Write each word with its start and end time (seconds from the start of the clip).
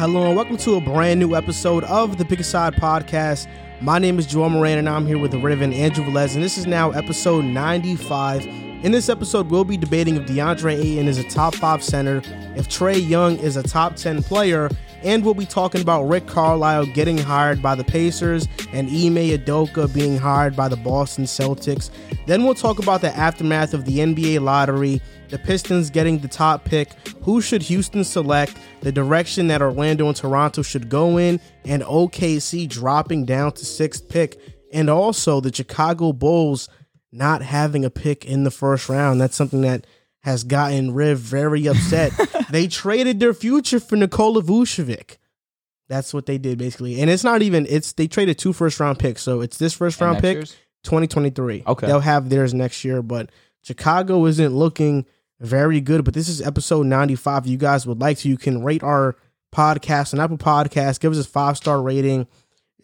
Hello 0.00 0.28
and 0.28 0.34
welcome 0.34 0.56
to 0.56 0.76
a 0.76 0.80
brand 0.80 1.20
new 1.20 1.34
episode 1.36 1.84
of 1.84 2.16
the 2.16 2.24
Pick 2.24 2.40
Aside 2.40 2.72
podcast. 2.72 3.46
My 3.82 3.98
name 3.98 4.18
is 4.18 4.24
Joel 4.24 4.48
Moran 4.48 4.78
and 4.78 4.88
I'm 4.88 5.06
here 5.06 5.18
with 5.18 5.30
the 5.30 5.38
Raven 5.38 5.74
Andrew 5.74 6.02
Velez, 6.02 6.34
and 6.34 6.42
this 6.42 6.56
is 6.56 6.66
now 6.66 6.90
episode 6.92 7.44
95. 7.44 8.46
In 8.46 8.92
this 8.92 9.10
episode, 9.10 9.50
we'll 9.50 9.62
be 9.62 9.76
debating 9.76 10.16
if 10.16 10.22
DeAndre 10.22 10.82
Ayton 10.82 11.06
is 11.06 11.18
a 11.18 11.24
top 11.24 11.54
five 11.54 11.84
center, 11.84 12.22
if 12.56 12.66
Trae 12.66 13.06
Young 13.06 13.36
is 13.40 13.58
a 13.58 13.62
top 13.62 13.94
10 13.96 14.22
player, 14.22 14.70
and 15.02 15.24
we'll 15.24 15.34
be 15.34 15.46
talking 15.46 15.80
about 15.80 16.04
Rick 16.04 16.26
Carlisle 16.26 16.86
getting 16.86 17.18
hired 17.18 17.62
by 17.62 17.74
the 17.74 17.84
Pacers 17.84 18.46
and 18.72 18.88
Ime 18.88 19.38
Udoka 19.38 19.92
being 19.92 20.18
hired 20.18 20.54
by 20.54 20.68
the 20.68 20.76
Boston 20.76 21.24
Celtics. 21.24 21.90
Then 22.26 22.44
we'll 22.44 22.54
talk 22.54 22.78
about 22.78 23.00
the 23.00 23.16
aftermath 23.16 23.74
of 23.74 23.84
the 23.84 23.98
NBA 23.98 24.40
lottery, 24.40 25.00
the 25.28 25.38
Pistons 25.38 25.90
getting 25.90 26.18
the 26.18 26.28
top 26.28 26.64
pick, 26.64 26.92
who 27.22 27.40
should 27.40 27.62
Houston 27.62 28.04
select, 28.04 28.56
the 28.80 28.92
direction 28.92 29.48
that 29.48 29.62
Orlando 29.62 30.06
and 30.08 30.16
Toronto 30.16 30.62
should 30.62 30.88
go 30.88 31.16
in, 31.16 31.40
and 31.64 31.82
OKC 31.82 32.68
dropping 32.68 33.24
down 33.24 33.52
to 33.52 33.64
sixth 33.64 34.08
pick, 34.08 34.38
and 34.72 34.90
also 34.90 35.40
the 35.40 35.52
Chicago 35.52 36.12
Bulls 36.12 36.68
not 37.12 37.42
having 37.42 37.84
a 37.84 37.90
pick 37.90 38.24
in 38.24 38.44
the 38.44 38.50
first 38.50 38.88
round. 38.88 39.20
That's 39.20 39.36
something 39.36 39.62
that 39.62 39.86
has 40.22 40.44
gotten 40.44 40.92
Riv 40.92 41.18
very 41.18 41.66
upset. 41.66 42.12
they 42.50 42.66
traded 42.66 43.20
their 43.20 43.34
future 43.34 43.80
for 43.80 43.96
Nikola 43.96 44.42
Vucevic. 44.42 45.16
That's 45.88 46.14
what 46.14 46.26
they 46.26 46.38
did 46.38 46.58
basically. 46.58 47.00
And 47.00 47.10
it's 47.10 47.24
not 47.24 47.42
even 47.42 47.66
it's 47.68 47.92
they 47.92 48.06
traded 48.06 48.38
two 48.38 48.52
first 48.52 48.78
round 48.78 48.98
picks. 48.98 49.22
So 49.22 49.40
it's 49.40 49.58
this 49.58 49.74
first 49.74 50.00
round 50.00 50.20
pick 50.20 50.36
year's? 50.36 50.56
2023. 50.84 51.64
Okay. 51.66 51.86
They'll 51.86 52.00
have 52.00 52.28
theirs 52.28 52.54
next 52.54 52.84
year, 52.84 53.02
but 53.02 53.30
Chicago 53.62 54.24
isn't 54.26 54.54
looking 54.54 55.04
very 55.40 55.80
good. 55.80 56.04
But 56.04 56.14
this 56.14 56.28
is 56.28 56.40
episode 56.40 56.86
95. 56.86 57.44
If 57.44 57.50
you 57.50 57.56
guys 57.56 57.86
would 57.86 58.00
like 58.00 58.18
to, 58.18 58.28
you 58.28 58.36
can 58.36 58.62
rate 58.62 58.84
our 58.84 59.16
podcast 59.52 60.14
on 60.14 60.20
Apple 60.20 60.38
Podcast. 60.38 61.00
Give 61.00 61.12
us 61.12 61.26
a 61.26 61.28
five 61.28 61.56
star 61.56 61.82
rating. 61.82 62.28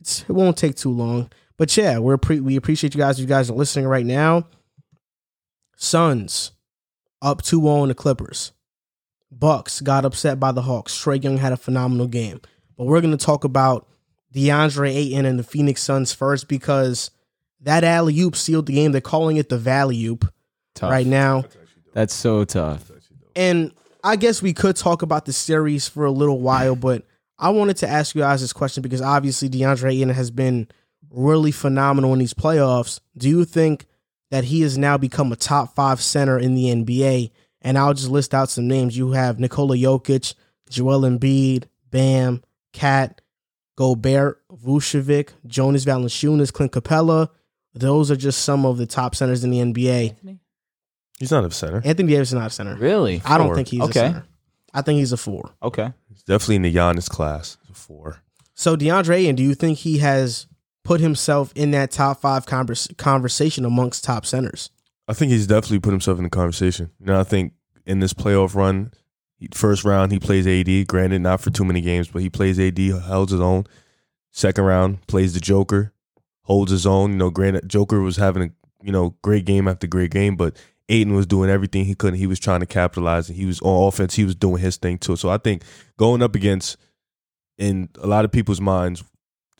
It's, 0.00 0.22
it 0.22 0.30
won't 0.30 0.56
take 0.56 0.74
too 0.74 0.90
long. 0.90 1.30
But 1.58 1.74
yeah, 1.76 1.98
we're 1.98 2.18
pre- 2.18 2.40
we 2.40 2.56
appreciate 2.56 2.94
you 2.94 2.98
guys. 2.98 3.20
You 3.20 3.26
guys 3.26 3.50
are 3.50 3.54
listening 3.54 3.86
right 3.86 4.04
now. 4.04 4.48
Suns 5.76 6.52
up 7.22 7.42
2-0 7.42 7.82
on 7.82 7.88
the 7.88 7.94
Clippers. 7.94 8.52
Bucks 9.30 9.80
got 9.80 10.04
upset 10.04 10.38
by 10.38 10.52
the 10.52 10.62
Hawks. 10.62 10.96
Trae 10.96 11.22
Young 11.22 11.38
had 11.38 11.52
a 11.52 11.56
phenomenal 11.56 12.06
game. 12.06 12.40
But 12.76 12.84
we're 12.84 13.00
going 13.00 13.16
to 13.16 13.24
talk 13.24 13.44
about 13.44 13.88
DeAndre 14.34 14.94
Ayton 14.94 15.24
and 15.24 15.38
the 15.38 15.44
Phoenix 15.44 15.82
Suns 15.82 16.12
first 16.12 16.48
because 16.48 17.10
that 17.60 17.84
alley 17.84 18.18
oop 18.20 18.36
sealed 18.36 18.66
the 18.66 18.74
game. 18.74 18.92
They're 18.92 19.00
calling 19.00 19.36
it 19.36 19.48
the 19.48 19.58
Valley 19.58 20.04
oop 20.06 20.32
right 20.82 21.06
now. 21.06 21.44
That's 21.92 22.14
so 22.14 22.44
tough. 22.44 22.90
And 23.34 23.72
I 24.04 24.16
guess 24.16 24.42
we 24.42 24.52
could 24.52 24.76
talk 24.76 25.02
about 25.02 25.24
the 25.24 25.32
series 25.32 25.88
for 25.88 26.04
a 26.04 26.10
little 26.10 26.40
while, 26.40 26.76
but 26.76 27.04
I 27.38 27.50
wanted 27.50 27.78
to 27.78 27.88
ask 27.88 28.14
you 28.14 28.22
guys 28.22 28.40
this 28.40 28.52
question 28.52 28.82
because 28.82 29.02
obviously 29.02 29.48
DeAndre 29.48 29.92
Ayton 29.92 30.10
has 30.10 30.30
been 30.30 30.68
really 31.10 31.52
phenomenal 31.52 32.12
in 32.12 32.18
these 32.18 32.34
playoffs. 32.34 33.00
Do 33.16 33.28
you 33.28 33.44
think 33.44 33.86
that 34.36 34.44
he 34.44 34.60
has 34.60 34.76
now 34.76 34.98
become 34.98 35.32
a 35.32 35.36
top 35.36 35.74
five 35.74 36.02
center 36.02 36.38
in 36.38 36.54
the 36.54 36.64
NBA? 36.66 37.30
And 37.62 37.78
I'll 37.78 37.94
just 37.94 38.10
list 38.10 38.34
out 38.34 38.50
some 38.50 38.68
names. 38.68 38.96
You 38.96 39.12
have 39.12 39.40
Nikola 39.40 39.76
Jokic, 39.76 40.34
Joel 40.68 41.00
Embiid, 41.00 41.64
Bam, 41.90 42.42
KAT, 42.74 43.22
Gobert, 43.76 44.42
Vucevic, 44.52 45.30
Jonas 45.46 45.84
Valanciunas, 45.84 46.52
Clint 46.52 46.72
Capela. 46.72 47.28
Those 47.74 48.10
are 48.10 48.16
just 48.16 48.42
some 48.42 48.64
of 48.66 48.76
the 48.78 48.86
top 48.86 49.14
centers 49.14 49.42
in 49.42 49.50
the 49.50 49.58
NBA. 49.58 50.38
He's 51.18 51.30
not 51.30 51.44
a 51.44 51.50
center. 51.50 51.80
Anthony 51.84 52.12
Davis 52.12 52.28
is 52.28 52.34
not 52.34 52.48
a 52.48 52.50
center. 52.50 52.74
Really? 52.76 53.22
I 53.24 53.38
don't 53.38 53.48
Four. 53.48 53.56
think 53.56 53.68
he's 53.68 53.80
Okay. 53.80 54.00
a 54.00 54.10
center. 54.12 54.26
I 54.74 54.82
think 54.82 54.98
he's 54.98 55.12
a 55.12 55.16
four. 55.16 55.50
Okay. 55.62 55.92
He's 56.10 56.22
definitely 56.22 56.56
in 56.56 56.62
the 56.62 56.74
Giannis 56.74 57.08
class. 57.08 57.56
He's 57.62 57.70
a 57.70 57.74
four. 57.74 58.20
So 58.54 58.76
DeAndre 58.76 59.16
Ayton, 59.16 59.34
do 59.36 59.42
you 59.42 59.54
think 59.54 59.78
he 59.78 59.98
has 59.98 60.46
put 60.86 61.00
himself 61.00 61.52
in 61.54 61.72
that 61.72 61.90
top 61.90 62.20
five 62.20 62.46
convers- 62.46 62.88
conversation 62.96 63.64
amongst 63.64 64.04
top 64.04 64.24
centers? 64.24 64.70
I 65.08 65.12
think 65.12 65.32
he's 65.32 65.46
definitely 65.46 65.80
put 65.80 65.90
himself 65.90 66.18
in 66.18 66.24
the 66.24 66.30
conversation. 66.30 66.90
You 67.00 67.06
know, 67.06 67.20
I 67.20 67.24
think 67.24 67.52
in 67.84 68.00
this 68.00 68.14
playoff 68.14 68.54
run, 68.54 68.92
first 69.52 69.84
round 69.84 70.12
he 70.12 70.18
plays 70.18 70.46
AD. 70.46 70.86
Granted, 70.86 71.20
not 71.20 71.40
for 71.40 71.50
too 71.50 71.64
many 71.64 71.80
games, 71.80 72.08
but 72.08 72.22
he 72.22 72.30
plays 72.30 72.58
AD, 72.58 72.78
holds 72.78 73.32
his 73.32 73.40
own. 73.40 73.64
Second 74.30 74.64
round 74.64 75.06
plays 75.06 75.34
the 75.34 75.40
Joker, 75.40 75.92
holds 76.42 76.70
his 76.70 76.86
own. 76.86 77.12
You 77.12 77.16
know, 77.18 77.30
granted, 77.30 77.68
Joker 77.68 78.00
was 78.00 78.16
having 78.16 78.42
a 78.42 78.50
you 78.82 78.92
know 78.92 79.16
great 79.22 79.44
game 79.44 79.68
after 79.68 79.86
great 79.86 80.10
game, 80.10 80.36
but 80.36 80.56
Ayton 80.88 81.14
was 81.14 81.26
doing 81.26 81.50
everything 81.50 81.84
he 81.84 81.94
could. 81.94 82.14
He 82.14 82.26
was 82.26 82.38
trying 82.38 82.60
to 82.60 82.66
capitalize, 82.66 83.28
and 83.28 83.36
he 83.36 83.46
was 83.46 83.60
on 83.60 83.88
offense. 83.88 84.14
He 84.14 84.24
was 84.24 84.34
doing 84.34 84.62
his 84.62 84.76
thing 84.76 84.98
too. 84.98 85.16
So 85.16 85.30
I 85.30 85.38
think 85.38 85.62
going 85.96 86.22
up 86.22 86.34
against, 86.34 86.76
in 87.58 87.88
a 88.00 88.06
lot 88.06 88.24
of 88.24 88.32
people's 88.32 88.60
minds, 88.60 89.02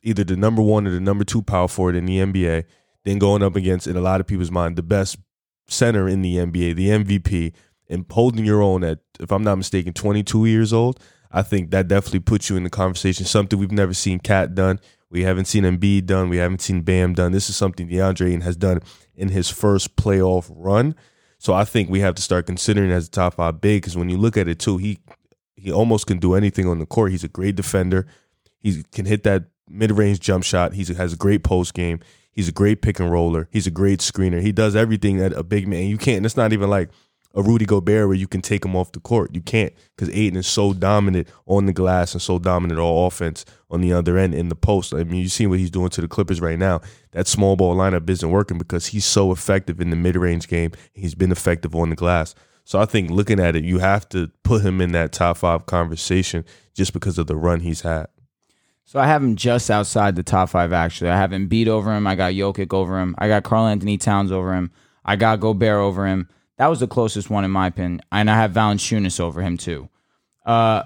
either 0.03 0.25
the 0.25 0.37
number 0.37 0.63
one 0.63 0.87
or 0.87 0.91
the 0.91 1.01
number 1.01 1.25
two 1.25 1.43
power 1.43 1.69
forward 1.69 1.97
in 1.97 2.07
the 2.07 2.19
NBA, 2.19 2.65
then 3.05 3.19
going 3.19 3.43
up 3.43 3.57
against, 3.57 3.87
in 3.87 3.97
a 3.97 4.01
lot 4.01 4.21
of 4.21 4.27
people's 4.27 4.51
mind, 4.51 4.77
the 4.77 4.83
best 4.83 5.17
center 5.69 6.09
in 6.09 6.23
the 6.23 6.37
NBA, 6.37 6.75
the 6.77 6.89
MVP, 6.89 7.53
and 7.89 8.05
holding 8.11 8.45
your 8.45 8.63
own 8.63 8.85
at, 8.85 8.99
if 9.21 9.31
I'm 9.31 9.45
not 9.45 9.57
mistaken, 9.57 9.93
22 9.93 10.47
years 10.47 10.73
old. 10.73 11.01
I 11.31 11.43
think 11.43 11.71
that 11.71 11.89
definitely 11.89 12.21
puts 12.21 12.49
you 12.49 12.57
in 12.57 12.65
the 12.65 12.71
conversation. 12.71 13.27
Something 13.27 13.59
we've 13.59 13.73
never 13.73 13.95
seen 13.95 14.19
KAT 14.21 14.55
done. 14.55 14.81
We 15.11 15.23
haven't 15.23 15.45
seen 15.47 15.65
Embiid 15.65 16.07
done. 16.07 16.29
We 16.29 16.39
haven't 16.39 16.63
seen 16.63 16.83
Bam 16.83 17.15
done. 17.15 17.33
This 17.33 17.49
is 17.49 17.57
something 17.57 17.89
DeAndre 17.89 18.29
Ayton 18.29 18.41
has 18.41 18.57
done 18.57 18.81
in 19.15 19.29
his 19.29 19.49
first 19.49 19.97
playoff 19.97 20.51
run. 20.55 20.95
So 21.39 21.55
I 21.55 21.65
think 21.65 21.91
we 21.91 22.01
have 22.01 22.15
to 22.17 22.23
start 22.23 22.47
considering 22.47 22.91
as 22.91 23.07
a 23.07 23.11
top 23.11 23.35
five 23.35 23.61
big 23.61 23.83
because 23.83 23.97
when 23.97 24.09
you 24.09 24.17
look 24.17 24.37
at 24.37 24.49
it 24.49 24.59
too, 24.59 24.79
he 24.79 24.99
he 25.55 25.73
almost 25.73 26.07
can 26.07 26.19
do 26.19 26.35
anything 26.35 26.67
on 26.67 26.79
the 26.79 26.87
court. 26.87 27.11
He's 27.11 27.25
a 27.25 27.29
great 27.29 27.57
defender. 27.57 28.07
He 28.61 28.83
can 28.93 29.07
hit 29.07 29.23
that 29.25 29.45
mid 29.69 29.93
range 29.93 30.21
jump 30.21 30.45
shot. 30.45 30.75
He 30.75 30.85
has 30.95 31.13
a 31.13 31.17
great 31.17 31.43
post 31.43 31.75
game. 31.75 32.01
He's 32.31 32.49
a 32.49 32.53
great 32.53 32.83
pick 32.83 33.01
and 33.01 33.11
roller. 33.11 33.49
He's 33.51 33.67
a 33.67 33.71
great 33.71 34.01
screener. 34.01 34.43
He 34.43 34.53
does 34.53 34.77
everything 34.77 35.17
that 35.19 35.33
a 35.33 35.43
big 35.43 35.67
man. 35.67 35.87
You 35.87 35.97
can't. 35.97 36.27
It's 36.27 36.37
not 36.37 36.53
even 36.53 36.69
like 36.69 36.91
a 37.37 37.43
Rudy 37.43 37.67
Gobert 37.67 38.09
where 38.09 38.17
you 38.17 38.27
can 38.27 38.41
take 38.41 38.65
him 38.65 38.75
off 38.75 38.93
the 38.93 39.01
court. 39.01 39.35
You 39.35 39.43
can't 39.43 39.73
because 39.95 40.15
Ayton 40.15 40.39
is 40.39 40.47
so 40.47 40.73
dominant 40.73 41.29
on 41.47 41.67
the 41.67 41.73
glass 41.73 42.15
and 42.15 42.23
so 42.23 42.39
dominant 42.39 42.81
all 42.81 43.07
offense 43.07 43.45
on 43.71 43.83
the 43.83 43.93
other 43.93 44.17
end 44.17 44.35
in 44.35 44.49
the 44.49 44.57
post. 44.57 44.95
I 44.95 45.05
mean, 45.05 45.21
you 45.21 45.29
see 45.29 45.47
what 45.47 45.59
he's 45.59 45.71
doing 45.71 45.91
to 45.91 46.01
the 46.01 46.09
Clippers 46.09 46.41
right 46.41 46.59
now. 46.59 46.81
That 47.13 47.27
small 47.27 47.55
ball 47.55 47.77
lineup 47.77 48.09
isn't 48.09 48.31
working 48.31 48.59
because 48.59 48.87
he's 48.87 49.05
so 49.05 49.33
effective 49.33 49.81
in 49.81 49.91
the 49.91 49.97
mid 49.97 50.17
range 50.17 50.49
game. 50.49 50.73
He's 50.95 51.15
been 51.15 51.31
effective 51.31 51.75
on 51.75 51.91
the 51.91 51.97
glass. 51.97 52.35
So 52.65 52.81
I 52.81 52.85
think 52.87 53.11
looking 53.11 53.39
at 53.39 53.55
it, 53.55 53.65
you 53.65 53.79
have 53.79 54.09
to 54.09 54.31
put 54.43 54.63
him 54.63 54.81
in 54.81 54.93
that 54.93 55.13
top 55.13 55.37
five 55.37 55.67
conversation 55.67 56.45
just 56.75 56.93
because 56.93 57.17
of 57.17 57.29
the 57.29 57.37
run 57.37 57.61
he's 57.61 57.83
had. 57.83 58.09
So 58.87 59.01
I 59.01 59.07
have 59.09 59.23
him 59.23 59.35
just 59.35 59.69
outside 59.69 60.15
the 60.15 60.23
top 60.23 60.49
five. 60.49 60.73
Actually, 60.73 61.11
I 61.11 61.17
have 61.17 61.33
him 61.33 61.49
beat 61.49 61.67
over 61.67 61.95
him. 61.95 62.07
I 62.07 62.15
got 62.15 62.35
Jokic 62.35 62.73
over 62.73 63.01
him. 63.01 63.17
I 63.19 63.27
got 63.27 63.43
Karl-Anthony 63.43 63.99
Towns 63.99 64.31
over 64.31 64.55
him. 64.55 64.71
I 65.05 65.17
got 65.17 65.41
Gobert 65.41 65.81
over 65.81 66.07
him. 66.07 66.29
That 66.57 66.69
was 66.69 66.79
the 66.81 66.87
closest 66.87 67.29
one 67.29 67.45
in 67.45 67.51
my 67.51 67.67
opinion. 67.67 68.01
And 68.13 68.31
I 68.31 68.37
have 68.37 68.53
Valanciunas 68.53 69.19
over 69.19 69.43
him 69.43 69.57
too. 69.57 69.89
Uh, 70.45 70.85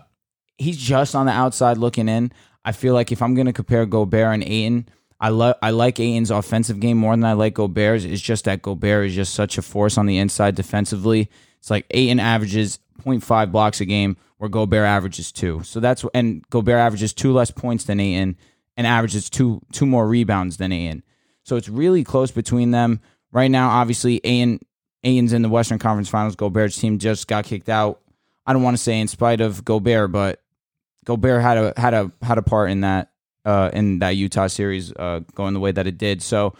he's 0.56 0.78
just 0.78 1.14
on 1.14 1.26
the 1.26 1.32
outside 1.32 1.76
looking 1.76 2.08
in. 2.08 2.32
I 2.64 2.72
feel 2.72 2.94
like 2.94 3.12
if 3.12 3.20
I'm 3.20 3.34
gonna 3.34 3.52
compare 3.52 3.84
Gobert 3.84 4.34
and 4.34 4.44
Ayton, 4.44 4.88
I 5.20 5.28
love 5.28 5.56
I 5.62 5.70
like 5.70 6.00
Ayton's 6.00 6.30
offensive 6.30 6.80
game 6.80 6.96
more 6.96 7.14
than 7.14 7.24
I 7.24 7.34
like 7.34 7.54
Gobert's. 7.54 8.04
It's 8.04 8.22
just 8.22 8.46
that 8.46 8.62
Gobert 8.62 9.06
is 9.08 9.14
just 9.14 9.34
such 9.34 9.58
a 9.58 9.62
force 9.62 9.98
on 9.98 10.06
the 10.06 10.18
inside 10.18 10.54
defensively. 10.54 11.30
It's 11.58 11.70
like 11.70 11.84
Ayton 11.90 12.18
averages 12.18 12.78
0.5 13.04 13.52
blocks 13.52 13.80
a 13.80 13.84
game, 13.84 14.16
where 14.40 14.48
Gobert 14.48 14.86
averages 14.86 15.32
two. 15.32 15.62
So 15.64 15.80
that's 15.80 16.02
and 16.14 16.42
Gobert 16.48 16.78
averages 16.78 17.12
two 17.12 17.30
less 17.30 17.50
points 17.50 17.84
than 17.84 18.00
Ayton 18.00 18.38
and 18.74 18.86
averages 18.86 19.28
two 19.28 19.60
two 19.70 19.84
more 19.84 20.08
rebounds 20.08 20.56
than 20.56 20.72
Ayton. 20.72 21.02
So 21.42 21.56
it's 21.56 21.68
really 21.68 22.04
close 22.04 22.30
between 22.30 22.70
them 22.70 23.00
right 23.32 23.50
now. 23.50 23.68
Obviously, 23.68 24.18
Ayton 24.24 24.60
Ayton's 25.04 25.34
in 25.34 25.42
the 25.42 25.50
Western 25.50 25.78
Conference 25.78 26.08
Finals. 26.08 26.36
Gobert's 26.36 26.78
team 26.78 26.98
just 26.98 27.28
got 27.28 27.44
kicked 27.44 27.68
out. 27.68 28.00
I 28.46 28.54
don't 28.54 28.62
want 28.62 28.78
to 28.78 28.82
say 28.82 28.98
in 28.98 29.08
spite 29.08 29.42
of 29.42 29.62
Gobert, 29.62 30.10
but 30.10 30.40
Gobert 31.04 31.42
had 31.42 31.58
a 31.58 31.74
had 31.76 31.92
a 31.92 32.10
had 32.22 32.38
a 32.38 32.42
part 32.42 32.70
in 32.70 32.80
that 32.80 33.10
uh, 33.44 33.68
in 33.74 33.98
that 33.98 34.16
Utah 34.16 34.46
series 34.46 34.90
uh, 34.90 35.20
going 35.34 35.52
the 35.52 35.60
way 35.60 35.72
that 35.72 35.86
it 35.86 35.98
did. 35.98 36.22
So 36.22 36.54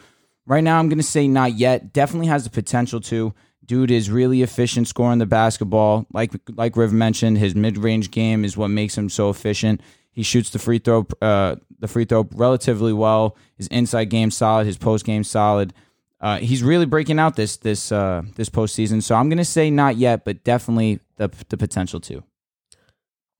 right 0.45 0.63
now, 0.63 0.77
I'm 0.77 0.87
going 0.87 0.99
to 0.99 1.03
say 1.03 1.27
not 1.27 1.55
yet. 1.57 1.93
Definitely 1.93 2.27
has 2.27 2.43
the 2.43 2.51
potential 2.51 3.01
to. 3.01 3.33
Dude 3.71 3.89
is 3.89 4.11
really 4.11 4.41
efficient 4.41 4.89
scoring 4.89 5.19
the 5.19 5.25
basketball. 5.25 6.05
Like 6.11 6.33
like 6.49 6.75
Riv 6.75 6.91
mentioned, 6.91 7.37
his 7.37 7.55
mid 7.55 7.77
range 7.77 8.11
game 8.11 8.43
is 8.43 8.57
what 8.57 8.67
makes 8.67 8.97
him 8.97 9.07
so 9.07 9.29
efficient. 9.29 9.79
He 10.11 10.23
shoots 10.23 10.49
the 10.49 10.59
free 10.59 10.79
throw 10.79 11.07
uh, 11.21 11.55
the 11.79 11.87
free 11.87 12.03
throw 12.03 12.27
relatively 12.33 12.91
well. 12.91 13.37
His 13.55 13.67
inside 13.67 14.09
game 14.09 14.29
solid. 14.29 14.65
His 14.65 14.77
post 14.77 15.05
game 15.05 15.23
solid. 15.23 15.73
Uh, 16.19 16.39
he's 16.39 16.63
really 16.63 16.85
breaking 16.85 17.17
out 17.17 17.37
this 17.37 17.55
this 17.55 17.93
uh, 17.93 18.23
this 18.35 18.49
postseason. 18.49 19.01
So 19.01 19.15
I'm 19.15 19.29
gonna 19.29 19.45
say 19.45 19.71
not 19.71 19.95
yet, 19.95 20.25
but 20.25 20.43
definitely 20.43 20.99
the 21.15 21.31
the 21.47 21.55
potential 21.55 22.01
to. 22.01 22.25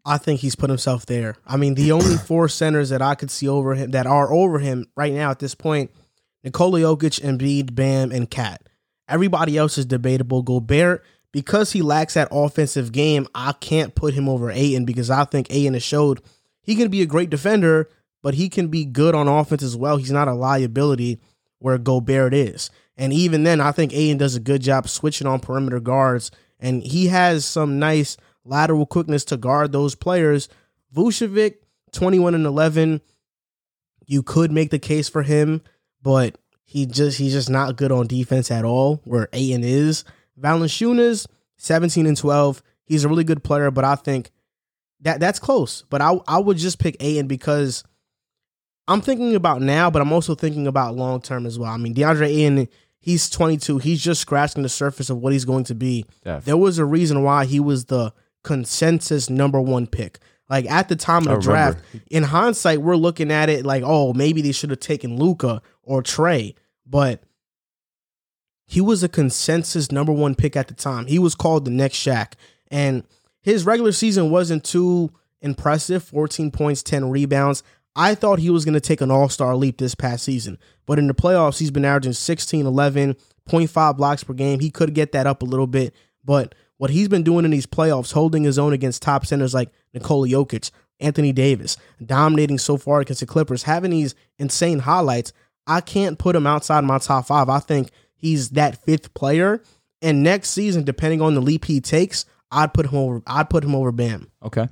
I 0.05 0.17
think 0.17 0.39
he's 0.39 0.55
put 0.55 0.69
himself 0.69 1.05
there. 1.07 1.35
I 1.45 1.57
mean, 1.57 1.75
the 1.75 1.91
only 1.91 2.15
four 2.25 2.47
centers 2.47 2.87
that 2.87 3.01
I 3.01 3.15
could 3.15 3.31
see 3.31 3.49
over 3.49 3.75
him 3.75 3.91
that 3.91 4.07
are 4.07 4.31
over 4.31 4.59
him 4.59 4.85
right 4.95 5.11
now 5.11 5.29
at 5.29 5.39
this 5.39 5.55
point, 5.55 5.91
Nikola 6.41 6.79
Jokic, 6.79 7.19
Embiid, 7.19 7.75
Bam, 7.75 8.13
and 8.13 8.31
KAT. 8.31 8.61
Everybody 9.11 9.57
else 9.57 9.77
is 9.77 9.85
debatable. 9.85 10.41
Gobert, 10.41 11.03
because 11.31 11.71
he 11.71 11.81
lacks 11.81 12.13
that 12.15 12.29
offensive 12.31 12.91
game, 12.91 13.27
I 13.35 13.53
can't 13.53 13.93
put 13.95 14.13
him 14.13 14.27
over 14.27 14.49
Ayton 14.49 14.85
because 14.85 15.09
I 15.09 15.25
think 15.25 15.47
Ayton 15.49 15.73
has 15.73 15.83
showed 15.83 16.21
he 16.63 16.75
can 16.75 16.89
be 16.89 17.01
a 17.01 17.07
great 17.07 17.29
defender, 17.29 17.89
but 18.21 18.35
he 18.35 18.49
can 18.49 18.67
be 18.67 18.85
good 18.85 19.15
on 19.15 19.27
offense 19.27 19.63
as 19.63 19.75
well. 19.75 19.97
He's 19.97 20.11
not 20.11 20.27
a 20.27 20.33
liability 20.33 21.19
where 21.59 21.77
Gobert 21.77 22.33
is. 22.33 22.69
And 22.97 23.13
even 23.13 23.43
then, 23.43 23.61
I 23.61 23.71
think 23.71 23.93
Ayton 23.93 24.17
does 24.17 24.35
a 24.35 24.39
good 24.39 24.61
job 24.61 24.87
switching 24.87 25.27
on 25.27 25.39
perimeter 25.39 25.79
guards, 25.79 26.31
and 26.59 26.83
he 26.83 27.07
has 27.07 27.45
some 27.45 27.79
nice 27.79 28.17
lateral 28.45 28.85
quickness 28.85 29.25
to 29.25 29.37
guard 29.37 29.71
those 29.71 29.95
players. 29.95 30.49
Vucevic, 30.95 31.55
21 31.93 32.35
and 32.35 32.45
11, 32.45 33.01
you 34.05 34.23
could 34.23 34.51
make 34.51 34.71
the 34.71 34.79
case 34.79 35.09
for 35.09 35.23
him, 35.23 35.61
but 36.01 36.35
he 36.71 36.85
just 36.85 37.17
he's 37.17 37.33
just 37.33 37.49
not 37.49 37.75
good 37.75 37.91
on 37.91 38.07
defense 38.07 38.49
at 38.49 38.63
all, 38.63 39.01
where 39.03 39.27
Ayton 39.33 39.61
is. 39.61 40.05
Valanciunas, 40.39 41.27
17 41.57 42.05
and 42.05 42.15
12. 42.15 42.63
He's 42.85 43.03
a 43.03 43.09
really 43.09 43.25
good 43.25 43.43
player, 43.43 43.71
but 43.71 43.83
I 43.83 43.95
think 43.95 44.31
that 45.01 45.19
that's 45.19 45.37
close. 45.37 45.83
But 45.89 45.99
I 45.99 46.17
I 46.29 46.39
would 46.39 46.55
just 46.55 46.79
pick 46.79 46.95
Ayton 47.01 47.27
because 47.27 47.83
I'm 48.87 49.01
thinking 49.01 49.35
about 49.35 49.61
now, 49.61 49.91
but 49.91 50.01
I'm 50.01 50.13
also 50.13 50.33
thinking 50.33 50.65
about 50.65 50.95
long 50.95 51.21
term 51.21 51.45
as 51.45 51.59
well. 51.59 51.69
I 51.71 51.75
mean, 51.75 51.93
DeAndre 51.93 52.27
Ayton, 52.27 52.69
he's 52.99 53.29
22. 53.29 53.79
He's 53.79 54.01
just 54.01 54.21
scratching 54.21 54.63
the 54.63 54.69
surface 54.69 55.09
of 55.09 55.17
what 55.17 55.33
he's 55.33 55.43
going 55.43 55.65
to 55.65 55.75
be. 55.75 56.05
There 56.45 56.55
was 56.55 56.77
a 56.77 56.85
reason 56.85 57.21
why 57.21 57.43
he 57.43 57.59
was 57.59 57.83
the 57.85 58.13
consensus 58.45 59.29
number 59.29 59.59
one 59.59 59.87
pick. 59.87 60.19
Like 60.49 60.69
at 60.71 60.89
the 60.89 60.97
time 60.97 61.19
of 61.19 61.35
the 61.35 61.35
draft, 61.41 61.79
in 62.09 62.23
hindsight, 62.23 62.81
we're 62.81 62.97
looking 62.97 63.31
at 63.31 63.47
it 63.49 63.65
like, 63.65 63.83
oh, 63.85 64.11
maybe 64.13 64.41
they 64.41 64.51
should 64.51 64.69
have 64.69 64.81
taken 64.81 65.17
Luka 65.17 65.61
or 65.91 66.01
Trae, 66.01 66.55
but 66.85 67.21
he 68.65 68.79
was 68.79 69.03
a 69.03 69.09
consensus 69.09 69.91
number 69.91 70.13
one 70.13 70.35
pick 70.35 70.55
at 70.55 70.69
the 70.69 70.73
time. 70.73 71.05
He 71.05 71.19
was 71.19 71.35
called 71.35 71.65
the 71.65 71.71
next 71.71 71.97
Shaq, 71.97 72.35
and 72.69 73.03
his 73.41 73.65
regular 73.65 73.91
season 73.91 74.31
wasn't 74.31 74.63
too 74.63 75.11
impressive 75.41 76.01
14 76.01 76.49
points, 76.49 76.81
10 76.81 77.09
rebounds. 77.09 77.61
I 77.93 78.15
thought 78.15 78.39
he 78.39 78.49
was 78.49 78.63
going 78.63 78.75
to 78.75 78.79
take 78.79 79.01
an 79.01 79.11
all 79.11 79.27
star 79.27 79.53
leap 79.57 79.79
this 79.79 79.93
past 79.93 80.23
season, 80.23 80.57
but 80.85 80.97
in 80.97 81.07
the 81.07 81.13
playoffs, 81.13 81.59
he's 81.59 81.71
been 81.71 81.83
averaging 81.83 82.13
16, 82.13 82.65
11, 82.65 83.17
0.5 83.49 83.97
blocks 83.97 84.23
per 84.23 84.31
game. 84.31 84.61
He 84.61 84.71
could 84.71 84.93
get 84.93 85.11
that 85.11 85.27
up 85.27 85.41
a 85.41 85.45
little 85.45 85.67
bit, 85.67 85.93
but 86.23 86.55
what 86.77 86.89
he's 86.89 87.09
been 87.09 87.23
doing 87.23 87.43
in 87.43 87.51
these 87.51 87.67
playoffs, 87.67 88.13
holding 88.13 88.45
his 88.45 88.57
own 88.57 88.71
against 88.71 89.01
top 89.01 89.25
centers 89.25 89.53
like 89.53 89.71
Nikola 89.93 90.29
Jokic, 90.29 90.71
Anthony 91.01 91.33
Davis, 91.33 91.75
dominating 92.05 92.59
so 92.59 92.77
far 92.77 93.01
against 93.01 93.19
the 93.19 93.25
Clippers, 93.25 93.63
having 93.63 93.91
these 93.91 94.15
insane 94.39 94.79
highlights, 94.79 95.33
I 95.67 95.81
can't 95.81 96.17
put 96.17 96.35
him 96.35 96.47
outside 96.47 96.83
my 96.83 96.97
top 96.97 97.27
five. 97.27 97.49
I 97.49 97.59
think 97.59 97.89
he's 98.15 98.51
that 98.51 98.83
fifth 98.83 99.13
player. 99.13 99.63
And 100.01 100.23
next 100.23 100.49
season, 100.49 100.83
depending 100.83 101.21
on 101.21 101.35
the 101.35 101.41
leap 101.41 101.65
he 101.65 101.79
takes, 101.79 102.25
I'd 102.51 102.73
put 102.73 102.87
him 102.87 102.97
over. 102.97 103.21
I'd 103.27 103.49
put 103.49 103.63
him 103.63 103.75
over 103.75 103.91
Bam. 103.91 104.31
Okay. 104.43 104.67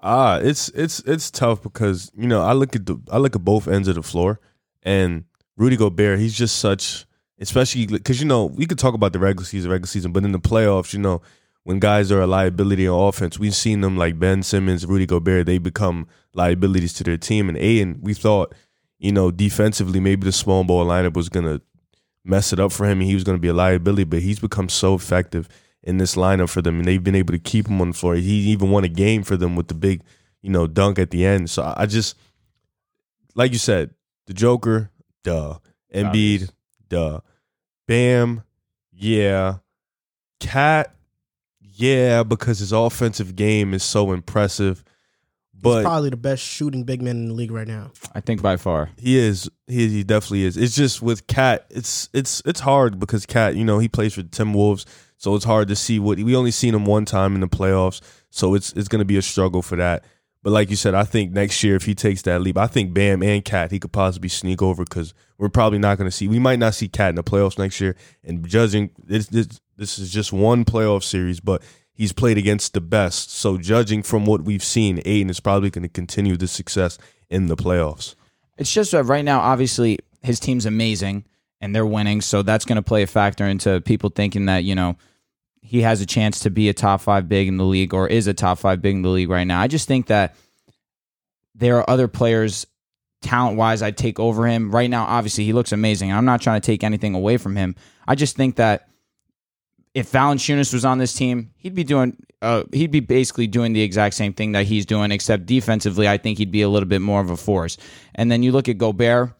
Ah, 0.00 0.38
it's 0.38 0.68
it's 0.70 1.00
it's 1.00 1.30
tough 1.30 1.62
because 1.62 2.12
you 2.16 2.28
know 2.28 2.40
I 2.42 2.52
look 2.52 2.76
at 2.76 2.86
the 2.86 3.00
I 3.10 3.18
look 3.18 3.34
at 3.34 3.44
both 3.44 3.66
ends 3.66 3.88
of 3.88 3.96
the 3.96 4.02
floor, 4.02 4.40
and 4.84 5.24
Rudy 5.56 5.76
Gobert, 5.76 6.20
he's 6.20 6.34
just 6.34 6.58
such, 6.58 7.04
especially 7.40 7.86
because 7.86 8.20
you 8.20 8.26
know 8.26 8.46
we 8.46 8.66
could 8.66 8.78
talk 8.78 8.94
about 8.94 9.12
the 9.12 9.18
regular 9.18 9.44
season, 9.44 9.70
regular 9.70 9.88
season, 9.88 10.12
but 10.12 10.24
in 10.24 10.30
the 10.30 10.38
playoffs, 10.38 10.92
you 10.92 11.00
know 11.00 11.20
when 11.68 11.80
guys 11.80 12.10
are 12.10 12.22
a 12.22 12.26
liability 12.26 12.88
on 12.88 13.08
offense, 13.08 13.38
we've 13.38 13.54
seen 13.54 13.82
them 13.82 13.94
like 13.94 14.18
Ben 14.18 14.42
Simmons, 14.42 14.86
Rudy 14.86 15.04
Gobert, 15.04 15.44
they 15.44 15.58
become 15.58 16.08
liabilities 16.32 16.94
to 16.94 17.04
their 17.04 17.18
team. 17.18 17.50
And 17.50 17.58
Ayton, 17.58 17.98
we 18.00 18.14
thought, 18.14 18.54
you 18.98 19.12
know, 19.12 19.30
defensively 19.30 20.00
maybe 20.00 20.24
the 20.24 20.32
small 20.32 20.64
ball 20.64 20.86
lineup 20.86 21.14
was 21.14 21.28
gonna 21.28 21.60
mess 22.24 22.52
it 22.52 22.60
up 22.60 22.72
for 22.72 22.84
him 22.86 23.00
and 23.00 23.08
he 23.08 23.14
was 23.14 23.24
gonna 23.24 23.38
be 23.38 23.48
a 23.48 23.54
liability, 23.54 24.04
but 24.04 24.20
he's 24.22 24.40
become 24.40 24.68
so 24.68 24.94
effective 24.94 25.48
in 25.82 25.98
this 25.98 26.16
lineup 26.16 26.48
for 26.50 26.60
them, 26.60 26.78
and 26.78 26.84
they've 26.84 27.04
been 27.04 27.14
able 27.14 27.32
to 27.32 27.38
keep 27.38 27.68
him 27.68 27.80
on 27.80 27.90
the 27.90 27.96
floor. 27.96 28.16
He 28.16 28.50
even 28.50 28.70
won 28.70 28.84
a 28.84 28.88
game 28.88 29.22
for 29.22 29.36
them 29.36 29.56
with 29.56 29.68
the 29.68 29.74
big, 29.74 30.02
you 30.42 30.50
know, 30.50 30.66
dunk 30.66 30.98
at 30.98 31.10
the 31.10 31.24
end. 31.24 31.50
So 31.50 31.72
I 31.76 31.86
just, 31.86 32.16
like 33.34 33.52
you 33.52 33.58
said, 33.58 33.90
the 34.26 34.34
Joker, 34.34 34.90
duh. 35.24 35.58
Embiid, 35.94 36.04
Obvious. 36.06 36.52
duh. 36.88 37.20
Bam, 37.86 38.42
yeah. 38.92 39.58
KAT, 40.40 40.94
yeah, 41.60 42.22
because 42.22 42.58
his 42.58 42.72
offensive 42.72 43.36
game 43.36 43.72
is 43.72 43.82
so 43.82 44.12
impressive. 44.12 44.84
He's 45.62 45.82
probably 45.82 46.10
the 46.10 46.16
best 46.16 46.42
shooting 46.42 46.84
big 46.84 47.02
man 47.02 47.16
in 47.16 47.28
the 47.28 47.34
league 47.34 47.50
right 47.50 47.66
now. 47.66 47.92
I 48.14 48.20
think 48.20 48.42
by 48.42 48.56
far. 48.56 48.90
he 48.96 49.18
is. 49.18 49.50
He 49.66 49.88
he 49.88 50.04
definitely 50.04 50.44
is. 50.44 50.56
It's 50.56 50.74
just 50.74 51.02
with 51.02 51.26
KAT, 51.26 51.66
it's 51.70 52.08
it's 52.12 52.42
it's 52.44 52.60
hard 52.60 52.98
because 52.98 53.26
KAT, 53.26 53.56
you 53.56 53.64
know, 53.64 53.78
he 53.78 53.88
plays 53.88 54.14
for 54.14 54.22
the 54.22 54.44
Wolves, 54.46 54.86
so 55.16 55.34
it's 55.34 55.44
hard 55.44 55.68
to 55.68 55.76
see 55.76 55.98
what 55.98 56.18
we 56.18 56.34
only 56.36 56.50
seen 56.50 56.74
him 56.74 56.84
one 56.84 57.04
time 57.04 57.34
in 57.34 57.40
the 57.40 57.48
playoffs, 57.48 58.00
so 58.30 58.54
it's 58.54 58.72
it's 58.74 58.88
going 58.88 59.00
to 59.00 59.04
be 59.04 59.16
a 59.16 59.22
struggle 59.22 59.62
for 59.62 59.76
that. 59.76 60.04
But 60.42 60.52
like 60.52 60.70
you 60.70 60.76
said, 60.76 60.94
I 60.94 61.02
think 61.02 61.32
next 61.32 61.62
year 61.64 61.74
if 61.74 61.84
he 61.84 61.94
takes 61.94 62.22
that 62.22 62.40
leap, 62.40 62.56
I 62.56 62.68
think 62.68 62.94
Bam 62.94 63.22
and 63.22 63.44
KAT 63.44 63.72
he 63.72 63.80
could 63.80 63.92
possibly 63.92 64.28
sneak 64.28 64.62
over 64.62 64.84
because 64.84 65.12
we're 65.36 65.48
probably 65.48 65.78
not 65.78 65.98
going 65.98 66.08
to 66.08 66.16
see. 66.16 66.28
We 66.28 66.38
might 66.38 66.58
not 66.58 66.74
see 66.74 66.88
KAT 66.88 67.10
in 67.10 67.14
the 67.16 67.24
playoffs 67.24 67.58
next 67.58 67.80
year. 67.80 67.96
And 68.22 68.46
judging 68.48 68.90
this, 69.04 69.26
this 69.26 69.60
this 69.76 69.98
is 69.98 70.10
just 70.12 70.32
one 70.32 70.64
playoff 70.64 71.02
series, 71.02 71.40
but 71.40 71.62
he's 71.98 72.12
played 72.12 72.38
against 72.38 72.72
the 72.72 72.80
best. 72.80 73.30
So 73.30 73.58
judging 73.58 74.02
from 74.02 74.24
what 74.24 74.42
we've 74.42 74.62
seen, 74.62 75.02
Ayton 75.04 75.28
is 75.28 75.40
probably 75.40 75.68
going 75.68 75.82
to 75.82 75.88
continue 75.88 76.36
the 76.36 76.48
success 76.48 76.96
in 77.28 77.48
the 77.48 77.56
playoffs. 77.56 78.14
It's 78.56 78.72
just 78.72 78.92
that 78.92 79.04
right 79.04 79.24
now, 79.24 79.40
obviously, 79.40 79.98
his 80.22 80.40
team's 80.40 80.64
amazing 80.64 81.24
and 81.60 81.74
they're 81.74 81.84
winning. 81.84 82.20
So 82.20 82.42
that's 82.42 82.64
going 82.64 82.76
to 82.76 82.82
play 82.82 83.02
a 83.02 83.06
factor 83.06 83.44
into 83.44 83.80
people 83.80 84.10
thinking 84.10 84.46
that, 84.46 84.64
you 84.64 84.74
know, 84.74 84.96
he 85.60 85.82
has 85.82 86.00
a 86.00 86.06
chance 86.06 86.40
to 86.40 86.50
be 86.50 86.68
a 86.68 86.72
top 86.74 87.00
five 87.00 87.28
big 87.28 87.48
in 87.48 87.56
the 87.56 87.64
league 87.64 87.92
or 87.92 88.06
is 88.06 88.28
a 88.28 88.32
top 88.32 88.58
five 88.58 88.80
big 88.80 88.94
in 88.94 89.02
the 89.02 89.08
league 89.08 89.28
right 89.28 89.46
now. 89.46 89.60
I 89.60 89.66
just 89.66 89.88
think 89.88 90.06
that 90.06 90.36
there 91.56 91.78
are 91.78 91.90
other 91.90 92.06
players, 92.06 92.64
talent 93.22 93.58
wise, 93.58 93.82
I'd 93.82 93.96
take 93.96 94.20
over 94.20 94.46
him. 94.46 94.70
Right 94.70 94.88
now, 94.88 95.04
obviously, 95.04 95.44
he 95.44 95.52
looks 95.52 95.72
amazing. 95.72 96.12
I'm 96.12 96.24
not 96.24 96.40
trying 96.40 96.60
to 96.60 96.66
take 96.66 96.84
anything 96.84 97.16
away 97.16 97.38
from 97.38 97.56
him. 97.56 97.74
I 98.06 98.14
just 98.14 98.36
think 98.36 98.56
that 98.56 98.88
if 99.94 100.12
Valanciunas 100.12 100.72
was 100.72 100.84
on 100.84 100.98
this 100.98 101.14
team, 101.14 101.50
he'd 101.56 101.74
be 101.74 101.84
doing 101.84 102.16
uh, 102.40 102.64
he'd 102.72 102.90
be 102.90 103.00
basically 103.00 103.46
doing 103.46 103.72
the 103.72 103.82
exact 103.82 104.14
same 104.14 104.32
thing 104.32 104.52
that 104.52 104.66
he's 104.66 104.86
doing, 104.86 105.10
except 105.10 105.46
defensively, 105.46 106.08
I 106.08 106.18
think 106.18 106.38
he'd 106.38 106.52
be 106.52 106.62
a 106.62 106.68
little 106.68 106.88
bit 106.88 107.00
more 107.00 107.20
of 107.20 107.30
a 107.30 107.36
force. 107.36 107.76
And 108.14 108.30
then 108.30 108.42
you 108.42 108.52
look 108.52 108.68
at 108.68 108.78
Gobert, 108.78 109.32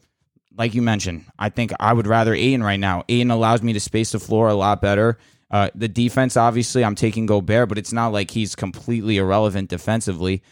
like 0.56 0.74
you 0.74 0.82
mentioned, 0.82 1.24
I 1.38 1.48
think 1.48 1.72
I 1.78 1.92
would 1.92 2.06
rather 2.08 2.34
Ayton 2.34 2.62
right 2.62 2.80
now. 2.80 3.04
Ayton 3.08 3.30
allows 3.30 3.62
me 3.62 3.72
to 3.72 3.80
space 3.80 4.12
the 4.12 4.18
floor 4.18 4.48
a 4.48 4.54
lot 4.54 4.82
better. 4.82 5.18
Uh, 5.50 5.70
the 5.74 5.88
defense, 5.88 6.36
obviously, 6.36 6.84
I'm 6.84 6.96
taking 6.96 7.26
Gobert, 7.26 7.68
but 7.68 7.78
it's 7.78 7.92
not 7.92 8.12
like 8.12 8.30
he's 8.30 8.54
completely 8.56 9.18
irrelevant 9.18 9.70
defensively. 9.70 10.42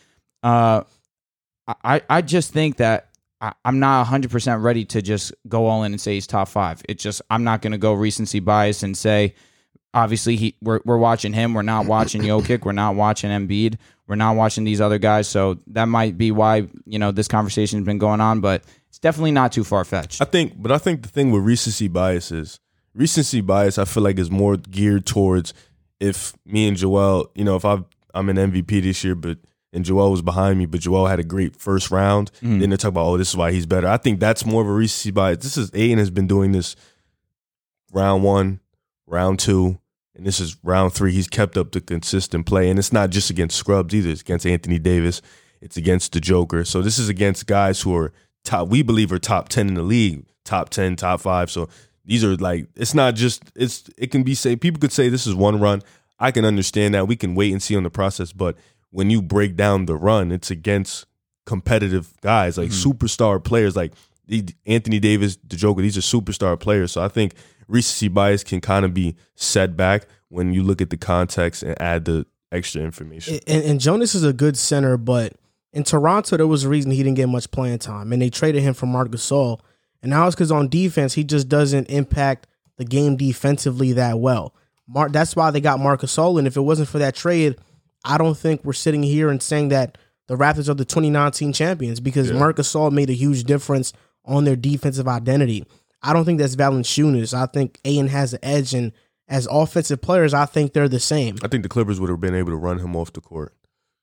Uh, 0.42 0.84
I 1.82 2.00
I 2.08 2.22
just 2.22 2.52
think 2.52 2.76
that 2.76 3.08
I, 3.40 3.52
I'm 3.64 3.80
not 3.80 3.98
100 4.00 4.30
percent 4.30 4.62
ready 4.62 4.84
to 4.86 5.02
just 5.02 5.34
go 5.48 5.66
all 5.66 5.82
in 5.82 5.92
and 5.92 6.00
say 6.00 6.14
he's 6.14 6.26
top 6.26 6.48
five. 6.48 6.80
It's 6.88 7.02
just 7.02 7.20
I'm 7.28 7.42
not 7.42 7.60
going 7.60 7.72
to 7.72 7.78
go 7.78 7.92
recency 7.92 8.38
bias 8.38 8.84
and 8.84 8.96
say 8.96 9.34
obviously 9.96 10.36
he 10.36 10.54
we're 10.62 10.80
we're 10.84 10.98
watching 10.98 11.32
him. 11.32 11.54
We're 11.54 11.62
not 11.62 11.86
watching 11.86 12.22
Jokic. 12.22 12.64
We're 12.64 12.72
not 12.72 12.94
watching 12.94 13.30
Embiid. 13.30 13.76
We're 14.06 14.14
not 14.14 14.36
watching 14.36 14.62
these 14.62 14.80
other 14.80 14.98
guys. 14.98 15.26
So 15.26 15.58
that 15.68 15.86
might 15.86 16.16
be 16.16 16.30
why 16.30 16.68
you 16.84 16.98
know 17.00 17.10
this 17.10 17.26
conversation's 17.26 17.84
been 17.84 17.98
going 17.98 18.20
on, 18.20 18.40
but 18.40 18.62
it's 18.88 18.98
definitely 19.00 19.32
not 19.32 19.50
too 19.50 19.64
far 19.64 19.84
fetched. 19.84 20.22
I 20.22 20.26
think, 20.26 20.54
but 20.62 20.70
I 20.70 20.78
think 20.78 21.02
the 21.02 21.08
thing 21.08 21.32
with 21.32 21.42
recency 21.42 21.88
bias 21.88 22.30
is 22.30 22.60
recency 22.94 23.40
bias. 23.40 23.78
I 23.78 23.84
feel 23.86 24.02
like 24.04 24.18
is 24.18 24.30
more 24.30 24.56
geared 24.56 25.06
towards 25.06 25.52
if 25.98 26.34
me 26.44 26.68
and 26.68 26.76
Joel, 26.76 27.30
you 27.34 27.44
know, 27.44 27.56
if 27.56 27.64
I 27.64 27.78
I'm 28.14 28.28
an 28.28 28.36
MVP 28.36 28.82
this 28.82 29.02
year, 29.02 29.14
but 29.14 29.38
and 29.72 29.84
Joel 29.84 30.10
was 30.10 30.22
behind 30.22 30.58
me, 30.58 30.66
but 30.66 30.80
Joel 30.80 31.06
had 31.06 31.18
a 31.18 31.24
great 31.24 31.56
first 31.56 31.90
round. 31.90 32.30
Mhm. 32.42 32.60
Then 32.60 32.70
they 32.70 32.76
talk 32.76 32.90
about, 32.90 33.06
oh, 33.06 33.16
this 33.18 33.28
is 33.30 33.36
why 33.36 33.52
he's 33.52 33.66
better. 33.66 33.88
I 33.88 33.96
think 33.96 34.20
that's 34.20 34.46
more 34.46 34.62
of 34.62 34.68
a 34.68 34.72
recency 34.72 35.10
bias. 35.10 35.38
This 35.38 35.56
is 35.58 35.70
Ayton 35.74 35.98
has 35.98 36.10
been 36.10 36.26
doing 36.26 36.52
this 36.52 36.76
round 37.92 38.22
one, 38.22 38.60
round 39.06 39.38
two, 39.38 39.78
and 40.16 40.26
this 40.26 40.40
is 40.40 40.56
round 40.62 40.92
three. 40.92 41.12
He's 41.12 41.28
kept 41.28 41.56
up 41.56 41.72
the 41.72 41.80
consistent 41.80 42.46
play, 42.46 42.70
and 42.70 42.78
it's 42.78 42.92
not 42.92 43.10
just 43.10 43.30
against 43.30 43.56
scrubs 43.56 43.94
either. 43.94 44.10
It's 44.10 44.22
against 44.22 44.46
Anthony 44.46 44.78
Davis. 44.78 45.20
It's 45.60 45.76
against 45.76 46.12
the 46.12 46.20
Joker. 46.20 46.64
So 46.64 46.82
this 46.82 46.98
is 46.98 47.08
against 47.08 47.46
guys 47.46 47.82
who 47.82 47.94
are 47.96 48.12
top. 48.44 48.68
We 48.68 48.82
believe 48.82 49.12
are 49.12 49.18
top 49.18 49.48
ten 49.48 49.68
in 49.68 49.74
the 49.74 49.82
league, 49.82 50.24
top 50.44 50.70
ten, 50.70 50.96
top 50.96 51.20
five. 51.20 51.50
So 51.50 51.68
these 52.04 52.24
are 52.24 52.36
like 52.36 52.66
it's 52.76 52.94
not 52.94 53.14
just 53.14 53.42
it's. 53.54 53.88
It 53.96 54.10
can 54.10 54.22
be 54.22 54.34
say 54.34 54.56
people 54.56 54.80
could 54.80 54.92
say 54.92 55.08
this 55.08 55.26
is 55.26 55.34
one 55.34 55.60
run. 55.60 55.82
I 56.18 56.30
can 56.30 56.44
understand 56.44 56.94
that. 56.94 57.06
We 57.08 57.16
can 57.16 57.34
wait 57.34 57.52
and 57.52 57.62
see 57.62 57.76
on 57.76 57.82
the 57.82 57.90
process, 57.90 58.32
but 58.32 58.56
when 58.90 59.10
you 59.10 59.20
break 59.20 59.56
down 59.56 59.86
the 59.86 59.96
run, 59.96 60.32
it's 60.32 60.50
against 60.50 61.04
competitive 61.44 62.12
guys 62.22 62.56
like 62.58 62.70
Mhm. 62.70 62.84
superstar 62.92 63.42
players 63.42 63.76
like 63.76 63.92
Anthony 64.66 64.98
Davis, 64.98 65.38
the 65.46 65.56
Joker. 65.56 65.82
These 65.82 65.96
are 65.96 66.00
superstar 66.00 66.58
players. 66.58 66.92
So 66.92 67.02
I 67.02 67.08
think 67.08 67.34
recency 67.68 68.08
bias 68.08 68.44
can 68.44 68.60
kind 68.60 68.84
of 68.84 68.92
be 68.94 69.16
set 69.34 69.76
back 69.76 70.06
when 70.28 70.52
you 70.52 70.62
look 70.62 70.80
at 70.80 70.90
the 70.90 70.96
context 70.96 71.62
and 71.62 71.80
add 71.80 72.04
the 72.04 72.26
extra 72.52 72.82
information. 72.82 73.38
And, 73.46 73.64
and 73.64 73.80
Jonas 73.80 74.14
is 74.14 74.24
a 74.24 74.32
good 74.32 74.56
center, 74.56 74.96
but 74.96 75.34
in 75.72 75.84
Toronto, 75.84 76.36
there 76.36 76.46
was 76.46 76.64
a 76.64 76.68
reason 76.68 76.90
he 76.90 76.98
didn't 77.02 77.14
get 77.16 77.28
much 77.28 77.50
playing 77.50 77.78
time, 77.78 78.12
and 78.12 78.20
they 78.22 78.30
traded 78.30 78.62
him 78.62 78.74
for 78.74 78.86
Marc 78.86 79.10
Gasol. 79.10 79.60
And 80.02 80.10
now 80.10 80.26
it's 80.26 80.34
because 80.34 80.52
on 80.52 80.68
defense, 80.68 81.14
he 81.14 81.24
just 81.24 81.48
doesn't 81.48 81.90
impact 81.90 82.46
the 82.76 82.84
game 82.84 83.16
defensively 83.16 83.92
that 83.94 84.18
well. 84.18 84.54
Mar- 84.86 85.08
that's 85.08 85.34
why 85.36 85.50
they 85.50 85.60
got 85.60 85.80
Marc 85.80 86.02
Gasol. 86.02 86.38
And 86.38 86.46
if 86.46 86.56
it 86.56 86.60
wasn't 86.60 86.88
for 86.88 86.98
that 86.98 87.14
trade, 87.14 87.56
I 88.04 88.18
don't 88.18 88.36
think 88.36 88.64
we're 88.64 88.72
sitting 88.72 89.02
here 89.02 89.30
and 89.30 89.42
saying 89.42 89.68
that 89.68 89.98
the 90.28 90.36
Raptors 90.36 90.68
are 90.68 90.74
the 90.74 90.84
2019 90.84 91.52
champions 91.52 92.00
because 92.00 92.30
Yeah. 92.30 92.38
Marc 92.38 92.56
Gasol 92.56 92.92
made 92.92 93.10
a 93.10 93.14
huge 93.14 93.44
difference 93.44 93.92
on 94.26 94.44
their 94.44 94.56
defensive 94.56 95.08
identity. 95.08 95.64
I 96.02 96.12
don't 96.12 96.24
think 96.24 96.38
that's 96.38 96.56
Valanciunas. 96.56 97.34
I 97.34 97.46
think 97.46 97.80
Ayton 97.84 98.08
has 98.08 98.32
an 98.34 98.40
edge, 98.42 98.74
and 98.74 98.92
as 99.28 99.48
offensive 99.50 100.00
players, 100.00 100.34
I 100.34 100.46
think 100.46 100.72
they're 100.72 100.88
the 100.88 101.00
same. 101.00 101.36
I 101.42 101.48
think 101.48 101.62
the 101.62 101.68
Clippers 101.68 101.98
would 102.00 102.10
have 102.10 102.20
been 102.20 102.34
able 102.34 102.50
to 102.50 102.56
run 102.56 102.78
him 102.78 102.94
off 102.94 103.12
the 103.12 103.20
court. 103.20 103.54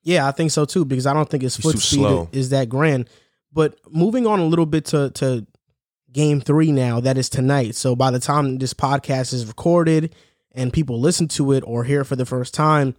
Yeah, 0.02 0.28
I 0.28 0.32
think 0.32 0.50
so 0.50 0.64
too 0.66 0.84
because 0.84 1.06
I 1.06 1.14
don't 1.14 1.30
think 1.30 1.42
his 1.42 1.56
He's 1.56 1.64
foot 1.64 1.78
speed 1.78 1.96
slow. 2.00 2.28
is 2.32 2.50
that 2.50 2.68
grand. 2.68 3.08
But 3.52 3.78
moving 3.90 4.26
on 4.26 4.38
a 4.38 4.44
little 4.44 4.66
bit 4.66 4.84
to 4.86 5.10
to 5.10 5.46
game 6.12 6.40
three 6.40 6.72
now, 6.72 7.00
that 7.00 7.16
is 7.16 7.28
tonight. 7.30 7.74
So 7.74 7.96
by 7.96 8.10
the 8.10 8.20
time 8.20 8.58
this 8.58 8.74
podcast 8.74 9.32
is 9.32 9.46
recorded 9.46 10.14
and 10.52 10.72
people 10.72 11.00
listen 11.00 11.26
to 11.28 11.52
it 11.52 11.64
or 11.66 11.84
hear 11.84 12.02
it 12.02 12.04
for 12.04 12.16
the 12.16 12.26
first 12.26 12.52
time, 12.52 12.94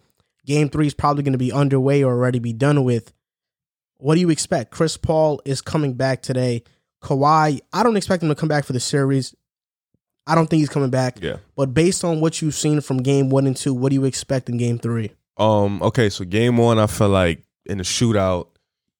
game 0.45 0.67
three 0.69 0.87
is 0.87 0.93
probably 0.95 1.21
going 1.23 1.33
to 1.33 1.37
be 1.37 1.51
underway 1.51 2.03
or 2.03 2.11
already 2.13 2.39
be 2.39 2.53
done 2.53 2.83
with. 2.83 3.13
What 3.97 4.15
do 4.15 4.21
you 4.21 4.29
expect? 4.31 4.71
Chris 4.71 4.97
Paul 4.97 5.41
is 5.45 5.61
coming 5.61 5.93
back 5.93 6.21
today. 6.23 6.63
Kawhi, 7.01 7.59
I 7.73 7.83
don't 7.83 7.97
expect 7.97 8.23
him 8.23 8.29
to 8.29 8.35
come 8.35 8.49
back 8.49 8.65
for 8.65 8.73
the 8.73 8.79
series. 8.79 9.35
I 10.27 10.33
don't 10.33 10.49
think 10.49 10.59
he's 10.59 10.69
coming 10.69 10.89
back. 10.89 11.21
Yeah. 11.21 11.37
But 11.55 11.73
based 11.73 12.03
on 12.03 12.19
what 12.19 12.41
you've 12.41 12.55
seen 12.55 12.81
from 12.81 12.97
game 12.97 13.29
one 13.29 13.45
and 13.45 13.55
two, 13.55 13.73
what 13.73 13.89
do 13.89 13.95
you 13.95 14.05
expect 14.05 14.49
in 14.49 14.57
game 14.57 14.79
three? 14.79 15.11
Um. 15.37 15.81
Okay. 15.83 16.09
So 16.09 16.25
game 16.25 16.57
one, 16.57 16.79
I 16.79 16.87
felt 16.87 17.11
like 17.11 17.43
in 17.65 17.77
the 17.77 17.83
shootout, 17.83 18.47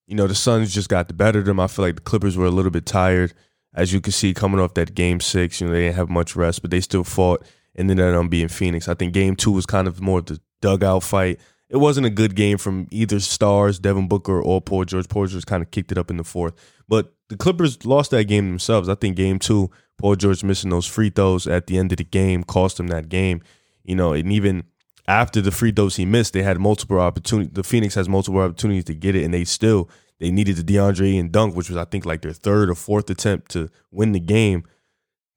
you 0.08 0.16
know, 0.16 0.28
the 0.28 0.36
Suns 0.36 0.74
just 0.74 0.90
got 0.90 1.08
the 1.08 1.14
better 1.14 1.40
of 1.40 1.46
them. 1.46 1.60
I 1.60 1.68
feel 1.68 1.86
like 1.86 1.96
the 1.96 2.02
Clippers 2.02 2.38
were 2.38 2.46
a 2.46 2.52
little 2.52 2.72
bit 2.72 2.86
tired, 2.86 3.34
as 3.74 3.92
you 3.92 4.02
can 4.02 4.12
see 4.12 4.34
coming 4.34 4.60
off 4.60 4.76
that 4.76 4.94
game 4.94 5.20
six. 5.20 5.60
You 5.60 5.68
know, 5.68 5.74
they 5.74 5.84
didn't 5.84 5.96
have 5.96 6.10
much 6.10 6.36
rest, 6.36 6.62
but 6.62 6.72
they 6.72 6.82
still 6.82 7.04
fought 7.04 7.44
and 7.74 7.90
ended 7.90 8.14
up 8.14 8.30
being 8.30 8.48
Phoenix. 8.48 8.88
I 8.88 8.94
think 8.94 9.14
game 9.14 9.36
two 9.36 9.52
was 9.52 9.66
kind 9.66 9.88
of 9.88 10.02
more 10.02 10.20
of 10.20 10.26
the 10.28 10.40
dugout 10.62 11.04
fight. 11.04 11.40
It 11.70 11.78
wasn't 11.78 12.06
a 12.06 12.12
good 12.12 12.36
game 12.36 12.60
from 12.60 12.88
either 12.92 13.20
stars, 13.20 13.80
Devin 13.80 14.08
Booker 14.08 14.40
or 14.40 14.62
Paul 14.62 14.86
George. 14.86 15.10
Paul 15.10 15.26
George 15.26 15.46
kind 15.46 15.64
of 15.64 15.72
kicked 15.72 15.92
it 15.92 15.98
up 15.98 16.12
in 16.12 16.18
the 16.18 16.24
fourth, 16.24 16.54
but 16.88 17.15
the 17.30 17.38
Clippers 17.38 17.86
lost 17.86 18.12
that 18.12 18.26
game 18.26 18.48
themselves. 18.48 18.90
I 18.90 18.96
think 18.96 19.16
game 19.16 19.40
two, 19.40 19.72
Paul 19.98 20.16
George 20.16 20.44
missing 20.44 20.70
those 20.70 20.86
free 20.86 21.10
throws 21.10 21.48
at 21.48 21.68
the 21.68 21.78
end 21.78 21.92
of 21.92 21.98
the 21.98 22.04
game 22.04 22.44
cost 22.44 22.80
him 22.80 22.88
that 22.88 23.10
game. 23.10 23.42
You 23.84 23.96
know, 23.96 24.14
and 24.14 24.32
even 24.32 24.64
after 25.08 25.42
the 25.42 25.52
free 25.52 25.72
throws 25.72 25.96
he 25.96 26.06
missed, 26.06 26.34
they 26.34 26.44
had 26.44 26.60
multiple 26.60 27.00
opportunities. 27.00 27.54
The 27.54 27.64
Phoenix 27.64 27.96
has 27.96 28.10
multiple 28.10 28.42
opportunities 28.42 28.86
to 28.86 28.96
get 28.96 29.16
it, 29.16 29.24
and 29.24 29.34
they 29.34 29.46
still 29.46 29.90
they 30.20 30.32
needed 30.32 30.56
the 30.56 30.64
DeAndre 30.64 31.20
and 31.20 31.32
dunk, 31.32 31.56
which 31.56 31.70
was 31.70 31.78
I 31.78 31.86
think 31.86 32.06
like 32.06 32.22
their 32.22 32.34
third 32.34 32.70
or 32.70 32.76
fourth 32.76 33.10
attempt 33.10 33.52
to 33.52 33.70
win 33.92 34.12
the 34.12 34.20
game 34.20 34.64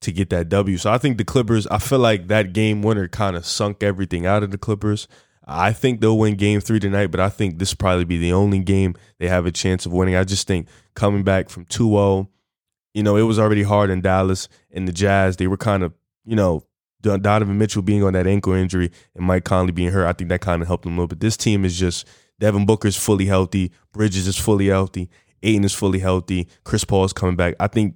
to 0.01 0.13
get 0.13 0.31
that 0.31 0.49
W. 0.49 0.77
So 0.77 0.91
I 0.93 0.99
think 0.99 1.19
the 1.19 1.25
Clippers. 1.25 1.67
I 1.67 1.79
feel 1.79 1.99
like 1.99 2.29
that 2.29 2.53
game 2.53 2.83
winner 2.83 3.09
kind 3.09 3.37
of 3.37 3.45
sunk 3.45 3.83
everything 3.83 4.27
out 4.27 4.43
of 4.43 4.51
the 4.51 4.59
Clippers. 4.59 5.09
I 5.49 5.73
think 5.73 6.01
they'll 6.01 6.19
win 6.19 6.35
game 6.35 6.61
three 6.61 6.79
tonight, 6.79 7.07
but 7.07 7.21
I 7.21 7.31
think 7.31 7.59
this 7.59 7.73
will 7.73 7.79
probably 7.79 8.05
be 8.05 8.19
the 8.19 8.35
only 8.35 8.59
game 8.59 8.95
they 9.19 9.29
have 9.29 9.47
a 9.47 9.51
chance 9.51 9.87
of 9.87 9.93
winning. 9.93 10.15
I 10.15 10.25
just 10.25 10.47
think 10.47 10.69
coming 10.95 11.23
back 11.23 11.49
from 11.49 11.65
2 11.65 11.89
0, 11.89 12.29
you 12.93 13.03
know, 13.03 13.17
it 13.17 13.23
was 13.23 13.39
already 13.39 13.63
hard 13.63 13.89
in 13.89 14.03
Dallas 14.03 14.49
and 14.71 14.87
the 14.87 14.93
Jazz. 14.93 15.37
They 15.37 15.47
were 15.47 15.57
kind 15.57 15.83
of, 15.83 15.95
you 16.27 16.37
know, 16.37 16.65
Donovan 17.01 17.57
Mitchell 17.57 17.83
being 17.83 18.03
on 18.03 18.13
that 18.13 18.27
ankle 18.27 18.53
injury 18.53 18.91
and 19.15 19.25
Mike 19.25 19.45
Conley 19.45 19.73
being 19.73 19.91
hurt. 19.91 20.07
I 20.07 20.13
think 20.13 20.29
that 20.31 20.41
kind 20.41 20.61
of 20.61 20.69
helped 20.69 20.85
them 20.85 20.93
a 20.93 20.97
little 20.97 21.09
bit. 21.09 21.21
This 21.21 21.37
team 21.37 21.65
is 21.65 21.79
just 21.79 22.07
Devin 22.41 22.67
Booker's 22.67 22.97
fully 22.97 23.27
healthy, 23.27 23.73
Bridges 23.93 24.27
is 24.27 24.37
fully 24.37 24.67
healthy, 24.67 25.09
Ayton 25.43 25.65
is 25.65 25.75
fully 25.75 25.99
healthy, 25.99 26.49
Chris 26.65 26.85
Paul 26.85 27.05
is 27.05 27.13
coming 27.13 27.37
back. 27.37 27.55
I 27.59 27.69
think 27.69 27.95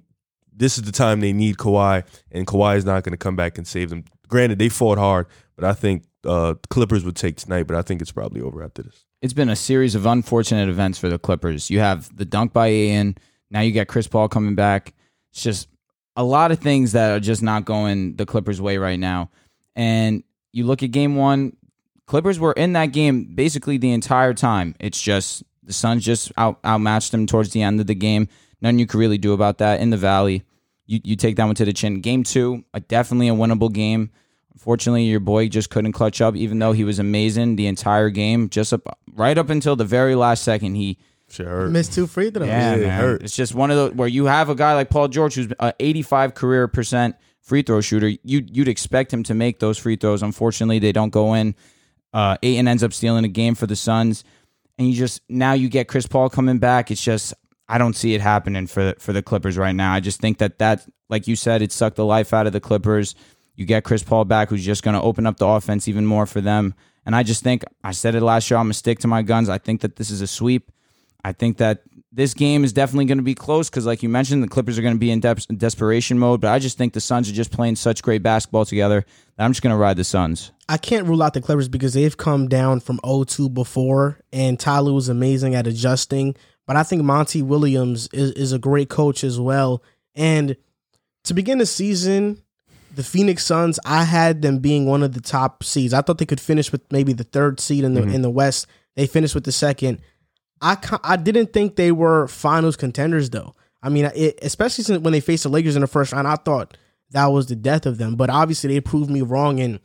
this 0.55 0.77
is 0.77 0.83
the 0.83 0.91
time 0.91 1.19
they 1.19 1.33
need 1.33 1.57
Kawhi, 1.57 2.03
and 2.31 2.47
Kawhi 2.47 2.77
is 2.77 2.85
not 2.85 3.03
going 3.03 3.11
to 3.11 3.17
come 3.17 3.35
back 3.35 3.57
and 3.57 3.67
save 3.67 3.89
them. 3.89 4.05
Granted, 4.27 4.59
they 4.59 4.69
fought 4.69 4.97
hard, 4.97 5.27
but 5.55 5.65
I 5.65 5.73
think 5.73 6.03
uh, 6.25 6.55
Clippers 6.69 7.03
would 7.05 7.15
take 7.15 7.37
tonight. 7.37 7.63
But 7.63 7.77
I 7.77 7.81
think 7.81 8.01
it's 8.01 8.11
probably 8.11 8.41
over 8.41 8.63
after 8.63 8.83
this. 8.83 9.05
it's 9.21 9.33
been 9.33 9.49
a 9.49 9.55
series 9.55 9.95
of 9.95 10.05
unfortunate 10.05 10.69
events 10.69 10.97
for 10.99 11.09
the 11.09 11.19
Clippers. 11.19 11.69
You 11.69 11.79
have 11.79 12.15
the 12.15 12.25
dunk 12.25 12.53
by 12.53 12.69
Ian. 12.71 13.17
Now 13.49 13.61
you 13.61 13.71
get 13.71 13.87
Chris 13.87 14.07
Paul 14.07 14.27
coming 14.27 14.55
back. 14.55 14.93
It's 15.31 15.43
just 15.43 15.67
a 16.15 16.23
lot 16.23 16.51
of 16.51 16.59
things 16.59 16.91
that 16.91 17.11
are 17.11 17.19
just 17.19 17.41
not 17.41 17.65
going 17.65 18.15
the 18.15 18.25
Clippers' 18.25 18.61
way 18.61 18.77
right 18.77 18.99
now. 18.99 19.29
And 19.75 20.23
you 20.51 20.65
look 20.65 20.83
at 20.83 20.91
game 20.91 21.15
one, 21.15 21.55
Clippers 22.05 22.39
were 22.39 22.53
in 22.53 22.73
that 22.73 22.87
game 22.87 23.33
basically 23.33 23.77
the 23.77 23.91
entire 23.91 24.33
time. 24.33 24.75
It's 24.79 25.01
just 25.01 25.43
the 25.63 25.73
Suns 25.73 26.03
just 26.03 26.31
out 26.37 26.59
outmatched 26.65 27.11
them 27.11 27.25
towards 27.25 27.51
the 27.51 27.61
end 27.61 27.79
of 27.79 27.87
the 27.87 27.95
game. 27.95 28.27
Nothing 28.61 28.79
you 28.79 28.85
could 28.85 28.99
really 28.99 29.17
do 29.17 29.33
about 29.33 29.57
that 29.59 29.79
in 29.79 29.89
the 29.89 29.97
Valley. 29.97 30.43
You 30.85 30.99
you 31.03 31.15
take 31.15 31.37
that 31.37 31.45
one 31.45 31.55
to 31.55 31.65
the 31.65 31.73
chin. 31.73 32.01
Game 32.01 32.23
two, 32.23 32.65
a, 32.73 32.79
definitely 32.81 33.29
a 33.29 33.33
winnable 33.33 33.71
game. 33.71 34.11
Unfortunately, 34.53 35.03
your 35.03 35.19
boy 35.19 35.49
just 35.49 35.69
couldn't 35.69 35.91
clutch 35.93 36.21
up, 36.21 36.35
even 36.35 36.59
though 36.59 36.71
he 36.71 36.83
was 36.83 36.99
amazing 36.99 37.55
the 37.55 37.67
entire 37.67 38.09
game. 38.09 38.49
Just 38.49 38.73
up 38.73 38.97
right 39.13 39.37
up 39.37 39.49
until 39.49 39.75
the 39.75 39.85
very 39.85 40.15
last 40.15 40.43
second, 40.43 40.75
he 40.75 40.97
Shit 41.29 41.47
hurt. 41.47 41.71
Missed 41.71 41.93
two 41.93 42.05
free 42.05 42.29
throws. 42.29 42.47
yeah, 42.47 42.75
it 42.75 42.81
man. 42.81 42.99
hurt. 42.99 43.23
It's 43.23 43.35
just 43.35 43.55
one 43.55 43.71
of 43.71 43.77
those 43.77 43.93
where 43.93 44.07
you 44.07 44.25
have 44.25 44.49
a 44.49 44.55
guy 44.55 44.75
like 44.75 44.89
Paul 44.89 45.07
George 45.07 45.35
who's 45.35 45.47
an 45.59 45.73
85 45.79 46.35
career 46.35 46.67
percent 46.67 47.15
free 47.41 47.63
throw 47.63 47.81
shooter. 47.81 48.07
You 48.07 48.45
you'd 48.51 48.67
expect 48.67 49.11
him 49.11 49.23
to 49.23 49.33
make 49.33 49.59
those 49.59 49.77
free 49.79 49.95
throws. 49.95 50.21
Unfortunately, 50.21 50.79
they 50.79 50.91
don't 50.91 51.09
go 51.09 51.33
in. 51.33 51.55
Uh, 52.13 52.37
Ayton 52.43 52.67
ends 52.67 52.83
up 52.83 52.93
stealing 52.93 53.25
a 53.25 53.29
game 53.29 53.55
for 53.55 53.65
the 53.65 53.75
Suns, 53.75 54.23
and 54.77 54.87
you 54.87 54.93
just 54.93 55.21
now 55.27 55.53
you 55.53 55.69
get 55.69 55.87
Chris 55.87 56.05
Paul 56.05 56.29
coming 56.29 56.59
back. 56.59 56.91
It's 56.91 57.03
just 57.03 57.33
I 57.67 57.79
don't 57.79 57.95
see 57.95 58.13
it 58.13 58.21
happening 58.21 58.67
for 58.67 58.93
for 58.99 59.11
the 59.13 59.23
Clippers 59.23 59.57
right 59.57 59.75
now. 59.75 59.91
I 59.91 59.99
just 60.01 60.19
think 60.19 60.37
that 60.37 60.59
that 60.59 60.85
like 61.09 61.27
you 61.27 61.35
said, 61.35 61.63
it 61.63 61.71
sucked 61.71 61.95
the 61.95 62.05
life 62.05 62.33
out 62.33 62.45
of 62.45 62.53
the 62.53 62.59
Clippers. 62.59 63.15
You 63.55 63.65
get 63.65 63.83
Chris 63.83 64.03
Paul 64.03 64.25
back, 64.25 64.49
who's 64.49 64.65
just 64.65 64.83
going 64.83 64.95
to 64.95 65.01
open 65.01 65.25
up 65.25 65.37
the 65.37 65.47
offense 65.47 65.87
even 65.87 66.05
more 66.05 66.25
for 66.25 66.41
them. 66.41 66.73
And 67.05 67.15
I 67.15 67.23
just 67.23 67.43
think 67.43 67.63
I 67.83 67.91
said 67.91 68.15
it 68.15 68.21
last 68.21 68.49
year. 68.49 68.57
I'm 68.57 68.65
gonna 68.65 68.73
stick 68.75 68.99
to 68.99 69.07
my 69.07 69.21
guns. 69.21 69.49
I 69.49 69.57
think 69.57 69.81
that 69.81 69.97
this 69.97 70.09
is 70.09 70.21
a 70.21 70.27
sweep. 70.27 70.71
I 71.25 71.31
think 71.31 71.57
that 71.57 71.83
this 72.11 72.33
game 72.33 72.63
is 72.63 72.73
definitely 72.73 73.05
going 73.05 73.17
to 73.17 73.23
be 73.23 73.33
close 73.33 73.69
because, 73.69 73.85
like 73.85 74.03
you 74.03 74.09
mentioned, 74.09 74.43
the 74.43 74.47
Clippers 74.47 74.77
are 74.77 74.81
going 74.81 74.93
to 74.93 74.99
be 74.99 75.09
in 75.09 75.19
dep- 75.19 75.39
desperation 75.57 76.19
mode. 76.19 76.41
But 76.41 76.51
I 76.51 76.59
just 76.59 76.77
think 76.77 76.93
the 76.93 77.01
Suns 77.01 77.29
are 77.29 77.33
just 77.33 77.51
playing 77.51 77.75
such 77.77 78.03
great 78.03 78.21
basketball 78.21 78.65
together 78.65 79.05
that 79.37 79.43
I'm 79.43 79.51
just 79.51 79.63
going 79.63 79.73
to 79.73 79.77
ride 79.77 79.97
the 79.97 80.03
Suns. 80.03 80.51
I 80.69 80.77
can't 80.77 81.07
rule 81.07 81.23
out 81.23 81.33
the 81.33 81.41
Clippers 81.41 81.69
because 81.69 81.93
they've 81.93 82.15
come 82.15 82.47
down 82.49 82.81
from 82.81 82.99
0-2 82.99 83.53
before, 83.53 84.19
and 84.31 84.59
Ty 84.59 84.79
Lue 84.79 84.93
was 84.93 85.09
amazing 85.09 85.55
at 85.55 85.65
adjusting. 85.65 86.35
But 86.67 86.75
I 86.75 86.83
think 86.83 87.03
Monty 87.03 87.41
Williams 87.41 88.09
is, 88.13 88.31
is 88.31 88.51
a 88.51 88.59
great 88.59 88.89
coach 88.89 89.23
as 89.23 89.39
well. 89.39 89.81
And 90.13 90.55
to 91.23 91.33
begin 91.33 91.57
the 91.57 91.65
season, 91.65 92.43
the 92.95 93.03
Phoenix 93.03 93.45
Suns, 93.45 93.79
I 93.85 94.03
had 94.03 94.41
them 94.41 94.59
being 94.59 94.85
one 94.85 95.03
of 95.03 95.13
the 95.13 95.21
top 95.21 95.63
seeds. 95.63 95.93
I 95.93 96.01
thought 96.01 96.17
they 96.17 96.25
could 96.25 96.41
finish 96.41 96.71
with 96.71 96.81
maybe 96.91 97.13
the 97.13 97.23
third 97.23 97.59
seed 97.59 97.83
in 97.83 97.93
the 97.93 98.01
mm-hmm. 98.01 98.11
in 98.15 98.21
the 98.21 98.29
West. 98.29 98.67
They 98.95 99.07
finished 99.07 99.35
with 99.35 99.45
the 99.45 99.51
second. 99.51 99.99
I 100.61 100.77
I 101.03 101.15
didn't 101.15 101.53
think 101.53 101.75
they 101.75 101.91
were 101.91 102.27
finals 102.27 102.75
contenders 102.75 103.29
though. 103.29 103.55
I 103.81 103.89
mean, 103.89 104.05
it, 104.15 104.39
especially 104.41 104.83
since 104.83 105.01
when 105.01 105.11
they 105.11 105.19
faced 105.19 105.43
the 105.43 105.49
Lakers 105.49 105.75
in 105.75 105.81
the 105.81 105.87
first 105.87 106.13
round, 106.13 106.27
I 106.27 106.35
thought 106.35 106.77
that 107.11 107.27
was 107.27 107.47
the 107.47 107.55
death 107.55 107.85
of 107.85 107.97
them. 107.97 108.15
But 108.15 108.29
obviously, 108.29 108.73
they 108.73 108.81
proved 108.81 109.09
me 109.09 109.21
wrong, 109.21 109.59
and 109.59 109.79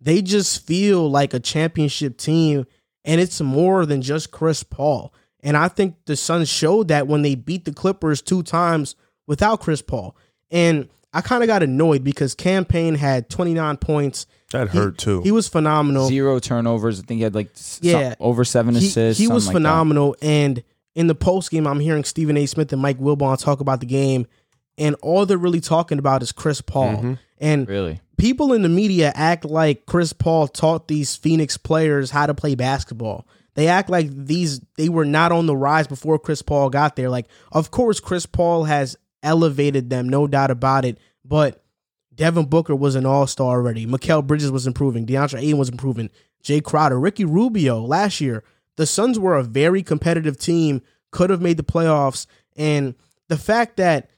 they 0.00 0.22
just 0.22 0.66
feel 0.66 1.08
like 1.08 1.34
a 1.34 1.40
championship 1.40 2.16
team, 2.16 2.66
and 3.04 3.20
it's 3.20 3.40
more 3.40 3.86
than 3.86 4.02
just 4.02 4.30
Chris 4.30 4.62
Paul. 4.62 5.14
And 5.40 5.56
I 5.56 5.68
think 5.68 5.96
the 6.06 6.16
Suns 6.16 6.48
showed 6.48 6.88
that 6.88 7.06
when 7.06 7.22
they 7.22 7.34
beat 7.34 7.64
the 7.64 7.72
Clippers 7.72 8.22
two 8.22 8.42
times 8.42 8.96
without 9.26 9.60
Chris 9.60 9.82
Paul. 9.82 10.16
And 10.50 10.88
I 11.14 11.20
kind 11.20 11.42
of 11.42 11.46
got 11.46 11.62
annoyed 11.62 12.02
because 12.04 12.34
Cam 12.34 12.64
Payne 12.64 12.96
had 12.96 13.30
29 13.30 13.76
points. 13.78 14.26
That 14.50 14.70
He- 14.70 14.78
hurt 14.78 14.98
too. 14.98 15.22
He 15.22 15.30
was 15.30 15.48
phenomenal. 15.48 16.08
Zero 16.08 16.38
turnovers. 16.40 16.98
I 17.00 17.02
think 17.04 17.18
he 17.18 17.22
had 17.24 17.34
like 17.34 17.50
Yeah. 17.80 18.10
some- 18.10 18.16
over 18.20 18.44
seven 18.44 18.74
he, 18.74 18.86
assists. 18.88 19.20
he 19.20 19.28
was 19.28 19.44
something 19.44 19.62
like 19.62 19.70
phenomenal. 19.70 20.16
And 20.20 20.62
in 20.94 21.06
the 21.06 21.14
post 21.14 21.50
game, 21.50 21.66
I'm 21.66 21.80
hearing 21.80 22.04
Stephen 22.04 22.36
A. 22.36 22.46
Smith 22.46 22.72
and 22.72 22.82
Mike 22.82 22.98
Wilbon 23.00 23.38
talk 23.38 23.60
about 23.60 23.80
the 23.80 23.86
game, 23.86 24.26
and 24.76 24.94
all 25.02 25.24
they're 25.26 25.38
really 25.38 25.60
talking 25.60 25.98
about 25.98 26.22
is 26.22 26.32
Chris 26.32 26.60
Paul. 26.60 26.96
Mm-hmm. 26.96 27.12
And 27.40 27.68
Really? 27.68 28.00
people 28.16 28.52
in 28.52 28.62
the 28.62 28.68
media 28.68 29.12
act 29.14 29.44
like 29.44 29.86
Chris 29.86 30.12
Paul 30.12 30.46
taught 30.48 30.88
these 30.88 31.16
Phoenix 31.16 31.56
players 31.56 32.10
how 32.10 32.26
to 32.26 32.34
play 32.34 32.54
basketball. 32.54 33.26
They 33.54 33.68
act 33.68 33.88
like 33.90 34.08
these 34.12 34.60
they 34.76 34.88
were 34.88 35.04
not 35.04 35.30
on 35.32 35.46
the 35.46 35.56
rise 35.56 35.86
before 35.86 36.18
Chris 36.18 36.42
Paul 36.42 36.70
got 36.70 36.96
there. 36.96 37.08
Like, 37.08 37.26
of 37.52 37.70
course, 37.70 38.00
Chris 38.00 38.26
Paul 38.26 38.64
has 38.64 38.96
elevated 39.24 39.90
them, 39.90 40.08
no 40.08 40.28
doubt 40.28 40.52
about 40.52 40.84
it. 40.84 40.98
But 41.24 41.64
Devin 42.14 42.46
Booker 42.46 42.76
was 42.76 42.94
an 42.94 43.06
all 43.06 43.26
star 43.26 43.56
already. 43.56 43.86
Mikal 43.86 44.24
Bridges 44.24 44.50
was 44.50 44.66
improving. 44.66 45.06
DeAndre 45.06 45.40
Ayton 45.40 45.58
was 45.58 45.68
improving. 45.68 46.10
Jae 46.44 46.62
Crowder, 46.62 47.00
Ricky 47.00 47.24
Rubio 47.24 47.80
last 47.80 48.20
year. 48.20 48.44
The 48.76 48.86
Suns 48.86 49.18
were 49.18 49.36
a 49.36 49.42
very 49.42 49.82
competitive 49.82 50.38
team, 50.38 50.82
could 51.10 51.30
have 51.30 51.40
made 51.40 51.56
the 51.56 51.62
playoffs. 51.62 52.26
And 52.56 52.94
the 53.28 53.38
fact 53.38 53.76
that 53.78 54.10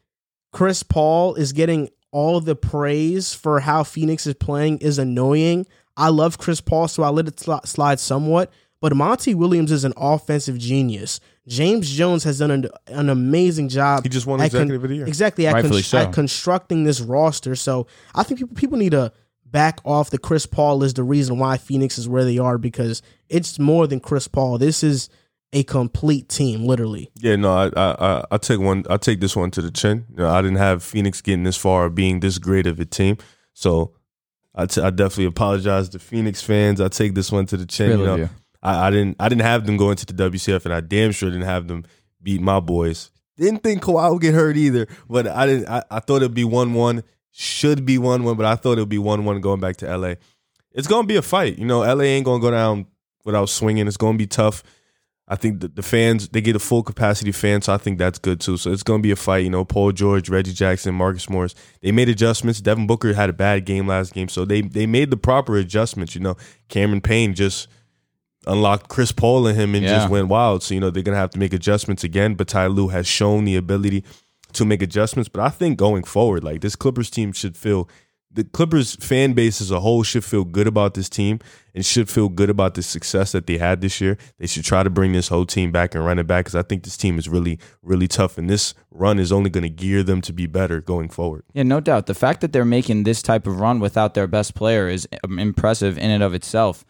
Chris 0.52 0.82
Paul 0.82 1.34
is 1.34 1.52
getting 1.52 1.90
all 2.10 2.40
the 2.40 2.56
praise 2.56 3.34
for 3.34 3.60
how 3.60 3.84
Phoenix 3.84 4.26
is 4.26 4.34
playing 4.34 4.78
is 4.78 4.98
annoying. 4.98 5.66
I 5.96 6.08
love 6.08 6.38
Chris 6.38 6.60
Paul, 6.60 6.88
so 6.88 7.02
I 7.02 7.08
let 7.08 7.28
it 7.28 7.38
slide 7.40 8.00
somewhat. 8.00 8.50
But 8.80 8.96
Monty 8.96 9.34
Williams 9.34 9.72
is 9.72 9.84
an 9.84 9.94
offensive 9.96 10.58
genius. 10.58 11.20
James 11.46 11.88
Jones 11.90 12.24
has 12.24 12.38
done 12.38 12.50
an, 12.50 12.68
an 12.88 13.08
amazing 13.08 13.68
job. 13.68 14.02
He 14.02 14.08
just 14.08 14.26
won 14.26 14.40
at 14.40 14.50
con- 14.50 14.62
Executive 14.62 14.84
of 14.84 14.90
the 14.90 14.96
Year. 14.96 15.06
Exactly 15.06 15.46
at, 15.46 15.54
Rightfully 15.54 15.82
so. 15.82 15.98
at 15.98 16.12
constructing 16.12 16.84
this 16.84 17.00
roster. 17.00 17.54
So 17.54 17.86
I 18.14 18.22
think 18.22 18.40
people 18.40 18.56
people 18.56 18.78
need 18.78 18.92
to 18.92 19.12
back 19.44 19.80
off 19.84 20.10
the 20.10 20.18
Chris 20.18 20.44
Paul 20.44 20.82
is 20.82 20.94
the 20.94 21.04
reason 21.04 21.38
why 21.38 21.56
Phoenix 21.56 21.98
is 21.98 22.08
where 22.08 22.24
they 22.24 22.38
are 22.38 22.58
because 22.58 23.00
it's 23.28 23.58
more 23.58 23.86
than 23.86 24.00
Chris 24.00 24.26
Paul. 24.26 24.58
This 24.58 24.82
is 24.82 25.08
a 25.52 25.62
complete 25.62 26.28
team, 26.28 26.64
literally. 26.64 27.10
Yeah, 27.16 27.36
no, 27.36 27.52
I 27.52 27.66
I 27.76 27.96
I 27.98 28.24
I 28.32 28.38
take 28.38 28.58
one. 28.58 28.84
I 28.90 28.96
take 28.96 29.20
this 29.20 29.36
one 29.36 29.50
to 29.52 29.62
the 29.62 29.70
chin. 29.70 30.04
You 30.10 30.16
know, 30.16 30.28
I 30.28 30.42
didn't 30.42 30.58
have 30.58 30.82
Phoenix 30.82 31.22
getting 31.22 31.44
this 31.44 31.56
far, 31.56 31.84
or 31.84 31.90
being 31.90 32.20
this 32.20 32.38
great 32.38 32.66
of 32.66 32.80
a 32.80 32.84
team. 32.84 33.18
So 33.52 33.94
I, 34.54 34.66
t- 34.66 34.80
I 34.80 34.90
definitely 34.90 35.26
apologize 35.26 35.88
to 35.90 35.98
Phoenix 35.98 36.42
fans. 36.42 36.80
I 36.80 36.88
take 36.88 37.14
this 37.14 37.30
one 37.30 37.46
to 37.46 37.56
the 37.56 37.66
chin. 37.66 37.90
Real 37.90 37.98
you 37.98 38.04
know, 38.06 38.12
of 38.14 38.18
you. 38.18 38.30
I, 38.62 38.88
I 38.88 38.90
didn't 38.90 39.16
I 39.20 39.28
didn't 39.28 39.42
have 39.42 39.66
them 39.66 39.76
going 39.76 39.96
to 39.96 40.06
the 40.06 40.30
WCF, 40.30 40.64
and 40.64 40.74
I 40.74 40.80
damn 40.80 41.12
sure 41.12 41.30
didn't 41.30 41.46
have 41.46 41.68
them 41.68 41.84
beat 42.22 42.40
my 42.40 42.60
boys. 42.60 43.10
Didn't 43.36 43.62
think 43.62 43.82
Kawhi 43.82 44.10
would 44.10 44.22
get 44.22 44.34
hurt 44.34 44.56
either, 44.56 44.86
but 45.08 45.26
I 45.26 45.46
didn't. 45.46 45.68
I, 45.68 45.82
I 45.90 46.00
thought 46.00 46.16
it'd 46.16 46.34
be 46.34 46.44
one 46.44 46.74
one. 46.74 47.02
Should 47.32 47.84
be 47.84 47.98
one 47.98 48.24
one, 48.24 48.36
but 48.36 48.46
I 48.46 48.56
thought 48.56 48.72
it'd 48.72 48.88
be 48.88 48.98
one 48.98 49.24
one 49.24 49.40
going 49.40 49.60
back 49.60 49.76
to 49.78 49.96
LA. 49.96 50.14
It's 50.72 50.86
gonna 50.86 51.06
be 51.06 51.16
a 51.16 51.22
fight. 51.22 51.58
You 51.58 51.66
know, 51.66 51.80
LA 51.80 52.04
ain't 52.04 52.24
gonna 52.24 52.40
go 52.40 52.50
down 52.50 52.86
without 53.24 53.50
swinging. 53.50 53.86
It's 53.86 53.98
gonna 53.98 54.16
be 54.16 54.26
tough. 54.26 54.62
I 55.28 55.34
think 55.34 55.60
the, 55.60 55.68
the 55.68 55.82
fans 55.82 56.28
they 56.28 56.40
get 56.40 56.54
a 56.54 56.60
full 56.60 56.82
capacity 56.82 57.32
fan, 57.32 57.60
so 57.60 57.74
I 57.74 57.78
think 57.78 57.98
that's 57.98 58.18
good 58.18 58.40
too. 58.40 58.56
So 58.56 58.70
it's 58.70 58.82
gonna 58.82 59.02
be 59.02 59.10
a 59.10 59.16
fight. 59.16 59.44
You 59.44 59.50
know, 59.50 59.64
Paul 59.64 59.92
George, 59.92 60.30
Reggie 60.30 60.52
Jackson, 60.52 60.94
Marcus 60.94 61.28
Morris. 61.28 61.54
They 61.82 61.92
made 61.92 62.08
adjustments. 62.08 62.60
Devin 62.60 62.86
Booker 62.86 63.12
had 63.12 63.28
a 63.28 63.34
bad 63.34 63.66
game 63.66 63.86
last 63.86 64.14
game, 64.14 64.28
so 64.28 64.44
they 64.44 64.62
they 64.62 64.86
made 64.86 65.10
the 65.10 65.16
proper 65.16 65.56
adjustments. 65.56 66.14
You 66.14 66.20
know, 66.22 66.36
Cameron 66.68 67.00
Payne 67.00 67.34
just 67.34 67.68
unlocked 68.46 68.88
Chris 68.88 69.12
Paul 69.12 69.46
in 69.46 69.56
him 69.56 69.74
and 69.74 69.84
Yeah. 69.84 69.96
just 69.96 70.08
went 70.10 70.28
wild. 70.28 70.62
So 70.62 70.74
you 70.74 70.80
know 70.80 70.90
they're 70.90 71.02
gonna 71.02 71.16
have 71.16 71.30
to 71.30 71.38
make 71.38 71.52
adjustments 71.52 72.04
again. 72.04 72.34
But 72.34 72.48
Ty 72.48 72.66
Lue 72.68 72.88
has 72.88 73.06
shown 73.06 73.44
the 73.44 73.56
ability 73.56 74.04
to 74.52 74.64
make 74.64 74.82
adjustments. 74.82 75.28
But 75.28 75.42
I 75.42 75.48
think 75.50 75.78
going 75.78 76.04
forward, 76.04 76.44
like 76.44 76.60
this 76.60 76.76
Clippers 76.76 77.10
team 77.10 77.32
should 77.32 77.56
feel 77.56 77.88
the 78.32 78.44
Clippers 78.44 78.96
fan 78.96 79.32
base 79.32 79.62
as 79.62 79.70
a 79.70 79.80
whole 79.80 80.02
should 80.02 80.22
feel 80.24 80.44
good 80.44 80.66
about 80.66 80.92
this 80.92 81.08
team 81.08 81.38
and 81.74 81.86
should 81.86 82.10
feel 82.10 82.28
good 82.28 82.50
about 82.50 82.74
the 82.74 82.82
success 82.82 83.32
that 83.32 83.46
they 83.46 83.56
had 83.56 83.80
this 83.80 83.98
year. 83.98 84.18
They 84.38 84.46
should 84.46 84.62
try 84.64 84.82
to 84.82 84.90
bring 84.90 85.12
this 85.12 85.28
whole 85.28 85.46
team 85.46 85.72
back 85.72 85.94
and 85.94 86.04
run 86.04 86.18
it 86.18 86.26
back 86.26 86.44
because 86.44 86.54
I 86.54 86.60
think 86.62 86.84
this 86.84 86.98
team 86.98 87.18
is 87.18 87.30
really, 87.30 87.58
really 87.82 88.06
tough. 88.06 88.36
And 88.36 88.50
this 88.50 88.74
run 88.90 89.18
is 89.18 89.32
only 89.32 89.48
going 89.48 89.62
to 89.62 89.70
gear 89.70 90.02
them 90.02 90.20
to 90.20 90.34
be 90.34 90.44
better 90.46 90.82
going 90.82 91.08
forward. 91.08 91.44
Yeah, 91.54 91.62
no 91.62 91.80
doubt. 91.80 92.06
The 92.06 92.14
fact 92.14 92.42
that 92.42 92.52
they're 92.52 92.66
making 92.66 93.04
this 93.04 93.22
type 93.22 93.46
of 93.46 93.58
run 93.58 93.80
without 93.80 94.12
their 94.12 94.26
best 94.26 94.54
player 94.54 94.86
is 94.86 95.08
um, 95.24 95.38
impressive 95.38 95.96
in 95.96 96.10
and 96.10 96.22
of 96.22 96.34
itself. 96.34 96.84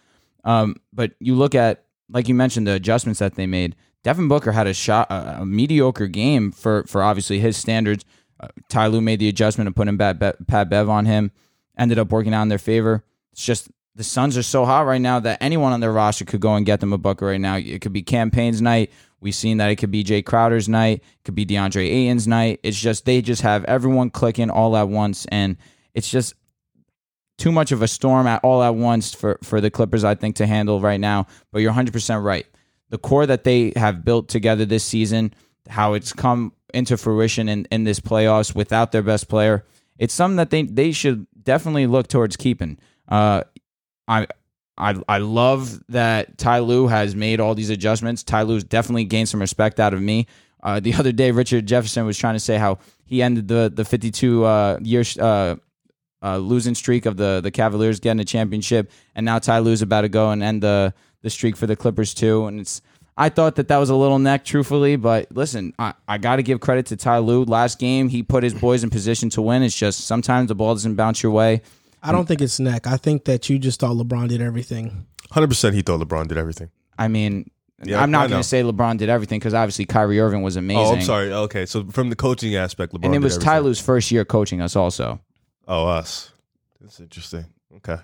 Um, 0.47 0.77
but 0.93 1.13
you 1.19 1.35
look 1.35 1.55
at, 1.55 1.85
like 2.09 2.29
you 2.29 2.35
mentioned, 2.35 2.67
the 2.67 2.73
adjustments 2.73 3.19
that 3.19 3.35
they 3.35 3.47
made. 3.47 3.77
Devin 4.05 4.29
Booker 4.29 4.53
had 4.53 4.69
a 4.69 4.73
shot, 4.73 5.11
a, 5.11 5.41
a 5.41 5.47
mediocre 5.47 6.07
game 6.07 6.53
for 6.53 6.85
for 6.85 7.03
obviously 7.03 7.41
his 7.41 7.57
standards. 7.57 8.05
Uh, 8.39 8.49
Ty 8.69 8.87
Lue 8.87 9.01
made 9.01 9.19
the 9.19 9.29
adjustment 9.29 9.67
of 9.67 9.75
putting 9.75 9.99
Pat, 9.99 10.19
Be- 10.19 10.45
Pat 10.47 10.71
Bev 10.71 10.89
on 10.89 11.05
him. 11.05 11.33
Ended 11.77 11.99
up 11.99 12.11
working 12.11 12.33
out 12.33 12.43
in 12.43 12.49
their 12.49 12.59
favor. 12.59 13.05
It's 13.33 13.45
just 13.45 13.69
the 13.97 14.05
Suns 14.05 14.37
are 14.37 14.43
so 14.43 14.65
hot 14.65 14.87
right 14.87 15.01
now 15.01 15.19
that 15.21 15.43
anyone 15.43 15.73
on 15.73 15.81
their 15.81 15.93
roster 15.93 16.25
could 16.25 16.41
go 16.41 16.55
and 16.55 16.65
get 16.65 16.81
them 16.81 16.93
a 16.93 16.99
bucket 16.99 17.27
right 17.27 17.41
now. 17.41 17.57
It 17.57 17.81
could 17.81 17.93
be 17.93 18.03
Cam 18.03 18.31
Payne's 18.31 18.63
night. 18.63 18.93
We've 19.21 19.35
seen 19.35 19.57
that 19.57 19.71
it 19.71 19.77
could 19.77 19.91
be 19.91 20.05
Jae 20.05 20.25
Crowder's 20.25 20.69
night. 20.69 20.99
It 20.99 21.25
could 21.25 21.35
be 21.35 21.47
DeAndre 21.47 21.91
Ayton's 21.91 22.29
night. 22.29 22.61
It's 22.63 22.79
just 22.79 23.07
they 23.07 23.23
just 23.23 23.43
have 23.43 23.65
everyone 23.65 24.11
clicking 24.11 24.51
all 24.51 24.77
at 24.77 24.89
once, 24.89 25.27
and 25.27 25.57
it's 25.95 26.11
just 26.11 26.35
too 27.39 27.53
much 27.53 27.73
of 27.73 27.83
a 27.83 27.89
storm 27.89 28.27
at 28.27 28.43
all 28.43 28.63
at 28.63 28.75
once 28.75 29.15
for 29.15 29.39
for 29.43 29.61
the 29.61 29.71
Clippers, 29.71 30.05
I 30.05 30.15
think, 30.15 30.37
to 30.37 30.47
handle 30.47 30.81
right 30.81 31.01
now. 31.01 31.27
But 31.53 31.61
you're 31.61 31.71
100 31.71 31.93
percent 31.93 32.23
right. 32.23 32.47
The 32.91 32.99
core 32.99 33.27
that 33.27 33.45
they 33.45 33.73
have 33.77 34.05
built 34.05 34.29
together 34.29 34.65
this 34.65 34.85
season, 34.85 35.35
how 35.69 35.95
it's 35.95 36.13
come 36.13 36.53
into 36.73 36.97
fruition 36.97 37.49
in, 37.49 37.67
in 37.71 37.85
this 37.85 38.01
playoffs 38.01 38.55
without 38.55 38.93
their 38.93 39.03
best 39.03 39.29
player, 39.29 39.65
it's 39.99 40.15
something 40.15 40.37
that 40.37 40.51
they 40.51 40.63
they 40.63 40.93
should 40.93 41.27
definitely 41.43 41.87
look 41.87 42.09
towards 42.09 42.37
keeping. 42.37 42.79
Uh, 43.09 43.43
I. 44.09 44.27
I, 44.79 44.95
I 45.09 45.19
love 45.21 45.83
that 45.89 46.37
Ty 46.37 46.59
Lue 46.59 46.87
has 46.89 47.17
made 47.17 47.41
all 47.41 47.55
these 47.55 47.71
adjustments. 47.71 48.23
Ty 48.23 48.43
Lue's 48.43 48.63
definitely 48.63 49.07
gained 49.07 49.31
some 49.31 49.41
respect 49.41 49.81
out 49.81 49.95
of 49.95 50.03
me. 50.03 50.27
Uh, 50.63 50.81
the 50.81 50.93
other 50.99 51.13
day, 51.13 51.31
Richard 51.31 51.65
Jefferson 51.65 52.05
was 52.05 52.19
trying 52.19 52.35
to 52.35 52.41
say 52.41 52.59
how 52.59 52.79
he 53.07 53.23
ended 53.23 53.49
the 53.49 53.73
the 53.75 53.87
52 53.87 54.45
uh, 54.45 54.79
year 54.83 55.03
uh, 55.19 55.57
uh, 56.23 56.39
losing 56.39 56.75
streak 56.75 57.07
of 57.07 57.17
the 57.17 57.41
the 57.43 57.51
Cavaliers 57.51 58.01
getting 58.01 58.21
a 58.21 58.25
championship, 58.25 58.91
and 59.15 59.25
now 59.25 59.39
Ty 59.39 59.61
Lue's 59.61 59.83
about 59.83 60.03
to 60.03 60.09
go 60.09 60.31
and 60.31 60.43
end 60.43 60.63
the 60.63 60.95
the 61.23 61.31
streak 61.31 61.57
for 61.57 61.67
the 61.67 61.77
Clippers 61.77 62.15
too. 62.15 62.47
And 62.47 62.61
it's 62.61 62.81
I 63.17 63.31
thought 63.31 63.57
that 63.57 63.69
that 63.69 63.79
was 63.79 63.89
a 63.89 63.97
little 63.97 64.19
neck, 64.19 64.45
truthfully, 64.45 64.97
but 64.97 65.29
listen, 65.35 65.73
I, 65.79 65.95
I 66.07 66.19
got 66.19 66.37
to 66.37 66.43
give 66.43 66.61
credit 66.61 66.87
to 66.87 66.97
Ty 66.97 67.19
Lue. 67.19 67.45
Last 67.45 67.79
game, 67.79 68.09
he 68.09 68.23
put 68.23 68.43
his 68.45 68.53
boys 68.53 68.85
in 68.85 68.91
position 68.91 69.31
to 69.31 69.43
win. 69.43 69.63
It's 69.63 69.77
just 69.77 70.01
sometimes 70.01 70.49
the 70.49 70.55
ball 70.55 70.75
doesn't 70.75 70.97
bounce 70.97 71.23
your 71.23 71.33
way. 71.33 71.63
I 72.03 72.13
don't 72.13 72.27
think 72.27 72.43
it's 72.43 72.61
neck. 72.61 72.87
I 72.87 72.99
think 72.99 73.25
that 73.25 73.49
you 73.49 73.59
just 73.59 73.81
thought 73.81 73.97
LeBron 73.97 74.29
did 74.29 74.43
everything. 74.43 75.07
100% 75.33 75.73
he 75.73 75.83
thought 75.83 75.99
LeBron 76.01 76.29
did 76.29 76.37
everything. 76.39 76.71
I 76.99 77.09
mean, 77.09 77.51
Yeah, 77.83 78.03
I'm 78.03 78.11
not 78.11 78.29
going 78.29 78.43
to 78.43 78.47
say 78.47 78.63
LeBron 78.63 78.99
did 78.99 79.09
everything 79.09 79.39
because 79.39 79.55
obviously 79.55 79.87
Kyrie 79.87 80.21
Irving 80.21 80.43
was 80.43 80.57
amazing. 80.57 80.85
Oh, 80.85 80.93
I'm 80.93 81.03
sorry. 81.03 81.33
Okay, 81.33 81.65
so 81.67 81.85
from 81.87 82.11
the 82.11 82.17
coaching 82.17 82.55
aspect, 82.55 82.93
LeBron 82.93 83.07
And 83.07 83.15
it 83.15 83.19
did 83.19 83.25
was 83.25 83.39
Ty 83.39 83.57
everything. 83.57 83.65
Lue's 83.67 83.81
first 83.81 84.11
year 84.11 84.25
coaching 84.27 84.61
us 84.61 84.77
also. 84.77 85.21
Oh, 85.67 85.87
us. 85.87 86.31
That's 86.81 87.01
interesting. 87.01 87.47
Okay. 87.77 87.97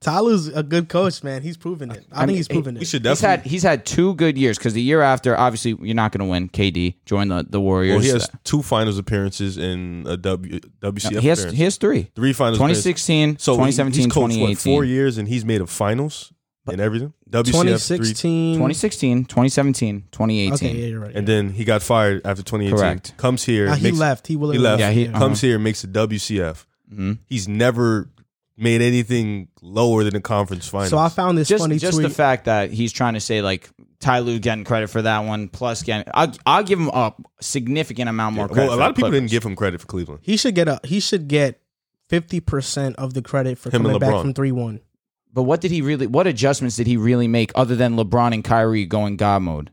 Ty 0.00 0.18
Lue's 0.18 0.48
a 0.48 0.64
good 0.64 0.88
coach, 0.88 1.22
man. 1.22 1.42
He's 1.42 1.56
proven 1.56 1.92
it. 1.92 2.04
I, 2.10 2.18
think 2.20 2.26
mean, 2.28 2.36
he's 2.36 2.48
proven 2.48 2.74
We 2.74 2.80
it. 2.80 2.86
should 2.88 3.06
He's 3.06 3.20
definitely. 3.20 3.42
had 3.44 3.50
he's 3.52 3.62
had 3.62 3.86
two 3.86 4.14
good 4.16 4.36
years 4.36 4.58
because 4.58 4.74
the 4.74 4.82
year 4.82 5.00
after, 5.00 5.38
obviously, 5.38 5.76
you're 5.80 5.94
not 5.94 6.10
going 6.10 6.26
to 6.26 6.30
win. 6.30 6.48
KD 6.48 6.96
join 7.06 7.28
the 7.28 7.46
the 7.48 7.60
Warriors. 7.60 7.94
well, 7.98 8.02
he 8.02 8.08
has 8.08 8.28
two 8.42 8.62
finals 8.62 8.98
appearances 8.98 9.58
in 9.58 10.04
a 10.08 10.16
w, 10.16 10.58
WCF. 10.80 11.20
he 11.20 11.28
has 11.28 11.38
appearance. 11.38 11.56
he 11.58 11.62
has 11.62 11.76
three. 11.76 12.10
three 12.16 12.32
finals. 12.32 12.58
appearances. 12.58 12.82
2016, 12.82 13.38
So 13.38 13.52
2017, 13.52 13.96
he's 14.04 14.12
coached, 14.12 14.16
what, 14.22 14.28
2018. 14.32 14.74
four 14.74 14.84
years, 14.84 15.18
and 15.18 15.28
he's 15.28 15.44
made 15.44 15.60
a 15.60 15.68
finals 15.68 16.32
and 16.70 16.80
everything. 16.80 17.12
WCF 17.30 17.46
2016. 17.46 18.54
2016, 18.54 19.24
2017, 19.24 20.04
2018. 20.12 20.52
Okay, 20.54 20.78
yeah, 20.78 20.86
you're 20.86 21.00
right. 21.00 21.14
and 21.14 21.26
then 21.26 21.50
he 21.50 21.64
got 21.64 21.82
fired 21.82 22.20
after 22.24 22.42
2018. 22.42 22.78
Correct. 22.78 23.16
Comes 23.16 23.44
here. 23.44 23.68
Uh, 23.68 23.76
he 23.76 23.84
makes- 23.84 23.98
left. 23.98 24.26
He 24.26 24.36
will. 24.36 24.50
He 24.50 24.58
left. 24.58 24.80
Yeah, 24.80 24.90
he- 24.90 25.06
comes 25.08 25.38
uh-huh. 25.42 25.46
here, 25.46 25.58
makes 25.58 25.82
a 25.84 25.88
WCF. 25.88 26.66
Mhm. 26.92 27.18
He's 27.26 27.48
never 27.48 28.10
made 28.56 28.82
anything 28.82 29.48
lower 29.62 30.04
than 30.04 30.12
the 30.12 30.20
conference 30.20 30.68
final. 30.68 30.88
So 30.88 30.98
I 30.98 31.08
found 31.08 31.38
this 31.38 31.48
Just 31.48 31.64
funny 31.64 31.78
just 31.78 31.94
tweet. 31.98 32.06
the 32.08 32.14
fact 32.14 32.44
that 32.44 32.70
he's 32.70 32.92
trying 32.92 33.14
to 33.14 33.20
say 33.20 33.40
like 33.42 33.70
Ty 33.98 34.20
Lue 34.20 34.38
getting 34.38 34.64
credit 34.64 34.88
for 34.90 35.00
that 35.02 35.20
one 35.20 35.48
plus 35.48 35.82
getting 35.82 36.10
I'll, 36.14 36.32
I'll 36.44 36.62
give 36.62 36.78
him 36.78 36.88
a 36.92 37.14
significant 37.40 38.08
amount 38.10 38.36
more 38.36 38.48
credit. 38.48 38.68
well, 38.68 38.78
a 38.78 38.80
lot 38.80 38.90
of 38.90 38.96
people 38.96 39.08
Clippers. 39.08 39.20
didn't 39.22 39.30
give 39.30 39.44
him 39.44 39.56
credit 39.56 39.80
for 39.80 39.86
Cleveland. 39.86 40.20
he 40.22 40.36
should 40.36 40.54
get 40.54 40.68
a. 40.68 40.80
He 40.84 41.00
should 41.00 41.28
get 41.28 41.60
fifty 42.08 42.40
percent 42.40 42.96
of 42.96 43.14
the 43.14 43.22
credit 43.22 43.56
for 43.58 43.70
Him 43.70 43.82
coming 43.84 43.98
back 43.98 44.20
from 44.20 44.34
three 44.34 44.52
one. 44.52 44.80
But 45.32 45.44
what 45.44 45.60
did 45.60 45.70
he 45.70 45.80
really? 45.82 46.06
What 46.06 46.26
adjustments 46.26 46.76
did 46.76 46.86
he 46.86 46.96
really 46.96 47.28
make 47.28 47.52
other 47.54 47.74
than 47.76 47.96
LeBron 47.96 48.34
and 48.34 48.44
Kyrie 48.44 48.86
going 48.86 49.16
God 49.16 49.42
mode? 49.42 49.70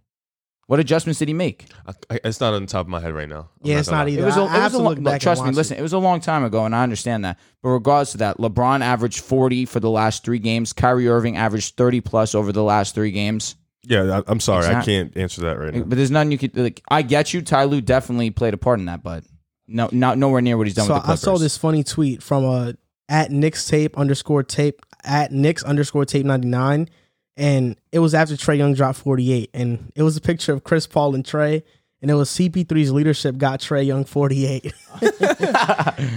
What 0.68 0.80
adjustments 0.80 1.18
did 1.18 1.28
he 1.28 1.34
make? 1.34 1.66
I, 1.88 1.94
I, 2.12 2.20
it's 2.26 2.40
not 2.40 2.54
on 2.54 2.62
the 2.62 2.68
top 2.68 2.82
of 2.86 2.90
my 2.90 3.00
head 3.00 3.14
right 3.16 3.28
now. 3.28 3.50
I'm 3.64 3.70
Yeah, 3.70 3.80
it's 3.80 3.90
not 3.90 4.06
lie. 4.06 4.12
either. 4.14 4.22
It 4.22 4.26
was 4.26 4.38
a, 4.38 4.42
I- 4.42 4.58
I 4.58 4.60
it 4.60 4.64
was 4.66 4.74
a 4.76 4.78
lo- 4.78 4.84
look 4.90 4.98
look, 5.00 5.04
back 5.06 5.22
trust 5.22 5.44
me, 5.44 5.50
listen, 5.52 5.78
it. 5.78 5.80
it 5.80 5.84
was 5.84 5.94
a 5.94 5.98
long 5.98 6.20
time 6.22 6.44
ago, 6.44 6.64
and 6.64 6.76
I 6.76 6.84
understand 6.84 7.26
that. 7.26 7.40
But 7.64 7.70
regardless 7.70 8.14
of 8.14 8.20
that, 8.20 8.38
LeBron 8.38 8.82
averaged 8.82 9.22
40 9.22 9.66
for 9.66 9.80
the 9.80 9.90
last 9.90 10.24
three 10.24 10.38
games. 10.38 10.72
Kyrie 10.72 11.08
Irving 11.08 11.38
averaged 11.38 11.76
30 11.76 12.02
plus 12.02 12.36
over 12.36 12.52
the 12.52 12.62
last 12.64 12.94
three 12.94 13.10
games. 13.12 13.56
Yeah, 13.82 14.20
I, 14.20 14.32
I'm 14.32 14.40
sorry. 14.40 14.68
I 14.68 14.84
can't 14.84 15.18
answer 15.18 15.42
that 15.42 15.58
right 15.58 15.74
now. 15.74 15.84
But 15.84 15.98
there's 15.98 16.12
nothing 16.12 16.32
you 16.32 16.38
could 16.38 16.56
like. 16.56 16.84
I 16.88 17.02
get 17.02 17.34
you. 17.34 17.42
Ty 17.42 17.64
Lue 17.64 17.82
definitely 17.82 18.30
played 18.30 18.54
a 18.54 18.58
part 18.58 18.78
in 18.78 18.86
that, 18.86 19.02
but 19.02 19.24
no, 19.68 19.90
not 19.92 20.20
nowhere 20.20 20.42
near 20.42 20.56
what 20.58 20.68
he's 20.68 20.76
done 20.76 20.86
So 20.86 20.94
with 20.96 21.04
the 21.06 21.12
I 21.14 21.16
saw 21.16 21.38
this 21.40 21.58
funny 21.58 21.84
tweet 21.84 22.22
from 22.22 22.46
uh, 22.46 22.74
at 23.08 23.32
Nick's 23.32 23.66
tape 23.68 23.98
underscore 23.98 24.44
tape 24.44 24.86
at 25.04 25.32
Nick's 25.32 25.64
underscore 25.64 26.06
tape 26.06 26.26
ninety 26.26 26.48
nine, 26.48 26.90
and 27.38 27.76
it 27.92 28.00
was 28.00 28.14
after 28.14 28.36
Trae 28.36 28.58
Young 28.58 28.74
dropped 28.74 29.00
forty 29.00 29.32
eight, 29.34 29.50
and 29.54 29.92
it 29.96 30.04
was 30.04 30.18
a 30.18 30.22
picture 30.22 30.54
of 30.54 30.64
Chris 30.64 30.88
Paul 30.88 31.16
and 31.16 31.24
Trae, 31.24 31.64
and 32.02 32.10
it 32.12 32.14
was 32.16 32.30
CP3's 32.30 32.92
leadership 32.92 33.38
got 33.38 33.60
Trae 33.60 33.86
Young 33.86 34.06
forty 34.06 34.46
eight. 34.46 34.74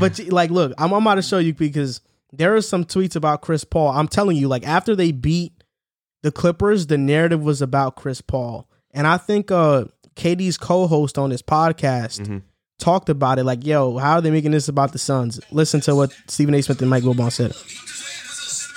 but 0.00 0.18
like, 0.28 0.50
look, 0.50 0.72
I'm, 0.78 0.92
I'm 0.92 1.02
about 1.02 1.16
to 1.16 1.22
show 1.22 1.38
you 1.38 1.54
because 1.54 2.00
there 2.32 2.54
are 2.56 2.60
some 2.62 2.84
tweets 2.84 3.16
about 3.16 3.42
Chris 3.42 3.64
Paul. 3.64 3.90
I'm 3.92 4.08
telling 4.08 4.36
you, 4.36 4.48
like 4.48 4.66
after 4.66 4.94
they 4.96 5.12
beat 5.12 5.52
the 6.22 6.32
Clippers, 6.32 6.86
the 6.86 6.98
narrative 6.98 7.42
was 7.42 7.62
about 7.62 7.96
Chris 7.96 8.20
Paul, 8.20 8.68
and 8.92 9.06
I 9.06 9.16
think 9.16 9.50
uh, 9.50 9.84
KD's 10.16 10.56
co-host 10.58 11.18
on 11.18 11.30
this 11.30 11.42
podcast 11.42 12.20
Mhm. 12.26 12.42
talked 12.78 13.08
about 13.08 13.38
it. 13.38 13.44
Like, 13.44 13.64
yo, 13.66 13.98
how 13.98 14.14
are 14.14 14.20
they 14.20 14.30
making 14.30 14.50
this 14.52 14.68
about 14.68 14.92
the 14.92 14.98
Suns? 14.98 15.40
Listen 15.50 15.80
to 15.82 15.94
what 15.94 16.12
Stephen 16.28 16.54
A. 16.54 16.62
Smith 16.62 16.80
and 16.80 16.90
Mike 16.90 17.02
Wilbon 17.02 17.32
said. 17.32 17.52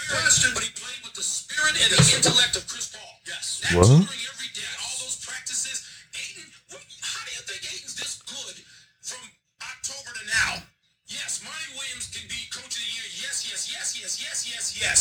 Question, 0.09 0.51
but 0.53 0.63
he 0.63 0.71
played 0.77 1.01
with 1.01 1.15
the 1.17 1.23
spirit 1.25 1.73
and 1.81 1.89
the 1.93 2.01
intellect 2.13 2.53
of 2.55 2.67
Chris 2.69 2.93
Paul. 2.93 3.13
Yes. 3.25 3.61
That 3.65 3.73
What? 3.77 3.89
tutoring 3.89 4.25
every 4.29 4.51
day, 4.53 4.69
all 4.85 4.95
those 5.01 5.17
practices. 5.23 5.81
Ayton, 6.13 6.45
what, 6.69 6.81
how 7.01 7.21
do 7.25 7.31
you 7.33 7.43
think 7.49 7.61
Ayton's 7.65 7.95
this 7.97 8.21
good 8.21 8.57
from 9.01 9.23
October 9.65 10.11
to 10.13 10.23
now? 10.29 10.61
Yes, 11.09 11.41
Monty 11.41 11.69
Williams 11.77 12.09
can 12.13 12.25
be 12.29 12.37
coach 12.53 12.73
of 12.77 12.81
the 12.81 12.91
year. 12.93 13.07
Yes, 13.21 13.45
yes, 13.49 13.65
yes, 13.69 13.97
yes, 13.97 14.11
yes, 14.21 14.37
yes, 14.45 14.65
yes. 14.77 14.99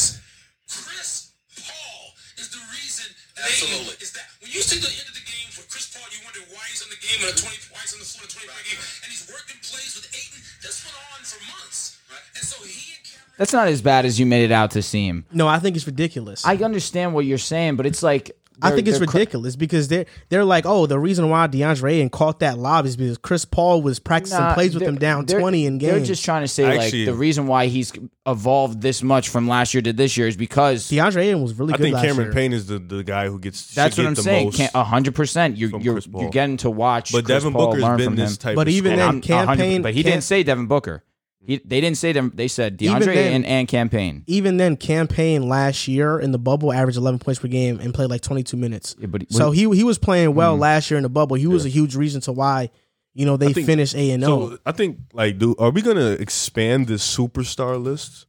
Chris 0.69 1.33
Paul 1.55 2.13
is 2.41 2.49
the 2.53 2.61
reason 2.77 3.09
that 3.37 3.45
Absolutely. 3.49 3.97
is 4.01 4.13
that 4.17 4.27
when 4.41 4.51
you 4.53 4.61
see 4.65 4.81
the 4.81 4.91
end 4.91 5.09
of 5.09 5.17
the 5.17 5.25
game 5.25 5.49
for 5.53 5.65
Chris 5.69 5.89
Paul, 5.93 6.05
you 6.13 6.21
wonder 6.25 6.41
why 6.53 6.65
he's 6.73 6.81
in 6.85 6.91
the 6.93 7.01
game 7.01 7.21
and 7.25 7.31
a 7.33 7.37
20 7.37 7.47
why 7.73 7.81
he's 7.85 7.93
on 7.97 8.01
the 8.03 8.09
floor 8.09 8.25
in 8.27 8.33
a 8.33 8.37
20 8.37 8.53
point 8.53 8.67
game, 8.69 8.81
and 9.05 9.09
he's 9.13 9.25
working 9.33 9.57
plays 9.65 9.97
with 9.97 10.09
Ayton. 10.13 10.41
This 10.61 10.83
went 10.85 10.97
on 11.15 11.21
for 11.25 11.41
months, 11.57 11.97
and 12.37 12.43
so 12.45 12.57
he 12.67 12.94
and 12.94 12.94
Cameron. 12.94 12.94
That's 13.39 13.53
not 13.53 13.69
as 13.69 13.83
bad 13.83 14.05
as 14.07 14.19
you 14.21 14.27
made 14.27 14.45
it 14.45 14.53
out 14.53 14.71
to 14.73 14.83
seem. 14.83 15.25
No, 15.33 15.49
I 15.49 15.59
think 15.59 15.77
it's 15.77 15.87
ridiculous. 15.87 16.47
I 16.47 16.57
understand 16.57 17.15
what 17.15 17.25
you're 17.25 17.39
saying, 17.39 17.77
but 17.77 17.85
it's 17.87 18.03
like 18.03 18.31
I 18.63 18.71
think 18.71 18.87
it's 18.87 18.99
they're 19.01 19.09
ridiculous 19.09 19.57
because 19.57 19.89
they're 19.89 20.07
they're 20.29 20.45
like, 20.45 20.65
oh, 20.65 20.87
the 20.87 20.97
reason 21.01 21.29
why 21.29 21.49
DeAndre 21.49 21.95
Ayton 21.95 22.09
caught 22.11 22.39
that 22.39 22.57
lob 22.57 22.87
is 22.87 22.97
because 22.97 23.19
Chris 23.19 23.45
Paul 23.45 23.83
was 23.83 23.99
practicing 23.99 24.39
Nah, 24.39 24.55
plays 24.55 24.75
with 24.75 24.85
him 24.85 24.97
down 24.97 25.27
twenty 25.27 25.67
in 25.67 25.79
games. 25.79 25.93
They're 25.93 26.05
just 26.05 26.25
trying 26.25 26.43
to 26.43 26.49
say 26.49 26.63
Actually- 26.65 27.07
like 27.07 27.13
the 27.13 27.19
reason 27.19 27.49
why 27.49 27.67
he's 27.67 27.93
evolved 28.27 28.81
this 28.81 29.03
much 29.03 29.29
from 29.29 29.49
last 29.49 29.75
year 29.75 29.83
to 29.83 29.93
this 29.93 30.17
year 30.17 30.29
is 30.29 30.37
because 30.37 30.89
DeAndre 30.89 31.23
Ayton 31.25 31.43
was 31.43 31.55
really 31.59 31.73
good. 31.73 31.75
I 31.75 31.79
good 31.79 31.83
think 31.83 31.95
last 31.97 32.05
Cameron 32.05 32.27
year. 32.27 32.33
Payne 32.35 32.53
is 32.53 32.67
the, 32.67 32.79
the 32.79 33.03
guy 33.03 33.27
who 33.27 33.41
gets 33.41 33.67
should 33.67 33.75
that's 33.75 33.97
what 33.99 34.05
get 34.05 34.09
I'm 34.11 34.15
saying. 34.15 34.53
A 34.75 34.85
hundred 34.85 35.17
percent. 35.17 35.57
You're 35.57 35.71
you're 35.81 35.99
you're 36.17 36.31
getting 36.31 36.57
to 36.59 36.71
watch. 36.71 37.11
but 37.11 37.25
Chris 37.25 37.43
Devin 37.43 37.53
Paul 37.55 37.67
Booker's 37.67 37.83
learn 37.83 37.97
been 37.97 38.07
from 38.07 38.17
this 38.17 38.31
him. 38.33 38.37
type 38.37 38.55
But 38.55 38.69
of 38.69 38.75
even 38.75 38.93
scorer. 38.93 38.97
then, 38.99 39.07
I'm- 39.09 39.19
a 39.19 39.21
Cam 39.21 39.47
hundred- 39.49 39.63
Payne- 39.65 39.83
but 39.83 39.95
he 39.95 40.05
Cam- 40.05 40.13
didn't 40.13 40.25
say 40.25 40.45
Devin 40.45 40.67
Booker. 40.67 41.03
He, 41.47 41.59
they 41.65 41.81
didn't 41.81 41.99
say 41.99 42.13
them. 42.13 42.33
They 42.35 42.49
said 42.49 42.81
Even 42.81 43.03
DeAndre 43.03 43.15
then- 43.15 43.33
and, 43.35 43.47
and 43.47 43.69
Cam 43.69 43.89
Payne. 43.89 44.25
Even 44.27 44.57
then, 44.57 44.77
Cam 44.77 45.07
Payne 45.07 45.49
last 45.49 45.87
year 45.89 46.19
in 46.19 46.33
the 46.33 46.39
bubble 46.39 46.73
averaged 46.73 46.97
eleven 46.99 47.19
points 47.19 47.39
per 47.41 47.49
game 47.49 47.81
and 47.81 47.93
played 47.93 48.09
like 48.11 48.23
twenty 48.23 48.43
two 48.43 48.57
minutes. 48.57 48.97
Yeah, 48.99 49.07
but 49.09 49.31
So 49.31 49.51
he 49.51 49.63
he 49.77 49.85
was 49.85 49.99
playing 49.99 50.35
well 50.35 50.53
Mm-hmm. 50.55 50.63
last 50.63 50.91
year 50.91 50.97
in 50.97 51.03
the 51.03 51.09
bubble. 51.11 51.37
He 51.37 51.47
was 51.47 51.67
a 51.67 51.69
huge 51.69 51.95
reason 51.97 52.21
to 52.23 52.33
why, 52.33 52.71
you 53.13 53.27
know, 53.27 53.37
they 53.37 53.53
think- 53.53 53.67
finished 53.67 53.95
A 53.95 54.11
and 54.13 54.25
O. 54.25 54.51
So 54.51 54.59
I 54.65 54.73
think 54.73 54.99
like, 55.13 55.39
dude, 55.39 55.57
are 55.59 55.71
we 55.71 55.83
gonna 55.83 56.13
expand 56.13 56.87
this 56.87 57.03
superstar 57.17 57.83
list? 57.83 58.27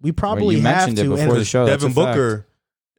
We 0.00 0.12
probably 0.12 0.56
you 0.56 0.62
have 0.62 0.76
mentioned 0.88 0.98
it 0.98 1.02
to. 1.04 1.10
before 1.10 1.32
and, 1.34 1.36
the 1.40 1.44
show. 1.44 1.66
Devin 1.66 1.90
a 1.90 1.94
fact. 1.94 2.16
Booker 2.16 2.46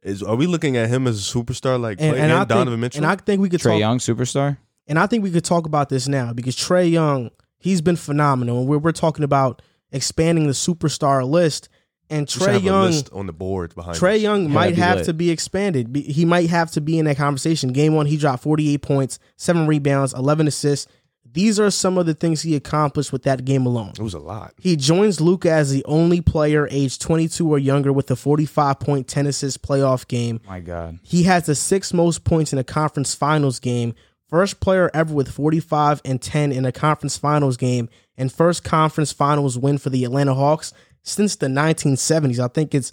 is. 0.02 0.22
Are 0.22 0.36
we 0.36 0.46
looking 0.46 0.76
at 0.76 0.88
him 0.88 1.06
as 1.06 1.18
a 1.18 1.38
superstar 1.38 1.78
like 1.80 1.98
and, 2.00 2.12
play, 2.12 2.20
and 2.20 2.30
and 2.30 2.32
I 2.32 2.44
Donovan 2.44 2.72
think, 2.74 2.80
Mitchell? 2.80 3.04
and 3.04 3.06
I 3.06 3.16
think 3.16 3.40
we 3.42 3.48
could 3.50 3.60
Trae 3.60 3.72
talk. 3.72 3.78
Young 3.80 3.98
superstar. 3.98 4.56
And 4.86 4.98
I 4.98 5.06
think 5.06 5.22
we 5.22 5.30
could 5.30 5.44
talk 5.44 5.66
about 5.66 5.88
this 5.88 6.08
now 6.08 6.32
because 6.32 6.56
Trae 6.56 6.90
Young, 6.90 7.30
he's 7.60 7.80
been 7.80 7.96
phenomenal. 7.96 8.58
And 8.60 8.68
we're, 8.68 8.78
we're 8.78 8.92
talking 8.92 9.24
about 9.24 9.62
expanding 9.92 10.46
the 10.46 10.52
superstar 10.52 11.24
list. 11.28 11.68
And 12.12 12.26
Trae 12.26 12.54
have 12.54 12.62
a 12.62 12.64
Young, 12.64 12.86
list 12.86 13.08
on 13.12 13.26
the 13.26 13.32
board 13.32 13.72
behind. 13.76 13.96
Trae 13.96 14.16
us. 14.16 14.20
Young 14.22 14.42
Yeah, 14.48 14.48
might 14.48 14.76
have 14.76 14.96
lit. 14.98 15.04
to 15.06 15.14
be 15.14 15.30
expanded. 15.30 15.92
Be- 15.92 16.02
He 16.02 16.24
might 16.24 16.50
have 16.50 16.72
to 16.72 16.80
be 16.80 16.98
in 16.98 17.04
that 17.04 17.16
conversation. 17.16 17.72
Game 17.72 17.94
one, 17.94 18.06
he 18.06 18.16
dropped 18.16 18.42
48 18.42 18.78
points, 18.82 19.20
seven 19.36 19.68
rebounds, 19.68 20.12
11 20.14 20.48
assists. 20.48 20.90
These 21.32 21.60
are 21.60 21.70
some 21.70 21.96
of 21.96 22.06
the 22.06 22.14
things 22.14 22.42
he 22.42 22.56
accomplished 22.56 23.12
with 23.12 23.22
that 23.22 23.44
game 23.44 23.64
alone. 23.64 23.90
It 23.96 24.00
was 24.02 24.14
a 24.14 24.18
lot. 24.18 24.52
He 24.58 24.74
joins 24.74 25.20
Luka 25.20 25.52
as 25.52 25.70
the 25.70 25.84
only 25.84 26.20
player 26.20 26.66
aged 26.72 27.00
22 27.00 27.48
or 27.48 27.56
younger 27.60 27.92
with 27.92 28.10
a 28.10 28.16
45 28.16 28.80
point 28.80 29.06
10 29.06 29.28
assist 29.28 29.62
playoff 29.62 30.08
game. 30.08 30.40
My 30.48 30.58
God. 30.58 30.98
He 31.04 31.22
has 31.24 31.46
the 31.46 31.54
sixth 31.54 31.94
most 31.94 32.24
points 32.24 32.52
in 32.52 32.58
a 32.58 32.64
conference 32.64 33.14
finals 33.14 33.60
game. 33.60 33.94
First 34.30 34.60
player 34.60 34.90
ever 34.94 35.12
with 35.12 35.28
45 35.30 36.02
and 36.04 36.22
10 36.22 36.52
in 36.52 36.64
a 36.64 36.70
conference 36.70 37.18
finals 37.18 37.56
game, 37.56 37.88
and 38.16 38.32
first 38.32 38.62
conference 38.62 39.12
finals 39.12 39.58
win 39.58 39.76
for 39.76 39.90
the 39.90 40.04
Atlanta 40.04 40.34
Hawks 40.34 40.72
since 41.02 41.34
the 41.34 41.46
1970s. 41.46 42.38
I 42.38 42.46
think 42.46 42.72
it's 42.72 42.92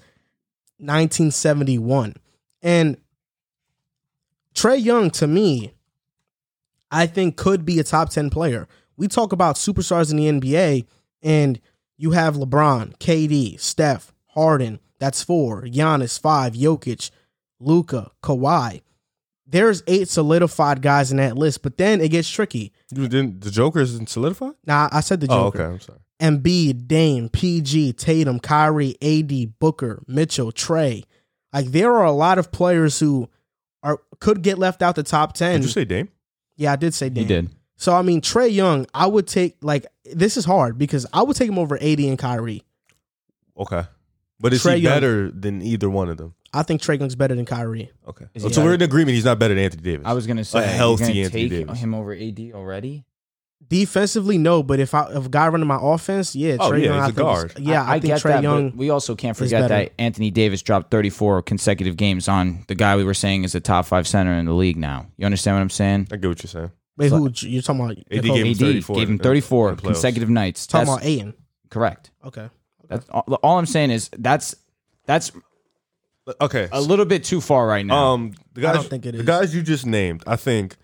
1971. 0.79 2.15
And 2.63 2.97
Trae 4.55 4.83
Young, 4.83 5.11
to 5.11 5.27
me, 5.27 5.73
I 6.89 7.05
think 7.05 7.37
could 7.37 7.65
be 7.65 7.79
a 7.79 7.83
top 7.83 8.09
10 8.09 8.31
player. 8.31 8.67
We 8.95 9.07
talk 9.07 9.31
about 9.31 9.57
superstars 9.57 10.09
in 10.09 10.17
the 10.17 10.31
NBA, 10.31 10.87
and 11.21 11.59
you 11.97 12.11
have 12.11 12.35
LeBron, 12.35 12.97
KD, 12.97 13.59
Steph, 13.59 14.11
Harden. 14.29 14.79
That's 14.97 15.23
four. 15.23 15.63
Giannis, 15.63 16.19
five. 16.19 16.53
Jokic, 16.53 17.11
Luka, 17.59 18.11
Kawhi. 18.23 18.81
There's 19.49 19.81
eight 19.87 20.09
solidified 20.09 20.81
guys 20.81 21.11
in 21.11 21.17
that 21.17 21.37
list, 21.37 21.63
but 21.63 21.77
then 21.77 22.01
it 22.01 22.09
gets 22.09 22.29
tricky. 22.29 22.73
You 22.91 23.07
didn't 23.07 23.41
the 23.41 23.51
Joker 23.51 23.79
isn't 23.79 24.09
solidified? 24.09 24.55
Now, 24.65 24.89
I 24.91 24.99
said 24.99 25.21
the 25.21 25.27
oh, 25.29 25.45
Joker. 25.45 25.61
Oh, 25.61 25.65
okay. 25.65 25.73
I'm 25.73 25.79
sorry. 25.79 25.99
Embiid, 26.19 26.87
Dame, 26.87 27.29
PG, 27.29 27.93
Tatum, 27.93 28.39
Kyrie, 28.39 28.97
AD, 29.01 29.59
Booker, 29.59 30.03
Mitchell, 30.07 30.51
Trae. 30.51 31.03
Like 31.53 31.67
there 31.67 31.93
are 31.93 32.05
a 32.05 32.11
lot 32.11 32.39
of 32.39 32.51
players 32.51 32.99
who 32.99 33.29
are 33.83 33.99
could 34.19 34.41
get 34.41 34.57
left 34.57 34.81
out 34.81 34.95
the 34.95 35.03
top 35.03 35.33
ten. 35.33 35.61
Did 35.61 35.63
you 35.63 35.71
say 35.71 35.85
Dame? 35.85 36.09
yeah, 36.57 36.73
I 36.73 36.75
did 36.75 36.93
say 36.93 37.09
Dame. 37.09 37.23
He 37.23 37.27
did. 37.27 37.49
So 37.77 37.95
I 37.95 38.01
mean, 38.01 38.21
Trae 38.21 38.51
Young, 38.51 38.85
I 38.93 39.07
would 39.07 39.27
take 39.27 39.57
like 39.61 39.85
this 40.03 40.35
is 40.35 40.45
hard 40.45 40.77
because 40.77 41.05
I 41.13 41.21
would 41.21 41.37
take 41.37 41.47
him 41.47 41.59
over 41.59 41.77
AD 41.77 41.99
and 41.99 42.17
Kyrie. 42.17 42.63
Okay. 43.57 43.83
But 44.39 44.53
is 44.53 44.63
Trae 44.63 44.75
he 44.75 44.81
Young. 44.81 44.93
better 44.93 45.31
than 45.31 45.61
either 45.61 45.89
one 45.89 46.09
of 46.09 46.17
them? 46.17 46.35
I 46.53 46.63
think 46.63 46.81
Trae 46.81 46.97
Young's 46.99 47.15
better 47.15 47.35
than 47.35 47.45
Kyrie. 47.45 47.91
Okay. 48.07 48.25
Is 48.33 48.53
So, 48.55 48.63
we're 48.63 48.73
in 48.75 48.81
agreement 48.81 49.15
he's 49.15 49.25
not 49.25 49.37
better 49.39 49.53
than 49.53 49.63
Anthony 49.63 49.83
Davis. 49.83 50.05
I 50.07 50.13
was 50.13 50.25
gonna 50.27 50.45
say 50.45 50.63
healthy 50.65 51.03
you're 51.05 51.13
gonna 51.13 51.25
Anthony 51.25 51.49
take 51.49 51.67
Davis. 51.67 51.79
him 51.79 51.93
over 51.93 52.13
AD 52.13 52.51
already. 52.53 53.03
Defensively, 53.69 54.37
no, 54.37 54.63
but 54.63 54.79
if 54.79 54.93
I 54.93 55.09
if 55.11 55.25
a 55.25 55.29
guy 55.29 55.47
running 55.49 55.67
my 55.67 55.79
offense, 55.81 56.35
yeah, 56.35 56.55
Oh, 56.59 56.71
Trae 56.71 56.79
yeah, 56.79 56.85
Young. 56.85 56.93
he's 56.95 57.01
I 57.01 57.03
a 57.03 57.05
think 57.07 57.17
is- 57.17 57.21
guard. 57.21 57.53
yeah, 57.59 57.83
I, 57.83 57.93
think 57.99 58.03
get 58.05 58.19
Trae 58.21 58.23
that, 58.29 58.43
Young. 58.43 58.69
but 58.69 58.77
we 58.77 58.89
also 58.91 59.15
can't 59.15 59.35
forget 59.35 59.63
better. 59.63 59.85
that 59.85 59.93
Anthony 59.99 60.31
Davis 60.31 60.61
dropped 60.61 60.89
34 60.91 61.41
consecutive 61.41 61.97
games 61.97 62.27
on 62.29 62.63
the 62.67 62.75
guy 62.75 62.95
we 62.95 63.03
were 63.03 63.13
saying 63.15 63.43
is 63.43 63.55
a 63.55 63.59
top 63.59 63.85
five 63.85 64.07
center 64.07 64.31
in 64.33 64.45
the 64.45 64.53
league 64.53 64.77
now. 64.77 65.07
You 65.17 65.25
understand 65.25 65.57
what 65.57 65.61
I'm 65.61 65.69
saying? 65.69 66.07
I 66.11 66.15
get 66.17 66.27
what 66.27 66.43
you're 66.43 66.47
saying. 66.49 66.71
Wait, 66.97 67.09
who 67.09 67.29
you're 67.41 67.61
talking 67.61 67.81
about? 67.83 67.97
AD 67.97 68.23
Nicole? 68.23 68.35
gave 68.37 68.45
him 68.45 68.51
AD 68.51 68.57
34 68.57 68.95
gave 68.95 69.07
him 69.09 69.13
in- 69.15 69.19
34 69.19 69.69
in 69.69 69.75
the 69.75 69.81
playoffs. 69.81 69.85
consecutive 69.85 70.29
nights. 70.29 70.65
talking 70.67 70.85
That's 70.85 70.97
about 70.97 71.05
Ayton. 71.09 71.33
correct. 71.69 72.11
Okay. 72.25 72.49
That's 72.87 73.05
all, 73.09 73.23
all 73.43 73.57
I'm 73.59 73.65
saying 73.65 73.91
is 73.91 74.09
that's 74.17 74.55
that's 75.05 75.31
Okay. 76.41 76.67
a 76.71 76.81
little 76.81 77.05
bit 77.05 77.23
too 77.23 77.41
far 77.41 77.67
right 77.67 77.85
now. 77.85 78.13
Um, 78.13 78.33
the 78.53 78.61
I 78.61 78.63
guys, 78.63 78.75
don't 78.75 78.89
think 78.89 79.05
it 79.05 79.11
the 79.13 79.19
is. 79.19 79.25
guys 79.25 79.55
you 79.55 79.61
just 79.61 79.85
named, 79.85 80.23
I 80.27 80.35
think 80.35 80.75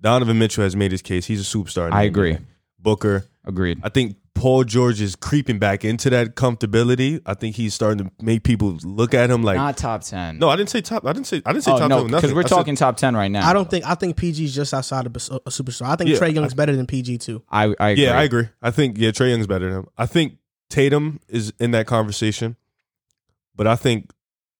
Donovan 0.00 0.38
Mitchell 0.38 0.64
has 0.64 0.74
made 0.76 0.92
his 0.92 1.02
case. 1.02 1.26
He's 1.26 1.40
a 1.40 1.56
superstar. 1.58 1.88
in 1.88 1.92
I 1.92 2.02
agree. 2.04 2.38
Booker. 2.78 3.24
Agreed. 3.44 3.80
I 3.82 3.88
think 3.88 4.16
Paul 4.34 4.62
George 4.62 5.00
is 5.00 5.16
creeping 5.16 5.58
back 5.58 5.84
into 5.84 6.10
that 6.10 6.36
comfortability. 6.36 7.20
I 7.26 7.34
think 7.34 7.56
he's 7.56 7.74
starting 7.74 8.04
to 8.06 8.12
make 8.22 8.42
people 8.44 8.78
look 8.84 9.14
at 9.14 9.30
him 9.30 9.42
like. 9.42 9.56
Not 9.56 9.76
top 9.76 10.02
10. 10.02 10.38
no, 10.38 10.48
I 10.48 10.54
didn't 10.56 10.68
say 10.70 10.80
top. 10.80 11.04
I 11.06 11.12
didn't 11.12 11.26
say. 11.26 11.42
I 11.46 11.52
didn't 11.52 11.64
say 11.64 11.72
oh, 11.72 11.78
top. 11.78 11.88
no, 11.88 11.96
ten, 11.98 12.06
because 12.08 12.22
nothing. 12.22 12.34
we're 12.36 12.40
I 12.42 12.44
said- 12.44 12.54
talking 12.54 12.76
top 12.76 12.96
10 12.98 13.16
right 13.16 13.30
now. 13.30 13.48
I 13.48 13.52
don't 13.52 13.68
think 13.70 13.84
I 13.86 13.94
think 13.94 14.16
PG's 14.16 14.54
just 14.54 14.74
outside 14.74 15.06
of 15.06 15.16
a, 15.16 15.18
a 15.46 15.50
superstar. 15.50 15.86
I 15.88 15.96
think 15.96 16.10
Yeah, 16.10 16.18
Trae 16.18 16.34
Young's 16.34 16.54
better 16.54 16.76
than 16.76 16.86
PG 16.86 17.18
too. 17.18 17.42
I, 17.50 17.74
I 17.80 17.88
agree. 17.90 18.04
Yeah, 18.04 18.18
I 18.18 18.22
agree. 18.24 18.48
I 18.62 18.70
think 18.70 18.98
yeah, 18.98 19.10
Trae 19.10 19.30
Young's 19.30 19.46
better 19.46 19.70
than 19.70 19.78
him. 19.80 19.86
I 19.96 20.06
think 20.06 20.34
Tatum 20.68 21.18
is 21.28 21.52
in 21.58 21.70
that 21.72 21.86
conversation, 21.86 22.56
but 23.56 23.66
I 23.66 23.76
think 23.76 24.10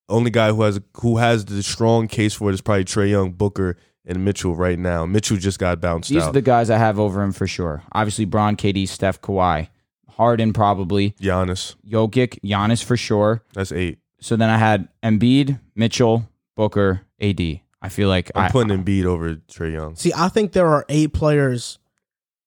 only 0.08 0.30
guy 0.30 0.50
who 0.52 0.62
has 0.62 0.80
who 1.00 1.16
has 1.18 1.44
the 1.44 1.62
strong 1.62 2.08
case 2.08 2.34
for 2.34 2.50
it 2.50 2.54
is 2.54 2.60
probably 2.60 2.84
Trae 2.84 3.10
Young, 3.10 3.32
Booker, 3.32 3.76
and 4.04 4.24
Mitchell 4.24 4.54
right 4.56 4.78
now. 4.78 5.04
Mitchell 5.06 5.36
just 5.36 5.58
got 5.58 5.80
bounced 5.80 6.08
These 6.10 6.22
out. 6.22 6.30
are 6.30 6.32
the 6.32 6.42
guys 6.42 6.70
I 6.70 6.78
have 6.78 6.98
over 6.98 7.22
him 7.22 7.32
for 7.32 7.46
sure. 7.46 7.82
Obviously, 7.92 8.24
Bron, 8.24 8.56
KD, 8.56 8.88
Steph, 8.88 9.20
Kawhi, 9.20 9.68
Harden 10.10 10.52
probably, 10.52 11.12
Giannis, 11.20 11.74
Jokic, 11.86 12.40
Giannis 12.42 12.82
for 12.82 12.96
sure. 12.96 13.42
that's 13.52 13.72
eight. 13.72 13.98
So 14.20 14.34
then 14.36 14.50
I 14.50 14.58
had 14.58 14.88
Embiid, 15.02 15.60
Mitchell, 15.76 16.28
Booker, 16.56 17.02
AD. 17.20 17.40
I 17.80 17.88
feel 17.90 18.08
like 18.08 18.30
I'm 18.34 18.46
I, 18.46 18.50
putting 18.50 18.76
Embiid 18.76 19.04
over 19.04 19.34
Trae 19.36 19.72
Young. 19.72 19.94
See, 19.94 20.12
I 20.16 20.28
think 20.28 20.52
there 20.52 20.66
are 20.66 20.84
eight 20.88 21.12
players 21.12 21.78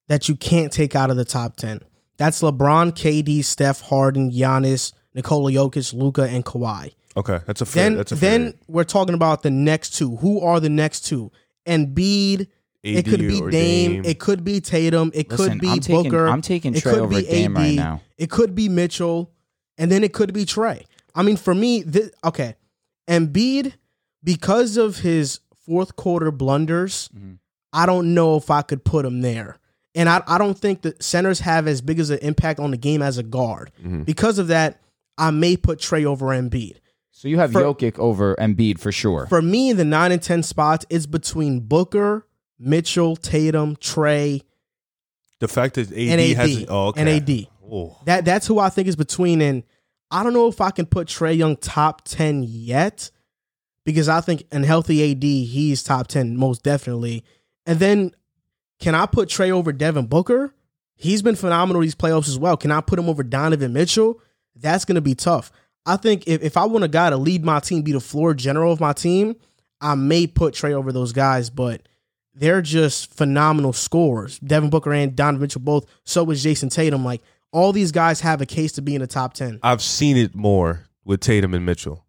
that 0.08 0.28
you 0.28 0.36
can't 0.36 0.74
take 0.74 0.96
out 0.96 1.10
of 1.10 1.16
the 1.18 1.24
top 1.24 1.56
ten. 1.56 1.80
That's 2.18 2.42
LeBron, 2.42 2.92
KD, 2.92 3.44
Steph, 3.46 3.82
Harden, 3.82 4.32
Giannis, 4.32 4.92
Nikola 5.16 5.52
Jokic, 5.52 5.94
Luka, 5.94 6.24
and 6.24 6.44
Kawhi. 6.46 6.94
Okay, 7.18 7.40
that's 7.46 7.62
a 7.62 7.66
fair. 7.66 7.84
Then 7.84 7.96
that's 7.98 8.12
a 8.12 8.16
fair. 8.16 8.30
then 8.40 8.54
we're 8.68 8.84
talking 8.86 9.16
about 9.16 9.44
the 9.44 9.52
next 9.52 9.92
two. 9.96 10.16
Who 10.18 10.40
are 10.42 10.60
the 10.60 10.70
next 10.70 11.02
two? 11.02 11.32
Embiid. 11.68 12.48
it 12.84 13.06
could 13.06 13.20
be 13.20 13.40
or 13.42 13.52
Dame, 13.52 14.04
It 14.06 14.20
could 14.20 14.44
be 14.44 14.60
Tatum. 14.62 15.12
It 15.14 15.30
Listen, 15.30 15.52
could 15.54 15.62
be 15.62 15.70
I'm 15.70 15.80
taking, 15.82 16.04
Booker. 16.12 16.28
I'm 16.28 16.42
taking 16.42 16.74
it 16.74 16.84
Trae 16.84 16.92
could 16.94 17.00
over 17.00 17.16
be 17.22 17.28
Dame 17.28 17.56
AD. 17.58 17.64
right 17.64 17.76
now. 17.76 18.02
It 18.18 18.30
could 18.32 18.56
be 18.56 18.70
Mitchell, 18.70 19.32
and 19.78 19.92
then 19.92 20.04
it 20.04 20.14
could 20.14 20.34
be 20.34 20.46
Trae. 20.46 20.84
I 21.14 21.22
mean, 21.24 21.38
for 21.38 21.54
me, 21.54 21.84
this, 21.84 22.10
okay, 22.24 22.56
Embiid, 23.10 23.74
because 24.24 24.78
of 24.78 25.00
his 25.00 25.40
fourth 25.66 25.96
quarter 25.96 26.32
blunders, 26.32 27.10
Mhm. 27.16 27.38
I 27.74 27.86
don't 27.86 28.14
know 28.14 28.36
if 28.38 28.50
I 28.50 28.62
could 28.62 28.84
put 28.84 29.06
him 29.06 29.22
there. 29.22 29.58
And 29.94 30.08
I, 30.08 30.22
I 30.26 30.38
don't 30.38 30.58
think 30.58 30.82
that 30.84 31.04
centers 31.04 31.42
have 31.42 31.68
as 31.68 31.82
big 31.82 32.00
as 32.00 32.10
an 32.10 32.20
impact 32.20 32.60
on 32.60 32.72
the 32.72 32.78
game 32.78 33.02
as 33.02 33.18
a 33.18 33.24
guard. 33.24 33.72
Mhm. 33.84 34.06
Because 34.06 34.40
of 34.40 34.48
that, 34.48 34.80
I 35.18 35.32
may 35.32 35.58
put 35.58 35.80
Trae 35.80 36.06
over 36.06 36.28
Embiid. 36.28 36.78
So 37.22 37.28
you 37.28 37.38
have 37.38 37.52
For- 37.52 37.62
Jokic 37.62 38.00
over 38.00 38.36
Embiid 38.38 38.80
for 38.80 38.92
sure. 38.92 39.28
For 39.28 39.44
me, 39.44 39.74
the 39.74 39.86
nine 39.86 40.12
and 40.12 40.20
ten 40.20 40.42
spots 40.42 40.88
is 40.90 41.06
between 41.06 41.60
Booker, 41.60 42.26
Mitchell, 42.58 43.16
Tatum, 43.16 43.76
Trae, 43.76 44.42
the 45.40 45.48
fact 45.48 45.76
that 45.76 45.92
AD, 45.92 45.98
and 46.00 46.20
AD. 46.20 46.36
has 46.36 46.66
oh, 46.68 46.88
okay. 46.88 47.02
And 47.02 47.30
AD. 47.30 47.48
Oh. 47.72 48.00
That 48.06 48.26
that's 48.26 48.48
who 48.48 48.58
I 48.58 48.70
think 48.70 48.88
is 48.88 48.96
between. 48.96 49.40
And 49.40 49.62
I 50.10 50.24
don't 50.24 50.34
know 50.34 50.48
if 50.48 50.62
I 50.62 50.72
can 50.72 50.88
put 50.88 51.10
Trae 51.10 51.38
Young 51.38 51.58
top 51.58 52.06
ten 52.06 52.42
yet, 52.42 53.12
because 53.86 54.10
I 54.10 54.22
think 54.22 54.46
in 54.52 54.64
healthy 54.64 55.12
AD 55.12 55.22
he's 55.22 55.84
top 55.84 56.08
ten 56.08 56.36
most 56.36 56.64
definitely. 56.64 57.24
And 57.68 57.78
then 57.78 58.16
can 58.80 58.96
I 58.96 59.06
put 59.06 59.30
Trae 59.30 59.52
over 59.52 59.72
Devin 59.72 60.08
Booker? 60.08 60.56
He's 60.96 61.22
been 61.22 61.36
phenomenal 61.36 61.84
these 61.84 61.94
playoffs 61.94 62.30
as 62.30 62.40
well. 62.40 62.58
Can 62.58 62.72
I 62.72 62.82
put 62.82 62.98
him 62.98 63.08
over 63.08 63.22
Donovan 63.22 63.74
Mitchell? 63.74 64.20
That's 64.56 64.86
gonna 64.86 65.02
be 65.02 65.14
tough. 65.14 65.52
I 65.86 65.98
think 65.98 66.28
if, 66.28 66.42
if 66.44 66.58
I 66.58 66.66
want 66.66 66.84
a 66.84 66.88
guy 66.88 67.10
to 67.10 67.18
lead 67.18 67.44
my 67.44 67.60
team, 67.60 67.82
be 67.82 67.92
the 67.92 68.00
floor 68.00 68.34
general 68.34 68.72
of 68.72 68.80
my 68.80 68.94
team, 68.94 69.36
I 69.80 69.96
may 69.96 70.28
put 70.28 70.54
Trae 70.54 70.74
over 70.74 70.92
those 70.92 71.12
guys, 71.12 71.50
but 71.50 71.82
they're 72.36 72.62
just 72.62 73.14
phenomenal 73.14 73.74
scorers. 73.74 74.40
Devin 74.40 74.70
Booker 74.70 74.94
and 74.94 75.16
Donovan 75.16 75.42
Mitchell 75.42 75.62
both. 75.62 75.86
So 76.06 76.30
is 76.32 76.44
Jayson 76.44 76.70
Tatum. 76.70 77.04
Like 77.04 77.22
all 77.52 77.74
these 77.74 77.92
guys 77.92 78.22
have 78.22 78.42
a 78.42 78.46
case 78.46 78.74
to 78.74 78.82
be 78.82 78.96
in 78.96 79.02
the 79.02 79.08
top 79.08 79.34
ten. 79.34 79.60
I've 79.64 79.82
seen 79.82 80.18
it 80.18 80.36
more 80.36 80.86
with 81.04 81.20
Tatum 81.20 81.54
and 81.54 81.66
Mitchell. 81.66 82.06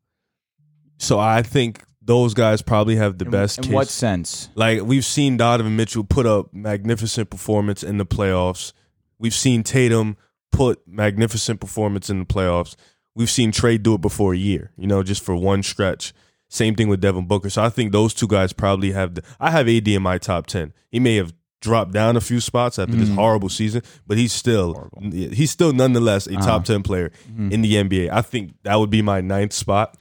So 0.99 1.19
I 1.19 1.43
think 1.43 1.83
those 2.01 2.35
guys 2.35 2.63
probably 2.63 2.97
have 2.97 3.19
the 3.19 3.25
In- 3.25 3.31
best. 3.31 3.59
In 3.59 3.65
case. 3.65 3.73
what 3.73 3.89
sense? 3.89 4.49
Like 4.55 4.83
we've 4.83 5.05
seen 5.05 5.37
Donovan 5.37 5.77
Mitchell 5.77 6.05
put 6.05 6.27
up 6.27 6.53
magnificent 6.53 7.31
performance 7.31 7.83
in 7.83 7.99
the 7.99 8.07
playoffs. 8.07 8.73
We've 9.19 9.35
seen 9.35 9.63
Tatum 9.63 10.17
put 10.51 10.87
magnificent 10.87 11.61
performance 11.61 12.11
in 12.11 12.19
the 12.21 12.27
playoffs. 12.27 12.77
We've 13.15 13.31
seen 13.31 13.53
Trae 13.53 13.83
do 13.83 13.95
it 13.95 14.01
before 14.01 14.33
a 14.33 14.39
year, 14.39 14.71
you 14.77 14.87
know, 14.87 15.03
just 15.03 15.23
for 15.23 15.35
one 15.35 15.63
stretch. 15.63 16.13
Same 16.49 16.75
thing 16.75 16.89
with 16.89 17.01
Devin 17.01 17.27
Booker. 17.27 17.51
So 17.51 17.63
I 17.63 17.69
think 17.69 17.93
those 17.93 18.15
two 18.15 18.27
guys 18.27 18.53
probably 18.53 18.93
have 18.93 19.15
the 19.15 19.23
I 19.41 19.51
have 19.51 19.69
AD 19.69 19.89
in 19.89 20.03
my 20.03 20.19
top 20.19 20.47
10. 20.47 20.73
He 20.91 21.01
may 21.01 21.17
have 21.17 21.33
dropped 21.61 21.93
down 21.93 22.17
a 22.17 22.21
few 22.21 22.41
spots 22.41 22.79
after 22.79 22.95
this 22.95 23.09
mm-hmm. 23.09 23.17
horrible 23.17 23.49
season, 23.49 23.83
but 24.07 24.19
he's 24.19 24.33
still 24.33 24.91
he's 25.01 25.51
still 25.51 25.73
nonetheless 25.73 26.27
a 26.27 26.35
top 26.35 26.47
uh-huh. 26.47 26.65
10 26.65 26.83
player 26.83 27.11
mm-hmm. 27.31 27.53
in 27.53 27.63
the 27.63 27.75
NBA. 27.75 28.11
I 28.11 28.23
think 28.23 28.55
that 28.65 28.77
would 28.77 28.91
be 28.91 29.03
my 29.03 29.21
ninth 29.21 29.53
spot. 29.53 29.97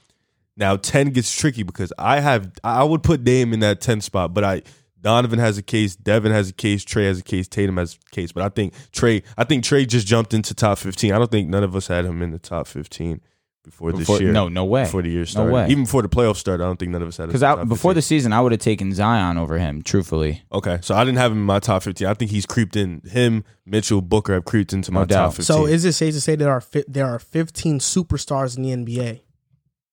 Now 0.56 0.76
ten 0.76 1.10
gets 1.10 1.34
tricky 1.34 1.62
because 1.62 1.92
I 1.98 2.20
have 2.20 2.52
I 2.62 2.84
would 2.84 3.02
put 3.02 3.24
Dame 3.24 3.54
in 3.54 3.60
that 3.60 3.80
ten 3.80 4.00
spot, 4.02 4.34
but 4.34 4.44
I 4.44 4.62
Donovan 5.02 5.38
has 5.40 5.58
a 5.58 5.62
case, 5.62 5.96
Devin 5.96 6.32
has 6.32 6.50
a 6.50 6.52
case, 6.52 6.84
Trae 6.84 7.06
has 7.08 7.18
a 7.18 7.22
case, 7.22 7.48
Tatum 7.48 7.76
has 7.76 7.98
a 8.06 8.10
case. 8.14 8.32
But 8.32 8.44
I 8.44 8.48
think 8.48 8.72
Trae 8.92 9.22
I 9.36 9.44
think 9.44 9.64
Trae 9.64 9.86
just 9.86 10.06
jumped 10.06 10.32
into 10.32 10.54
top 10.54 10.78
fifteen. 10.78 11.12
I 11.12 11.18
don't 11.18 11.30
think 11.30 11.48
none 11.48 11.64
of 11.64 11.74
us 11.76 11.88
had 11.88 12.04
him 12.04 12.22
in 12.22 12.30
the 12.30 12.38
top 12.38 12.66
fifteen 12.68 13.20
before, 13.64 13.92
Before- 13.92 14.16
this 14.16 14.22
year. 14.22 14.32
no, 14.32 14.48
no 14.48 14.64
way. 14.64 14.82
Before 14.82 15.02
the 15.02 15.08
year 15.10 15.20
No 15.20 15.24
started. 15.24 15.52
way. 15.52 15.68
Even 15.68 15.84
before 15.84 16.02
the 16.02 16.08
playoffs 16.08 16.36
started, 16.38 16.64
I 16.64 16.66
don't 16.66 16.78
think 16.80 16.90
none 16.90 17.00
of 17.02 17.06
us 17.06 17.16
had 17.18 17.24
him. 17.24 17.32
Because 17.32 17.42
before 17.68 17.92
15. 17.92 17.94
the 17.94 18.02
season, 18.02 18.32
I 18.32 18.40
would 18.40 18.50
have 18.50 18.60
taken 18.60 18.92
Zion 18.92 19.38
over 19.38 19.56
him. 19.56 19.82
Truthfully, 19.82 20.42
Okay. 20.52 20.78
So 20.82 20.96
I 20.96 21.04
didn't 21.04 21.18
have 21.18 21.30
him 21.30 21.38
in 21.38 21.44
my 21.44 21.60
top 21.60 21.82
fifteen. 21.84 22.08
I 22.08 22.14
think 22.14 22.30
he's 22.32 22.44
creeped 22.46 22.74
in 22.74 23.02
him, 23.08 23.44
Mitchell, 23.64 24.00
Booker 24.02 24.34
have 24.34 24.44
creeped 24.44 24.72
into 24.72 24.90
my 24.90 25.00
No 25.02 25.06
doubt. 25.06 25.24
top 25.26 25.34
fifteen. 25.34 25.44
So 25.56 25.66
is 25.66 25.84
it 25.84 25.92
safe 25.92 26.12
to 26.14 26.20
say 26.20 26.34
there 26.34 26.50
are 26.50 26.60
fi- 26.60 26.84
there 26.88 27.06
are 27.06 27.18
15 27.20 27.78
superstars 27.78 28.56
in 28.56 28.62
the 28.64 28.70
NBA? 28.72 29.20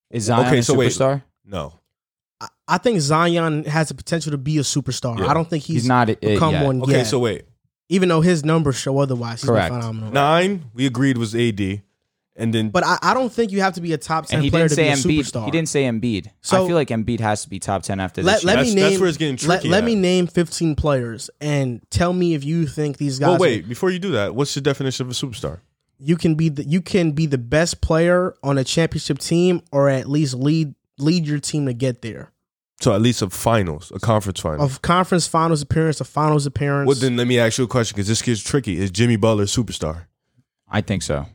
is 0.09 0.23
Zion 0.23 0.47
Okay, 0.47 0.57
a 0.59 0.63
so 0.63 0.73
wait. 0.73 0.91
superstar? 0.91 1.21
no. 1.45 1.73
I, 2.69 2.75
I 2.75 2.77
think 2.77 2.99
Zion 3.01 3.63
has 3.65 3.89
the 3.89 3.95
potential 3.95 4.32
to 4.32 4.38
be 4.38 4.58
a 4.58 4.62
superstar. 4.62 5.17
Yeah. 5.19 5.27
I 5.27 5.34
don't 5.34 5.49
think 5.49 5.63
he's, 5.63 5.84
He's, 5.84 5.88
not 5.88 6.10
it 6.10 6.21
become 6.21 6.53
yet. 6.53 6.65
one 6.65 6.82
Okay, 6.84 6.91
yet. 6.93 7.08
so 7.08 7.19
wait. 7.19 7.45
even 7.89 8.10
though 8.10 8.21
his 8.21 8.45
numbers 8.45 8.77
show 8.77 8.97
otherwise, 8.99 9.41
he's 9.41 9.49
Correct. 9.49 9.71
been 9.71 9.82
phenomenal. 9.82 10.12
Nine, 10.12 10.65
we 10.73 10.86
agreed 10.86 11.17
was 11.17 11.36
AD. 11.36 11.82
And 12.36 12.53
then 12.53 12.69
But 12.69 12.86
I, 12.86 12.97
I 13.01 13.13
don't 13.13 13.32
think 13.34 13.51
you 13.51 13.60
have 13.60 13.73
to 13.73 13.82
be 13.82 13.91
a 13.91 13.97
top 13.97 14.27
10 14.27 14.38
And 14.38 14.43
he 14.45 14.49
player 14.49 14.69
didn't 14.69 15.01
to 15.01 15.08
be 15.10 15.19
a 15.19 15.23
Embiid. 15.23 15.25
superstar. 15.25 15.45
He 15.45 15.51
didn't 15.51 15.67
say 15.67 15.84
Embiid. 15.84 16.27
So- 16.41 16.63
I 16.63 16.67
feel 16.67 16.75
like 16.75 16.88
Embiid 16.88 17.19
has 17.19 17.41
to 17.43 17.49
be 17.49 17.60
top 17.60 17.84
ten 17.84 17.99
after 17.99 18.23
let, 18.23 18.36
this. 18.36 18.43
let 18.45 18.55
year. 18.60 18.63
me 18.65 18.75
name 18.75 18.84
that's 18.91 18.99
where 19.01 19.10
it's 19.10 19.17
getting 19.17 19.36
tricky 19.36 19.67
let 19.67 19.79
at. 19.79 19.84
me 19.86 19.95
name 19.95 20.25
15 20.27 20.75
players 20.75 21.29
and 21.41 21.82
tell 21.89 22.13
me 22.13 22.36
if 22.36 22.45
you 22.45 22.65
think 22.65 22.95
these 22.97 23.19
guys 23.19 23.27
Well, 23.32 23.39
wait, 23.39 23.67
before 23.67 23.89
you 23.89 23.99
do 23.99 24.12
that, 24.12 24.36
what's 24.36 24.53
the 24.53 24.62
definition 24.62 25.05
of 25.05 25.12
a 25.12 25.13
superstar? 25.15 25.60
you 26.01 26.15
can 26.15 26.36
be 26.36 26.47
the, 26.47 26.63
you 26.63 26.82
can 26.82 27.12
be 27.12 27.25
the 27.25 27.38
best 27.38 27.82
player 27.82 28.34
on 28.41 28.58
a 28.58 28.63
championship 28.63 29.19
team 29.19 29.62
or 29.73 29.89
at 29.89 30.08
least 30.08 30.34
lead 30.34 30.73
lead 30.97 31.25
your 31.27 31.39
team 31.39 31.65
to 31.65 31.73
get 31.73 32.01
there. 32.01 32.32
So 32.81 32.93
at 32.93 33.01
least 33.01 33.21
a 33.21 33.29
finals, 33.29 33.91
a 33.93 33.99
conference 33.99 34.39
final. 34.39 34.63
Of 34.63 34.81
conference 34.81 35.27
finals 35.27 35.61
appearance, 35.61 35.99
a 35.99 36.05
finals 36.05 36.45
appearance. 36.45 36.87
well, 36.87 36.95
then 36.95 37.17
let 37.17 37.27
me 37.27 37.37
ask 37.37 37.57
you 37.57 37.65
a 37.65 37.67
question 37.67 37.95
because 37.95 38.07
this 38.07 38.21
gets 38.21 38.41
tricky. 38.41 38.77
Is 38.77 38.89
Jimmy 38.89 39.17
Butler 39.17 39.43
a 39.43 39.47
superstar? 39.47 40.05
I 40.67 40.81
think 40.81 41.03
so. 41.03 41.25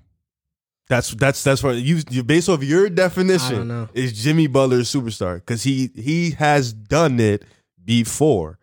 That's 0.89 1.11
that's 1.11 1.43
that's 1.43 1.63
what 1.63 1.77
you 1.77 2.01
you 2.11 2.23
based 2.23 2.49
off 2.49 2.63
your 2.63 2.87
I 2.87 2.89
don't 2.89 2.95
definition. 2.95 3.69
know. 3.69 3.89
Is 3.95 4.23
Jimmy 4.23 4.47
Butler 4.47 4.79
a 4.79 4.83
superstar? 4.83 5.37
Because 5.37 5.63
he 5.63 5.91
he 5.95 6.33
has 6.33 6.73
done 6.73 7.21
it 7.21 7.45
before, 7.83 8.59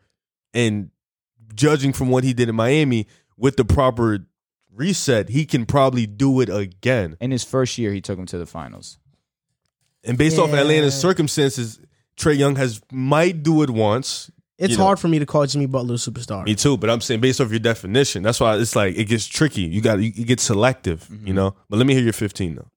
and 0.54 0.92
judging 1.54 1.94
from 1.94 2.10
what 2.10 2.24
he 2.24 2.34
did 2.34 2.50
in 2.50 2.56
Miami 2.56 3.08
with 3.38 3.58
the 3.58 3.66
proper 3.66 4.20
reset, 4.74 5.30
he 5.30 5.46
can 5.46 5.66
probably 5.66 6.06
do 6.06 6.42
it 6.42 6.50
again. 6.50 7.18
In 7.20 7.32
his 7.32 7.44
first 7.44 7.78
year, 7.78 7.92
he 7.92 8.02
took 8.02 8.18
him 8.18 8.26
to 8.28 8.38
the 8.38 8.46
finals. 8.46 8.98
And 10.04 10.18
based 10.18 10.40
off 10.40 10.54
Atlanta's 10.54 11.00
circumstances, 11.00 11.80
Trae 12.22 12.38
Young 12.38 12.56
has 12.56 12.82
might 12.92 13.44
do 13.44 13.64
it 13.64 13.70
once. 13.70 14.30
it's 14.58 14.72
you 14.74 14.78
know. 14.78 14.86
hard 14.86 15.00
for 15.00 15.08
me 15.08 15.20
to 15.20 15.26
call 15.26 15.46
Jimmy 15.46 15.66
Butler 15.66 15.96
a 15.96 15.98
superstar. 15.98 16.46
Me 16.46 16.56
too, 16.56 16.78
but 16.78 16.90
I'm 16.90 17.02
saying 17.02 17.22
based 17.22 17.42
off 17.42 17.50
your 17.50 17.60
definition, 17.60 18.24
that's 18.24 18.40
why 18.40 18.58
it's 18.58 18.76
like 18.76 18.96
it 18.98 19.06
gets 19.06 19.26
tricky. 19.28 19.62
You 19.64 19.82
got 19.82 20.00
you, 20.00 20.12
you 20.14 20.26
get 20.26 20.40
selective, 20.40 21.10
you 21.24 21.34
know. 21.34 21.56
But 21.70 21.78
let 21.78 21.88
me 21.88 21.94
hear 21.94 22.04
your 22.04 22.14
15 22.14 22.56
though. 22.56 22.68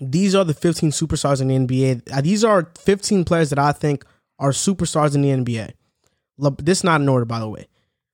These 0.00 0.34
are 0.34 0.44
the 0.44 0.54
15 0.54 0.90
superstars 0.90 1.40
in 1.40 1.48
the 1.48 1.56
NBA. 1.56 2.12
Uh, 2.12 2.20
These 2.20 2.44
are 2.44 2.70
15 2.78 3.24
players 3.24 3.50
that 3.50 3.58
I 3.58 3.72
think 3.72 4.04
are 4.38 4.50
superstars 4.50 5.14
in 5.14 5.22
the 5.22 5.30
NBA. 5.30 5.72
Le- 6.36 6.54
this 6.62 6.78
is 6.78 6.84
not 6.84 7.00
in 7.00 7.08
order, 7.08 7.24
by 7.24 7.40
the 7.40 7.48
way. 7.48 7.66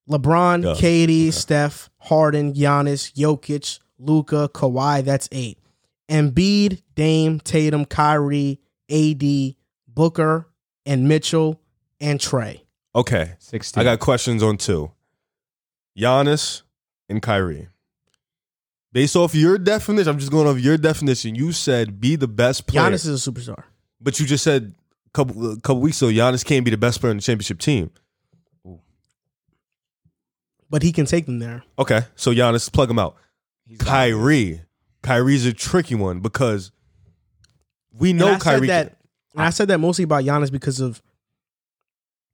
LeBron, 0.08 0.62
Duh. 0.62 0.74
KD, 0.76 1.30
Steph, 1.32 1.90
Harden, 1.98 2.54
Giannis, 2.54 3.12
Jokic, 3.12 3.80
Luka, 3.98 4.48
Kawhi. 4.48 5.04
That's 5.04 5.28
eight. 5.32 5.58
Embiid, 6.10 6.82
Dame, 6.94 7.40
Tatum, 7.40 7.84
Kyrie, 7.84 8.60
AD, 8.90 9.54
Booker, 9.94 10.48
and 10.86 11.08
Mitchell, 11.08 11.60
and 12.00 12.18
Trae. 12.20 12.60
Okay, 12.94 13.34
Sixteen. 13.38 13.80
I 13.80 13.84
got 13.84 14.00
questions 14.00 14.42
on 14.42 14.56
two. 14.56 14.90
Giannis 15.98 16.62
and 17.08 17.20
Kyrie. 17.22 17.68
Based 18.92 19.16
off 19.16 19.34
your 19.34 19.58
definition, 19.58 20.08
I'm 20.12 20.18
just 20.18 20.30
going 20.30 20.46
off 20.46 20.58
your 20.60 20.76
definition. 20.76 21.34
You 21.34 21.50
said 21.52 22.00
be 22.00 22.14
the 22.16 22.28
best 22.28 22.66
player, 22.66 22.90
Giannis 22.90 23.06
is 23.06 23.26
a 23.26 23.30
superstar. 23.30 23.64
but 24.00 24.20
you 24.20 24.26
just 24.26 24.44
said 24.44 24.74
a 25.06 25.10
couple 25.10 25.52
a 25.52 25.56
couple 25.60 25.80
weeks 25.80 26.00
ago 26.02 26.10
Giannis 26.12 26.44
can't 26.44 26.64
be 26.64 26.70
the 26.70 26.76
best 26.76 27.00
player 27.00 27.10
in 27.10 27.16
the 27.16 27.22
championship 27.22 27.58
team. 27.58 27.90
But 30.70 30.82
he 30.82 30.92
can 30.92 31.06
take 31.06 31.26
them 31.26 31.38
there. 31.38 31.62
Okay, 31.78 32.02
so 32.16 32.32
Giannis, 32.32 32.72
plug 32.72 32.90
him 32.90 32.98
out. 32.98 33.16
He's 33.66 33.78
Kyrie, 33.78 34.62
Kyrie's 35.02 35.46
a 35.46 35.52
tricky 35.52 35.94
one 35.94 36.20
because 36.20 36.70
we 37.92 38.12
know 38.12 38.26
and 38.28 38.36
I 38.36 38.38
Kyrie. 38.38 38.66
Said 38.66 38.86
that, 38.86 38.88
can- 38.88 38.96
and 39.34 39.42
I 39.42 39.50
said 39.50 39.68
that 39.68 39.78
mostly 39.78 40.04
about 40.04 40.24
Giannis 40.24 40.50
because 40.52 40.80
of 40.80 41.02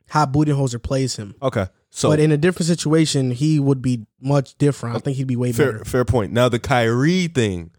how 0.09 0.27
Budenholzer 0.27 0.83
plays 0.83 1.17
him. 1.17 1.35
okay, 1.43 1.67
so 1.91 2.09
but 2.11 2.21
in 2.21 2.33
a 2.33 2.37
different 2.37 2.67
situation, 2.67 3.31
he 3.31 3.59
would 3.61 3.81
be 3.83 4.07
much 4.21 4.57
different. 4.59 4.97
I 4.97 4.99
think 5.01 5.17
he'd 5.17 5.27
be 5.27 5.37
way 5.37 5.53
fair 5.53 5.73
better. 5.73 5.85
fair 5.85 6.05
point. 6.05 6.33
Now 6.33 6.49
the 6.49 6.59
Kyrie 6.59 7.27
thing. 7.29 7.71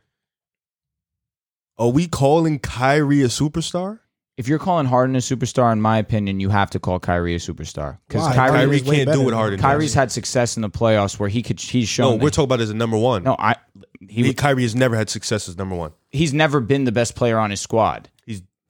Are 1.78 1.90
we 1.90 2.08
calling 2.08 2.60
Kyrie 2.60 3.24
a 3.24 3.28
superstar? 3.28 4.00
If 4.38 4.48
you're 4.48 4.60
calling 4.60 4.86
Harden 4.86 5.16
a 5.16 5.20
superstar, 5.20 5.72
in 5.72 5.82
my 5.82 5.98
opinion, 5.98 6.40
you 6.40 6.50
have 6.50 6.70
to 6.72 6.80
call 6.80 7.00
Kyrie 7.00 7.36
a 7.36 7.40
superstar 7.40 7.98
because 8.08 8.22
Why? 8.24 8.36
Kyrie, 8.36 8.58
Kyrie 8.58 8.82
can't 8.82 9.06
better 9.08 9.18
do 9.20 9.26
what 9.26 9.34
Harden 9.34 9.54
him. 9.60 9.62
does. 9.62 9.72
Kyrie's 9.72 9.94
had 9.94 10.12
success 10.12 10.56
in 10.56 10.62
the 10.62 10.70
playoffs 10.70 11.20
where 11.20 11.30
he 11.30 11.44
could. 11.44 11.60
He's 11.60 11.88
shown. 11.90 12.18
No, 12.18 12.24
we're 12.24 12.30
talking 12.30 12.46
about 12.46 12.62
as 12.62 12.70
a 12.70 12.74
number 12.76 12.98
one. 12.98 13.24
No, 13.24 13.36
I. 13.38 13.56
He, 14.00 14.24
He, 14.24 14.34
Kyrie 14.34 14.64
has 14.64 14.76
never 14.76 14.96
had 14.96 15.10
success 15.10 15.48
as 15.48 15.58
number 15.58 15.76
one. 15.76 15.92
he's 16.10 16.34
never 16.34 16.60
been 16.60 16.86
the 16.86 16.92
best 16.92 17.16
player 17.16 17.38
on 17.38 17.52
his 17.52 17.62
squad, 17.62 18.10
He 18.11 18.11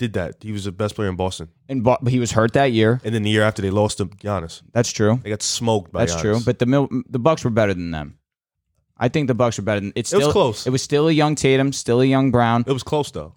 did 0.02 0.14
that. 0.14 0.36
He 0.42 0.52
was 0.52 0.64
the 0.66 0.72
best 0.72 0.96
player 0.96 1.10
in 1.10 1.16
Boston. 1.16 1.48
and 1.70 1.84
but 1.84 2.06
he 2.08 2.20
was 2.20 2.32
hurt 2.34 2.54
that 2.54 2.72
year. 2.74 3.00
And 3.06 3.14
then 3.16 3.24
the 3.24 3.30
year 3.30 3.44
after, 3.44 3.62
they 3.62 3.70
lost 3.70 3.98
to 4.00 4.06
Giannis. 4.06 4.62
That's 4.74 4.92
true. 4.92 5.20
They 5.24 5.30
got 5.30 5.42
smoked 5.42 5.92
by 5.92 6.00
That's 6.06 6.16
Giannis. 6.16 6.22
true. 6.22 6.40
But 6.46 6.60
the 6.60 6.66
Mil- 6.66 6.90
the 7.10 7.20
Bucks 7.20 7.44
were 7.46 7.50
better 7.52 7.74
than 7.74 7.92
them. 7.92 8.18
I 8.98 9.08
think 9.10 9.28
the 9.28 9.34
Bucks 9.36 9.58
were 9.58 9.64
better 9.64 9.80
than. 9.80 9.94
It's 9.96 10.12
It 10.14 10.18
was 10.18 10.26
still 10.26 10.32
close. 10.32 10.68
It 10.68 10.72
was 10.72 10.82
still 10.82 11.08
a 11.08 11.12
young 11.12 11.36
Tatum, 11.36 11.72
still 11.74 12.02
a 12.02 12.06
young 12.06 12.32
Brown. 12.32 12.64
it 12.68 12.74
was 12.74 12.84
close 12.84 13.12
though. 13.12 13.36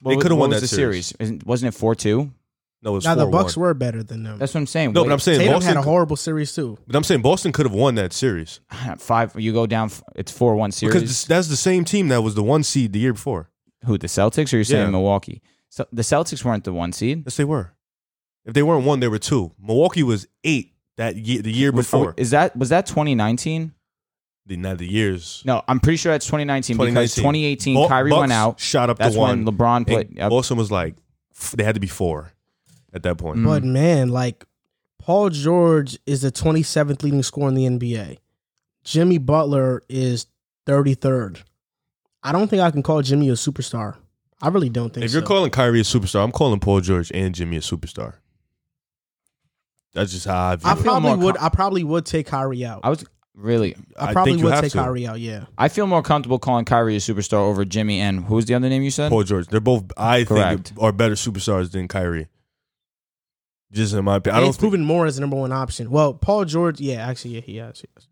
What 0.00 0.10
they 0.10 0.16
was- 0.16 0.22
coulda 0.22 0.34
what 0.34 0.40
won 0.40 0.50
was 0.50 0.60
that 0.60 0.68
the 0.70 0.74
series. 0.76 1.06
series. 1.06 1.20
Isn't- 1.20 1.46
Wasn't 1.46 1.68
it 1.74 1.78
four 1.78 1.94
two? 1.94 2.30
No, 2.82 2.90
it 2.90 2.94
was 2.96 3.04
now 3.06 3.14
the 3.14 3.24
4-1. 3.24 3.30
Bucks 3.32 3.56
were 3.56 3.72
better 3.72 4.02
than 4.02 4.24
them. 4.24 4.38
That's 4.38 4.52
what 4.52 4.60
I'm 4.60 4.66
saying. 4.66 4.92
No, 4.92 5.00
Wait, 5.00 5.08
but 5.08 5.14
I'm 5.14 5.18
saying 5.18 5.38
Tatum 5.38 5.54
Boston. 5.54 5.68
had 5.76 5.76
a 5.78 5.82
horrible 5.88 6.16
series 6.16 6.54
too. 6.54 6.76
but 6.86 6.94
I'm 6.94 7.02
saying 7.02 7.22
Boston 7.22 7.50
could 7.52 7.64
have 7.64 7.72
won 7.74 7.94
that 7.94 8.12
series 8.12 8.60
five. 8.98 9.32
You 9.38 9.52
go 9.54 9.66
down. 9.66 9.86
f- 9.86 10.02
It's 10.14 10.30
four 10.30 10.54
one 10.54 10.70
series. 10.70 10.92
because 10.94 11.24
that's 11.24 11.48
the 11.48 11.56
same 11.56 11.84
team 11.86 12.08
that 12.08 12.20
was 12.22 12.34
the 12.34 12.42
one 12.42 12.62
seed 12.62 12.92
the 12.92 12.98
year 12.98 13.14
before. 13.14 13.48
Who 13.86 13.96
the 13.98 14.06
Celtics? 14.06 14.52
Or 14.52 14.56
you're 14.56 14.64
saying 14.64 14.84
Yeah. 14.86 14.90
Milwaukee? 14.90 15.40
So 15.74 15.84
the 15.92 16.02
Celtics 16.02 16.44
weren't 16.44 16.62
the 16.62 16.72
one 16.72 16.92
seed. 16.92 17.24
Yes, 17.26 17.36
they 17.36 17.42
were. 17.42 17.72
If 18.44 18.54
they 18.54 18.62
weren't 18.62 18.84
one, 18.86 19.00
they 19.00 19.08
were 19.08 19.18
two. 19.18 19.50
Milwaukee 19.60 20.04
was 20.04 20.28
eight 20.44 20.72
that 20.98 21.16
year, 21.16 21.42
the 21.42 21.50
year 21.50 21.72
before. 21.72 22.14
Is 22.16 22.30
that 22.30 22.56
was 22.56 22.68
that 22.68 22.86
2019? 22.86 23.72
the, 24.46 24.56
not 24.56 24.78
the 24.78 24.86
years. 24.86 25.42
No, 25.44 25.64
I'm 25.66 25.80
pretty 25.80 25.96
sure 25.96 26.12
that's 26.12 26.26
2019, 26.26 26.76
because 26.76 27.16
2018 27.16 27.74
Bu- 27.74 27.88
Kyrie 27.88 28.10
Bucks 28.10 28.20
went 28.20 28.32
out. 28.32 28.60
Shot 28.60 28.88
up 28.88 28.98
That's 28.98 29.14
to 29.14 29.20
one. 29.20 29.44
when 29.44 29.52
LeBron 29.52 29.76
And 29.78 29.86
played. 29.88 30.16
yep. 30.16 30.30
Boston 30.30 30.56
was 30.58 30.70
like 30.70 30.94
they 31.56 31.64
had 31.64 31.74
to 31.74 31.80
be 31.80 31.88
four 31.88 32.30
at 32.92 33.02
that 33.02 33.18
point. 33.18 33.38
Mm. 33.38 33.44
But 33.46 33.64
man, 33.64 34.10
like 34.10 34.44
Paul 35.00 35.30
George 35.30 35.98
is 36.06 36.22
the 36.22 36.30
27th 36.30 37.02
leading 37.02 37.24
scorer 37.24 37.48
in 37.48 37.54
the 37.54 37.64
NBA. 37.64 38.18
Jimmy 38.84 39.18
Butler 39.18 39.82
is 39.88 40.26
33rd. 40.68 41.42
I 42.22 42.30
don't 42.30 42.46
think 42.46 42.62
I 42.62 42.70
can 42.70 42.84
call 42.84 43.02
Jimmy 43.02 43.28
a 43.28 43.32
superstar. 43.32 43.96
I 44.44 44.48
really 44.48 44.68
don't 44.68 44.92
think 44.92 45.04
If 45.06 45.12
you're 45.12 45.22
so. 45.22 45.26
calling 45.28 45.50
Kyrie 45.50 45.80
a 45.80 45.84
superstar, 45.84 46.22
I'm 46.22 46.32
calling 46.32 46.60
Paul 46.60 46.80
George 46.80 47.10
and 47.14 47.34
Jimmy 47.34 47.56
a 47.56 47.60
superstar. 47.60 48.14
That's 49.94 50.12
just 50.12 50.26
how 50.26 50.50
I 50.50 50.56
view 50.56 50.68
I 50.68 50.72
it. 50.72 50.74
feel 50.76 50.84
probably 50.84 51.08
more 51.10 51.18
would. 51.18 51.36
com- 51.36 51.46
I 51.46 51.48
probably 51.48 51.84
would 51.84 52.04
take 52.04 52.26
Kyrie 52.26 52.64
out. 52.64 52.80
I 52.82 52.90
was 52.90 53.04
really. 53.34 53.76
I 53.98 54.06
I 54.08 54.12
probably 54.12 54.32
think 54.32 54.40
you 54.40 54.44
would 54.46 54.54
have 54.54 54.64
take 54.64 54.72
to. 54.72 54.78
Kyrie 54.78 55.06
out. 55.06 55.20
Yeah. 55.20 55.44
I 55.56 55.68
feel 55.68 55.86
more 55.86 56.02
comfortable 56.02 56.38
calling 56.38 56.64
Kyrie 56.64 56.96
a 56.96 56.98
superstar 56.98 57.38
over 57.38 57.64
Jimmy 57.64 58.00
and 58.00 58.24
who's 58.24 58.44
the 58.46 58.54
other 58.54 58.68
name 58.68 58.82
you 58.82 58.90
said? 58.90 59.10
Paul 59.10 59.22
George. 59.22 59.46
They're 59.46 59.60
both, 59.60 59.84
I 59.96 60.24
Correct. 60.24 60.68
think, 60.70 60.82
are 60.82 60.92
better 60.92 61.14
superstars 61.14 61.70
than 61.70 61.86
Kyrie. 61.88 62.26
Just 63.72 63.94
in 63.94 64.04
my 64.04 64.16
opinion, 64.16 64.34
I 64.34 64.38
And 64.38 64.42
don't 64.44 64.48
he's 64.48 64.56
think, 64.56 64.60
proven 64.72 64.84
more 64.84 65.06
as 65.06 65.14
the 65.16 65.20
number 65.20 65.36
one 65.36 65.52
option. 65.52 65.90
Well, 65.90 66.14
Paul 66.14 66.44
George, 66.44 66.80
yeah, 66.80 67.06
actually, 67.08 67.36
yeah, 67.36 67.40
he 67.40 67.56
has. 67.56 67.80
He 67.80 67.88
has. 67.96 68.06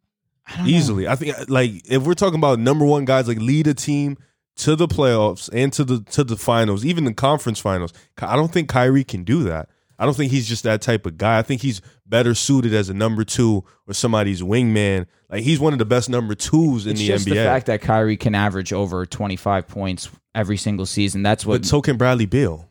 I 0.46 0.56
don't 0.56 0.66
know. 0.66 0.72
easily. 0.72 1.06
I 1.08 1.14
think 1.16 1.34
like 1.48 1.82
if 1.84 2.02
we're 2.04 2.14
talking 2.14 2.38
about 2.38 2.58
number 2.58 2.84
one 2.84 3.04
guys 3.04 3.28
like 3.28 3.38
lead 3.38 3.66
a 3.68 3.74
team 3.74 4.16
to 4.62 4.76
the 4.76 4.86
playoffs 4.86 5.50
and 5.52 5.72
to 5.72 5.84
the 5.84 6.00
to 6.12 6.22
the 6.24 6.36
finals, 6.36 6.84
even 6.84 7.04
the 7.04 7.12
conference 7.14 7.58
finals. 7.58 7.92
I 8.18 8.36
don't 8.36 8.52
think 8.52 8.68
Kyrie 8.68 9.04
can 9.04 9.24
do 9.24 9.42
that. 9.44 9.68
I 9.98 10.04
don't 10.04 10.16
think 10.16 10.32
he's 10.32 10.48
just 10.48 10.64
that 10.64 10.82
type 10.82 11.06
of 11.06 11.18
guy. 11.18 11.38
I 11.38 11.42
think 11.42 11.62
he's 11.62 11.80
better 12.06 12.34
suited 12.34 12.74
as 12.74 12.88
a 12.88 12.94
number 12.94 13.24
two 13.24 13.64
or 13.86 13.94
somebody's 13.94 14.42
wingman. 14.42 15.06
Like 15.30 15.42
he's 15.42 15.60
one 15.60 15.72
of 15.72 15.78
the 15.78 15.84
best 15.84 16.08
number 16.08 16.34
twos 16.34 16.86
in 16.86 16.92
It's 16.92 17.00
the 17.00 17.06
just 17.08 17.26
NBA. 17.26 17.30
the 17.30 17.36
fact 17.36 17.66
that 17.66 17.82
Kyrie 17.82 18.16
can 18.16 18.34
average 18.34 18.72
over 18.72 19.04
25 19.06 19.68
points 19.68 20.08
every 20.34 20.56
single 20.56 20.86
season. 20.86 21.22
That's 21.22 21.44
what. 21.44 21.62
but 21.62 21.66
so 21.66 21.80
can 21.80 21.96
Bradley 21.96 22.26
Beal. 22.26 22.68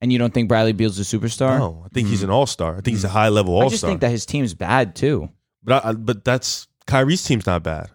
and 0.00 0.12
you 0.12 0.18
don't 0.18 0.32
think 0.32 0.48
Bradley 0.48 0.72
Beal's 0.72 0.98
a 0.98 1.02
superstar? 1.02 1.58
No, 1.58 1.82
I 1.84 1.88
think 1.88 2.08
he's 2.08 2.22
an 2.22 2.28
hmm. 2.28 2.34
all 2.34 2.46
star. 2.46 2.72
I 2.72 2.80
think 2.80 2.96
he's 2.96 3.04
a 3.04 3.08
hmm. 3.08 3.14
high 3.14 3.28
level 3.28 3.54
all 3.54 3.60
star. 3.62 3.66
I 3.66 3.70
just 3.70 3.84
think 3.84 4.00
that 4.00 4.10
his 4.10 4.26
team's 4.26 4.54
bad 4.54 4.94
too. 4.94 5.30
But 5.62 5.84
I- 5.84 5.92
but 5.92 6.24
that's 6.24 6.68
Kyrie's 6.86 7.24
team's 7.24 7.46
not 7.46 7.62
bad 7.62 7.90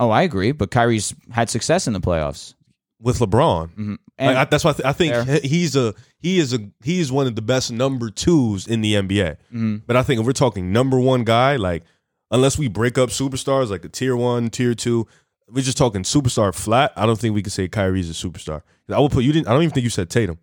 Oh, 0.00 0.10
I 0.10 0.22
agree. 0.22 0.52
But 0.52 0.70
Kyrie's 0.70 1.14
had 1.30 1.50
success 1.50 1.86
in 1.86 1.92
the 1.92 2.00
playoffs. 2.00 2.54
With 3.00 3.18
LeBron. 3.18 3.70
hmm 3.74 3.94
And 4.18 4.34
Like, 4.34 4.36
I, 4.36 4.44
that's 4.50 4.64
why 4.64 4.70
I, 4.70 4.74
th- 4.74 4.86
I 4.86 4.92
think 4.92 5.14
Fair. 5.14 5.40
he's 5.42 5.76
a 5.76 5.94
he 6.18 6.38
is 6.38 6.52
a 6.52 6.58
he 6.82 6.98
is 7.00 7.12
one 7.12 7.26
of 7.26 7.36
the 7.36 7.42
best 7.42 7.70
number 7.72 8.10
twos 8.10 8.66
in 8.66 8.80
the 8.80 8.94
NBA. 8.94 9.36
Mhm. 9.54 9.82
But 9.86 9.96
I 9.96 10.02
think 10.02 10.20
if 10.20 10.26
we're 10.26 10.32
talking 10.32 10.72
number 10.72 10.98
one 10.98 11.24
guy, 11.24 11.56
like 11.56 11.84
unless 12.30 12.58
we 12.58 12.68
break 12.68 12.98
up 12.98 13.10
superstars 13.10 13.70
like 13.70 13.84
a 13.84 13.88
tier 13.88 14.16
one, 14.16 14.50
tier 14.50 14.74
two, 14.74 15.06
we're 15.50 15.62
just 15.64 15.78
talking 15.78 16.02
superstar 16.02 16.54
flat. 16.54 16.92
I 16.96 17.06
don't 17.06 17.18
think 17.18 17.34
we 17.34 17.42
can 17.42 17.50
say 17.50 17.68
Kyrie's 17.68 18.10
a 18.10 18.12
superstar. 18.28 18.62
I 18.90 18.98
will 18.98 19.08
put 19.08 19.24
you 19.24 19.32
didn't. 19.32 19.48
I 19.48 19.52
don't 19.52 19.62
even 19.62 19.72
think 19.74 19.84
you 19.84 19.90
said 19.90 20.10
Tatum. 20.10 20.38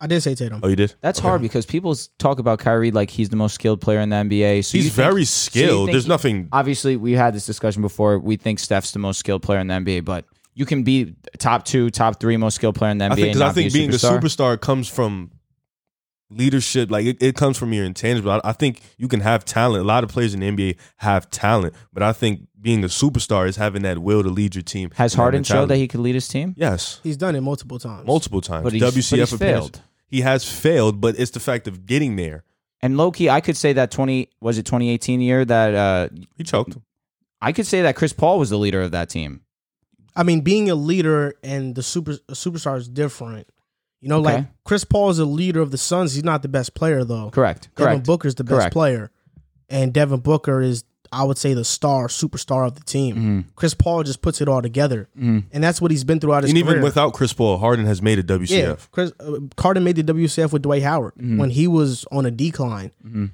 I 0.00 0.06
did 0.06 0.20
say 0.22 0.36
Tatum. 0.36 0.60
Oh, 0.62 0.68
you 0.68 0.76
did. 0.76 0.94
that's 1.00 1.18
hard 1.18 1.42
because 1.42 1.66
people 1.66 1.92
talk 2.18 2.38
about 2.38 2.60
Kyrie 2.60 2.92
like 2.92 3.10
he's 3.10 3.30
the 3.30 3.36
most 3.36 3.54
skilled 3.54 3.80
player 3.80 3.98
in 3.98 4.10
the 4.10 4.16
NBA. 4.16 4.64
So 4.64 4.78
He's 4.78 4.84
think- 4.84 4.94
very 4.94 5.24
skilled. 5.24 5.86
think 5.88 5.94
There's 5.94 6.04
he- 6.04 6.08
nothing. 6.08 6.48
Obviously, 6.52 6.94
we 6.96 7.12
had 7.12 7.34
this 7.34 7.46
discussion 7.46 7.82
before. 7.82 8.16
We 8.20 8.36
think 8.36 8.60
Steph's 8.60 8.92
the 8.92 9.00
most 9.00 9.18
skilled 9.18 9.42
player 9.42 9.58
in 9.58 9.66
the 9.66 9.74
NBA, 9.74 10.04
but 10.04 10.24
you 10.58 10.66
can 10.66 10.82
be 10.82 11.14
top 11.38 11.64
two, 11.64 11.88
top 11.88 12.18
three 12.18 12.36
most 12.36 12.56
skilled 12.56 12.74
player 12.74 12.90
in 12.90 12.98
the 12.98 13.04
NBA. 13.04 13.12
I 13.12 13.14
think 13.14 13.26
and 13.26 13.30
because 13.34 13.40
I 13.42 13.46
not 13.46 13.54
be 13.54 13.62
think 13.62 13.72
being 13.74 13.90
superstar. 13.90 14.16
a 14.16 14.20
superstar 14.20 14.60
comes 14.60 14.88
from 14.88 15.30
leadership. 16.30 16.90
Like 16.90 17.06
it, 17.06 17.22
it 17.22 17.36
comes 17.36 17.56
from 17.56 17.72
your 17.72 17.84
intangible. 17.84 18.30
I, 18.32 18.40
I 18.44 18.52
think 18.52 18.80
you 18.96 19.08
can 19.08 19.20
have 19.20 19.44
talent. 19.44 19.84
A 19.84 19.86
lot 19.86 20.04
of 20.04 20.10
players 20.10 20.34
in 20.34 20.40
the 20.40 20.50
NBA 20.50 20.76
have 20.96 21.30
talent, 21.30 21.74
but 21.92 22.02
I 22.02 22.12
think 22.12 22.48
being 22.60 22.82
a 22.82 22.88
superstar 22.88 23.46
is 23.48 23.54
having 23.56 23.82
that 23.82 23.98
will 24.00 24.22
to 24.24 24.28
lead 24.28 24.56
your 24.56 24.62
team. 24.62 24.90
Has 24.96 25.14
Harden 25.14 25.44
showed 25.44 25.66
that 25.66 25.76
he 25.76 25.86
could 25.86 26.00
lead 26.00 26.16
his 26.16 26.26
team? 26.28 26.54
Yes, 26.56 27.00
He's 27.04 27.16
done 27.16 27.36
it 27.36 27.40
multiple 27.40 27.78
times. 27.78 28.06
multiple 28.06 28.40
times. 28.40 28.64
But 28.64 28.72
he's- 28.72 28.84
but 28.84 28.94
WCF 28.94 29.30
he's 29.30 29.38
failed. 29.38 29.80
He 30.08 30.22
has 30.22 30.42
failed, 30.50 31.00
but 31.00 31.18
it's 31.20 31.30
the 31.32 31.40
fact 31.40 31.68
of 31.68 31.86
getting 31.86 32.16
there. 32.16 32.42
And 32.80 32.96
low 32.96 33.10
key, 33.12 33.28
I 33.28 33.40
could 33.40 33.56
say 33.56 33.74
that 33.74 33.90
twenty 33.90 34.30
was 34.40 34.58
it 34.58 34.64
twenty 34.66 34.90
eighteen 34.90 35.20
year 35.20 35.44
that 35.44 35.74
uh, 35.74 36.08
He 36.36 36.44
choked. 36.44 36.76
I 37.40 37.52
could 37.52 37.66
say 37.66 37.82
that 37.82 37.94
Chris 37.94 38.12
Paul 38.12 38.38
was 38.40 38.50
the 38.50 38.58
leader 38.58 38.80
of 38.80 38.90
that 38.90 39.08
team. 39.10 39.42
I 40.18 40.24
mean, 40.24 40.40
being 40.40 40.68
a 40.68 40.74
leader 40.74 41.34
and 41.44 41.76
the 41.76 41.82
super 41.82 42.12
a 42.28 42.32
superstar 42.32 42.76
is 42.76 42.88
different. 42.88 43.48
You 44.00 44.08
know, 44.08 44.20
like 44.20 44.46
Chris 44.64 44.84
Paul 44.84 45.10
is 45.10 45.18
a 45.18 45.24
leader 45.24 45.60
of 45.60 45.70
the 45.70 45.78
Suns. 45.78 46.14
He's 46.14 46.24
not 46.24 46.42
the 46.42 46.48
best 46.48 46.74
player 46.74 47.04
though. 47.04 47.30
Correct. 47.30 47.68
Devin 47.76 47.92
Correct. 47.92 48.06
Booker's 48.06 48.34
the 48.34 48.44
best 48.44 48.58
Correct. 48.58 48.72
player, 48.72 49.10
and 49.68 49.94
Devin 49.94 50.20
Booker 50.20 50.60
is, 50.60 50.84
I 51.12 51.24
would 51.24 51.38
say, 51.38 51.54
the 51.54 51.64
star, 51.64 52.08
superstar 52.08 52.66
of 52.66 52.74
the 52.74 52.84
team. 52.84 53.14
Mm-hmm. 53.16 53.40
Chris 53.56 53.74
Paul 53.74 54.02
just 54.02 54.22
puts 54.22 54.40
it 54.40 54.48
all 54.48 54.62
together, 54.62 55.08
and 55.16 55.44
that's 55.52 55.80
what 55.80 55.90
he's 55.90 56.04
been 56.04 56.20
throughout 56.20 56.42
his 56.44 56.52
career. 56.52 56.60
And 56.60 56.66
career. 56.68 56.76
even 56.78 56.84
without 56.84 57.14
Chris 57.14 57.32
Paul, 57.32 57.58
Harden 57.58 57.86
has 57.86 58.00
made 58.02 58.18
a 58.18 58.22
WCF. 58.22 58.48
yeah, 58.50 58.76
Chris 58.90 59.12
uh, 59.20 59.38
Carter 59.56 59.80
made 59.80 59.96
the 59.96 60.04
WCF 60.04 60.52
with 60.52 60.62
Dwight 60.62 60.82
Howard 60.82 61.14
Mm-hmm. 61.16 61.38
when 61.38 61.50
he 61.50 61.66
was 61.66 62.04
on 62.12 62.26
a 62.26 62.30
decline. 62.30 62.90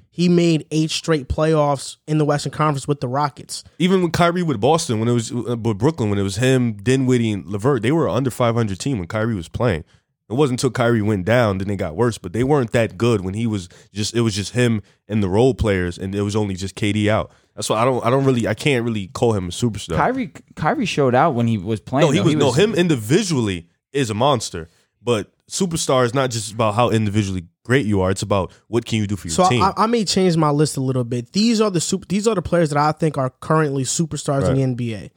He 0.09 0.29
made 0.29 0.65
eight 0.71 0.91
straight 0.91 1.27
playoffs 1.27 1.97
in 2.07 2.17
the 2.17 2.25
Western 2.25 2.51
Conference 2.53 2.87
with 2.87 3.01
the 3.01 3.07
Rockets. 3.07 3.63
Even 3.79 4.01
with 4.01 4.13
Kyrie 4.13 4.43
with 4.43 4.61
Boston, 4.61 4.99
when 4.99 5.07
it 5.09 5.13
was 5.13 5.31
uh, 5.31 5.57
with 5.57 5.77
Brooklyn, 5.77 6.09
when 6.09 6.17
it 6.19 6.23
was 6.23 6.37
him, 6.37 6.73
Dinwiddie, 6.73 7.31
and 7.33 7.45
Levert, 7.45 7.81
they 7.81 7.91
were 7.91 8.07
under 8.07 8.31
500 8.31 8.79
team 8.79 8.99
when 8.99 9.07
Kyrie 9.07 9.35
was 9.35 9.49
playing. 9.49 9.83
It 10.27 10.33
wasn't 10.33 10.59
until 10.59 10.71
Kyrie 10.71 11.03
went 11.03 11.23
down, 11.25 11.59
then 11.59 11.67
they 11.67 11.75
got 11.75 11.95
worse. 11.95 12.17
But 12.17 12.33
they 12.33 12.43
weren't 12.43 12.71
that 12.71 12.97
good 12.97 13.21
when 13.23 13.35
he 13.35 13.45
was 13.45 13.69
just. 13.93 14.15
It 14.15 14.21
was 14.21 14.33
just 14.33 14.53
him 14.53 14.81
and 15.07 15.21
the 15.21 15.29
role 15.29 15.53
players, 15.53 15.99
and 15.99 16.15
it 16.15 16.21
was 16.23 16.35
only 16.35 16.55
just 16.55 16.75
KD 16.75 17.07
out. 17.07 17.29
That's 17.55 17.69
why 17.69 17.81
I 17.81 17.85
don't. 17.85 18.05
I 18.05 18.09
don't 18.09 18.25
really. 18.25 18.47
I 18.47 18.53
can't 18.53 18.83
really 18.83 19.07
call 19.07 19.33
him 19.33 19.45
a 19.45 19.51
superstar. 19.51 19.95
Kyrie 19.95 20.31
Kyrie 20.55 20.85
showed 20.85 21.15
out 21.15 21.35
when 21.35 21.47
he 21.47 21.57
was 21.57 21.79
playing. 21.79 22.07
no, 22.07 22.11
he 22.11 22.19
though. 22.19 22.25
was, 22.25 22.35
no. 22.35 22.51
Him 22.51 22.75
individually 22.75 23.67
is 23.93 24.09
a 24.09 24.13
monster, 24.13 24.67
but 25.01 25.31
superstar 25.49 26.03
is 26.03 26.13
not 26.13 26.31
just 26.31 26.51
about 26.51 26.75
how 26.75 26.89
individually 26.89 27.45
great 27.63 27.85
you 27.85 28.01
are. 28.01 28.11
It's 28.11 28.21
about 28.21 28.51
what 28.67 28.85
can 28.85 28.99
you 28.99 29.07
do 29.07 29.15
for 29.15 29.27
your 29.27 29.35
So 29.35 29.47
team. 29.49 29.63
I, 29.63 29.73
I 29.77 29.85
may 29.87 30.03
change 30.03 30.35
my 30.35 30.49
list 30.49 30.75
a 30.75 30.81
little 30.81 31.05
bit. 31.05 31.31
These 31.31 31.61
are 31.61 31.71
the 31.71 31.79
super, 31.79 32.05
these 32.07 32.27
are 32.27 32.35
the 32.35 32.41
players 32.41 32.69
that 32.69 32.77
I 32.77 32.91
think 32.91 33.17
are 33.17 33.29
currently 33.29 33.83
superstars 33.83 34.49
in 34.49 34.75
the 34.75 34.85
NBA: 34.85 35.11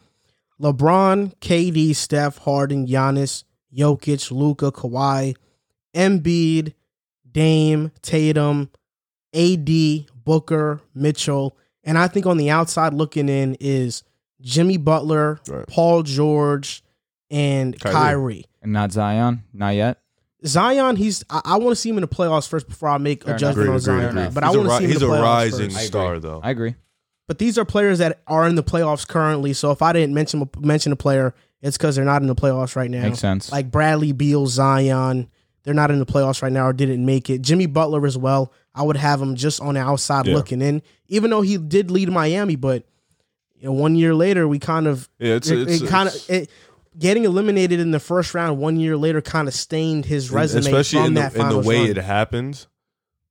LeBron, 0.61 1.35
KD, 1.41 1.97
Steph, 1.97 2.39
Harden, 2.39 2.87
Giannis, 2.87 3.43
Jokic, 3.77 4.31
Luka, 4.31 4.71
Kawhi, 4.71 5.35
Embiid, 5.95 6.75
Dame, 7.31 7.91
Tatum, 8.03 8.71
AD, 9.35 9.71
Booker, 10.25 10.81
Mitchell, 10.95 11.57
and 11.89 11.99
I 11.99 12.07
think 12.07 12.27
on 12.27 12.37
the 12.37 12.51
outside 12.51 12.95
looking 12.95 13.29
in 13.29 13.57
is 13.59 14.05
Jimmy 14.41 14.77
Butler, 14.77 15.41
Right. 15.49 15.67
Paul 15.67 16.05
George, 16.05 16.85
and 17.31 17.79
Kyrie. 17.81 17.95
Kyrie. 17.95 18.45
And 18.63 18.73
not 18.73 18.93
Zion, 18.93 19.43
not 19.53 19.71
yet. 19.75 20.01
Zion, 20.47 20.95
he's 20.97 21.25
I, 21.31 21.41
I 21.45 21.57
want 21.57 21.71
to 21.71 21.77
see 21.77 21.89
him 21.91 21.97
in 21.97 22.03
the 22.03 22.09
playoffs 22.09 22.49
first 22.49 22.69
before 22.69 22.89
I 22.91 22.99
make 22.99 23.25
Fair 23.25 23.35
a 23.35 23.39
judgment 23.39 23.69
Agree, 23.69 23.69
on 23.71 23.77
agree, 23.77 23.81
Zion. 24.07 24.19
agree. 24.19 24.35
But 24.35 24.45
I 24.45 24.47
He's 24.49 24.55
a 24.55 24.59
want 24.61 24.71
to 24.71 24.77
see 24.77 24.85
him 24.85 24.85
in 24.85 24.91
He's 24.93 25.01
the 25.01 25.11
a 25.13 25.23
rising 25.23 25.71
first. 25.71 25.87
Star, 25.89 26.19
though. 26.21 26.41
I 26.45 26.51
agree. 26.51 26.75
But 27.27 27.39
these 27.39 27.59
are 27.59 27.65
players 27.65 27.99
that 27.99 28.21
are 28.27 28.47
in 28.49 28.55
the 28.55 28.63
playoffs 28.63 29.07
currently. 29.07 29.53
So 29.53 29.71
if 29.73 29.83
I 29.83 29.93
didn't 29.93 30.15
mention 30.15 30.49
mention 30.61 30.93
a 30.93 30.97
player, 30.97 31.35
it's 31.61 31.77
because 31.77 31.97
they're 31.97 32.05
not 32.05 32.23
in 32.23 32.29
the 32.29 32.35
playoffs 32.37 32.77
right 32.77 32.91
now. 32.91 33.03
Makes 33.03 33.19
sense. 33.19 33.51
Like 33.53 33.71
Bradley 33.71 34.13
Beal, 34.13 34.47
Zion, 34.47 35.29
they're 35.65 35.75
not 35.75 35.91
in 35.91 35.99
the 35.99 36.07
playoffs 36.07 36.43
right 36.43 36.53
now 36.53 36.67
or 36.67 36.73
didn't 36.73 37.05
make 37.05 37.29
it. 37.31 37.43
Jimmy 37.43 37.67
Butler 37.67 38.07
as 38.07 38.17
well. 38.17 38.53
I 38.75 38.83
would 38.83 38.97
have 38.97 39.21
him 39.21 39.35
just 39.35 39.61
on 39.61 39.75
the 39.75 39.81
outside 39.81 40.27
Yeah. 40.27 40.35
looking 40.35 40.63
in, 40.63 40.83
even 41.09 41.31
though 41.31 41.43
he 41.43 41.59
did 41.59 41.91
lead 41.91 42.09
Miami. 42.11 42.57
But 42.57 42.85
you 43.59 43.67
know, 43.67 43.73
one 43.73 43.97
year 43.97 44.15
later, 44.15 44.47
we 44.47 44.59
kind 44.59 44.87
of 44.87 45.09
Yeah, 45.19 45.35
it's 45.35 45.51
it, 45.51 45.69
it's, 45.69 45.83
kind 45.89 46.09
of 46.09 46.31
it, 46.31 46.49
getting 46.99 47.25
eliminated 47.25 47.81
in 47.81 47.91
the 47.91 48.01
first 48.01 48.35
round 48.35 48.59
one 48.59 48.79
year 48.79 48.97
later 48.97 49.21
kind 49.21 49.49
of 49.49 49.55
stained 49.55 50.05
his 50.05 50.31
resume 50.31 50.61
especially 50.61 50.99
from 51.01 51.07
in 51.09 51.15
the, 51.15 51.41
in 51.41 51.49
the 51.49 51.59
way 51.59 51.81
run. 51.81 51.91
it 51.91 51.97
happened, 51.97 52.67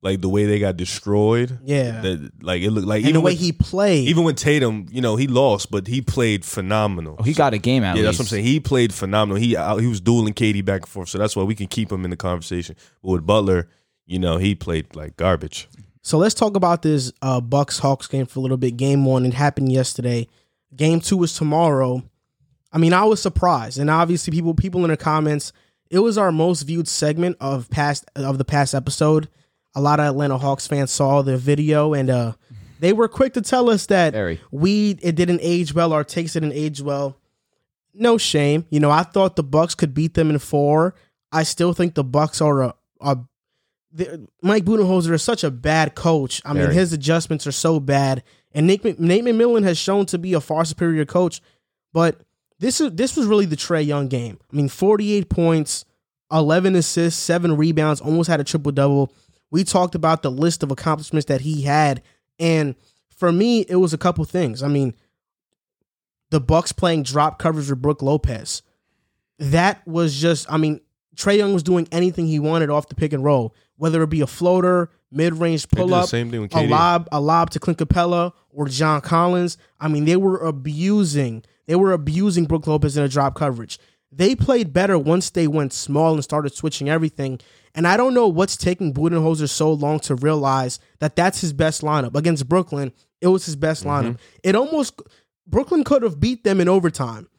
like 0.02 0.22
the 0.22 0.30
way 0.30 0.46
they 0.46 0.60
got 0.60 0.78
destroyed. 0.78 1.60
Yeah. 1.64 2.02
that 2.02 2.44
like 2.44 2.62
it 2.62 2.72
looked 2.72 2.88
like 2.88 2.98
and 3.00 3.06
the 3.06 3.10
even 3.10 3.22
way 3.24 3.32
with, 3.32 3.40
he 3.40 3.52
played. 3.52 4.08
even 4.08 4.24
with 4.24 4.36
Tatum, 4.38 4.86
you 4.92 5.02
know, 5.02 5.16
he 5.16 5.28
lost, 5.28 5.72
but 5.72 5.88
he 5.88 6.02
played 6.02 6.46
phenomenal. 6.46 7.16
Oh, 7.20 7.24
he 7.24 7.34
got 7.34 7.54
a 7.54 7.58
game 7.58 7.84
out. 7.84 7.96
yeah, 7.96 8.04
least. 8.04 8.06
that's 8.06 8.20
what 8.20 8.24
I'm 8.26 8.30
saying. 8.30 8.46
He 8.46 8.60
played 8.60 8.94
phenomenal. 8.94 9.42
He 9.42 9.58
out- 9.58 9.80
he 9.82 9.88
was 9.88 10.00
dueling 10.02 10.34
KD 10.34 10.64
back 10.64 10.82
and 10.82 10.90
forth, 10.90 11.10
so 11.10 11.18
that's 11.18 11.36
why 11.36 11.44
we 11.44 11.56
can 11.56 11.68
keep 11.68 11.92
him 11.92 12.04
in 12.04 12.12
the 12.12 12.18
conversation. 12.18 12.76
But 13.02 13.12
with 13.12 13.26
Butler, 13.26 13.70
you 14.06 14.20
know, 14.20 14.38
he 14.38 14.56
played 14.56 14.96
like 14.96 15.18
garbage. 15.18 15.68
So 16.04 16.18
let's 16.18 16.36
talk 16.36 16.56
about 16.56 16.84
this 16.84 17.12
uh, 17.22 17.42
Bucks 17.42 17.80
Hawks 17.80 18.08
game 18.08 18.26
for 18.28 18.40
a 18.40 18.42
little 18.42 18.56
bit. 18.58 18.78
Game 18.78 19.04
one, 19.04 19.26
it 19.26 19.34
happened 19.34 19.72
yesterday. 19.72 20.28
Game 20.76 21.02
two 21.02 21.22
is 21.24 21.34
tomorrow. 21.34 22.04
I 22.72 22.78
mean, 22.78 22.94
I 22.94 23.04
was 23.04 23.22
surprised, 23.22 23.80
and 23.80 23.90
obviously, 23.90 24.32
people 24.32 24.54
people 24.54 24.84
in 24.86 24.92
the 24.92 24.98
comments, 24.98 25.52
it 25.90 26.00
was 26.00 26.18
our 26.18 26.32
most 26.32 26.62
viewed 26.64 26.88
segment 26.88 27.36
of 27.40 27.70
past 27.70 28.06
of 28.16 28.38
the 28.38 28.46
past 28.46 28.76
episode. 28.76 29.28
A 29.78 29.82
lot 29.82 30.00
of 30.00 30.08
Atlanta 30.08 30.40
Hawks 30.40 30.66
fans 30.66 30.90
saw 30.90 31.22
the 31.22 31.38
video, 31.38 31.94
and 31.94 32.10
uh, 32.10 32.34
they 32.80 32.94
were 32.94 33.08
quick 33.08 33.34
to 33.34 33.42
tell 33.44 33.70
us 33.70 33.86
that 33.86 34.12
Very. 34.12 34.42
we 34.50 34.98
it 35.04 35.16
didn't 35.16 35.42
age 35.44 35.72
well, 35.76 35.94
our 35.94 36.04
takes 36.04 36.34
didn't 36.34 36.54
age 36.54 36.82
well. 36.82 37.16
No 37.94 38.18
shame, 38.18 38.66
you 38.72 38.80
know. 38.80 38.90
I 38.90 39.04
thought 39.04 39.36
the 39.36 39.44
Bucks 39.44 39.76
could 39.76 39.94
beat 39.94 40.16
them 40.16 40.32
in 40.32 40.40
four. 40.40 40.96
I 41.32 41.44
still 41.44 41.74
think 41.74 41.94
the 41.94 42.04
Bucks 42.04 42.42
are 42.42 42.64
a, 42.64 42.74
a 43.02 43.20
the, 43.92 44.28
Mike 44.42 44.66
Budenholzer 44.66 45.12
is 45.12 45.22
such 45.22 45.44
a 45.44 45.52
bad 45.52 45.94
coach. 45.94 46.42
I 46.44 46.54
mean, 46.54 46.72
his 46.72 46.92
adjustments 46.92 47.46
are 47.46 47.52
so 47.52 47.80
bad, 47.80 48.24
and 48.54 48.66
Nick 48.66 48.84
Nate 48.84 49.24
McMillan 49.24 49.64
has 49.64 49.78
shown 49.78 50.08
to 50.08 50.18
be 50.18 50.34
a 50.34 50.42
far 50.42 50.66
superior 50.66 51.06
coach. 51.06 51.40
But 51.94 52.20
this 52.58 52.82
is 52.82 52.94
this 52.94 53.16
was 53.16 53.28
really 53.28 53.46
the 53.46 53.56
Trae 53.56 53.86
Young 53.86 54.08
game. 54.08 54.40
I 54.52 54.56
mean, 54.56 54.70
forty 54.70 55.14
eight 55.14 55.30
points, 55.30 55.86
eleven 56.32 56.76
assists, 56.76 57.22
seven 57.22 57.56
rebounds, 57.56 58.02
almost 58.02 58.28
had 58.28 58.40
a 58.40 58.44
triple 58.44 58.72
double. 58.72 59.14
We 59.50 59.64
talked 59.64 59.96
about 59.96 60.22
the 60.22 60.32
list 60.32 60.64
of 60.64 60.72
accomplishments 60.72 61.26
that 61.28 61.42
he 61.42 61.62
had, 61.62 62.02
and 62.40 62.76
for 63.16 63.32
me, 63.32 63.62
it 63.62 63.78
was 63.78 63.94
a 63.94 63.98
couple 63.98 64.24
things. 64.26 64.62
I 64.62 64.68
mean, 64.68 64.94
the 66.30 66.40
Bucks 66.40 66.72
playing 66.72 67.04
drop 67.04 67.40
coverage 67.40 67.70
with 67.70 67.82
Brook 67.82 68.02
Lopez. 68.02 68.62
That 69.40 69.86
was 69.88 70.20
just, 70.20 70.52
I 70.52 70.58
mean, 70.58 70.82
Trae 71.16 71.38
Young 71.38 71.54
was 71.54 71.64
doing 71.64 71.88
anything 71.92 72.28
he 72.28 72.40
wanted 72.40 72.70
off 72.70 72.90
the 72.90 72.96
pick 72.96 73.14
and 73.14 73.24
roll, 73.24 73.56
whether 73.78 74.02
it 74.04 74.10
be 74.10 74.22
a 74.22 74.28
floater, 74.28 74.92
mid 75.12 75.34
range 75.34 75.68
They 75.68 75.78
did 75.78 75.82
pull 75.82 75.88
the 75.90 75.96
up, 76.04 76.10
same 76.10 76.30
thing 76.30 76.42
with 76.42 76.56
a 76.56 76.68
lob, 76.68 77.08
a 77.12 77.20
lob 77.20 77.50
to 77.52 77.60
Clint 77.60 77.80
Capela 77.80 78.34
or 78.52 78.68
John 78.68 79.02
Collins. 79.02 79.58
I 79.80 79.88
mean, 79.88 80.06
they 80.06 80.16
were 80.16 80.38
abusing, 80.38 81.44
they 81.66 81.76
were 81.76 81.92
abusing 81.94 82.46
Brook 82.46 82.68
Lopez 82.68 82.98
in 82.98 83.04
a 83.04 83.10
drop 83.10 83.36
coverage. 83.36 83.80
They 84.12 84.36
played 84.36 84.74
better 84.74 84.98
once 84.98 85.30
they 85.30 85.48
went 85.48 85.74
small 85.74 86.14
and 86.14 86.24
started 86.24 86.54
switching 86.54 86.90
everything. 86.90 87.40
And 87.78 87.88
I 87.88 87.96
don't 87.96 88.14
know 88.14 88.28
what's 88.28 88.58
taking 88.58 88.94
Budenholzer 88.94 89.48
so 89.48 89.72
long 89.72 90.02
to 90.02 90.16
realize 90.16 90.80
that 91.00 91.16
that's 91.16 91.40
his 91.40 91.54
best 91.54 91.82
lineup 91.84 92.16
against 92.16 92.50
Brooklyn. 92.50 92.92
It 93.22 93.28
was 93.28 93.46
his 93.46 93.56
best 93.56 93.86
mm-hmm. 93.86 94.10
lineup. 94.10 94.20
It 94.44 94.56
almost 94.56 95.02
Brooklyn 95.46 95.86
could 95.86 96.04
have 96.04 96.20
beat 96.20 96.44
them 96.44 96.60
in 96.60 96.68
overtime. 96.68 97.30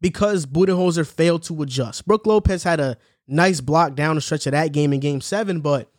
because 0.00 0.46
Budenholzer 0.46 1.06
failed 1.06 1.42
to 1.44 1.62
adjust. 1.62 2.06
Brook 2.06 2.26
Lopez 2.26 2.62
had 2.62 2.80
a 2.80 2.96
nice 3.26 3.60
block 3.60 3.94
down 3.94 4.14
the 4.14 4.20
stretch 4.20 4.46
of 4.46 4.52
that 4.52 4.72
game 4.72 4.92
in 4.92 5.00
game 5.00 5.20
seven, 5.20 5.60
but 5.60 5.90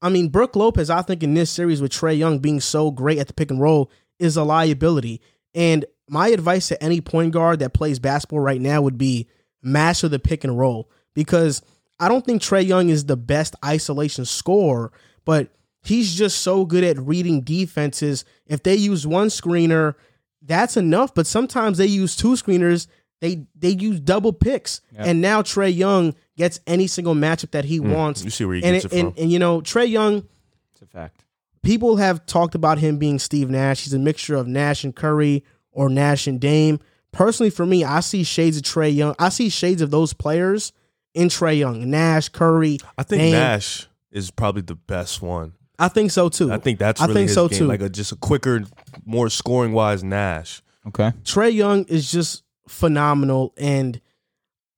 I 0.00 0.10
mean, 0.10 0.28
Brook 0.28 0.54
Lopez, 0.54 0.90
I 0.90 1.02
think 1.02 1.22
in 1.22 1.34
this 1.34 1.50
series 1.50 1.82
with 1.82 1.90
Trae 1.90 2.16
Young 2.16 2.38
being 2.38 2.60
so 2.60 2.90
great 2.90 3.18
at 3.18 3.26
the 3.26 3.32
pick 3.32 3.50
and 3.50 3.60
roll 3.60 3.90
is 4.18 4.36
a 4.36 4.44
liability. 4.44 5.20
And 5.54 5.84
my 6.08 6.28
advice 6.28 6.68
to 6.68 6.82
any 6.82 7.00
point 7.00 7.32
guard 7.32 7.58
that 7.58 7.74
plays 7.74 7.98
basketball 7.98 8.40
right 8.40 8.60
now 8.60 8.80
would 8.82 8.98
be 8.98 9.28
master 9.62 10.08
the 10.08 10.18
pick 10.18 10.44
and 10.44 10.56
roll 10.56 10.88
because 11.14 11.62
I 12.00 12.08
don't 12.08 12.24
think 12.24 12.42
Trae 12.42 12.66
Young 12.66 12.88
is 12.88 13.06
the 13.06 13.16
best 13.16 13.54
isolation 13.64 14.24
scorer, 14.24 14.92
but 15.24 15.48
he's 15.82 16.14
just 16.14 16.40
so 16.40 16.64
good 16.64 16.84
at 16.84 16.98
reading 16.98 17.40
defenses. 17.40 18.24
If 18.46 18.62
they 18.62 18.76
use 18.76 19.06
one 19.06 19.28
screener, 19.28 19.94
that's 20.42 20.76
enough. 20.76 21.14
But 21.14 21.26
sometimes 21.26 21.78
they 21.78 21.86
use 21.86 22.14
two 22.16 22.32
screeners. 22.32 22.86
They 23.20 23.46
they 23.56 23.70
use 23.70 23.98
double 23.98 24.32
picks, 24.32 24.80
Yep. 24.92 25.06
and 25.06 25.20
now 25.20 25.42
Trae 25.42 25.74
Young 25.74 26.14
gets 26.36 26.60
any 26.68 26.86
single 26.86 27.14
matchup 27.14 27.50
that 27.50 27.64
he 27.64 27.78
hmm. 27.78 27.92
wants. 27.92 28.22
You 28.22 28.30
see 28.30 28.44
where 28.44 28.56
he 28.56 28.62
and, 28.62 28.74
gets 28.74 28.84
it, 28.84 28.92
and, 28.92 29.14
from. 29.14 29.22
and 29.22 29.32
you 29.32 29.40
know 29.40 29.60
Trae 29.60 29.88
Young, 29.90 30.24
It's 30.72 30.82
a 30.82 30.86
fact. 30.86 31.24
people 31.62 31.96
have 31.96 32.26
talked 32.26 32.54
about 32.54 32.78
him 32.78 32.96
being 32.96 33.18
Steve 33.18 33.50
Nash. 33.50 33.82
He's 33.82 33.92
a 33.92 33.98
mixture 33.98 34.36
of 34.36 34.46
Nash 34.46 34.84
and 34.84 34.94
Curry 34.94 35.44
or 35.72 35.88
Nash 35.88 36.28
and 36.28 36.38
Dame. 36.40 36.78
Personally, 37.10 37.50
for 37.50 37.66
me, 37.66 37.82
I 37.82 37.98
see 38.00 38.22
shades 38.22 38.56
of 38.56 38.62
Trae 38.62 38.94
Young. 38.94 39.16
I 39.18 39.30
see 39.30 39.48
shades 39.48 39.82
of 39.82 39.90
those 39.90 40.12
players 40.12 40.72
in 41.18 41.28
Trae 41.28 41.58
Young, 41.58 41.90
Nash, 41.90 42.28
Curry. 42.28 42.78
I 42.96 43.02
think 43.02 43.20
Dame. 43.20 43.32
Nash 43.32 43.88
is 44.12 44.30
probably 44.30 44.62
the 44.62 44.76
best 44.76 45.20
one. 45.20 45.52
I 45.76 45.88
think 45.88 46.12
so 46.12 46.28
too. 46.28 46.52
I 46.52 46.58
think 46.58 46.78
that's 46.78 47.00
I 47.00 47.06
think 47.06 47.28
his 47.28 47.34
so 47.34 47.48
game. 47.48 47.58
too. 47.58 47.66
Like 47.66 47.82
a 47.82 47.88
just 47.88 48.12
a 48.12 48.16
quicker, 48.16 48.62
more 49.04 49.28
scoring 49.28 49.72
wise 49.72 50.04
Nash. 50.04 50.62
Okay. 50.86 51.12
Trae 51.24 51.52
Young 51.52 51.84
is 51.86 52.10
just 52.10 52.44
phenomenal, 52.68 53.52
and 53.56 54.00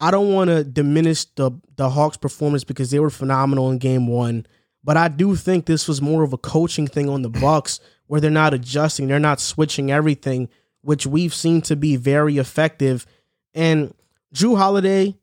I 0.01 0.11
don't 0.11 0.33
want 0.33 0.49
to 0.49 0.65
diminish 0.65 1.27
the 1.27 1.53
the 1.77 1.91
Hawks' 1.91 2.17
performance 2.17 2.65
because 2.65 2.91
they 2.91 3.01
were 3.01 3.11
phenomenal 3.11 3.71
in 3.71 3.77
Game 3.79 4.07
One. 4.07 4.47
But 4.83 4.97
I 4.97 5.09
do 5.09 5.37
think 5.37 5.67
this 5.67 5.87
was 5.87 6.01
more 6.01 6.23
of 6.23 6.33
a 6.33 6.39
coaching 6.39 6.87
thing 6.87 7.11
on 7.11 7.21
the 7.21 7.29
Bucks, 7.29 7.81
where 8.07 8.19
they're 8.21 8.31
not 8.31 8.55
adjusting, 8.55 9.09
they're 9.09 9.19
not 9.19 9.41
switching 9.41 9.91
everything, 9.91 10.49
which 10.81 11.07
we've 11.07 11.35
seen 11.35 11.61
to 11.63 11.77
be 11.77 11.97
very 11.97 12.39
effective. 12.39 13.07
And 13.53 13.95
Jrue 14.35 14.57
Holiday, 14.57 15.17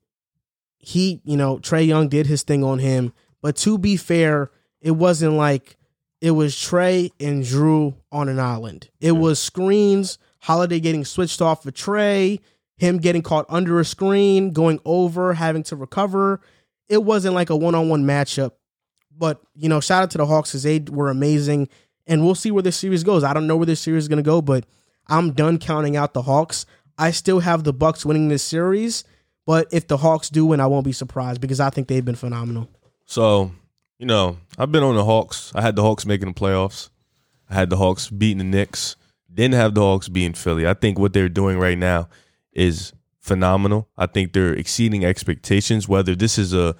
he, 0.87 1.19
you 1.25 1.35
know, 1.35 1.57
Trae 1.57 1.85
Young 1.85 2.07
did 2.07 2.27
his 2.27 2.43
thing 2.43 2.63
on 2.63 2.79
him, 2.79 3.11
but 3.41 3.57
to 3.57 3.77
be 3.77 3.97
fair, 3.97 4.51
it 4.79 4.91
wasn't 4.91 5.33
like 5.33 5.75
it 6.21 6.31
was 6.31 6.55
Trae 6.55 7.11
and 7.19 7.43
Jrue 7.43 7.93
on 8.09 8.29
an 8.29 8.39
island. 8.39 8.89
It 9.01 9.11
hmm. 9.11 9.19
was 9.19 9.37
screens, 9.37 10.17
Holiday 10.39 10.79
getting 10.79 11.03
switched 11.03 11.41
off 11.41 11.63
for 11.63 11.71
Trae, 11.71 12.39
him 12.77 12.99
getting 12.99 13.21
caught 13.21 13.45
under 13.49 13.81
a 13.81 13.85
screen, 13.85 14.53
going 14.53 14.79
over, 14.85 15.33
having 15.33 15.63
to 15.63 15.75
recover. 15.75 16.39
It 16.87 17.03
wasn't 17.03 17.35
like 17.35 17.49
a 17.49 17.55
one 17.57 17.75
on 17.75 17.89
one 17.89 18.05
matchup. 18.05 18.51
But, 19.11 19.41
you 19.55 19.67
know, 19.67 19.81
shout 19.81 20.03
out 20.03 20.11
to 20.11 20.17
the 20.17 20.25
Hawks 20.25 20.51
because 20.51 20.63
they 20.63 20.79
were 20.79 21.09
amazing. 21.09 21.67
And 22.05 22.23
we'll 22.23 22.33
see 22.33 22.51
where 22.51 22.63
this 22.63 22.77
series 22.77 23.03
goes. 23.03 23.25
I 23.25 23.33
don't 23.33 23.47
know 23.47 23.57
where 23.57 23.65
this 23.65 23.81
series 23.81 24.05
is 24.05 24.07
going 24.07 24.17
to 24.17 24.23
go, 24.23 24.41
but 24.41 24.65
I'm 25.07 25.33
done 25.33 25.57
counting 25.57 25.97
out 25.97 26.13
the 26.13 26.21
Hawks. 26.21 26.65
I 26.97 27.11
still 27.11 27.41
have 27.41 27.65
the 27.65 27.73
Bucks 27.73 28.05
winning 28.05 28.29
this 28.29 28.43
series, 28.43 29.03
but 29.47 29.67
if 29.71 29.87
the 29.87 29.97
Hawks 29.97 30.29
do 30.29 30.45
win, 30.45 30.59
I 30.59 30.67
won't 30.67 30.85
be 30.85 30.91
surprised 30.91 31.39
because 31.39 31.61
I 31.61 31.69
think 31.69 31.87
they've 31.87 32.03
been 32.03 32.15
phenomenal. 32.15 32.69
So, 33.05 33.51
you 33.97 34.05
know, 34.05 34.37
I've 34.57 34.73
been 34.73 34.83
on 34.83 34.95
the 34.95 35.05
Hawks. 35.05 35.53
I 35.55 35.61
had 35.61 35.77
the 35.77 35.81
Hawks 35.81 36.05
making 36.05 36.27
the 36.27 36.33
playoffs. 36.33 36.89
I 37.49 37.55
had 37.55 37.69
the 37.69 37.77
Hawks 37.77 38.09
beating 38.09 38.39
the 38.39 38.43
Knicks. 38.43 38.97
Didn't 39.33 39.55
have 39.55 39.73
the 39.73 39.81
Hawks 39.81 40.09
beating 40.09 40.33
Philly. 40.33 40.67
I 40.67 40.73
think 40.73 40.99
what 40.99 41.13
they're 41.13 41.29
doing 41.29 41.57
right 41.57 41.77
now 41.77 42.09
is 42.51 42.91
phenomenal. 43.21 43.87
I 43.97 44.05
think 44.05 44.33
they're 44.33 44.53
exceeding 44.53 45.05
expectations. 45.05 45.87
Whether 45.87 46.13
this 46.13 46.37
is 46.37 46.53
a 46.53 46.75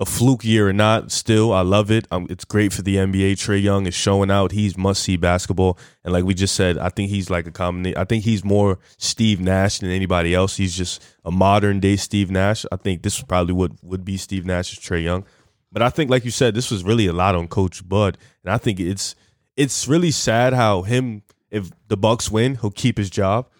a 0.00 0.06
fluke 0.06 0.44
year 0.44 0.66
or 0.66 0.72
not, 0.72 1.12
still 1.12 1.52
I 1.52 1.60
love 1.60 1.90
it. 1.90 2.08
Um, 2.10 2.26
it's 2.30 2.46
great 2.46 2.72
for 2.72 2.80
the 2.80 2.96
NBA. 2.96 3.32
Trae 3.32 3.62
Young 3.62 3.86
is 3.86 3.94
showing 3.94 4.30
out. 4.30 4.50
He's 4.50 4.76
must 4.76 5.02
see 5.02 5.18
basketball, 5.18 5.78
and 6.02 6.12
like 6.14 6.24
we 6.24 6.32
just 6.32 6.54
said, 6.54 6.78
I 6.78 6.88
think 6.88 7.10
he's 7.10 7.28
like 7.28 7.46
a 7.46 7.50
combination. 7.52 7.98
I 7.98 8.04
think 8.04 8.24
he's 8.24 8.42
more 8.42 8.78
Steve 8.96 9.40
Nash 9.40 9.80
than 9.80 9.90
anybody 9.90 10.34
else. 10.34 10.56
He's 10.56 10.74
just 10.74 11.02
a 11.22 11.30
modern 11.30 11.80
day 11.80 11.96
Steve 11.96 12.30
Nash. 12.30 12.64
I 12.72 12.76
think 12.76 13.02
this 13.02 13.18
is 13.18 13.24
probably 13.24 13.52
what 13.52 13.72
would 13.82 14.02
be 14.02 14.16
Steve 14.16 14.46
Nash's 14.46 14.78
Trae 14.78 15.04
Young. 15.04 15.26
But 15.70 15.82
I 15.82 15.90
think, 15.90 16.10
like 16.10 16.24
you 16.24 16.30
said, 16.30 16.54
this 16.54 16.70
was 16.70 16.82
really 16.82 17.06
a 17.06 17.12
lot 17.12 17.34
on 17.34 17.46
Coach 17.46 17.86
Bud, 17.86 18.16
and 18.42 18.52
I 18.52 18.56
think 18.56 18.80
it's 18.80 19.14
it's 19.54 19.86
really 19.86 20.10
sad 20.10 20.54
how 20.54 20.80
him 20.80 21.22
if 21.50 21.70
the 21.88 21.98
Bucks 21.98 22.30
win, 22.30 22.54
he'll 22.56 22.70
keep 22.70 22.96
his 22.96 23.10
job, 23.10 23.50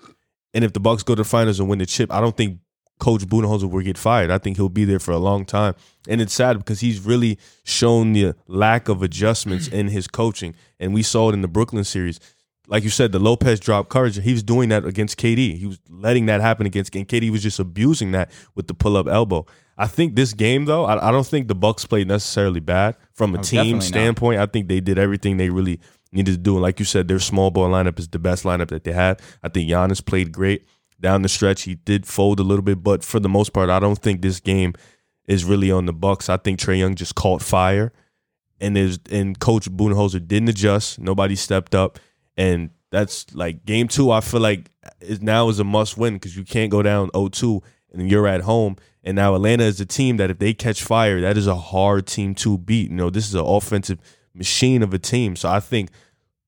and 0.55 0.65
if 0.65 0.73
the 0.73 0.81
Bucks 0.81 1.03
go 1.03 1.15
to 1.15 1.23
the 1.23 1.29
finals 1.29 1.61
and 1.61 1.69
win 1.69 1.81
the 1.81 1.87
chip, 1.87 2.11
I 2.11 2.23
don't 2.23 2.37
think 2.37 2.61
Coach 3.01 3.23
Budenholzer 3.27 3.69
will 3.69 3.83
get 3.83 3.99
fired. 3.99 4.31
I 4.31 4.39
think 4.39 4.57
he'll 4.57 4.69
be 4.69 4.85
there 4.85 5.01
for 5.01 5.11
a 5.13 5.19
long 5.19 5.45
time, 5.45 5.75
and 6.09 6.21
it's 6.21 6.33
sad 6.35 6.59
because 6.59 6.81
he's 6.81 7.01
really 7.01 7.39
shown 7.65 8.13
the 8.13 8.35
lack 8.47 8.89
of 8.89 9.03
adjustments 9.03 9.67
in 9.67 9.89
his 9.89 10.07
coaching, 10.07 10.55
and 10.79 10.95
we 10.95 11.03
saw 11.03 11.31
it 11.31 11.33
in 11.35 11.43
the 11.43 11.49
Brooklyn 11.49 11.85
series. 11.85 12.21
Like 12.69 12.85
you 12.85 12.91
said, 12.91 13.11
the 13.11 13.19
Lopez 13.19 13.59
drop 13.59 13.89
coverage. 13.89 14.21
He 14.23 14.33
was 14.33 14.45
doing 14.45 14.69
that 14.69 14.85
against 14.85 15.19
KD. 15.19 15.59
He 15.59 15.67
was 15.67 15.81
letting 15.89 16.27
that 16.27 16.41
happen 16.41 16.67
against, 16.67 16.95
and 16.95 17.09
KD 17.09 17.31
was 17.31 17.43
just 17.43 17.59
abusing 17.59 18.13
that 18.13 18.31
with 18.55 18.69
the 18.69 18.75
pull 18.75 18.97
up 18.97 19.09
elbow. 19.09 19.45
I 19.77 19.87
think 19.89 20.15
this 20.15 20.35
game 20.35 20.67
though, 20.67 20.85
I, 20.85 21.09
I 21.09 21.11
don't 21.11 21.27
think 21.27 21.49
the 21.49 21.55
Bucks 21.57 21.85
played 21.87 22.07
necessarily 22.07 22.61
bad 22.61 22.95
from 23.13 23.35
a 23.35 23.39
Oh, 23.39 23.43
team 23.43 23.57
definitely 23.59 23.73
not. 23.75 23.83
standpoint. 23.85 24.41
I 24.41 24.47
think 24.47 24.69
they 24.69 24.79
did 24.81 24.99
everything 24.99 25.37
they 25.39 25.49
really 25.51 25.81
needed 26.13 26.33
to 26.33 26.37
do. 26.39 26.53
And 26.55 26.63
like 26.63 26.79
you 26.79 26.85
said, 26.85 27.09
their 27.09 27.19
small 27.19 27.51
ball 27.51 27.71
lineup 27.71 27.99
is 27.99 28.07
the 28.09 28.19
best 28.19 28.45
lineup 28.45 28.69
that 28.69 28.85
they 28.85 28.93
have. 28.93 29.19
I 29.43 29.49
think 29.49 29.69
Giannis 29.71 30.05
played 30.05 30.31
great 30.33 30.65
down 31.01 31.23
the 31.23 31.29
stretch. 31.29 31.63
He 31.63 31.77
did 31.77 32.07
fold 32.07 32.41
a 32.41 32.45
little 32.45 32.63
bit, 32.63 32.83
but 32.83 33.05
for 33.05 33.21
the 33.21 33.29
most 33.29 33.53
part, 33.53 33.71
I 33.71 33.79
don't 33.79 33.99
think 33.99 34.23
this 34.23 34.41
game 34.41 34.75
is 35.27 35.45
really 35.45 35.71
on 35.71 35.87
the 35.87 35.93
Bucks. 35.93 36.29
I 36.29 36.37
think 36.37 36.59
Trae 36.59 36.79
Young 36.79 36.95
just 36.95 37.15
caught 37.15 37.43
fire, 37.43 37.93
and 38.61 38.77
there's 38.77 38.99
and 39.11 39.39
Coach 39.39 39.71
Budenholzer 39.71 40.27
didn't 40.27 40.49
adjust. 40.49 40.99
Nobody 40.99 41.37
stepped 41.37 41.75
up, 41.75 41.99
and 42.37 42.71
that's 42.91 43.33
like 43.35 43.65
game 43.65 43.89
two. 43.89 44.11
I 44.11 44.21
feel 44.21 44.41
like 44.41 44.71
is 45.01 45.23
now 45.23 45.49
is 45.49 45.59
a 45.59 45.65
must 45.65 45.97
win 45.97 46.15
because 46.15 46.37
you 46.37 46.45
can't 46.45 46.71
go 46.71 46.83
down 46.83 47.11
0-2 47.11 47.63
and 47.93 48.11
you're 48.11 48.27
at 48.27 48.43
home. 48.43 48.77
And 49.03 49.17
now 49.17 49.35
Atlanta 49.35 49.65
is 49.65 49.81
a 49.81 49.87
team 49.87 50.19
that 50.19 50.31
if 50.31 50.39
they 50.39 50.53
catch 50.53 50.83
fire, 50.83 51.21
that 51.21 51.37
is 51.37 51.47
a 51.47 51.55
hard 51.55 52.07
team 52.07 52.35
to 52.37 52.59
beat. 52.59 52.91
You 52.91 52.97
know, 52.97 53.11
this 53.11 53.29
is 53.29 53.35
an 53.35 53.45
offensive 53.45 53.99
machine 54.35 54.83
of 54.83 54.93
a 54.93 54.99
team. 54.99 55.37
So 55.37 55.49
I 55.49 55.61
think 55.61 55.91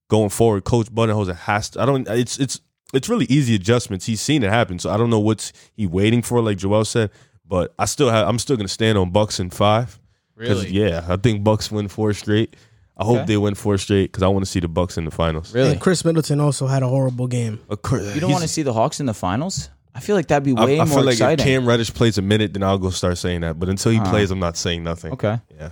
going 0.09 0.29
forward, 0.29 0.65
Coach 0.65 0.93
Budenholzer 0.93 1.37
has 1.37 1.71
to. 1.71 1.81
I 1.81 1.87
don't. 1.87 2.07
It's 2.09 2.39
it's 2.39 2.61
it's 2.93 3.09
really 3.09 3.27
easy 3.29 3.55
adjustments. 3.55 4.07
He's 4.07 4.21
seen 4.21 4.43
it 4.43 4.51
happen. 4.51 4.79
So 4.79 4.91
I 4.91 4.97
don't 4.97 5.11
know 5.11 5.21
what's 5.21 5.53
he 5.75 5.87
waiting 5.87 6.23
for, 6.23 6.41
like 6.43 6.59
Joel 6.59 6.85
said. 6.85 7.11
But 7.47 7.75
I 7.79 7.85
still 7.87 8.09
have. 8.11 8.27
I'm 8.29 8.39
still 8.39 8.57
gonna 8.57 8.69
stand 8.69 8.97
on 8.99 9.11
Bucks 9.11 9.39
in 9.41 9.51
five. 9.51 9.99
Really? 10.37 10.69
Yeah, 10.71 11.05
I 11.09 11.17
think 11.17 11.45
Bucks 11.45 11.71
win 11.71 11.89
four 11.89 12.13
straight. 12.15 12.57
I 12.97 13.05
hope 13.05 13.17
Okay. 13.19 13.27
they 13.27 13.37
win 13.37 13.55
four 13.55 13.77
straight 13.79 14.11
because 14.11 14.23
I 14.23 14.29
want 14.29 14.45
to 14.45 14.51
see 14.51 14.61
the 14.61 14.69
Bucks 14.69 14.97
in 14.97 15.05
the 15.05 15.11
finals. 15.11 15.55
Really? 15.55 15.73
And 15.73 15.81
Khris 15.81 16.05
Middleton 16.05 16.41
also 16.41 16.67
had 16.67 16.83
a 16.83 16.89
horrible 16.89 17.27
game. 17.27 17.59
You 17.71 18.21
don't 18.21 18.31
want 18.31 18.43
to 18.43 18.49
see 18.49 18.63
the 18.63 18.73
Hawks 18.73 19.01
in 19.01 19.07
the 19.07 19.15
finals? 19.15 19.71
I 19.95 20.01
feel 20.01 20.17
like 20.17 20.29
that'd 20.29 20.45
be 20.45 20.55
I, 20.57 20.65
way 20.65 20.81
I 20.81 20.85
more 20.85 20.99
feel 20.99 21.05
like 21.05 21.13
exciting. 21.15 21.47
if 21.47 21.47
Cam 21.47 21.67
Reddish 21.67 21.93
plays 21.93 22.17
a 22.17 22.23
minute, 22.23 22.55
then 22.55 22.63
I'll 22.63 22.79
go 22.79 22.91
start 22.91 23.19
saying 23.19 23.43
that. 23.43 23.59
But 23.59 23.69
until 23.69 23.93
he 23.93 23.99
Uh-huh. 23.99 24.11
plays, 24.11 24.31
I'm 24.31 24.39
not 24.41 24.57
saying 24.57 24.83
nothing. 24.85 25.13
okay. 25.13 25.39
Yeah. 25.55 25.71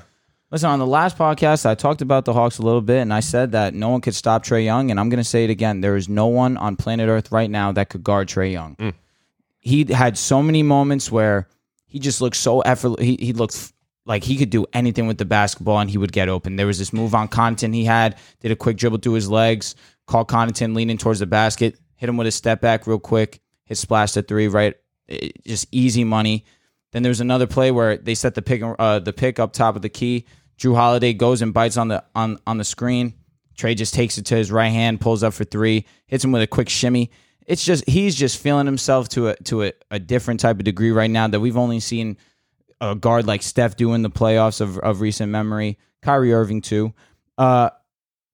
Listen, 0.53 0.71
on 0.71 0.81
the 0.81 0.87
last 0.87 1.17
podcast, 1.17 1.65
I 1.65 1.77
talked 1.77 2.03
about 2.03 2.25
the 2.25 2.33
Hawks 2.33 2.59
a 2.59 2.63
little 2.63 2.81
bit, 2.81 2.99
and 2.99 3.15
I 3.15 3.21
said 3.21 3.53
that 3.53 3.73
no 3.73 3.89
one 3.91 4.01
could 4.01 4.17
stop 4.17 4.45
Trae 4.45 4.65
Young, 4.65 4.91
and 4.91 4.99
I'm 4.99 5.09
going 5.09 5.23
to 5.23 5.25
say 5.25 5.45
it 5.45 5.51
again. 5.51 5.81
There 5.81 5.95
is 5.95 6.09
no 6.09 6.27
one 6.27 6.57
on 6.57 6.75
planet 6.75 7.09
Earth 7.09 7.31
right 7.31 7.49
now 7.49 7.71
that 7.73 7.89
could 7.89 8.03
guard 8.03 8.27
Trae 8.27 8.51
Young. 8.51 8.75
Mm. 8.77 8.95
He 9.61 9.85
had 9.85 10.19
so 10.19 10.43
many 10.43 10.65
moments 10.65 11.13
where 11.13 11.47
he 11.87 12.01
just 12.01 12.21
looked 12.21 12.35
so 12.35 12.63
effortless. 12.63 13.05
He, 13.05 13.17
he 13.21 13.33
looked 13.33 13.73
like 14.07 14.25
he 14.25 14.37
could 14.37 14.51
do 14.51 14.67
anything 14.73 15.07
with 15.07 15.19
the 15.19 15.25
basketball, 15.25 15.79
and 15.79 15.89
he 15.89 15.99
would 15.99 16.11
get 16.11 16.29
open. 16.29 16.57
There 16.57 16.67
was 16.67 16.81
this 16.81 16.93
move 16.93 17.15
on 17.15 17.29
Connaughton 17.29 17.73
he 17.73 17.85
had, 17.85 18.17
did 18.41 18.51
a 18.51 18.57
quick 18.57 18.77
dribble 18.77 18.99
through 18.99 19.13
his 19.13 19.31
legs, 19.31 19.77
caught 20.09 20.27
Connaughton 20.27 20.75
leaning 20.75 20.99
towards 20.99 21.21
the 21.21 21.27
basket, 21.27 21.79
hit 21.95 22.09
him 22.09 22.17
with 22.17 22.27
a 22.27 22.33
step 22.33 22.61
back 22.61 22.89
real 22.89 22.99
quick, 22.99 23.41
hit 23.67 23.79
splash 23.79 24.13
to 24.13 24.23
three, 24.23 24.49
right? 24.49 24.75
It- 25.07 25.45
just 25.45 25.69
easy 25.71 26.03
money. 26.03 26.45
Then 26.93 27.05
there's 27.05 27.21
another 27.21 27.47
play 27.47 27.71
where 27.71 27.97
they 27.97 28.17
set 28.17 28.35
the 28.35 28.43
pick 28.43 28.63
uh, 28.65 28.99
the 28.99 29.13
pick 29.13 29.39
up 29.39 29.53
top 29.53 29.77
of 29.77 29.83
the 29.83 29.89
key. 29.89 30.25
Jrue 30.61 30.77
Holiday 30.77 31.15
goes 31.15 31.41
and 31.41 31.55
bites 31.55 31.79
on 31.79 31.89
the 31.89 32.05
on 32.15 32.39
on 32.47 32.59
the 32.59 32.65
screen. 32.65 33.15
Trae 33.57 33.75
just 33.75 33.95
takes 33.95 34.19
it 34.19 34.27
to 34.27 34.37
his 34.37 34.53
right 34.53 34.69
hand, 34.69 35.01
pulls 35.01 35.23
up 35.23 35.33
for 35.33 35.45
three, 35.45 35.87
hits 36.07 36.23
him 36.23 36.33
with 36.33 36.43
a 36.43 36.47
quick 36.47 36.69
shimmy. 36.69 37.11
It's 37.47 37.65
just 37.65 37.89
he's 37.89 38.15
just 38.15 38.39
feeling 38.39 38.67
himself 38.67 39.09
to 39.11 39.29
a 39.29 39.37
to 39.45 39.65
a, 39.65 39.73
a 39.91 39.99
different 39.99 40.41
type 40.41 40.59
of 40.59 40.65
degree 40.65 40.91
right 40.93 41.11
now 41.11 41.27
that 41.29 41.41
we've 41.41 41.57
only 41.57 41.81
seen 41.81 42.19
a 42.81 42.95
guard 42.95 43.27
like 43.27 43.43
Steph 43.43 43.77
do 43.77 43.95
in 43.95 44.03
the 44.03 44.11
playoffs 44.11 44.61
of, 44.61 44.79
of 44.79 45.01
recent 45.01 45.33
memory. 45.33 45.79
Kyrie 46.03 46.33
Irving 46.33 46.61
too. 46.61 46.93
Uh, 47.39 47.71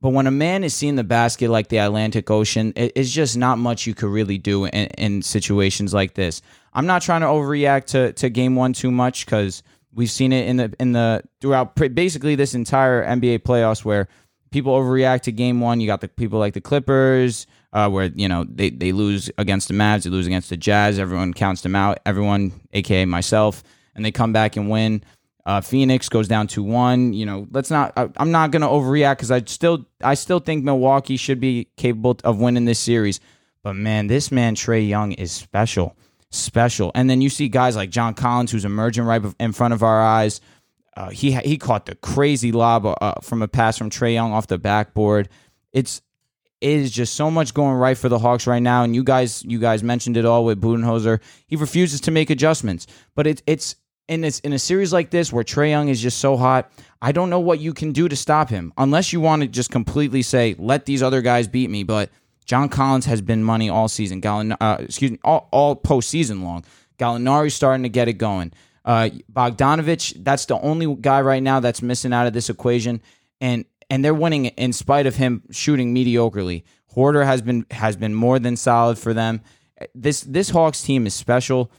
but 0.01 0.11
when 0.11 0.27
a 0.27 0.33
man 0.33 0.63
is 0.63 0.75
seeing 0.75 0.97
the 0.97 1.05
basket 1.05 1.49
like 1.51 1.69
the 1.69 1.79
Atlantic 1.79 2.31
Ocean, 2.31 2.73
it, 2.77 2.93
it's 2.95 3.11
just 3.11 3.37
not 3.37 3.59
much 3.59 3.87
you 3.87 3.95
could 3.95 4.11
really 4.11 4.39
do 4.39 4.67
in, 4.67 4.87
in 4.99 5.23
situations 5.23 5.95
like 5.95 6.15
this. 6.15 6.43
I'm 6.75 6.87
not 6.87 7.03
trying 7.03 7.23
to 7.23 7.29
overreact 7.29 7.87
to, 7.87 8.13
to 8.15 8.29
game 8.29 8.55
one 8.55 8.73
too 8.73 8.91
much 8.91 9.25
because 9.25 9.63
we've 9.97 10.11
seen 10.11 10.33
it 10.33 10.47
in 10.47 10.59
the 10.59 10.73
in 10.79 10.93
the 10.93 11.23
throughout 11.41 11.75
basically 11.75 12.37
this 12.37 12.55
entire 12.55 13.05
NBA 13.05 13.41
playoffs 13.41 13.85
where 13.85 14.07
people 14.51 14.79
overreact 14.79 15.23
to 15.23 15.33
game 15.33 15.61
one. 15.61 15.81
You 15.81 15.87
got 15.87 16.01
the 16.01 16.09
people 16.09 16.39
like 16.39 16.55
the 16.55 16.61
Clippers, 16.61 17.47
uh, 17.73 17.89
where 17.89 18.07
you 18.15 18.29
know 18.29 18.45
they 18.49 18.71
they 18.71 18.93
lose 18.93 19.31
against 19.39 19.69
the 19.69 19.75
Mavs, 19.75 20.05
they 20.05 20.11
lose 20.11 20.27
against 20.27 20.51
the 20.51 20.57
Jazz. 20.57 20.99
Everyone 20.99 21.35
counts 21.35 21.63
them 21.63 21.75
out. 21.75 21.99
Everyone, 22.07 22.53
aka 22.73 23.05
myself, 23.07 23.65
and 23.95 24.05
they 24.05 24.13
come 24.13 24.33
back 24.33 24.57
and 24.57 24.71
win. 24.71 25.03
Uh, 25.45 25.61
Phoenix 25.61 26.09
goes 26.09 26.27
down 26.27 26.49
to 26.49 26.63
one. 26.63 27.13
You 27.13 27.27
know, 27.27 27.47
let's 27.51 27.71
not. 27.71 27.93
I, 27.97 28.09
I'm 28.19 28.31
not 28.31 28.51
gonna 28.51 28.69
overreact 28.69 29.17
because 29.17 29.31
I 29.31 29.43
still 29.45 29.87
I 30.03 30.15
still 30.15 30.41
think 30.41 30.65
Milwaukee 30.65 31.17
should 31.17 31.41
be 31.41 31.69
capable 31.77 32.19
of 32.23 32.39
winning 32.39 32.67
this 32.67 32.79
series. 32.79 33.21
But 33.63 33.75
man, 33.75 34.07
this 34.07 34.31
man 34.31 34.55
Trae 34.55 34.87
Young 34.87 35.13
is 35.13 35.33
special, 35.33 35.97
special. 36.31 36.93
And 36.95 37.09
then 37.09 37.21
you 37.21 37.29
see 37.29 37.49
guys 37.49 37.77
like 37.77 37.91
John 37.91 38.15
Collins, 38.15 38.51
who's 38.51 38.65
emerging 38.65 39.05
right 39.05 39.23
in 39.39 39.53
front 39.53 39.75
of 39.75 39.83
our 39.83 40.01
eyes. 40.03 40.41
Uh, 40.97 41.11
he 41.11 41.33
he 41.33 41.59
caught 41.59 41.87
the 41.87 41.95
crazy 41.97 42.53
lob 42.53 42.87
uh, 42.87 43.15
from 43.23 43.43
a 43.43 43.49
pass 43.49 43.77
from 43.77 43.91
Trae 43.91 44.15
Young 44.15 44.33
off 44.33 44.47
the 44.47 44.59
backboard. 44.59 45.29
It's 45.73 46.01
it 46.61 46.71
is 46.71 46.91
just 46.91 47.15
so 47.15 47.31
much 47.31 47.53
going 47.53 47.75
right 47.75 47.99
for 47.99 48.09
the 48.09 48.19
Hawks 48.19 48.47
right 48.47 48.63
now. 48.63 48.83
And 48.83 48.95
you 48.95 49.05
guys 49.05 49.45
you 49.45 49.59
guys 49.59 49.83
mentioned 49.83 50.17
it 50.17 50.25
all 50.25 50.45
with 50.45 50.61
Budenholzer. 50.61 51.21
He 51.47 51.57
refuses 51.57 52.01
to 52.03 52.11
make 52.11 52.31
adjustments, 52.31 52.87
but 53.15 53.27
it's 53.27 53.43
it's 53.47 53.77
in 54.09 54.23
this 54.23 54.41
in 54.41 54.53
a 54.53 54.59
series 54.59 54.93
like 54.93 55.11
this 55.11 55.33
where 55.33 55.45
Trae 55.45 55.71
Young 55.71 55.89
is 55.89 56.01
just 56.01 56.19
so 56.19 56.37
hot. 56.37 56.71
I 57.03 57.13
don't 57.13 57.29
know 57.29 57.41
what 57.41 57.61
you 57.61 57.75
can 57.75 57.93
do 57.93 58.09
to 58.09 58.17
stop 58.17 58.49
him 58.49 58.73
unless 58.79 59.13
you 59.13 59.21
want 59.21 59.43
to 59.43 59.49
just 59.49 59.71
completely 59.71 60.23
say 60.23 60.55
let 60.59 60.87
these 60.87 61.03
other 61.03 61.21
guys 61.21 61.47
beat 61.47 61.69
me. 61.69 61.83
But 61.83 62.11
John 62.47 62.69
Collins 62.69 63.05
has 63.07 63.21
been 63.21 63.43
money 63.43 63.69
all 63.69 63.89
season. 63.89 64.21
Gallin, 64.21 64.53
uh, 64.53 64.79
excuse 64.81 65.11
me, 65.11 65.19
all, 65.25 65.49
all 65.53 65.77
postseason 65.77 66.43
long. 66.43 66.65
Gallinari's 66.99 67.55
starting 67.55 67.83
to 67.83 67.89
get 67.89 68.09
it 68.09 68.15
going. 68.15 68.53
Uh, 68.85 69.11
Bogdanovic, 69.33 70.25
that's 70.25 70.47
the 70.47 70.59
only 70.61 70.95
guy 71.01 71.21
right 71.21 71.43
now 71.43 71.59
that's 71.61 71.83
missing 71.83 72.13
out 72.13 72.27
of 72.27 72.33
this 72.33 72.49
equation, 72.49 73.03
and 73.41 73.65
and 73.91 74.05
they're 74.05 74.15
winning 74.15 74.47
in 74.47 74.73
spite 74.73 75.07
of 75.07 75.17
him 75.17 75.43
shooting 75.51 75.95
mediocrely. 75.95 76.63
Huerter 76.95 77.27
has 77.27 77.43
been 77.43 77.67
has 77.73 77.97
been 77.97 78.15
more 78.15 78.39
than 78.39 78.57
solid 78.57 78.97
for 78.97 79.13
them. 79.13 79.43
This 79.95 80.21
this 80.21 80.51
Hawks 80.51 80.83
team 80.83 81.07
is 81.07 81.15
special. 81.15 81.71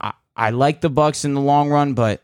I, 0.00 0.12
I 0.36 0.50
like 0.50 0.82
the 0.82 0.90
Bucks 0.90 1.24
in 1.24 1.32
the 1.32 1.40
long 1.40 1.70
run, 1.70 1.94
but 1.94 2.22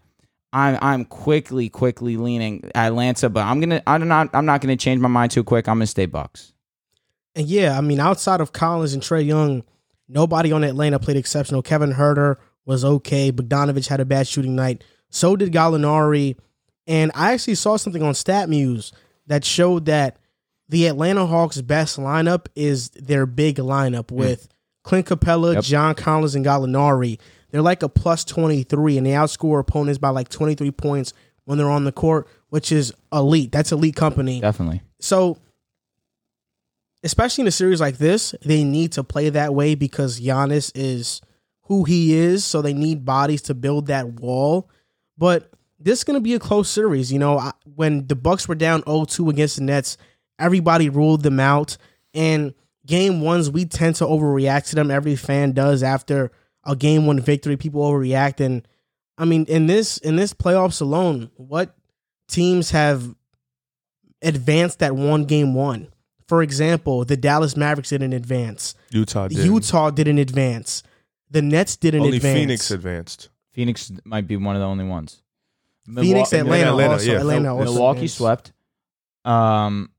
I'm 0.53 0.79
I'm 0.83 1.05
quickly 1.07 1.71
quickly 1.71 2.19
leaning 2.19 2.71
Atlanta. 2.75 3.31
But 3.31 3.45
I'm 3.45 3.61
gonna 3.61 3.83
I'm 3.87 4.07
not 4.07 4.29
I'm 4.35 4.45
not 4.45 4.61
gonna 4.61 4.77
change 4.77 5.01
my 5.01 5.09
mind 5.09 5.33
too 5.33 5.43
quick. 5.43 5.69
I'm 5.69 5.77
gonna 5.77 5.87
stay 5.87 6.05
Bucks. 6.05 6.53
And 7.35 7.47
yeah, 7.47 7.77
I 7.77 7.81
mean, 7.81 8.01
outside 8.01 8.41
of 8.41 8.53
Collins 8.53 8.95
and 8.95 9.03
Trae 9.03 9.25
Young, 9.25 9.63
nobody 10.09 10.53
on 10.53 10.65
Atlanta 10.65 10.99
played 10.99 11.17
exceptional. 11.17 11.63
Kevin 11.63 11.93
Huerter 11.93 12.37
was 12.65 12.85
okay. 12.85 13.33
Bogdanovic 13.33 13.87
had 13.87 14.01
a 14.01 14.05
bad 14.05 14.27
shooting 14.27 14.57
night. 14.57 14.85
So 15.11 15.37
did 15.37 15.53
Gallinari. 15.53 16.37
And 16.87 17.13
I 17.15 17.33
actually 17.33 17.55
saw 17.55 17.77
something 17.77 18.03
on 18.03 18.15
StatMuse 18.15 18.93
that 19.27 19.45
showed 19.45 19.87
that 19.87 20.19
the 20.69 20.87
Atlanta 20.87 21.27
Hawks' 21.27 21.61
best 21.61 21.99
lineup 21.99 22.47
is 22.55 22.91
their 22.91 23.27
big 23.27 23.57
lineup 23.57 24.07
mm. 24.07 24.17
with 24.17 24.49
Clint 24.83 25.07
Capela, 25.07 25.55
Yep. 25.55 25.65
John 25.65 25.95
Collins, 25.95 26.35
and 26.35 26.45
Gallinari. 26.45 27.19
They're 27.51 27.63
like 27.63 27.83
a 27.83 27.89
plus 27.89 28.25
23, 28.25 28.99
and 28.99 29.07
they 29.07 29.13
outscore 29.13 29.61
opponents 29.61 29.99
by 29.99 30.11
like 30.11 30.29
23 30.29 30.71
points 30.73 31.13
when 31.45 31.57
they're 31.57 31.71
on 31.71 31.85
the 31.85 31.93
court, 31.93 32.29
which 32.51 32.73
is 32.73 32.93
elite. 33.13 33.53
That's 33.53 33.73
elite 33.73 33.97
company. 33.97 34.41
Definitely. 34.41 34.83
So, 35.01 35.39
especially 37.03 37.43
in 37.43 37.49
a 37.49 37.53
series 37.53 37.81
like 37.81 37.99
this, 37.99 38.35
they 38.45 38.65
need 38.65 38.93
to 38.93 39.05
play 39.05 39.29
that 39.31 39.55
way 39.55 39.75
because 39.75 40.21
Giannis 40.21 40.73
is 40.75 41.21
who 41.63 41.85
he 41.85 42.15
is. 42.15 42.45
So 42.45 42.63
they 42.63 42.75
need 42.75 43.05
bodies 43.05 43.43
to 43.43 43.55
build 43.55 43.87
that 43.87 44.21
wall. 44.21 44.69
But 45.17 45.51
this 45.79 45.99
is 46.01 46.05
going 46.05 46.17
to 46.19 46.23
be 46.23 46.35
a 46.35 46.39
close 46.41 46.69
series. 46.69 47.13
You 47.13 47.19
know, 47.19 47.39
I- 47.39 47.53
when 47.75 48.07
the 48.07 48.17
Bucks 48.17 48.49
were 48.49 48.55
down 48.55 48.83
0-2 48.83 49.31
against 49.31 49.57
the 49.57 49.63
Nets, 49.63 49.97
everybody 50.39 50.89
ruled 50.89 51.23
them 51.23 51.39
out. 51.41 51.77
And 52.15 52.55
game 52.87 53.21
ones, 53.21 53.51
we 53.51 53.65
tend 53.65 53.97
to 53.97 54.05
overreact 54.05 54.69
to 54.71 54.75
them. 54.75 54.91
Every 54.91 55.15
fan 55.17 55.53
does 55.53 55.83
after 55.83 56.31
a 56.65 56.75
game 56.75 57.07
one 57.07 57.21
victory. 57.21 57.57
People 57.57 57.83
overreact. 57.83 58.45
And 58.45 58.67
I 59.17 59.25
mean, 59.25 59.45
in 59.45 59.67
this 59.67 59.99
in 59.99 60.17
this 60.17 60.33
playoffs 60.33 60.81
alone, 60.81 61.31
what 61.37 61.77
teams 62.29 62.71
have 62.71 63.15
advanced 64.23 64.81
that 64.81 64.95
one 64.97 65.25
game 65.25 65.55
one? 65.55 65.89
For 66.29 66.43
example, 66.43 67.05
the 67.05 67.17
Dallas 67.17 67.57
Mavericks 67.57 67.89
didn't 67.89 68.13
advance. 68.13 68.75
Utah 68.91 69.29
did. 69.29 69.39
Utah 69.39 69.91
didn't 69.91 70.19
advance. 70.19 70.83
The 71.31 71.43
Nets 71.43 71.75
didn't 71.77 72.03
Only 72.03 72.19
advance. 72.19 72.39
Phoenix 72.39 72.71
advanced. 72.71 73.29
Phoenix 73.53 73.91
might 74.05 74.27
be 74.29 74.37
one 74.37 74.55
of 74.55 74.61
the 74.61 74.67
only 74.67 74.85
ones. 74.85 75.23
Phoenix, 75.87 76.31
Milwa- 76.31 76.41
Atlanta, 76.41 76.71
Atlanta, 76.71 76.93
also. 76.93 77.11
yeah. 77.13 77.19
Atlanta 77.21 77.55
also 77.57 77.65
Milwaukee 77.73 77.97
advanced. 77.99 78.17
swept. 78.19 78.53
Um, 79.25 79.91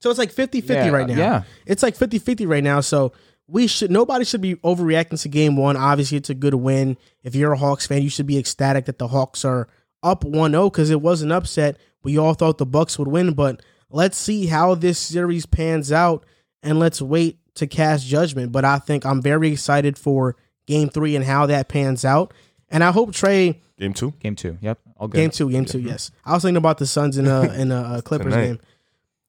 So 0.00 0.10
it's 0.10 0.18
like 0.18 0.32
50-50 0.32 0.68
yeah, 0.68 0.88
right 0.90 1.06
now. 1.08 1.16
Yeah, 1.16 1.42
It's 1.66 1.82
like 1.82 1.96
50-50 1.96 2.46
right 2.48 2.62
now. 2.64 2.80
So 2.80 3.12
we 3.48 3.66
should 3.66 3.90
nobody 3.90 4.24
should 4.24 4.40
be 4.40 4.54
overreacting 4.56 5.20
to 5.22 5.28
game 5.28 5.56
one. 5.56 5.76
Obviously, 5.76 6.16
it's 6.18 6.30
a 6.30 6.34
good 6.34 6.54
win. 6.54 6.96
If 7.24 7.34
you're 7.34 7.52
a 7.52 7.58
Hawks 7.58 7.86
fan, 7.86 8.02
you 8.02 8.10
should 8.10 8.26
be 8.26 8.38
ecstatic 8.38 8.84
that 8.86 8.98
the 8.98 9.08
Hawks 9.08 9.44
are 9.44 9.68
up 10.02 10.22
1-0 10.24 10.70
because 10.72 10.90
it 10.90 11.00
was 11.02 11.22
an 11.22 11.32
upset. 11.32 11.76
We 12.04 12.18
all 12.18 12.34
thought 12.34 12.58
the 12.58 12.66
Bucks 12.66 12.98
would 12.98 13.08
win, 13.08 13.34
but 13.34 13.62
let's 13.96 14.18
see 14.18 14.46
how 14.46 14.74
this 14.74 14.98
series 14.98 15.46
pans 15.46 15.90
out 15.90 16.24
and 16.62 16.78
let's 16.78 17.00
wait 17.00 17.38
to 17.54 17.66
cast 17.66 18.06
judgment. 18.06 18.52
But 18.52 18.64
I 18.64 18.78
think 18.78 19.06
I'm 19.06 19.22
very 19.22 19.50
excited 19.50 19.96
for 19.96 20.36
game 20.66 20.90
three 20.90 21.16
and 21.16 21.24
how 21.24 21.46
that 21.46 21.68
pans 21.68 22.04
out. 22.04 22.34
And 22.68 22.84
I 22.84 22.90
hope 22.92 23.12
Trae 23.12 23.58
Game 23.78 23.94
two. 23.94 24.12
game 24.20 24.36
two. 24.36 24.58
Yep, 24.60 24.78
all 24.96 25.08
good. 25.08 25.16
Game 25.16 25.30
two, 25.30 25.50
game 25.50 25.64
two, 25.64 25.80
yes. 25.80 26.10
I 26.24 26.34
was 26.34 26.42
thinking 26.42 26.56
about 26.56 26.78
the 26.78 26.86
Suns 26.86 27.16
in 27.16 27.26
a 27.26 27.42
in 27.60 27.72
a 27.72 27.80
uh, 27.80 28.00
Clippers 28.02 28.32
Tonight. 28.32 28.46
game. 28.46 28.60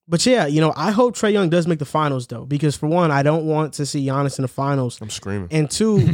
But 0.08 0.26
yeah, 0.26 0.48
you 0.48 0.62
know, 0.62 0.74
I 0.76 0.92
hope 0.92 1.16
Trae 1.16 1.34
Young 1.34 1.50
does 1.50 1.68
make 1.68 1.80
the 1.80 1.86
finals 1.86 2.28
though, 2.28 2.46
because 2.46 2.76
for 2.76 2.88
one, 2.88 3.12
I 3.12 3.24
don't 3.24 3.46
want 3.46 3.74
to 3.76 3.86
see 3.86 4.06
Giannis 4.06 4.38
in 4.38 4.42
the 4.44 4.48
finals, 4.48 5.00
I'm 5.02 5.10
screaming. 5.10 5.50
and 5.52 5.70
two, 5.70 6.08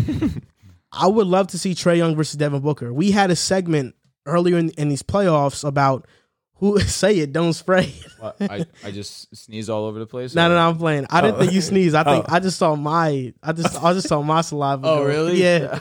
I 0.91 1.07
would 1.07 1.27
love 1.27 1.47
to 1.47 1.59
see 1.59 1.73
Trae 1.73 1.97
Young 1.97 2.15
versus 2.15 2.35
Devin 2.35 2.61
Booker. 2.61 2.91
We 2.91 3.11
had 3.11 3.31
a 3.31 3.35
segment 3.35 3.95
earlier 4.25 4.57
in, 4.57 4.69
in 4.71 4.89
these 4.89 5.03
playoffs 5.03 5.63
about 5.67 6.07
who 6.55 6.79
say 6.81 7.17
it, 7.19 7.33
don't 7.33 7.53
spray. 7.53 7.93
What, 8.19 8.35
I, 8.41 8.65
I 8.83 8.91
just 8.91 9.35
sneezed 9.35 9.69
all 9.69 9.85
over 9.85 9.99
the 9.99 10.05
place. 10.05 10.33
No, 10.35 10.47
no, 10.47 10.55
no, 10.55 10.69
I'm 10.69 10.77
playing. 10.77 11.07
I 11.09 11.21
didn't 11.21 11.35
Oh. 11.37 11.39
think 11.39 11.53
you 11.53 11.61
sneezed. 11.61 11.95
I 11.95 12.03
think 12.03 12.25
Oh. 12.29 12.33
I 12.35 12.39
just 12.39 12.57
saw 12.57 12.75
my, 12.75 13.33
I 13.43 13.51
just, 13.53 13.83
I 13.83 13.93
just 13.93 14.07
saw 14.07 14.21
my 14.21 14.41
saliva. 14.41 14.87
Oh, 14.87 14.97
go. 14.99 15.05
really? 15.05 15.41
Yeah. 15.41 15.79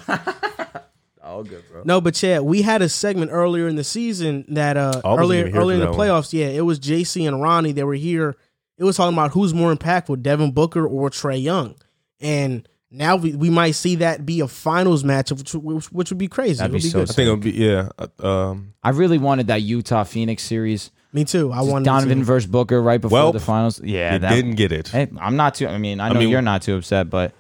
all 1.23 1.45
good, 1.45 1.63
bro. 1.71 1.83
No, 1.85 2.01
but 2.01 2.21
yeah, 2.23 2.41
we 2.41 2.63
had 2.63 2.83
a 2.83 2.89
segment 2.89 3.31
earlier 3.33 3.69
in 3.69 3.77
the 3.77 3.85
season 3.85 4.45
that 4.49 4.77
uh 4.77 5.01
I 5.05 5.09
wasn't 5.09 5.21
earlier 5.21 5.41
even 5.41 5.53
here 5.53 5.61
earlier 5.61 5.75
in 5.77 5.81
for 5.83 5.87
the 5.87 5.93
that 5.93 5.99
one. 5.99 6.09
playoffs, 6.09 6.33
yeah, 6.33 6.47
it 6.47 6.63
was 6.63 6.81
JC 6.81 7.27
and 7.29 7.41
Ronnie. 7.41 7.73
They 7.73 7.85
were 7.85 7.95
here. 7.95 8.37
It 8.79 8.85
was 8.85 8.97
talking 8.97 9.15
about 9.15 9.31
who's 9.33 9.55
more 9.55 9.75
impactful, 9.75 10.23
Devin 10.23 10.51
Booker 10.53 10.87
or 10.87 11.11
Trae 11.11 11.41
Young, 11.41 11.77
and 12.21 12.69
now 12.93 13.17
we, 13.17 13.35
we 13.35 13.49
might 13.51 13.71
see 13.73 13.97
that 13.97 14.25
be 14.27 14.41
a 14.41 14.47
finals 14.49 15.03
matchup, 15.03 15.39
which, 15.39 15.55
which, 15.55 15.87
which 15.93 16.11
would 16.11 16.19
be 16.19 16.29
crazy. 16.29 16.59
That'd 16.59 16.73
be 16.73 16.79
be 16.79 16.83
so 16.83 17.01
good. 17.01 17.11
I 17.11 17.13
think 17.15 17.27
it'll 17.27 17.37
be 17.39 17.51
yeah. 17.53 17.89
uh, 17.99 18.27
Um, 18.51 18.75
I 18.83 18.91
really 18.91 19.19
wanted 19.19 19.47
that 19.49 19.63
Utah 19.63 20.05
Phoenix 20.05 20.43
series. 20.43 20.91
Me 21.15 21.25
too. 21.25 21.51
I 21.53 21.63
wanted 21.63 21.85
Donovan 21.87 22.19
to. 22.21 22.25
versus 22.25 22.51
Booker 22.51 22.81
right 22.83 23.01
before 23.01 23.17
Well, 23.19 23.33
the 23.33 23.41
finals. 23.41 23.81
Yeah, 23.83 24.13
they 24.13 24.19
that, 24.19 24.35
didn't 24.35 24.55
get 24.55 24.73
it. 24.73 24.89
Hey, 24.89 25.09
I'm 25.21 25.37
not 25.37 25.55
too. 25.57 25.67
I 25.67 25.79
mean, 25.79 26.01
I 26.01 26.09
know 26.11 26.21
mean- 26.21 26.29
you're 26.29 26.43
not 26.43 26.63
too 26.63 26.77
upset, 26.77 27.11
but 27.11 27.33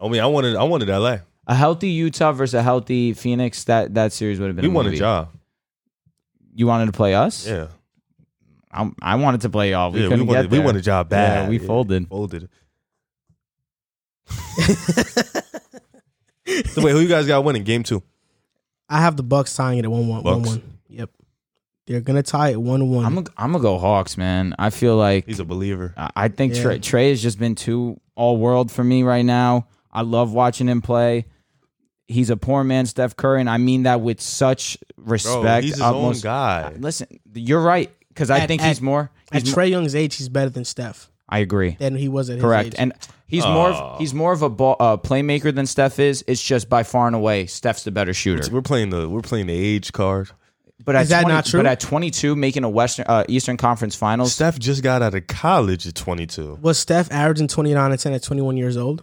I 0.00 0.08
mean, 0.08 0.20
I 0.20 0.26
wanted 0.26 0.56
I 0.56 0.64
wanted 0.64 0.88
LA. 0.88 1.18
a 1.46 1.54
healthy 1.54 1.88
Utah 1.90 2.32
versus 2.32 2.54
a 2.54 2.62
healthy 2.62 3.12
Phoenix, 3.14 3.64
that 3.64 3.94
that 3.94 4.12
series 4.12 4.38
would 4.40 4.48
have 4.48 4.56
been. 4.56 4.64
We 4.66 4.70
a 4.70 4.74
won 4.74 4.86
a 4.86 4.96
job. 4.96 5.30
You 6.54 6.66
wanted 6.66 6.86
to 6.86 6.92
play 6.92 7.14
us? 7.14 7.46
Yeah, 7.46 7.68
I, 8.72 8.90
I 9.02 9.14
wanted 9.16 9.42
to 9.42 9.50
play 9.50 9.70
y'all. 9.70 9.90
We 9.90 10.00
yeah. 10.00 10.06
We 10.06 10.10
couldn't 10.10 10.26
wanted 10.26 10.42
get 10.42 10.50
we 10.50 10.56
there. 10.58 10.66
won 10.66 10.76
a 10.76 10.80
job 10.82 11.08
bad. 11.08 11.44
Yeah, 11.44 11.48
we 11.48 11.58
folded. 11.58 12.08
Folded. 12.08 12.48
So 16.72 16.80
wait, 16.82 16.92
who 16.92 17.00
you 17.00 17.08
guys 17.08 17.26
got 17.26 17.42
winning 17.44 17.64
game 17.64 17.82
two? 17.82 18.02
I 18.88 19.00
have 19.00 19.16
the 19.16 19.22
Bucks 19.24 19.54
tying 19.54 19.78
it 19.78 19.84
at 19.84 19.90
one 19.90 20.06
one 20.06 20.22
one 20.22 20.38
Bucks? 20.42 20.48
one. 20.48 20.58
One. 20.60 20.78
Yep, 20.88 21.10
they're 21.86 22.00
gonna 22.00 22.22
tie 22.22 22.50
it 22.50 22.60
one 22.60 22.88
one. 22.88 23.04
I'm 23.36 23.52
gonna 23.52 23.58
go 23.62 23.78
Hawks, 23.78 24.16
man. 24.16 24.54
I 24.58 24.70
feel 24.70 24.96
like 24.96 25.26
He's 25.26 25.40
a 25.40 25.44
believer. 25.44 25.92
I 25.96 26.10
I 26.14 26.28
think 26.28 26.54
Yeah. 26.54 26.62
Trae, 26.62 26.78
Trae 26.80 27.10
has 27.10 27.20
just 27.22 27.38
been 27.38 27.56
too 27.56 28.00
all 28.14 28.36
world 28.36 28.70
for 28.70 28.84
me 28.84 29.02
right 29.02 29.24
now. 29.24 29.66
I 29.92 30.02
love 30.02 30.32
watching 30.32 30.68
him 30.68 30.82
play. 30.82 31.26
He's 32.06 32.30
a 32.30 32.36
poor 32.36 32.62
man, 32.62 32.86
Steph 32.86 33.16
Curry, 33.16 33.40
and 33.40 33.50
I 33.50 33.58
mean 33.58 33.82
that 33.82 34.00
with 34.00 34.20
such 34.20 34.78
Bro, 34.96 35.12
respect. 35.12 35.64
he's 35.64 35.72
his 35.74 35.80
utmost- 35.82 36.24
own 36.24 36.30
guy. 36.30 36.72
Listen, 36.78 37.08
you're 37.34 37.60
right 37.62 37.90
because 38.08 38.30
I 38.30 38.38
At- 38.40 38.48
think 38.48 38.62
at- 38.62 38.68
he's 38.68 38.80
more. 38.80 39.10
At 39.32 39.42
He's 39.42 39.50
mo- 39.56 39.60
Trae 39.62 39.70
Young's 39.70 39.96
age, 39.96 40.14
he's 40.14 40.28
better 40.28 40.50
than 40.50 40.64
Steph 40.64 41.10
I 41.28 41.38
agree. 41.40 41.76
than 41.78 41.96
he 41.96 42.08
was 42.08 42.30
at 42.30 42.34
his 42.36 42.42
Correct, 42.42 42.68
age. 42.68 42.74
and 42.78 42.92
he's 43.26 43.44
more 43.44 43.68
Oh. 43.70 43.74
of, 43.74 43.98
he's 43.98 44.14
more 44.14 44.32
of 44.32 44.42
a 44.42 44.48
ball, 44.48 44.76
uh, 44.78 44.96
playmaker 44.96 45.52
than 45.54 45.66
Steph 45.66 45.98
is. 45.98 46.22
It's 46.28 46.42
just 46.42 46.68
by 46.68 46.82
far 46.84 47.06
and 47.08 47.16
away 47.16 47.46
Steph's 47.46 47.82
the 47.84 47.90
better 47.90 48.14
shooter. 48.14 48.48
We're 48.52 48.62
playing 48.62 48.90
the 48.90 49.08
we're 49.08 49.22
playing 49.22 49.46
the 49.46 49.54
age 49.54 49.92
card. 49.92 50.30
But 50.84 50.94
Is 50.94 51.02
at 51.02 51.08
that 51.08 51.20
20 51.22 51.34
not 51.34 51.46
true? 51.46 51.58
But 51.60 51.66
at 51.66 51.80
22, 51.80 52.36
making 52.36 52.62
a 52.62 52.68
Western 52.68 53.06
uh, 53.08 53.24
Eastern 53.28 53.56
Conference 53.56 53.94
Finals, 53.96 54.34
Steph 54.34 54.58
just 54.58 54.82
got 54.82 55.02
out 55.02 55.14
of 55.14 55.26
college 55.26 55.86
at 55.86 55.94
22. 55.94 56.58
was 56.60 56.78
Steph 56.78 57.10
averaging 57.10 57.48
twenty 57.48 57.72
nine 57.74 57.90
and 57.90 57.98
ten 57.98 58.12
at 58.12 58.22
twenty 58.22 58.42
one 58.42 58.56
years 58.56 58.76
old? 58.76 59.02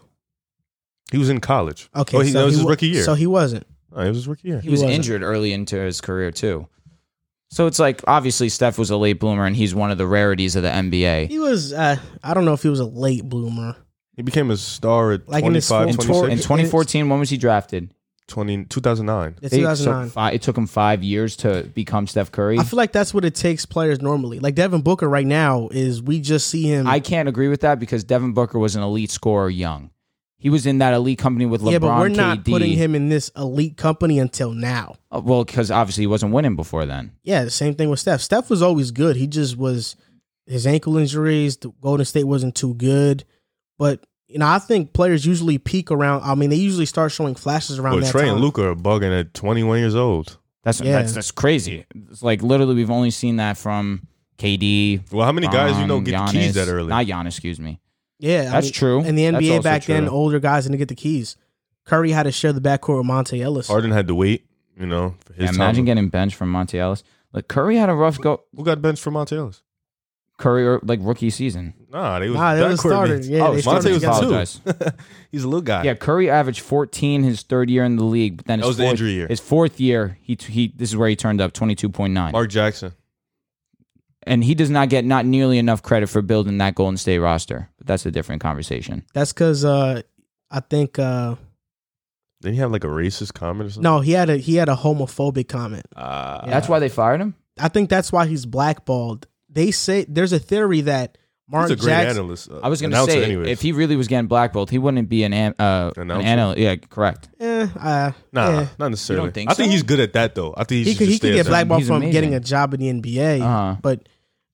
He 1.12 1.18
was 1.18 1.30
in 1.30 1.40
college. 1.42 1.90
Okay, 1.96 2.18
oh, 2.18 2.22
he, 2.22 2.32
so 2.32 2.40
that 2.40 2.46
was 2.46 2.54
he 2.54 2.60
his 2.60 2.66
wa- 2.66 2.70
rookie 2.72 2.88
year. 2.88 3.04
So 3.04 3.14
he 3.16 3.28
wasn't. 3.28 3.66
oh, 3.92 4.02
it 4.02 4.08
was 4.08 4.18
his 4.18 4.28
rookie 4.28 4.48
year. 4.48 4.62
he 4.62 4.70
was 4.70 4.80
wasn't. 4.82 4.94
injured 4.96 5.24
early 5.24 5.52
into 5.52 5.76
his 5.78 6.00
career 6.00 6.32
too. 6.32 6.68
So 7.54 7.68
it's 7.68 7.78
like 7.78 8.02
obviously 8.08 8.50
Steph 8.50 8.80
was 8.80 8.90
a 8.90 8.98
late 8.98 9.20
bloomer 9.20 9.46
and 9.46 9.56
he's 9.56 9.76
one 9.76 9.92
of 9.92 10.00
the 10.00 10.08
rarities 10.08 10.56
of 10.56 10.64
the 10.64 10.70
NBA. 10.70 11.28
He 11.30 11.38
was. 11.38 11.72
Uh, 11.72 11.98
I 12.24 12.34
don't 12.34 12.46
know 12.46 12.54
if 12.54 12.64
he 12.64 12.70
was 12.70 12.80
a 12.80 12.86
late 12.86 13.24
bloomer. 13.30 13.76
He 14.16 14.24
became 14.24 14.50
a 14.50 14.58
star 14.58 15.12
at 15.12 15.30
Like 15.30 15.44
in 15.44 15.54
his 15.54 15.68
25, 15.68 15.96
full- 16.06 16.26
In, 16.26 16.28
26, 16.28 16.32
in 16.34 16.38
2014, 16.44 17.10
when 17.10 17.20
was 17.20 17.30
he 17.30 17.38
drafted? 17.38 17.94
20, 18.28 18.66
2009. 18.66 19.36
It's 19.42 19.52
They- 19.52 19.58
so 19.62 19.76
2009. 19.76 20.10
fi- 20.10 20.32
it 20.32 20.42
took 20.42 20.58
him 20.58 20.66
five 20.66 21.04
years 21.04 21.36
to 21.38 21.70
become 21.76 22.08
Steph 22.08 22.32
Curry. 22.32 22.58
I 22.58 22.64
feel 22.64 22.78
like 22.78 22.92
that's 22.92 23.14
what 23.14 23.24
it 23.24 23.36
takes 23.36 23.68
players 23.68 24.02
normally. 24.02 24.40
Like 24.40 24.56
Devin 24.56 24.82
Booker 24.82 25.08
right 25.08 25.28
now 25.28 25.68
is 25.72 26.02
we 26.02 26.22
just 26.22 26.48
see 26.48 26.64
him. 26.64 26.88
I 26.88 27.00
can't 27.02 27.30
agree 27.30 27.50
with 27.50 27.62
that 27.62 27.80
because 27.80 28.04
Devin 28.04 28.34
Booker 28.34 28.58
was 28.58 28.76
an 28.76 28.82
elite 28.82 29.12
scorer 29.12 29.50
young. 29.50 29.92
He 30.44 30.50
was 30.50 30.66
in 30.68 30.80
that 30.80 30.94
elite 30.94 31.18
company 31.20 31.46
with 31.46 31.62
LeBron, 31.62 31.72
yeah, 31.72 31.80
but 31.80 31.98
we're 32.00 32.08
not 32.10 32.40
KD. 32.40 32.52
putting 32.52 32.74
him 32.74 32.96
in 32.96 33.08
this 33.08 33.32
elite 33.36 33.78
company 33.78 34.20
until 34.20 34.52
now. 34.52 34.98
Uh, 35.10 35.22
well, 35.24 35.46
because 35.46 35.72
obviously 35.72 36.04
he 36.04 36.08
wasn't 36.08 36.34
winning 36.34 36.58
before 36.58 36.86
then. 36.86 37.14
Yeah, 37.24 37.46
the 37.46 37.50
same 37.50 37.76
thing 37.76 37.90
with 37.90 38.02
Steph. 38.02 38.20
Steph 38.20 38.50
was 38.50 38.62
always 38.62 38.92
good. 38.92 39.16
He 39.16 39.26
just 39.26 39.56
was 39.58 39.96
his 40.46 40.68
ankle 40.68 40.98
injuries. 40.98 41.56
The 41.56 41.70
Golden 41.80 42.06
State 42.06 42.26
wasn't 42.26 42.56
too 42.56 42.74
good, 42.74 43.24
but 43.80 44.06
you 44.28 44.38
know 44.38 44.46
I 44.48 44.60
think 44.60 44.92
players 44.92 45.26
usually 45.26 45.58
peak 45.60 45.90
around. 45.92 46.24
I 46.24 46.36
mean, 46.36 46.50
they 46.50 46.58
usually 46.58 46.88
start 46.88 47.14
showing 47.14 47.36
flashes 47.36 47.80
around 47.80 47.94
Well, 47.96 48.04
that 48.04 48.14
Trae 48.14 48.22
time. 48.26 48.32
and 48.34 48.42
Luka 48.42 48.68
are 48.68 48.76
bugging 48.76 49.18
at 49.18 49.34
21 49.34 49.80
years 49.80 49.96
old. 49.96 50.38
That's 50.64 50.82
Yeah. 50.82 50.92
that's 51.00 51.14
that's 51.14 51.32
crazy. 51.32 51.86
It's 52.12 52.22
like 52.22 52.44
literally 52.44 52.76
we've 52.76 52.92
only 52.92 53.12
seen 53.12 53.38
that 53.38 53.58
from 53.58 54.06
KD. 54.38 55.10
Well, 55.12 55.26
how 55.26 55.32
many 55.32 55.48
guys 55.48 55.78
you 55.80 55.88
know 55.88 55.98
from 55.98 56.04
get 56.04 56.16
Giannis. 56.16 56.32
the 56.32 56.38
keys 56.40 56.54
that 56.56 56.68
early? 56.68 56.90
Not 56.90 57.06
Giannis, 57.06 57.28
excuse 57.28 57.60
me. 57.62 57.80
Yeah, 58.20 58.42
I 58.50 58.52
That's 58.52 58.68
mean, 58.68 58.74
true. 58.74 59.00
And 59.02 59.18
the 59.18 59.30
That's 59.30 59.44
NBA 59.46 59.52
also 59.52 59.62
back 59.64 59.84
then, 59.86 60.04
true. 60.04 60.12
older 60.12 60.40
guys 60.40 60.64
didn't 60.66 60.78
get 60.78 60.88
the 60.88 60.96
keys. 60.96 61.36
Curry 61.86 62.12
had 62.12 62.24
to 62.24 62.32
share 62.32 62.54
the 62.54 62.62
backcourt 62.62 62.98
with 63.00 63.08
Monta 63.08 63.42
Ellis. 63.42 63.68
Harden 63.68 63.92
had 63.92 64.08
to 64.08 64.16
wait, 64.16 64.46
you 64.80 64.86
know, 64.86 65.16
for 65.26 65.34
his 65.34 65.44
Yeah, 65.44 65.50
imagine 65.56 65.80
time. 65.82 65.86
getting 65.86 66.10
benched 66.10 66.36
from 66.36 66.52
Monta 66.54 66.76
Ellis. 66.76 67.04
Like 67.34 67.48
Curry 67.48 67.76
had 67.78 67.90
a 67.90 67.94
rough 67.94 68.20
go. 68.20 68.44
Who 68.56 68.64
got 68.64 68.82
benched 68.82 69.02
for 69.04 69.12
Monta 69.12 69.34
Ellis? 69.38 69.62
Curry 70.38 70.66
or 70.66 70.80
like 70.84 71.00
rookie 71.04 71.30
season. 71.30 71.74
Nah, 71.92 72.20
they 72.20 72.30
was 72.30 72.38
Nah, 72.38 72.56
they 72.56 72.64
was 72.68 72.80
backcourt 72.80 72.90
started. 72.90 73.16
mates. 73.18 73.28
Yeah, 73.28 73.48
Oh, 73.48 73.54
they 73.54 73.60
Monta 73.62 73.62
started 73.62 73.92
was 73.94 74.02
together. 74.02 74.46
together. 74.72 74.92
two. 74.92 75.04
He's 75.32 75.44
a 75.44 75.48
little 75.48 75.62
guy. 75.62 75.84
Yeah, 75.84 75.94
Curry 75.96 76.30
averaged 76.30 76.62
14 76.62 77.24
his 77.24 77.44
third 77.44 77.70
year 77.70 77.84
in 77.84 77.98
the 77.98 78.04
league, 78.04 78.38
but 78.38 78.46
then 78.48 78.60
his 78.60 78.64
That 78.64 78.68
was 78.70 78.78
the 78.78 78.84
fourth, 78.84 78.92
injury 78.92 79.12
year. 79.14 79.28
His 79.28 79.40
fourth 79.40 79.80
year, 79.80 80.18
he 80.22 80.38
he 80.40 80.74
this 80.76 80.90
is 80.90 80.96
where 80.98 81.08
he 81.10 81.16
turned 81.16 81.40
up 81.42 81.54
22.9. 81.54 82.32
Mark 82.32 82.50
Jackson. 82.50 82.94
And 84.28 84.44
he 84.44 84.56
does 84.56 84.70
not 84.70 84.90
get 84.90 85.06
not 85.06 85.26
nearly 85.26 85.58
enough 85.58 85.82
credit 85.84 86.08
for 86.08 86.22
building 86.22 86.58
that 86.60 86.76
Golden 86.76 86.98
State 86.98 87.20
roster. 87.20 87.70
But 87.78 87.88
that's 87.88 88.06
a 88.06 88.12
different 88.12 88.42
conversation. 88.42 89.04
That's 89.14 89.34
because 89.34 89.64
uh, 89.66 90.02
I 90.52 90.60
think 90.62 90.98
uh, 91.00 91.36
Didn't 92.42 92.56
he 92.56 92.60
have 92.62 92.72
like 92.72 92.84
a 92.84 92.88
racist 92.88 93.34
comment 93.34 93.68
or 93.68 93.70
something? 93.72 93.84
no, 93.84 94.00
he 94.02 94.12
had 94.14 94.30
a 94.30 94.38
he 94.38 94.56
had 94.56 94.70
a 94.70 94.76
homophobic 94.76 95.48
comment. 95.48 95.86
Uh, 95.96 96.46
That's 96.48 96.68
why 96.70 96.80
they 96.80 96.90
fired 96.90 97.22
him. 97.22 97.36
I 97.60 97.68
think 97.70 97.90
that's 97.90 98.12
why 98.12 98.26
he's 98.26 98.46
blackballed. 98.46 99.28
They 99.50 99.70
say 99.72 100.06
there's 100.10 100.34
a 100.34 100.40
theory 100.40 100.82
that 100.82 101.18
Mark 101.48 101.70
he's 101.70 101.78
a 101.78 101.82
great 101.82 101.92
Jackson. 101.92 102.18
analyst. 102.18 102.50
uh, 102.50 102.62
I 102.64 102.70
was 102.70 102.82
going 102.82 102.92
to 102.92 103.04
say 103.06 103.24
anyways. 103.24 103.50
if 103.50 103.62
he 103.62 103.74
really 103.74 103.96
was 103.96 104.08
getting 104.08 104.28
blackballed, 104.28 104.72
he 104.72 104.80
wouldn't 104.80 105.08
be 105.10 105.24
an 105.24 105.34
an- 105.34 105.54
uh, 105.60 105.92
an 105.98 106.10
analyst. 106.10 106.58
Yeah, 106.60 106.76
correct. 106.78 107.30
Eh, 107.40 107.68
uh, 107.80 108.12
Nah, 108.32 108.50
yeah. 108.50 108.68
not 108.80 108.88
necessarily. 108.90 109.26
Don't 109.28 109.34
think 109.34 109.52
I 109.52 109.54
think 109.54 109.72
he's 109.72 109.84
good 109.84 110.00
at 110.00 110.14
that 110.14 110.34
though. 110.34 110.54
I 110.58 110.64
think 110.64 110.70
he, 110.70 110.84
he 110.86 110.92
should 110.94 110.98
could 111.00 111.08
he 111.10 111.20
could 111.20 111.34
get 111.36 111.46
blackballed 111.46 111.86
from 111.86 111.98
amazing. 111.98 112.12
getting 112.14 112.34
a 112.34 112.40
job 112.40 112.74
in 112.74 112.80
the 112.80 112.90
NBA. 113.16 113.42
Uh-huh. 113.42 113.76
But 113.82 114.10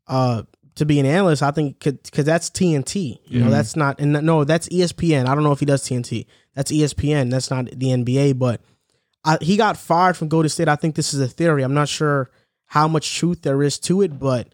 uh, 0.10 0.44
to 0.76 0.86
be 0.86 1.00
an 1.00 1.06
analyst, 1.06 1.44
I 1.44 1.52
think 1.52 1.80
because 1.80 2.26
that's 2.26 2.50
TNT. 2.50 3.20
You 3.26 3.42
know, 3.42 3.50
that's 3.50 3.76
not 3.76 4.00
and 4.00 4.14
no, 4.26 4.44
that's 4.44 4.68
ESPN. 4.70 5.28
I 5.28 5.36
don't 5.36 5.44
know 5.44 5.52
if 5.52 5.60
he 5.60 5.66
does 5.66 5.84
TNT. 5.84 6.26
That's 6.56 6.72
ESPN. 6.72 7.30
That's 7.30 7.50
not 7.52 7.66
the 7.66 7.88
NBA. 7.88 8.40
But 8.40 8.62
I, 9.24 9.38
he 9.42 9.58
got 9.58 9.78
fired 9.78 10.18
from 10.18 10.30
Golden 10.30 10.50
State. 10.50 10.68
I 10.68 10.76
think 10.76 10.96
this 10.96 11.14
is 11.14 11.20
a 11.20 11.28
theory. 11.28 11.64
I'm 11.64 11.74
not 11.74 11.90
sure 11.90 12.32
how 12.66 12.88
much 12.88 13.16
truth 13.16 13.42
there 13.42 13.62
is 13.64 13.80
to 13.80 14.02
it, 14.02 14.20
but 14.20 14.48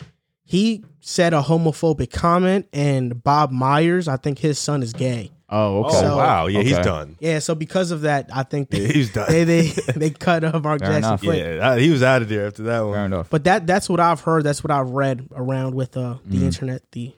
he 0.43 0.83
said 0.99 1.33
a 1.33 1.41
homophobic 1.41 2.11
comment, 2.11 2.67
and 2.71 3.23
Bob 3.23 3.51
Myers, 3.51 4.07
I 4.07 4.17
think 4.17 4.39
his 4.39 4.57
son 4.57 4.83
is 4.83 4.93
gay. 4.93 5.31
Oh, 5.49 5.85
okay. 5.85 5.99
So- 5.99 6.17
wow, 6.17 6.47
yeah, 6.47 6.61
he's 6.61 6.77
done. 6.79 7.17
Yeah, 7.19 7.39
so 7.39 7.53
because 7.55 7.91
of 7.91 8.01
that, 8.01 8.29
I 8.33 8.43
think 8.43 8.69
Yeah, 8.71 8.79
they 8.87 8.93
he's 8.93 9.13
done. 9.13 9.25
they, 9.29 9.43
they 9.43 9.67
they 9.95 10.09
cut 10.09 10.43
uh, 10.43 10.59
Mark 10.59 10.79
Fair 10.81 10.99
Jackson 10.99 11.03
enough. 11.03 11.23
yeah, 11.23 11.77
he 11.77 11.89
was 11.91 12.01
out 12.03 12.21
of 12.23 12.29
there 12.29 12.47
after 12.47 12.63
that 12.63 12.77
Fair 12.79 12.85
one. 12.87 12.99
enough. 13.05 13.29
But 13.29 13.43
that 13.43 13.67
that's 13.67 13.87
what 13.87 13.99
I've 13.99 14.21
heard. 14.21 14.43
That's 14.43 14.63
what 14.63 14.71
I've 14.71 14.89
read 14.89 15.27
around 15.35 15.75
with 15.75 15.95
uh, 15.97 16.15
the 16.25 16.37
Mm. 16.39 16.43
internet. 16.43 16.81
The 16.93 17.13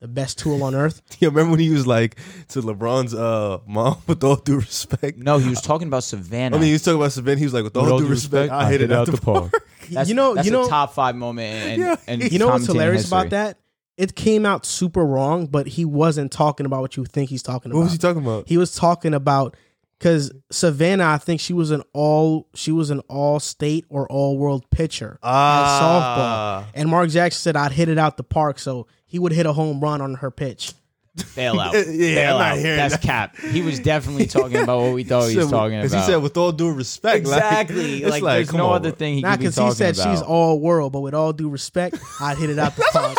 the 0.00 0.08
best 0.08 0.36
tool 0.38 0.64
on 0.64 0.74
earth. 0.74 1.00
You 1.20 1.28
remember 1.30 1.52
when 1.52 1.60
he 1.60 1.70
was 1.70 1.86
like 1.86 2.16
to 2.48 2.60
LeBron's 2.60 3.14
uh, 3.14 3.58
mom, 3.68 3.98
with 4.08 4.22
all 4.24 4.34
due 4.36 4.56
respect? 4.56 5.16
No, 5.18 5.38
he 5.38 5.48
was 5.48 5.60
talking 5.62 5.86
about 5.88 6.02
Savannah. 6.04 6.56
I 6.56 6.58
mean, 6.58 6.66
he 6.66 6.72
was 6.72 6.82
talking 6.82 7.00
about 7.00 7.12
Savannah. 7.12 7.38
He 7.38 7.44
was 7.44 7.54
like, 7.54 7.62
with 7.64 7.76
all, 7.76 7.98
due 8.00 8.06
respect, 8.08 8.52
I 8.52 8.68
hit 8.70 8.82
it 8.82 8.90
out 8.92 9.06
the 9.06 9.16
park. 9.16 9.52
that's, 9.90 10.08
you 10.08 10.16
know, 10.16 10.34
that's 10.34 10.44
you 10.46 10.52
know, 10.52 10.64
a 10.66 10.68
top 10.68 10.92
five 10.92 11.14
moment. 11.14 11.54
And, 11.54 11.80
Yeah. 11.80 11.96
and 12.08 12.32
you 12.32 12.38
know 12.40 12.48
what's 12.48 12.66
hilarious 12.66 13.02
history. 13.02 13.16
about 13.18 13.30
that? 13.30 13.58
It 13.96 14.14
came 14.16 14.46
out 14.46 14.64
super 14.64 15.04
wrong, 15.04 15.46
but 15.46 15.66
he 15.66 15.84
wasn't 15.84 16.32
talking 16.32 16.64
about 16.66 16.80
what 16.80 16.96
you 16.96 17.04
think 17.04 17.28
he's 17.30 17.42
talking 17.42 17.70
about. 17.70 17.78
What 17.78 17.84
was 17.84 17.92
he 17.92 17.98
talking 17.98 18.22
about? 18.22 18.48
He 18.48 18.56
was 18.56 18.74
talking 18.74 19.12
about 19.14 19.56
because 19.98 20.32
Savannah, 20.50 21.04
I 21.06 21.18
think 21.18 21.40
she 21.40 21.52
was 21.52 21.70
an 21.70 21.82
all 21.92 22.48
she 22.54 22.72
was 22.72 22.90
an 22.90 23.00
all 23.08 23.38
state 23.38 23.84
or 23.88 24.08
all 24.10 24.38
world 24.38 24.64
pitcher 24.70 25.18
Ah. 25.22 26.64
softball, 26.66 26.72
and 26.74 26.88
Mark 26.88 27.10
Jackson 27.10 27.38
said 27.40 27.56
I'd 27.56 27.72
hit 27.72 27.88
it 27.88 27.98
out 27.98 28.16
the 28.16 28.24
park, 28.24 28.58
so 28.58 28.86
he 29.06 29.18
would 29.18 29.32
hit 29.32 29.46
a 29.46 29.52
home 29.52 29.78
run 29.80 30.00
on 30.00 30.14
her 30.16 30.30
pitch. 30.30 30.72
Bailout. 31.14 31.72
Yeah, 31.94 32.32
I'm 32.32 32.38
not 32.38 32.56
Bailout. 32.56 32.62
That's 32.76 32.94
that. 32.94 33.02
cap. 33.02 33.36
He 33.36 33.60
was 33.60 33.78
definitely 33.78 34.24
talking 34.26 34.56
about 34.56 34.80
what 34.80 34.94
we 34.94 35.04
thought 35.04 35.28
he 35.28 35.36
was 35.36 35.44
said- 35.48 35.52
talking 35.54 35.76
as 35.76 35.92
about. 35.92 36.06
He 36.06 36.12
said, 36.12 36.22
with 36.22 36.36
all 36.38 36.52
due 36.52 36.72
respect. 36.72 37.18
exactly. 37.18 37.96
it's 38.02 38.10
like, 38.10 38.22
there's 38.22 38.52
no 38.54 38.68
on, 38.70 38.76
other 38.76 38.88
bro. 38.90 38.96
thing 38.96 39.14
he 39.16 39.20
Not 39.20 39.32
could 39.32 39.40
be 39.40 39.46
because 39.48 39.56
he 39.58 39.70
said 39.74 39.98
about. 39.98 40.10
she's 40.10 40.22
all 40.22 40.58
world, 40.58 40.92
but 40.94 41.00
with 41.00 41.12
all 41.14 41.34
due 41.34 41.50
respect, 41.50 41.98
I'd 42.18 42.38
hit 42.38 42.48
it 42.48 42.58
out 42.58 42.74
the 42.76 42.84
park. 42.92 43.18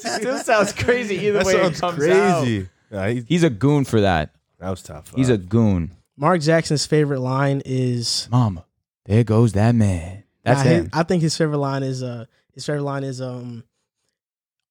Still 0.00 0.38
sounds 0.38 0.72
crazy 0.72 1.16
either 1.16 1.38
That 1.38 1.46
way 1.46 1.54
it 1.54 1.74
comes 1.74 1.98
crazy. 1.98 2.60
out. 2.60 2.66
Nah, 2.90 3.06
he- 3.08 3.24
He's 3.28 3.42
a 3.42 3.50
goon 3.50 3.84
for 3.84 4.00
that. 4.00 4.30
that 4.58 4.70
was 4.70 4.82
tough. 4.82 5.12
He's 5.16 5.28
a 5.30 5.36
goon. 5.38 5.90
Mark 6.16 6.40
Jackson's 6.40 6.86
favorite 6.86 7.20
line 7.20 7.60
is 7.64 8.28
Mama, 8.30 8.64
there 9.06 9.24
goes 9.24 9.52
that 9.54 9.74
man. 9.74 10.22
That's 10.44 10.62
Nah, 10.64 10.70
his- 10.70 10.78
him. 10.84 10.90
I 10.92 11.02
think 11.02 11.22
his 11.22 11.36
favorite 11.36 11.58
line 11.58 11.82
is 11.82 12.02
uh 12.02 12.26
his 12.52 12.64
favorite 12.66 12.82
line 12.84 13.02
is 13.04 13.20
um 13.20 13.64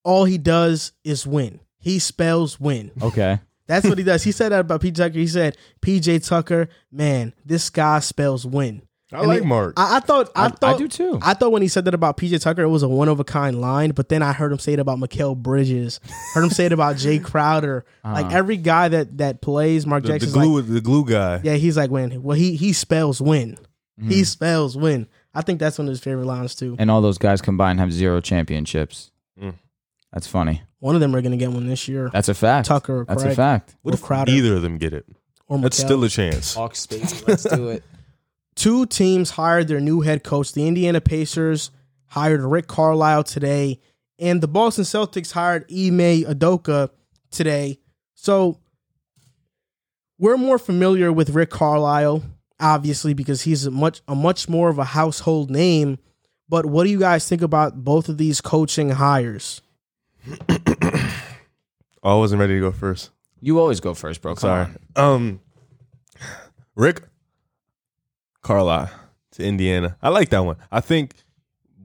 all 0.03 0.25
he 0.25 0.37
does 0.37 0.93
is 1.03 1.25
win. 1.27 1.59
He 1.79 1.99
spells 1.99 2.59
win. 2.59 2.91
Okay. 3.01 3.39
That's 3.67 3.87
what 3.87 3.97
he 3.97 4.03
does. 4.03 4.23
He 4.23 4.31
said 4.33 4.51
that 4.51 4.59
about 4.61 4.81
PJ 4.81 4.95
Tucker. 4.95 5.17
He 5.19 5.27
said 5.27 5.57
PJ 5.81 6.25
Tucker, 6.27 6.69
man, 6.91 7.33
this 7.45 7.69
guy 7.69 7.99
spells 7.99 8.45
win. 8.45 8.81
I 9.15 9.19
And 9.19 9.27
like 9.27 9.41
he- 9.41 9.45
Mark. 9.47 9.73
I, 9.77 9.97
I 9.97 9.99
thought 9.99 10.31
I, 10.35 10.45
I, 10.45 10.49
thought 10.49 10.75
I 10.75 10.77
do 10.77 10.87
too. 10.87 11.19
I 11.21 11.33
thought 11.33 11.51
when 11.51 11.61
he 11.61 11.67
said 11.67 11.85
that 11.85 11.93
about 11.93 12.17
PJ 12.17 12.41
Tucker, 12.41 12.61
it 12.63 12.69
was 12.69 12.83
a 12.83 12.87
one 12.89 13.09
of 13.09 13.19
a 13.19 13.23
kind 13.23 13.59
line. 13.61 13.91
But 13.91 14.09
then 14.09 14.21
I 14.21 14.33
heard 14.33 14.51
him 14.51 14.59
say 14.59 14.73
it 14.73 14.79
about 14.79 14.97
Mikal 14.99 15.35
Bridges. 15.37 15.99
heard 16.33 16.43
him 16.43 16.49
say 16.49 16.65
it 16.65 16.71
about 16.73 16.95
Jae 16.97 17.23
Crowder. 17.23 17.85
Like 18.03 18.25
Uh-huh. 18.27 18.37
every 18.37 18.57
guy 18.57 18.87
that 18.89 19.17
that 19.19 19.41
plays 19.41 19.85
Mark 19.85 20.03
Jackson, 20.05 20.31
the 20.31 20.39
glue, 20.39 20.61
like, 20.61 20.69
the 20.71 20.81
glue 20.81 21.05
guy. 21.05 21.41
yeah, 21.43 21.55
he's 21.55 21.77
like 21.77 21.89
win. 21.91 22.23
Well, 22.23 22.37
he 22.37 22.55
he 22.55 22.73
spells 22.73 23.21
win. 23.21 23.57
Mhm. 24.01 24.11
He 24.11 24.23
spells 24.23 24.75
win. 24.75 25.07
I 25.35 25.41
think 25.41 25.59
that's 25.59 25.77
one 25.77 25.87
of 25.87 25.91
his 25.91 25.99
favorite 25.99 26.25
lines 26.25 26.55
too. 26.55 26.75
and 26.79 26.91
all 26.91 27.01
those 27.01 27.17
guys 27.17 27.41
combined 27.41 27.79
have 27.79 27.91
zero 27.91 28.21
championships. 28.21 29.11
Mm. 29.41 29.55
That's 30.11 30.27
funny. 30.27 30.61
One 30.79 30.93
of 30.95 31.01
them 31.01 31.15
are 31.15 31.21
going 31.21 31.31
to 31.31 31.37
get 31.37 31.51
one 31.51 31.65
this 31.67 31.87
year. 31.87 32.09
That's 32.13 32.27
a 32.29 32.33
fact. 32.33 32.67
Tucker 32.67 32.99
or 33.01 33.05
That's 33.05 33.23
Craig 33.23 33.33
a 33.33 33.35
fact. 33.35 33.75
What 33.81 33.93
or 33.93 33.95
if 33.95 34.01
Crowder. 34.03 34.31
neither 34.31 34.55
of 34.55 34.61
them 34.61 34.77
get 34.77 34.93
it? 34.93 35.05
or 35.47 35.57
That's 35.59 35.79
Mikal. 35.79 35.85
still 35.85 36.03
a 36.03 36.09
chance. 36.09 36.53
Hawks, 36.55 36.85
baby. 36.85 37.05
Let's 37.27 37.43
do 37.43 37.69
it. 37.69 37.83
Two 38.55 38.85
teams 38.85 39.31
hired 39.31 39.67
their 39.67 39.79
new 39.79 40.01
head 40.01 40.23
coach. 40.23 40.53
The 40.53 40.67
Indiana 40.67 41.01
Pacers 41.01 41.71
hired 42.07 42.41
Rick 42.41 42.67
Carlisle 42.67 43.23
today, 43.23 43.79
and 44.19 44.41
the 44.41 44.47
Boston 44.47 44.83
Celtics 44.83 45.31
hired 45.31 45.63
Ime 45.71 46.23
Adoka 46.25 46.89
today. 47.31 47.79
So 48.13 48.59
we're 50.19 50.37
more 50.37 50.59
familiar 50.59 51.11
with 51.11 51.31
Rick 51.31 51.49
Carlisle, 51.49 52.23
obviously, 52.59 53.13
because 53.13 53.41
he's 53.41 53.65
a 53.65 53.71
much 53.71 54.01
a 54.07 54.15
much 54.15 54.47
more 54.47 54.69
of 54.69 54.77
a 54.77 54.83
household 54.85 55.49
name. 55.49 55.97
But 56.47 56.65
what 56.67 56.83
do 56.83 56.89
you 56.91 56.99
guys 56.99 57.27
think 57.27 57.41
about 57.41 57.83
both 57.83 58.09
of 58.09 58.17
these 58.17 58.39
coaching 58.39 58.91
hires? 58.91 59.61
Oh, 62.05 62.17
I 62.17 62.19
wasn't 62.19 62.41
ready 62.41 62.55
to 62.55 62.59
go 62.59 62.71
first. 62.71 63.09
You 63.39 63.59
always 63.59 63.79
go 63.79 63.93
first, 63.93 64.21
bro. 64.21 64.35
Come 64.35 64.39
Sorry. 64.41 64.67
on. 64.95 65.15
Um, 65.15 65.39
Rick 66.75 67.01
Carlisle 68.43 68.91
to 69.33 69.43
Indiana. 69.43 69.97
I 70.01 70.09
like 70.09 70.29
that 70.29 70.39
one. 70.45 70.57
I 70.71 70.79
think 70.81 71.13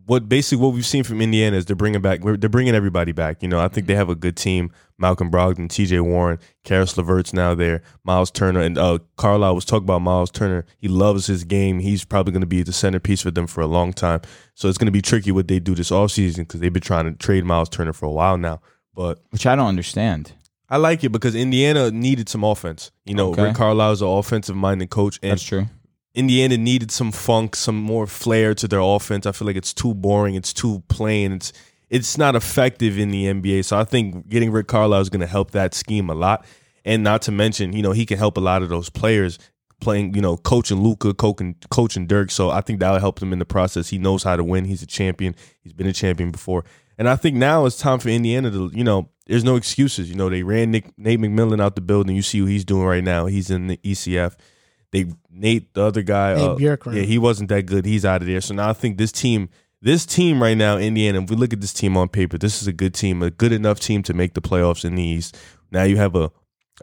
what 0.07 0.29
basically 0.29 0.65
what 0.65 0.73
we've 0.75 0.87
seen 0.87 1.05
from 1.05 1.21
Indiana 1.21 1.57
is 1.57 1.67
they're 1.67 1.77
bringing 1.77 2.01
back. 2.01 2.21
They're 2.23 2.49
bringing 2.49 2.75
everybody 2.75 3.13
back. 3.13 3.43
You 3.43 3.49
know, 3.49 3.61
I 3.61 3.69
think 3.69 3.87
they 3.87 3.95
have 3.95 4.09
a 4.09 4.15
good 4.15 4.37
team. 4.37 4.73
Malcolm 4.97 5.31
Brogdon, 5.31 5.69
T.J. 5.69 6.01
Warren, 6.01 6.39
Caris 6.65 6.97
LeVert's 6.97 7.33
now 7.33 7.55
there. 7.55 7.83
Miles 8.05 8.31
Turner 8.31 8.61
and 8.61 8.77
uh, 8.79 8.99
Carlisle 9.17 9.55
was 9.55 9.65
talking 9.65 9.85
about 9.85 10.01
Miles 10.01 10.31
Turner. 10.31 10.65
He 10.79 10.89
loves 10.89 11.27
his 11.27 11.45
game. 11.45 11.79
He's 11.79 12.05
probably 12.05 12.33
going 12.33 12.41
to 12.41 12.47
be 12.49 12.63
the 12.63 12.73
centerpiece 12.73 13.21
for 13.23 13.31
them 13.31 13.47
for 13.47 13.61
a 13.61 13.67
long 13.67 13.93
time. 13.93 14.23
So 14.55 14.69
it's 14.69 14.79
going 14.79 14.87
to 14.87 14.93
be 14.93 15.03
tricky 15.03 15.31
what 15.31 15.47
they 15.47 15.61
do 15.61 15.75
this 15.75 15.91
offseason 15.91 16.39
because 16.39 16.61
they've 16.61 16.73
been 16.73 16.83
trying 16.83 17.05
to 17.05 17.13
trade 17.13 17.45
Miles 17.45 17.69
Turner 17.69 17.93
for 17.93 18.07
a 18.07 18.11
while 18.11 18.39
now. 18.39 18.61
But 18.95 19.21
Which 19.31 19.47
I 19.47 19.55
don't 19.55 19.69
understand. 19.69 20.33
I 20.71 20.79
like 20.79 21.05
it 21.05 21.11
because 21.11 21.35
Indiana 21.35 21.91
needed 21.91 22.29
some 22.29 22.43
offense. 22.45 22.91
You 23.05 23.15
know, 23.15 23.31
Okay. 23.33 23.43
Rick 23.45 23.55
Carlisle's 23.57 24.03
an 24.03 24.09
offensive 24.09 24.57
minded 24.57 24.91
coach, 24.91 25.21
and 25.23 25.33
That's 25.33 25.43
true. 25.45 25.67
Indiana 26.15 26.57
needed 26.57 26.91
some 26.91 27.13
funk, 27.13 27.55
some 27.55 27.77
more 27.77 28.07
flair 28.07 28.55
to 28.55 28.67
their 28.67 28.81
offense. 28.81 29.27
I 29.27 29.33
feel 29.33 29.47
like 29.47 29.57
it's 29.57 29.75
too 29.75 29.95
boring, 29.95 30.35
it's 30.35 30.53
too 30.53 30.83
plain, 30.89 31.33
it's 31.33 31.53
it's 31.91 32.19
not 32.19 32.37
effective 32.37 32.99
in 32.99 33.11
the 33.11 33.27
NBA. 33.27 33.65
So 33.65 33.79
I 33.79 33.85
think 33.85 34.29
getting 34.29 34.51
Rick 34.51 34.69
Carlisle 34.69 35.01
is 35.01 35.11
going 35.11 35.21
to 35.21 35.27
help 35.27 35.53
that 35.53 35.75
scheme 35.75 36.11
a 36.11 36.15
lot. 36.15 36.45
And 36.85 37.03
not 37.03 37.23
to 37.23 37.33
mention, 37.33 37.73
you 37.73 37.83
know, 37.83 37.93
he 37.93 38.07
can 38.07 38.19
help 38.19 38.37
a 38.37 38.41
lot 38.41 38.63
of 38.63 38.69
those 38.69 38.91
players 38.91 39.39
playing, 39.81 40.15
you 40.15 40.21
know, 40.21 40.37
coaching 40.37 40.83
Luka, 40.83 41.15
coaching, 41.15 41.57
coaching 41.71 42.07
Dirk. 42.07 42.31
So 42.31 42.51
I 42.51 42.61
think 42.61 42.81
that'll 42.81 42.99
help 42.99 43.23
him 43.23 43.33
in 43.33 43.39
the 43.39 43.45
process. 43.45 43.89
He 43.89 43.99
knows 43.99 44.23
how 44.23 44.37
to 44.37 44.45
win. 44.45 44.65
He's 44.65 44.83
a 44.83 44.87
champion. 44.87 45.35
He's 45.61 45.73
been 45.73 45.87
a 45.87 45.93
champion 45.93 46.31
before. 46.31 46.65
And 46.99 47.09
I 47.09 47.17
think 47.17 47.37
now 47.37 47.65
it's 47.65 47.79
time 47.79 48.01
for 48.01 48.09
Indiana 48.09 48.51
to, 48.51 48.71
you 48.75 48.85
know, 48.85 49.09
there's 49.27 49.45
no 49.45 49.57
excuses. 49.57 50.09
You 50.09 50.17
know, 50.17 50.29
they 50.29 50.43
ran 50.43 50.71
Nick, 50.71 50.99
Nate 50.99 51.21
McMillan 51.21 51.61
out 51.61 51.75
the 51.75 51.81
building. 51.81 52.17
You 52.17 52.23
see 52.23 52.43
what 52.43 52.51
he's 52.51 52.65
doing 52.65 52.87
right 52.87 53.05
now. 53.05 53.27
He's 53.27 53.51
in 53.51 53.69
the 53.69 53.77
ECF. 53.79 54.35
They 54.93 55.07
Nate, 55.31 55.75
the 55.75 55.83
other 55.83 56.03
guy, 56.03 56.35
Nate 56.35 56.49
uh, 56.49 56.57
yeah, 56.95 57.03
he 57.03 57.19
wasn't 57.19 57.49
that 57.51 57.67
good. 57.67 57.85
He's 57.85 58.05
out 58.05 58.23
of 58.23 58.27
there. 58.29 58.41
So 58.41 58.55
now 58.55 58.71
I 58.71 58.73
think 58.73 58.97
this 58.97 59.13
team, 59.13 59.51
this 59.83 60.07
team 60.07 60.43
right 60.43 60.57
now, 60.57 60.79
Indiana. 60.79 61.23
If 61.23 61.31
we 61.31 61.37
look 61.37 61.53
at 61.53 61.61
this 61.61 61.75
team 61.75 61.97
on 61.97 62.09
paper, 62.09 62.39
this 62.39 62.63
is 62.63 62.69
a 62.69 62.73
good 62.73 62.95
team, 62.95 63.23
a 63.23 63.31
good 63.31 63.53
enough 63.53 63.81
team 63.81 64.03
to 64.05 64.15
make 64.15 64.35
the 64.35 64.41
playoffs 64.41 64.85
in 64.85 64.95
the 64.95 65.03
East. 65.03 65.37
Now 65.71 65.83
you 65.83 65.97
have 65.99 66.17
a, 66.17 66.31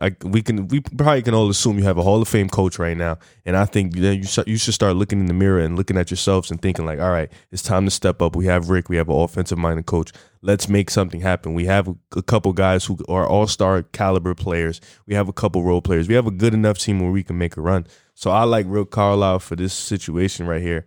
I, 0.02 0.16
we 0.24 0.42
can 0.42 0.68
we 0.68 0.82
probably 0.82 1.22
can 1.22 1.34
all 1.34 1.50
assume 1.50 1.78
you 1.78 1.86
have 1.86 1.98
a 1.98 2.04
Hall 2.04 2.22
of 2.22 2.28
Fame 2.28 2.50
coach 2.50 2.78
right 2.80 2.98
now, 2.98 3.18
and 3.46 3.56
I 3.56 3.66
think 3.66 3.96
that 3.96 4.16
you 4.16 4.44
you 4.46 4.58
should 4.58 4.74
start 4.74 4.96
looking 4.96 5.20
in 5.22 5.28
the 5.28 5.34
mirror 5.34 5.60
and 5.60 5.78
looking 5.78 5.98
at 5.98 6.12
yourselves 6.12 6.52
and 6.52 6.62
thinking 6.62 6.86
like, 6.86 7.00
all 7.00 7.12
right, 7.12 7.32
it's 7.52 7.62
time 7.62 7.86
to 7.86 7.92
step 7.92 8.22
up. 8.22 8.36
We 8.36 8.46
have 8.46 8.70
Rick, 8.70 8.90
we 8.90 8.98
have 8.98 9.08
an 9.08 9.16
offensive 9.16 9.58
minded 9.58 9.86
coach. 9.86 10.12
Let's 10.42 10.68
make 10.68 10.90
something 10.90 11.22
happen. 11.22 11.54
We 11.54 11.66
have 11.66 11.88
a, 12.16 12.22
couple 12.22 12.54
guys 12.54 12.86
who 12.86 13.00
are 13.10 13.26
all 13.26 13.48
star 13.48 13.82
caliber 13.82 14.36
players. 14.36 14.80
We 15.08 15.16
have 15.16 15.28
a 15.28 15.34
couple 15.34 15.64
role 15.64 15.82
players. 15.82 16.08
We 16.08 16.14
have 16.14 16.28
a 16.28 16.32
good 16.32 16.54
enough 16.54 16.78
team 16.78 17.00
where 17.00 17.10
we 17.10 17.24
can 17.24 17.38
make 17.38 17.58
a 17.58 17.62
run. 17.62 17.88
So 18.14 18.30
I 18.30 18.44
like 18.44 18.68
Rick 18.70 18.92
Carlisle 18.92 19.40
for 19.40 19.56
this 19.56 19.74
situation 19.74 20.46
right 20.46 20.62
here. 20.62 20.86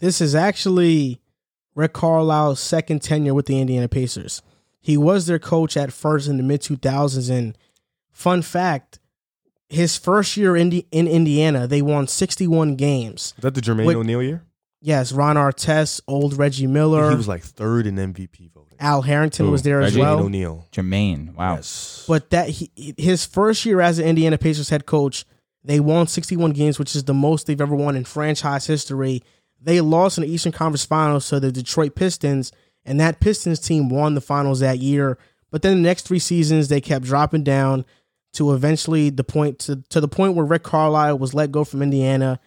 This 0.00 0.20
is 0.20 0.34
actually 0.34 1.20
Rick 1.76 1.92
Carlisle's 1.92 2.58
second 2.58 3.02
tenure 3.02 3.34
with 3.34 3.46
the 3.46 3.60
Indiana 3.60 3.88
Pacers. 3.88 4.42
He 4.80 4.96
was 4.96 5.26
their 5.26 5.38
coach 5.38 5.76
at 5.76 5.92
first 5.92 6.28
in 6.28 6.36
the 6.36 6.42
mid 6.42 6.60
2000s. 6.60 7.30
And 7.30 7.56
fun 8.14 8.40
fact, 8.40 8.98
his 9.68 9.98
first 9.98 10.36
year 10.36 10.56
in, 10.56 10.72
in 10.90 11.06
Indiana, 11.06 11.66
they 11.66 11.82
won 11.82 12.06
61 12.06 12.76
games. 12.76 13.34
Is 13.36 13.42
that 13.42 13.54
the 13.54 13.60
Jermaine 13.60 13.86
Wait. 13.86 13.96
O'Neal 13.96 14.22
year? 14.22 14.44
Yes, 14.80 15.12
Ron 15.12 15.36
Artest, 15.36 16.02
old 16.06 16.36
Reggie 16.36 16.66
Miller, 16.66 17.10
he 17.10 17.16
was 17.16 17.28
like 17.28 17.42
third 17.42 17.86
in 17.86 17.96
MVP 17.96 18.52
voting. 18.52 18.76
Al 18.78 19.00
Harrington 19.00 19.46
Who? 19.46 19.52
was 19.52 19.62
there 19.62 19.80
as 19.80 19.92
Reggie 19.94 20.00
well. 20.00 20.20
O'Neal. 20.20 20.66
Jermaine. 20.72 21.34
Wow. 21.34 21.54
Yes. 21.54 22.04
But 22.06 22.30
that 22.30 22.50
he, 22.50 22.70
his 22.98 23.24
first 23.24 23.64
year 23.64 23.80
as 23.80 23.98
an 23.98 24.06
Indiana 24.06 24.36
Pacers 24.36 24.68
head 24.68 24.84
coach, 24.84 25.24
they 25.64 25.80
won 25.80 26.06
61 26.06 26.52
games, 26.52 26.78
which 26.78 26.94
is 26.94 27.04
the 27.04 27.14
most 27.14 27.46
they've 27.46 27.60
ever 27.60 27.74
won 27.74 27.96
in 27.96 28.04
franchise 28.04 28.66
history. 28.66 29.22
They 29.58 29.80
lost 29.80 30.18
in 30.18 30.24
the 30.24 30.30
Eastern 30.30 30.52
Conference 30.52 30.84
Finals 30.84 31.28
to 31.30 31.40
the 31.40 31.50
Detroit 31.50 31.94
Pistons, 31.94 32.52
and 32.84 33.00
that 33.00 33.20
Pistons 33.20 33.60
team 33.60 33.88
won 33.88 34.14
the 34.14 34.20
finals 34.20 34.60
that 34.60 34.78
year. 34.80 35.16
But 35.50 35.62
then 35.62 35.76
the 35.76 35.88
next 35.88 36.06
three 36.06 36.18
seasons, 36.18 36.68
they 36.68 36.82
kept 36.82 37.06
dropping 37.06 37.44
down 37.44 37.86
to 38.34 38.52
eventually 38.52 39.10
the 39.10 39.24
point 39.24 39.58
to, 39.60 39.76
to 39.90 40.00
the 40.00 40.08
point 40.08 40.34
where 40.34 40.44
Rick 40.44 40.62
Carlisle 40.62 41.18
was 41.18 41.34
let 41.34 41.50
go 41.50 41.64
from 41.64 41.82
Indiana, 41.82 42.38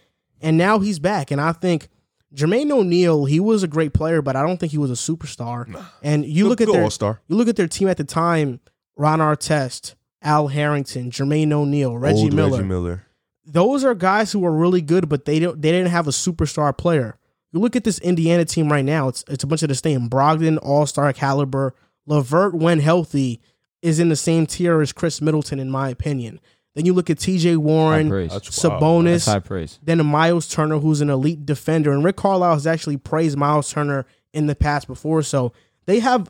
and 0.42 0.58
now 0.58 0.80
he's 0.80 1.00
back. 1.00 1.32
And 1.32 1.42
I 1.42 1.52
think 1.52 1.90
Jermaine 2.34 2.72
O'Neal, 2.72 3.26
he 3.26 3.40
was 3.40 3.64
a 3.64 3.68
great 3.68 3.94
player, 3.94 4.22
but 4.22 4.36
I 4.36 4.46
don't 4.46 4.58
think 4.60 4.72
he 4.72 4.78
was 4.78 4.92
a 4.92 4.94
superstar. 4.94 5.84
And 6.04 6.26
you 6.26 6.48
look 6.48 6.62
at 6.62 6.72
their 6.72 6.84
all 6.84 6.90
star. 6.90 7.22
you 7.28 7.36
look 7.36 7.48
at 7.48 7.56
their 7.56 7.68
team 7.68 7.88
at 7.88 7.98
the 7.98 8.04
time: 8.04 8.60
Ron 8.96 9.20
Artest, 9.20 9.96
Al 10.22 10.48
Harrington, 10.48 11.10
Jermaine 11.10 11.52
O'Neal, 11.52 11.98
Reggie 11.98 12.24
Old 12.24 12.34
Miller. 12.34 12.52
Reggie 12.52 12.64
Miller. 12.64 13.04
Those 13.46 13.86
are 13.86 13.96
guys 13.96 14.34
who 14.34 14.40
were 14.40 14.52
really 14.52 14.82
good, 14.82 15.08
but 15.08 15.26
they 15.26 15.40
don't 15.40 15.62
they 15.62 15.72
didn't 15.72 15.92
have 15.92 16.08
a 16.08 16.12
superstar 16.12 16.78
player. 16.78 17.18
You 17.54 17.62
look 17.62 17.78
at 17.78 17.86
this 17.86 18.00
Indiana 18.00 18.44
team 18.44 18.70
right 18.70 18.84
now; 18.84 19.08
it's 19.08 19.24
it's 19.30 19.44
a 19.44 19.48
bunch 19.48 19.64
of 19.64 19.70
the 19.70 19.76
same 19.76 20.10
Brogdon, 20.10 20.60
All 20.62 20.86
Star 20.86 21.12
caliber. 21.14 21.74
LeVert, 22.06 22.54
when 22.54 22.80
healthy, 22.80 23.42
is 23.82 24.00
in 24.00 24.10
the 24.10 24.16
same 24.16 24.46
tier 24.46 24.82
as 24.82 24.92
Khris 24.92 25.22
Middleton, 25.22 25.60
in 25.60 25.70
my 25.70 25.90
opinion. 25.90 26.40
Then 26.76 26.86
you 26.86 26.94
look 26.94 27.10
at 27.10 27.18
T.J. 27.18 27.52
High 27.52 27.58
Warren, 27.58 28.10
praise. 28.10 28.32
Sabonis, 28.32 29.04
That's 29.12 29.26
high 29.26 29.40
praise. 29.40 29.80
then 29.82 30.00
a 30.00 30.04
Miles 30.04 30.48
Turner, 30.48 30.78
who's 30.78 31.02
an 31.02 31.10
elite 31.10 31.46
defender, 31.46 31.92
and 31.92 32.04
Rick 32.04 32.18
Carlisle 32.18 32.54
has 32.54 32.68
actually 32.68 32.98
praised 32.98 33.36
Miles 33.38 33.72
Turner 33.72 34.06
in 34.32 34.46
the 34.46 34.56
past 34.56 34.86
before. 34.88 35.24
So 35.24 35.54
they 35.86 36.00
have 36.00 36.30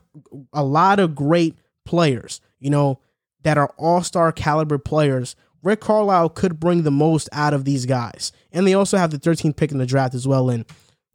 a 0.54 0.64
lot 0.64 1.00
of 1.00 1.14
great 1.14 1.58
players, 1.84 2.40
you 2.58 2.70
know, 2.70 2.98
that 3.42 3.58
are 3.58 3.74
all 3.76 4.02
star 4.02 4.32
caliber 4.32 4.78
players. 4.78 5.36
Rick 5.62 5.80
Carlisle 5.80 6.30
could 6.30 6.58
bring 6.58 6.82
the 6.82 6.90
most 6.90 7.28
out 7.32 7.52
of 7.52 7.64
these 7.64 7.84
guys, 7.84 8.32
and 8.52 8.66
they 8.66 8.72
also 8.74 8.96
have 8.96 9.10
the 9.10 9.18
13th 9.18 9.56
pick 9.56 9.70
in 9.70 9.78
the 9.78 9.86
draft 9.86 10.14
as 10.14 10.26
well. 10.26 10.48
And 10.48 10.64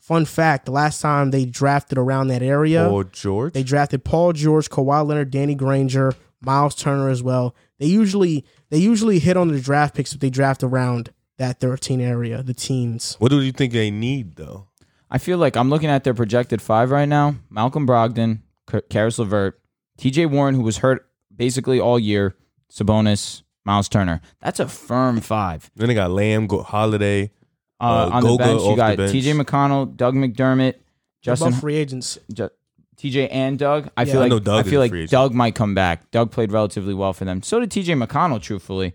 fun 0.03 0.25
fact: 0.25 0.65
the 0.65 0.71
last 0.71 1.01
time 1.01 1.31
they 1.31 1.45
drafted 1.45 1.97
around 1.97 2.27
that 2.27 2.41
area, 2.43 2.87
Or 2.89 3.03
George. 3.03 3.53
they 3.53 3.63
drafted 3.63 4.03
Paul 4.03 4.33
George, 4.33 4.69
Kawhi 4.69 5.05
Leonard, 5.07 5.31
Danny 5.31 5.55
Granger, 5.55 6.13
Miles 6.41 6.75
Turner 6.75 7.09
as 7.09 7.23
well. 7.23 7.55
They 7.79 7.87
usually 7.87 8.45
they 8.69 8.77
usually 8.77 9.19
hit 9.19 9.37
on 9.37 9.47
the 9.49 9.59
draft 9.59 9.95
picks 9.95 10.13
if 10.13 10.19
they 10.19 10.29
draft 10.29 10.63
around 10.63 11.11
that 11.37 11.59
13 11.59 11.99
area, 11.99 12.43
the 12.43 12.53
teens. 12.53 13.15
what 13.19 13.29
do 13.29 13.41
you 13.41 13.51
think 13.51 13.73
they 13.73 13.89
need 13.89 14.35
though? 14.35 14.67
I 15.09 15.17
feel 15.17 15.37
like 15.37 15.55
I'm 15.57 15.69
looking 15.69 15.89
at 15.89 16.03
their 16.03 16.13
projected 16.13 16.61
five 16.61 16.89
right 16.91 17.07
now. 17.09 17.35
Malcolm 17.49 17.85
Brogdon, 17.87 18.39
K- 18.69 18.81
Caris 18.89 19.17
LeVert, 19.19 19.59
T.J. 19.97 20.25
Warren, 20.27 20.55
who 20.55 20.61
was 20.63 20.77
hurt 20.77 21.07
basically 21.35 21.79
all 21.79 21.99
year, 21.99 22.35
Sabonis, 22.71 23.43
Miles 23.65 23.89
Turner. 23.89 24.21
That's 24.41 24.59
a 24.59 24.67
firm 24.67 25.21
five. 25.21 25.69
Then 25.75 25.87
they 25.87 25.93
got 25.93 26.11
Lamb, 26.11 26.47
Go- 26.47 26.63
Holiday. 26.63 27.31
Uh, 27.79 27.83
Uh, 27.83 28.09
on 28.13 28.23
the 28.23 28.29
Goga 28.29 28.43
bench, 28.43 28.61
you 28.61 28.67
off 28.67 28.71
the 28.71 28.75
got 28.75 28.97
bench. 28.97 29.11
T.J. 29.11 29.31
McConnell, 29.33 29.97
Doug 29.97 30.15
McDermott, 30.15 30.75
Justin 31.21 31.47
Above 31.49 31.59
free 31.59 31.75
agents. 31.75 32.17
Ju- 32.33 32.49
TJ 32.97 33.27
and 33.31 33.57
Doug. 33.59 33.89
I 33.97 34.03
Yeah. 34.03 34.11
feel 34.11 34.19
I 34.19 34.23
like 34.23 34.29
know 34.29 34.39
Doug 34.39 34.55
I 34.55 34.59
is 34.61 34.69
feel 34.69 34.79
a 34.79 34.83
like 34.83 34.93
agent. 34.93 35.09
Doug 35.09 35.33
might 35.33 35.55
come 35.55 35.73
back. 35.75 36.09
Doug 36.11 36.31
played 36.31 36.51
relatively 36.51 36.93
well 36.93 37.11
for 37.11 37.25
them. 37.25 37.41
So 37.41 37.59
did 37.59 37.69
TJ 37.71 37.95
McConnell. 38.01 38.41
Truthfully, 38.41 38.93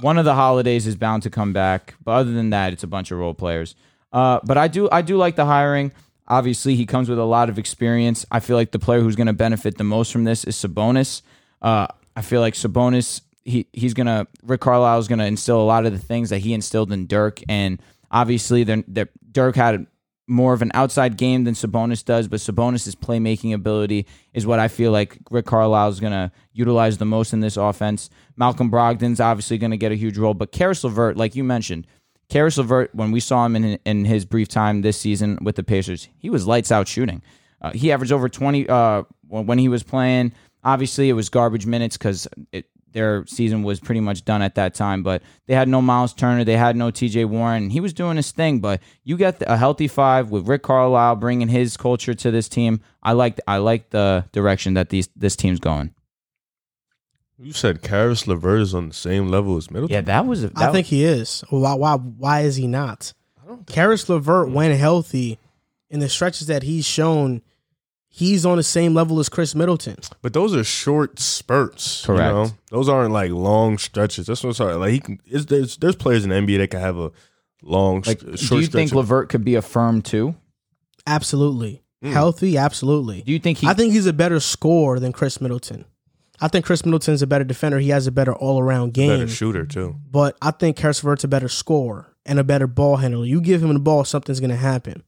one 0.00 0.18
of 0.18 0.24
the 0.24 0.34
holidays 0.34 0.86
is 0.86 0.96
bound 0.96 1.22
to 1.24 1.30
come 1.30 1.52
back. 1.52 1.94
But 2.04 2.12
other 2.12 2.32
than 2.32 2.50
that, 2.50 2.72
it's 2.72 2.82
a 2.82 2.86
bunch 2.86 3.10
of 3.10 3.18
role 3.18 3.34
players. 3.34 3.74
Uh, 4.12 4.40
but 4.44 4.56
I 4.56 4.68
do 4.68 4.88
I 4.90 5.02
do 5.02 5.16
like 5.16 5.36
the 5.36 5.44
hiring. 5.46 5.92
Obviously, 6.28 6.76
he 6.76 6.86
comes 6.86 7.08
with 7.08 7.18
a 7.18 7.24
lot 7.24 7.48
of 7.48 7.58
experience. 7.58 8.24
I 8.30 8.40
feel 8.40 8.56
like 8.56 8.70
the 8.70 8.78
player 8.78 9.00
who's 9.00 9.16
going 9.16 9.26
to 9.26 9.32
benefit 9.32 9.76
the 9.76 9.84
most 9.84 10.12
from 10.12 10.24
this 10.24 10.44
is 10.44 10.54
Sabonis. 10.56 11.20
Uh, 11.60 11.88
I 12.16 12.22
feel 12.22 12.40
like 12.40 12.54
Sabonis 12.54 13.20
he 13.44 13.66
he's 13.72 13.94
gonna 13.94 14.26
Rick 14.42 14.60
Carlisle 14.60 14.98
is 15.00 15.08
gonna 15.08 15.26
instill 15.26 15.60
a 15.60 15.64
lot 15.64 15.86
of 15.86 15.92
the 15.92 15.98
things 15.98 16.30
that 16.30 16.38
he 16.38 16.54
instilled 16.54 16.92
in 16.92 17.06
Dirk, 17.06 17.40
and 17.48 17.80
obviously, 18.10 18.64
they're, 18.64 19.08
Dirk 19.30 19.56
had 19.56 19.86
more 20.28 20.52
of 20.52 20.62
an 20.62 20.70
outside 20.74 21.16
game 21.16 21.44
than 21.44 21.54
Sabonis 21.54 22.04
does, 22.04 22.28
but 22.28 22.38
Sabonis' 22.38 22.94
playmaking 22.94 23.52
ability 23.54 24.06
is 24.32 24.46
what 24.46 24.60
I 24.60 24.68
feel 24.68 24.92
like 24.92 25.18
Rick 25.30 25.46
Carlisle 25.46 25.88
is 25.88 26.00
to 26.12 26.30
utilize 26.52 26.98
the 26.98 27.04
most 27.04 27.32
in 27.32 27.40
this 27.40 27.56
offense. 27.56 28.08
Malcolm 28.36 28.70
Brogdon's 28.70 29.20
obviously 29.20 29.58
to 29.72 29.76
get 29.76 29.92
a 29.92 29.96
huge 29.96 30.16
role, 30.16 30.34
but 30.34 30.52
Caris 30.52 30.84
LeVert, 30.84 31.16
like 31.16 31.34
you 31.34 31.44
mentioned, 31.44 31.86
Caris 32.28 32.56
LeVert, 32.56 32.94
when 32.94 33.10
we 33.10 33.20
saw 33.20 33.44
him 33.44 33.56
in 33.56 33.78
in 33.84 34.04
his 34.04 34.24
brief 34.24 34.48
time 34.48 34.82
this 34.82 34.98
season 34.98 35.38
with 35.42 35.56
the 35.56 35.62
Pacers, 35.62 36.08
he 36.16 36.30
was 36.30 36.46
lights 36.46 36.72
out 36.72 36.88
shooting. 36.88 37.22
Uh, 37.60 37.72
he 37.72 37.92
averaged 37.92 38.12
over 38.12 38.28
twenty 38.28 38.66
uh, 38.68 39.02
when 39.28 39.46
when 39.46 39.58
he 39.58 39.68
was 39.68 39.82
playing. 39.82 40.32
Obviously, 40.64 41.10
it 41.10 41.14
was 41.14 41.28
garbage 41.28 41.66
minutes 41.66 41.98
because 41.98 42.28
their 42.92 43.26
season 43.26 43.62
was 43.62 43.80
pretty 43.80 44.00
much 44.00 44.24
done 44.24 44.42
at 44.42 44.54
that 44.56 44.74
time. 44.74 45.02
But 45.02 45.22
they 45.46 45.54
had 45.54 45.68
no 45.68 45.82
Miles 45.82 46.14
Turner, 46.14 46.44
they 46.44 46.56
had 46.56 46.76
no 46.76 46.90
T.J. 46.90 47.24
Warren. 47.26 47.70
He 47.70 47.80
was 47.80 47.92
doing 47.92 48.16
his 48.16 48.30
thing, 48.30 48.60
but 48.60 48.80
you 49.04 49.16
get 49.16 49.42
a 49.46 49.56
healthy 49.56 49.88
five 49.88 50.30
with 50.30 50.48
Rick 50.48 50.62
Carlisle 50.62 51.16
bringing 51.16 51.48
his 51.48 51.76
culture 51.76 52.14
to 52.14 52.30
this 52.30 52.48
team. 52.48 52.80
I 53.02 53.12
like 53.12 53.40
I 53.46 53.58
like 53.58 53.90
the 53.90 54.24
direction 54.32 54.74
that 54.74 54.90
these 54.90 55.08
this 55.16 55.36
team's 55.36 55.60
going. 55.60 55.94
You 57.38 57.52
said 57.52 57.82
Caris 57.82 58.28
LeVert 58.28 58.60
is 58.60 58.74
on 58.74 58.88
the 58.88 58.94
same 58.94 59.28
level 59.28 59.56
as 59.56 59.68
Middleton. 59.70 59.92
Yeah, 59.92 60.00
that 60.02 60.26
was. 60.26 60.44
A, 60.44 60.48
that 60.50 60.68
I 60.68 60.72
think 60.72 60.86
he 60.86 61.04
is. 61.04 61.42
Why? 61.50 61.74
Why? 61.74 61.96
Why 61.96 62.40
is 62.42 62.56
he 62.56 62.68
not? 62.68 63.12
Caris 63.66 64.08
LeVert, 64.08 64.50
when 64.50 64.70
healthy, 64.72 65.38
in 65.90 66.00
the 66.00 66.08
stretches 66.08 66.46
that 66.46 66.62
he's 66.62 66.86
shown, 66.86 67.42
he's 68.12 68.46
on 68.46 68.58
the 68.58 68.62
same 68.62 68.94
level 68.94 69.18
as 69.18 69.28
Khris 69.28 69.54
Middleton. 69.54 69.96
But 70.20 70.34
those 70.34 70.54
are 70.54 70.62
short 70.62 71.18
spurts. 71.18 72.04
Correct. 72.06 72.28
You 72.28 72.32
know? 72.32 72.50
Those 72.70 72.88
aren't 72.88 73.12
like 73.12 73.32
long 73.32 73.78
stretches. 73.78 74.26
That's 74.26 74.44
what 74.44 74.50
I'm 74.50 74.54
sorry. 74.54 74.74
Like 74.74 74.92
he 74.92 75.00
can. 75.00 75.20
It's, 75.26 75.46
there's 75.46 75.76
there's 75.78 75.96
players 75.96 76.24
in 76.24 76.30
the 76.30 76.36
NBA 76.36 76.58
that 76.58 76.70
can 76.70 76.80
have 76.80 76.98
a 76.98 77.10
long, 77.62 78.02
like. 78.06 78.20
st- 78.20 78.20
Do 78.20 78.30
you 78.30 78.36
stretch. 78.36 78.66
think 78.66 78.90
of- 78.92 78.96
Levert 78.98 79.30
could 79.30 79.44
be 79.44 79.56
a 79.56 79.62
firm 79.62 80.02
too? 80.02 80.36
Absolutely 81.06 81.82
hmm. 82.00 82.12
healthy. 82.12 82.56
Absolutely. 82.56 83.22
Do 83.22 83.32
you 83.32 83.40
think 83.40 83.58
he? 83.58 83.66
I 83.66 83.74
think 83.74 83.92
he's 83.92 84.06
a 84.06 84.12
better 84.12 84.38
scorer 84.38 85.00
than 85.00 85.12
Khris 85.12 85.40
Middleton. 85.40 85.86
I 86.40 86.48
think 86.48 86.64
Khris 86.66 86.84
Middleton's 86.84 87.22
a 87.22 87.26
better 87.26 87.44
defender. 87.44 87.78
He 87.78 87.90
has 87.90 88.08
a 88.08 88.12
better 88.12 88.34
all 88.34 88.60
around 88.60 88.94
game. 88.94 89.10
better 89.10 89.28
shooter 89.28 89.64
too? 89.64 89.96
But 90.10 90.36
I 90.42 90.50
think 90.50 90.76
Caris 90.76 91.02
LeVert's 91.02 91.22
a 91.22 91.28
better 91.28 91.48
scorer 91.48 92.16
and 92.26 92.38
a 92.38 92.44
better 92.44 92.66
ball 92.66 92.96
handler. 92.96 93.24
You 93.24 93.40
give 93.40 93.62
him 93.62 93.72
the 93.72 93.78
ball, 93.78 94.04
something's 94.04 94.40
going 94.40 94.50
to 94.50 94.56
happen. 94.56 95.04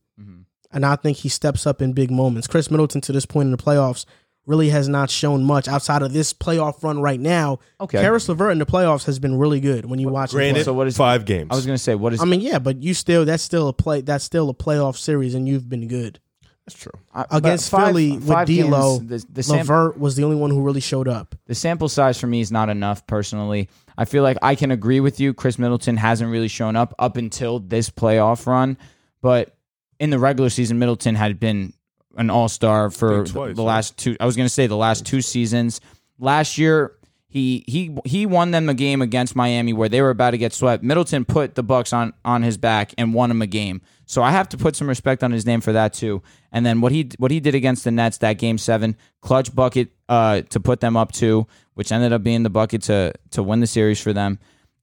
And 0.75 0.85
I 0.85 0.97
think 0.97 1.17
he 1.19 1.29
steps 1.31 1.67
up 1.67 1.81
in 1.81 1.93
big 1.95 2.11
moments. 2.11 2.47
Khris 2.49 2.71
Middleton, 2.71 3.01
to 3.03 3.13
this 3.13 3.25
point 3.25 3.47
in 3.47 3.53
the 3.53 3.57
playoffs, 3.57 4.05
really 4.47 4.69
has 4.69 4.89
not 4.89 5.09
shown 5.09 5.43
much 5.45 5.69
outside 5.69 6.03
of 6.03 6.13
this 6.13 6.35
playoff 6.35 6.83
run 6.83 7.01
right 7.01 7.19
now. 7.19 7.61
Okay. 7.81 7.99
Caris 8.03 8.29
LeVert 8.29 8.53
in 8.53 8.59
the 8.59 8.67
playoffs 8.67 9.07
has 9.07 9.19
been 9.19 9.39
really 9.39 9.61
good 9.61 9.87
when 9.87 9.99
you 9.99 10.09
watch 10.11 10.33
him. 10.33 10.39
Granted, 10.39 10.65
So 10.65 10.75
what 10.75 10.87
is- 10.87 10.97
five 10.99 11.25
games? 11.25 11.49
I 11.51 11.55
was 11.57 11.65
gonna 11.65 11.79
say, 11.79 11.95
what 11.95 12.13
is 12.13 12.21
I 12.21 12.27
mean, 12.27 12.43
yeah, 12.43 12.59
but 12.59 12.83
you 12.83 12.93
still 12.93 13.25
that's 13.25 13.43
still 13.43 13.69
a 13.69 13.73
play 13.73 14.03
that's 14.03 14.23
still 14.25 14.51
a 14.51 14.55
playoff 14.55 14.99
series, 14.99 15.35
and 15.35 15.49
you've 15.49 15.69
been 15.71 15.89
good 15.89 16.19
That's 16.67 16.79
true. 16.79 16.93
I- 17.15 17.25
against 17.31 17.71
five- 17.71 17.87
Philly 17.89 18.13
with 18.19 18.29
five 18.29 18.47
games, 18.49 18.69
D'Lo. 18.69 18.99
the, 18.99 19.25
the, 19.33 19.43
sam- 19.43 19.59
Levert 19.59 19.99
was 19.99 20.17
the 20.17 20.25
only 20.25 20.37
one 20.37 20.51
who 20.51 20.61
really 20.61 20.81
showed 20.83 21.09
up. 21.09 21.35
the 21.47 21.55
sample 21.55 21.89
size 21.89 22.19
for 22.21 22.27
me 22.27 22.41
is 22.43 22.53
not 22.53 22.69
enough 22.69 23.07
personally. 23.07 23.71
I 23.97 24.05
feel 24.05 24.23
like 24.25 24.37
I 24.43 24.57
can 24.57 24.71
agree 24.71 25.01
with 25.01 25.21
you. 25.21 25.33
Khris 25.33 25.59
Middleton 25.59 25.97
hasn't 25.97 26.31
really 26.31 26.49
shown 26.49 26.77
up 26.77 26.95
up 26.99 27.17
until 27.17 27.61
this 27.61 27.89
playoff 27.89 28.47
run, 28.47 28.77
but 29.23 29.54
in 29.99 30.11
the 30.11 30.19
regular 30.19 30.51
season, 30.51 30.79
Middleton 30.79 31.15
had 31.15 31.39
been 31.41 31.73
an 32.17 32.31
all 32.31 32.49
star 32.49 32.91
for 32.91 33.25
twice, 33.25 33.57
the 33.57 33.63
last 33.63 33.97
two. 33.97 34.17
I 34.21 34.27
was 34.27 34.37
going 34.37 34.47
to 34.47 34.53
say 34.53 34.67
the 34.67 34.77
last 34.77 35.07
two 35.07 35.21
seasons. 35.21 35.81
Last 36.19 36.59
year, 36.59 36.97
he 37.29 37.65
he 37.67 37.97
he 38.05 38.27
won 38.27 38.53
them 38.53 38.69
a 38.69 38.75
game 38.75 39.03
against 39.03 39.35
Miami 39.35 39.73
where 39.73 39.89
they 39.89 40.01
were 40.01 40.11
about 40.11 40.31
to 40.31 40.39
get 40.39 40.53
swept. 40.53 40.85
Middleton 40.85 41.25
put 41.25 41.57
the 41.57 41.65
Bucks 41.65 41.93
on 41.93 42.13
on 42.25 42.43
his 42.43 42.57
back 42.57 42.95
and 42.97 43.13
won 43.13 43.31
him 43.31 43.43
a 43.43 43.47
game. 43.47 43.83
So 44.07 44.23
I 44.23 44.31
have 44.31 44.49
to 44.51 44.57
put 44.57 44.77
some 44.77 44.89
respect 44.89 45.25
on 45.25 45.33
his 45.33 45.45
name 45.45 45.61
for 45.61 45.73
that 45.73 45.95
too. 45.95 46.23
And 46.53 46.65
then 46.65 46.81
what 46.81 46.93
he 46.93 47.11
what 47.19 47.31
he 47.33 47.41
did 47.41 47.55
against 47.57 47.83
the 47.83 47.91
Nets 47.91 48.19
that 48.19 48.35
game 48.35 48.59
seven 48.59 48.97
clutch 49.21 49.53
bucket 49.53 49.91
uh, 50.09 50.43
to 50.43 50.61
put 50.61 50.79
them 50.81 50.97
up 50.97 51.11
two, 51.11 51.47
which 51.75 51.91
ended 51.91 52.13
up 52.13 52.23
being 52.23 52.45
the 52.45 52.51
bucket 52.51 52.83
to 52.83 53.13
to 53.33 53.43
win 53.43 53.59
the 53.61 53.67
series 53.67 54.01
for 54.01 54.13
them. 54.13 54.39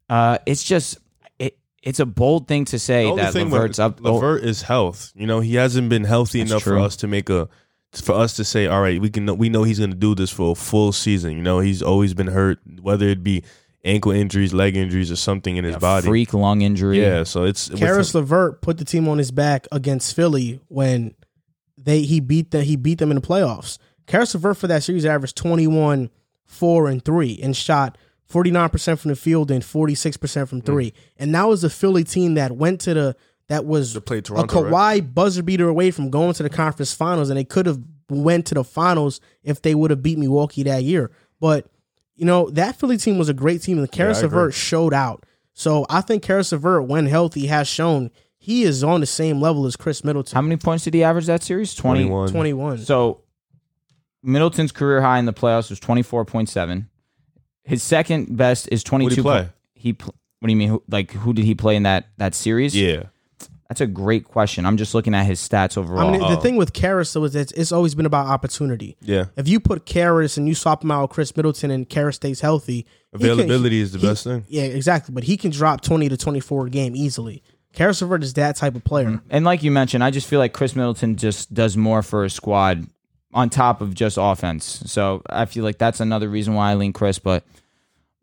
Uh, 0.09 0.37
it's 0.45 0.63
just 0.63 0.97
it's 1.83 1.99
a 1.99 2.05
bold 2.05 2.47
thing 2.47 2.65
to 2.65 2.77
say 2.79 3.05
The 3.05 3.11
only 3.11 3.23
that 3.23 3.33
Levert's 3.33 3.79
up. 3.79 3.99
oh, 4.03 4.13
Levert 4.13 4.43
is 4.43 4.63
health. 4.63 5.11
You 5.15 5.25
know, 5.27 5.39
he 5.39 5.55
hasn't 5.55 5.89
been 5.89 6.03
healthy 6.03 6.39
That's 6.39 6.51
enough 6.51 6.63
for 6.63 6.77
us 6.77 6.95
to 6.97 7.07
make 7.07 7.29
a 7.29 7.49
for 7.93 8.13
us 8.13 8.35
to 8.37 8.43
say, 8.45 8.67
all 8.67 8.81
right, 8.81 9.01
we 9.01 9.09
can 9.09 9.37
we 9.37 9.49
know 9.49 9.63
he's 9.63 9.79
going 9.79 9.91
to 9.91 9.97
do 9.97 10.15
this 10.15 10.29
for 10.31 10.51
a 10.51 10.55
full 10.55 10.91
season. 10.91 11.33
You 11.33 11.41
know, 11.41 11.59
he's 11.59 11.81
always 11.81 12.13
been 12.13 12.27
hurt, 12.27 12.59
whether 12.81 13.07
it 13.07 13.23
be 13.23 13.43
ankle 13.83 14.11
injuries, 14.11 14.53
leg 14.53 14.77
injuries, 14.77 15.11
or 15.11 15.15
something 15.15 15.57
in 15.57 15.65
his 15.65 15.75
a 15.75 15.79
body. 15.79 16.07
freak 16.07 16.33
lung 16.33 16.61
injury. 16.61 17.01
Yeah, 17.01 17.23
so 17.23 17.43
it's 17.43 17.69
with 17.69 17.79
Caris 17.79 18.13
LeVert 18.13 18.61
put 18.61 18.77
the 18.77 18.85
team 18.85 19.07
on 19.07 19.17
his 19.17 19.31
back 19.31 19.67
against 19.71 20.15
Philly 20.15 20.61
when 20.67 21.15
they 21.77 22.03
he 22.03 22.19
beat 22.19 22.51
the 22.51 22.63
he 22.63 22.75
beat 22.75 22.99
them 22.99 23.11
in 23.11 23.15
the 23.15 23.21
playoffs. 23.21 23.77
Caris 24.07 24.33
LeVert 24.35 24.57
for 24.57 24.67
that 24.67 24.83
series 24.83 25.05
averaged 25.05 25.35
21, 25.35 26.09
4, 26.45 26.87
and 26.87 27.03
3 27.03 27.39
and 27.41 27.55
shot 27.57 27.97
49% 28.31 28.99
from 28.99 29.09
the 29.09 29.15
field 29.15 29.51
and 29.51 29.63
46% 29.63 30.47
from 30.47 30.61
3. 30.61 30.93
And 31.17 31.35
that 31.35 31.47
was 31.47 31.63
a 31.63 31.69
Philly 31.69 32.03
team 32.03 32.35
that 32.35 32.55
went 32.55 32.81
to 32.81 32.93
the 32.93 33.15
that 33.47 33.65
was 33.65 33.93
They 33.93 33.99
played 33.99 34.19
a 34.19 34.21
Toronto, 34.21 34.63
Kawhi 34.63 34.71
right? 34.71 35.13
buzzer 35.13 35.43
beater 35.43 35.67
away 35.67 35.91
from 35.91 36.09
going 36.09 36.33
to 36.33 36.43
the 36.43 36.49
conference 36.49 36.93
finals 36.93 37.29
and 37.29 37.37
they 37.37 37.43
could 37.43 37.65
have 37.65 37.81
went 38.09 38.45
to 38.47 38.55
the 38.55 38.63
finals 38.63 39.19
if 39.43 39.61
they 39.61 39.75
would 39.75 39.91
have 39.91 40.01
beat 40.01 40.17
Milwaukee 40.17 40.63
that 40.63 40.83
year. 40.83 41.11
But 41.39 41.67
you 42.15 42.25
know, 42.25 42.49
that 42.51 42.79
Philly 42.79 42.97
team 42.97 43.17
was 43.17 43.29
a 43.29 43.33
great 43.33 43.61
team 43.61 43.77
and 43.77 43.91
Caris 43.91 44.17
I 44.17 44.25
agree. 44.25 44.37
LeVert 44.37 44.53
showed 44.53 44.93
out. 44.93 45.25
So 45.53 45.85
I 45.89 46.01
think 46.01 46.23
Caris 46.23 46.51
LeVert, 46.51 46.87
when 46.87 47.07
healthy, 47.07 47.47
has 47.47 47.67
shown 47.67 48.11
he 48.37 48.63
is 48.63 48.83
on 48.83 49.01
the 49.01 49.05
same 49.05 49.41
level 49.41 49.65
as 49.65 49.75
Khris 49.75 50.03
Middleton. 50.03 50.35
How 50.35 50.41
many 50.41 50.57
points 50.57 50.83
did 50.83 50.93
he 50.93 51.03
average 51.03 51.25
that 51.25 51.43
series? 51.43 51.75
20. 51.75 52.05
21. 52.07 52.29
21. 52.29 52.77
So 52.79 53.21
Middleton's 54.23 54.71
career 54.71 55.01
high 55.01 55.19
in 55.19 55.25
the 55.25 55.33
playoffs 55.33 55.69
was 55.69 55.79
24.7. 55.79 56.87
His 57.63 57.83
second 57.83 58.35
best 58.37 58.67
is 58.71 58.83
22. 58.83 59.15
He 59.15 59.21
play? 59.21 59.49
He 59.73 59.93
pl- 59.93 60.15
what 60.39 60.47
do 60.47 60.51
you 60.51 60.57
mean? 60.57 60.69
Who, 60.69 60.83
like 60.89 61.11
who 61.11 61.33
did 61.33 61.45
he 61.45 61.55
play 61.55 61.75
in 61.75 61.83
that 61.83 62.07
that 62.17 62.33
series? 62.35 62.75
Yeah, 62.75 63.03
That's 63.69 63.79
a 63.81 63.87
great 63.87 64.25
question. 64.25 64.65
I'm 64.65 64.75
just 64.77 64.93
looking 64.95 65.13
at 65.15 65.25
his 65.25 65.39
stats 65.39 65.77
overall. 65.77 66.07
I 66.07 66.11
mean, 66.11 66.19
the 66.21 66.37
Oh. 66.37 66.41
thing 66.41 66.55
with 66.57 66.73
Caris 66.73 67.13
though 67.13 67.23
is 67.23 67.33
that 67.33 67.51
it's 67.53 67.71
always 67.71 67.95
been 67.95 68.05
about 68.07 68.25
opportunity. 68.27 68.97
yeah. 69.01 69.25
If 69.37 69.47
you 69.47 69.59
put 69.59 69.85
Caris 69.85 70.35
and 70.37 70.47
you 70.47 70.55
swap 70.55 70.83
him 70.83 70.91
out 70.91 71.03
with 71.03 71.11
Khris 71.11 71.35
Middleton 71.37 71.71
and 71.71 71.87
Caris 71.87 72.15
stays 72.17 72.41
healthy, 72.41 72.85
he 73.13 73.19
can- 73.19 73.29
Availability 73.31 73.79
is 73.79 73.91
the 73.93 73.99
he- 73.99 74.07
best 74.07 74.23
thing. 74.25 74.43
Yeah, 74.49 74.63
exactly. 74.63 75.13
But 75.13 75.23
he 75.25 75.37
can 75.37 75.51
drop 75.51 75.81
20 75.81 76.09
to 76.09 76.17
24 76.17 76.67
a 76.67 76.69
game 76.69 76.95
easily. 76.95 77.43
Caris 77.73 78.01
LeVert 78.01 78.23
is 78.23 78.33
that 78.33 78.57
type 78.57 78.75
of 78.75 78.83
player. 78.83 79.05
Mm-hmm. 79.07 79.27
and 79.29 79.45
like 79.45 79.63
you 79.63 79.71
mentioned, 79.71 80.03
I 80.03 80.09
just 80.11 80.27
feel 80.27 80.39
like 80.39 80.51
Khris 80.53 80.75
Middleton 80.75 81.15
just 81.15 81.53
does 81.53 81.77
more 81.77 82.01
for 82.01 82.25
a 82.25 82.29
squad 82.29 82.85
on 83.33 83.49
top 83.49 83.81
of 83.81 83.93
just 83.93 84.17
offense. 84.19 84.83
So 84.85 85.21
I 85.29 85.45
feel 85.45 85.63
like 85.63 85.77
that's 85.77 85.99
another 85.99 86.29
reason 86.29 86.53
why 86.53 86.71
I 86.71 86.75
lean 86.75 86.93
Khris. 86.93 87.19
But 87.19 87.43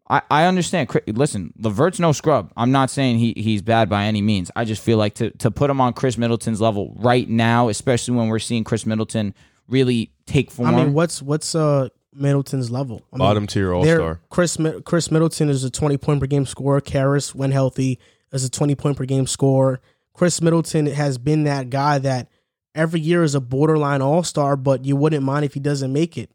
I, 0.08 0.22
I 0.30 0.44
understand. 0.44 0.88
Chri- 0.88 1.16
Listen, 1.16 1.52
Levert's 1.58 2.00
no 2.00 2.12
scrub. 2.12 2.52
I'm 2.56 2.72
not 2.72 2.90
saying 2.90 3.18
he 3.18 3.34
he's 3.36 3.62
bad 3.62 3.88
by 3.88 4.04
any 4.04 4.22
means. 4.22 4.50
I 4.56 4.64
just 4.64 4.82
feel 4.82 4.98
like 4.98 5.14
to 5.14 5.30
to 5.38 5.50
put 5.50 5.70
him 5.70 5.80
on 5.80 5.92
Khris 5.92 6.18
Middleton's 6.18 6.60
level 6.60 6.94
right 6.96 7.28
now, 7.28 7.68
especially 7.68 8.16
when 8.16 8.28
we're 8.28 8.38
seeing 8.38 8.64
Khris 8.64 8.86
Middleton 8.86 9.34
really 9.68 10.10
take 10.26 10.50
form. 10.50 10.74
I 10.74 10.84
mean, 10.84 10.92
what's 10.94 11.22
what's 11.22 11.54
uh 11.54 11.88
Middleton's 12.12 12.70
level? 12.70 13.02
I 13.12 13.16
mean, 13.16 13.18
Bottom 13.18 13.46
tier 13.46 13.72
All 13.72 13.84
Star. 13.84 14.20
Khris 14.30 14.56
Khris 14.84 15.10
Middleton 15.10 15.48
is 15.48 15.64
a 15.64 15.70
20 15.70 15.96
point 15.98 16.20
per 16.20 16.26
game 16.26 16.46
scorer. 16.46 16.80
Caris, 16.80 17.34
when 17.34 17.50
healthy, 17.50 17.98
is 18.32 18.44
a 18.44 18.50
20 18.50 18.74
point 18.74 18.96
per 18.96 19.04
game 19.04 19.26
scorer. 19.26 19.80
Khris 20.14 20.42
Middleton 20.42 20.86
has 20.86 21.16
been 21.16 21.44
that 21.44 21.70
guy 21.70 21.98
that 21.98 22.28
every 22.74 23.00
year 23.00 23.22
is 23.22 23.34
a 23.34 23.40
borderline 23.40 24.02
all 24.02 24.22
star, 24.22 24.56
but 24.56 24.84
you 24.84 24.96
wouldn't 24.96 25.22
mind 25.24 25.44
if 25.44 25.54
he 25.54 25.60
doesn't 25.60 25.92
make 25.92 26.16
it. 26.18 26.30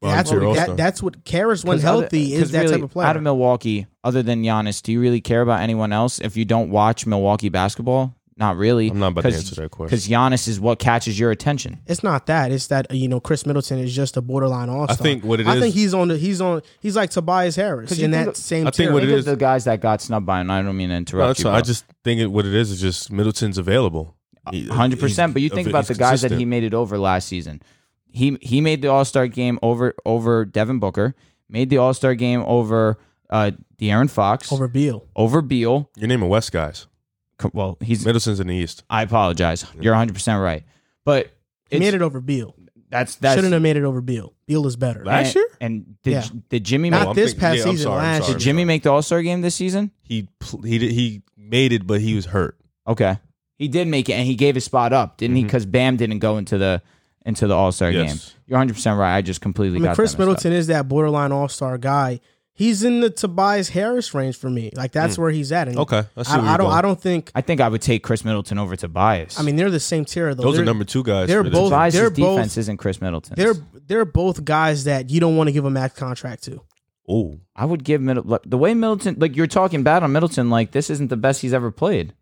Bottom 0.00 0.16
That's 0.16 0.30
what 0.32 0.42
All-Star. 0.42 0.66
that, 0.66 0.76
that's 0.76 1.02
what 1.02 1.24
Caris 1.24 1.64
when 1.64 1.76
'Cause 1.78 1.84
other- 1.84 2.00
healthy 2.02 2.34
is 2.34 2.40
'cause 2.40 2.50
that 2.50 2.62
really, 2.62 2.72
type 2.74 2.82
of 2.82 2.90
player. 2.90 3.06
Out 3.06 3.16
of 3.16 3.22
Milwaukee, 3.22 3.86
other 4.02 4.20
than 4.24 4.42
Giannis, 4.42 4.82
do 4.82 4.90
you 4.90 5.00
really 5.00 5.20
care 5.20 5.42
about 5.42 5.60
anyone 5.60 5.92
else 5.92 6.18
if 6.18 6.36
you 6.36 6.44
don't 6.44 6.70
watch 6.70 7.06
Milwaukee 7.06 7.48
basketball? 7.50 8.12
Not 8.36 8.56
really. 8.56 8.88
I'm 8.90 8.98
not 8.98 9.08
about 9.12 9.20
to 9.20 9.28
answer 9.28 9.54
that 9.62 9.70
question. 9.70 9.86
Because 9.90 10.08
Giannis 10.08 10.48
is 10.48 10.58
what 10.58 10.80
catches 10.80 11.20
your 11.20 11.30
attention. 11.30 11.78
It's 11.86 12.02
not 12.02 12.26
that. 12.26 12.50
It's 12.50 12.66
that 12.68 12.92
you 12.92 13.06
know 13.06 13.20
Khris 13.20 13.46
Middleton 13.46 13.78
is 13.78 13.94
just 13.94 14.16
a 14.16 14.22
borderline 14.22 14.68
all 14.70 14.86
star. 14.86 14.96
I 14.98 15.00
think 15.00 15.22
what 15.22 15.38
it 15.38 15.46
I 15.46 15.54
is- 15.54 15.60
think 15.62 15.74
he's 15.76 15.94
on 15.94 16.08
the 16.08 16.16
he's 16.16 16.40
on 16.40 16.62
he's 16.80 16.96
like 16.96 17.10
Tobias 17.10 17.54
Harris 17.54 17.90
'Cause 17.90 17.98
you 18.00 18.06
in 18.06 18.10
that 18.12 18.28
of- 18.28 18.36
same 18.36 18.66
I 18.66 18.70
think 18.70 18.88
tier. 18.88 18.92
what 18.92 19.04
it 19.04 19.06
Think 19.06 19.12
of 19.12 19.18
is- 19.20 19.24
the 19.26 19.36
guys 19.36 19.64
that 19.64 19.80
got 19.80 20.00
snubbed 20.02 20.26
by, 20.26 20.40
and 20.40 20.50
I 20.50 20.62
don't 20.62 20.76
mean 20.76 20.88
to 20.88 20.96
interrupt 20.96 21.28
that's 21.28 21.38
you. 21.40 21.44
fine. 21.44 21.54
I 21.54 21.60
just 21.60 21.84
think 22.02 22.20
it, 22.20 22.26
what 22.26 22.44
it 22.46 22.54
is 22.54 22.72
is 22.72 22.80
just 22.80 23.12
Middleton's 23.12 23.58
available. 23.58 24.16
He- 24.50 24.66
hundred 24.68 24.98
percent. 25.00 25.32
But 25.34 25.42
you 25.42 25.48
think 25.48 25.68
about 25.68 25.86
the 25.86 25.94
guys 25.94 26.22
that 26.22 26.32
he 26.32 26.44
made 26.44 26.64
it 26.64 26.74
over 26.74 26.98
last 26.98 27.28
season. 27.28 27.62
He 28.10 28.36
he 28.42 28.60
made 28.60 28.82
the 28.82 28.88
All 28.88 29.04
Star 29.04 29.26
game 29.26 29.58
over 29.62 29.94
over 30.04 30.44
Devin 30.44 30.78
Booker. 30.78 31.14
Made 31.48 31.70
the 31.70 31.78
All 31.78 31.94
Star 31.94 32.14
game 32.14 32.42
over 32.46 32.98
uh 33.30 33.52
De'Aaron 33.78 34.10
Fox 34.10 34.52
over 34.52 34.68
Beal. 34.68 35.06
over 35.16 35.40
Beal. 35.42 35.90
You're 35.96 36.08
naming 36.08 36.28
West 36.28 36.52
guys. 36.52 36.86
Well, 37.52 37.76
he's. 37.80 38.04
Middleton's 38.04 38.38
in 38.40 38.46
the 38.46 38.54
East. 38.54 38.84
I 38.90 39.02
apologize. 39.02 39.64
You're 39.80 39.94
hundred 39.94 40.14
percent 40.14 40.40
right. 40.42 40.64
But 41.04 41.30
He 41.70 41.78
made 41.78 41.94
it 41.94 42.02
over 42.02 42.20
Beal. 42.20 42.54
that's 42.90 43.14
that's 43.16 43.36
Shouldn't 43.36 43.52
have 43.52 43.62
made 43.62 43.76
it 43.76 43.84
over 43.84 44.00
Beal. 44.00 44.32
Beal 44.46 44.66
is 44.66 44.76
better. 44.76 45.04
Last 45.04 45.28
and, 45.28 45.34
year? 45.36 45.48
And 45.60 46.02
did 46.02 46.10
Yeah. 46.12 46.24
did 46.50 46.64
Jimmy 46.64 46.90
Not 46.90 47.06
make, 47.08 47.16
this 47.16 47.30
thinking- 47.32 47.40
past 47.40 47.56
yeah, 47.58 47.64
season, 47.64 47.78
sorry, 47.84 47.96
last 48.02 48.24
sorry, 48.26 48.34
did 48.38 48.42
Jimmy 48.42 48.64
make 48.64 48.82
the 48.82 48.90
All 48.92 49.02
Star 49.02 49.22
game 49.22 49.40
this 49.40 49.54
season? 49.54 49.90
He 50.02 50.28
he 50.64 50.78
he 50.90 51.22
made 51.36 51.72
it, 51.72 51.86
but 51.86 52.00
he 52.00 52.14
was 52.14 52.26
hurt. 52.26 52.58
Okay, 52.86 53.16
he 53.62 53.68
did 53.68 53.88
make 53.88 54.08
it, 54.08 54.14
and 54.14 54.26
he 54.26 54.34
gave 54.34 54.54
his 54.54 54.64
spot 54.64 54.92
up, 54.92 55.16
didn't 55.16 55.36
he? 55.36 55.42
Mm-hmm. 55.42 55.46
Because 55.48 55.66
Bam 55.66 55.96
didn't 55.96 56.18
go 56.18 56.36
into 56.38 56.58
the 56.58 56.82
into 57.24 57.46
the 57.46 57.54
All 57.54 57.70
Star 57.72 57.90
Yes. 57.90 58.30
game. 58.30 58.34
You're 58.46 58.58
100 58.58 58.74
percent 58.74 58.98
right. 58.98 59.16
I 59.16 59.22
just 59.22 59.40
completely 59.40 59.76
I 59.76 59.80
mean, 59.80 59.84
got 59.84 59.96
Khris 59.96 60.12
that 60.12 60.18
messed 60.18 60.22
up. 60.22 60.28
Middleton 60.28 60.52
is 60.52 60.66
that 60.66 60.88
borderline 60.88 61.32
all 61.32 61.48
star 61.48 61.78
guy. 61.78 62.20
He's 62.54 62.82
in 62.84 63.00
the 63.00 63.08
Tobias 63.08 63.70
Harris 63.70 64.12
range 64.12 64.36
for 64.36 64.50
me. 64.50 64.70
Like 64.74 64.92
that's 64.92 65.14
mm. 65.14 65.20
where 65.20 65.30
he's 65.30 65.52
at. 65.52 65.68
And 65.68 65.78
Okay, 65.78 66.02
I 66.16 66.22
see 66.22 66.32
I, 66.32 66.36
where 66.36 66.44
I 66.44 66.48
you're 66.50 66.58
don't. 66.58 66.66
going. 66.66 66.78
I 66.78 66.82
don't 66.82 67.00
think. 67.00 67.30
I 67.34 67.40
think 67.40 67.60
I 67.60 67.68
would 67.68 67.80
take 67.80 68.02
Khris 68.02 68.24
Middleton 68.24 68.58
over 68.58 68.76
Tobias. 68.76 69.38
I 69.38 69.42
mean, 69.42 69.56
they're 69.56 69.70
the 69.70 69.80
same 69.80 70.04
tier 70.04 70.34
though. 70.34 70.42
Those 70.42 70.54
they're, 70.54 70.62
are 70.62 70.66
number 70.66 70.84
two 70.84 71.02
guys. 71.02 71.28
they're 71.28 71.42
for 71.42 71.48
the 71.48 71.54
both- 71.54 71.70
team. 71.70 71.70
Tobias' 71.70 71.94
they're 71.94 72.10
both- 72.10 72.36
defense 72.36 72.56
isn't 72.58 72.76
Khris 72.76 73.00
Middleton. 73.00 73.34
They're 73.36 73.54
they're 73.86 74.04
both 74.04 74.44
guys 74.44 74.84
that 74.84 75.08
you 75.08 75.18
don't 75.20 75.36
want 75.36 75.48
to 75.48 75.52
give 75.52 75.64
a 75.64 75.70
max 75.70 75.94
contract 75.94 76.42
to. 76.44 76.60
Oh, 77.08 77.38
I 77.56 77.64
would 77.64 77.84
give 77.84 78.00
Middle 78.00 78.38
the 78.44 78.58
way 78.58 78.74
Middleton 78.74 79.16
like 79.18 79.34
you're 79.36 79.46
talking 79.46 79.82
bad 79.82 80.02
on 80.02 80.12
Middleton. 80.12 80.50
Like 80.50 80.72
this 80.72 80.90
isn't 80.90 81.08
the 81.08 81.16
best 81.16 81.40
he's 81.40 81.54
ever 81.54 81.70
played. 81.70 82.12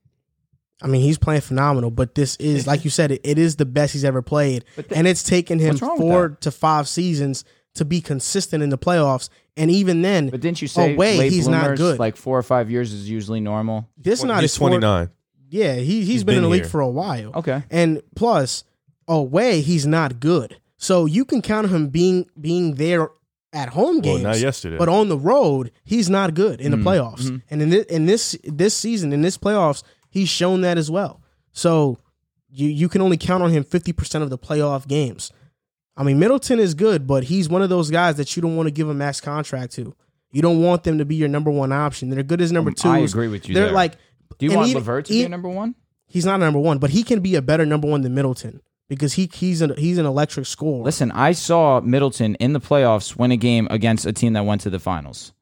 I 0.83 0.87
mean, 0.87 1.03
he's 1.03 1.19
playing 1.19 1.43
phenomenal, 1.43 1.91
but 1.91 2.15
this 2.15 2.37
is 2.37 2.67
like 2.67 2.85
you 2.85 2.91
said, 2.91 3.11
it, 3.13 3.21
it 3.25 3.39
is 3.39 3.57
the 3.57 3.67
best 3.67 3.93
he's 3.93 4.05
ever 4.05 4.23
played, 4.23 4.65
But 4.77 4.93
and 4.93 5.07
it's 5.07 5.23
taken 5.23 5.59
him 5.59 5.71
what's 5.71 5.83
wrong 5.83 5.93
with 5.93 6.01
four 6.01 6.29
to 6.41 6.51
five 6.51 6.89
seasons 6.89 7.45
to 7.75 7.85
be 7.85 8.01
consistent 8.01 8.63
in 8.63 8.71
the 8.71 8.79
playoffs. 8.79 9.29
And 9.57 9.71
even 9.71 10.01
then, 10.03 10.29
But 10.31 10.41
didn't 10.41 10.63
you 10.63 10.69
say 10.69 10.95
away 10.95 11.19
late 11.19 11.33
he's 11.33 11.47
not 11.49 11.77
good. 11.77 11.99
Like 11.99 12.17
four 12.17 12.39
or 12.39 12.43
five 12.43 12.71
years 12.71 12.93
is 12.93 13.11
usually 13.11 13.41
normal. 13.41 13.89
this 13.99 14.25
not 14.25 14.41
he's 14.41 14.53
his 14.53 14.57
four- 14.59 14.69
29. 14.71 15.11
Yeah, 15.51 15.75
he 15.75 15.83
he's 16.01 16.07
He's 16.09 16.25
been, 16.25 16.37
in 16.37 16.43
been 16.43 16.43
the 16.45 16.49
league 16.51 16.63
here. 16.63 16.71
for 16.71 16.81
a 16.81 16.89
while. 16.89 17.33
Okay. 17.35 17.63
And 17.71 18.01
plus, 18.15 18.65
away 19.09 19.61
he's 19.61 19.87
not 19.87 20.21
good. 20.21 20.57
So 20.77 21.05
you 21.07 21.25
can 21.25 21.43
count 21.43 21.67
on 21.67 21.75
him 21.75 21.89
being 21.89 22.27
being 22.41 22.77
there 22.77 23.09
at 23.53 23.71
home 23.71 24.01
games. 24.01 24.23
Well, 24.23 24.33
not 24.33 24.41
yesterday. 24.41 24.77
But 24.79 24.89
on 24.89 25.09
the 25.09 25.19
road, 25.19 25.73
he's 25.85 26.09
not 26.09 26.35
good 26.35 26.61
in 26.61 26.71
the 26.71 26.77
Mm, 26.77 26.85
playoffs. 26.85 27.23
mhm. 27.29 27.43
And 27.51 27.63
in 27.63 27.71
this, 27.71 27.85
in 27.87 28.07
this 28.07 28.37
this 28.45 28.75
season, 28.75 29.13
in 29.13 29.23
this 29.23 29.37
playoffs, 29.37 29.83
he's 30.11 30.29
shown 30.29 30.61
that 30.63 30.77
as 30.79 30.91
well. 30.91 31.21
So 31.53 31.99
you 32.51 32.69
you 32.69 32.89
can 32.89 33.01
only 33.03 33.17
count 33.17 33.43
on 33.43 33.51
him 33.51 33.65
fifty 33.65 33.93
percent 33.93 34.23
of 34.25 34.31
the 34.31 34.39
playoff 34.39 34.87
games. 34.87 35.33
I 35.97 36.03
mean, 36.03 36.19
Middleton 36.19 36.59
is 36.59 36.75
good, 36.75 37.07
but 37.07 37.25
he's 37.25 37.49
one 37.49 37.63
of 37.63 37.69
those 37.69 37.91
guys 37.91 38.17
that 38.17 38.35
you 38.37 38.43
don't 38.43 38.57
want 38.57 38.67
to 38.69 38.71
give 38.71 38.89
a 38.89 38.95
max 38.95 39.21
contract 39.21 39.73
to. 39.75 39.95
You 40.33 40.41
don't 40.43 40.63
want 40.63 40.85
them 40.85 40.99
to 40.99 41.05
be 41.05 41.17
your 41.17 41.29
number 41.29 41.51
one 41.51 41.73
option. 41.73 42.09
They're 42.09 42.23
good 42.23 42.41
as 42.41 42.53
number 42.53 42.71
Um, 42.71 42.75
two. 42.75 42.89
I 42.89 42.99
agree 42.99 43.29
with 43.29 43.49
you 43.49 43.55
They're 43.55 43.67
there. 43.67 43.73
like 43.75 43.95
Do 44.39 44.47
you 44.47 44.57
want 44.57 44.69
even- 44.69 44.81
Levert 44.83 45.07
to 45.07 45.13
be 45.13 45.25
a 45.25 45.29
number 45.29 45.49
one? 45.49 45.75
he's 46.07 46.25
not 46.25 46.37
a 46.37 46.45
number 46.45 46.61
one, 46.61 46.79
but 46.79 46.91
he 46.91 47.03
can 47.03 47.21
be 47.21 47.35
a 47.35 47.43
better 47.43 47.67
number 47.67 47.89
one 47.89 48.03
than 48.03 48.15
Middleton 48.15 48.61
because 48.89 49.15
he 49.15 49.29
he's 49.35 49.61
an 49.61 49.75
he's 49.77 49.99
an 49.99 50.07
electric 50.07 50.47
scorer. 50.47 50.85
Listen, 50.85 51.11
I 51.13 51.33
saw 51.33 51.81
Middleton 51.81 52.37
in 52.37 52.53
the 52.53 52.61
playoffs 52.61 53.17
win 53.17 53.33
a 53.33 53.37
game 53.37 53.67
against 53.71 54.07
a 54.07 54.13
team 54.13 54.33
that 54.35 54.45
went 54.47 54.61
to 54.63 54.71
the 54.71 54.79
finals. 54.81 55.33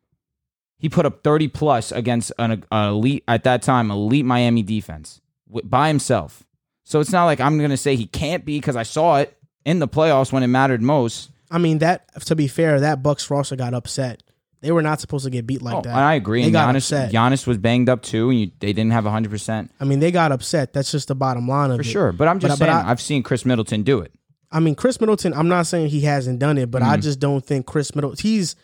He 0.78 0.88
put 0.88 1.04
up 1.06 1.22
30 1.24 1.48
plus 1.48 1.90
against 1.92 2.30
an, 2.38 2.64
an 2.70 2.88
elite 2.88 3.24
at 3.26 3.44
that 3.44 3.62
time 3.62 3.90
elite 3.90 4.24
Miami 4.24 4.62
defense 4.62 5.20
by 5.64 5.88
himself. 5.88 6.44
So 6.84 7.00
it's 7.00 7.12
not 7.12 7.24
like 7.26 7.40
I'm 7.40 7.58
going 7.58 7.70
to 7.70 7.76
say 7.76 7.96
he 7.96 8.06
can't 8.06 8.44
be 8.44 8.58
because 8.58 8.76
I 8.76 8.82
saw 8.84 9.16
it 9.16 9.36
in 9.64 9.78
the 9.80 9.88
playoffs 9.88 10.32
when 10.32 10.42
it 10.42 10.46
mattered 10.46 10.80
most. 10.82 11.30
I 11.50 11.58
mean 11.58 11.78
that 11.78 12.08
to 12.26 12.36
be 12.36 12.46
fair, 12.48 12.80
that 12.80 13.02
Bucks 13.02 13.30
roster 13.30 13.56
got 13.56 13.74
upset. 13.74 14.22
They 14.60 14.72
were 14.72 14.82
not 14.82 15.00
supposed 15.00 15.24
to 15.24 15.30
get 15.30 15.46
beat 15.46 15.62
like 15.62 15.74
Oh, 15.76 15.80
that. 15.82 15.94
I 15.94 16.14
agree. 16.14 16.40
They 16.40 16.46
And 16.48 16.52
got 16.52 16.74
Giannis, 16.74 16.78
upset. 16.78 17.12
Giannis 17.12 17.46
was 17.46 17.58
banged 17.58 17.88
up 17.88 18.02
too, 18.02 18.30
and 18.30 18.40
you, 18.40 18.50
they 18.58 18.72
didn't 18.72 18.90
have 18.90 19.04
100 19.04 19.30
percent 19.30 19.70
I 19.80 19.84
mean, 19.84 20.00
they 20.00 20.10
got 20.10 20.32
upset. 20.32 20.72
That's 20.72 20.90
just 20.90 21.08
the 21.08 21.14
bottom 21.14 21.46
line 21.48 21.70
of 21.70 21.76
for 21.76 21.80
it. 21.82 21.84
sure. 21.84 22.12
But 22.12 22.26
I'm 22.28 22.38
just 22.40 22.58
But- 22.58 22.66
but 22.66 22.72
saying, 22.72 22.86
I- 22.86 22.90
I've 22.90 23.00
seen 23.00 23.22
Khris 23.22 23.44
Middleton 23.44 23.82
do 23.82 24.00
it. 24.00 24.12
I 24.50 24.60
mean, 24.60 24.74
Khris 24.74 24.98
Middleton. 25.00 25.32
I'm 25.34 25.48
not 25.48 25.66
saying 25.66 25.88
he 25.90 26.00
hasn't 26.02 26.38
done 26.38 26.56
it, 26.58 26.70
but 26.70 26.82
Mm-hmm. 26.82 26.90
I 26.90 26.96
just 26.96 27.20
don't 27.20 27.44
think 27.44 27.66
Khris 27.66 27.94
Middleton. 27.94 28.18
He's 28.22 28.56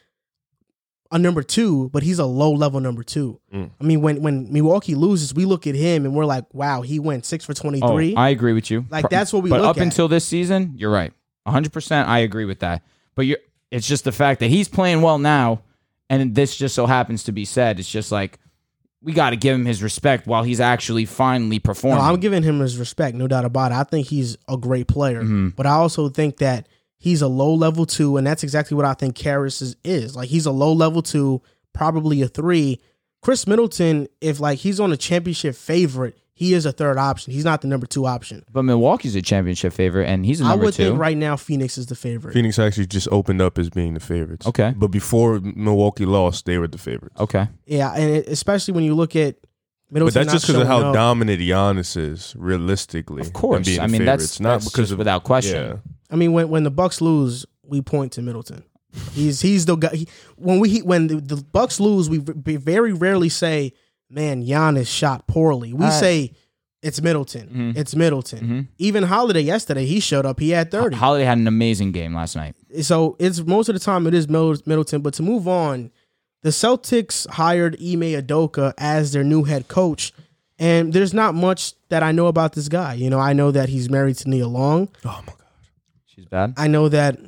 a 1.14 1.18
number 1.18 1.42
two, 1.42 1.88
but 1.92 2.02
he's 2.02 2.18
a 2.18 2.26
low 2.26 2.50
level 2.52 2.80
number 2.80 3.02
two. 3.02 3.40
Mm. 3.54 3.70
I 3.80 3.84
mean, 3.84 4.02
when 4.02 4.20
when 4.20 4.52
Milwaukee 4.52 4.94
loses, 4.94 5.32
we 5.32 5.44
look 5.46 5.66
at 5.66 5.74
him 5.74 6.04
and 6.04 6.14
we're 6.14 6.26
like, 6.26 6.44
wow, 6.52 6.82
he 6.82 6.98
went 6.98 7.24
six 7.24 7.44
for 7.46 7.54
twenty 7.54 7.80
Oh, 7.80 7.94
three. 7.94 8.14
I 8.16 8.28
agree 8.30 8.52
with 8.52 8.70
you. 8.70 8.84
Like, 8.90 9.08
that's 9.08 9.32
what 9.32 9.42
we 9.42 9.48
But 9.48 9.60
look 9.62 9.70
up 9.70 9.76
at. 9.78 9.82
until 9.84 10.08
this 10.08 10.26
season, 10.26 10.74
you're 10.76 10.90
right. 10.92 11.12
100. 11.44 11.72
percent 11.72 12.08
I 12.08 12.18
agree 12.18 12.44
with 12.44 12.58
that. 12.60 12.82
But 13.14 13.26
you're, 13.26 13.38
it's 13.70 13.86
just 13.86 14.04
the 14.04 14.12
fact 14.12 14.40
that 14.40 14.48
he's 14.48 14.68
playing 14.68 15.00
well 15.02 15.18
now, 15.18 15.62
and 16.10 16.34
this 16.34 16.56
just 16.56 16.74
so 16.74 16.84
happens 16.86 17.24
to 17.24 17.32
be 17.32 17.44
said. 17.44 17.78
It's 17.78 17.88
just 17.90 18.10
like 18.12 18.38
we 19.02 19.12
got 19.12 19.30
to 19.30 19.36
give 19.36 19.54
him 19.54 19.66
his 19.66 19.82
respect 19.82 20.26
while 20.26 20.42
he's 20.42 20.60
actually 20.60 21.04
finally 21.04 21.56
no, 21.56 21.60
performing. 21.60 22.02
I'm 22.02 22.18
giving 22.20 22.42
him 22.42 22.58
his 22.60 22.78
respect, 22.78 23.14
no 23.16 23.28
doubt 23.28 23.44
about 23.44 23.70
it. 23.70 23.74
I 23.76 23.84
think 23.84 24.06
he's 24.08 24.36
a 24.48 24.56
great 24.56 24.88
player, 24.88 25.22
Mm-hmm. 25.22 25.48
but 25.50 25.66
I 25.66 25.72
also 25.72 26.08
think 26.08 26.38
that 26.38 26.66
he's 27.04 27.20
a 27.20 27.28
low 27.28 27.52
level 27.52 27.84
two, 27.84 28.16
and 28.16 28.26
that's 28.26 28.42
exactly 28.42 28.74
what 28.74 28.86
I 28.86 28.94
think 28.94 29.14
Karras 29.14 29.60
is, 29.60 29.76
is. 29.84 30.16
Like 30.16 30.30
he's 30.30 30.46
a 30.46 30.50
low 30.50 30.72
level 30.72 31.02
two, 31.02 31.42
probably 31.74 32.22
a 32.22 32.28
three. 32.28 32.80
Khris 33.20 33.46
Middleton, 33.46 34.08
if 34.22 34.40
like 34.40 34.58
he's 34.58 34.80
on 34.80 34.90
a 34.90 34.96
championship 34.96 35.54
favorite, 35.54 36.16
he 36.32 36.54
is 36.54 36.64
a 36.64 36.72
third 36.72 36.96
option. 36.96 37.34
He's 37.34 37.44
not 37.44 37.60
the 37.60 37.68
number 37.68 37.86
two 37.86 38.06
option. 38.06 38.42
but 38.50 38.62
Milwaukee's 38.62 39.14
a 39.16 39.20
championship 39.20 39.74
favorite, 39.74 40.06
and 40.06 40.24
he's 40.24 40.40
a 40.40 40.44
I 40.44 40.48
number 40.48 40.64
I 40.64 40.66
would 40.68 40.74
two. 40.74 40.84
think 40.84 40.98
right 40.98 41.16
now 41.16 41.36
Phoenix 41.36 41.76
is 41.76 41.86
the 41.86 41.94
favorite. 41.94 42.32
Phoenix 42.32 42.58
actually 42.58 42.86
just 42.86 43.06
opened 43.12 43.42
up 43.42 43.58
as 43.58 43.68
being 43.68 43.92
the 43.92 44.00
favorites. 44.00 44.46
Okay. 44.46 44.72
But 44.74 44.88
before 44.88 45.40
Milwaukee 45.40 46.06
lost, 46.06 46.46
they 46.46 46.56
were 46.56 46.68
the 46.68 46.78
favorites. 46.78 47.20
Okay. 47.20 47.48
Yeah, 47.66 47.92
and 47.92 48.10
it, 48.16 48.28
especially 48.28 48.72
when 48.72 48.84
you 48.84 48.94
look 48.94 49.14
at 49.14 49.36
Middleton. 49.90 50.14
But 50.14 50.26
that's 50.26 50.32
just 50.32 50.46
because 50.46 50.62
of 50.62 50.68
how 50.68 50.88
up. 50.88 50.94
dominant 50.94 51.38
Giannis 51.38 51.98
is, 51.98 52.34
realistically. 52.38 53.20
Of 53.20 53.34
course. 53.34 53.66
being 53.66 53.80
I 53.80 53.86
the 53.86 53.92
mean, 53.92 54.06
that's, 54.06 54.40
not 54.40 54.60
that's 54.60 54.64
because 54.64 54.84
just 54.84 54.92
of 54.92 54.98
without 54.98 55.22
question. 55.24 55.66
Yeah. 55.66 55.76
I 56.14 56.16
mean, 56.16 56.32
when 56.32 56.48
when 56.48 56.62
the 56.62 56.70
Bucks 56.70 57.00
lose, 57.00 57.44
we 57.66 57.82
point 57.82 58.12
to 58.12 58.22
Middleton. 58.22 58.62
He's 59.12 59.40
he's 59.40 59.66
the 59.66 59.74
guy. 59.76 59.94
He, 59.94 60.08
when 60.36 60.60
we 60.60 60.78
when 60.82 61.08
the, 61.08 61.16
the 61.16 61.36
Bucks 61.42 61.80
lose, 61.80 62.08
we 62.08 62.18
very 62.18 62.92
rarely 62.92 63.28
say, 63.28 63.72
"Man, 64.08 64.44
Giannis 64.46 64.86
shot 64.86 65.26
poorly." 65.26 65.72
We 65.72 65.90
say, 65.90 66.32
"It's 66.82 67.02
Middleton. 67.02 67.48
Mhm. 67.74 67.76
It's 67.76 67.96
Middleton." 67.96 68.40
Mhm. 68.48 68.68
Even 68.78 69.02
Holiday 69.02 69.40
yesterday, 69.40 69.84
he 69.86 69.98
showed 69.98 70.24
up. 70.24 70.38
He 70.38 70.50
had 70.50 70.70
thirty. 70.70 70.94
Holiday 70.94 71.24
had 71.24 71.38
an 71.38 71.48
amazing 71.48 71.90
game 71.90 72.14
last 72.14 72.36
night. 72.36 72.54
so 72.82 73.16
it's 73.18 73.40
most 73.44 73.68
of 73.68 73.74
the 73.74 73.80
time 73.80 74.06
it 74.06 74.14
is 74.14 74.28
Middleton. 74.28 75.02
But 75.02 75.14
to 75.14 75.22
move 75.24 75.48
on, 75.48 75.90
the 76.42 76.50
Celtics 76.50 77.28
hired 77.30 77.74
Ime 77.80 78.02
Udoka 78.22 78.72
as 78.78 79.10
their 79.12 79.24
new 79.24 79.42
head 79.42 79.66
coach, 79.66 80.12
and 80.58 80.92
there's 80.92 81.12
not 81.14 81.34
much 81.34 81.72
that 81.88 82.04
I 82.04 82.12
know 82.12 82.28
about 82.28 82.52
this 82.52 82.68
guy. 82.68 82.94
You 82.94 83.10
know, 83.10 83.18
I 83.18 83.32
know 83.32 83.50
that 83.50 83.68
he's 83.70 83.90
married 83.90 84.16
to 84.18 84.30
Nia 84.30 84.46
Long. 84.46 84.88
Oh 85.04 85.20
my 85.26 85.32
god. 85.32 85.38
She's 86.24 86.28
bad. 86.30 86.54
I 86.56 86.68
know 86.68 86.88
that 86.88 87.18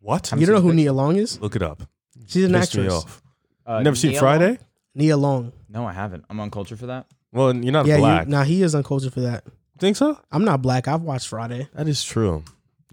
What? 0.00 0.32
you 0.36 0.46
don't 0.46 0.54
know 0.56 0.60
who 0.62 0.72
Nia 0.72 0.92
Long 0.92 1.16
is. 1.16 1.38
Look 1.40 1.56
it 1.56 1.62
up. 1.62 1.82
She's 2.26 2.44
an 2.44 2.52
Pissed 2.54 2.74
me 2.76 2.84
actress. 2.84 2.94
off. 3.04 3.22
Uh, 3.66 3.82
Never 3.82 3.96
seen 3.96 4.12
Neil? 4.12 4.20
Friday? 4.20 4.58
Nia 4.94 5.16
Long. 5.16 5.52
No, 5.68 5.84
I 5.86 5.92
haven't. 5.92 6.24
I'm 6.30 6.40
on 6.40 6.50
culture 6.50 6.76
for 6.76 6.86
that. 6.86 7.06
Well, 7.32 7.54
you're 7.54 7.72
not 7.72 7.86
Yeah, 7.86 7.98
black. 7.98 8.26
you, 8.26 8.30
nah, 8.30 8.44
he 8.44 8.62
is 8.62 8.74
uncultured 8.74 9.12
for 9.12 9.20
that. 9.20 9.44
Think 9.78 9.96
so? 9.96 10.18
I'm 10.32 10.44
not 10.44 10.62
black. 10.62 10.88
I've 10.88 11.02
watched 11.02 11.28
Friday. 11.28 11.68
That 11.74 11.86
is 11.86 12.02
true. 12.02 12.42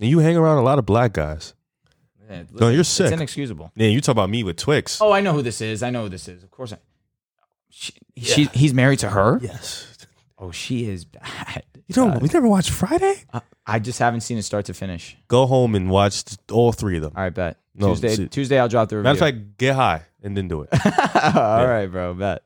And 0.02 0.10
you 0.10 0.20
hang 0.20 0.36
around 0.36 0.58
a 0.58 0.64
lot 0.64 0.80
of 0.80 0.86
black 0.86 1.14
guys. 1.14 1.54
Yeah, 2.30 2.44
No, 2.52 2.68
you're 2.70 2.82
It's 2.82 2.90
sick. 2.90 3.14
inexcusable. 3.14 3.72
Yeah, 3.76 3.88
you 3.88 4.02
talk 4.02 4.14
about 4.14 4.30
me 4.30 4.44
with 4.44 4.58
Twix. 4.58 5.00
Oh, 5.02 5.12
I 5.14 5.22
know 5.22 5.32
who 5.34 5.42
this 5.42 5.62
is. 5.62 5.82
I 5.84 5.92
know 5.92 6.04
who 6.04 6.10
this 6.10 6.28
is. 6.28 6.44
Of 6.44 6.52
course, 6.52 6.74
I. 6.74 6.78
She, 7.70 7.94
she, 8.18 8.46
he's 8.54 8.74
married 8.74 9.00
to 9.00 9.10
her. 9.10 9.40
yes. 9.42 9.93
Oh, 10.38 10.52
she 10.52 10.90
is 10.90 11.06
bad. 11.06 11.64
You 11.88 11.94
don't. 11.96 12.12
Bad. 12.14 12.22
You 12.22 12.28
never 12.30 12.48
watched 12.48 12.70
Friday? 12.70 13.14
I, 13.34 13.42
I 13.68 13.80
just 13.80 14.00
haven't 14.00 14.22
seen 14.22 14.38
it 14.38 14.44
start 14.44 14.66
to 14.68 14.74
finish. 14.74 15.18
Go 15.28 15.46
home 15.46 15.76
and 15.76 15.90
watch 15.90 16.24
all 16.50 16.72
three 16.72 16.96
of 16.96 17.02
them. 17.02 17.12
All 17.14 17.24
right, 17.24 17.34
bet. 17.34 17.58
No, 17.76 17.90
Tuesday, 17.90 18.16
see- 18.16 18.28
Tuesday, 18.30 18.58
I'll 18.58 18.70
drop 18.70 18.88
the 18.88 18.96
review. 18.96 19.04
Matter 19.04 19.26
of 19.26 19.36
fact, 19.36 19.58
get 19.58 19.76
high 19.76 20.04
and 20.24 20.36
then 20.38 20.48
do 20.48 20.62
it. 20.62 20.70
All 21.36 21.68
right, 21.68 21.88
bro. 21.88 22.14
Bet. 22.14 22.42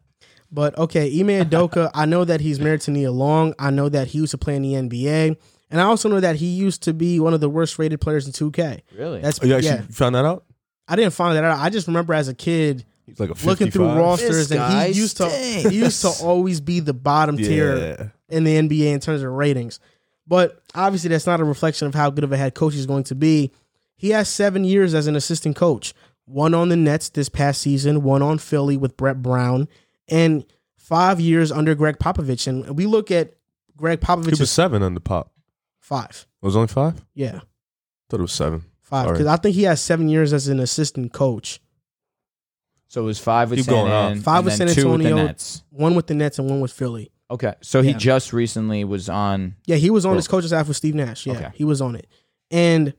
But 0.52 0.76
okay, 0.80 1.04
Ime 1.20 1.46
Udoka, 1.46 1.92
I 1.94 2.06
know 2.08 2.26
that 2.26 2.42
he's 2.42 2.60
married 2.60 2.82
to 2.82 2.92
Nia 2.92 3.12
Long. 3.12 3.54
I 3.60 3.70
know 3.70 3.90
that 3.90 4.08
he 4.08 4.18
used 4.18 4.32
to 4.32 4.40
play 4.40 4.56
in 4.56 4.64
the 4.64 4.74
NBA. 4.74 5.38
And 5.70 5.80
I 5.82 5.84
also 5.84 6.10
know 6.10 6.20
that 6.20 6.38
he 6.38 6.48
used 6.48 6.82
to 6.84 6.94
be 6.94 7.20
one 7.20 7.36
of 7.36 7.40
the 7.40 7.50
worst 7.50 7.78
rated 7.78 8.02
players 8.02 8.26
in 8.26 8.34
2K. 8.34 8.82
Really? 8.98 9.22
That's 9.22 9.40
Oh, 9.44 9.46
you 9.46 9.54
actually 9.54 9.70
yeah. 9.70 9.82
found 9.92 10.16
that 10.16 10.26
out? 10.26 10.46
I 10.88 10.96
didn't 10.96 11.14
find 11.14 11.38
that 11.38 11.44
out. 11.44 11.60
I 11.60 11.70
just 11.70 11.86
remember 11.88 12.16
as 12.16 12.28
a 12.28 12.34
kid 12.34 12.86
He's 13.08 13.20
like 13.20 13.30
a 13.32 13.36
55. 13.36 13.47
looking 13.47 13.72
through 13.72 13.88
rosters 13.93 14.49
This 14.49 14.51
and 14.51 14.60
guy 14.60 14.88
he 14.89 14.93
used 14.99 15.18
to 15.18 15.30
stinks. 15.30 15.70
he 15.72 15.78
used 15.80 16.01
to 16.01 16.10
always 16.24 16.62
be 16.62 16.80
the 16.82 16.93
bottom 16.93 17.38
tier 17.38 17.76
Yeah. 17.78 18.10
in 18.30 18.43
the 18.43 18.55
NBA 18.58 18.91
in 18.93 18.99
terms 18.99 19.24
of 19.24 19.32
ratings. 19.32 19.80
But 20.28 20.62
obviously, 20.76 21.10
that's 21.10 21.26
not 21.26 21.39
a 21.39 21.45
reflection 21.45 21.88
of 21.88 21.95
how 21.95 22.10
good 22.10 22.24
of 22.26 22.32
a 22.34 22.38
head 22.38 22.53
coach 22.53 22.74
he's 22.74 22.86
going 22.86 23.05
to 23.05 23.16
be. 23.16 23.51
He 23.95 24.10
has 24.12 24.28
seven 24.30 24.64
years 24.66 24.93
as 24.93 25.08
an 25.08 25.16
assistant 25.16 25.55
coach 25.55 25.93
one 26.26 26.53
on 26.53 26.68
the 26.68 26.76
Nets 26.76 27.08
this 27.08 27.30
past 27.30 27.62
season, 27.62 28.03
one 28.03 28.22
on 28.22 28.38
Philly 28.38 28.76
with 28.76 28.97
Brett 28.97 29.22
Brown, 29.22 29.70
and 30.10 30.45
five 30.76 31.22
years 31.22 31.53
under 31.53 31.74
Gregg 31.74 31.97
Popovich. 31.99 32.45
And 32.47 32.78
we 32.78 32.86
look 32.86 33.10
at 33.10 33.34
Gregg 33.78 33.99
He 34.01 34.05
Popovich 34.05 34.32
was 34.32 34.41
as 34.41 34.51
seven 34.51 34.84
under 34.84 34.99
pop. 34.99 35.32
five. 35.80 36.28
It 36.41 36.45
was 36.45 36.58
only 36.58 36.68
five? 36.68 37.05
Yeah, 37.14 37.39
thought 38.10 38.20
it 38.20 38.24
was 38.24 38.34
seven. 38.34 38.66
five. 38.82 39.05
Sorry. 39.05 39.14
Because 39.20 39.28
I 39.28 39.38
think 39.38 39.55
he 39.55 39.64
has 39.64 39.80
seven 39.82 40.10
years 40.10 40.34
as 40.34 40.49
an 40.49 40.60
assistant 40.60 41.14
coach, 41.14 41.62
So 42.90 43.02
it 43.02 43.06
was 43.06 43.20
five 43.20 43.50
with 43.50 43.60
Keep 43.60 43.66
San 43.66 43.74
going 43.74 43.92
up. 43.92 44.12
An, 44.14 44.22
Five 44.22 44.38
and 44.40 44.46
with 44.46 44.58
then 44.58 44.68
San 44.70 44.76
two 44.76 44.90
with 44.92 45.00
the 45.02 45.06
Antonio. 45.08 45.26
Nets. 45.28 45.64
one 45.72 45.96
with 45.96 46.08
the 46.08 46.14
Nets 46.16 46.40
and 46.40 46.50
one 46.50 46.62
with 46.62 46.72
Philly. 46.72 47.12
Okay, 47.30 47.54
so 47.62 47.82
he 47.82 47.92
Yeah. 47.92 47.98
just 47.98 48.32
recently 48.32 48.84
was 48.86 49.10
on. 49.10 49.56
Yeah, 49.66 49.76
he 49.76 49.90
was 49.90 50.06
on 50.06 50.12
Well- 50.12 50.16
his 50.18 50.28
coaching 50.30 50.48
staff 50.48 50.68
with 50.70 50.78
Steve 50.78 50.96
Nash. 50.96 51.26
Yeah, 51.26 51.34
Okay. 51.34 51.50
he 51.56 51.64
was 51.66 51.82
on 51.82 51.96
it. 51.96 52.08
And 52.50 52.94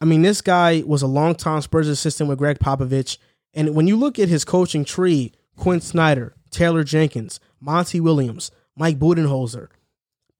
I 0.00 0.06
mean, 0.06 0.22
this 0.22 0.40
guy 0.40 0.82
was 0.86 1.02
a 1.02 1.06
longtime 1.06 1.60
Spurs 1.62 1.88
assistant 1.88 2.28
with 2.28 2.38
Gregg 2.38 2.58
Popovich. 2.58 3.18
And 3.52 3.74
when 3.74 3.86
you 3.86 3.96
look 3.96 4.18
at 4.18 4.28
his 4.28 4.44
coaching 4.44 4.84
tree, 4.84 5.32
Quin 5.56 5.80
Snyder, 5.80 6.34
Taylor 6.50 6.82
Jenkins, 6.82 7.38
Monty 7.60 8.00
Williams, 8.00 8.50
Mike 8.76 8.98
Budenholzer, 8.98 9.68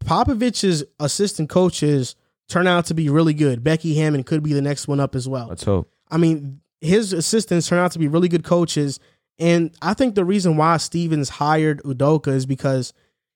Popovich's 0.04 0.84
assistant 1.00 1.48
coaches 1.48 2.14
turn 2.48 2.66
out 2.66 2.84
to 2.86 2.94
be 2.94 3.08
really 3.08 3.34
good. 3.34 3.62
Becky 3.64 3.94
Hammon 3.94 4.22
could 4.24 4.42
be 4.42 4.52
the 4.52 4.62
next 4.62 4.88
one 4.88 5.00
up 5.00 5.14
as 5.14 5.28
well. 5.28 5.46
Let's 5.48 5.64
hope. 5.64 5.90
I 6.10 6.16
mean, 6.18 6.60
his 6.84 7.12
assistants 7.12 7.68
turn 7.68 7.78
out 7.78 7.92
to 7.92 7.98
be 7.98 8.08
really 8.08 8.28
good 8.28 8.44
coaches. 8.44 9.00
And 9.38 9.76
I 9.82 9.94
think 9.94 10.14
the 10.14 10.24
reason 10.24 10.56
why 10.56 10.76
Stevens 10.76 11.28
hired 11.28 11.82
Udoka 11.82 12.28
is 12.28 12.46
because 12.46 12.92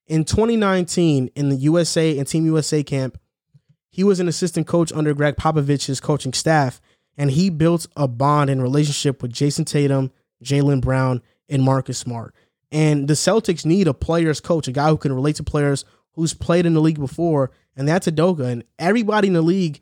in 0.07 0.25
2019, 0.25 1.31
in 1.35 1.49
the 1.49 1.57
USA 1.57 2.19
and 2.19 2.27
Team 2.27 2.45
USA 2.47 2.83
camp, 2.83 3.19
he 3.91 4.05
was 4.05 4.21
an 4.21 4.29
assistant 4.29 4.67
coach 4.67 4.93
under 4.93 5.15
Gregg 5.15 5.37
Popovich's 5.37 6.01
coaching 6.01 6.33
staff, 6.33 6.81
and 7.17 7.31
he 7.31 7.51
built 7.51 7.87
a 7.97 8.07
bond 8.07 8.49
and 8.51 8.63
relationship 8.63 9.23
with 9.23 9.33
Jayson 9.33 9.65
Tatum, 9.65 10.13
Jaylen 10.45 10.81
Brown, 10.81 11.23
and 11.49 11.63
Marcus 11.63 11.99
Smart. 11.99 12.35
And 12.71 13.09
the 13.09 13.15
Celtics 13.15 13.65
need 13.65 13.89
a 13.89 13.95
player's 13.95 14.41
coach, 14.41 14.69
a 14.69 14.73
guy 14.73 14.91
who 14.91 14.99
can 14.99 15.13
relate 15.13 15.37
to 15.37 15.43
players 15.43 15.85
who's 16.13 16.35
played 16.35 16.67
in 16.67 16.75
the 16.75 16.81
league 16.81 17.01
before, 17.01 17.51
and 17.77 17.89
that's 17.89 18.07
Udoka. 18.07 18.45
And 18.45 18.65
everybody 18.79 19.29
in 19.29 19.35
the 19.35 19.43
league 19.43 19.81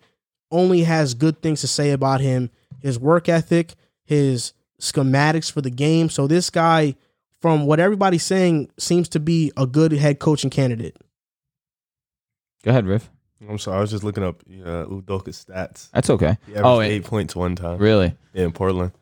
only 0.51 0.85
has 0.85 1.15
good 1.15 1.43
things 1.43 1.61
to 1.63 1.67
say 1.67 1.91
about 1.91 2.21
him 2.21 2.51
his 2.81 2.99
work 2.99 3.29
ethic, 3.29 3.75
his 4.05 4.53
schematics 4.81 5.51
for 5.51 5.61
the 5.63 5.71
game. 5.71 6.09
So 6.11 6.27
this 6.27 6.51
guy, 6.51 6.95
from 7.41 7.67
what 7.67 7.81
everybody's 7.81 8.23
saying, 8.25 8.71
seems 8.79 9.09
to 9.11 9.21
be 9.21 9.53
a 9.57 9.67
good 9.67 9.93
head 9.93 10.19
coaching 10.19 10.51
candidate. 10.51 10.97
Go 12.65 12.71
ahead, 12.71 12.87
Riff. 12.87 13.11
I'm 13.49 13.59
sorry. 13.59 13.79
I 13.79 13.81
was 13.81 13.91
just 13.91 14.03
looking 14.05 14.25
up 14.25 14.43
uh, 14.49 14.87
Udoka's 14.87 15.45
stats. 15.45 15.91
That's 15.93 16.11
okay. 16.11 16.37
He 16.47 16.53
averaged 16.53 16.67
Oh, 16.67 16.79
wait. 16.79 17.05
points 17.05 17.37
one 17.37 17.55
time. 17.55 17.79
Really? 17.79 18.15
Yeah, 18.33 18.45
in 18.45 18.53
Portland. 18.53 18.93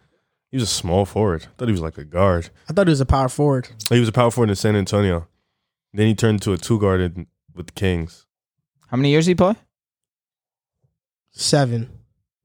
He 0.50 0.56
was 0.56 0.64
a 0.64 0.72
small 0.72 1.04
forward. 1.04 1.44
I 1.44 1.48
thought 1.56 1.68
he 1.68 1.72
was 1.72 1.80
like 1.80 1.98
a 1.98 2.04
guard. 2.04 2.50
I 2.68 2.72
thought 2.72 2.86
he 2.86 2.90
was 2.90 3.00
a 3.00 3.06
power 3.06 3.28
forward. 3.28 3.68
He 3.88 3.98
was 4.00 4.08
a 4.08 4.12
power 4.12 4.30
forward 4.30 4.50
in 4.50 4.56
San 4.56 4.76
Antonio. 4.76 5.26
Then 5.92 6.06
he 6.08 6.14
turned 6.14 6.42
to 6.42 6.52
a 6.52 6.58
two 6.58 6.78
guard 6.78 7.00
in- 7.00 7.26
with 7.54 7.66
the 7.66 7.72
Kings. 7.72 8.26
How 8.88 8.96
many 8.96 9.10
years 9.10 9.24
did 9.24 9.30
he 9.30 9.34
play? 9.36 9.54
Seven. 11.32 11.90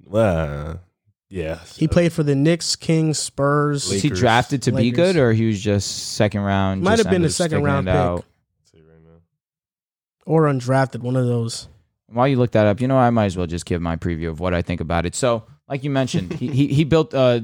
Well, 0.04 0.80
yeah. 1.30 1.60
He 1.76 1.88
played 1.88 2.12
for 2.12 2.24
the 2.24 2.36
Knicks, 2.36 2.76
Kings, 2.76 3.20
Spurs. 3.20 3.88
Was 3.90 4.02
he 4.02 4.10
Lakers. 4.10 4.20
drafted 4.20 4.62
to 4.64 4.72
be 4.72 4.92
Lakers. 4.92 4.98
good, 4.98 5.16
or 5.18 5.32
he 5.34 5.48
was 5.48 5.62
just 5.62 6.14
second 6.16 6.42
round? 6.42 6.82
Might 6.82 6.98
just 6.98 7.04
have 7.04 7.12
been 7.12 7.16
ended 7.24 7.30
a 7.30 7.34
up 7.34 7.36
second 7.36 7.50
sticking 7.50 7.64
round 7.64 7.88
it 7.88 7.92
pick. 7.92 8.00
out? 8.00 8.26
or 10.30 10.44
undrafted, 10.44 11.02
one 11.02 11.16
of 11.16 11.26
those. 11.26 11.68
While 12.08 12.28
you 12.28 12.38
look 12.38 12.52
that 12.52 12.68
up, 12.68 12.82
you 12.82 12.88
know, 12.88 12.98
I 12.98 13.10
might 13.10 13.26
as 13.26 13.36
well 13.38 13.48
just 13.48 13.66
give 13.66 13.82
my 13.82 13.96
preview 13.96 14.30
of 14.30 14.40
what 14.40 14.54
I 14.54 14.62
think 14.62 14.80
about 14.80 15.08
it. 15.08 15.16
So, 15.16 15.44
like 15.68 15.84
you 15.84 15.90
mentioned, 15.90 16.34
he, 16.34 16.48
he 16.50 16.68
he 16.68 16.84
built 16.84 17.14
uh 17.14 17.42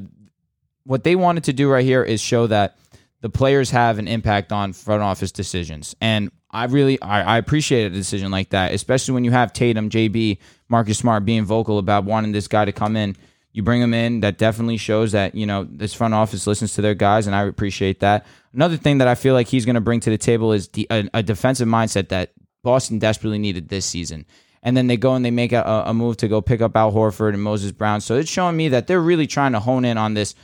what 0.86 1.04
they 1.04 1.16
wanted 1.16 1.46
to 1.46 1.54
do 1.54 1.70
right 1.70 1.84
here 1.84 2.04
is 2.04 2.22
show 2.22 2.46
that 2.48 2.78
the 3.22 3.30
players 3.30 3.72
have 3.72 3.98
an 3.98 4.08
impact 4.08 4.52
on 4.52 4.72
front 4.72 5.02
office 5.02 5.32
decisions. 5.32 5.96
And 6.00 6.32
I 6.52 6.66
really 6.66 7.02
I, 7.02 7.36
I 7.36 7.38
appreciate 7.40 7.86
a 7.86 7.90
decision 7.90 8.30
like 8.30 8.52
that, 8.52 8.72
especially 8.72 9.16
when 9.16 9.24
you 9.24 9.32
have 9.32 9.52
Tatum, 9.52 9.90
JB, 9.90 10.38
Marcus 10.70 11.00
Smart 11.00 11.26
being 11.26 11.44
vocal 11.44 11.80
about 11.80 12.06
wanting 12.06 12.32
this 12.34 12.48
guy 12.48 12.66
to 12.66 12.72
come 12.72 12.96
in. 12.96 13.16
You 13.56 13.64
bring 13.64 13.82
him 13.82 13.93
in, 13.93 14.20
that 14.20 14.38
definitely 14.38 14.76
shows 14.76 15.14
that, 15.14 15.34
you 15.34 15.45
know, 15.45 15.64
this 15.64 15.93
front 15.93 16.14
office 16.14 16.45
listens 16.45 16.74
to 16.74 16.82
their 16.82 16.93
guys, 16.93 17.26
and 17.26 17.34
I 17.34 17.45
appreciate 17.45 18.01
that. 18.01 18.26
Another 18.53 18.76
thing 18.76 18.97
that 18.97 19.08
I 19.08 19.16
feel 19.16 19.34
like 19.34 19.47
he's 19.47 19.64
going 19.64 19.76
to 19.76 19.82
bring 19.82 20.01
to 20.01 20.10
the 20.10 20.18
table 20.18 20.51
is 20.51 20.70
a, 20.91 21.10
a 21.14 21.24
defensive 21.24 21.66
mindset 21.66 22.10
that 22.10 22.34
Boston 22.64 22.99
desperately 22.99 23.39
needed 23.39 23.70
this 23.70 23.86
season. 23.86 24.26
And 24.62 24.76
then 24.76 24.88
they 24.88 24.97
go 24.97 25.14
and 25.16 25.24
they 25.24 25.32
make 25.32 25.53
a, 25.53 25.84
a 25.86 25.93
move 25.93 26.18
to 26.18 26.28
go 26.28 26.41
pick 26.41 26.60
up 26.60 26.76
Al 26.76 26.91
Horford 26.91 27.34
and 27.34 27.41
Moses 27.41 27.72
Brown. 27.72 28.01
So 28.01 28.16
it's 28.16 28.30
showing 28.30 28.58
me 28.58 28.68
that 28.70 28.88
they're 28.88 28.99
really 28.99 29.26
trying 29.26 29.53
to 29.53 29.62
hone 29.62 29.86
in 29.86 29.97
on 29.97 30.16
this 30.16 30.36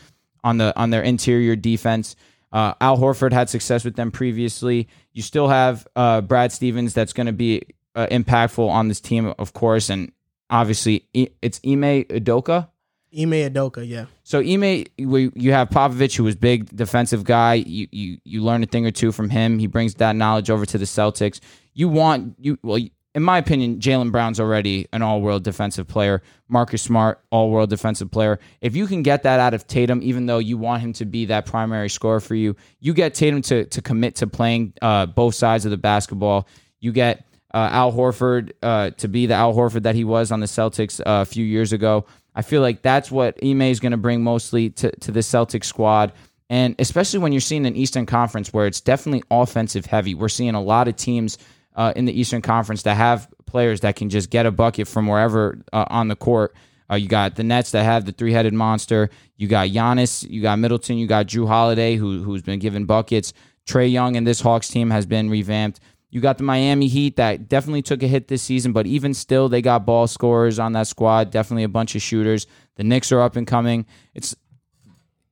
on 0.41 0.57
the 0.57 0.73
on 0.79 0.91
their 0.91 1.01
interior 1.01 1.57
defense. 1.57 2.15
Uh, 2.53 2.75
Al 2.79 2.97
Horford 2.97 3.33
had 3.33 3.49
success 3.49 3.83
with 3.83 3.97
them 3.97 4.09
previously. 4.09 4.87
You 5.11 5.21
still 5.21 5.49
have 5.49 5.85
uh, 5.97 6.21
Brad 6.21 6.53
Stevens 6.53 6.93
that's 6.93 7.11
going 7.11 7.27
to 7.27 7.33
be 7.33 7.63
uh, 7.93 8.07
impactful 8.07 8.69
on 8.69 8.87
this 8.87 9.01
team, 9.01 9.33
of 9.37 9.51
course, 9.51 9.89
and 9.89 10.13
obviously 10.49 11.07
it's 11.13 11.59
Ime 11.65 12.05
Udoka. 12.05 12.69
Ime 13.13 13.31
Udoka, 13.31 13.87
yeah. 13.87 14.05
So 14.23 14.39
Ime, 14.39 14.85
you 14.97 15.51
have 15.51 15.69
Popovich, 15.69 16.15
who 16.15 16.23
was 16.23 16.35
big 16.35 16.73
defensive 16.75 17.23
guy. 17.23 17.55
You 17.55 17.87
you 17.91 18.17
you 18.23 18.41
learn 18.41 18.63
a 18.63 18.65
thing 18.65 18.85
or 18.85 18.91
two 18.91 19.11
from 19.11 19.29
him. 19.29 19.59
He 19.59 19.67
brings 19.67 19.95
that 19.95 20.15
knowledge 20.15 20.49
over 20.49 20.65
to 20.65 20.77
the 20.77 20.85
Celtics. 20.85 21.39
You 21.73 21.89
want 21.89 22.35
you 22.39 22.57
well, 22.63 22.79
in 23.13 23.23
my 23.23 23.37
opinion, 23.37 23.79
Jaylen 23.79 24.11
Brown's 24.11 24.39
already 24.39 24.87
an 24.93 25.01
all-world 25.01 25.43
defensive 25.43 25.85
player. 25.85 26.21
Marcus 26.47 26.81
Smart, 26.81 27.19
all-world 27.29 27.69
defensive 27.69 28.09
player. 28.09 28.39
If 28.61 28.75
you 28.75 28.87
can 28.87 29.03
get 29.03 29.23
that 29.23 29.39
out 29.39 29.53
of 29.53 29.67
Tatum, 29.67 30.01
even 30.01 30.27
though 30.27 30.37
you 30.37 30.57
want 30.57 30.81
him 30.81 30.93
to 30.93 31.05
be 31.05 31.25
that 31.25 31.45
primary 31.45 31.89
scorer 31.89 32.21
for 32.21 32.35
you, 32.35 32.55
you 32.79 32.93
get 32.93 33.13
Tatum 33.13 33.41
to 33.43 33.65
to 33.65 33.81
commit 33.81 34.15
to 34.15 34.27
playing 34.27 34.73
uh, 34.81 35.07
both 35.07 35.35
sides 35.35 35.65
of 35.65 35.71
the 35.71 35.77
basketball. 35.77 36.47
You 36.79 36.93
get 36.93 37.25
uh, 37.53 37.69
Al 37.71 37.91
Horford 37.91 38.51
uh, 38.63 38.91
to 38.91 39.07
be 39.07 39.25
the 39.25 39.33
Al 39.33 39.53
Horford 39.53 39.83
that 39.83 39.95
he 39.95 40.03
was 40.03 40.31
on 40.31 40.39
the 40.39 40.45
Celtics 40.45 41.01
uh, 41.01 41.21
a 41.21 41.25
few 41.25 41.45
years 41.45 41.73
ago. 41.73 42.05
I 42.35 42.41
feel 42.41 42.61
like 42.61 42.81
that's 42.81 43.11
what 43.11 43.37
Ime 43.43 43.63
is 43.63 43.79
going 43.79 43.91
to 43.91 43.97
bring 43.97 44.23
mostly 44.23 44.69
to, 44.71 44.91
to 44.91 45.11
the 45.11 45.19
Celtics 45.19 45.65
squad. 45.65 46.13
And 46.49 46.75
especially 46.79 47.19
when 47.19 47.31
you're 47.31 47.41
seeing 47.41 47.65
an 47.65 47.75
Eastern 47.75 48.05
Conference 48.05 48.51
where 48.51 48.67
it's 48.67 48.81
definitely 48.81 49.23
offensive 49.31 49.85
heavy, 49.85 50.15
we're 50.15 50.29
seeing 50.29 50.55
a 50.55 50.61
lot 50.61 50.87
of 50.87 50.95
teams 50.95 51.37
uh, 51.75 51.93
in 51.95 52.05
the 52.05 52.19
Eastern 52.19 52.41
Conference 52.41 52.83
that 52.83 52.95
have 52.95 53.29
players 53.45 53.81
that 53.81 53.95
can 53.95 54.09
just 54.09 54.29
get 54.29 54.45
a 54.45 54.51
bucket 54.51 54.87
from 54.87 55.07
wherever 55.07 55.57
uh, 55.73 55.85
on 55.89 56.07
the 56.07 56.15
court. 56.15 56.53
Uh, 56.89 56.95
you 56.95 57.07
got 57.07 57.35
the 57.35 57.43
Nets 57.43 57.71
that 57.71 57.83
have 57.83 58.05
the 58.05 58.11
three 58.11 58.33
headed 58.33 58.53
monster. 58.53 59.09
You 59.37 59.47
got 59.47 59.69
Giannis. 59.69 60.29
You 60.29 60.41
got 60.41 60.59
Middleton. 60.59 60.97
You 60.97 61.07
got 61.07 61.27
Jrue 61.27 61.47
Holiday, 61.47 61.95
who 61.95 62.21
who's 62.21 62.41
been 62.41 62.59
given 62.59 62.85
buckets. 62.85 63.33
Trae 63.65 63.89
Young 63.89 64.17
and 64.17 64.27
this 64.27 64.41
Hawks 64.41 64.67
team 64.67 64.89
has 64.89 65.05
been 65.05 65.29
revamped. 65.29 65.79
You 66.11 66.19
got 66.19 66.37
the 66.37 66.43
Miami 66.43 66.87
Heat 66.87 67.15
that 67.15 67.47
definitely 67.47 67.81
took 67.81 68.03
a 68.03 68.07
hit 68.07 68.27
this 68.27 68.43
season, 68.43 68.73
but 68.73 68.85
even 68.85 69.13
still, 69.13 69.47
they 69.47 69.61
got 69.61 69.85
ball 69.85 70.07
scorers 70.07 70.59
on 70.59 70.73
that 70.73 70.87
squad. 70.87 71.31
Definitely 71.31 71.63
a 71.63 71.69
bunch 71.69 71.95
of 71.95 72.01
shooters. 72.01 72.47
The 72.75 72.83
Knicks 72.83 73.13
are 73.13 73.21
up 73.21 73.37
and 73.37 73.47
coming. 73.47 73.85
It's 74.13 74.35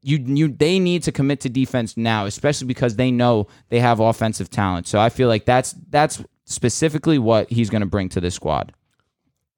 you 0.02 0.18
you 0.26 0.48
they 0.48 0.80
need 0.80 1.04
to 1.04 1.12
commit 1.12 1.42
to 1.42 1.50
defense 1.50 1.98
now, 1.98 2.26
especially 2.26 2.68
because 2.68 2.96
they 2.96 3.12
know 3.12 3.48
they 3.68 3.82
have 3.82 4.00
offensive 4.00 4.50
talent. 4.50 4.88
So 4.88 5.00
I 5.00 5.10
feel 5.10 5.28
like 5.28 5.44
that's 5.44 5.76
that's 5.90 6.24
specifically 6.46 7.20
what 7.20 7.50
he's 7.52 7.70
going 7.70 7.82
to 7.82 7.88
bring 7.88 8.08
to 8.10 8.22
this 8.22 8.36
squad. 8.36 8.74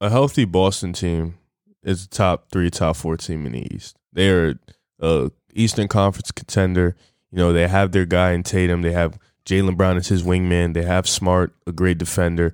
a 0.02 0.10
healthy 0.10 0.46
Boston 0.46 0.94
team 0.94 1.38
is 1.84 2.06
a 2.06 2.10
top 2.10 2.50
three, 2.52 2.72
top 2.72 2.96
four 2.96 3.16
team 3.16 3.46
in 3.46 3.52
the 3.52 3.76
East. 3.76 3.96
They 4.12 4.30
are 4.30 4.60
a 5.00 5.32
Eastern 5.54 5.88
Conference 5.88 6.32
contender. 6.32 6.96
You 7.32 7.38
know, 7.38 7.54
they 7.54 7.68
have 7.68 7.92
their 7.92 8.06
guy 8.06 8.32
in 8.32 8.42
Tatum. 8.42 8.82
They 8.82 8.92
have 8.92 9.20
Jaylen 9.46 9.78
Brown 9.78 9.98
is 9.98 10.08
his 10.08 10.24
wingman. 10.24 10.74
They 10.74 10.84
have 10.84 11.08
Smart, 11.08 11.54
a 11.66 11.72
great 11.72 11.98
defender. 11.98 12.54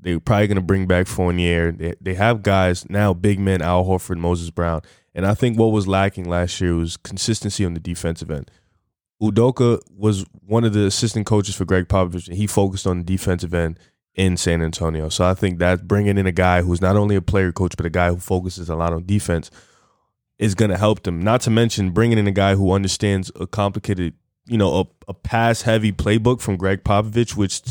They're 0.00 0.20
probably 0.20 0.46
going 0.46 0.56
to 0.56 0.62
bring 0.62 0.86
back 0.86 1.06
Fournier. 1.06 1.72
They, 1.72 1.94
they 2.00 2.14
have 2.14 2.42
guys 2.42 2.88
now, 2.88 3.12
big 3.14 3.38
men, 3.38 3.62
Al 3.62 3.84
Horford, 3.84 4.18
Moses 4.18 4.50
Brown. 4.50 4.82
And 5.14 5.26
I 5.26 5.34
think 5.34 5.58
what 5.58 5.66
was 5.66 5.86
lacking 5.86 6.28
last 6.28 6.60
year 6.60 6.74
was 6.74 6.96
consistency 6.96 7.64
on 7.64 7.74
the 7.74 7.80
defensive 7.80 8.30
end. 8.30 8.50
Udoka 9.22 9.80
was 9.96 10.26
one 10.46 10.64
of 10.64 10.72
the 10.72 10.86
assistant 10.86 11.26
coaches 11.26 11.54
for 11.54 11.64
Gregg 11.64 11.88
Popovich, 11.88 12.28
and 12.28 12.36
he 12.36 12.46
focused 12.46 12.86
on 12.86 12.98
the 12.98 13.04
defensive 13.04 13.54
end 13.54 13.78
in 14.14 14.36
San 14.36 14.62
Antonio. 14.62 15.08
So 15.08 15.24
I 15.24 15.34
think 15.34 15.58
that 15.58 15.88
bringing 15.88 16.18
in 16.18 16.26
a 16.26 16.32
guy 16.32 16.62
who's 16.62 16.80
not 16.80 16.96
only 16.96 17.16
a 17.16 17.22
player 17.22 17.52
coach, 17.52 17.76
but 17.76 17.86
a 17.86 17.90
guy 17.90 18.08
who 18.08 18.18
focuses 18.18 18.68
a 18.68 18.76
lot 18.76 18.92
on 18.92 19.06
defense 19.06 19.50
is 20.38 20.54
going 20.54 20.70
to 20.70 20.76
help 20.76 21.02
them. 21.04 21.20
Not 21.20 21.40
to 21.42 21.50
mention 21.50 21.90
bringing 21.90 22.18
in 22.18 22.26
a 22.26 22.32
guy 22.32 22.54
who 22.54 22.72
understands 22.72 23.30
a 23.38 23.46
complicated, 23.46 24.14
you 24.46 24.58
know, 24.58 24.80
a, 24.80 24.84
a 25.08 25.14
pass 25.14 25.62
heavy 25.62 25.92
playbook 25.92 26.40
from 26.40 26.56
Gregg 26.56 26.84
Popovich, 26.84 27.36
which 27.36 27.62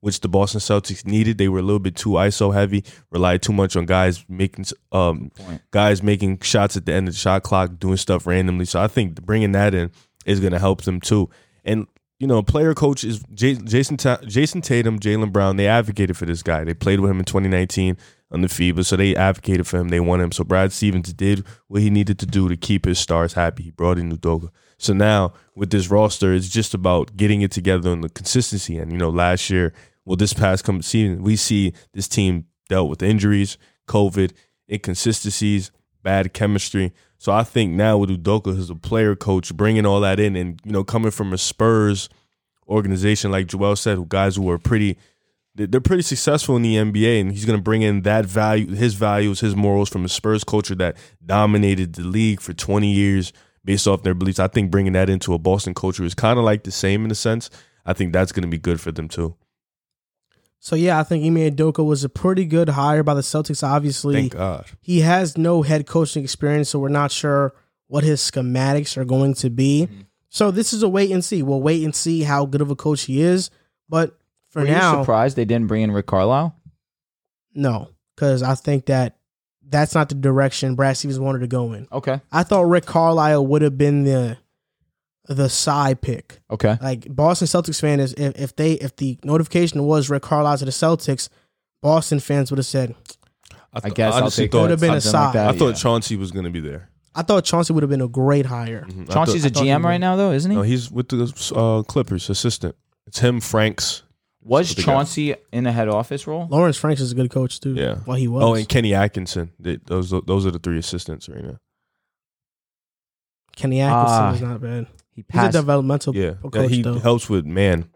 which 0.00 0.20
the 0.20 0.28
Boston 0.28 0.60
Celtics 0.60 1.04
needed. 1.04 1.38
They 1.38 1.48
were 1.48 1.58
a 1.58 1.62
little 1.62 1.78
bit 1.78 1.94
too 1.94 2.10
ISO 2.10 2.54
heavy, 2.54 2.84
relied 3.10 3.42
too 3.42 3.52
much 3.52 3.76
on 3.76 3.86
guys 3.86 4.24
making 4.28 4.66
um 4.92 5.30
guys 5.70 6.02
making 6.02 6.40
shots 6.40 6.76
at 6.76 6.86
the 6.86 6.92
end 6.92 7.08
of 7.08 7.14
the 7.14 7.20
shot 7.20 7.42
clock, 7.42 7.78
doing 7.78 7.96
stuff 7.96 8.26
randomly. 8.26 8.64
So 8.64 8.80
I 8.80 8.88
think 8.88 9.20
bringing 9.22 9.52
that 9.52 9.74
in 9.74 9.90
is 10.24 10.40
going 10.40 10.52
to 10.52 10.58
help 10.58 10.82
them 10.82 11.00
too. 11.00 11.28
And 11.64 11.86
you 12.18 12.26
know, 12.26 12.42
player 12.42 12.74
coach 12.74 13.02
is 13.02 13.22
Jayson 13.34 13.96
Jayson 13.96 14.62
Tatum, 14.62 14.98
Jaylen 14.98 15.32
Brown. 15.32 15.56
They 15.56 15.66
advocated 15.66 16.16
for 16.16 16.26
this 16.26 16.42
guy. 16.42 16.64
They 16.64 16.74
played 16.74 17.00
with 17.00 17.10
him 17.10 17.18
in 17.18 17.24
2019 17.24 17.96
on 18.30 18.42
the 18.42 18.48
FIBA, 18.48 18.84
so 18.84 18.96
they 18.96 19.16
advocated 19.16 19.66
for 19.66 19.78
him. 19.78 19.88
They 19.88 20.00
want 20.00 20.22
him. 20.22 20.30
So 20.30 20.44
Brad 20.44 20.72
Stevens 20.72 21.12
did 21.12 21.44
what 21.68 21.80
he 21.80 21.90
needed 21.90 22.18
to 22.20 22.26
do 22.26 22.48
to 22.48 22.56
keep 22.56 22.84
his 22.84 22.98
stars 22.98 23.32
happy. 23.32 23.64
He 23.64 23.70
brought 23.70 23.98
in 23.98 24.12
Udoka. 24.16 24.50
So 24.80 24.94
now 24.94 25.34
with 25.54 25.70
this 25.70 25.90
roster, 25.90 26.32
it's 26.32 26.48
just 26.48 26.72
about 26.72 27.16
getting 27.16 27.42
it 27.42 27.50
together 27.50 27.90
on 27.90 28.00
the 28.00 28.08
consistency. 28.08 28.78
And 28.78 28.90
you 28.90 28.98
know, 28.98 29.10
last 29.10 29.50
year, 29.50 29.74
well, 30.06 30.16
this 30.16 30.32
past 30.32 30.64
come 30.64 30.80
season, 30.82 31.22
we 31.22 31.36
see 31.36 31.74
this 31.92 32.08
team 32.08 32.46
dealt 32.70 32.88
with 32.88 33.02
injuries, 33.02 33.58
COVID, 33.86 34.32
inconsistencies, 34.72 35.70
bad 36.02 36.32
chemistry. 36.32 36.92
So 37.18 37.32
I 37.32 37.42
think 37.42 37.72
now 37.74 37.98
with 37.98 38.08
Udoka 38.10 38.56
as 38.58 38.70
a 38.70 38.74
player 38.74 39.14
coach, 39.14 39.54
bringing 39.54 39.84
all 39.84 40.00
that 40.00 40.18
in, 40.18 40.34
and 40.34 40.58
you 40.64 40.72
know, 40.72 40.82
coming 40.82 41.10
from 41.10 41.34
a 41.34 41.38
Spurs 41.38 42.08
organization 42.66 43.30
like 43.30 43.48
Joel 43.48 43.76
said, 43.76 44.08
guys 44.08 44.36
who 44.36 44.48
are 44.48 44.58
pretty, 44.58 44.96
they- 45.54 45.66
they're 45.66 45.80
pretty 45.80 46.02
successful 46.02 46.56
in 46.56 46.62
the 46.62 46.76
NBA, 46.76 47.20
and 47.20 47.32
he's 47.32 47.44
going 47.44 47.58
to 47.58 47.62
bring 47.62 47.82
in 47.82 48.02
that 48.02 48.24
value, 48.24 48.68
his 48.74 48.94
values, 48.94 49.40
his 49.40 49.54
morals 49.54 49.90
from 49.90 50.04
a 50.06 50.08
Spurs 50.08 50.44
culture 50.44 50.74
that 50.76 50.96
dominated 51.24 51.92
the 51.94 52.02
league 52.04 52.40
for 52.40 52.54
20 52.54 52.90
years 52.90 53.32
based 53.64 53.86
off 53.86 54.02
their 54.02 54.14
beliefs. 54.14 54.38
I 54.38 54.48
think 54.48 54.70
bringing 54.70 54.92
that 54.94 55.10
into 55.10 55.34
a 55.34 55.38
Boston 55.38 55.74
culture 55.74 56.04
is 56.04 56.14
kind 56.14 56.38
of 56.38 56.44
like 56.44 56.64
the 56.64 56.70
same 56.70 57.04
in 57.04 57.10
a 57.10 57.14
sense. 57.14 57.50
I 57.84 57.92
think 57.92 58.12
that's 58.12 58.32
going 58.32 58.42
to 58.42 58.48
be 58.48 58.58
good 58.58 58.80
for 58.80 58.92
them 58.92 59.08
too. 59.08 59.36
So 60.58 60.76
yeah, 60.76 61.00
I 61.00 61.04
think 61.04 61.24
Ime 61.24 61.50
Udoka 61.50 61.84
was 61.84 62.04
a 62.04 62.08
pretty 62.10 62.44
good 62.44 62.68
hire 62.70 63.02
by 63.02 63.14
the 63.14 63.22
Celtics. 63.22 63.66
Obviously, 63.66 64.14
Thank 64.14 64.32
God. 64.32 64.66
he 64.82 65.00
has 65.00 65.38
no 65.38 65.62
head 65.62 65.86
coaching 65.86 66.22
experience, 66.22 66.68
so 66.68 66.78
we're 66.78 66.90
not 66.90 67.10
sure 67.10 67.54
what 67.86 68.04
his 68.04 68.20
schematics 68.20 68.96
are 68.98 69.06
going 69.06 69.32
to 69.34 69.48
be. 69.48 69.86
Mm-hmm. 69.86 70.00
So 70.28 70.50
this 70.50 70.72
is 70.72 70.82
a 70.82 70.88
wait 70.88 71.10
and 71.10 71.24
see. 71.24 71.42
We'll 71.42 71.62
wait 71.62 71.82
and 71.82 71.94
see 71.94 72.22
how 72.22 72.44
good 72.44 72.60
of 72.60 72.70
a 72.70 72.76
coach 72.76 73.02
he 73.02 73.22
is. 73.22 73.50
But 73.88 74.18
for 74.50 74.60
Were 74.60 74.68
you 74.68 74.74
now, 74.74 75.00
surprised 75.00 75.36
they 75.36 75.46
didn't 75.46 75.66
bring 75.66 75.82
in 75.82 75.92
Rick 75.92 76.06
Carlisle? 76.06 76.54
no, 77.54 77.88
because 78.14 78.42
I 78.42 78.54
think 78.54 78.86
that 78.86 79.16
that's 79.70 79.94
not 79.94 80.08
the 80.08 80.14
direction 80.16 80.74
Brad 80.74 80.96
Stevens 80.96 81.18
wanted 81.20 81.38
to 81.40 81.46
go 81.46 81.72
in. 81.72 81.86
Okay. 81.92 82.20
I 82.32 82.42
thought 82.42 82.62
Rick 82.62 82.86
Carlisle 82.86 83.46
would 83.46 83.62
have 83.62 83.78
been 83.78 84.04
the 84.04 84.36
the 85.26 85.48
side 85.48 86.00
pick. 86.00 86.40
Okay. 86.50 86.76
Like 86.82 87.06
Boston 87.14 87.46
Celtics 87.46 87.80
fan 87.80 88.00
is 88.00 88.12
if, 88.14 88.38
if 88.38 88.56
they 88.56 88.72
if 88.74 88.96
the 88.96 89.18
notification 89.24 89.84
was 89.84 90.10
Rick 90.10 90.22
Carlisle 90.22 90.58
to 90.58 90.64
the 90.64 90.70
Celtics, 90.72 91.28
Boston 91.82 92.18
fans 92.20 92.50
would 92.50 92.58
have 92.58 92.66
said, 92.66 92.94
I 93.72 93.80
th- 93.80 93.94
guess 93.94 94.12
I'll 94.14 94.22
honestly 94.22 94.44
take 94.44 94.52
thought, 94.52 94.62
Would've 94.62 94.80
been 94.80 94.94
a 94.94 95.00
something 95.00 95.20
like 95.20 95.32
side. 95.34 95.34
that, 95.34 95.54
I 95.54 95.58
thought 95.58 95.68
yeah. 95.68 95.74
Chauncey 95.74 96.16
was 96.16 96.30
going 96.32 96.44
to 96.44 96.50
be 96.50 96.60
there. 96.60 96.88
I 97.14 97.22
thought 97.22 97.44
Chauncey 97.44 97.72
would 97.72 97.82
have 97.82 97.90
been 97.90 98.00
a 98.00 98.08
great 98.08 98.46
hire. 98.46 98.86
Mhm. 98.88 99.12
Chauncey's 99.12 99.42
thought- 99.42 99.50
a 99.50 99.50
I 99.50 99.52
thought 99.54 99.64
he 99.64 99.70
GM 99.70 99.84
right 99.84 99.98
now, 100.00 100.16
though, 100.16 100.32
isn't 100.32 100.50
he? 100.50 100.56
no, 100.56 100.62
he's 100.62 100.90
with 100.90 101.08
the 101.08 101.52
uh, 101.54 101.82
Clippers 101.84 102.28
assistant. 102.30 102.74
It's 103.06 103.18
him, 103.20 103.40
Franks. 103.40 104.02
Was 104.50 104.68
what 104.70 104.76
they 104.76 104.82
got. 104.82 104.92
Chauncey 104.92 105.34
in 105.52 105.66
a 105.66 105.72
head 105.72 105.88
office 105.88 106.26
role? 106.26 106.46
Lawrence 106.50 106.76
Franks 106.76 107.00
is 107.00 107.12
a 107.12 107.14
good 107.14 107.30
coach 107.30 107.60
too. 107.60 107.74
Yeah. 107.74 107.98
Well, 108.06 108.16
he 108.16 108.26
was. 108.28 108.42
Oh, 108.42 108.54
and 108.54 108.68
Kenny 108.68 108.92
Atkinson. 108.94 109.52
They, 109.58 109.76
those 109.86 110.10
those 110.10 110.44
are 110.44 110.50
the 110.50 110.58
three 110.58 110.78
assistants 110.78 111.28
right 111.28 111.42
now. 111.44 111.58
Kenny 113.56 113.80
Atkinson 113.80 114.18
Ah. 114.22 114.32
is 114.34 114.40
not 114.42 114.60
bad. 114.60 114.86
He 115.14 115.22
He's 115.22 115.24
a 115.28 115.32
passed. 115.32 115.52
developmental 115.52 116.14
Yeah, 116.16 116.34
coach 116.42 116.54
Yeah, 116.54 116.66
he 116.68 116.82
though. 116.82 116.98
helps 116.98 117.28
with 117.28 117.44
man 117.46 117.88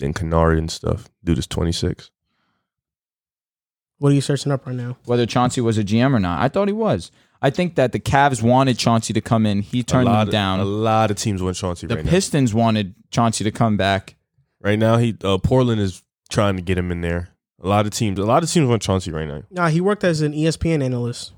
and 0.00 0.14
Kennard 0.14 0.58
and 0.58 0.70
stuff. 0.70 1.08
Dude 1.22 1.38
is 1.38 1.46
twenty 1.46 1.72
six. 1.72 2.10
What 3.98 4.12
are 4.12 4.14
you 4.14 4.20
searching 4.20 4.52
up 4.52 4.66
right 4.66 4.74
now? 4.76 4.96
whether 5.06 5.24
Chauncey 5.26 5.60
was 5.60 5.78
a 5.78 5.84
GM 5.84 6.14
or 6.14 6.20
not. 6.20 6.42
I 6.42 6.48
thought 6.48 6.68
he 6.68 6.74
was. 6.74 7.10
I 7.40 7.50
think 7.50 7.74
that 7.74 7.92
the 7.92 8.00
Cavs 8.00 8.42
wanted 8.42 8.78
Chauncey 8.78 9.12
to 9.12 9.20
come 9.20 9.44
in. 9.44 9.60
He 9.62 9.82
turned 9.82 10.08
a 10.08 10.12
them 10.12 10.20
of, 10.28 10.30
down. 10.30 10.60
A 10.60 10.64
lot 10.64 11.10
of 11.10 11.16
teams 11.18 11.42
want 11.42 11.56
Chauncey 11.56 11.86
the 11.86 11.96
right 11.96 12.04
now. 12.04 12.10
Pistons 12.10 12.54
wanted 12.54 12.94
Chauncey 13.10 13.44
to 13.44 13.50
come 13.50 13.76
back. 13.76 14.16
Right 14.64 14.78
now, 14.78 14.96
he 14.96 15.14
uh, 15.22 15.36
Portland 15.38 15.80
is 15.80 16.02
trying 16.30 16.56
to 16.56 16.62
get 16.62 16.78
him 16.78 16.90
in 16.90 17.02
there. 17.02 17.28
A 17.62 17.68
lot 17.68 17.84
of 17.86 17.92
teams, 17.92 18.18
a 18.18 18.24
lot 18.24 18.42
of 18.42 18.50
teams 18.50 18.66
want 18.66 18.82
Chauncey 18.82 19.12
right 19.12 19.28
now. 19.28 19.42
Nah, 19.50 19.68
he 19.68 19.80
worked 19.80 20.02
as 20.04 20.22
an 20.22 20.32
ESPN 20.32 20.82
analyst. 20.82 21.32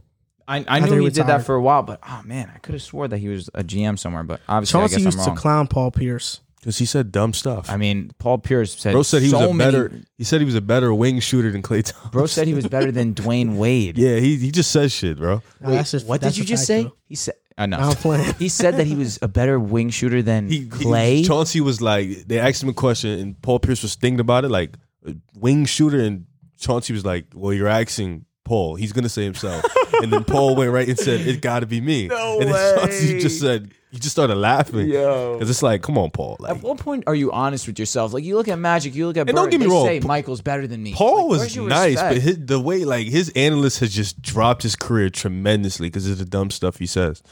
I, 0.49 0.65
I 0.69 0.79
knew 0.79 0.99
he 0.99 1.05
he 1.05 1.11
did 1.11 1.27
that 1.27 1.45
for 1.45 1.57
a 1.57 1.61
while, 1.61 1.83
but 1.83 1.99
oh 2.09 2.23
man, 2.25 2.51
I 2.55 2.59
could 2.59 2.75
have 2.75 2.83
swore 2.83 3.09
that 3.09 3.19
he 3.19 3.29
was 3.29 3.51
a 3.53 3.65
GM 3.65 3.99
somewhere. 3.99 4.23
But 4.23 4.41
obviously, 4.49 4.79
Chauncey 4.81 4.95
I 4.95 4.99
guess 4.99 5.05
used 5.17 5.29
I'm 5.29 5.35
to 5.35 5.41
clown 5.41 5.67
Paul 5.67 5.91
Pierce. 5.91 6.41
Because 6.61 6.79
he 6.79 6.85
said 6.85 7.13
dumb 7.13 7.33
stuff. 7.33 7.71
I 7.71 7.77
mean, 7.77 8.11
Paul 8.19 8.39
Pierce 8.39 8.77
said. 8.77 8.93
Bro 8.93 9.03
said 9.03 9.23
he 9.23 9.29
so 9.29 9.39
was 9.39 9.51
a 9.51 9.55
many- 9.55 9.73
better. 9.73 10.01
He 10.19 10.25
said 10.25 10.41
he 10.41 10.45
was 10.45 10.55
a 10.55 10.61
better 10.61 10.95
wing 10.95 11.19
shooter 11.21 11.51
than 11.51 11.63
Klay 11.63 11.85
Thompson. 11.85 12.11
Bro 12.11 12.27
said 12.27 12.47
he 12.47 12.55
was 12.55 12.67
better 12.69 12.91
than 12.93 13.15
Dwyane 13.15 13.57
Wade. 13.57 13.99
Yeah, 13.99 14.17
he 14.17 14.37
he 14.37 14.51
just 14.53 14.71
says 14.71 14.93
shit, 14.93 15.17
bro. 15.19 15.43
Nah, 15.61 15.71
that's 15.71 15.91
just- 15.91 16.07
what 16.07 16.21
did 16.21 16.37
you 16.37 16.45
just 16.45 16.65
say? 16.67 16.85
though. 16.85 16.97
He 17.07 17.17
said. 17.17 17.35
I 17.59 17.67
know. 17.67 17.79
Nah, 17.79 17.91
I'm 17.91 17.97
playing. 17.97 18.35
he 18.39 18.49
said 18.49 18.77
that 18.77 18.87
he 18.87 18.95
was 18.95 19.19
a 19.23 19.29
better 19.29 19.59
wing 19.59 19.91
shooter 19.91 20.23
than 20.23 20.49
He, 20.49 20.59
he- 20.61 20.67
Klay. 20.67 21.27
Chauncey 21.27 21.61
was 21.61 21.81
like, 21.81 22.27
they 22.27 22.39
asked 22.39 22.63
him 22.63 22.69
a 22.69 22.75
question, 22.75 23.19
and 23.19 23.41
Paul 23.43 23.59
Pierce 23.61 23.83
was 23.83 23.95
thinking 23.95 24.21
about 24.21 24.45
it, 24.45 24.51
like 24.51 24.77
a 25.07 25.15
wing 25.39 25.65
shooter, 25.65 25.99
and 26.01 26.27
Chauncey 26.59 26.93
was 26.93 27.05
like, 27.05 27.27
"Well, 27.35 27.53
you're 27.53 27.69
asking 27.69 28.25
Paul. 28.45 28.77
He's 28.77 28.93
gonna 28.93 29.09
say 29.09 29.25
himself." 29.25 29.65
and 30.03 30.13
then 30.13 30.25
Paul 30.25 30.57
went 30.57 30.71
right 30.73 30.89
and 30.89 30.99
said, 30.99 31.21
"It 31.27 31.41
got 31.41 31.61
to 31.61 31.67
be 31.67 31.81
me." 31.81 32.09
No 32.09 32.41
and 32.41 32.51
then 32.53 32.79
Chauncey 32.79 33.21
just 33.21 33.41
said, 33.41 33.71
he 33.93 33.99
just 34.01 34.13
started 34.13 34.35
laughing. 34.35 34.89
Yo. 34.89 35.35
because 35.35 35.49
it's 35.49 35.63
like, 35.63 35.81
come 35.83 35.97
on, 35.97 36.11
Paul. 36.11 36.37
Like, 36.41 36.57
At 36.57 36.63
what 36.63 36.79
point 36.79 37.05
are 37.07 37.15
you 37.15 37.33
honest 37.33 37.67
with 37.67 37.79
yourself? 37.79 38.13
Like 38.13 38.25
you 38.25 38.37
look 38.37 38.49
at 38.49 38.59
Magic, 38.59 38.95
you 38.95 39.07
look 39.07 39.17
at 39.17 39.29
And 39.29 39.37
don't 39.37 39.49
get 39.51 39.61
me 39.61 39.67
they 39.67 39.73
wrong, 39.73 39.87
say 39.87 40.01
Pa- 40.01 40.09
Michael's 40.09 40.43
better 40.43 40.67
than 40.67 40.83
me. 40.83 40.93
Paul 40.93 41.17
Like, 41.23 41.29
where's 41.31 41.41
was 41.43 41.57
your 41.57 41.69
nice, 41.69 41.93
respect? 41.93 42.15
but 42.15 42.23
his, 42.23 42.39
the 42.47 42.61
way 42.61 42.85
like 42.85 43.07
his 43.07 43.31
analyst 43.37 43.81
has 43.81 43.95
just 43.95 44.21
dropped 44.21 44.63
his 44.65 44.77
career 44.77 45.09
tremendously 45.09 45.87
because 45.89 46.09
of 46.11 46.19
the 46.19 46.25
dumb 46.27 46.51
stuff 46.51 46.79
he 46.79 46.87
says. 46.87 47.23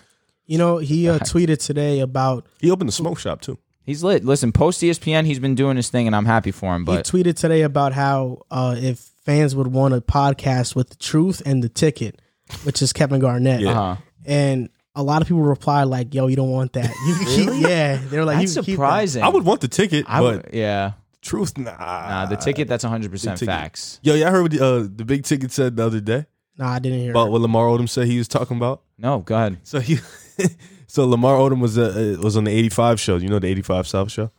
You 0.46 0.58
know, 0.58 0.78
he 0.78 1.08
uh, 1.08 1.18
tweeted 1.20 1.64
today 1.64 2.00
about 2.00 2.46
He 2.60 2.70
opened 2.70 2.88
the 2.88 2.92
smoke 2.92 3.18
shop 3.18 3.40
too. 3.40 3.58
he's 3.84 4.02
lit. 4.04 4.24
Listen, 4.24 4.52
post 4.52 4.80
ESPN, 4.82 5.24
he's 5.26 5.38
been 5.38 5.54
doing 5.54 5.76
his 5.76 5.88
thing, 5.88 6.06
and 6.06 6.14
I'm 6.14 6.26
happy 6.26 6.50
for 6.50 6.74
him. 6.74 6.84
But 6.84 7.06
he 7.06 7.12
tweeted 7.22 7.36
today 7.36 7.62
about 7.62 7.92
how 7.92 8.42
uh, 8.50 8.74
if 8.78 8.98
fans 9.24 9.56
would 9.56 9.68
want 9.68 9.94
a 9.94 10.00
podcast 10.00 10.74
with 10.76 10.90
the 10.90 10.96
truth 10.96 11.40
and 11.46 11.62
the 11.62 11.68
ticket, 11.68 12.20
which 12.64 12.82
is 12.82 12.92
Kevin 12.92 13.20
Garnett, 13.20 13.60
Yeah. 13.60 13.70
uh-huh. 13.70 13.96
and 14.26 14.68
a 14.94 15.02
lot 15.02 15.22
of 15.22 15.28
people 15.28 15.42
replied 15.42 15.84
like, 15.84 16.14
"Yo, 16.14 16.26
you 16.28 16.36
don't 16.36 16.50
want 16.50 16.74
that. 16.74 16.90
You 17.06 17.14
can 17.14 17.26
keep, 17.26 17.66
yeah." 17.68 17.96
They're 18.10 18.24
like, 18.24 18.38
that's 18.38 18.54
"You 18.54 18.62
can 18.62 18.64
keep 18.66 18.76
that." 18.78 18.84
surprising. 18.84 19.22
I 19.22 19.28
would 19.28 19.44
want 19.44 19.60
the 19.62 19.68
ticket, 19.68 20.04
I 20.08 20.20
but 20.20 20.52
yeah. 20.54 20.92
truth, 21.22 21.56
nah. 21.56 21.72
Nah, 21.76 22.26
the 22.26 22.36
ticket 22.36 22.68
that's 22.68 22.84
100 22.84 23.10
percent 23.10 23.38
ticket. 23.38 23.52
facts. 23.52 23.98
Yo, 24.02 24.14
y'all 24.14 24.30
heard 24.30 24.42
what 24.42 24.50
the, 24.52 24.64
uh, 24.64 24.78
the 24.94 25.04
big 25.06 25.24
ticket 25.24 25.50
said 25.52 25.76
the 25.76 25.86
other 25.86 26.00
day 26.00 26.26
Nah, 26.58 26.70
I 26.74 26.78
didn't 26.78 27.00
hear. 27.00 27.10
about 27.10 27.28
it. 27.28 27.30
what 27.30 27.40
Lamar 27.40 27.66
Odom 27.66 27.88
said 27.88 28.06
he 28.06 28.18
was 28.18 28.28
talking 28.28 28.56
about? 28.58 28.82
No, 28.98 29.18
go 29.20 29.34
ahead. 29.34 29.58
So 29.64 29.80
he, 29.80 29.98
so 30.86 31.06
Lamar 31.06 31.36
Odom 31.36 31.60
was 31.60 31.78
uh, 31.78 32.16
was 32.22 32.36
on 32.36 32.44
the 32.44 32.50
eighty 32.50 32.68
five 32.68 33.00
show. 33.00 33.16
You 33.16 33.28
know 33.28 33.38
the 33.38 33.48
eighty 33.48 33.62
five 33.62 33.86
South 33.86 34.10
show. 34.10 34.30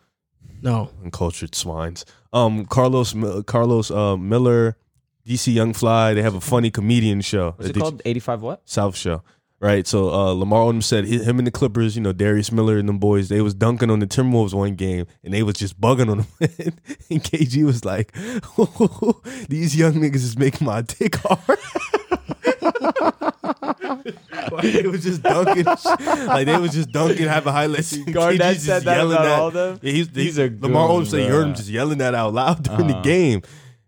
No, 0.61 0.89
Uncultured 1.03 1.53
swines. 1.53 2.05
Um, 2.33 2.65
Carlos 2.65 3.13
Karlous 3.13 3.95
uh, 3.95 4.17
Miller, 4.17 4.77
DC 5.27 5.53
Young 5.53 5.73
Fly. 5.73 6.13
They 6.13 6.21
have 6.21 6.35
a 6.35 6.41
funny 6.41 6.71
comedian 6.71 7.21
show. 7.21 7.53
What's 7.57 7.69
it 7.69 7.75
called? 7.77 8.01
85 8.05 8.41
what? 8.41 8.61
South 8.65 8.95
Show. 8.95 9.23
Right, 9.61 9.87
so 9.87 10.09
uh, 10.09 10.33
Lamar 10.33 10.61
Odom 10.65 10.83
said 10.83 11.07
hi- 11.07 11.23
him 11.23 11.39
and 11.39 11.47
the 11.47 11.51
Clippers, 11.51 11.95
you 11.95 12.01
know, 12.01 12.11
Darius 12.11 12.51
Miller 12.51 12.77
and 12.77 12.89
them 12.89 12.99
boys, 12.99 13.29
they 13.29 13.41
was 13.41 13.53
dunking 13.53 13.89
on 13.89 13.99
the 13.99 14.05
Timberwolves 14.05 14.53
one 14.53 14.75
game, 14.75 15.07
and 15.23 15.33
they 15.33 15.43
was 15.43 15.55
just 15.55 15.79
bugging 15.79 16.11
on 16.11 16.17
them. 16.17 16.27
and 17.09 17.23
KG 17.23 17.63
was 17.65 17.85
like, 17.85 18.11
"These 19.49 19.75
young 19.77 19.93
niggas 19.93 20.15
is 20.15 20.37
making 20.37 20.67
my 20.67 20.81
dick 20.81 21.15
hard." 21.15 21.59
Like 24.51 24.61
they 24.73 24.87
was 24.87 25.03
just 25.03 25.21
dunking, 25.23 25.65
like 25.65 26.45
they 26.45 26.57
was 26.57 26.71
just 26.73 26.91
dunking, 26.91 27.27
having 27.27 27.53
highlights. 27.53 27.93
and 27.93 28.05
Garnett 28.13 28.41
KG 28.41 28.53
just 28.53 28.65
said 28.65 28.83
that 28.83 28.97
yelling 28.97 29.13
about 29.13 29.23
that- 29.23 29.39
all 29.39 29.51
them? 29.51 29.79
Yeah, 29.81 29.91
he's, 29.91 30.09
These 30.09 30.25
he's 30.35 30.39
are 30.39 30.49
Lamar 30.59 30.87
Odom 30.89 30.97
goons, 30.97 31.09
said 31.11 31.19
he 31.21 31.27
heard 31.27 31.47
him 31.47 31.53
just 31.55 31.69
yelling 31.69 31.97
that 31.99 32.15
out 32.15 32.33
loud 32.33 32.63
during 32.63 32.87
the 32.87 32.93
Uh-huh. 32.93 33.01
game, 33.03 33.41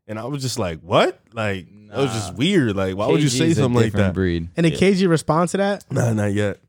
and 0.07 0.19
I 0.19 0.26
was 0.26 0.41
just 0.41 0.60
like, 0.60 0.82
"What?" 0.82 1.19
Like 1.34 1.68
that 1.90 1.98
was 1.98 2.11
just 2.11 2.36
weird. 2.36 2.76
Like, 2.76 2.95
why 2.95 3.07
would 3.07 3.22
you 3.22 3.30
say 3.30 3.48
KG's 3.48 3.57
a 3.60 3.61
something 3.61 3.82
like 3.82 3.94
that? 3.94 4.14
Breed. 4.14 4.49
and 4.57 4.64
did 4.65 4.74
KG 4.74 5.07
respond 5.10 5.49
to 5.49 5.57
that? 5.57 5.86
Nah, 5.91 6.14
not 6.14 6.34
yet. 6.34 6.60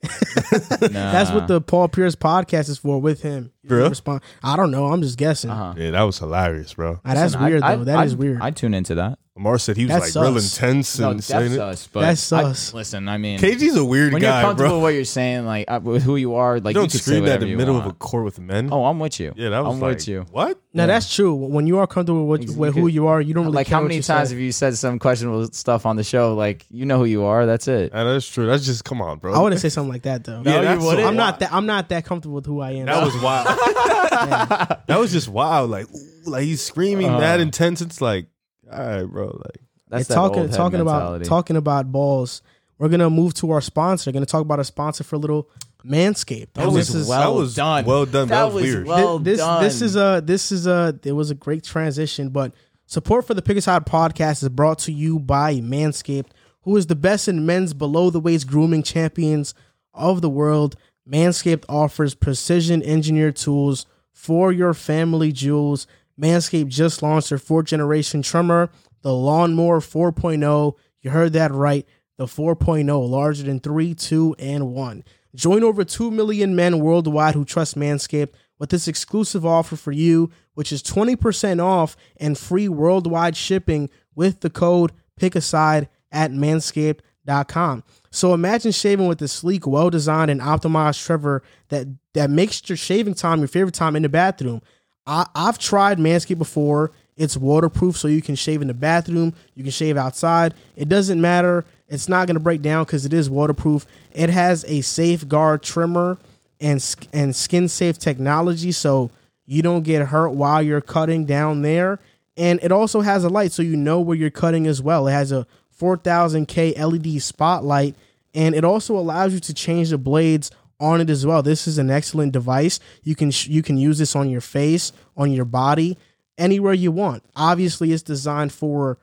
That's 0.80 1.32
what 1.32 1.48
the 1.48 1.60
Paul 1.60 1.88
Pierce 1.88 2.14
podcast 2.14 2.68
is 2.68 2.78
for 2.78 3.00
with 3.00 3.22
him. 3.22 3.50
He 3.66 3.74
Respond. 3.74 4.20
I 4.44 4.54
don't 4.54 4.70
know. 4.70 4.86
I'm 4.86 5.02
just 5.02 5.18
guessing. 5.18 5.50
Uh-huh. 5.50 5.74
Yeah, 5.76 5.90
that 5.90 6.02
was 6.02 6.18
hilarious, 6.20 6.74
bro. 6.74 7.00
Ah, 7.04 7.14
that's 7.14 7.34
Listen, 7.34 7.40
I- 7.42 7.48
weird 7.48 7.62
I, 7.64 7.76
though. 7.76 7.84
That 7.84 8.06
is 8.06 8.12
I'd- 8.12 8.20
weird. 8.20 8.40
I'd 8.40 8.54
tune 8.56 8.74
into 8.74 8.94
that. 8.94 9.18
Lamar 9.38 9.58
said 9.58 9.76
he 9.76 9.84
was 9.84 9.92
That's 9.94 10.16
like 10.16 10.22
real 10.24 10.34
sus. 10.40 10.56
intense 10.58 10.98
No, 10.98 11.10
and 11.10 11.18
that's 11.20 11.26
saying 11.28 11.52
it. 11.52 11.58
us. 11.60 11.86
But 11.92 12.00
That's 12.00 12.32
I- 12.32 12.42
sus. 12.42 12.74
listen, 12.74 13.08
I 13.08 13.18
mean, 13.18 13.38
KG's 13.38 13.76
a 13.76 13.84
weird 13.84 14.12
when 14.12 14.20
guy, 14.20 14.40
you're 14.40 14.48
comfortable 14.48 14.68
bro. 14.70 14.76
with 14.78 14.82
what 14.82 14.94
you're 14.94 15.04
saying, 15.04 15.46
like 15.46 15.70
uh, 15.70 15.78
with 15.82 16.02
who 16.02 16.16
you 16.16 16.34
are, 16.34 16.58
like 16.60 16.74
you 16.74 16.80
you, 16.80 16.82
don't 16.82 16.90
can 16.90 16.98
say 16.98 16.98
scream 16.98 17.24
that 17.24 17.30
whatever 17.30 17.44
in 17.44 17.46
the 17.46 17.50
you 17.52 17.56
middle 17.56 17.74
want. 17.74 17.86
of 17.86 17.92
a 17.92 17.94
court 17.94 18.24
with 18.24 18.40
men. 18.40 18.68
Oh, 18.72 18.84
I'm 18.84 18.98
with 18.98 19.20
you. 19.20 19.32
yeah, 19.36 19.50
that 19.50 19.64
was 19.64 19.74
I'm 19.74 19.80
like, 19.80 19.94
with 19.96 20.08
you. 20.08 20.26
What? 20.32 20.58
now 20.74 20.86
that's 20.86 21.14
true. 21.14 21.34
When 21.34 21.66
you 21.66 21.78
are 21.78 21.86
comfortable 21.86 22.26
with, 22.26 22.42
You 22.50 22.52
with 22.54 22.74
who 22.74 22.88
you 22.88 23.06
are, 23.06 23.20
you 23.20 23.32
don't 23.32 23.44
really 23.44 23.54
like 23.56 23.68
care 23.68 23.76
how 23.76 23.82
what 23.82 23.88
many 23.88 23.96
you 23.96 24.02
times 24.02 24.28
say. 24.30 24.34
have 24.34 24.42
you 24.42 24.50
said 24.52 24.76
some 24.76 24.98
questionable 24.98 25.46
stuff 25.52 25.86
on 25.86 25.94
the 25.96 26.04
show? 26.04 26.34
Like 26.34 26.66
you 26.70 26.84
know 26.84 26.98
who 26.98 27.04
you 27.04 27.22
are. 27.24 27.46
That's 27.46 27.68
it. 27.68 27.92
That's 27.92 28.28
true. 28.28 28.46
That's 28.46 28.66
just 28.66 28.84
come 28.84 29.00
on, 29.00 29.18
bro. 29.18 29.34
I 29.34 29.38
wouldn't 29.40 29.60
say 29.60 29.68
something 29.68 29.92
like 29.92 30.02
that 30.02 30.24
though. 30.24 30.42
Yeah, 30.44 30.56
you 30.56 30.62
that's 30.64 30.84
wouldn't? 30.84 31.02
so 31.04 31.08
I'm 31.08 31.16
not 31.16 31.38
that. 31.40 31.52
I'm 31.52 31.66
not 31.66 31.88
that 31.90 32.04
comfortable 32.04 32.34
with 32.36 32.46
who 32.46 32.60
I 32.60 32.72
am. 32.72 32.86
That 32.86 33.04
was 33.04 33.16
wild. 33.22 33.46
that 34.86 34.98
was 34.98 35.12
just 35.12 35.28
wild. 35.28 35.70
Like, 35.70 35.86
ooh, 35.94 36.30
like 36.30 36.42
he's 36.44 36.62
screaming 36.62 37.08
Uh-huh. 37.08 37.20
that 37.20 37.40
intense. 37.40 37.80
It's 37.80 38.00
like, 38.00 38.26
all 38.72 38.78
right, 38.86 39.04
bro. 39.04 39.26
Like, 39.26 39.60
That's 39.88 40.08
Yeah, 40.08 40.14
that 40.14 40.14
talking 40.14 40.38
old 40.40 40.50
head 40.50 40.56
talking 40.56 40.80
about 40.80 41.24
talking 41.24 41.56
about 41.56 41.90
balls. 41.92 42.42
We're 42.78 42.88
gonna 42.88 43.10
move 43.10 43.34
to 43.34 43.50
our 43.50 43.60
sponsor. 43.60 44.10
We're 44.10 44.14
gonna 44.14 44.26
talk 44.26 44.42
about 44.42 44.58
our 44.58 44.64
sponsor 44.64 45.02
for 45.04 45.16
a 45.16 45.18
little 45.18 45.48
Manscaped. 45.84 46.52
That 46.54 46.64
And 46.64 46.74
was 46.74 46.88
this 46.88 46.94
is- 46.94 47.08
well 47.08 47.32
that 47.34 47.38
was 47.38 47.54
done. 47.54 47.84
Well 47.84 48.04
done. 48.04 48.28
That, 48.28 48.46
That 48.46 48.52
was, 48.52 48.54
was 48.54 48.62
weird. 48.74 48.86
well- 48.86 49.18
this 49.18 49.38
done. 49.38 49.62
this 49.62 49.80
is 49.82 49.96
a 49.96 50.22
this 50.24 50.52
is 50.52 50.66
a 50.66 50.98
it 51.04 51.12
was 51.12 51.30
a 51.30 51.34
great 51.34 51.62
transition, 51.64 52.28
but 52.30 52.52
support 52.86 53.26
for 53.26 53.34
the 53.34 53.42
Pick 53.42 53.56
Aside 53.56 53.86
podcast 53.86 54.42
is 54.42 54.48
brought 54.48 54.78
to 54.80 54.92
you 54.92 55.18
by 55.18 55.56
Manscaped, 55.56 56.30
who 56.62 56.76
is 56.76 56.86
the 56.86 56.96
best 56.96 57.28
in 57.28 57.46
men's 57.46 57.74
below 57.74 58.10
the 58.10 58.20
waist 58.20 58.46
grooming 58.48 58.82
champions 58.82 59.54
of 59.94 60.20
the 60.20 60.30
world. 60.30 60.76
Manscaped 61.08 61.64
offers 61.68 62.14
precision 62.14 62.82
engineered 62.82 63.36
tools 63.36 63.86
for 64.12 64.52
your 64.52 64.74
family 64.74 65.32
jewels. 65.32 65.86
Manscaped 66.20 66.68
just 66.68 67.02
launched 67.02 67.28
their 67.28 67.38
fourth 67.38 67.66
generation 67.66 68.22
trimmer, 68.22 68.70
the 69.02 69.12
Lawnmower 69.12 69.80
4.0. 69.80 70.74
You 71.02 71.10
heard 71.10 71.32
that 71.34 71.52
right. 71.52 71.86
The 72.16 72.26
4.0, 72.26 73.08
larger 73.08 73.44
than 73.44 73.60
3, 73.60 73.94
2, 73.94 74.36
and 74.40 74.72
1. 74.72 75.04
Join 75.36 75.62
over 75.62 75.84
2 75.84 76.10
million 76.10 76.56
men 76.56 76.80
worldwide 76.80 77.34
who 77.34 77.44
trust 77.44 77.76
Manscaped 77.76 78.30
with 78.58 78.70
this 78.70 78.88
exclusive 78.88 79.46
offer 79.46 79.76
for 79.76 79.92
you, 79.92 80.30
which 80.54 80.72
is 80.72 80.82
20% 80.82 81.62
off 81.62 81.96
and 82.16 82.36
free 82.36 82.68
worldwide 82.68 83.36
shipping 83.36 83.88
with 84.16 84.40
the 84.40 84.50
code 84.50 84.92
PICKASIDE 85.20 85.88
at 86.10 86.32
manscaped.com. 86.32 87.84
So 88.10 88.34
imagine 88.34 88.72
shaving 88.72 89.06
with 89.06 89.22
a 89.22 89.28
sleek, 89.28 89.66
well 89.66 89.90
designed, 89.90 90.30
and 90.30 90.40
optimized 90.40 91.04
trimmer 91.04 91.42
that, 91.68 91.86
that 92.14 92.30
makes 92.30 92.68
your 92.68 92.76
shaving 92.76 93.14
time 93.14 93.38
your 93.38 93.48
favorite 93.48 93.74
time 93.74 93.94
in 93.94 94.02
the 94.02 94.08
bathroom. 94.08 94.62
I, 95.08 95.26
I've 95.34 95.58
tried 95.58 95.98
Manscaped 95.98 96.38
before. 96.38 96.92
It's 97.16 97.36
waterproof, 97.36 97.96
so 97.96 98.06
you 98.06 98.22
can 98.22 98.36
shave 98.36 98.62
in 98.62 98.68
the 98.68 98.74
bathroom, 98.74 99.34
you 99.56 99.64
can 99.64 99.72
shave 99.72 99.96
outside. 99.96 100.54
It 100.76 100.88
doesn't 100.88 101.20
matter. 101.20 101.64
It's 101.88 102.08
not 102.08 102.28
going 102.28 102.36
to 102.36 102.40
break 102.40 102.62
down 102.62 102.84
because 102.84 103.04
it 103.04 103.12
is 103.12 103.28
waterproof. 103.28 103.86
It 104.12 104.30
has 104.30 104.64
a 104.68 104.82
safeguard 104.82 105.62
trimmer 105.62 106.18
and 106.60 106.84
and 107.12 107.34
skin 107.34 107.66
safe 107.68 107.98
technology, 107.98 108.70
so 108.70 109.10
you 109.46 109.62
don't 109.62 109.82
get 109.82 110.06
hurt 110.08 110.30
while 110.30 110.62
you're 110.62 110.80
cutting 110.80 111.24
down 111.24 111.62
there. 111.62 111.98
And 112.36 112.60
it 112.62 112.70
also 112.70 113.00
has 113.00 113.24
a 113.24 113.28
light, 113.28 113.50
so 113.50 113.62
you 113.62 113.76
know 113.76 114.00
where 114.00 114.16
you're 114.16 114.30
cutting 114.30 114.68
as 114.68 114.80
well. 114.80 115.08
It 115.08 115.12
has 115.12 115.32
a 115.32 115.44
4000K 115.80 116.78
LED 116.78 117.20
spotlight, 117.20 117.96
and 118.32 118.54
it 118.54 118.64
also 118.64 118.96
allows 118.96 119.34
you 119.34 119.40
to 119.40 119.54
change 119.54 119.90
the 119.90 119.98
blades 119.98 120.52
on 120.80 121.00
it 121.00 121.10
as 121.10 121.26
well. 121.26 121.42
This 121.42 121.66
is 121.66 121.78
an 121.78 121.90
excellent 121.90 122.32
device. 122.32 122.80
You 123.02 123.14
can 123.14 123.30
sh- 123.30 123.48
you 123.48 123.62
can 123.62 123.78
use 123.78 123.98
this 123.98 124.14
on 124.14 124.30
your 124.30 124.40
face, 124.40 124.92
on 125.16 125.32
your 125.32 125.44
body, 125.44 125.98
anywhere 126.36 126.74
you 126.74 126.92
want. 126.92 127.24
Obviously, 127.36 127.92
it's 127.92 128.02
designed 128.02 128.52
for 128.52 128.98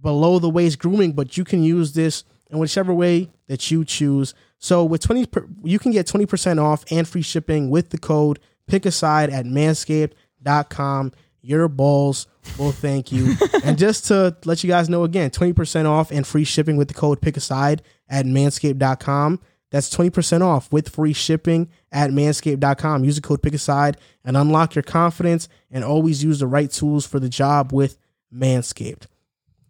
below 0.00 0.38
the 0.38 0.50
waist 0.50 0.78
grooming, 0.78 1.12
but 1.12 1.36
you 1.36 1.44
can 1.44 1.62
use 1.62 1.92
this 1.92 2.24
in 2.50 2.58
whichever 2.58 2.94
way 2.94 3.30
that 3.48 3.70
you 3.70 3.84
choose. 3.84 4.34
So 4.58 4.84
with 4.84 5.02
20 5.02 5.26
per, 5.26 5.46
you 5.62 5.78
can 5.78 5.92
get 5.92 6.06
20% 6.06 6.62
off 6.62 6.84
and 6.90 7.06
free 7.06 7.22
shipping 7.22 7.70
with 7.70 7.90
the 7.90 7.98
code 7.98 8.38
pick 8.66 8.86
aside 8.86 9.30
at 9.30 9.44
manscaped.com. 9.46 11.12
Your 11.42 11.68
balls 11.68 12.26
will 12.58 12.72
thank 12.72 13.12
you. 13.12 13.34
and 13.64 13.78
just 13.78 14.06
to 14.06 14.36
let 14.44 14.64
you 14.64 14.68
guys 14.68 14.88
know 14.88 15.04
again, 15.04 15.30
20% 15.30 15.86
off 15.86 16.10
and 16.10 16.26
free 16.26 16.44
shipping 16.44 16.76
with 16.76 16.88
the 16.88 16.94
code 16.94 17.20
pick 17.20 17.36
aside 17.36 17.82
at 18.08 18.26
manscaped.com. 18.26 19.40
That's 19.70 19.90
20% 19.94 20.42
off 20.42 20.72
with 20.72 20.88
free 20.88 21.12
shipping 21.12 21.68
at 21.90 22.10
manscaped.com. 22.10 23.04
Use 23.04 23.16
the 23.16 23.22
code 23.22 23.42
pick 23.42 23.52
aside 23.54 23.96
and 24.24 24.36
unlock 24.36 24.74
your 24.74 24.82
confidence 24.84 25.48
and 25.70 25.82
always 25.84 26.22
use 26.22 26.38
the 26.38 26.46
right 26.46 26.70
tools 26.70 27.04
for 27.06 27.18
the 27.18 27.28
job 27.28 27.72
with 27.72 27.98
Manscaped. 28.32 29.06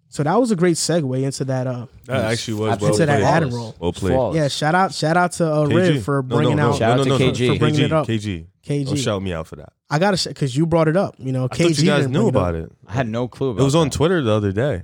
So 0.08 0.22
that 0.22 0.34
was 0.38 0.50
a 0.50 0.56
great 0.56 0.76
segue 0.76 1.22
into 1.22 1.44
that. 1.46 1.66
Uh, 1.66 1.86
That 2.06 2.32
actually 2.32 2.54
was 2.60 2.72
Absolutely. 2.74 2.78
well 2.78 2.92
Into 2.94 3.06
that 3.06 3.20
played. 3.20 3.34
Adam 3.36 3.50
roll. 3.50 3.74
Well 3.78 3.92
played. 3.92 4.12
Flawless. 4.12 4.36
yeah, 4.36 4.48
shout 4.48 4.74
out, 4.74 4.94
shout 4.94 5.16
out 5.16 5.32
to 5.32 5.52
uh, 5.54 5.64
Riv 5.66 6.04
for 6.04 6.22
No, 6.22 6.28
no, 6.28 6.36
bringing 6.36 6.56
no, 6.56 6.68
out 6.70 6.76
Shout 6.78 6.90
out 6.92 6.96
no, 6.98 7.02
to 7.04 7.08
no, 7.10 7.18
no, 7.18 7.32
KG. 7.32 7.52
For 7.52 7.58
bringing 7.58 7.80
it 7.82 7.92
up. 7.92 8.06
KG. 8.06 8.46
KG. 8.64 8.86
Don't 8.86 8.96
shout 8.96 9.22
me 9.22 9.32
out 9.32 9.46
for 9.46 9.56
that. 9.56 9.72
I 9.90 9.98
gotta 9.98 10.28
because 10.28 10.56
you 10.56 10.66
brought 10.66 10.88
it 10.88 10.96
up. 10.96 11.14
You 11.18 11.32
know, 11.32 11.44
I 11.44 11.48
KG. 11.48 11.78
you 11.80 11.86
guys 11.86 12.08
knew 12.08 12.26
it 12.26 12.28
about 12.30 12.54
it. 12.54 12.70
I 12.86 12.92
had 12.94 13.08
no 13.08 13.28
clue 13.28 13.50
about 13.50 13.60
It 13.62 13.64
was 13.64 13.74
on 13.74 13.88
that. 13.88 13.92
Twitter 13.94 14.22
the 14.22 14.32
other 14.32 14.52
day. 14.52 14.82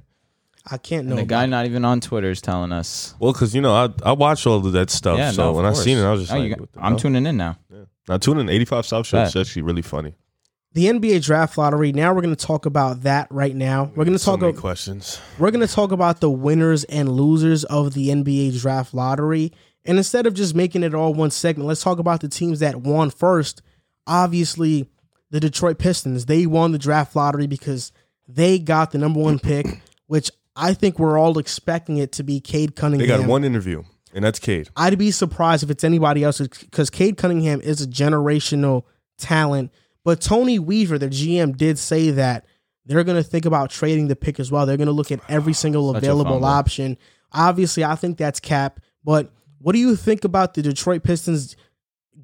I 0.70 0.78
can't 0.78 1.06
know. 1.06 1.12
And 1.16 1.20
the 1.20 1.24
guy 1.26 1.44
it. 1.44 1.48
not 1.48 1.66
even 1.66 1.84
on 1.84 2.00
Twitter 2.00 2.30
is 2.30 2.40
telling 2.40 2.72
us. 2.72 3.14
Well, 3.18 3.32
because 3.32 3.54
you 3.54 3.60
know 3.60 3.74
I 3.74 3.88
I 4.04 4.12
watch 4.12 4.46
all 4.46 4.64
of 4.64 4.72
that 4.72 4.90
stuff. 4.90 5.18
Yeah, 5.18 5.30
so 5.32 5.42
no, 5.44 5.50
of 5.50 5.56
when 5.56 5.66
I 5.66 5.72
seen 5.72 5.98
it, 5.98 6.04
I 6.04 6.12
was 6.12 6.20
just 6.22 6.32
Oh, 6.32 6.38
like, 6.38 6.56
got- 6.58 6.68
I'm 6.76 6.92
hell? 6.92 6.98
tuning 7.00 7.26
in 7.26 7.36
now. 7.36 7.58
Now 8.08 8.18
tuning 8.18 8.42
in 8.42 8.48
85 8.50 8.86
South 8.86 9.06
Show 9.06 9.22
is 9.22 9.34
actually 9.36 9.62
really 9.62 9.82
funny. 9.82 10.14
the 10.74 10.86
NBA 10.86 11.22
draft 11.22 11.58
lottery. 11.58 11.92
Now 11.92 12.14
we're 12.14 12.22
going 12.22 12.34
to 12.34 12.46
talk 12.46 12.64
about 12.66 13.02
that 13.02 13.26
right 13.30 13.54
now. 13.54 13.90
We're 13.94 14.04
going 14.04 14.16
to 14.16 14.24
talk. 14.24 14.40
many 14.40 14.50
About, 14.52 14.60
questions. 14.60 15.20
we're 15.38 15.50
going 15.50 15.66
to 15.66 15.72
talk 15.72 15.92
about 15.92 16.20
the 16.20 16.30
winners 16.30 16.84
and 16.84 17.10
losers 17.10 17.64
of 17.64 17.92
the 17.94 18.08
NBA 18.08 18.58
draft 18.60 18.94
lottery. 18.94 19.52
And 19.84 19.98
instead 19.98 20.26
of 20.26 20.32
just 20.34 20.54
making 20.54 20.82
it 20.84 20.94
all 20.94 21.12
one 21.12 21.30
segment, 21.30 21.66
let's 21.68 21.82
talk 21.82 21.98
about 21.98 22.20
the 22.22 22.28
teams 22.28 22.60
that 22.60 22.76
won 22.76 23.10
first. 23.10 23.60
Obviously, 24.06 24.88
the 25.30 25.40
Detroit 25.40 25.78
Pistons. 25.78 26.26
They 26.26 26.46
won 26.46 26.72
the 26.72 26.78
draft 26.78 27.14
lottery 27.16 27.46
because 27.46 27.92
they 28.28 28.58
got 28.58 28.90
the 28.90 28.98
number 28.98 29.20
one 29.20 29.38
pick, 29.38 29.66
which 30.06 30.30
I 30.56 30.74
think 30.74 30.98
we're 30.98 31.18
all 31.18 31.38
expecting 31.38 31.96
it 31.98 32.12
to 32.12 32.22
be 32.22 32.40
Cade 32.40 32.76
Cunningham. 32.76 33.08
They 33.08 33.16
got 33.16 33.26
one 33.26 33.44
interview, 33.44 33.84
and 34.12 34.24
that's 34.24 34.38
Cade. 34.38 34.68
I'd 34.76 34.98
be 34.98 35.10
surprised 35.10 35.62
if 35.62 35.70
it's 35.70 35.84
anybody 35.84 36.24
else 36.24 36.40
because 36.40 36.90
Cade 36.90 37.16
Cunningham 37.16 37.60
is 37.60 37.80
a 37.80 37.86
generational 37.86 38.84
talent. 39.18 39.72
But 40.04 40.20
Troy 40.20 40.60
Weaver, 40.60 40.98
the 40.98 41.08
GM, 41.08 41.56
did 41.56 41.78
say 41.78 42.10
that 42.10 42.44
they're 42.84 43.04
going 43.04 43.16
to 43.16 43.28
think 43.28 43.44
about 43.46 43.70
trading 43.70 44.08
the 44.08 44.16
pick 44.16 44.40
as 44.40 44.50
well. 44.50 44.66
They're 44.66 44.76
going 44.76 44.86
to 44.86 44.92
look 44.92 45.12
at 45.12 45.20
every 45.28 45.52
single 45.52 45.94
available 45.96 46.44
option. 46.44 46.98
Obviously, 47.32 47.84
I 47.84 47.94
think 47.94 48.18
that's 48.18 48.40
cap. 48.40 48.80
But 49.04 49.30
what 49.58 49.72
do 49.72 49.78
you 49.78 49.94
think 49.96 50.24
about 50.24 50.54
the 50.54 50.62
Detroit 50.62 51.04
Pistons 51.04 51.56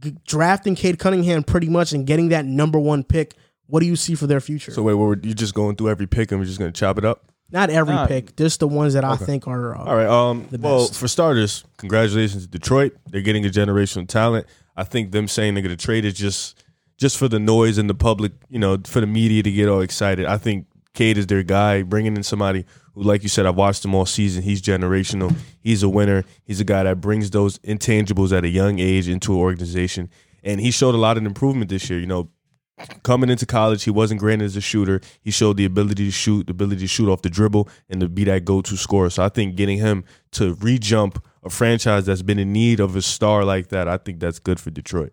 g- 0.00 0.16
drafting 0.26 0.74
Cade 0.74 0.98
Cunningham 0.98 1.44
pretty 1.44 1.68
much 1.68 1.92
and 1.92 2.06
getting 2.06 2.28
that 2.30 2.44
number 2.44 2.78
one 2.80 3.04
pick? 3.04 3.34
What 3.66 3.80
do 3.80 3.86
you 3.86 3.96
see 3.96 4.14
for 4.16 4.26
their 4.26 4.40
future? 4.40 4.72
So 4.72 4.82
wait, 4.82 4.94
well, 4.94 5.14
you 5.22 5.34
just 5.34 5.54
going 5.54 5.76
through 5.76 5.90
every 5.90 6.06
pick 6.06 6.32
and 6.32 6.40
we're 6.40 6.46
just 6.46 6.58
gonna 6.58 6.72
chop 6.72 6.98
it 6.98 7.04
up? 7.04 7.30
Not 7.50 7.70
every 7.70 7.94
Nah. 7.94 8.06
pick, 8.06 8.36
just 8.36 8.60
the 8.60 8.68
ones 8.68 8.92
that 8.94 9.04
I 9.04 9.16
think 9.16 9.48
are. 9.48 9.74
Uh, 9.76 9.84
All 9.84 9.96
right. 9.96 10.06
Um. 10.06 10.46
The 10.50 10.58
Well, 10.58 10.80
best. 10.88 10.98
for 10.98 11.08
starters, 11.08 11.64
congratulations 11.78 12.44
to 12.44 12.48
Detroit. 12.50 12.92
They're 13.10 13.22
getting 13.22 13.46
a 13.46 13.48
generational 13.48 14.06
talent. 14.06 14.46
I 14.76 14.84
think 14.84 15.12
them 15.12 15.26
saying 15.28 15.54
they're 15.54 15.62
going 15.62 15.76
to 15.76 15.82
trade 15.82 16.04
is 16.04 16.14
just 16.14 16.62
just 16.98 17.16
for 17.16 17.28
the 17.28 17.38
noise 17.38 17.78
and 17.78 17.88
the 17.88 17.94
public, 17.94 18.32
you 18.50 18.58
know, 18.58 18.76
for 18.84 19.00
the 19.00 19.06
media 19.06 19.42
to 19.42 19.50
get 19.50 19.68
all 19.68 19.80
excited. 19.80 20.26
I 20.26 20.36
think 20.36 20.66
Cade 20.94 21.16
is 21.16 21.26
their 21.28 21.42
guy. 21.42 21.82
Bringing 21.82 22.16
in 22.16 22.22
somebody 22.22 22.64
who, 22.94 23.02
like 23.02 23.22
you 23.22 23.28
said, 23.28 23.46
I've 23.46 23.54
watched 23.56 23.84
him 23.84 23.94
all 23.94 24.04
season. 24.04 24.42
He's 24.42 24.60
generational. 24.60 25.34
He's 25.60 25.82
a 25.82 25.88
winner. 25.88 26.24
He's 26.44 26.60
a 26.60 26.64
guy 26.64 26.82
that 26.82 27.00
brings 27.00 27.30
those 27.30 27.58
intangibles 27.60 28.36
at 28.36 28.44
a 28.44 28.48
young 28.48 28.78
age 28.78 29.08
into 29.08 29.32
an 29.32 29.38
organization, 29.38 30.10
and 30.44 30.60
he 30.60 30.70
showed 30.70 30.94
a 30.94 30.98
lot 30.98 31.16
of 31.16 31.24
improvement 31.24 31.70
this 31.70 31.88
year. 31.88 31.98
You 32.00 32.06
know, 32.06 32.28
coming 33.02 33.30
into 33.30 33.46
college, 33.46 33.84
he 33.84 33.90
wasn't 33.90 34.20
granted 34.20 34.44
as 34.44 34.56
a 34.56 34.60
shooter. 34.60 35.00
He 35.20 35.30
showed 35.30 35.56
the 35.56 35.64
ability 35.64 36.04
to 36.06 36.10
shoot, 36.10 36.46
the 36.46 36.52
ability 36.52 36.80
to 36.82 36.86
shoot 36.86 37.10
off 37.10 37.22
the 37.22 37.30
dribble, 37.30 37.68
and 37.88 38.00
to 38.00 38.08
be 38.08 38.24
that 38.24 38.44
go-to 38.44 38.76
scorer. 38.76 39.10
So 39.10 39.22
I 39.24 39.28
think 39.28 39.56
getting 39.56 39.78
him 39.78 40.04
to 40.32 40.54
re-jump 40.54 41.24
a 41.42 41.50
franchise 41.50 42.06
that's 42.06 42.22
been 42.22 42.38
in 42.38 42.52
need 42.52 42.80
of 42.80 42.96
a 42.96 43.02
star 43.02 43.44
like 43.44 43.68
that, 43.68 43.88
I 43.88 43.96
think 43.96 44.20
that's 44.20 44.38
good 44.38 44.60
for 44.60 44.70
Detroit. 44.70 45.12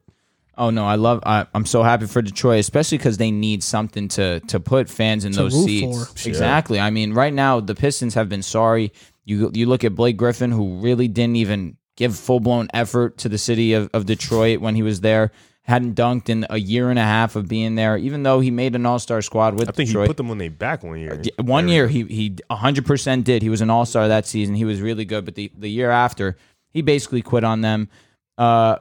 Oh 0.57 0.69
no, 0.69 0.85
I 0.85 0.95
love. 0.95 1.21
I, 1.25 1.45
I'm 1.53 1.65
so 1.65 1.83
happy 1.83 2.05
for 2.05 2.21
Detroit, 2.21 2.59
especially 2.59 2.97
because 2.97 3.17
they 3.17 3.29
need 3.29 3.61
something 3.61 4.07
to 4.09 4.39
to 4.41 4.59
put 4.59 4.89
fans 4.89 5.25
in 5.25 5.33
To 5.33 5.39
those 5.43 5.65
seats. 5.65 6.21
for. 6.23 6.29
Exactly. 6.29 6.79
I 6.79 6.91
mean, 6.91 7.13
right 7.13 7.33
now 7.33 7.59
the 7.59 7.75
Pistons 7.75 8.13
have 8.13 8.29
been 8.29 8.41
sorry. 8.41 8.93
You 9.25 9.51
you 9.53 9.65
look 9.65 9.83
at 9.83 9.95
Blake 9.95 10.15
Griffin, 10.15 10.51
who 10.51 10.77
really 10.79 11.09
didn't 11.09 11.35
even 11.35 11.75
give 11.97 12.15
full 12.15 12.39
blown 12.39 12.69
effort 12.73 13.17
to 13.17 13.29
the 13.29 13.37
city 13.37 13.73
of, 13.73 13.89
of 13.93 14.05
Detroit 14.05 14.61
when 14.61 14.75
he 14.75 14.81
was 14.83 15.01
there. 15.01 15.31
Hadn't 15.67 15.95
dunked 15.95 16.29
in 16.29 16.45
a 16.51 16.59
year 16.59 16.91
and 16.91 16.99
a 16.99 17.03
half 17.03 17.35
of 17.35 17.47
being 17.47 17.73
there, 17.73 17.97
even 17.97 18.21
though 18.21 18.39
he 18.39 18.51
made 18.51 18.75
an 18.75 18.85
All 18.85 18.99
Star 18.99 19.21
squad 19.23 19.57
with 19.57 19.67
I 19.67 19.71
think 19.71 19.89
Detroit. 19.89 20.03
he 20.03 20.07
put 20.09 20.17
them 20.17 20.29
on 20.29 20.37
their 20.37 20.51
back 20.51 20.83
one 20.83 20.99
year. 20.99 21.19
One 21.39 21.67
year 21.67 21.87
he 21.87 22.03
he 22.03 22.29
100% 22.51 23.23
did. 23.23 23.41
He 23.41 23.49
was 23.49 23.61
an 23.61 23.71
all-star 23.71 24.07
that 24.07 24.27
season. 24.27 24.53
He 24.53 24.63
was 24.65 24.79
really 24.79 25.05
good, 25.05 25.25
but 25.25 25.33
the 25.33 25.51
the 25.57 25.69
year 25.69 25.89
after, 25.89 26.37
he 26.69 26.83
basically 26.83 27.23
quit 27.23 27.43
on 27.43 27.61
them. 27.61 27.89
Uh 28.37 28.77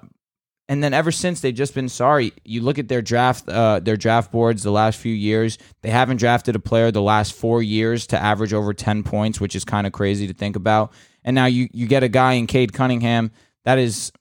and 0.69 0.83
then 0.83 0.95
ever 0.95 1.11
since 1.13 1.41
they've 1.41 1.55
just 1.55 1.75
been 1.75 1.89
sorry. 1.91 2.33
You 2.45 2.61
look 2.63 2.79
at 2.79 2.89
their 2.89 3.01
draft 3.01 3.49
uh 3.49 3.81
their 3.81 3.97
draft 3.97 4.31
boards 4.31 4.63
the 4.63 4.71
last 4.71 4.99
few 5.01 5.15
years, 5.15 5.57
they 5.83 5.91
haven't 5.91 6.19
drafted 6.19 6.55
a 6.55 6.61
player 6.61 6.91
the 6.91 7.01
last 7.01 7.33
4 7.33 7.63
years 7.63 8.07
to 8.09 8.23
average 8.23 8.53
over 8.53 8.75
10 8.75 9.05
points, 9.05 9.41
which 9.41 9.57
is 9.57 9.65
kind 9.65 9.87
of 9.87 9.95
crazy 9.95 10.27
to 10.27 10.35
think 10.35 10.55
about. 10.55 10.93
And 11.25 11.35
now 11.35 11.47
you 11.47 11.69
you 11.73 11.87
get 11.87 12.03
a 12.03 12.09
guy 12.11 12.35
in 12.35 12.47
Cade 12.47 12.75
Cunningham 12.75 13.31
that 13.65 13.79
is 13.79 14.13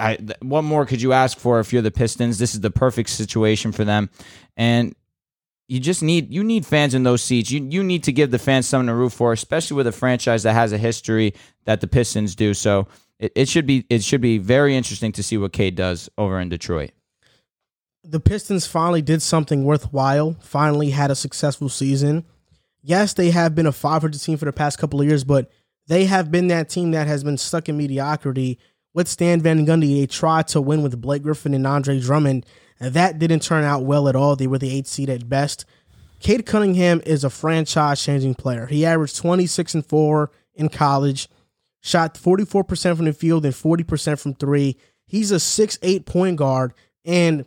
I, 0.00 0.18
what 0.40 0.62
more 0.62 0.86
could 0.86 1.02
you 1.02 1.12
ask 1.12 1.38
for 1.38 1.60
if 1.60 1.72
you're 1.72 1.82
the 1.82 1.90
Pistons? 1.90 2.38
This 2.38 2.54
is 2.54 2.60
the 2.60 2.70
perfect 2.70 3.10
situation 3.10 3.72
for 3.72 3.84
them. 3.84 4.10
And 4.56 4.94
you 5.68 5.78
just 5.78 6.02
need 6.02 6.32
you 6.32 6.42
need 6.42 6.66
fans 6.66 6.94
in 6.94 7.04
those 7.04 7.22
seats. 7.22 7.50
You 7.50 7.64
you 7.70 7.84
need 7.84 8.02
to 8.04 8.12
give 8.12 8.32
the 8.32 8.38
fans 8.38 8.66
something 8.66 8.88
to 8.88 8.94
root 8.94 9.12
for, 9.12 9.32
especially 9.32 9.76
with 9.76 9.86
a 9.86 9.92
franchise 9.92 10.42
that 10.42 10.54
has 10.54 10.72
a 10.72 10.78
history 10.78 11.34
that 11.66 11.80
the 11.80 11.86
Pistons 11.86 12.34
do. 12.34 12.54
So 12.54 12.88
it, 13.20 13.30
it 13.36 13.48
should 13.48 13.66
be 13.66 13.86
it 13.88 14.02
should 14.02 14.20
be 14.20 14.38
very 14.38 14.74
interesting 14.76 15.12
to 15.12 15.22
see 15.22 15.38
what 15.38 15.52
Cade 15.52 15.76
does 15.76 16.08
over 16.18 16.40
in 16.40 16.48
Detroit. 16.48 16.90
the 18.02 18.20
Pistons 18.20 18.66
finally 18.66 19.02
did 19.02 19.22
something 19.22 19.64
worthwhile, 19.64 20.36
finally 20.40 20.90
had 20.90 21.10
a 21.10 21.14
successful 21.14 21.68
season. 21.68 22.24
Yes, 22.82 23.12
they 23.12 23.30
have 23.30 23.54
been 23.54 23.66
a 23.66 23.72
500 23.72 24.18
team 24.18 24.38
for 24.38 24.46
the 24.46 24.52
past 24.52 24.78
couple 24.78 25.00
of 25.00 25.06
years, 25.06 25.22
but 25.22 25.50
they 25.86 26.06
have 26.06 26.30
been 26.30 26.48
that 26.48 26.68
team 26.68 26.92
that 26.92 27.06
has 27.06 27.22
been 27.22 27.36
stuck 27.36 27.68
in 27.68 27.76
mediocrity. 27.76 28.58
With 28.92 29.08
Stan 29.08 29.40
Van 29.40 29.66
Gundy, 29.66 30.00
they 30.00 30.06
tried 30.06 30.48
to 30.48 30.60
win 30.60 30.82
with 30.82 31.00
Blake 31.00 31.22
Griffin 31.22 31.54
and 31.54 31.66
Andre 31.66 32.00
Drummond, 32.00 32.44
and 32.80 32.92
that 32.94 33.18
didn't 33.18 33.42
turn 33.42 33.62
out 33.62 33.84
well 33.84 34.08
at 34.08 34.16
all. 34.16 34.34
They 34.34 34.46
were 34.46 34.58
the 34.58 34.74
eighth 34.76 34.88
seed 34.88 35.08
at 35.08 35.28
best. 35.28 35.64
Cade 36.18 36.44
Cunningham 36.44 37.00
is 37.06 37.24
a 37.24 37.30
franchise 37.30 38.02
changing 38.02 38.34
player. 38.34 38.66
He 38.66 38.84
averaged 38.84 39.16
26 39.16 39.74
and 39.74 39.86
4 39.86 40.30
in 40.54 40.68
college, 40.68 41.28
shot 41.80 42.14
44% 42.14 42.96
from 42.96 43.06
the 43.06 43.12
field 43.12 43.44
and 43.44 43.54
40% 43.54 44.20
from 44.20 44.34
three. 44.34 44.76
He's 45.06 45.32
a 45.32 45.36
6'8 45.36 46.04
point 46.04 46.36
guard. 46.36 46.74
And 47.04 47.46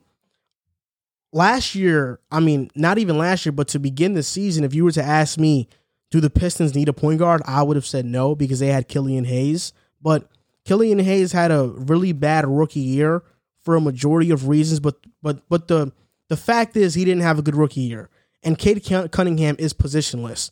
last 1.31 1.75
year, 1.75 2.19
I 2.31 2.39
mean, 2.39 2.71
not 2.75 2.97
even 2.97 3.17
last 3.17 3.45
year, 3.45 3.53
but 3.53 3.67
to 3.69 3.79
begin 3.79 4.13
the 4.13 4.23
season, 4.23 4.63
if 4.63 4.73
you 4.73 4.83
were 4.83 4.91
to 4.91 5.03
ask 5.03 5.37
me, 5.37 5.67
do 6.09 6.19
the 6.19 6.29
Pistons 6.29 6.75
need 6.75 6.89
a 6.89 6.93
point 6.93 7.19
guard? 7.19 7.41
I 7.45 7.63
would 7.63 7.75
have 7.75 7.85
said 7.85 8.05
no 8.05 8.35
because 8.35 8.59
they 8.59 8.67
had 8.67 8.87
Killian 8.87 9.25
Hayes. 9.25 9.73
But 10.01 10.27
Killian 10.65 10.99
Hayes 10.99 11.31
had 11.31 11.52
a 11.52 11.68
really 11.68 12.11
bad 12.11 12.48
rookie 12.48 12.80
year 12.80 13.23
for 13.61 13.76
a 13.76 13.81
majority 13.81 14.31
of 14.31 14.48
reasons. 14.48 14.80
But 14.80 14.95
but 15.22 15.48
but 15.49 15.68
the 15.68 15.91
the 16.30 16.38
fact 16.38 16.77
is 16.77 16.94
he 16.94 17.06
didn't 17.06 17.23
have 17.23 17.40
a 17.40 17.41
good 17.41 17.56
rookie 17.56 17.81
year. 17.81 18.10
And 18.44 18.57
Cade 18.57 18.84
Cunningham 19.11 19.56
is 19.57 19.73
positionless. 19.73 20.52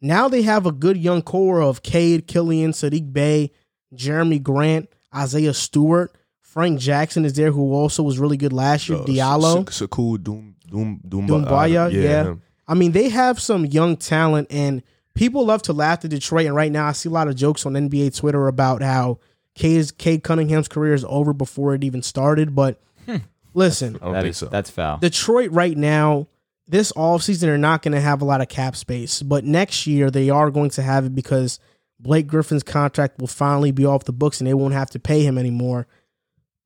Now 0.00 0.28
they 0.28 0.42
have 0.42 0.66
a 0.66 0.72
good 0.72 0.98
young 0.98 1.22
core 1.22 1.62
of 1.62 1.82
Cade, 1.82 2.26
Killian, 2.26 2.72
Saddiq 2.72 3.12
Bey, 3.12 3.50
Jerami 3.94 4.42
Grant, 4.42 4.90
Isaiah 5.14 5.54
Stewart. 5.54 6.14
Frank 6.42 6.78
Jackson 6.78 7.24
is 7.24 7.32
there, 7.32 7.50
who 7.50 7.72
also 7.72 8.02
was 8.02 8.18
really 8.18 8.36
good 8.36 8.52
last 8.52 8.88
year. 8.88 8.98
Uh, 8.98 9.04
Diallo. 9.04 9.64
Sekou 9.64 10.22
Doom 10.22 10.54
Doom 10.68 11.00
Doom 11.08 11.26
Doumbouya, 11.26 11.90
yeah. 11.90 12.24
him. 12.24 12.42
I 12.68 12.74
mean, 12.74 12.92
they 12.92 13.08
have 13.08 13.40
some 13.40 13.66
young 13.66 13.96
talent, 13.96 14.48
and 14.50 14.82
people 15.14 15.46
love 15.46 15.62
to 15.62 15.72
laugh 15.72 16.04
at 16.04 16.10
Detroit. 16.10 16.46
And 16.46 16.54
right 16.54 16.70
now, 16.70 16.86
I 16.86 16.92
see 16.92 17.08
a 17.08 17.12
lot 17.12 17.28
of 17.28 17.36
jokes 17.36 17.66
on 17.66 17.72
NBA 17.72 18.16
Twitter 18.16 18.46
about 18.46 18.82
how 18.82 19.18
Cade, 19.54 19.96
Cade 19.98 20.22
Cunningham's 20.22 20.68
career 20.68 20.94
is 20.94 21.04
over 21.08 21.32
before 21.32 21.74
it 21.74 21.84
even 21.84 22.02
started. 22.02 22.54
But 22.54 22.80
hmm. 23.06 23.16
listen, 23.52 23.96
I 23.96 23.98
don't 23.98 24.12
That 24.12 24.22
think 24.22 24.30
is 24.30 24.38
so. 24.38 24.46
that's 24.46 24.70
foul. 24.70 24.98
Detroit 24.98 25.50
right 25.52 25.76
now, 25.76 26.28
this 26.66 26.92
offseason, 26.92 27.40
they're 27.40 27.58
not 27.58 27.82
going 27.82 27.92
to 27.92 28.00
have 28.00 28.22
a 28.22 28.24
lot 28.24 28.40
of 28.40 28.48
cap 28.48 28.76
space. 28.76 29.22
But 29.22 29.44
next 29.44 29.86
year, 29.86 30.10
they 30.10 30.30
are 30.30 30.50
going 30.50 30.70
to 30.70 30.82
have 30.82 31.06
it 31.06 31.14
because 31.14 31.58
Blake 32.00 32.26
Griffin's 32.26 32.62
contract 32.62 33.18
will 33.20 33.26
finally 33.28 33.70
be 33.70 33.84
off 33.84 34.04
the 34.04 34.12
books 34.12 34.40
and 34.40 34.48
they 34.48 34.54
won't 34.54 34.74
have 34.74 34.90
to 34.90 34.98
pay 34.98 35.22
him 35.22 35.38
anymore. 35.38 35.86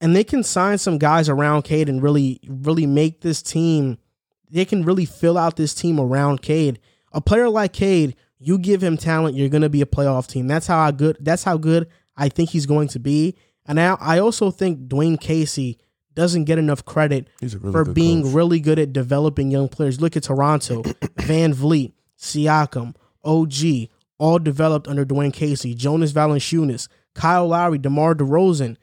And 0.00 0.14
they 0.14 0.24
can 0.24 0.42
sign 0.42 0.78
some 0.78 0.98
guys 0.98 1.28
around 1.28 1.62
Cade 1.62 1.88
and 1.88 2.02
really, 2.02 2.40
really 2.46 2.86
make 2.86 3.20
this 3.20 3.42
team, 3.42 3.98
they 4.50 4.64
can 4.64 4.84
really 4.84 5.04
fill 5.04 5.36
out 5.36 5.56
this 5.56 5.74
team 5.74 5.98
around 6.00 6.40
Cade. 6.40 6.78
A 7.12 7.20
player 7.20 7.48
like 7.48 7.72
Cade, 7.72 8.14
you 8.38 8.58
give 8.58 8.82
him 8.82 8.96
talent, 8.96 9.36
you're 9.36 9.48
going 9.48 9.62
to 9.62 9.68
be 9.68 9.82
a 9.82 9.86
playoff 9.86 10.28
team. 10.28 10.46
That's 10.46 10.68
how 10.68 10.78
I 10.78 10.92
good. 10.92 11.16
That's 11.20 11.42
how 11.42 11.56
good 11.56 11.88
I 12.18 12.28
think 12.28 12.50
he's 12.50 12.66
going 12.66 12.88
to 12.88 12.98
be. 12.98 13.36
And 13.64 13.76
now 13.76 13.96
I 14.00 14.18
also 14.18 14.50
think 14.50 14.88
Dwane 14.88 15.20
Casey 15.20 15.78
doesn't 16.14 16.44
get 16.44 16.58
enough 16.58 16.84
credit 16.84 17.28
really 17.40 17.72
for 17.72 17.84
being 17.84 18.24
coach. 18.24 18.32
really 18.34 18.60
good 18.60 18.78
at 18.78 18.92
developing 18.92 19.50
young 19.50 19.68
players. 19.68 20.00
Look 20.00 20.16
at 20.16 20.24
Toronto, 20.24 20.82
VanVleet, 20.82 21.92
Siakam, 22.18 22.94
OG, 23.24 23.88
all 24.18 24.38
developed 24.40 24.88
under 24.88 25.04
Dwane 25.04 25.32
Casey, 25.32 25.74
Jonas 25.74 26.12
Valanciunas, 26.12 26.88
Kyle 27.14 27.46
Lowry, 27.46 27.78
DeMar 27.78 28.16
DeRozan. 28.16 28.76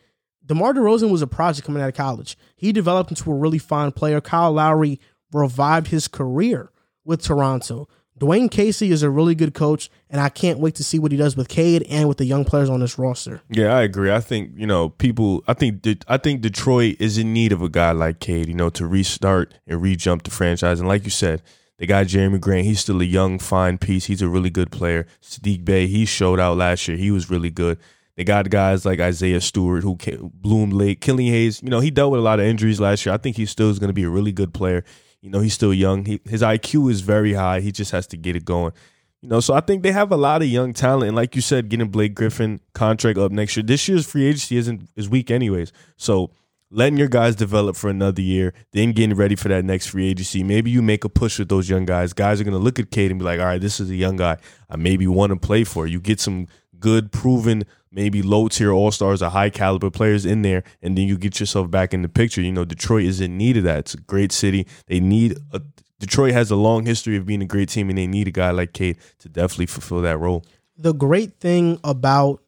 DeMar 0.46 0.74
DeRozan 0.74 1.12
was 1.12 1.22
a 1.22 1.28
project 1.28 1.66
coming 1.66 1.82
out 1.84 1.90
of 1.90 1.96
college. 1.96 2.38
He 2.56 2.72
developed 2.72 3.10
into 3.12 3.30
a 3.32 3.36
really 3.36 3.58
fine 3.58 3.92
player. 3.92 4.22
Kyle 4.22 4.54
Lowry 4.54 5.00
revived 5.34 5.88
his 5.88 6.08
career 6.08 6.72
with 7.04 7.22
Toronto. 7.22 7.90
Dwane 8.20 8.50
Casey 8.50 8.92
is 8.92 9.04
a 9.04 9.10
really 9.10 9.36
good 9.36 9.54
coach, 9.54 9.90
and 10.10 10.22
I 10.22 10.30
can't 10.30 10.60
wait 10.60 10.76
to 10.76 10.84
see 10.84 11.00
what 11.00 11.12
he 11.12 11.18
does 11.18 11.36
with 11.36 11.50
Cade 11.50 11.84
and 11.90 12.08
with 12.08 12.18
the 12.18 12.26
young 12.26 12.46
players 12.46 12.70
on 12.70 12.80
this 12.80 12.98
roster. 12.98 13.42
Yeah, 13.50 13.76
I 13.76 13.82
agree. 13.82 14.12
I 14.12 14.22
think 14.22 14.52
you 14.56 14.66
know 14.66 14.90
people. 14.90 15.44
I 15.48 15.54
think 15.54 15.86
I 16.08 16.18
think 16.18 16.42
Detroit 16.42 16.96
is 17.00 17.18
in 17.18 17.34
need 17.34 17.52
of 17.52 17.62
a 17.62 17.70
guy 17.70 17.92
like 17.92 18.20
Cade, 18.20 18.48
you 18.48 18.54
know, 18.54 18.70
to 18.70 18.88
restart 18.88 19.54
and 19.68 19.82
re-jump 19.82 20.24
the 20.24 20.32
franchise. 20.32 20.80
And 20.80 20.88
like 20.88 21.04
you 21.04 21.10
said, 21.10 21.42
they 21.78 21.86
got 21.86 22.06
Jerami 22.06 22.40
Grant. 22.40 22.66
He's 22.66 22.80
still 22.80 23.02
a 23.02 23.06
young, 23.06 23.38
fine 23.38 23.78
piece. 23.78 24.06
He's 24.06 24.22
a 24.22 24.30
really 24.30 24.50
good 24.50 24.72
player. 24.72 25.08
Saddiq 25.22 25.66
Bey, 25.66 25.88
he 25.88 26.06
showed 26.06 26.40
out 26.40 26.56
last 26.56 26.88
year. 26.88 26.96
He 26.96 27.12
was 27.12 27.30
really 27.30 27.50
good. 27.50 27.78
They 28.16 28.24
got 28.24 28.50
guys 28.50 28.86
like 28.86 29.02
Isaiah 29.02 29.42
Stewart 29.42 29.84
who 29.84 29.98
came, 29.98 30.32
bloomed 30.34 30.72
late. 30.72 31.02
Killian 31.02 31.34
Hayes, 31.34 31.62
you 31.62 31.70
know, 31.70 31.82
he 31.82 31.92
dealt 31.92 32.12
with 32.12 32.22
a 32.22 32.24
lot 32.24 32.40
of 32.40 32.46
injuries 32.46 32.80
last 32.80 33.06
year. 33.06 33.14
I 33.14 33.18
think 33.18 33.36
he 33.36 33.46
still 33.46 33.70
is 33.70 33.78
going 33.78 33.90
to 33.90 33.94
be 33.94 34.04
a 34.04 34.10
really 34.10 34.32
good 34.32 34.54
player. 34.54 34.86
You 35.26 35.32
know, 35.32 35.40
he's 35.40 35.56
still 35.56 35.74
young. 35.74 36.06
He, 36.06 36.22
his 36.24 36.44
IQ 36.44 36.92
is 36.92 37.02
very 37.02 37.34
high. 37.34 37.60
He 37.60 37.72
just 37.72 37.90
has 37.90 38.06
to 38.08 38.18
get 38.18 38.36
it 38.36 38.46
going. 38.46 38.74
You 39.22 39.30
know, 39.30 39.40
so 39.40 39.56
I 39.56 39.60
think 39.60 39.82
they 39.82 39.92
have 39.92 40.12
a 40.12 40.18
lot 40.18 40.44
of 40.44 40.48
young 40.48 40.72
talent, 40.72 41.08
and 41.08 41.16
like 41.16 41.36
you 41.36 41.42
said, 41.42 41.68
getting 41.68 41.88
Blake 41.88 42.14
Griffin 42.14 42.60
contract 42.76 43.18
up 43.18 43.32
next 43.32 43.58
year. 43.58 43.64
This 43.64 43.88
year's 43.88 44.06
free 44.06 44.28
agency 44.28 44.58
isn't 44.58 44.88
is 44.96 45.10
weak 45.10 45.32
anyways. 45.32 45.72
So 45.98 46.30
letting 46.70 46.98
your 46.98 47.08
guys 47.08 47.36
develop 47.36 47.76
for 47.76 47.90
another 47.90 48.22
year, 48.22 48.54
then 48.72 48.92
getting 48.92 49.16
ready 49.16 49.36
for 49.36 49.48
that 49.48 49.66
next 49.66 49.88
free 49.88 50.08
agency. 50.08 50.44
Maybe 50.44 50.70
you 50.70 50.84
make 50.84 51.04
a 51.04 51.10
push 51.10 51.40
with 51.40 51.50
those 51.50 51.72
young 51.72 51.86
guys. 51.86 52.14
Guys 52.14 52.40
are 52.40 52.44
gonna 52.44 52.60
look 52.60 52.78
at 52.78 52.92
Cade 52.92 53.10
and 53.10 53.20
be 53.20 53.26
like, 53.26 53.40
all 53.40 53.48
right, 53.48 53.60
this 53.60 53.80
is 53.80 53.90
a 53.90 53.96
young 53.96 54.18
guy. 54.18 54.38
I 54.70 54.76
maybe 54.76 55.08
want 55.08 55.32
to 55.32 55.38
play 55.38 55.64
for. 55.64 55.88
You 55.88 56.00
get 56.00 56.20
some 56.20 56.46
good, 56.80 57.12
proven, 57.12 57.64
maybe 57.96 58.22
low 58.22 58.48
tier 58.50 58.72
all 58.72 58.92
stars 58.92 59.24
or 59.24 59.30
high 59.30 59.50
caliber 59.50 59.90
players 59.90 60.26
in 60.26 60.42
there, 60.44 60.64
and 60.82 60.98
then 60.98 61.08
you 61.08 61.18
get 61.18 61.40
yourself 61.40 61.72
back 61.72 61.94
in 61.94 62.02
the 62.02 62.10
picture. 62.10 62.42
You 62.42 62.52
know, 62.52 62.66
Detroit 62.66 63.06
is 63.06 63.22
in 63.22 63.38
need 63.38 63.58
of 63.58 63.64
that. 63.64 63.80
It's 63.80 63.94
a 63.96 64.02
great 64.02 64.32
city. 64.32 64.68
They 64.88 65.00
need 65.00 65.38
a 65.52 65.62
Detroit 66.00 66.34
has 66.34 66.52
a 66.52 66.56
long 66.56 66.86
history 66.86 67.16
of 67.16 67.26
being 67.26 67.42
a 67.42 67.46
great 67.46 67.70
team, 67.70 67.90
and 67.90 67.98
they 67.98 68.06
need 68.06 68.28
a 68.28 68.32
guy 68.32 68.52
like 68.52 68.74
Cade 68.74 68.98
to 69.20 69.30
definitely 69.30 69.68
fulfill 69.68 70.02
that 70.02 70.20
role. 70.20 70.46
The 70.78 70.94
great 70.94 71.40
thing 71.40 71.80
about 71.84 72.42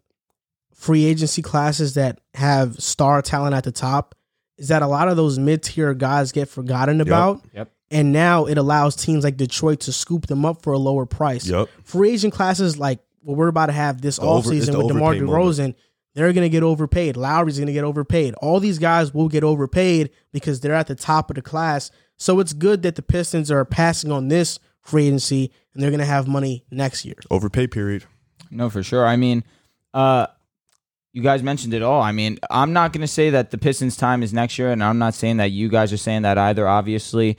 free 0.74 1.06
agency 1.06 1.42
classes 1.42 1.94
that 1.94 2.20
have 2.36 2.76
star 2.78 3.22
talent 3.22 3.56
at 3.56 3.64
the 3.64 3.72
top 3.72 4.16
is 4.58 4.68
that 4.68 4.82
a 4.82 4.88
lot 4.88 5.08
of 5.08 5.16
those 5.16 5.40
mid 5.40 5.64
tier 5.64 5.94
guys 5.94 6.32
get 6.32 6.50
forgotten 6.50 7.00
about. 7.00 7.42
Yep. 7.54 7.72
And 7.90 8.12
now 8.12 8.46
it 8.46 8.58
allows 8.58 8.98
teams 8.98 9.24
like 9.24 9.38
Detroit 9.38 9.80
to 9.82 9.94
scoop 9.94 10.28
them 10.28 10.46
up 10.46 10.62
for 10.62 10.74
a 10.74 10.78
lower 10.78 11.06
price. 11.06 11.48
Yep. 11.48 11.70
Free 11.84 12.12
agent 12.12 12.34
classes 12.34 12.78
like 12.78 13.00
what 13.28 13.36
we're 13.38 13.50
about 13.50 13.66
to 13.66 13.74
have 13.74 14.02
this 14.02 14.18
over- 14.20 14.54
it's 14.54 14.68
offseason 14.68 14.72
the 14.72 14.78
with 14.80 14.88
DeMar 14.88 15.10
overpay 15.12 15.20
moment. 15.26 15.46
DeRozan, 15.76 15.76
they're 16.16 16.32
going 16.34 16.46
to 16.46 16.50
get 16.50 16.64
overpaid. 16.64 17.18
Lowry's 17.18 17.58
going 17.58 17.68
to 17.68 17.74
get 17.74 17.84
overpaid. 17.84 18.34
All 18.36 18.60
these 18.62 18.80
guys 18.80 19.14
will 19.14 19.28
get 19.28 19.44
overpaid 19.44 20.10
because 20.32 20.62
they're 20.62 20.74
at 20.74 20.88
the 20.88 20.96
top 20.96 21.30
of 21.30 21.36
the 21.36 21.42
class. 21.42 21.92
So 22.18 22.40
it's 22.40 22.54
good 22.54 22.82
that 22.84 22.96
the 22.96 23.02
Pistons 23.02 23.52
are 23.52 23.66
passing 23.66 24.12
on 24.12 24.30
this 24.30 24.60
free 24.82 25.08
agency 25.08 25.52
and 25.74 25.84
they're 25.84 25.92
going 25.92 26.00
to 26.00 26.06
have 26.06 26.28
money 26.28 26.66
next 26.72 27.04
year. 27.06 27.16
Overpay 27.30 27.68
period. 27.68 28.06
No, 28.50 28.70
for 28.70 28.82
sure. 28.82 29.06
I 29.06 29.18
mean, 29.18 29.44
uh, 29.94 30.28
you 31.14 31.22
guys 31.22 31.44
mentioned 31.44 31.74
it 31.74 31.82
all. 31.82 32.02
I 32.02 32.14
mean, 32.14 32.40
I'm 32.50 32.72
not 32.74 32.94
going 32.94 33.02
to 33.02 33.08
say 33.08 33.30
that 33.32 33.52
the 33.52 33.58
Pistons' 33.58 33.98
time 33.98 34.24
is 34.24 34.34
next 34.34 34.58
year, 34.58 34.72
and 34.72 34.82
I'm 34.84 34.98
not 35.00 35.14
saying 35.16 35.38
that 35.38 35.52
you 35.52 35.68
guys 35.70 35.92
are 35.92 35.98
saying 35.98 36.22
that 36.22 36.38
either. 36.38 36.68
Obviously, 36.68 37.38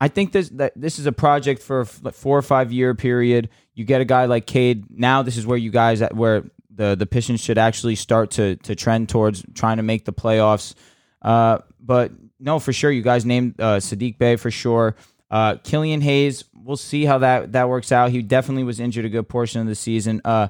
I 0.00 0.08
think 0.08 0.32
this 0.32 0.48
that 0.50 0.72
this 0.76 0.98
is 0.98 1.06
a 1.06 1.12
project 1.12 1.62
for 1.62 1.80
a 1.80 1.84
f- 1.84 2.14
four 2.14 2.36
or 2.38 2.42
five 2.42 2.70
year 2.72 2.94
period. 2.94 3.48
You 3.74 3.84
get 3.84 4.00
a 4.00 4.04
guy 4.04 4.26
like 4.26 4.46
Cade. 4.46 4.86
Now, 4.90 5.22
this 5.22 5.36
is 5.36 5.46
where 5.46 5.58
you 5.58 5.70
guys 5.70 6.00
where 6.12 6.44
the 6.74 6.94
the 6.94 7.06
Pistons 7.06 7.40
should 7.40 7.58
actually 7.58 7.94
start 7.96 8.32
to 8.32 8.56
to 8.56 8.74
trend 8.74 9.08
towards 9.08 9.44
trying 9.54 9.78
to 9.78 9.82
make 9.82 10.04
the 10.04 10.12
playoffs. 10.12 10.74
Uh, 11.22 11.58
but 11.80 12.12
no, 12.38 12.58
for 12.58 12.72
sure, 12.72 12.90
you 12.90 13.02
guys 13.02 13.24
named 13.24 13.60
uh, 13.60 13.76
Saddiq 13.76 14.18
Bey 14.18 14.36
for 14.36 14.50
sure. 14.50 14.96
Uh, 15.30 15.56
Killian 15.64 16.00
Hayes, 16.02 16.44
we'll 16.54 16.76
see 16.76 17.04
how 17.04 17.18
that 17.18 17.52
that 17.52 17.68
works 17.68 17.90
out. 17.92 18.10
He 18.10 18.22
definitely 18.22 18.64
was 18.64 18.80
injured 18.80 19.04
a 19.04 19.08
good 19.08 19.28
portion 19.28 19.60
of 19.60 19.66
the 19.66 19.74
season. 19.74 20.20
Uh, 20.24 20.48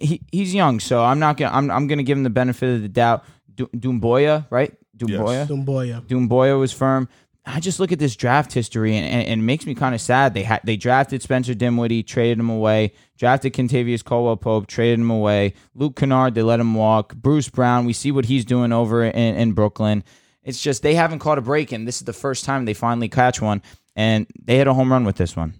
he 0.00 0.20
he's 0.32 0.54
young, 0.54 0.80
so 0.80 1.02
I'm 1.04 1.18
not 1.18 1.36
gonna 1.36 1.54
I'm 1.54 1.70
I'm 1.70 1.86
gonna 1.86 2.02
give 2.02 2.16
him 2.16 2.24
the 2.24 2.30
benefit 2.30 2.74
of 2.76 2.82
the 2.82 2.88
doubt. 2.88 3.24
Du- 3.54 3.66
Doumbouya, 3.68 4.46
right? 4.50 4.72
Doumbouya. 4.96 5.46
Doumbouya. 5.46 6.06
Doumbouya 6.06 6.58
was 6.58 6.72
firm. 6.72 7.08
I 7.46 7.60
just 7.60 7.78
look 7.78 7.92
at 7.92 7.98
this 7.98 8.16
draft 8.16 8.52
history 8.52 8.96
and, 8.96 9.06
and, 9.06 9.26
and 9.26 9.40
it 9.40 9.44
makes 9.44 9.66
me 9.66 9.74
kind 9.74 9.94
of 9.94 10.00
sad. 10.00 10.32
They 10.32 10.44
had 10.44 10.60
they 10.64 10.76
drafted 10.76 11.20
Spencer 11.20 11.54
Dinwiddie, 11.54 12.02
traded 12.02 12.38
him 12.38 12.48
away. 12.48 12.92
Drafted 13.18 13.52
Kentavious 13.52 14.02
Caldwell 14.02 14.36
Pope, 14.36 14.66
traded 14.66 15.00
him 15.00 15.10
away. 15.10 15.54
Luke 15.74 15.96
Kennard, 15.96 16.34
they 16.34 16.42
let 16.42 16.60
him 16.60 16.74
walk. 16.74 17.14
Bruce 17.14 17.48
Brown, 17.48 17.84
we 17.84 17.92
see 17.92 18.10
what 18.10 18.24
he's 18.24 18.44
doing 18.44 18.72
over 18.72 19.04
in, 19.04 19.36
in 19.36 19.52
Brooklyn. 19.52 20.04
It's 20.42 20.60
just 20.60 20.82
they 20.82 20.94
haven't 20.94 21.20
caught 21.20 21.38
a 21.38 21.42
break, 21.42 21.72
and 21.72 21.86
this 21.86 21.96
is 21.96 22.04
the 22.04 22.12
first 22.12 22.44
time 22.44 22.64
they 22.64 22.74
finally 22.74 23.08
catch 23.08 23.40
one. 23.40 23.62
And 23.96 24.26
they 24.42 24.56
hit 24.56 24.66
a 24.66 24.74
home 24.74 24.90
run 24.90 25.04
with 25.04 25.16
this 25.16 25.36
one. 25.36 25.54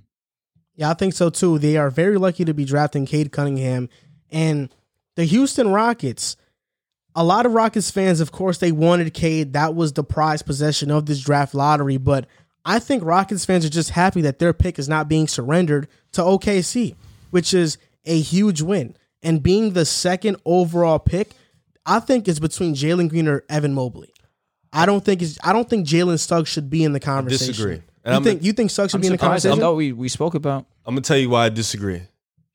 Yeah, 0.74 0.90
I 0.90 0.94
think 0.94 1.14
so 1.14 1.30
too. 1.30 1.58
They 1.58 1.76
are 1.76 1.90
very 1.90 2.18
lucky 2.18 2.44
to 2.44 2.54
be 2.54 2.64
drafting 2.64 3.06
Cade 3.06 3.30
Cunningham. 3.30 3.88
And 4.30 4.74
the 5.14 5.24
Houston 5.24 5.68
Rockets, 5.68 6.36
a 7.14 7.24
lot 7.24 7.46
of 7.46 7.52
Rockets 7.52 7.90
fans, 7.90 8.20
of 8.20 8.32
course, 8.32 8.58
they 8.58 8.72
wanted 8.72 9.12
Cade. 9.14 9.52
That 9.52 9.74
was 9.74 9.92
the 9.92 10.04
prized 10.04 10.46
possession 10.46 10.90
of 10.90 11.06
this 11.06 11.20
draft 11.20 11.54
lottery. 11.54 11.96
But 11.96 12.26
I 12.64 12.78
think 12.78 13.04
Rockets 13.04 13.44
fans 13.44 13.64
are 13.64 13.68
just 13.70 13.90
happy 13.90 14.20
that 14.22 14.38
their 14.38 14.52
pick 14.52 14.78
is 14.78 14.88
not 14.88 15.08
being 15.08 15.28
surrendered 15.28 15.88
to 16.12 16.22
OKC, 16.22 16.96
which 17.30 17.54
is 17.54 17.78
a 18.04 18.18
huge 18.20 18.62
win. 18.62 18.96
And 19.22 19.42
being 19.42 19.72
the 19.72 19.84
second 19.84 20.36
overall 20.44 20.98
pick, 20.98 21.30
I 21.86 22.00
think 22.00 22.28
is 22.28 22.40
between 22.40 22.74
Jalen 22.74 23.08
Green 23.08 23.28
or 23.28 23.44
Evan 23.48 23.74
Mobley. 23.74 24.12
I 24.72 24.86
don't 24.86 25.04
think 25.04 25.22
it's, 25.22 25.38
I 25.44 25.52
don't 25.52 25.68
think 25.70 25.86
Jalen 25.86 26.18
Suggs 26.18 26.48
should 26.48 26.68
be 26.68 26.82
in 26.84 26.92
the 26.92 27.00
conversation. 27.00 27.44
I 27.44 27.52
disagree. 27.52 27.74
And 27.74 27.84
You 28.06 28.12
I'm- 28.12 28.24
think 28.24 28.42
you 28.42 28.52
think 28.52 28.70
Suggs 28.70 28.90
should 28.90 28.96
I'm 28.98 29.00
be 29.02 29.06
in 29.06 29.12
the 29.12 29.18
surprised. 29.18 29.46
I 29.46 29.50
conversation? 29.50 29.60
thought 29.60 29.76
we, 29.76 29.92
we 29.92 30.08
spoke 30.08 30.34
about. 30.34 30.66
I'm 30.84 30.94
gonna 30.94 31.02
tell 31.02 31.16
you 31.16 31.30
why 31.30 31.46
I 31.46 31.48
disagree. 31.48 32.02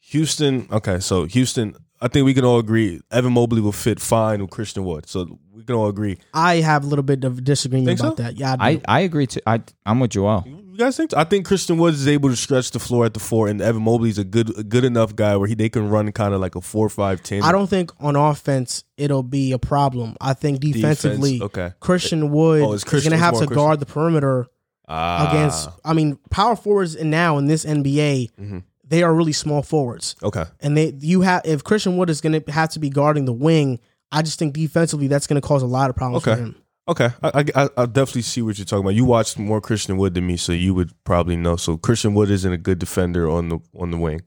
Houston, 0.01 0.67
okay, 0.71 0.99
so 0.99 1.25
Houston, 1.25 1.75
I 2.01 2.07
think 2.07 2.25
we 2.25 2.33
can 2.33 2.45
all 2.45 2.59
agree 2.59 3.01
Evan 3.11 3.33
Mobley 3.33 3.61
will 3.61 3.71
fit 3.73 3.99
fine 3.99 4.41
with 4.41 4.49
Christian 4.51 4.85
Wood. 4.85 5.07
So 5.09 5.39
we 5.53 5.63
can 5.63 5.75
all 5.75 5.87
agree. 5.89 6.17
I 6.33 6.55
have 6.57 6.83
a 6.85 6.87
little 6.87 7.03
bit 7.03 7.23
of 7.25 7.43
disagreement 7.43 7.87
Think 7.87 7.99
about 7.99 8.17
so? 8.17 8.23
that. 8.23 8.37
Yeah, 8.37 8.55
I, 8.59 8.69
I, 8.69 8.75
do. 8.75 8.81
I 8.87 8.99
agree 9.01 9.27
too. 9.27 9.41
I 9.45 9.61
I'm 9.85 9.99
with 9.99 10.11
Joel. 10.11 10.43
You 10.47 10.77
guys 10.85 10.95
think? 10.95 11.13
I 11.13 11.25
think 11.25 11.45
Christian 11.45 11.77
Woods 11.77 11.99
is 11.99 12.07
able 12.07 12.29
to 12.29 12.37
stretch 12.37 12.71
the 12.71 12.79
floor 12.79 13.05
at 13.05 13.13
the 13.13 13.19
four, 13.19 13.49
and 13.49 13.59
Evan 13.61 13.81
Mobley's 13.83 14.17
a 14.17 14.23
good, 14.23 14.57
a 14.57 14.63
good 14.63 14.85
enough 14.85 15.13
guy 15.13 15.35
where 15.35 15.45
he 15.45 15.53
they 15.53 15.67
can 15.67 15.89
run 15.89 16.09
kind 16.13 16.33
of 16.33 16.39
like 16.39 16.55
a 16.55 16.61
four, 16.61 16.87
five, 16.87 17.21
ten. 17.21 17.43
I 17.43 17.51
don't 17.51 17.69
think 17.69 17.91
on 17.99 18.15
offense 18.15 18.85
it'll 18.95 19.21
be 19.23 19.51
a 19.51 19.59
problem. 19.59 20.15
I 20.21 20.33
think 20.33 20.61
defensively, 20.61 21.41
okay. 21.41 21.73
Christian 21.81 22.29
Wood 22.31 22.61
Oh, 22.61 22.71
it's 22.71 22.83
is 22.83 22.89
Christian- 22.89 23.09
going 23.11 23.19
to 23.19 23.25
it's 23.25 23.25
have 23.25 23.33
more 23.33 23.41
to 23.41 23.47
Christian. 23.47 23.65
guard 23.65 23.79
the 23.81 23.85
perimeter 23.87 24.47
Ah, 24.87 25.29
against. 25.29 25.69
I 25.83 25.91
mean, 25.93 26.17
power 26.31 26.55
forwards 26.55 26.95
and 26.95 27.11
now 27.11 27.37
in 27.37 27.45
this 27.47 27.65
NBA, 27.65 28.29
Mm-hmm. 28.39 28.59
They 28.89 29.03
are 29.03 29.13
really 29.13 29.31
small 29.33 29.61
forwards, 29.61 30.15
Okay. 30.23 30.45
and 30.59 30.75
they 30.75 30.93
you 30.99 31.21
have 31.21 31.41
if 31.45 31.63
Christian 31.63 31.95
Wood 31.97 32.09
is 32.09 32.21
going 32.21 32.41
to 32.41 32.51
have 32.51 32.69
to 32.71 32.79
be 32.79 32.89
guarding 32.89 33.25
the 33.25 33.33
wing. 33.33 33.79
I 34.11 34.23
just 34.23 34.39
think 34.39 34.53
defensively 34.55 35.07
that's 35.07 35.27
going 35.27 35.39
to 35.39 35.47
cause 35.47 35.61
a 35.61 35.67
lot 35.67 35.89
of 35.91 35.95
problems 35.95 36.27
Okay. 36.27 36.35
for 36.35 36.41
him. 36.41 36.55
Okay, 36.87 37.09
I, 37.21 37.45
I 37.55 37.69
I 37.77 37.85
definitely 37.85 38.23
see 38.23 38.41
what 38.41 38.57
you're 38.57 38.65
talking 38.65 38.83
about. 38.83 38.95
You 38.95 39.05
watched 39.05 39.37
more 39.37 39.61
Christian 39.61 39.97
Wood 39.97 40.15
than 40.15 40.25
me, 40.25 40.35
so 40.37 40.51
you 40.51 40.73
would 40.73 40.91
probably 41.03 41.35
know. 41.37 41.55
So 41.55 41.77
Christian 41.77 42.15
Wood 42.15 42.31
isn't 42.31 42.51
a 42.51 42.57
good 42.57 42.79
defender 42.79 43.29
on 43.29 43.49
the 43.49 43.59
on 43.77 43.91
the 43.91 43.97
wing. 43.97 44.21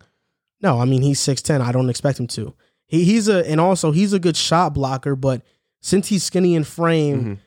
No, 0.60 0.78
I 0.78 0.84
mean 0.84 1.02
he's 1.02 1.18
six 1.18 1.42
ten. 1.42 1.60
I 1.60 1.72
don't 1.72 1.90
expect 1.90 2.20
him 2.20 2.28
to. 2.28 2.54
He 2.86 3.04
he's 3.04 3.26
a 3.26 3.44
and 3.50 3.60
also 3.60 3.90
he's 3.90 4.12
a 4.12 4.20
good 4.20 4.36
shot 4.36 4.74
blocker, 4.74 5.16
but 5.16 5.42
since 5.80 6.06
he's 6.06 6.22
skinny 6.22 6.54
in 6.54 6.62
frame, 6.62 7.24
Mhm. 7.24 7.38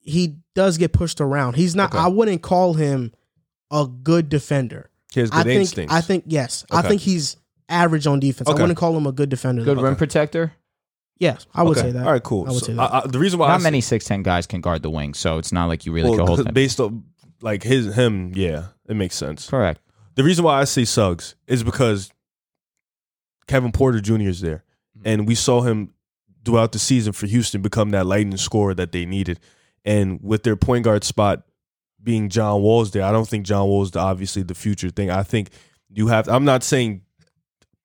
he 0.00 0.38
does 0.56 0.76
get 0.76 0.92
pushed 0.92 1.20
around. 1.20 1.54
He's 1.54 1.76
not. 1.76 1.90
Okay. 1.94 2.02
I 2.02 2.08
wouldn't 2.08 2.42
call 2.42 2.74
him 2.74 3.12
a 3.70 3.86
good 3.86 4.28
defender. 4.28 4.90
He 5.14 5.20
has 5.20 5.30
good 5.30 5.40
I 5.40 5.42
think. 5.44 5.60
instincts. 5.60 5.94
I 5.94 6.00
think 6.00 6.24
yes. 6.26 6.64
I 6.70 6.80
Okay. 6.80 6.88
think 6.88 7.00
he's 7.02 7.36
average 7.68 8.06
on 8.06 8.20
defense. 8.20 8.48
Okay. 8.48 8.58
I 8.58 8.62
wouldn't 8.62 8.78
call 8.78 8.96
him 8.96 9.06
a 9.06 9.12
good 9.12 9.28
defender. 9.28 9.62
Good 9.64 9.78
though. 9.78 9.82
rim 9.82 9.96
protector. 9.96 10.52
Yes, 11.18 11.46
I 11.54 11.62
would 11.62 11.78
Okay. 11.78 11.86
say 11.88 11.92
that. 11.92 12.04
All 12.06 12.12
right, 12.12 12.22
cool. 12.22 12.44
I 12.46 12.50
would 12.50 12.58
So, 12.60 12.66
say 12.66 12.72
that. 12.74 12.92
I- 12.92 12.98
I- 13.00 13.06
the 13.06 13.18
reason 13.20 13.38
why 13.38 13.46
I 13.46 13.52
Not 13.52 13.60
say- 13.60 13.64
many 13.64 13.80
six 13.80 14.04
ten 14.04 14.22
guys 14.24 14.46
can 14.46 14.60
guard 14.60 14.82
the 14.82 14.90
wing, 14.90 15.14
so 15.14 15.38
it's 15.38 15.52
not 15.52 15.66
like 15.66 15.86
you 15.86 15.92
really 15.92 16.10
well, 16.10 16.18
can 16.18 16.26
hold 16.26 16.38
'cause 16.40 16.44
them. 16.46 16.54
based 16.54 16.80
on 16.80 17.04
like 17.40 17.62
his 17.62 17.94
him, 17.94 18.32
yeah, 18.34 18.64
it 18.88 18.96
makes 18.96 19.14
sense. 19.14 19.48
Correct. 19.48 19.80
The 20.16 20.24
reason 20.24 20.44
why 20.44 20.60
I 20.60 20.64
say 20.64 20.84
Suggs 20.84 21.34
is 21.46 21.62
because 21.62 22.10
Kevin 23.46 23.72
Porter 23.72 24.00
Jr. 24.00 24.28
is 24.28 24.40
there, 24.40 24.64
Mm-hmm. 24.98 25.08
and 25.08 25.28
we 25.28 25.34
saw 25.34 25.62
him 25.62 25.90
throughout 26.44 26.72
the 26.72 26.78
season 26.78 27.12
for 27.12 27.26
Houston 27.26 27.62
become 27.62 27.90
that 27.90 28.06
lightning 28.06 28.36
scorer 28.36 28.74
that 28.74 28.92
they 28.92 29.04
needed. 29.06 29.40
And 29.84 30.18
with 30.22 30.42
their 30.42 30.56
point 30.56 30.84
guard 30.84 31.04
spot 31.04 31.42
being 32.04 32.28
John 32.28 32.62
Wall's 32.62 32.90
there, 32.90 33.02
I 33.02 33.12
don't 33.12 33.28
think 33.28 33.46
John 33.46 33.66
Wall's 33.68 33.90
the 33.90 34.00
obviously 34.00 34.42
the 34.42 34.54
future 34.54 34.90
thing. 34.90 35.10
I 35.10 35.22
think 35.22 35.50
you 35.88 36.08
have. 36.08 36.28
I'm 36.28 36.44
not 36.44 36.62
saying 36.62 37.02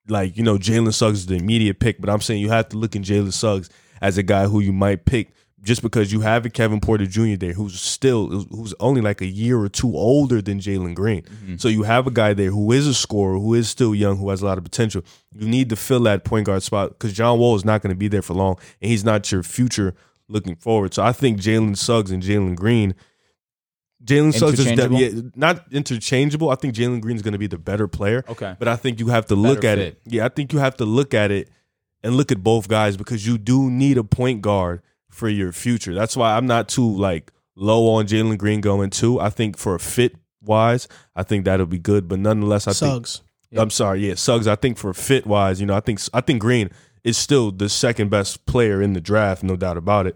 like 0.07 0.37
you 0.37 0.43
know 0.43 0.57
Jalen 0.57 0.93
Suggs 0.93 1.19
is 1.19 1.25
the 1.27 1.35
immediate 1.35 1.79
pick, 1.79 1.99
but 1.99 2.09
I'm 2.09 2.21
saying 2.21 2.41
you 2.41 2.49
have 2.49 2.69
to 2.69 2.77
look 2.77 2.95
in 2.95 3.03
Jalen 3.03 3.33
Suggs 3.33 3.69
as 4.01 4.17
a 4.17 4.23
guy 4.23 4.47
who 4.47 4.59
you 4.59 4.73
might 4.73 5.05
pick 5.05 5.31
just 5.61 5.81
because 5.81 6.11
you 6.11 6.21
have 6.21 6.45
a 6.45 6.49
Kevin 6.49 6.79
Porter 6.79 7.05
Jr. 7.05 7.35
there 7.35 7.53
who's 7.53 7.79
still 7.79 8.27
who's 8.51 8.73
only 8.79 9.01
like 9.01 9.21
a 9.21 9.25
year 9.25 9.59
or 9.59 9.69
two 9.69 9.95
older 9.95 10.41
than 10.41 10.59
Jalen 10.59 10.95
Green. 10.95 11.23
Mm-hmm. 11.23 11.57
So 11.57 11.67
you 11.67 11.83
have 11.83 12.07
a 12.07 12.11
guy 12.11 12.33
there 12.33 12.51
who 12.51 12.71
is 12.71 12.87
a 12.87 12.93
scorer, 12.93 13.37
who 13.37 13.53
is 13.53 13.69
still 13.69 13.93
young, 13.93 14.17
who 14.17 14.29
has 14.29 14.41
a 14.41 14.45
lot 14.45 14.57
of 14.57 14.63
potential. 14.63 15.03
You 15.33 15.47
need 15.47 15.69
to 15.69 15.75
fill 15.75 16.01
that 16.01 16.23
point 16.23 16.45
guard 16.45 16.63
spot 16.63 16.89
because 16.89 17.13
John 17.13 17.39
Wall 17.39 17.55
is 17.55 17.65
not 17.65 17.81
going 17.81 17.91
to 17.93 17.97
be 17.97 18.07
there 18.07 18.21
for 18.21 18.33
long, 18.33 18.57
and 18.81 18.89
he's 18.89 19.03
not 19.03 19.31
your 19.31 19.43
future 19.43 19.93
looking 20.27 20.55
forward. 20.55 20.93
So 20.93 21.03
I 21.03 21.11
think 21.11 21.39
Jalen 21.39 21.77
Suggs 21.77 22.11
and 22.11 22.23
Jalen 22.23 22.55
Green. 22.55 22.95
Jalen 24.09 24.33
Suggs 24.33 24.59
is 24.59 24.65
de- 24.65 24.95
yeah, 24.95 25.21
not 25.35 25.65
interchangeable. 25.71 26.49
I 26.49 26.55
think 26.55 26.73
Jalen 26.75 27.01
Green 27.01 27.15
is 27.15 27.21
going 27.21 27.33
to 27.33 27.37
be 27.37 27.47
the 27.47 27.57
better 27.57 27.87
player. 27.87 28.23
Okay. 28.27 28.55
But 28.57 28.67
I 28.67 28.75
think 28.75 28.99
you 28.99 29.07
have 29.07 29.25
to 29.27 29.35
look 29.35 29.61
Better 29.61 29.81
at 29.81 29.85
fit. 29.85 30.01
it. 30.05 30.13
Yeah, 30.13 30.25
I 30.25 30.29
think 30.29 30.51
you 30.53 30.59
have 30.59 30.75
to 30.77 30.85
look 30.85 31.13
at 31.13 31.31
it 31.31 31.49
and 32.03 32.15
look 32.15 32.31
at 32.31 32.41
both 32.43 32.67
guys 32.67 32.97
because 32.97 33.27
you 33.27 33.37
do 33.37 33.69
need 33.69 33.97
a 33.97 34.03
point 34.03 34.41
guard 34.41 34.81
for 35.09 35.29
your 35.29 35.51
future. 35.51 35.93
That's 35.93 36.15
why 36.17 36.35
I'm 36.35 36.47
not 36.47 36.69
too 36.69 36.89
like 36.97 37.31
low 37.55 37.87
on 37.93 38.07
Jalen 38.07 38.37
Green 38.37 38.61
going 38.61 38.89
too. 38.89 39.19
I 39.19 39.29
think 39.29 39.57
for 39.57 39.75
a 39.75 39.79
fit 39.79 40.15
wise, 40.41 40.87
I 41.15 41.23
think 41.23 41.45
that'll 41.45 41.65
be 41.65 41.79
good. 41.79 42.07
But 42.07 42.19
nonetheless, 42.19 42.67
I 42.67 42.73
think 42.73 43.05
Suggs. 43.07 43.21
I'm 43.55 43.69
sorry, 43.69 44.07
yeah, 44.07 44.15
Suggs. 44.15 44.47
I 44.47 44.55
think 44.55 44.77
for 44.77 44.93
fit 44.93 45.25
wise, 45.25 45.59
you 45.59 45.65
know, 45.67 45.75
I 45.75 45.79
think 45.81 45.99
I 46.13 46.21
think 46.21 46.41
Green 46.41 46.69
is 47.03 47.17
still 47.17 47.51
the 47.51 47.67
second 47.69 48.09
best 48.09 48.45
player 48.45 48.81
in 48.81 48.93
the 48.93 49.01
draft, 49.01 49.43
no 49.43 49.55
doubt 49.55 49.77
about 49.77 50.05
it. 50.07 50.15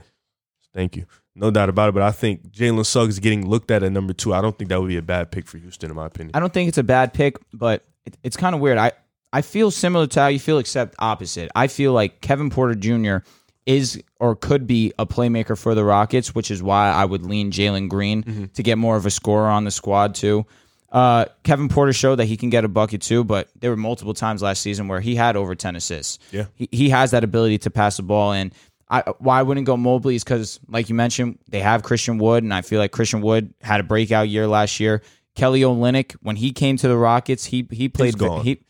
Thank 0.74 0.96
you, 0.96 1.06
no 1.36 1.52
doubt 1.52 1.70
about 1.70 1.90
it. 1.90 1.92
But 1.94 2.04
I 2.04 2.12
think 2.12 2.50
Jalen 2.52 2.86
Suggs 2.86 3.20
getting 3.20 3.48
looked 3.48 3.72
at 3.72 3.84
at 3.84 3.92
number 3.92 4.14
two. 4.14 4.34
I 4.34 4.42
don't 4.42 4.58
think 4.58 4.70
that 4.70 4.80
would 4.82 4.88
be 4.88 4.98
a 4.98 5.02
bad 5.02 5.32
pick 5.32 5.48
for 5.48 5.58
Houston, 5.58 5.90
in 5.90 5.96
my 5.96 6.06
opinion. 6.06 6.32
I 6.36 6.40
don't 6.40 6.54
think 6.54 6.68
it's 6.70 6.78
a 6.78 6.84
bad 6.84 7.14
pick, 7.14 7.38
but 7.54 7.84
it, 8.06 8.18
it's 8.24 8.38
kind 8.38 8.54
of 8.56 8.62
weird. 8.62 8.78
I 8.78 8.92
I 9.32 9.42
feel 9.42 9.72
similar 9.72 10.06
to 10.08 10.20
how 10.22 10.28
you 10.28 10.40
feel, 10.40 10.60
except 10.60 10.96
opposite. 11.00 11.50
I 11.56 11.68
feel 11.68 11.92
like 11.94 12.22
Kevin 12.22 12.50
Porter 12.52 12.76
Jr. 12.76 13.26
is 13.66 14.02
or 14.20 14.36
could 14.36 14.68
be 14.68 14.94
a 15.00 15.06
playmaker 15.08 15.58
for 15.58 15.74
the 15.74 15.84
Rockets, 15.84 16.36
which 16.36 16.52
is 16.52 16.62
why 16.62 16.90
I 16.92 17.06
would 17.06 17.24
lean 17.26 17.52
Jalen 17.52 17.90
Green 17.90 18.50
to 18.54 18.64
get 18.64 18.78
more 18.78 18.96
of 18.96 19.06
a 19.06 19.12
scorer 19.12 19.48
on 19.50 19.64
the 19.64 19.72
squad 19.72 20.14
too. 20.16 20.46
Uh, 20.92 21.26
Kevin 21.44 21.70
Porter 21.70 21.92
showed 21.94 22.18
that 22.18 22.26
he 22.26 22.38
can 22.38 22.52
get 22.52 22.64
a 22.64 22.68
bucket 22.68 23.02
too, 23.02 23.24
but 23.24 23.50
there 23.60 23.72
were 23.72 23.76
multiple 23.76 24.14
times 24.14 24.44
last 24.44 24.62
season 24.62 24.88
where 24.88 25.00
he 25.02 25.16
had 25.16 25.36
over 25.36 25.56
ten 25.56 25.76
assists. 25.76 26.20
Yeah. 26.32 26.46
he, 26.54 26.70
he 26.72 26.90
has 26.90 27.10
that 27.12 27.24
ability 27.24 27.58
to 27.60 27.72
pass 27.72 27.98
the 27.98 28.04
ball, 28.04 28.32
and 28.34 28.54
I 29.02 29.14
why 29.20 29.40
I 29.40 29.44
wouldn't 29.44 29.66
go 29.66 29.76
Mobley 29.76 30.16
is 30.16 30.24
because, 30.24 30.60
like 30.68 30.88
you 30.90 30.96
mentioned, 30.96 31.40
they 31.50 31.60
have 31.62 31.84
Christian 31.84 32.18
Wood, 32.20 32.44
and 32.44 32.54
I 32.54 32.62
feel 32.62 32.80
like 32.80 32.92
Christian 32.92 33.22
Wood 33.22 33.54
had 33.62 33.80
a 33.80 33.84
breakout 33.84 34.30
year 34.30 34.48
last 34.48 34.80
year. 34.80 35.02
Kelly 35.36 35.62
Olynyk, 35.62 36.14
when 36.22 36.36
he 36.36 36.52
came 36.52 36.78
to 36.78 36.88
the 36.88 36.98
Rockets, 36.98 37.46
he 37.46 37.68
he 37.72 37.90
played 37.90 38.18
gone. 38.18 38.44
he 38.44 38.64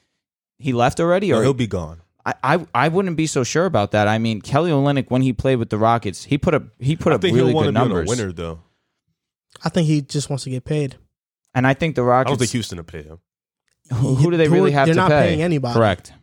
he 0.58 0.72
left 0.74 1.00
already, 1.00 1.32
No, 1.32 1.40
or 1.40 1.44
he'll 1.44 1.54
be 1.54 1.68
gone. 1.68 2.00
I, 2.26 2.34
I 2.44 2.68
I 2.74 2.88
wouldn't 2.88 3.18
be 3.18 3.28
so 3.28 3.44
sure 3.44 3.66
about 3.66 3.92
that. 3.92 4.08
I 4.08 4.18
mean, 4.18 4.40
Kelly 4.42 4.72
Olynyk 4.72 5.10
when 5.12 5.22
he 5.24 5.34
played 5.34 5.58
with 5.58 5.70
the 5.70 5.78
Rockets, 5.78 6.24
he 6.24 6.38
put 6.38 6.54
up 6.54 6.64
he 6.80 6.96
put 6.96 7.12
I 7.12 7.16
up 7.16 7.22
think 7.22 7.36
really 7.36 7.52
good 7.52 7.66
to 7.66 7.72
be 7.74 7.78
on 7.78 7.86
a 7.86 7.90
numbers, 7.90 8.08
winner 8.08 8.32
though. 8.32 8.62
I 9.64 9.68
think 9.70 9.88
he 9.88 10.02
just 10.02 10.30
wants 10.30 10.46
to 10.46 10.50
get 10.50 10.64
paid. 10.64 10.96
and 11.54 11.68
I 11.68 11.74
think 11.74 11.96
the 11.96 12.02
I 12.04 12.06
Rockets. 12.06 12.32
don't 12.32 12.38
think 12.40 12.52
Houston 12.52 12.78
will 12.78 12.86
pay 12.86 13.04
him. 13.04 13.20
who, 13.94 14.16
who 14.16 14.32
do 14.32 14.38
they 14.38 14.48
really 14.48 14.72
have 14.72 14.86
they're 14.88 14.96
to 14.96 15.02
not 15.02 15.10
pay? 15.12 15.28
paying 15.28 15.42
anybody. 15.42 15.74
Correct. 15.74 16.14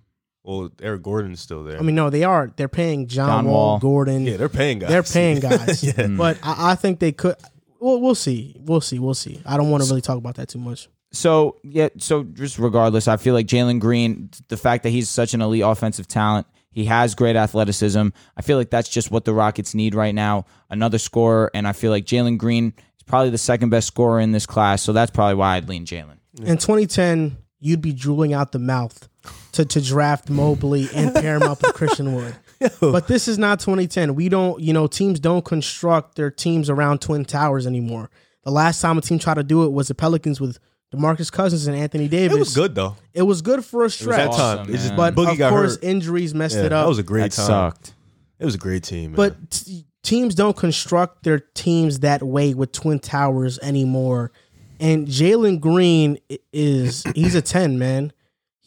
Well, 0.43 0.71
Eric 0.81 1.03
Gordon's 1.03 1.41
still 1.41 1.65
there. 1.65 1.79
I 1.79 1.83
mean, 1.83 1.95
no, 1.95 2.09
they 2.09 2.25
are. 2.25 2.53
They're 2.57 2.69
paying 2.69 3.07
John, 3.07 3.29
John 3.29 3.45
Wall, 3.47 3.55
Wall. 3.55 3.79
Gordon. 3.79 4.25
yeah, 4.25 4.37
they're 4.37 4.49
paying 4.49 4.79
guys. 4.79 4.89
They're 4.89 5.03
paying 5.03 5.41
guys. 5.41 5.83
yeah. 5.99 6.07
But 6.09 6.39
hmm. 6.39 6.49
I, 6.49 6.73
I 6.73 6.75
think 6.75 6.99
they 6.99 7.13
could. 7.13 7.37
Well, 7.79 8.01
we'll 8.01 8.15
see. 8.15 8.57
We'll 8.59 8.81
see. 8.81 8.99
We'll 8.99 9.15
see. 9.15 9.43
I 9.45 9.57
don't 9.57 9.71
want 9.71 9.83
to 9.83 9.89
really 9.89 10.01
talk 10.01 10.19
about 10.19 10.37
that 10.37 10.49
too 10.49 10.59
much. 10.59 10.89
So 11.13 11.57
yeah, 11.65 11.89
so 11.99 12.23
just 12.23 12.59
regardless, 12.59 13.09
I 13.09 13.17
feel 13.17 13.35
like 13.35 13.47
Jalen 13.47 13.81
Green, 13.81 14.31
the 14.49 14.57
fact 14.57 14.85
that 14.85 14.91
he's 14.91 15.09
such 15.09 15.35
an 15.35 15.41
elite 15.43 15.63
offensive 15.65 16.07
talent, 16.07 16.47
he 16.71 16.85
has 16.85 17.15
great 17.15 17.37
athleticism. 17.37 18.09
I 18.37 18.43
feel 18.43 18.57
like 18.57 18.71
that's 18.71 18.89
just 18.89 19.11
what 19.11 19.25
the 19.25 19.35
Rockets 19.35 19.75
need 19.75 19.95
right 19.95 20.15
now. 20.15 20.47
Another 20.71 20.99
scorer, 20.99 21.51
and 21.53 21.67
I 21.67 21.73
feel 21.73 21.91
like 21.91 22.05
Jalen 22.05 22.39
Green 22.39 22.73
is 22.97 23.03
probably 23.05 23.31
the 23.31 23.39
second 23.39 23.71
best 23.71 23.89
scorer 23.89 24.21
in 24.21 24.31
this 24.33 24.47
class. 24.47 24.83
So 24.83 24.93
that's 24.93 25.11
probably 25.11 25.35
why 25.35 25.57
I'd 25.57 25.69
lean 25.69 25.85
Jalen. 25.85 26.19
In 26.39 26.59
2010, 26.59 27.37
you'd 27.59 27.83
be 27.83 27.93
drooling 27.93 28.33
out 28.33 28.53
the 28.53 28.61
mouth 28.61 29.09
to, 29.53 29.65
to 29.65 29.81
draft 29.81 30.31
Mobley 30.31 30.89
and 30.95 31.15
pair 31.15 31.37
him 31.37 31.43
up 31.43 31.63
with 31.63 31.75
Christian 31.75 32.15
Wood. 32.15 32.35
But 32.81 33.07
this 33.09 33.27
is 33.29 33.39
not 33.39 33.61
2010. 33.61 34.15
We 34.15 34.29
don't, 34.29 34.61
you 34.61 34.73
know, 34.73 34.87
teams 34.87 35.19
don't 35.21 35.45
construct 35.45 36.17
their 36.17 36.31
teams 36.31 36.69
around 36.71 37.01
Twin 37.01 37.25
Towers 37.25 37.67
anymore. 37.67 38.11
The 38.45 38.51
last 38.51 38.81
time 38.81 38.97
a 38.99 39.01
team 39.01 39.19
tried 39.19 39.35
to 39.35 39.43
do 39.43 39.65
it 39.65 39.73
was 39.73 39.89
the 39.89 39.95
Pelicans 39.95 40.41
with 40.41 40.59
DeMarcus 40.95 41.31
Cousins 41.31 41.67
and 41.67 41.77
Anthony 41.77 42.09
Davis. 42.09 42.37
It 42.37 42.39
was 42.41 42.55
good 42.55 42.75
though. 42.75 42.97
It 43.15 43.23
was 43.23 43.43
good 43.43 43.65
for 43.65 43.81
a 43.81 43.83
It 43.83 43.85
was 43.87 43.95
stretch. 43.95 44.17
that 44.19 44.29
Awesome, 44.31 44.67
time. 44.67 44.75
It's 44.75 44.83
just 44.85 44.97
man. 44.97 45.15
But 45.15 45.15
Boogie 45.15 45.33
of 45.33 45.39
got 45.39 45.51
course, 45.51 45.75
hurt. 45.77 45.85
injuries 45.85 46.35
messed 46.35 46.57
Yeah, 46.57 46.65
it 46.65 46.73
up. 46.73 46.85
that 46.85 46.89
was 46.89 46.99
a 46.99 47.03
great 47.03 47.23
That 47.31 47.33
time. 47.33 47.47
sucked. 47.47 47.95
It 48.39 48.45
was 48.45 48.55
a 48.55 48.59
great 48.59 48.83
team. 48.83 49.13
Man. 49.13 49.17
But 49.17 49.51
t- 49.51 49.85
teams 50.03 50.35
don't 50.35 50.57
construct 50.57 51.23
their 51.23 51.39
teams 51.39 52.01
that 52.01 52.23
way 52.23 52.55
with 52.55 52.73
Twin 52.73 52.99
Towers 52.99 53.59
anymore. 53.61 54.33
And 54.81 55.07
Jalen 55.07 55.61
Green 55.61 56.19
i- 56.31 56.39
is 56.53 57.05
he's 57.15 57.35
a 57.35 57.43
ten 57.43 57.79
man. 57.79 58.13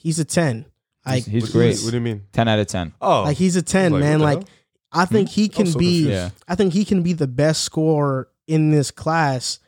He's 0.03 0.19
a 0.19 0.25
ten. 0.25 0.65
Like 1.05 1.25
He's 1.25 1.43
what, 1.43 1.51
great. 1.53 1.79
What 1.79 1.91
do 1.91 1.97
you 1.97 2.01
mean? 2.01 2.23
Ten 2.33 2.47
out 2.47 2.59
of 2.59 2.67
ten. 2.67 2.93
Oh, 3.01 3.23
like 3.23 3.37
he's 3.37 3.55
a 3.55 3.61
ten 3.61 3.93
Like, 3.93 4.01
man. 4.01 4.19
Like 4.19 4.39
hell? 4.39 4.49
I 4.91 5.05
think 5.05 5.29
he 5.29 5.49
can 5.49 5.65
so 5.65 5.79
be. 5.79 6.09
Yeah. 6.09 6.29
I 6.47 6.55
think 6.55 6.73
he 6.73 6.85
can 6.85 7.01
be 7.01 7.13
the 7.13 7.27
best 7.27 7.63
scorer 7.63 8.29
in 8.47 8.69
this 8.69 8.91
class. 8.91 9.59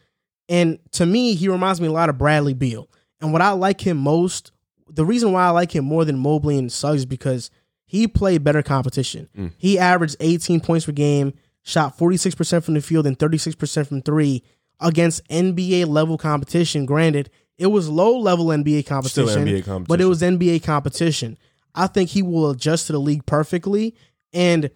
And 0.48 0.78
to 0.92 1.06
me, 1.06 1.34
he 1.34 1.48
reminds 1.50 1.82
me 1.82 1.88
a 1.88 1.92
lot 1.92 2.10
of 2.10 2.18
Bradley 2.18 2.54
Beal. 2.54 2.90
And 3.20 3.34
what 3.34 3.42
I 3.42 3.52
like 3.52 3.82
him 3.82 3.98
most, 3.98 4.52
the 4.88 5.06
reason 5.06 5.32
why 5.32 5.46
I 5.46 5.50
like 5.50 5.76
him 5.76 5.86
more 5.86 6.06
than 6.06 6.20
Mobley 6.20 6.60
and 6.60 6.72
Suggs 6.72 7.00
is 7.00 7.06
because 7.06 7.50
he 7.86 8.08
played 8.08 8.44
better 8.44 8.62
competition. 8.62 9.30
Mm. 9.36 9.54
He 9.58 9.80
averaged 9.80 10.18
18 10.20 10.60
points 10.60 10.86
per 10.86 10.92
game, 10.92 11.34
shot 11.64 11.98
46% 11.98 12.64
from 12.64 12.76
the 12.76 12.82
field 12.82 13.08
and 13.08 13.18
36% 13.18 13.88
from 13.88 14.02
three 14.02 14.44
against 14.80 15.28
NBA 15.30 15.88
level 15.88 16.18
competition. 16.18 16.86
Granted, 16.86 17.32
it 17.58 17.68
was 17.68 17.90
low 17.90 18.18
level 18.18 18.48
NBA 18.48 18.86
competition, 18.86 19.28
Still 19.28 19.44
NBA 19.44 19.66
competition. 19.66 19.86
but 19.88 20.02
it 20.02 20.06
was 20.06 20.22
NBA 20.22 20.64
competition. 20.64 21.38
I 21.74 21.88
think 21.88 22.10
he 22.10 22.22
will 22.22 22.52
adjust 22.52 22.88
to 22.88 22.94
the 22.94 23.00
league 23.00 23.26
perfectly. 23.26 23.96
And 24.34 24.70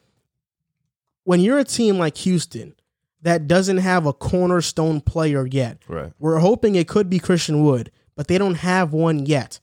when 1.24 1.40
you're 1.40 1.60
a 1.60 1.64
team 1.64 1.98
like 1.98 2.18
Houston 2.18 2.76
that 3.22 3.48
doesn't 3.48 3.78
have 3.78 4.06
a 4.06 4.14
cornerstone 4.14 5.02
player 5.02 5.46
yet, 5.46 5.80
right. 5.88 6.14
we're 6.20 6.40
hoping 6.40 6.76
it 6.76 6.88
could 6.88 7.10
be 7.10 7.20
Christian 7.20 7.64
Wood, 7.64 7.92
but 8.16 8.28
they 8.28 8.38
don't 8.38 8.56
have 8.56 8.94
one 8.94 9.26
yet. 9.26 9.60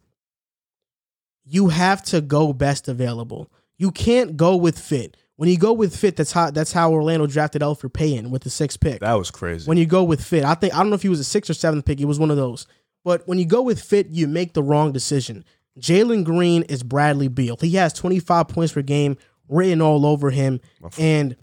You 1.44 1.68
have 1.68 2.02
to 2.05 2.20
go 2.20 2.52
best 2.52 2.88
available. 2.88 3.51
You 3.78 3.90
can't 3.90 4.36
go 4.36 4.56
with 4.56 4.78
fit. 4.78 5.16
When 5.36 5.48
you 5.51 5.59
go 5.59 5.72
with 5.74 5.94
fit, 5.94 6.16
that's 6.16 6.32
how 6.32 6.51
that's 6.51 6.72
how 6.72 6.93
Orlando 6.93 7.26
drafted 7.26 7.60
Elfrid 7.60 7.93
Payton 7.93 8.30
with 8.30 8.43
the 8.43 8.51
sixth 8.51 8.80
pick. 8.80 9.01
That 9.01 9.14
was 9.14 9.30
crazy. 9.30 9.68
When 9.68 9.76
you 9.76 9.84
go 9.84 10.02
with 10.02 10.24
fit, 10.24 10.44
I 10.44 10.55
think 10.55 10.74
I 10.74 10.78
don't 10.78 10.88
know 10.88 10.94
if 10.94 11.02
he 11.02 11.10
was 11.10 11.20
a 11.20 11.24
sixth 11.24 11.51
or 11.51 11.55
seventh 11.55 11.84
pick. 11.84 12.01
It 12.01 12.06
was 12.06 12.18
one 12.18 12.30
of 12.30 12.38
those. 12.38 12.66
But 13.06 13.22
when 13.28 13.38
you 13.38 13.46
go 13.46 13.62
with 13.62 13.80
fit, 13.80 14.08
you 14.08 14.26
make 14.26 14.54
the 14.54 14.64
wrong 14.64 14.90
decision. 14.90 15.44
Jalen 15.78 16.24
Green 16.24 16.64
is 16.64 16.82
Bradley 16.82 17.28
Beal. 17.28 17.56
He 17.60 17.76
has 17.76 17.92
25 17.92 18.48
points 18.48 18.72
per 18.72 18.82
game 18.82 19.16
written 19.48 19.80
all 19.80 20.04
over 20.04 20.30
him, 20.30 20.60
and 20.98 21.36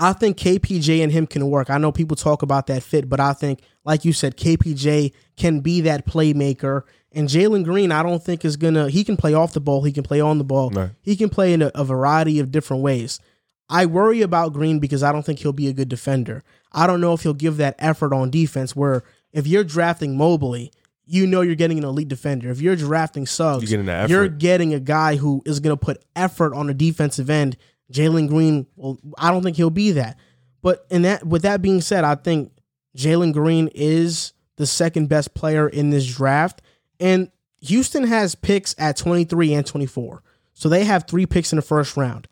I 0.00 0.12
think 0.14 0.36
KPJ 0.36 1.00
and 1.00 1.12
him 1.12 1.28
can 1.28 1.48
work. 1.48 1.70
I 1.70 1.78
know 1.78 1.92
people 1.92 2.16
talk 2.16 2.42
about 2.42 2.66
that 2.66 2.82
fit, 2.82 3.08
but 3.08 3.20
I 3.20 3.34
think, 3.34 3.60
like 3.84 4.04
you 4.04 4.12
said, 4.12 4.36
KPJ 4.36 5.12
can 5.36 5.60
be 5.60 5.82
that 5.82 6.06
playmaker. 6.06 6.82
And 7.12 7.28
Jalen 7.28 7.62
Green, 7.62 7.92
I 7.92 8.02
don't 8.02 8.20
think 8.20 8.44
is 8.44 8.56
gonna. 8.56 8.88
He 8.88 9.04
can 9.04 9.16
play 9.16 9.32
off 9.32 9.52
the 9.52 9.60
ball. 9.60 9.84
He 9.84 9.92
can 9.92 10.02
play 10.02 10.20
on 10.20 10.38
the 10.38 10.44
ball. 10.44 10.70
Right. 10.70 10.90
He 11.02 11.14
can 11.14 11.28
play 11.28 11.52
in 11.52 11.62
a, 11.62 11.70
a 11.72 11.84
variety 11.84 12.40
of 12.40 12.50
different 12.50 12.82
ways. 12.82 13.20
I 13.68 13.86
worry 13.86 14.22
about 14.22 14.52
Green 14.52 14.80
because 14.80 15.04
I 15.04 15.12
don't 15.12 15.24
think 15.24 15.38
he'll 15.38 15.52
be 15.52 15.68
a 15.68 15.72
good 15.72 15.88
defender. 15.88 16.42
I 16.72 16.88
don't 16.88 17.00
know 17.00 17.12
if 17.12 17.22
he'll 17.22 17.32
give 17.32 17.58
that 17.58 17.76
effort 17.78 18.12
on 18.12 18.30
defense. 18.30 18.74
Where 18.74 19.04
if 19.32 19.46
you're 19.46 19.64
drafting 19.64 20.16
Mobley, 20.16 20.72
you 21.06 21.26
know 21.26 21.40
you're 21.40 21.54
getting 21.54 21.78
an 21.78 21.84
elite 21.84 22.08
defender. 22.08 22.50
If 22.50 22.60
you're 22.60 22.76
drafting 22.76 23.26
Suggs, 23.26 23.70
You're 23.70 23.82
getting 23.82 23.86
you're 24.10 24.28
getting 24.28 24.74
a 24.74 24.80
guy 24.80 25.16
who 25.16 25.42
is 25.46 25.60
going 25.60 25.76
to 25.76 25.82
put 25.82 26.04
effort 26.16 26.52
on 26.54 26.66
the 26.66 26.74
defensive 26.74 27.30
end. 27.30 27.56
Jalen 27.92 28.28
Green, 28.28 28.66
well, 28.74 28.98
I 29.16 29.30
don't 29.30 29.42
think 29.42 29.56
he'll 29.56 29.70
be 29.70 29.92
that. 29.92 30.18
But 30.62 30.84
in 30.90 31.02
that, 31.02 31.24
with 31.24 31.42
that 31.42 31.62
being 31.62 31.80
said, 31.80 32.02
I 32.02 32.16
think 32.16 32.52
Jalen 32.96 33.32
Green 33.32 33.68
is 33.74 34.32
the 34.56 34.66
second 34.66 35.08
best 35.08 35.34
player 35.34 35.68
in 35.68 35.90
this 35.90 36.06
draft, 36.06 36.62
and 36.98 37.30
Houston 37.60 38.04
has 38.04 38.34
picks 38.34 38.74
at 38.78 38.96
23 38.96 39.54
and 39.54 39.66
24, 39.66 40.22
so 40.54 40.68
they 40.68 40.84
have 40.84 41.04
three 41.06 41.26
picks 41.26 41.52
in 41.52 41.56
the 41.56 41.62
first 41.62 41.96
round. 41.96 42.26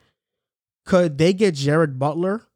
Could 0.84 1.18
they 1.18 1.32
get 1.32 1.54
Jared 1.54 1.98
Butler? 1.98 2.46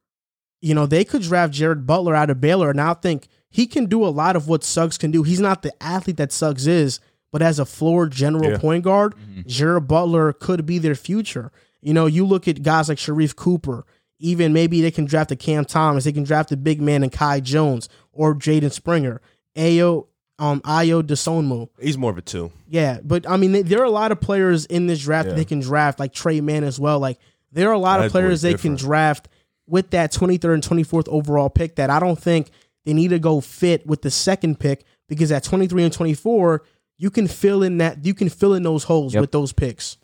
You 0.61 0.75
know, 0.75 0.87
they 0.87 1.05
could 1.05 1.23
draft 1.23 1.53
Jared 1.53 1.87
Butler 1.87 2.15
out 2.17 2.31
of 2.31 2.41
Baylor, 2.41 2.71
and 2.71 2.81
I 2.81 2.95
think 2.95 3.29
he 3.51 3.67
can 3.67 3.87
do 3.87 4.05
a 4.05 4.09
lot 4.09 4.37
of 4.37 4.47
what 4.49 4.63
Suggs 4.65 4.99
can 4.99 5.11
do. 5.11 5.23
He's 5.23 5.41
not 5.41 5.63
the 5.63 5.73
athlete 5.83 6.17
that 6.19 6.33
Suggs 6.33 6.67
is, 6.67 7.01
but 7.33 7.43
as 7.43 7.59
a 7.59 7.65
floor 7.65 8.07
general 8.07 8.51
Yeah. 8.53 8.59
point 8.59 8.85
guard, 8.85 9.15
Jared 9.47 9.87
Butler 9.89 10.33
could 10.33 10.67
be 10.67 10.79
their 10.79 10.95
future. 10.95 11.51
You 11.81 11.95
know, 11.95 12.07
you 12.07 12.27
look 12.27 12.49
at 12.49 12.63
guys 12.63 12.89
like 12.89 12.99
Sharife 12.99 13.37
Cooper, 13.37 13.85
even 14.19 14.53
maybe 14.53 14.81
they 14.81 14.91
can 14.91 15.05
draft 15.05 15.31
a 15.31 15.37
Cam 15.37 15.65
Thomas, 15.65 16.05
they 16.05 16.13
can 16.13 16.25
draft 16.25 16.51
a 16.53 16.57
big 16.57 16.81
man 16.81 17.03
and 17.03 17.13
Kai 17.13 17.41
Jones 17.41 17.89
or 18.13 18.35
Jaden 18.35 18.73
Springer, 18.73 19.21
Ayo, 19.57 20.07
um, 20.39 20.61
Ayo 20.63 21.03
Dosunmu. 21.03 21.69
He's 21.81 21.97
more 21.99 22.11
of 22.11 22.19
a 22.19 22.23
two. 22.23 22.51
Yeah, 22.69 22.99
but 23.05 23.29
I 23.29 23.37
mean, 23.37 23.53
they- 23.53 23.63
there 23.63 23.81
are 23.81 23.85
a 23.85 23.91
lot 23.91 24.11
of 24.13 24.21
players 24.21 24.67
in 24.67 24.87
this 24.89 25.01
draft 25.01 25.29
that 25.29 25.37
they 25.37 25.45
can 25.45 25.61
draft, 25.61 25.99
like 26.01 26.13
Tre 26.13 26.41
Mann 26.41 26.65
as 26.65 26.79
well. 26.81 26.99
Like 26.99 27.19
there 27.53 27.69
are 27.69 27.73
a 27.75 27.79
lot 27.79 28.01
of 28.01 28.05
That 28.05 28.09
boy's 28.09 28.23
players 28.23 28.43
they 28.43 28.55
can 28.55 28.75
draft 28.75 29.29
with 29.67 29.91
that 29.91 30.13
23rd 30.13 30.55
and 30.55 30.63
24th 30.63 31.09
overall 31.09 31.49
pick 31.51 31.77
that 31.77 31.91
I 31.91 32.01
don't 32.01 32.19
think 32.19 32.51
they 32.85 32.93
need 32.95 33.09
to 33.09 33.19
go 33.19 33.41
fit 33.41 33.87
with 33.87 34.03
the 34.03 34.11
second 34.11 34.59
pick 34.61 34.85
because 35.09 35.31
at 35.33 35.45
23 35.45 35.85
and 35.85 35.93
24, 35.93 36.63
you 36.97 37.11
can 37.11 37.27
fill 37.29 37.63
in 37.63 37.79
that 37.79 38.05
you 38.05 38.15
can 38.15 38.29
fill 38.29 38.55
in 38.55 38.63
those 38.63 38.85
holes 38.85 39.15
Yep. 39.15 39.21
with 39.21 39.33
those 39.33 39.53
picks. 39.53 39.97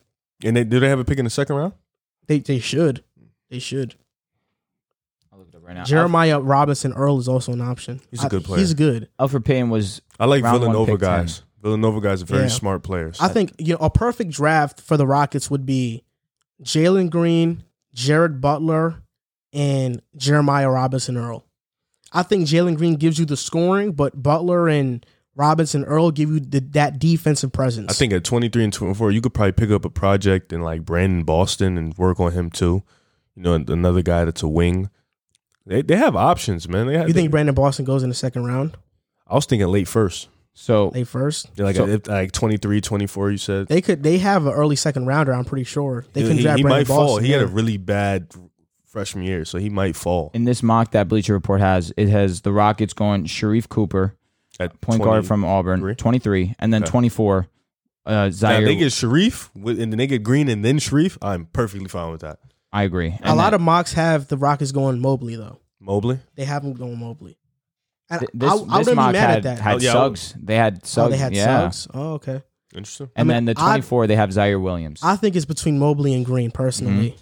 And 0.45 0.57
they 0.57 0.65
do 0.65 0.79
they 0.81 0.89
have 0.89 0.99
a 0.99 1.05
pick 1.05 1.19
in 1.19 1.25
the 1.25 1.31
second 1.31 1.57
round? 1.57 1.73
They 2.27 2.39
they 2.41 2.59
should. 2.59 3.03
They 3.51 3.59
should. 3.59 3.95
I'll 5.33 5.39
look 5.39 5.49
it 5.49 5.55
up 5.57 5.63
right 5.67 5.75
now. 5.75 5.85
Jeremiah 5.85 6.41
Robinson 6.41 6.93
Earl 6.93 7.19
is 7.19 7.29
also 7.29 7.53
an 7.53 7.61
option. 7.61 8.01
He's 8.11 8.23
a 8.25 8.29
good 8.29 8.45
player. 8.45 8.61
He's 8.61 8.75
good. 8.75 9.09
Elfrid 9.19 9.45
Payton 9.45 9.71
was 9.71 10.01
I 10.19 10.27
like 10.27 10.43
Villanova 10.43 10.93
pick 10.93 11.01
10. 11.01 11.09
guys. 11.09 11.43
Villanova 11.63 12.01
guys 12.01 12.23
are 12.23 12.27
very 12.27 12.43
Yeah. 12.43 12.49
smart 12.49 12.83
players. 12.83 13.19
I 13.21 13.29
think 13.29 13.53
you 13.59 13.73
know 13.75 13.79
a 13.81 13.91
perfect 13.91 14.31
draft 14.33 14.81
for 14.81 14.97
the 14.97 15.07
Rockets 15.07 15.51
would 15.51 15.65
be 15.67 16.05
Jalen 16.63 17.11
Green, 17.11 17.65
Jared 17.95 18.41
Butler, 18.41 19.03
and 19.53 20.01
Jeremiah 20.17 20.71
Robinson 20.71 21.17
Earl. 21.17 21.44
I 22.15 22.23
think 22.23 22.47
Jalen 22.47 22.77
Green 22.77 22.95
gives 22.97 23.19
you 23.19 23.24
the 23.27 23.36
scoring, 23.36 23.93
but 23.93 24.23
Butler 24.23 24.69
and 24.69 25.05
Robinson 25.35 25.85
Earl 25.85 26.12
give 26.12 26.31
you 26.31 26.39
the, 26.41 26.61
that 26.61 27.01
defensive 27.01 27.51
presence. 27.53 27.91
I 27.91 27.95
think 27.95 28.12
at 28.12 28.23
23 28.23 28.65
and 28.65 28.73
24, 28.73 29.11
you 29.11 29.20
could 29.20 29.35
probably 29.35 29.53
pick 29.53 29.70
up 29.70 29.85
a 29.85 29.91
project 29.91 30.53
in 30.53 30.62
like 30.62 30.85
Brandon 30.85 31.24
Boston 31.24 31.77
and 31.77 31.97
work 31.99 32.20
on 32.20 32.32
him 32.32 32.51
too. 32.51 32.85
You 33.35 33.43
know, 33.43 33.55
another 33.55 34.01
guy 34.03 34.24
that's 34.24 34.45
a 34.45 34.49
wing. 34.49 34.91
They 35.66 35.82
they 35.82 35.97
have 35.97 36.15
options, 36.15 36.69
man. 36.69 36.86
They 36.86 36.97
have, 36.97 37.09
you 37.09 37.15
think 37.15 37.31
Brandon 37.32 37.55
Boston 37.55 37.85
goes 37.85 38.03
in 38.05 38.11
the 38.11 38.15
second 38.15 38.45
round, 38.47 38.77
I 39.27 39.35
was 39.35 39.47
thinking 39.47 39.66
late 39.69 39.89
first. 39.89 40.28
so 40.53 40.89
late 40.95 41.09
first. 41.09 41.49
Yeah, 41.57 41.65
Like 41.65 41.77
So- 41.77 41.89
if- 41.89 42.07
like 42.07 42.31
23, 42.31 42.81
24, 42.81 43.31
you 43.32 43.39
said. 43.39 43.66
They 43.66 43.81
could. 43.81 44.05
They 44.05 44.19
have 44.19 44.47
an 44.47 44.53
early 44.53 44.77
second 44.77 45.07
rounder. 45.07 45.32
I'm 45.32 45.45
pretty 45.45 45.65
sure 45.65 46.05
they 46.12 46.23
can 46.23 46.36
he, 46.36 46.43
draft 46.43 46.59
he 46.59 46.62
Brandon 46.62 46.81
might 46.81 46.86
fall. 46.86 47.07
Boston. 47.07 47.24
He 47.24 47.32
had 47.32 47.43
a 47.43 47.47
really 47.49 47.77
bad 47.78 48.28
freshman 48.95 49.25
year, 49.25 49.45
so 49.45 49.59
he 49.59 49.69
might 49.69 49.97
fall. 49.97 50.31
in 50.35 50.45
this 50.45 50.62
mock 50.62 50.93
that 50.93 51.09
Bleacher 51.09 51.33
Report 51.35 51.61
has, 51.61 51.93
it 51.97 52.09
has 52.09 52.41
the 52.43 52.53
Rockets 52.53 52.93
going 52.95 53.25
Sharife 53.25 53.69
Cooper, 53.69 54.16
At 54.61 54.81
point 54.81 55.03
guard 55.03 55.27
from 55.27 55.45
Auburn, 55.45 55.81
23? 55.81 55.95
23, 55.97 56.55
and 56.61 56.73
then 56.73 56.83
Okay. 56.85 56.91
24, 56.91 57.47
uh, 58.07 58.11
Now, 58.11 58.29
Ziaire. 58.29 58.61
if 58.61 58.65
they 58.66 58.77
get 58.77 58.93
Sharife 58.93 59.51
with- 59.55 59.81
and 59.81 59.93
then 59.93 59.99
they 59.99 60.07
get 60.07 60.23
Green 60.23 60.49
and 60.49 60.65
then 60.65 60.79
Sharif, 60.79 61.19
I'm 61.21 61.47
perfectly 61.47 61.89
fine 61.89 62.12
with 62.12 62.21
that. 62.23 62.39
I 62.73 62.85
agree. 62.85 63.19
a 63.23 63.35
lot 63.35 63.53
of 63.55 63.61
mocks 63.61 63.93
have 63.95 64.29
the 64.29 64.37
Rockets 64.39 64.73
going 64.73 65.01
Mobley 65.01 65.37
though. 65.37 65.59
Mobley. 65.81 66.21
They 66.37 66.45
have 66.45 66.62
him 66.65 66.73
going 66.75 66.99
Mobley. 66.99 67.37
And 68.11 68.21
Th- 68.21 68.31
I, 68.35 68.37
this, 68.37 68.51
I 68.51 68.55
this 68.55 68.61
wouldn't 68.71 68.87
be 68.87 68.95
mock 68.95 69.12
mad 69.12 69.29
had, 69.29 69.37
at 69.39 69.43
that. 69.45 69.59
had 69.61 69.75
Oh, 69.75 69.79
yeah. 69.79 69.93
Suggs. 69.93 70.35
They 70.41 70.57
had 70.57 70.75
oh, 70.77 70.87
Suggs. 70.87 71.11
they 71.11 71.16
had 71.19 71.35
yeah. 71.35 71.45
Suggs. 71.71 71.89
Oh, 71.95 72.12
okay. 72.15 72.43
Interesting. 72.75 73.09
And 73.16 73.31
I 73.31 73.35
mean, 73.35 73.45
then 73.47 73.55
the 73.57 73.61
I- 73.62 73.66
24, 73.79 74.07
they 74.09 74.16
have 74.16 74.31
Ziaire 74.31 74.61
Williams. 74.62 75.01
I 75.03 75.16
think 75.16 75.37
it's 75.37 75.45
between 75.47 75.79
Mobley 75.79 76.15
and 76.15 76.25
Green 76.25 76.51
personally. 76.51 77.16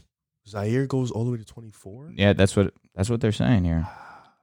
Ziaire 0.48 0.89
goes 0.89 1.10
all 1.10 1.24
the 1.24 1.31
way 1.31 1.39
to 1.39 1.44
24. 1.44 2.12
yeah, 2.16 2.32
that's 2.32 2.56
what 2.56 2.74
that's 2.94 3.09
what 3.09 3.20
they're 3.20 3.32
saying 3.32 3.64
here. 3.64 3.86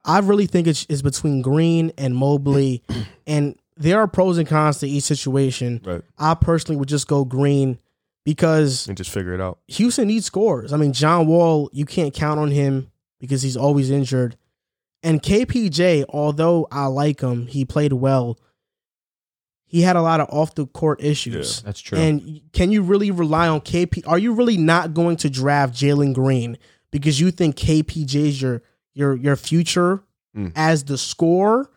I 0.04 0.20
really 0.20 0.46
think 0.46 0.66
it's, 0.66 0.86
it's 0.88 1.02
between 1.02 1.42
Green 1.42 1.92
and 1.98 2.16
Mobley, 2.16 2.82
and 3.26 3.54
there 3.76 3.98
are 3.98 4.06
pros 4.06 4.38
and 4.38 4.48
cons 4.48 4.78
to 4.78 4.88
each 4.88 5.04
situation. 5.04 5.80
Right. 5.84 6.02
I 6.18 6.34
personally 6.34 6.78
would 6.78 6.88
just 6.88 7.06
go 7.06 7.24
Green 7.24 7.78
because 8.24 8.86
And 8.88 8.96
just 8.96 9.10
figure 9.10 9.34
it 9.34 9.40
out. 9.40 9.58
Houston 9.68 10.08
needs 10.08 10.26
scores. 10.26 10.72
I 10.72 10.76
mean, 10.76 10.92
John 10.92 11.26
Wall, 11.26 11.70
you 11.72 11.84
can't 11.84 12.14
count 12.14 12.40
on 12.40 12.50
him 12.50 12.90
because 13.18 13.42
he's 13.42 13.56
always 13.56 13.90
injured. 13.90 14.36
And 15.02 15.22
KPJ, 15.22 16.04
although 16.10 16.68
I 16.70 16.86
like 16.86 17.20
him, 17.20 17.46
he 17.46 17.64
played 17.64 17.92
well. 17.94 18.38
He 19.70 19.82
had 19.82 19.94
a 19.94 20.02
lot 20.02 20.18
of 20.18 20.28
off 20.30 20.56
the 20.56 20.66
court 20.66 21.00
issues. 21.00 21.62
That's 21.62 21.80
true. 21.80 21.96
And 21.96 22.40
can 22.52 22.72
you 22.72 22.82
really 22.82 23.12
rely 23.12 23.46
on 23.46 23.60
KP? 23.60 24.02
Are 24.04 24.18
you 24.18 24.32
really 24.32 24.56
not 24.56 24.94
going 24.94 25.16
to 25.18 25.30
draft 25.30 25.74
Jalen 25.74 26.12
Green 26.12 26.58
because 26.90 27.20
you 27.20 27.30
think 27.30 27.54
KPJ 27.54 28.14
is 28.16 28.42
your 28.42 28.62
your 28.94 29.14
your 29.16 29.36
future 29.36 30.02
Mm. 30.36 30.52
as 30.56 30.84
the 30.84 30.96
scorer? 30.98 31.70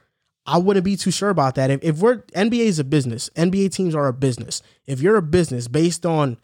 I 0.45 0.57
wouldn't 0.57 0.83
be 0.85 0.95
too 0.97 1.09
sure 1.11 1.29
about 1.29 1.55
that. 1.55 1.69
If, 1.71 1.83
if 1.83 1.99
we're 1.99 2.17
NBA 2.35 2.65
is 2.65 2.77
a 2.79 2.83
business, 2.83 3.29
NBA 3.35 3.71
teams 3.71 3.95
are 3.95 4.07
a 4.07 4.13
business. 4.13 4.61
If 4.85 4.99
you're 5.01 5.15
a 5.15 5.21
business 5.23 5.67
based 5.67 6.05
on 6.05 6.37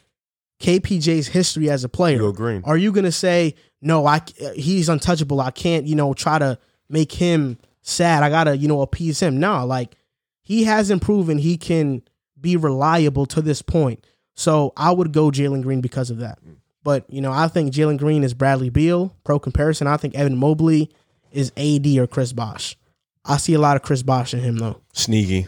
KPJ's 0.60 1.28
history 1.28 1.70
as 1.70 1.84
a 1.84 1.88
player, 1.88 2.30
Green. 2.32 2.62
are 2.64 2.76
you 2.76 2.92
gonna 2.92 3.12
say 3.12 3.54
no? 3.80 4.06
I 4.06 4.20
he's 4.54 4.88
untouchable. 4.88 5.40
I 5.40 5.50
can't 5.50 5.86
you 5.86 5.94
know 5.96 6.12
try 6.14 6.38
to 6.38 6.58
make 6.88 7.12
him 7.12 7.58
sad. 7.82 8.22
I 8.22 8.28
gotta 8.28 8.56
you 8.56 8.68
know 8.68 8.82
appease 8.82 9.20
him. 9.20 9.40
No, 9.40 9.64
like 9.64 9.96
he 10.42 10.64
hasn't 10.64 11.02
proven 11.02 11.38
he 11.38 11.56
can 11.56 12.02
be 12.40 12.56
reliable 12.56 13.26
to 13.26 13.42
this 13.42 13.62
point. 13.62 14.06
So 14.34 14.72
I 14.76 14.90
would 14.92 15.12
go 15.12 15.30
Jalen 15.30 15.62
Green 15.62 15.80
because 15.80 16.10
of 16.10 16.18
that. 16.18 16.38
Mm. 16.44 16.56
But 16.82 17.04
you 17.10 17.20
know 17.20 17.32
I 17.32 17.48
think 17.48 17.72
Jalen 17.72 17.98
Green 17.98 18.24
is 18.24 18.32
Bradley 18.34 18.70
Beal 18.70 19.14
pro 19.24 19.38
comparison. 19.38 19.86
I 19.86 19.96
think 19.96 20.14
Evan 20.14 20.36
Mobley 20.38 20.90
is 21.32 21.52
AD 21.56 21.86
or 21.98 22.06
Chris 22.06 22.32
Bosh. 22.32 22.76
I 23.24 23.36
see 23.36 23.52
a 23.54 23.58
lot 23.60 23.76
of 23.76 23.82
Chris 23.82 24.02
Bosh 24.02 24.32
in 24.32 24.40
him 24.40 24.56
though. 24.56 24.80
Sneaky. 24.92 25.46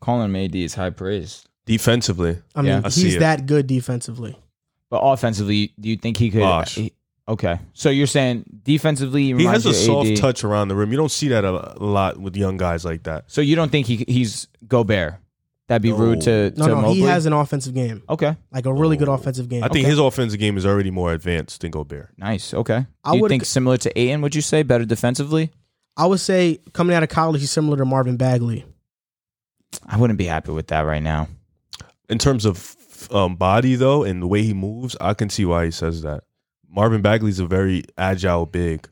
Calling 0.00 0.26
him 0.26 0.36
AD 0.36 0.54
is 0.54 0.74
high 0.74 0.90
praise. 0.90 1.44
Defensively. 1.64 2.36
I 2.54 2.60
mean 2.62 2.70
Yeah. 2.72 2.82
I 2.84 2.88
see 2.90 3.04
he's 3.04 3.14
it. 3.16 3.20
that 3.20 3.46
good 3.46 3.66
defensively. 3.66 4.38
But 4.90 4.98
offensively, 4.98 5.72
do 5.80 5.88
you 5.88 5.96
think 5.96 6.18
he 6.18 6.30
could? 6.30 6.40
Bosh. 6.40 6.74
he- 6.76 6.92
okay, 7.28 7.58
so 7.72 7.90
you're 7.90 8.06
saying 8.06 8.44
defensively, 8.62 9.24
He 9.24 9.34
reminds 9.34 9.64
has 9.64 9.76
a 9.76 9.78
soft 9.86 10.08
AD. 10.10 10.16
touch 10.16 10.44
around 10.44 10.68
the 10.68 10.74
rim. 10.76 10.90
You 10.90 10.96
don't 10.96 11.10
see 11.10 11.28
that 11.28 11.44
a, 11.44 11.78
a 11.80 11.84
lot 11.84 12.18
with 12.18 12.36
young 12.36 12.56
guys 12.56 12.84
like 12.84 13.04
that. 13.04 13.24
So 13.28 13.40
you 13.40 13.56
don't 13.56 13.70
think 13.72 13.86
he 13.86 14.04
he's 14.08 14.48
Gobert? 14.66 15.14
That'd 15.66 15.80
be 15.80 15.92
rude 15.92 16.20
to 16.22 16.50
No, 16.56 16.64
to 16.66 16.68
no, 16.74 16.80
Mobley. 16.82 16.94
he 16.96 17.00
has 17.02 17.24
an 17.24 17.32
offensive 17.32 17.72
game, 17.72 18.02
okay, 18.08 18.36
like 18.52 18.66
a 18.66 18.72
really 18.72 18.98
good 18.98 19.08
offensive 19.08 19.48
game. 19.48 19.64
I 19.64 19.68
think 19.68 19.84
Okay. 19.84 19.90
his 19.90 19.98
offensive 19.98 20.38
game 20.38 20.58
is 20.58 20.66
already 20.66 20.90
more 20.90 21.12
advanced 21.14 21.62
than 21.62 21.70
Gobert. 21.70 22.10
nice. 22.18 22.52
Okay, 22.52 22.84
I 23.02 23.10
do 23.12 23.16
you 23.16 23.22
would- 23.22 23.30
think 23.30 23.46
similar 23.46 23.78
to 23.78 23.98
Ayton? 23.98 24.20
Would 24.20 24.34
you 24.34 24.42
say 24.42 24.62
better 24.62 24.84
defensively? 24.84 25.50
I 25.96 26.04
would 26.06 26.20
say 26.20 26.58
coming 26.74 26.94
out 26.94 27.02
of 27.02 27.08
college, 27.08 27.40
he's 27.40 27.50
similar 27.50 27.76
to 27.78 27.84
Marvin 27.86 28.16
Bagley. 28.18 28.66
I 29.86 29.96
wouldn't 29.96 30.18
be 30.18 30.26
happy 30.26 30.52
with 30.52 30.66
that 30.68 30.80
right 30.80 31.02
now. 31.02 31.28
In 32.08 32.18
terms 32.18 32.44
of 32.44 32.76
um, 33.10 33.36
body, 33.36 33.74
though, 33.76 34.02
and 34.04 34.20
the 34.22 34.26
way 34.26 34.42
he 34.42 34.52
moves, 34.54 34.96
I 35.00 35.14
can 35.14 35.30
see 35.30 35.44
why 35.44 35.64
he 35.66 35.70
says 35.70 36.02
that. 36.02 36.24
Marvin 36.74 37.02
Bagley's 37.02 37.38
a 37.38 37.46
very 37.46 37.84
agile 37.96 38.46
big. 38.46 38.88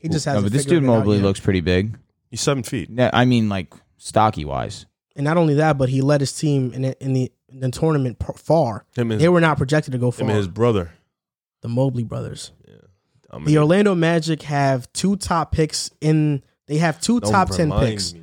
He 0.00 0.08
just 0.08 0.26
No, 0.26 0.34
has. 0.34 0.42
but 0.42 0.52
this 0.52 0.64
dude 0.64 0.82
Mobley 0.82 1.18
looks 1.20 1.40
pretty 1.40 1.60
big. 1.60 1.96
He's 2.30 2.40
seven 2.40 2.62
feet. 2.62 2.88
Yeah, 2.90 3.10
I 3.12 3.24
mean, 3.24 3.48
like 3.48 3.72
stocky 3.98 4.44
wise. 4.44 4.86
and 5.16 5.24
not 5.24 5.36
only 5.36 5.54
that, 5.54 5.78
but 5.78 5.88
he 5.88 6.00
led 6.02 6.20
his 6.20 6.32
team 6.32 6.72
in 6.72 6.82
the, 6.82 7.02
in 7.04 7.12
the, 7.12 7.30
in 7.48 7.60
the 7.60 7.70
tournament 7.70 8.16
far. 8.36 8.84
Him 8.96 9.10
and 9.12 9.20
They 9.20 9.24
his, 9.24 9.30
were 9.30 9.40
not 9.40 9.56
projected 9.58 9.92
to 9.92 9.98
go 9.98 10.06
him 10.08 10.12
far. 10.12 10.28
and 10.28 10.36
his 10.36 10.48
brother. 10.48 10.92
the 11.60 11.68
Mobley 11.68 12.04
brothers. 12.04 12.52
I 13.30 13.36
mean, 13.38 13.46
The 13.46 13.58
Orlando 13.58 13.94
Magic 13.94 14.42
have 14.42 14.92
two 14.92 15.16
top 15.16 15.52
picks 15.52 15.90
in. 16.00 16.42
They 16.66 16.76
have 16.78 17.00
2 17.00 17.20
don't 17.20 17.32
top 17.32 17.50
ten 17.50 17.70
picks. 17.72 18.12
me. 18.14 18.22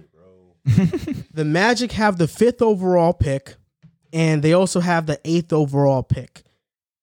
The 1.33 1.45
Magic 1.45 1.91
have 1.93 2.17
the 2.17 2.27
fifth 2.27 2.61
overall 2.61 3.13
pick, 3.13 3.55
and 4.13 4.41
they 4.43 4.53
also 4.53 4.79
have 4.81 5.05
the 5.07 5.19
eighth 5.25 5.51
overall 5.53 6.03
pick. 6.03 6.43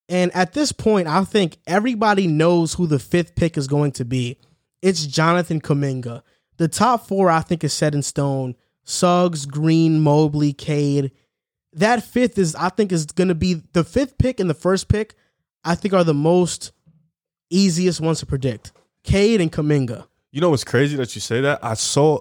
And 0.09 0.35
at 0.35 0.53
this 0.53 0.73
point, 0.73 1.09
I 1.09 1.25
think 1.25 1.59
everybody 1.67 2.27
knows 2.27 2.75
who 2.75 2.87
the 2.87 2.99
fifth 2.99 3.35
pick 3.35 3.57
is 3.57 3.67
going 3.67 3.93
to 3.93 4.05
be. 4.05 4.39
It's 4.83 5.07
Jonathan 5.07 5.61
Kuminga. 5.61 6.23
The 6.59 6.69
top 6.69 7.09
four, 7.09 7.31
I 7.31 7.41
think, 7.41 7.65
is 7.65 7.73
set 7.73 7.95
in 7.95 8.03
stone. 8.03 8.55
Suggs, 8.85 9.47
Green, 9.47 10.01
Mobley, 10.01 10.53
Cade. 10.53 11.11
That 11.73 12.03
fifth 12.03 12.39
is, 12.39 12.55
I 12.55 12.69
think, 12.69 12.93
is 12.93 13.07
going 13.07 13.29
to 13.29 13.35
be 13.35 13.63
the 13.73 13.85
fifth 13.85 14.17
pick 14.17 14.39
and 14.39 14.49
the 14.49 14.55
first 14.55 14.89
pick. 14.89 15.15
I 15.65 15.75
think 15.75 15.93
are 15.93 16.05
the 16.05 16.15
most 16.15 16.73
easiest 17.51 18.01
ones 18.01 18.21
to 18.21 18.27
predict. 18.27 18.73
Cade 19.03 19.41
and 19.41 19.51
Kuminga. 19.51 20.07
You 20.31 20.41
know 20.41 20.51
what's 20.51 20.65
crazy 20.65 20.97
that 20.97 21.15
you 21.15 21.21
say 21.21 21.41
that? 21.41 21.65
I 21.65 21.75
saw 21.75 22.21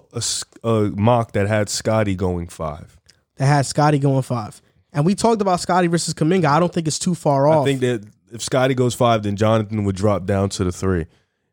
a 0.64 0.90
mock 0.96 1.32
that 1.32 1.46
had 1.46 1.68
Scotty 1.68 2.14
going 2.14 2.48
five. 2.48 2.98
That 3.36 3.46
had 3.46 3.66
Scotty 3.66 3.98
going 3.98 4.22
five. 4.22 4.60
And 4.96 5.04
we 5.04 5.14
talked 5.14 5.42
about 5.42 5.60
Scotty 5.60 5.88
versus 5.88 6.14
Kuminga. 6.14 6.46
I 6.46 6.58
don't 6.58 6.72
think 6.72 6.88
it's 6.88 6.98
too 6.98 7.14
far 7.14 7.46
off. 7.46 7.62
I 7.62 7.64
think 7.66 7.80
that 7.80 8.02
if 8.32 8.42
Scotty 8.42 8.74
goes 8.74 8.94
five, 8.94 9.22
then 9.22 9.36
Jonathan 9.36 9.84
would 9.84 9.94
drop 9.94 10.24
down 10.24 10.48
to 10.48 10.64
the 10.64 10.72
three, 10.72 11.04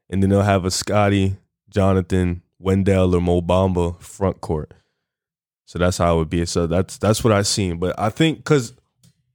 and 0.09 0.23
then 0.23 0.29
they'll 0.29 0.41
have 0.41 0.63
a 0.63 0.71
Scotty, 0.71 1.35
Jonathan, 1.69 2.41
Wendell, 2.57 3.13
or 3.13 3.19
Mo 3.21 3.41
Bamba 3.41 3.99
front 4.01 4.39
court. 4.39 4.73
So 5.65 5.77
that's 5.77 5.97
how 5.97 6.15
it 6.15 6.17
would 6.19 6.29
be. 6.29 6.45
So 6.45 6.67
that's 6.67 6.97
that's 6.97 7.21
what 7.23 7.33
I've 7.33 7.47
seen. 7.47 7.77
But 7.77 7.99
I 7.99 8.09
think 8.09 8.37
because 8.37 8.73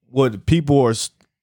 what 0.09 0.47
people 0.47 0.81
are, 0.81 0.95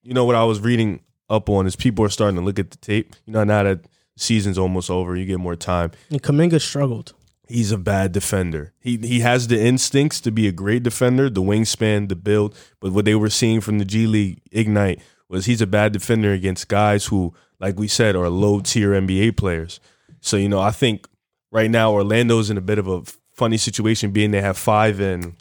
you 0.04 0.14
know, 0.16 0.26
what 0.26 0.36
I 0.36 0.44
was 0.44 0.60
reading 0.60 1.02
up 1.30 1.50
on 1.50 1.68
is 1.68 1.76
people 1.76 2.04
are 2.04 2.10
starting 2.10 2.36
to 2.38 2.42
look 2.44 2.58
at 2.58 2.72
the 2.72 2.78
tape. 2.78 3.16
You 3.26 3.34
know, 3.34 3.44
now 3.44 3.62
that 3.64 3.82
season's 4.18 4.58
almost 4.58 4.90
over, 4.90 5.16
you 5.16 5.26
get 5.26 5.40
more 5.40 5.56
time. 5.56 5.92
and 6.10 6.22
Kuminga 6.22 6.60
struggled. 6.60 7.14
He's 7.48 7.72
a 7.72 7.78
bad 7.78 8.12
defender. 8.12 8.74
He 8.80 8.98
he 8.98 9.20
has 9.20 9.48
the 9.48 9.62
instincts 9.62 10.20
to 10.22 10.32
be 10.32 10.48
a 10.48 10.52
great 10.52 10.84
defender, 10.84 11.30
the 11.30 11.42
wingspan, 11.42 12.10
the 12.10 12.16
build. 12.16 12.56
But 12.80 12.92
what 12.92 13.06
they 13.06 13.16
were 13.16 13.30
seeing 13.30 13.62
from 13.62 13.78
the 13.80 13.86
G 13.86 14.08
League 14.08 14.42
Ignite 14.52 15.02
was 15.30 15.46
he's 15.46 15.62
a 15.62 15.68
bad 15.68 15.94
defender 15.94 16.32
against 16.32 16.68
guys 16.68 17.06
who, 17.08 17.34
like 17.60 17.78
we 17.78 17.88
said, 17.88 18.16
are 18.16 18.30
low 18.30 18.62
tier 18.62 18.92
NBA 18.92 19.38
players. 19.38 19.80
So 20.22 20.38
you 20.38 20.50
know, 20.50 20.60
I 20.60 20.72
think 20.72 21.08
right 21.52 21.70
now 21.70 21.92
Orlando's 21.94 22.50
in 22.50 22.58
a 22.58 22.62
bit 22.62 22.80
of 22.80 22.88
a 22.88 23.04
funny 23.34 23.58
situation, 23.58 24.12
being 24.12 24.32
they 24.32 24.42
have 24.42 24.58
five 24.58 25.00
and 25.00 25.36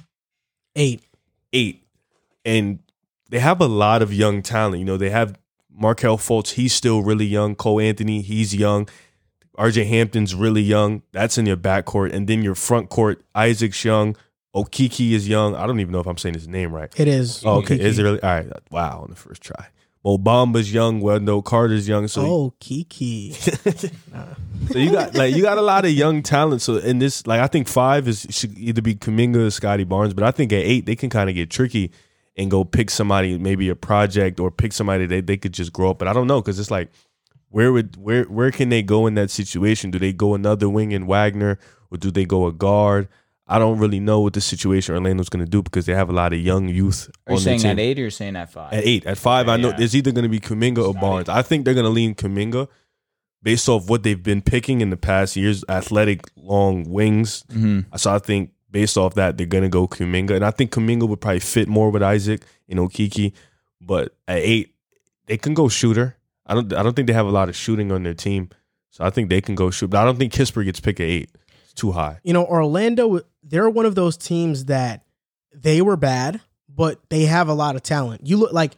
Eight. 0.77 1.03
eight, 1.53 1.87
and 2.45 2.81
they 3.31 3.39
have 3.39 3.61
a 3.61 3.67
lot 3.67 4.03
of 4.03 4.13
young 4.13 4.43
talent. 4.43 4.79
You 4.81 4.85
know, 4.85 4.97
they 4.97 5.11
have 5.11 5.39
Markelle 5.71 6.19
Fultz. 6.19 6.51
He's 6.53 6.73
still 6.73 7.03
really 7.03 7.27
young. 7.27 7.55
Cole 7.55 7.81
Anthony. 7.81 8.21
He's 8.23 8.55
young. 8.55 8.89
RJ 9.57 9.87
Hampton's 9.87 10.35
really 10.35 10.63
young. 10.63 11.03
That's 11.13 11.39
in 11.39 11.47
your 11.47 11.57
backcourt. 11.57 12.13
And 12.13 12.27
then 12.27 12.43
your 12.43 12.55
front 12.55 12.91
court, 12.91 13.23
Isaac's 13.35 13.85
young. 13.85 14.17
Okeke 14.55 15.13
is 15.13 15.29
young. 15.29 15.57
I 15.57 15.67
don't 15.67 15.81
even 15.81 15.93
know 15.93 16.01
if 16.01 16.07
I'm 16.07 16.17
saying 16.17 16.35
his 16.35 16.47
name 16.47 16.73
right. 16.73 16.93
It 16.97 17.09
is. 17.09 17.45
Oh, 17.45 17.57
okay. 17.59 17.77
Okeke. 17.77 17.81
Is 17.81 17.99
it 17.99 18.03
really? 18.03 18.23
All 18.23 18.31
right. 18.31 18.47
Wow, 18.71 19.01
on 19.03 19.11
the 19.11 19.17
first 19.17 19.43
try. 19.43 19.69
Mo 20.05 20.19
Bamba's 20.19 20.73
young, 20.73 21.01
Wendell 21.01 21.43
Carter's 21.43 21.89
young. 21.89 22.09
So 22.09 22.23
oh, 22.23 22.55
Kiki. 22.61 23.35
So 24.71 24.79
you 24.79 24.91
got 24.91 25.15
like 25.15 25.35
you 25.35 25.43
got 25.43 25.59
a 25.59 25.63
lot 25.63 25.85
of 25.85 25.91
young 25.91 26.23
talent. 26.23 26.63
So 26.63 26.77
in 26.77 26.99
this, 26.99 27.27
like 27.27 27.41
I 27.41 27.47
think 27.49 27.69
five 27.69 28.09
is 28.09 28.27
should 28.31 28.57
either 28.57 28.81
be 28.81 28.95
Kuminga 28.95 29.47
or 29.47 29.51
Scotty 29.51 29.85
Barnes, 29.85 30.15
but 30.15 30.25
I 30.25 30.31
think 30.31 30.53
at 30.53 30.61
eight 30.61 30.87
they 30.87 30.97
can 30.97 31.11
kind 31.11 31.29
of 31.29 31.37
get 31.37 31.51
tricky 31.51 31.91
and 32.37 32.51
go 32.51 32.65
pick 32.65 32.91
somebody, 32.91 33.37
maybe 33.39 33.69
a 33.69 33.77
project 33.77 34.41
or 34.41 34.51
pick 34.51 34.73
somebody 34.73 35.07
that 35.07 35.27
they 35.27 35.37
could 35.37 35.53
just 35.53 35.73
grow 35.73 35.91
up. 35.91 35.99
But 35.99 36.09
I 36.09 36.13
don't 36.13 36.27
know 36.27 36.41
because 36.41 36.59
it's 36.59 36.71
like 36.71 36.91
where 37.55 37.73
would 37.73 37.97
where 37.97 38.25
where 38.25 38.51
can 38.51 38.69
they 38.69 38.83
go 38.83 39.07
in 39.07 39.15
that 39.15 39.31
situation? 39.31 39.93
Do 39.93 40.01
they 40.01 40.13
go 40.13 40.35
another 40.35 40.69
wing 40.69 40.91
in 40.91 41.07
Wagner 41.07 41.57
or 41.89 41.99
do 41.99 42.11
they 42.11 42.25
go 42.25 42.49
a 42.49 42.53
guard? 42.53 43.07
I 43.47 43.61
don't 43.61 43.79
really 43.79 44.01
know 44.01 44.21
what 44.23 44.33
the 44.33 44.41
situation 44.41 44.97
Orlando's 44.97 45.29
going 45.29 45.45
to 45.45 45.49
do 45.49 45.63
because 45.63 45.87
they 45.87 45.95
have 45.95 46.09
a 46.11 46.13
lot 46.13 46.33
of 46.33 46.41
young 46.41 46.69
youth 46.69 47.09
Are 47.29 47.35
you 47.35 47.39
saying 47.39 47.61
team. 47.61 47.71
at 47.71 47.79
eight 47.79 47.97
or 47.99 48.03
you're 48.03 48.11
saying 48.11 48.35
at 48.35 48.51
five? 48.51 48.73
At 48.73 48.85
eight, 48.85 49.07
at 49.07 49.19
five, 49.19 49.49
I 49.49 49.57
know 49.57 49.69
yeah. 49.69 49.77
it's 49.85 49.95
either 49.95 50.11
going 50.11 50.25
to 50.25 50.29
be 50.29 50.41
Kuminga 50.41 50.85
or 50.85 50.95
Barnes. 50.95 51.29
I 51.29 51.43
think 51.43 51.65
they're 51.65 51.75
going 51.75 51.85
to 51.85 51.91
lean 51.91 52.17
Kuminga 52.17 52.67
based 53.41 53.69
off 53.69 53.89
what 53.89 54.03
they've 54.03 54.21
been 54.21 54.43
picking 54.43 54.81
in 54.81 54.91
the 54.91 54.97
past 54.97 55.37
years. 55.37 55.65
Athletic, 55.69 56.23
long 56.35 56.91
wings. 56.91 57.45
hmm 57.53 57.81
So 57.97 58.13
I 58.13 58.19
think 58.19 58.51
based 58.69 58.99
off 58.99 59.15
that, 59.15 59.37
they're 59.37 59.47
going 59.47 59.63
to 59.63 59.69
go 59.69 59.87
Kuminga, 59.87 60.35
and 60.35 60.45
I 60.45 60.51
think 60.51 60.73
Kuminga 60.73 61.09
would 61.09 61.21
probably 61.21 61.39
fit 61.39 61.69
more 61.69 61.91
with 61.91 62.03
Isaac 62.03 62.43
and 62.69 62.81
Okeke. 62.81 63.33
But 63.81 64.17
at 64.27 64.39
eight, 64.39 64.75
they 65.27 65.37
can 65.37 65.55
go 65.55 65.69
shooter. 65.69 66.17
I 66.47 66.55
don't. 66.55 66.73
I 66.73 66.83
don't 66.83 66.95
think 66.95 67.07
they 67.09 67.15
have 67.15 67.27
a 67.27 67.31
lot 67.31 67.49
of 67.49 67.57
shooting 67.57 67.91
on 67.93 68.03
their 68.03 68.15
team, 68.15 68.51
so 68.91 69.05
I 69.05 69.11
think 69.11 69.31
they 69.31 69.41
can 69.41 69.55
go 69.55 69.71
shoot. 69.71 69.89
But 69.89 70.01
I 70.01 70.05
don't 70.05 70.19
think 70.19 70.33
Kispert 70.33 70.65
gets 70.65 70.81
picked 70.81 71.01
at 71.01 71.07
eight. 71.07 71.31
It's 71.63 71.75
too 71.75 71.93
high. 71.93 72.19
you 72.23 72.33
know, 72.33 72.45
Orlando, 72.45 73.21
they're 73.43 73.71
one 73.71 73.87
of 73.87 73.95
those 73.95 74.17
teams 74.17 74.67
that 74.67 75.05
they 75.55 75.81
were 75.81 75.97
bad, 75.97 76.41
but 76.69 77.01
they 77.09 77.23
have 77.23 77.49
a 77.49 77.55
lot 77.55 77.77
of 77.77 77.83
talent. 77.83 78.27
You 78.27 78.37
look 78.37 78.53
like 78.53 78.73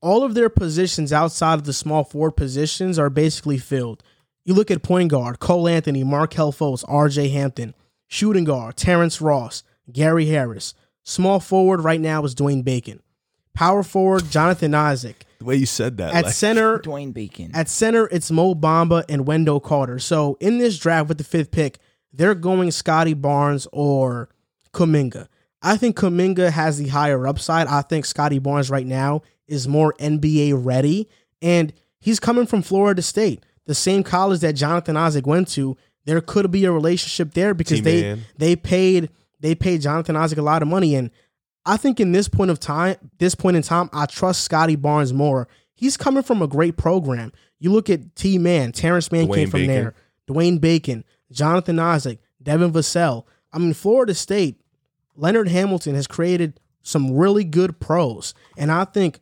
all 0.00 0.24
of 0.24 0.34
their 0.34 0.48
positions 0.48 1.12
outside 1.12 1.54
of 1.54 1.64
the 1.64 1.72
small 1.72 2.04
forward 2.04 2.32
positions 2.32 2.98
are 2.98 3.10
basically 3.10 3.58
filled. 3.58 4.02
You 4.44 4.54
look 4.54 4.70
at 4.70 4.82
point 4.82 5.10
guard, 5.10 5.38
Cole 5.38 5.68
Anthony, 5.68 6.02
Markelle 6.02 6.52
Fultz, 6.52 6.84
RJ 6.86 7.32
Hampton, 7.32 7.74
shooting 8.08 8.44
guard, 8.44 8.76
Terrence 8.76 9.20
Ross, 9.20 9.62
Gary 9.90 10.26
Harris. 10.26 10.74
Small 11.04 11.40
forward 11.40 11.80
right 11.80 12.00
now 12.00 12.24
is 12.24 12.34
Dwayne 12.34 12.64
Bacon. 12.64 13.00
Power 13.54 13.82
forward, 13.82 14.30
Jonathan 14.30 14.74
Isaac. 14.74 15.24
The 15.42 15.48
way 15.48 15.56
you 15.56 15.66
said 15.66 15.96
that, 15.98 16.14
At 16.14 16.24
like, 16.26 16.34
center, 16.34 16.78
Dwayne 16.84 17.12
Bacon. 17.12 17.50
at 17.54 17.68
center, 17.68 18.08
it's 18.10 18.30
Mo 18.30 18.54
Bamba 18.54 19.04
and 19.08 19.26
Wendell 19.26 19.60
Carter. 19.60 19.98
So 19.98 20.36
in 20.40 20.58
this 20.58 20.78
draft 20.78 21.08
with 21.08 21.18
the 21.18 21.24
fifth 21.24 21.50
pick, 21.50 21.78
they're 22.12 22.34
going 22.34 22.70
Scotty 22.70 23.14
Barnes 23.14 23.66
or 23.72 24.28
Kuminga. 24.72 25.28
I 25.62 25.76
think 25.76 25.96
Kuminga 25.96 26.50
has 26.50 26.78
the 26.78 26.88
higher 26.88 27.26
upside. 27.26 27.66
I 27.66 27.82
think 27.82 28.04
Scotty 28.04 28.38
Barnes 28.38 28.70
right 28.70 28.86
now 28.86 29.22
is 29.46 29.68
more 29.68 29.94
NBA 29.98 30.64
ready. 30.64 31.08
And 31.40 31.72
he's 32.00 32.20
coming 32.20 32.46
from 32.46 32.62
Florida 32.62 33.02
State, 33.02 33.44
the 33.66 33.74
same 33.74 34.02
college 34.02 34.40
that 34.40 34.54
Jonathan 34.54 34.96
Isaac 34.96 35.26
went 35.26 35.48
to. 35.48 35.76
There 36.04 36.20
could 36.20 36.50
be 36.50 36.64
a 36.64 36.72
relationship 36.72 37.32
there 37.34 37.54
because 37.54 37.82
they 37.82 38.02
T-Man. 38.02 38.20
they 38.36 38.56
paid 38.56 39.10
they 39.40 39.54
paid 39.54 39.82
Jonathan 39.82 40.16
Isaac 40.16 40.38
a 40.38 40.42
lot 40.42 40.62
of 40.62 40.68
money. 40.68 40.94
And 40.94 41.10
I 41.64 41.76
think 41.76 42.00
in 42.00 42.12
this 42.12 42.28
point 42.28 42.50
of 42.50 42.58
time, 42.58 42.96
this 43.18 43.34
point 43.34 43.56
in 43.56 43.62
time, 43.62 43.88
I 43.92 44.06
trust 44.06 44.42
Scotty 44.42 44.76
Barnes 44.76 45.12
more. 45.12 45.48
He's 45.74 45.96
coming 45.96 46.22
from 46.22 46.42
a 46.42 46.48
great 46.48 46.76
program. 46.76 47.32
You 47.58 47.72
look 47.72 47.88
at 47.88 48.16
T 48.16 48.38
Man, 48.38 48.72
Terrence 48.72 49.12
Mann 49.12 49.26
Dwayne 49.26 49.34
came 49.34 49.50
from 49.50 49.60
Bacon. 49.60 49.74
there. 49.74 49.94
Dwayne 50.28 50.60
Bacon, 50.60 51.04
Jonathan 51.30 51.78
Isaac, 51.78 52.18
Devin 52.42 52.72
Vassell. 52.72 53.24
I 53.52 53.58
mean, 53.58 53.74
Florida 53.74 54.14
State, 54.14 54.60
Leonard 55.14 55.48
Hamilton 55.48 55.94
has 55.94 56.06
created 56.06 56.58
some 56.82 57.14
really 57.14 57.44
good 57.44 57.78
pros. 57.80 58.34
And 58.56 58.70
I 58.70 58.84
think 58.84 59.20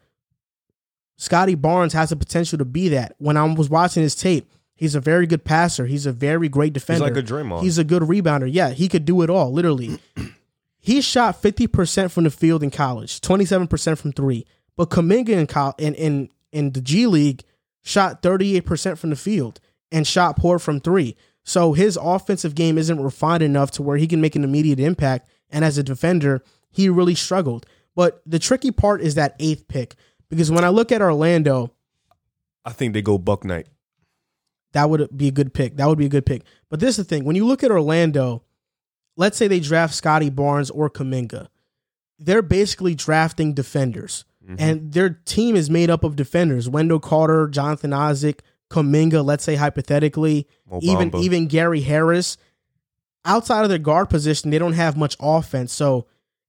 Scotty 1.17 1.55
Barnes 1.55 1.93
has 1.93 2.11
the 2.11 2.17
potential 2.17 2.59
to 2.59 2.65
be 2.65 2.89
that. 2.89 3.15
When 3.19 3.37
I 3.37 3.45
was 3.45 3.69
watching 3.69 4.03
his 4.03 4.15
tape, 4.15 4.51
he's 4.75 4.95
a 4.95 5.01
very 5.01 5.27
good 5.27 5.45
passer. 5.45 5.87
He's 5.87 6.07
a 6.07 6.13
very 6.13 6.49
great 6.49 6.75
he's 6.75 6.83
defender. 6.83 7.05
like 7.05 7.17
a 7.17 7.23
Draymond. 7.23 7.63
He's 7.63 7.79
a 7.79 7.85
good 7.85 8.03
rebounder. 8.03 8.49
Yeah, 8.51 8.71
he 8.71 8.89
could 8.89 9.05
do 9.05 9.21
it 9.23 9.29
all, 9.31 9.53
literally. 9.53 9.99
He 10.81 11.01
shot 11.01 11.41
50% 11.43 12.11
from 12.11 12.25
the 12.25 12.31
field 12.31 12.63
in 12.63 12.71
college, 12.71 13.21
27% 13.21 13.99
from 13.99 14.13
three. 14.13 14.47
But 14.77 14.91
Kuminga 14.91 15.29
in, 15.29 15.47
col- 15.47 15.75
in, 15.79 15.95
in, 15.95 16.31
in 16.53 16.73
the 16.73 16.81
G 16.81 17.07
League 17.07 17.45
shot 17.83 18.23
38% 18.23 18.97
from 18.99 19.11
the 19.11 19.17
field 19.17 19.61
and 19.93 20.07
shot 20.07 20.37
poor 20.37 20.59
from 20.59 20.81
three. 20.81 21.17
So 21.45 21.73
his 21.75 21.99
offensive 22.01 22.55
game 22.55 22.79
isn't 22.79 23.03
refined 23.03 23.43
enough 23.43 23.71
to 23.73 23.83
where 23.83 23.97
he 23.97 24.07
can 24.07 24.21
make 24.21 24.37
an 24.37 24.45
immediate 24.45 24.81
impact. 24.81 25.29
And 25.51 25.65
as 25.65 25.77
a 25.79 25.83
defender, 25.83 26.43
he 26.71 26.89
really 26.89 27.15
struggled. 27.15 27.67
But 27.95 28.23
the 28.25 28.39
tricky 28.39 28.71
part 28.71 29.03
is 29.03 29.17
that 29.17 29.37
eighth 29.39 29.69
pick. 29.69 29.97
Because 30.29 30.51
when 30.51 30.65
I 30.65 30.69
look 30.69 30.93
at 30.93 31.03
Orlando, 31.03 31.73
I 32.65 32.71
think 32.71 32.95
they 32.95 33.03
go 33.03 33.19
Bouknight. 33.19 33.67
that 34.73 34.89
would 34.89 35.09
be 35.17 35.29
a 35.29 35.33
good 35.33 35.53
pick. 35.53 35.77
That 35.77 35.89
would 35.89 35.99
be 35.99 36.07
a 36.07 36.11
good 36.11 36.25
pick. 36.27 36.43
But 36.69 36.79
this 36.79 36.91
is 36.91 36.97
the 36.99 37.05
thing: 37.05 37.25
when 37.25 37.35
you 37.37 37.47
look 37.47 37.65
at 37.65 37.71
Orlando, 37.71 38.45
let's 39.21 39.37
say 39.37 39.47
they 39.47 39.61
draft 39.61 39.95
Scotty 39.95 40.31
Barnes 40.31 40.71
or 40.71 40.89
Kuminga, 40.89 41.49
they're 42.19 42.43
basically 42.43 42.95
drafting 42.95 43.53
defenders, 43.53 44.25
mm-hmm. 44.43 44.57
and 44.59 44.93
their 44.93 45.11
team 45.27 45.55
is 45.55 45.69
made 45.69 45.91
up 45.91 46.03
of 46.03 46.17
defenders: 46.17 46.69
Wendell 46.69 46.99
Carter, 46.99 47.47
Jonathan 47.47 47.93
Isaac, 47.93 48.43
Kuminga. 48.71 49.25
Let's 49.25 49.45
say 49.45 49.55
hypothetically, 49.55 50.49
Mo 50.69 50.81
even 50.83 51.15
even 51.15 51.47
Gary 51.47 51.83
Harris. 51.83 52.37
Outside 53.27 53.65
of 53.65 53.69
their 53.69 53.79
guard 53.79 54.09
position, 54.09 54.51
they 54.51 54.59
don't 54.59 54.73
have 54.73 54.97
much 54.97 55.15
offense. 55.21 55.75
So, 55.75 56.07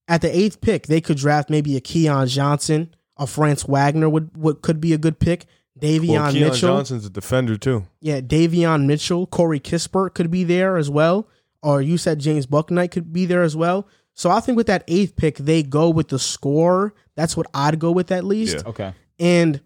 at 0.08 0.22
the 0.22 0.34
eighth 0.36 0.62
pick, 0.62 0.88
they 0.88 1.02
could 1.02 1.18
draft 1.18 1.50
maybe 1.50 1.76
a 1.76 1.82
Keon 1.82 2.28
Johnson, 2.28 2.96
a 3.18 3.28
Franz 3.28 3.64
Wagner 3.64 4.10
would, 4.10 4.38
would 4.38 4.62
could 4.62 4.80
be 4.80 4.94
a 4.94 4.98
good 4.98 5.20
pick. 5.20 5.46
Davion 5.78 6.10
well, 6.10 6.32
Keon 6.32 6.50
Mitchell. 6.50 6.70
Johnson's 6.70 7.06
a 7.06 7.10
defender 7.10 7.58
too. 7.58 7.88
Yeah, 8.00 8.22
Davion 8.22 8.86
Mitchell, 8.86 9.28
Corey 9.28 9.60
Kispert 9.60 10.14
could 10.14 10.32
be 10.32 10.46
there 10.46 10.78
as 10.78 10.90
well. 10.90 11.28
Or 11.64 11.82
you 11.82 11.98
said 11.98 12.20
James 12.20 12.48
Bouknight 12.48 12.92
could 12.92 13.14
be 13.14 13.26
there 13.26 13.44
as 13.44 13.56
well. 13.56 13.88
So 14.14 14.30
I 14.30 14.40
think 14.40 14.58
with 14.58 14.68
that 14.68 14.84
eighth 14.88 15.16
pick, 15.16 15.38
they 15.38 15.64
go 15.64 15.90
with 15.90 16.10
the 16.10 16.20
score. 16.20 16.94
That's 17.16 17.38
what 17.38 17.48
I'd 17.54 17.80
go 17.80 17.92
with 17.92 18.12
at 18.12 18.24
least. 18.26 18.58
Yeah. 18.58 18.70
Okay. 18.70 18.94
And 19.20 19.62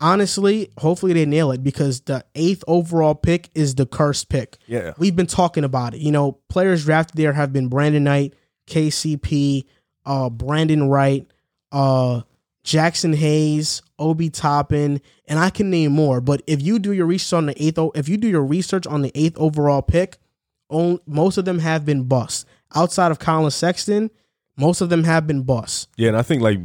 honestly, 0.00 0.70
hopefully 0.78 1.12
they 1.12 1.26
nail 1.26 1.50
it 1.52 1.62
because 1.62 2.00
the 2.02 2.24
eighth 2.34 2.64
overall 2.66 3.14
pick 3.14 3.50
is 3.54 3.74
the 3.74 3.86
cursed 3.86 4.28
pick. 4.28 4.56
Yeah. 4.66 4.94
We've 4.96 5.14
been 5.16 5.26
talking 5.26 5.64
about 5.64 5.94
it. 5.94 6.00
You 6.00 6.12
know, 6.12 6.38
players 6.48 6.84
drafted 6.84 7.16
there 7.16 7.32
have 7.32 7.52
been 7.52 7.68
Brandon 7.68 8.04
Knight, 8.04 8.34
KCP, 8.66 9.64
uh, 10.06 10.30
Brandon 10.30 10.88
Wright, 10.88 11.26
uh, 11.72 12.22
Jaxson 12.64 13.14
Hayes, 13.14 13.82
Obi 13.98 14.30
Toppin, 14.30 15.00
and 15.26 15.38
I 15.38 15.50
can 15.50 15.70
name 15.70 15.92
more. 15.92 16.20
But 16.20 16.42
if 16.46 16.62
you 16.62 16.78
do 16.78 16.92
your 16.92 17.06
research 17.06 17.32
on 17.36 17.46
the 17.46 17.62
eighth, 17.62 17.78
o- 17.78 17.92
if 17.94 18.08
you 18.08 18.16
do 18.16 18.28
your 18.28 18.44
research 18.44 18.86
on 18.86 19.02
the 19.02 19.10
eighth 19.14 19.36
overall 19.38 19.82
pick, 19.82 20.18
on, 20.70 20.98
most 21.06 21.36
of 21.36 21.44
them 21.44 21.58
have 21.58 21.84
been 21.84 22.04
busts. 22.04 22.44
Outside 22.74 23.10
of 23.10 23.18
Collin 23.18 23.50
Sexton, 23.50 24.10
most 24.56 24.80
of 24.80 24.88
them 24.88 25.04
have 25.04 25.26
been 25.26 25.42
busts. 25.42 25.88
Yeah, 25.96 26.08
and 26.08 26.16
I 26.16 26.22
think 26.22 26.42
like 26.42 26.58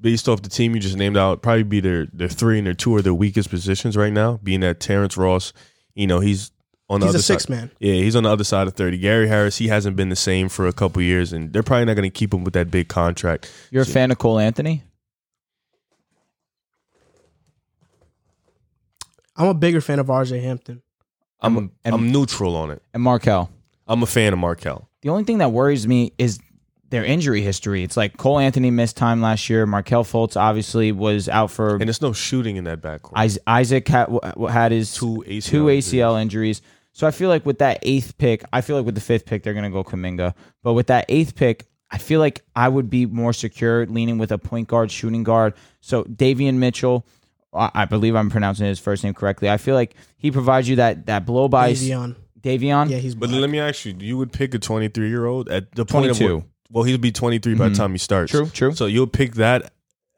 based 0.00 0.28
off 0.28 0.42
the 0.42 0.48
team 0.48 0.74
you 0.74 0.80
just 0.80 0.96
named 0.96 1.16
out, 1.16 1.42
probably 1.42 1.62
be 1.62 1.80
their 1.80 2.06
their 2.12 2.28
three 2.28 2.58
and 2.58 2.66
their 2.66 2.74
two 2.74 2.94
are 2.96 3.02
their 3.02 3.14
weakest 3.14 3.48
positions 3.50 3.96
right 3.96 4.12
now. 4.12 4.38
Being 4.42 4.60
that 4.60 4.80
Terrence 4.80 5.16
Ross, 5.16 5.52
you 5.94 6.06
know, 6.06 6.18
he's 6.20 6.50
on 6.88 7.00
the 7.00 7.06
He's 7.06 7.14
other 7.14 7.20
a 7.20 7.22
six 7.22 7.44
side. 7.44 7.50
man. 7.50 7.70
Yeah, 7.78 7.94
he's 7.94 8.16
on 8.16 8.24
the 8.24 8.30
other 8.30 8.44
side 8.44 8.66
of 8.66 8.74
thirty. 8.74 8.98
Gary 8.98 9.28
Harris, 9.28 9.58
he 9.58 9.68
hasn't 9.68 9.94
been 9.96 10.08
the 10.08 10.16
same 10.16 10.48
for 10.48 10.66
a 10.66 10.72
couple 10.72 11.00
years, 11.02 11.32
and 11.32 11.52
they're 11.52 11.62
probably 11.62 11.84
not 11.84 11.94
going 11.94 12.02
to 12.02 12.10
keep 12.10 12.34
him 12.34 12.42
with 12.44 12.54
that 12.54 12.70
big 12.70 12.88
contract. 12.88 13.50
You're 13.70 13.82
a 13.84 13.86
fan 13.86 14.10
of 14.10 14.18
Cole 14.18 14.38
Anthony? 14.40 14.82
I'm 19.36 19.48
a 19.48 19.54
bigger 19.54 19.80
fan 19.80 19.98
of 19.98 20.06
RJ 20.08 20.42
Hampton. 20.42 20.82
I'm 21.40 21.56
And- 21.56 21.70
I'm 21.94 22.12
neutral 22.12 22.54
on 22.56 22.70
it. 22.70 22.82
And 22.92 23.02
Markelle? 23.02 23.50
I'm 23.86 24.02
a 24.02 24.06
fan 24.06 24.32
of 24.32 24.38
Markelle. 24.38 24.88
The 25.02 25.08
only 25.08 25.24
thing 25.24 25.38
that 25.38 25.50
worries 25.50 25.86
me 25.86 26.12
is 26.18 26.38
their 26.90 27.04
injury 27.04 27.40
history. 27.40 27.82
It's 27.82 27.96
like 27.96 28.16
Cole 28.16 28.38
Anthony 28.38 28.70
missed 28.70 28.96
time 28.96 29.20
last 29.20 29.48
year. 29.50 29.66
Markelle 29.66 30.04
Fultz 30.04 30.36
obviously 30.36 30.92
was 30.92 31.28
out 31.28 31.50
for. 31.50 31.76
And 31.76 31.82
there's 31.82 32.02
no 32.02 32.12
shooting 32.12 32.56
in 32.56 32.64
that 32.64 32.80
backcourt. 32.82 33.38
Isaac 33.46 33.88
had, 33.88 34.08
had 34.48 34.72
his 34.72 34.94
Two 34.94 35.24
ACL 35.26 35.44
two 35.44 35.68
injuries. 35.70 35.92
ACL 35.92 36.22
injuries. 36.22 36.62
So 36.92 37.06
I 37.06 37.10
feel 37.10 37.30
like 37.30 37.46
with 37.46 37.58
that 37.58 37.78
eighth 37.82 38.18
pick, 38.18 38.44
I 38.52 38.60
feel 38.60 38.76
like 38.76 38.84
with 38.84 38.94
the 38.94 39.00
fifth 39.00 39.24
pick 39.24 39.42
they're 39.42 39.54
gonna 39.54 39.70
go 39.70 39.82
Kuminga. 39.82 40.34
But 40.62 40.74
with 40.74 40.88
that 40.88 41.06
eighth 41.08 41.34
pick, 41.34 41.66
I 41.90 41.98
feel 41.98 42.20
like 42.20 42.42
I 42.54 42.68
would 42.68 42.90
be 42.90 43.06
more 43.06 43.32
secure 43.32 43.86
leaning 43.86 44.18
with 44.18 44.30
a 44.30 44.38
point 44.38 44.68
guard, 44.68 44.90
shooting 44.90 45.22
guard. 45.22 45.54
So 45.80 46.04
Davion 46.04 46.56
Mitchell, 46.56 47.06
I 47.54 47.70
I 47.74 47.84
believe 47.86 48.14
I'm 48.14 48.28
pronouncing 48.28 48.66
his 48.66 48.78
first 48.78 49.02
name 49.02 49.14
correctly. 49.14 49.48
I 49.48 49.56
feel 49.56 49.74
like 49.74 49.94
he 50.18 50.30
provides 50.30 50.68
you 50.68 50.76
that 50.76 51.06
that 51.06 51.24
blow 51.24 51.48
by 51.48 51.72
Davion. 51.72 52.16
Davion. 52.42 52.90
Yeah, 52.90 52.98
he's 52.98 53.14
But 53.14 53.28
black. 53.30 53.40
let 53.40 53.50
me 53.50 53.58
ask 53.60 53.84
you: 53.84 53.94
You 53.98 54.18
would 54.18 54.32
pick 54.32 54.54
a 54.54 54.58
23 54.58 55.08
year 55.08 55.26
old 55.26 55.48
at 55.48 55.72
the 55.74 55.84
point 55.84 56.10
of 56.10 56.18
22. 56.18 56.44
well, 56.70 56.84
he'll 56.84 56.98
be 56.98 57.12
23 57.12 57.54
by 57.54 57.68
the 57.68 57.74
Mhm. 57.74 57.76
time 57.76 57.92
he 57.92 57.98
starts. 57.98 58.30
True, 58.32 58.46
true. 58.46 58.74
So 58.74 58.86
you'll 58.86 59.06
pick 59.06 59.34
that 59.34 59.72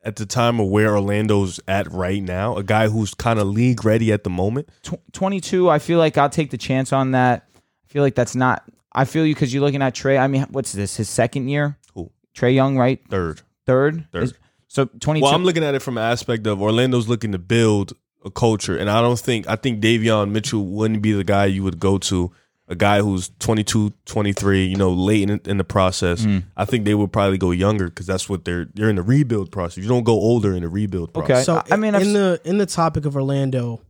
at 0.05 0.16
the 0.16 0.26
time 0.26 0.60
of 0.60 0.68
where 0.68 0.94
Orlando's 0.96 1.60
at 1.66 1.90
right 1.90 2.22
now, 2.22 2.56
a 2.56 2.62
guy 2.62 2.88
who's 2.88 3.14
kind 3.14 3.38
of 3.38 3.46
league 3.48 3.84
ready 3.84 4.12
at 4.12 4.22
the 4.24 4.30
moment. 4.30 4.68
tw- 4.82 4.94
22 5.12 5.70
i 5.70 5.78
feel 5.78 5.98
like 5.98 6.18
i'll 6.18 6.28
take 6.28 6.51
the 6.51 6.59
chance 6.59 6.92
on 6.92 7.12
that 7.12 7.48
i 7.55 7.86
feel 7.92 8.02
like 8.02 8.14
that's 8.14 8.34
not 8.36 8.62
i 8.92 9.05
feel 9.06 9.24
you 9.24 9.34
because 9.34 9.55
you're 9.55 9.62
looking 9.62 9.80
at 9.80 9.94
trae 9.94 10.18
i 10.20 10.26
mean 10.26 10.44
what's 10.51 10.72
this 10.72 10.96
his 10.98 11.09
second 11.09 11.48
year 11.48 11.78
Who? 11.94 12.10
trae 12.36 12.55
young 12.55 12.76
right 12.76 13.01
Third. 13.09 13.40
third, 13.66 14.06
Third. 14.12 14.24
Is- 14.24 14.34
So 14.68 14.84
22. 14.86 15.22
Well, 15.24 15.34
I'm 15.34 15.44
looking 15.44 15.62
at 15.64 15.74
it 15.74 15.80
from 15.82 15.96
an 15.98 16.05
aspect 16.05 16.46
of 16.48 16.60
Orlando's 16.60 17.09
looking 17.09 17.30
to 17.32 17.38
build 17.38 17.92
a 18.24 18.30
culture, 18.30 18.76
and 18.76 18.90
I 18.90 19.01
don't 19.01 19.18
think 19.18 19.48
I 19.48 19.56
think 19.56 19.82
Davion 19.82 20.30
Mitchell 20.30 20.64
wouldn't 20.64 21.02
be 21.02 21.12
the 21.12 21.24
guy 21.24 21.46
you 21.46 21.62
would 21.62 21.78
go 21.78 21.98
to. 21.98 22.32
A 22.66 22.74
guy 22.74 23.02
who's 23.02 23.30
22, 23.40 23.92
23, 24.06 24.64
you 24.64 24.76
know, 24.76 24.90
late 24.90 25.28
in, 25.28 25.38
in 25.44 25.59
the 25.59 25.64
process. 25.64 26.22
Mm. 26.22 26.44
I 26.56 26.64
think 26.64 26.86
they 26.86 26.94
would 26.94 27.12
probably 27.12 27.36
go 27.36 27.51
younger 27.51 27.88
because 27.88 28.06
that's 28.06 28.26
what 28.26 28.46
they're 28.46 28.70
they're 28.72 28.88
in 28.88 28.96
the 28.96 29.02
rebuild 29.02 29.52
process. 29.52 29.82
You 29.82 29.88
don't 29.88 30.05
go 30.05 30.14
older 30.14 30.55
in 30.55 30.62
the 30.62 30.70
rebuild 30.70 31.12
process. 31.12 31.46
Okay. 31.46 31.68
So 31.68 31.74
I 31.74 31.76
mean, 31.76 31.94
I've 31.94 32.01
in 32.01 32.14
the 32.14 32.40
in 32.44 32.56
the 32.56 32.64
topic 32.64 33.05
of 33.05 33.16
Orlando, 33.16 33.82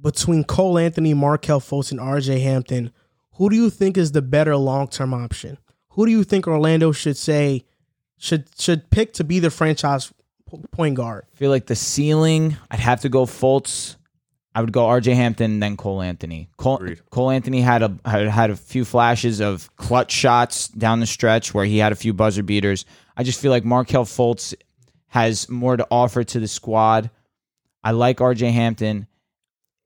between 0.00 0.42
Cole 0.44 0.78
Anthony, 0.78 1.14
Markelle 1.14 1.60
Fultz, 1.60 1.92
and 1.92 2.00
RJ 2.00 2.42
Hampton, 2.42 2.92
who 3.34 3.48
do 3.48 3.56
you 3.56 3.70
think 3.70 3.96
is 3.96 4.12
the 4.12 4.22
better 4.22 4.56
long 4.56 4.88
term 4.88 5.14
option? 5.14 5.58
Who 5.90 6.06
do 6.06 6.12
you 6.12 6.24
think 6.24 6.46
Orlando 6.46 6.92
should 6.92 7.16
say 7.16 7.64
should 8.18 8.48
should 8.58 8.90
pick 8.90 9.12
to 9.14 9.24
be 9.24 9.38
the 9.38 9.50
franchise 9.50 10.08
p- 10.08 10.14
point 10.70 10.94
guard? 10.96 11.24
feel 11.34 11.50
like 11.50 11.66
the 11.66 11.76
ceiling, 11.76 12.56
I'd 12.70 12.80
have 12.80 13.00
to 13.02 13.08
go 13.08 13.26
Fultz. 13.26 13.96
I 14.54 14.60
would 14.62 14.72
go 14.72 14.86
RJ 14.86 15.14
Hampton, 15.14 15.60
then 15.60 15.76
Cole 15.76 16.00
Anthony. 16.00 16.48
Cole, 16.56 16.76
Agreed. 16.76 17.10
Cole 17.10 17.30
Anthony 17.30 17.60
had 17.60 17.82
a 17.82 17.94
had, 18.06 18.26
had 18.28 18.50
a 18.50 18.56
few 18.56 18.86
flashes 18.86 19.40
of 19.40 19.74
clutch 19.76 20.10
shots 20.10 20.68
down 20.68 21.00
the 21.00 21.06
stretch 21.06 21.52
where 21.52 21.66
he 21.66 21.76
had 21.76 21.92
a 21.92 21.96
few 21.96 22.14
buzzer 22.14 22.42
beaters. 22.42 22.86
I 23.16 23.22
just 23.22 23.40
feel 23.40 23.50
like 23.50 23.66
Markelle 23.66 24.06
Fultz 24.06 24.54
has 25.08 25.48
more 25.50 25.76
to 25.76 25.86
offer 25.90 26.24
to 26.24 26.40
the 26.40 26.48
squad. 26.48 27.10
I 27.84 27.90
like 27.90 28.18
RJ 28.18 28.50
Hampton. 28.50 29.06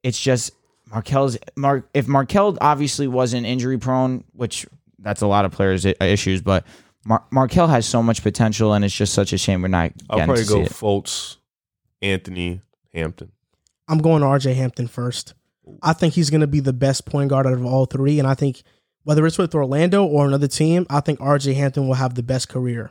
It's 0.04 0.20
just 0.20 0.52
Markelle's 0.86 1.36
Mar, 1.56 1.84
if 1.92 2.06
Markelle 2.06 2.56
obviously 2.60 3.08
wasn't 3.08 3.46
injury 3.46 3.78
prone, 3.78 4.24
which 4.32 4.66
that's 4.98 5.22
a 5.22 5.26
lot 5.26 5.44
of 5.44 5.52
players' 5.52 5.84
issues, 5.84 6.42
but 6.42 6.64
Mar- 7.04 7.24
Markelle 7.30 7.68
has 7.68 7.86
so 7.86 8.02
much 8.02 8.22
potential, 8.22 8.72
and 8.74 8.84
it's 8.84 8.94
just 8.94 9.14
such 9.14 9.32
a 9.32 9.38
shame 9.38 9.62
we're 9.62 9.68
not 9.68 9.92
I'll 10.08 10.18
getting 10.18 10.26
probably 10.34 10.44
to 10.44 10.48
see 10.48 10.54
go 10.54 10.62
it. 10.62 10.70
Fultz, 10.70 11.36
Anthony, 12.02 12.60
Hampton. 12.92 13.32
I'm 13.88 13.98
going 13.98 14.20
to 14.20 14.26
RJ 14.26 14.54
Hampton 14.54 14.86
first. 14.86 15.34
I 15.82 15.92
think 15.92 16.14
he's 16.14 16.30
going 16.30 16.40
to 16.40 16.46
be 16.46 16.60
the 16.60 16.72
best 16.72 17.06
point 17.06 17.30
guard 17.30 17.46
out 17.46 17.52
of 17.52 17.64
all 17.64 17.86
three, 17.86 18.18
and 18.18 18.28
I 18.28 18.34
think 18.34 18.62
whether 19.04 19.26
it's 19.26 19.38
with 19.38 19.54
Orlando 19.54 20.04
or 20.04 20.26
another 20.26 20.48
team, 20.48 20.86
I 20.90 21.00
think 21.00 21.18
RJ 21.20 21.54
Hampton 21.54 21.86
will 21.86 21.94
have 21.94 22.14
the 22.14 22.22
best 22.22 22.48
career. 22.48 22.90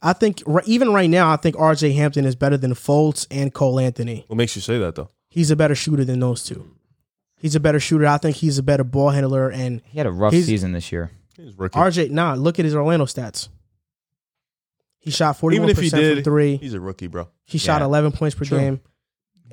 I 0.00 0.12
think 0.12 0.42
r- 0.46 0.62
even 0.64 0.92
right 0.92 1.10
now, 1.10 1.30
I 1.32 1.36
think 1.36 1.56
RJ 1.56 1.94
Hampton 1.96 2.24
is 2.24 2.36
better 2.36 2.56
than 2.56 2.72
Fultz 2.74 3.26
and 3.30 3.52
Cole 3.52 3.80
Anthony. 3.80 4.24
What 4.28 4.36
makes 4.36 4.54
you 4.54 4.62
say 4.62 4.78
that 4.78 4.94
though? 4.94 5.08
He's 5.28 5.50
a 5.50 5.56
better 5.56 5.74
shooter 5.74 6.04
than 6.04 6.20
those 6.20 6.44
two. 6.44 6.70
He's 7.36 7.54
a 7.54 7.60
better 7.60 7.80
shooter. 7.80 8.06
I 8.06 8.18
think 8.18 8.36
he's 8.36 8.58
a 8.58 8.62
better 8.62 8.84
ball 8.84 9.10
handler. 9.10 9.50
And 9.50 9.82
He 9.84 9.98
had 9.98 10.06
a 10.06 10.12
rough 10.12 10.32
season 10.34 10.72
this 10.72 10.90
year. 10.92 11.10
He's 11.38 11.54
rookie. 11.58 11.78
RJ, 11.78 12.10
nah, 12.10 12.34
look 12.34 12.58
at 12.58 12.64
his 12.64 12.74
Orlando 12.74 13.06
stats. 13.06 13.48
He 14.98 15.10
shot 15.10 15.36
forty 15.38 15.56
Even 15.56 15.64
one 15.64 15.70
if 15.70 15.78
he 15.78 15.84
percent 15.86 16.02
from 16.04 16.14
did, 16.16 16.24
three. 16.24 16.56
he's 16.56 16.74
a 16.74 16.80
rookie, 16.80 17.06
bro. 17.06 17.28
He 17.44 17.56
shot 17.58 17.80
eleven 17.82 18.12
points 18.12 18.34
per 18.36 18.44
True. 18.44 18.58
game. 18.58 18.80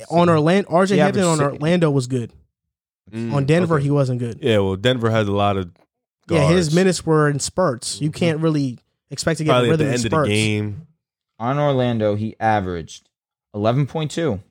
On 0.09 0.27
Orlando, 0.27 0.69
RJ 0.69 0.89
He 0.91 0.97
Hampton 0.97 1.23
on 1.23 1.39
Orlando 1.39 1.89
was 1.89 2.07
good. 2.07 2.33
Mm, 3.11 3.31
on 3.33 3.45
Denver, 3.45 3.75
okay. 3.75 3.83
he 3.85 3.91
wasn't 3.91 4.19
good. 4.19 4.39
yeah. 4.41 4.57
Well, 4.57 4.75
Denver 4.75 5.09
has 5.11 5.27
a 5.27 5.31
lot 5.31 5.55
of 5.57 5.71
Yeah, 6.29 6.49
his 6.49 6.73
minutes 6.73 7.05
were 7.05 7.29
in 7.29 7.39
spurts. 7.39 8.01
You 8.01 8.11
can't 8.11 8.39
really 8.39 8.79
expect 9.11 9.37
to 9.37 9.43
get 9.45 9.51
probably 9.51 9.69
a 9.69 9.73
at 9.73 9.77
the 9.77 9.85
rhythm 9.85 9.87
in 9.87 9.93
end 9.93 10.05
of 10.05 10.11
the 10.11 10.15
spurts. 10.15 10.29
game. 10.29 10.87
On 11.39 11.59
Orlando, 11.59 12.15
he 12.15 12.35
averaged 12.39 13.07
11.2, 13.55 14.41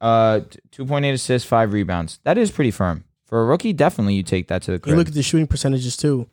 uh, 0.00 0.40
2.8 0.72 1.12
assists, 1.12 1.48
five 1.48 1.72
rebounds. 1.72 2.18
That 2.24 2.36
is 2.36 2.50
pretty 2.50 2.70
firm. 2.72 3.04
For 3.24 3.40
a 3.40 3.44
rookie, 3.44 3.72
definitely 3.72 4.14
you 4.14 4.22
take 4.24 4.48
that 4.48 4.62
to 4.62 4.76
the 4.76 4.90
You 4.90 4.96
look 4.96 5.08
at 5.08 5.14
the 5.14 5.22
shooting 5.22 5.46
percentages 5.46 5.96
too. 5.96 6.28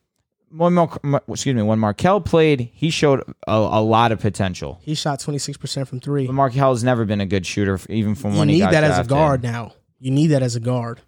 When 0.49 0.74
Mar- 0.74 0.99
Mar- 1.03 1.24
excuse 1.30 1.56
me, 1.56 1.61
when 1.61 1.78
Markelle 1.80 2.22
played, 2.22 2.69
he 2.74 2.90
showed 2.90 3.22
a, 3.48 3.52
a 3.52 3.82
lot 3.82 4.11
of 4.11 4.19
potential. 4.22 4.80
He 4.82 4.95
shot 4.95 5.19
twenty 5.19 5.40
six 5.40 5.57
percent 5.57 5.88
from 5.88 5.99
three. 5.99 6.26
But 6.28 6.34
Markelle 6.34 6.69
has 6.72 6.84
never 6.84 7.03
been 7.06 7.19
a 7.22 7.26
good 7.26 7.45
shooter, 7.45 7.80
even 7.90 8.15
from 8.15 8.34
You 8.34 8.40
when 8.40 8.49
he 8.49 8.56
need 8.56 8.61
got 8.61 8.72
that 8.72 8.84
as 8.86 9.06
a 9.06 9.10
guard 9.10 9.44
now. 9.44 9.74
You 9.99 10.11
need 10.11 10.28
that 10.28 10.41
as 10.44 10.56
a 10.56 10.60
guard. 10.60 11.02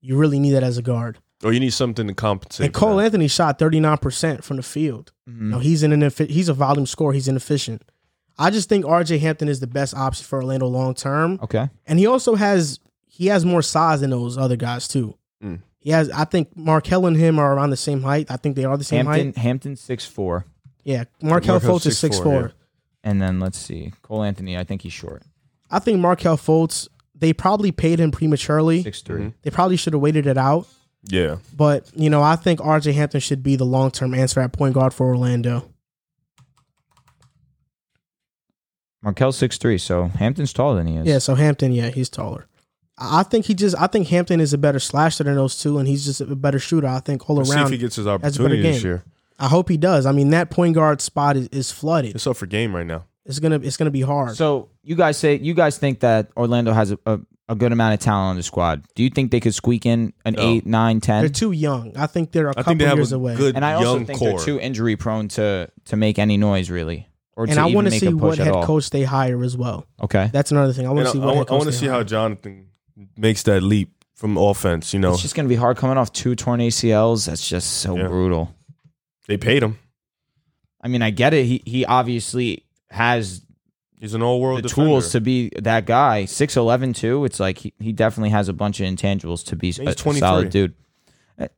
You 0.00 0.16
really 0.16 0.38
need 0.38 0.52
that 0.52 0.62
as 0.62 0.78
a 0.78 0.82
guard. 0.82 1.18
Or 1.44 1.52
you 1.52 1.60
need 1.60 1.72
something 1.72 2.06
to 2.06 2.14
compensate. 2.14 2.66
And 2.66 2.74
for 2.74 2.80
Cole 2.80 2.96
that. 2.96 3.04
Anthony 3.06 3.28
shot 3.28 3.58
thirty 3.58 3.80
nine 3.80 3.98
percent 3.98 4.44
from 4.44 4.56
the 4.56 4.62
field. 4.62 5.12
Mhm. 5.28 5.40
No, 5.50 5.58
he's 5.58 5.82
an 5.82 5.90
ineffi- 5.92 6.28
he's 6.30 6.48
a 6.48 6.54
volume 6.54 6.86
scorer. 6.86 7.12
He's 7.12 7.28
inefficient. 7.28 7.82
I 8.38 8.48
just 8.50 8.70
think 8.70 8.86
RJ 8.86 9.18
Hampton 9.20 9.48
is 9.48 9.60
the 9.60 9.66
best 9.66 9.94
option 9.94 10.24
for 10.24 10.38
Orlando 10.38 10.66
long 10.66 10.94
term, 10.94 11.38
Okay. 11.42 11.68
and 11.86 11.98
he 11.98 12.06
also 12.06 12.34
has 12.36 12.78
he 13.06 13.26
has 13.26 13.44
more 13.44 13.60
size 13.60 14.00
than 14.00 14.08
those 14.10 14.38
other 14.38 14.56
guys 14.56 14.88
too. 14.88 15.14
Mm. 15.44 15.60
He 15.80 15.90
has. 15.90 16.10
I 16.10 16.24
think 16.24 16.54
Markelle 16.56 17.06
and 17.06 17.16
him 17.16 17.38
are 17.38 17.54
around 17.54 17.70
the 17.70 17.76
same 17.76 18.02
height. 18.02 18.30
I 18.30 18.36
think 18.36 18.54
they 18.56 18.64
are 18.64 18.76
the 18.76 18.84
same 18.84 19.06
Hampton, 19.06 19.26
height. 19.28 19.36
Hampton 19.38 19.76
six 19.76 20.04
four, 20.06 20.44
Yeah, 20.84 21.04
Markelle 21.22 21.54
Markelle's 21.54 21.82
Fultz 21.82 21.86
is 21.86 21.98
six 21.98 22.18
four. 22.18 22.40
yeah. 22.42 22.48
and 23.10 23.20
then 23.22 23.40
let's 23.40 23.58
see, 23.58 23.92
Cole 24.02 24.22
Anthony. 24.22 24.56
I 24.58 24.64
think 24.64 24.82
he's 24.82 24.92
short, 24.92 25.22
I 25.70 25.78
think 25.78 25.98
Markelle 25.98 26.36
Fultz. 26.36 26.86
They 27.14 27.32
probably 27.32 27.72
paid 27.72 27.98
him 27.98 28.10
prematurely. 28.10 28.82
six 28.82 29.02
three. 29.02 29.22
Mhm. 29.22 29.34
They 29.42 29.50
probably 29.50 29.76
should 29.76 29.92
have 29.94 30.02
waited 30.02 30.26
it 30.26 30.36
out. 30.38 30.66
Yeah. 31.04 31.36
But 31.56 31.90
you 31.94 32.10
know, 32.10 32.22
I 32.22 32.36
think 32.36 32.60
RJ 32.60 32.92
Hampton 32.92 33.20
should 33.20 33.42
be 33.42 33.56
the 33.56 33.64
long 33.66 33.90
term 33.90 34.12
answer 34.14 34.40
at 34.40 34.52
point 34.52 34.74
guard 34.74 34.92
for 34.92 35.06
Orlando. 35.06 35.64
Markelle 39.02 39.32
six 39.32 39.56
three, 39.56 39.78
so 39.78 40.04
Hampton's 40.08 40.52
taller 40.52 40.76
than 40.76 40.86
he 40.86 40.96
is. 40.96 41.06
Yeah, 41.06 41.18
so 41.18 41.34
Hampton, 41.34 41.72
yeah, 41.72 41.88
he's 41.88 42.10
taller. 42.10 42.46
I 43.00 43.20
I 43.20 43.22
think 43.22 43.46
he 43.46 43.54
just 43.54 43.74
I 43.80 43.86
think 43.86 44.08
Hampton 44.08 44.40
is 44.40 44.52
a 44.52 44.58
better 44.58 44.78
slasher 44.78 45.24
than 45.24 45.34
those 45.34 45.58
two, 45.58 45.78
and 45.78 45.88
he's 45.88 46.04
just 46.04 46.20
a 46.20 46.36
better 46.36 46.58
shooter. 46.58 46.86
I 46.86 47.00
think 47.00 47.28
all 47.28 47.36
Let's 47.36 47.48
see 47.48 47.54
if 47.56 47.60
around. 47.62 47.72
he 47.72 47.78
gets 47.78 47.96
his 47.96 48.06
opportunity 48.06 48.62
this 48.62 48.82
year. 48.84 49.04
I 49.38 49.48
hope 49.48 49.68
he 49.70 49.78
does. 49.78 50.04
I 50.04 50.12
mean, 50.12 50.30
that 50.30 50.50
point 50.50 50.74
guard 50.74 51.00
spot 51.00 51.36
is, 51.36 51.48
is 51.48 51.70
flooded. 51.72 52.14
It's 52.14 52.26
up 52.26 52.36
for 52.36 52.44
game 52.46 52.76
right 52.76 52.86
now. 52.86 53.04
It's 53.24 53.38
gonna 53.38 53.56
it's 53.56 53.76
gonna 53.76 53.90
be 53.90 54.02
hard. 54.02 54.36
So 54.36 54.68
you 54.82 54.94
guys 54.96 55.16
say 55.16 55.36
you 55.36 55.54
guys 55.54 55.78
think 55.78 56.00
that 56.00 56.28
Orlando 56.36 56.72
has 56.72 56.90
a, 56.92 56.98
a, 57.06 57.20
a 57.48 57.54
good 57.54 57.72
amount 57.72 57.94
of 57.94 58.00
talent 58.00 58.30
on 58.30 58.36
the 58.36 58.42
squad. 58.42 58.82
Do 58.94 59.02
you 59.02 59.10
think 59.10 59.30
they 59.30 59.40
could 59.40 59.54
squeak 59.54 59.86
in 59.86 60.12
an 60.24 60.34
No. 60.34 60.42
eight, 60.42 60.66
nine, 60.66 61.00
ten? 61.00 61.22
they're 61.22 61.28
too 61.30 61.52
young. 61.52 61.92
I 61.96 62.06
think 62.06 62.32
they're 62.32 62.48
a 62.48 62.50
I 62.50 62.62
couple 62.62 62.74
they 62.76 62.92
years 62.94 63.12
a 63.12 63.16
away. 63.16 63.36
good 63.36 63.56
and 63.56 63.64
I 63.64 63.74
also 63.74 63.96
young 63.96 64.06
think 64.06 64.18
core. 64.18 64.30
they're 64.30 64.38
too 64.44 64.58
injury 64.60 64.96
prone 64.96 65.28
to 65.28 65.70
to 65.86 65.96
make 65.96 66.18
any 66.18 66.36
noise 66.36 66.70
really, 66.70 67.08
or 67.36 67.44
and 67.44 67.54
to 67.54 67.60
I 67.60 67.66
want 67.66 67.86
to 67.88 67.92
see 67.92 68.12
what 68.12 68.38
head 68.38 68.48
all. 68.48 68.64
coach 68.64 68.90
they 68.90 69.04
hire 69.04 69.42
as 69.44 69.56
well. 69.56 69.86
Okay, 70.02 70.28
That's 70.32 70.50
another 70.50 70.72
thing. 70.72 70.86
I 70.86 70.90
want 70.90 71.06
to 71.06 71.12
see 71.12 71.18
what 71.18 71.34
head 71.36 71.46
coach 71.46 71.50
want 71.58 71.64
to 71.64 71.70
they 71.70 71.76
see 71.76 71.86
how. 71.86 72.02
Jonathan 72.02 72.66
makes 73.16 73.42
that 73.44 73.62
leap 73.62 73.92
from 74.14 74.36
offense. 74.36 74.92
You 74.92 75.00
know, 75.00 75.12
it's 75.12 75.22
just 75.22 75.34
gonna 75.34 75.48
be 75.48 75.54
hard 75.56 75.76
coming 75.76 75.96
off 75.98 76.12
two 76.12 76.34
torn 76.34 76.60
ACLs. 76.60 77.26
That's 77.26 77.48
just 77.48 77.70
so 77.78 77.96
Yeah. 77.96 78.08
brutal. 78.08 78.54
they 79.26 79.36
paid 79.36 79.62
him. 79.62 79.78
I 80.80 80.88
mean, 80.88 81.02
I 81.02 81.10
get 81.10 81.34
it. 81.34 81.44
He 81.46 81.62
he 81.66 81.84
obviously 81.84 82.64
has 82.90 83.42
He's 84.00 84.14
an 84.14 84.22
all-world 84.22 84.58
the 84.58 84.68
defender. 84.68 84.88
tools 84.88 85.12
to 85.12 85.20
be 85.20 85.50
that 85.60 85.84
guy. 85.84 86.24
6'11", 86.24 86.94
too. 86.94 87.26
It's 87.26 87.38
like 87.38 87.58
he, 87.58 87.74
he 87.78 87.92
definitely 87.92 88.30
has 88.30 88.48
a 88.48 88.54
bunch 88.54 88.80
of 88.80 88.86
intangibles 88.86 89.44
to 89.46 89.56
be 89.56 89.68
a, 89.78 89.90
a 89.90 89.94
23. 89.94 90.18
solid 90.20 90.48
dude. 90.50 90.72
Uh, 91.38 91.48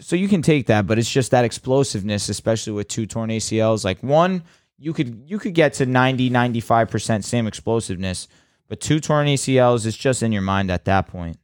So 0.00 0.16
you 0.16 0.26
can 0.26 0.40
take 0.40 0.66
that, 0.68 0.86
but 0.86 0.98
it's 0.98 1.10
just 1.10 1.30
that 1.32 1.44
explosiveness, 1.44 2.30
especially 2.30 2.72
with 2.72 2.88
two 2.88 3.04
torn 3.06 3.28
ACLs. 3.28 3.84
Like 3.84 4.02
one, 4.02 4.42
you 4.78 4.94
could 4.94 5.24
you 5.26 5.38
could 5.38 5.52
get 5.54 5.74
to 5.74 5.84
90, 5.86 6.30
95% 6.30 7.22
same 7.22 7.46
explosiveness, 7.46 8.28
but 8.70 8.80
two 8.80 9.00
torn 9.00 9.26
ACLs 9.26 9.84
is 9.84 9.96
just 9.96 10.22
in 10.22 10.30
your 10.30 10.42
mind 10.42 10.70
at 10.70 10.84
that 10.86 11.08
point. 11.08 11.38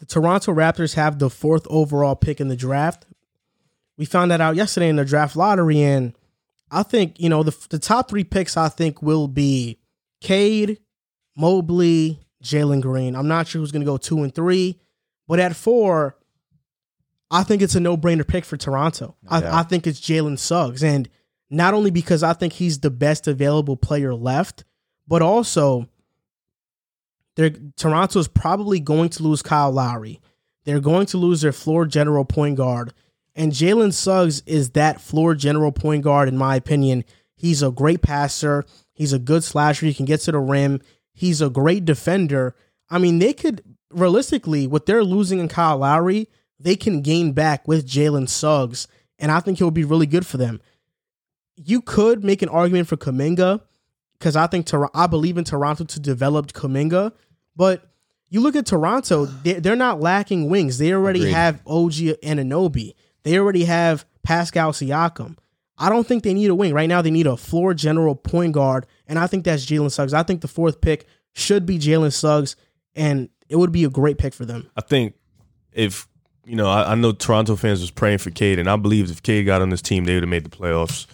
the 0.00 0.04
Toronto 0.04 0.52
Raptors 0.52 0.94
have 0.94 1.18
the 1.18 1.30
fourth 1.30 1.64
overall 1.70 2.16
pick 2.16 2.40
in 2.40 2.48
the 2.48 2.56
draft. 2.56 3.06
We 3.96 4.04
found 4.04 4.30
that 4.32 4.40
out 4.42 4.56
yesterday 4.56 4.88
in 4.88 4.96
the 4.96 5.04
draft 5.04 5.36
lottery, 5.36 5.80
and 5.80 6.18
I 6.70 6.82
think 6.82 7.18
you 7.18 7.30
know 7.30 7.42
the 7.42 7.56
the 7.70 7.78
top 7.78 8.10
three 8.10 8.24
picks. 8.24 8.56
I 8.56 8.68
think 8.68 9.00
will 9.00 9.28
be 9.28 9.78
Cade, 10.20 10.80
Mobley, 11.36 12.18
Jalen 12.42 12.82
Green. 12.82 13.14
I'm 13.14 13.28
not 13.28 13.46
sure 13.46 13.60
who's 13.60 13.72
going 13.72 13.80
to 13.80 13.90
go 13.90 13.96
two 13.96 14.22
and 14.24 14.34
three, 14.34 14.80
but 15.28 15.38
at 15.38 15.54
four, 15.54 16.18
I 17.30 17.44
think 17.44 17.62
it's 17.62 17.76
a 17.76 17.80
no 17.80 17.96
brainer 17.96 18.26
pick 18.26 18.44
for 18.44 18.56
Toronto. 18.56 19.16
I, 19.28 19.60
I 19.60 19.62
think 19.62 19.86
it's 19.86 20.00
Jalen 20.00 20.38
Suggs, 20.38 20.82
and 20.82 21.08
not 21.48 21.74
only 21.74 21.92
because 21.92 22.24
I 22.24 22.32
think 22.32 22.54
he's 22.54 22.80
the 22.80 22.90
best 22.90 23.28
available 23.28 23.76
player 23.76 24.12
left, 24.14 24.64
but 25.06 25.22
also 25.22 25.88
they're 27.36 27.54
Toronto 27.76 28.18
is 28.18 28.28
probably 28.28 28.80
going 28.80 29.10
to 29.10 29.22
lose 29.22 29.42
Kyle 29.42 29.70
Lowry. 29.70 30.20
They're 30.64 30.80
going 30.80 31.06
to 31.06 31.18
lose 31.18 31.42
their 31.42 31.52
floor 31.52 31.86
general 31.86 32.24
point 32.24 32.56
guard. 32.56 32.92
And 33.36 33.52
Jalen 33.52 33.92
Suggs 33.92 34.42
is 34.46 34.70
that 34.70 35.00
floor 35.00 35.34
general 35.34 35.70
point 35.70 36.02
guard, 36.02 36.28
in 36.28 36.36
my 36.36 36.56
opinion. 36.56 37.04
He's 37.36 37.62
a 37.62 37.70
great 37.70 38.00
passer. 38.02 38.64
He's 38.94 39.12
a 39.12 39.18
good 39.18 39.44
slasher. 39.44 39.86
He 39.86 39.94
can 39.94 40.06
get 40.06 40.20
to 40.22 40.32
the 40.32 40.38
rim. 40.38 40.80
He's 41.12 41.42
a 41.42 41.50
great 41.50 41.84
defender. 41.84 42.56
I 42.88 42.98
mean, 42.98 43.18
they 43.18 43.34
could 43.34 43.62
realistically, 43.90 44.66
what 44.66 44.86
they're 44.86 45.04
losing 45.04 45.38
in 45.38 45.48
Kyle 45.48 45.78
Lowry, 45.78 46.28
they 46.58 46.76
can 46.76 47.02
gain 47.02 47.32
back 47.32 47.68
with 47.68 47.86
Jalen 47.86 48.28
Suggs. 48.28 48.88
And 49.18 49.30
I 49.30 49.40
think 49.40 49.58
he'll 49.58 49.70
be 49.70 49.84
really 49.84 50.06
good 50.06 50.26
for 50.26 50.38
them. 50.38 50.60
You 51.56 51.82
could 51.82 52.24
make 52.24 52.42
an 52.42 52.48
argument 52.48 52.88
for 52.88 52.96
Kuminga 52.96 53.60
because 54.18 54.36
I 54.36 54.46
think 54.46 54.66
Tor- 54.66 54.90
I 54.94 55.06
believe 55.06 55.38
in 55.38 55.44
Toronto 55.44 55.84
to 55.84 56.00
develop 56.00 56.52
Kuminga. 56.52 57.12
But 57.54 57.88
you 58.28 58.40
look 58.40 58.56
at 58.56 58.66
Toronto, 58.66 59.24
they're, 59.44 59.60
they're 59.60 59.76
not 59.76 60.00
lacking 60.00 60.48
wings. 60.48 60.78
They 60.78 60.92
already 60.92 61.20
Agreed. 61.20 61.32
have 61.32 61.62
OG 61.66 61.92
Anunoby. 62.22 62.94
They 63.22 63.38
already 63.38 63.64
have 63.64 64.04
Pascal 64.22 64.72
Siakam. 64.72 65.36
I 65.78 65.88
don't 65.88 66.06
think 66.06 66.22
they 66.22 66.32
need 66.32 66.48
a 66.48 66.54
wing. 66.54 66.72
Right 66.72 66.88
now, 66.88 67.02
they 67.02 67.10
need 67.10 67.26
a 67.26 67.36
floor 67.36 67.74
general 67.74 68.14
point 68.14 68.52
guard, 68.52 68.86
and 69.06 69.18
I 69.18 69.26
think 69.26 69.44
that's 69.44 69.66
Jalen 69.66 69.90
Suggs. 69.90 70.14
I 70.14 70.22
think 70.22 70.40
the 70.40 70.48
fourth 70.48 70.80
pick 70.80 71.06
should 71.34 71.66
be 71.66 71.78
Jalen 71.78 72.12
Suggs, 72.14 72.56
and 72.94 73.28
it 73.48 73.56
would 73.56 73.72
be 73.72 73.84
a 73.84 73.90
great 73.90 74.16
pick 74.16 74.32
for 74.32 74.46
them. 74.46 74.70
I 74.76 74.80
think 74.80 75.14
if 75.72 76.08
you 76.46 76.56
know, 76.56 76.68
I, 76.68 76.92
I 76.92 76.94
know 76.94 77.12
Toronto 77.12 77.56
fans 77.56 77.80
was 77.80 77.90
praying 77.90 78.18
for 78.18 78.30
Cade, 78.30 78.58
and 78.58 78.70
I 78.70 78.76
believe 78.76 79.10
if 79.10 79.22
Cade 79.22 79.44
got 79.44 79.60
on 79.60 79.68
this 79.68 79.82
team, 79.82 80.04
they 80.04 80.14
would 80.14 80.22
have 80.22 80.30
made 80.30 80.44
the 80.44 80.56
playoffs 80.56 81.06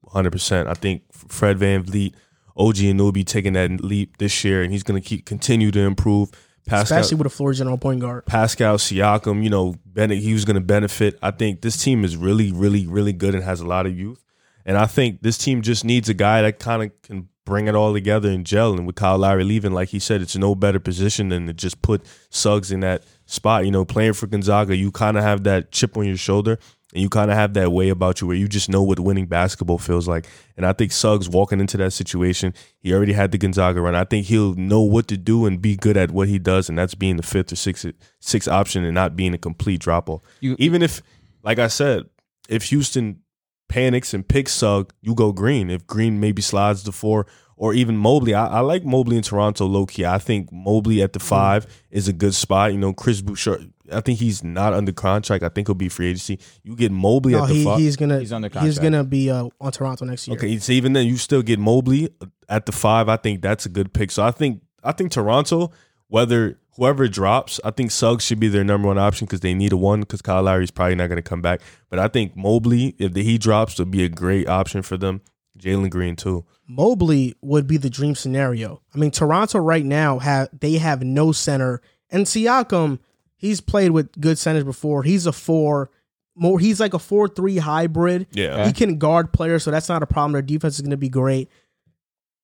100. 0.00 0.32
percent 0.32 0.68
I 0.68 0.74
think 0.74 1.02
Fred 1.12 1.58
VanVleet, 1.58 2.14
OG 2.60 2.76
Anunoby 2.76 3.24
taking 3.24 3.54
that 3.54 3.82
leap 3.82 4.18
this 4.18 4.44
year, 4.44 4.62
and 4.62 4.70
he's 4.70 4.82
going 4.82 5.00
to 5.00 5.06
keep 5.06 5.24
continue 5.24 5.70
to 5.70 5.80
improve. 5.80 6.30
Pascal, 6.66 6.98
Especially 6.98 7.16
with 7.16 7.26
a 7.26 7.30
floor 7.30 7.52
general 7.54 7.78
point 7.78 8.00
guard. 8.00 8.26
Pascal 8.26 8.76
Siakam, 8.76 9.42
you 9.42 9.48
know, 9.48 9.74
Bennett, 9.86 10.18
he 10.18 10.34
was 10.34 10.44
going 10.44 10.56
to 10.56 10.60
benefit. 10.60 11.18
I 11.22 11.30
think 11.30 11.62
this 11.62 11.82
team 11.82 12.04
is 12.04 12.16
really, 12.16 12.52
really, 12.52 12.86
really 12.86 13.14
good 13.14 13.34
and 13.34 13.42
has 13.42 13.60
a 13.60 13.66
lot 13.66 13.86
of 13.86 13.98
youth. 13.98 14.22
And 14.66 14.76
I 14.76 14.84
think 14.86 15.22
this 15.22 15.38
team 15.38 15.62
just 15.62 15.84
needs 15.84 16.10
a 16.10 16.14
guy 16.14 16.42
that 16.42 16.58
kind 16.58 16.82
of 16.82 17.02
can 17.02 17.28
bring 17.46 17.66
it 17.66 17.74
all 17.74 17.94
together 17.94 18.28
and 18.28 18.44
gel. 18.44 18.74
And 18.74 18.86
with 18.86 18.94
Kyle 18.94 19.18
Lowry 19.18 19.42
leaving, 19.42 19.72
like 19.72 19.88
he 19.88 19.98
said, 19.98 20.20
it's 20.20 20.36
no 20.36 20.54
better 20.54 20.78
position 20.78 21.30
than 21.30 21.46
to 21.46 21.54
just 21.54 21.80
put 21.80 22.04
Suggs 22.28 22.70
in 22.70 22.80
that 22.80 23.04
spot. 23.24 23.64
You 23.64 23.70
know, 23.70 23.86
playing 23.86 24.12
for 24.12 24.26
Gonzaga, 24.26 24.76
you 24.76 24.92
kind 24.92 25.16
of 25.16 25.24
have 25.24 25.44
that 25.44 25.72
chip 25.72 25.96
on 25.96 26.06
your 26.06 26.18
shoulder 26.18 26.58
and 26.92 27.02
you 27.02 27.08
kind 27.08 27.30
of 27.30 27.36
have 27.36 27.54
that 27.54 27.70
way 27.70 27.88
about 27.88 28.20
you 28.20 28.26
where 28.26 28.36
you 28.36 28.48
just 28.48 28.68
know 28.68 28.82
what 28.82 28.98
winning 28.98 29.26
basketball 29.26 29.78
feels 29.78 30.08
like. 30.08 30.26
And 30.56 30.66
I 30.66 30.72
think 30.72 30.92
Suggs 30.92 31.28
walking 31.28 31.60
into 31.60 31.76
that 31.76 31.92
situation, 31.92 32.52
he 32.80 32.92
already 32.92 33.12
had 33.12 33.30
the 33.32 33.38
Gonzaga 33.38 33.80
run. 33.80 33.94
I 33.94 34.04
think 34.04 34.26
he'll 34.26 34.54
know 34.54 34.80
what 34.80 35.08
to 35.08 35.16
do 35.16 35.46
and 35.46 35.62
be 35.62 35.76
good 35.76 35.96
at 35.96 36.10
what 36.10 36.28
he 36.28 36.38
does, 36.38 36.68
and 36.68 36.76
that's 36.76 36.94
being 36.94 37.16
the 37.16 37.22
fifth 37.22 37.52
or 37.52 37.56
sixth 37.56 37.86
sixth 38.20 38.48
option 38.48 38.84
and 38.84 38.94
not 38.94 39.16
being 39.16 39.34
a 39.34 39.38
complete 39.38 39.80
drop 39.80 40.10
off. 40.10 40.22
Even 40.40 40.82
if, 40.82 41.02
like 41.42 41.58
I 41.58 41.68
said, 41.68 42.06
if 42.48 42.64
Houston 42.64 43.20
panics 43.68 44.12
and 44.12 44.26
picks 44.26 44.52
Sugg, 44.52 44.92
you 45.00 45.14
go 45.14 45.32
Green. 45.32 45.70
If 45.70 45.86
Green 45.86 46.20
maybe 46.20 46.42
slides 46.42 46.82
to 46.82 46.92
four, 46.92 47.26
or 47.60 47.74
even 47.74 47.94
Mobley. 47.94 48.32
I, 48.32 48.46
I 48.46 48.60
like 48.60 48.84
Mobley 48.86 49.18
in 49.18 49.22
Toronto 49.22 49.66
low 49.66 49.84
key. 49.84 50.06
I 50.06 50.16
think 50.16 50.50
Mobley 50.50 51.02
at 51.02 51.12
the 51.12 51.18
five 51.18 51.66
is 51.90 52.08
a 52.08 52.12
good 52.14 52.34
spot. 52.34 52.72
You 52.72 52.78
know, 52.78 52.94
Chris 52.94 53.20
Boucher. 53.20 53.58
I 53.92 54.00
think 54.00 54.18
he's 54.18 54.42
not 54.42 54.72
under 54.72 54.92
contract. 54.92 55.44
I 55.44 55.50
think 55.50 55.68
he'll 55.68 55.74
be 55.74 55.90
free 55.90 56.06
agency. 56.08 56.38
You 56.62 56.74
get 56.74 56.90
Mobley 56.90 57.32
No, 57.32 57.42
at 57.42 57.48
the 57.48 57.54
he, 57.54 57.64
five. 57.64 57.78
he's 57.78 57.96
gonna 57.96 58.18
He's 58.18 58.32
under 58.32 58.48
contract. 58.48 58.64
he's 58.64 58.78
gonna 58.78 59.04
be 59.04 59.30
uh, 59.30 59.48
on 59.60 59.72
Toronto 59.72 60.06
next 60.06 60.26
year. 60.26 60.38
Okay, 60.38 60.56
so 60.58 60.72
even 60.72 60.94
then, 60.94 61.06
you 61.06 61.18
still 61.18 61.42
get 61.42 61.58
Mobley 61.58 62.08
at 62.48 62.64
the 62.64 62.72
five. 62.72 63.10
I 63.10 63.16
think 63.18 63.42
that's 63.42 63.66
a 63.66 63.68
good 63.68 63.92
pick. 63.92 64.10
So 64.10 64.24
I 64.24 64.30
think 64.30 64.62
I 64.82 64.92
think 64.92 65.12
Toronto, 65.12 65.70
whether 66.08 66.58
whoever 66.76 67.08
drops, 67.08 67.60
I 67.62 67.72
think 67.72 67.90
Suggs 67.90 68.24
should 68.24 68.40
be 68.40 68.48
their 68.48 68.64
number 68.64 68.88
one 68.88 68.96
option 68.96 69.26
because 69.26 69.40
they 69.40 69.52
need 69.52 69.72
a 69.72 69.76
one 69.76 70.00
because 70.00 70.22
Kyle 70.22 70.42
Lowry's 70.42 70.70
probably 70.70 70.94
not 70.94 71.08
going 71.08 71.22
to 71.22 71.28
come 71.28 71.42
back. 71.42 71.60
But 71.90 71.98
I 71.98 72.08
think 72.08 72.34
Mobley, 72.34 72.94
if 72.98 73.12
the, 73.12 73.22
he 73.22 73.36
drops, 73.36 73.78
would 73.78 73.90
be 73.90 74.02
a 74.02 74.08
great 74.08 74.48
option 74.48 74.80
for 74.80 74.96
them. 74.96 75.20
Jalen 75.60 75.90
Green 75.90 76.16
too. 76.16 76.44
Mobley 76.66 77.34
would 77.42 77.66
be 77.66 77.76
the 77.76 77.90
dream 77.90 78.14
scenario. 78.14 78.80
I 78.94 78.98
mean, 78.98 79.10
Toronto 79.10 79.58
right 79.58 79.84
now 79.84 80.18
have 80.18 80.48
they 80.58 80.74
have 80.78 81.02
no 81.02 81.32
center, 81.32 81.80
and 82.10 82.26
Siakam, 82.26 82.98
he's 83.36 83.60
played 83.60 83.90
with 83.90 84.12
good 84.20 84.38
centers 84.38 84.64
before. 84.64 85.02
He's 85.02 85.26
a 85.26 85.32
four, 85.32 85.90
more. 86.36 86.58
He's 86.60 86.78
like 86.80 86.94
a 86.94 86.98
four 86.98 87.26
three 87.28 87.58
hybrid. 87.58 88.28
Yeah, 88.32 88.66
He 88.66 88.72
can 88.72 88.98
guard 88.98 89.32
players, 89.32 89.64
so 89.64 89.70
that's 89.70 89.88
not 89.88 90.02
a 90.02 90.06
problem. 90.06 90.32
Their 90.32 90.42
defense 90.42 90.76
is 90.76 90.80
going 90.82 90.90
to 90.92 90.96
be 90.96 91.08
great. 91.08 91.48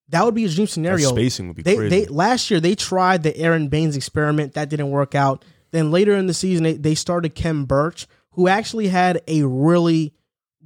That 0.08 0.24
would 0.24 0.34
be 0.34 0.44
a 0.44 0.48
dream 0.48 0.66
That 0.66 0.70
scenario. 0.72 1.08
spacing 1.08 1.48
would 1.48 1.56
be 1.56 1.62
They 1.62 1.76
crazy. 1.76 1.88
they 2.00 2.06
last 2.06 2.50
year 2.50 2.60
they 2.60 2.74
tried 2.74 3.22
the 3.22 3.36
Aron 3.36 3.68
Baynes 3.68 3.96
experiment 3.96 4.54
that 4.54 4.68
didn't 4.68 4.90
work 4.90 5.14
out. 5.14 5.44
Then 5.72 5.90
later 5.90 6.14
in 6.14 6.26
the 6.26 6.34
season 6.34 6.62
they, 6.64 6.74
they 6.74 6.94
started 6.94 7.34
Khem 7.34 7.64
Birch, 7.64 8.06
who 8.30 8.46
actually 8.48 8.86
had 8.88 9.20
a 9.26 9.42
really 9.42 10.14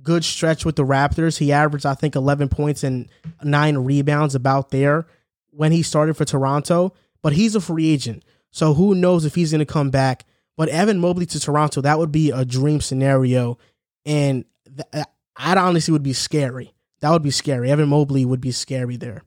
good 0.02 0.24
stretch 0.24 0.64
with 0.64 0.76
the 0.76 0.84
Raptors. 0.84 1.38
He 1.38 1.52
averaged 1.52 1.86
I 1.86 1.94
think 1.94 2.16
11 2.16 2.48
points 2.48 2.82
and 2.84 3.08
9 3.42 3.78
rebounds 3.78 4.34
about 4.34 4.70
there 4.70 5.06
when 5.50 5.72
he 5.72 5.82
started 5.82 6.16
for 6.16 6.24
Toronto, 6.24 6.94
but 7.22 7.32
he's 7.32 7.54
a 7.54 7.60
free 7.60 7.90
agent. 7.90 8.24
So 8.50 8.74
who 8.74 8.94
knows 8.94 9.24
if 9.24 9.34
he's 9.34 9.50
going 9.52 9.60
to 9.60 9.66
come 9.66 9.90
back. 9.90 10.24
But 10.56 10.68
Evan 10.68 10.98
Mobley 10.98 11.26
to 11.26 11.40
Toronto, 11.40 11.80
that 11.80 11.98
would 11.98 12.12
be 12.12 12.30
a 12.30 12.44
dream 12.44 12.80
scenario 12.80 13.58
and 14.04 14.44
th- 14.66 14.88
uh, 14.92 15.04
that 15.38 15.56
honestly 15.56 15.92
would 15.92 16.02
be 16.02 16.12
scary. 16.12 16.74
That 17.00 17.10
would 17.10 17.22
be 17.22 17.30
scary. 17.30 17.70
Evan 17.70 17.88
Mobley 17.88 18.24
would 18.24 18.40
be 18.40 18.52
scary 18.52 18.96
there. 18.96 19.22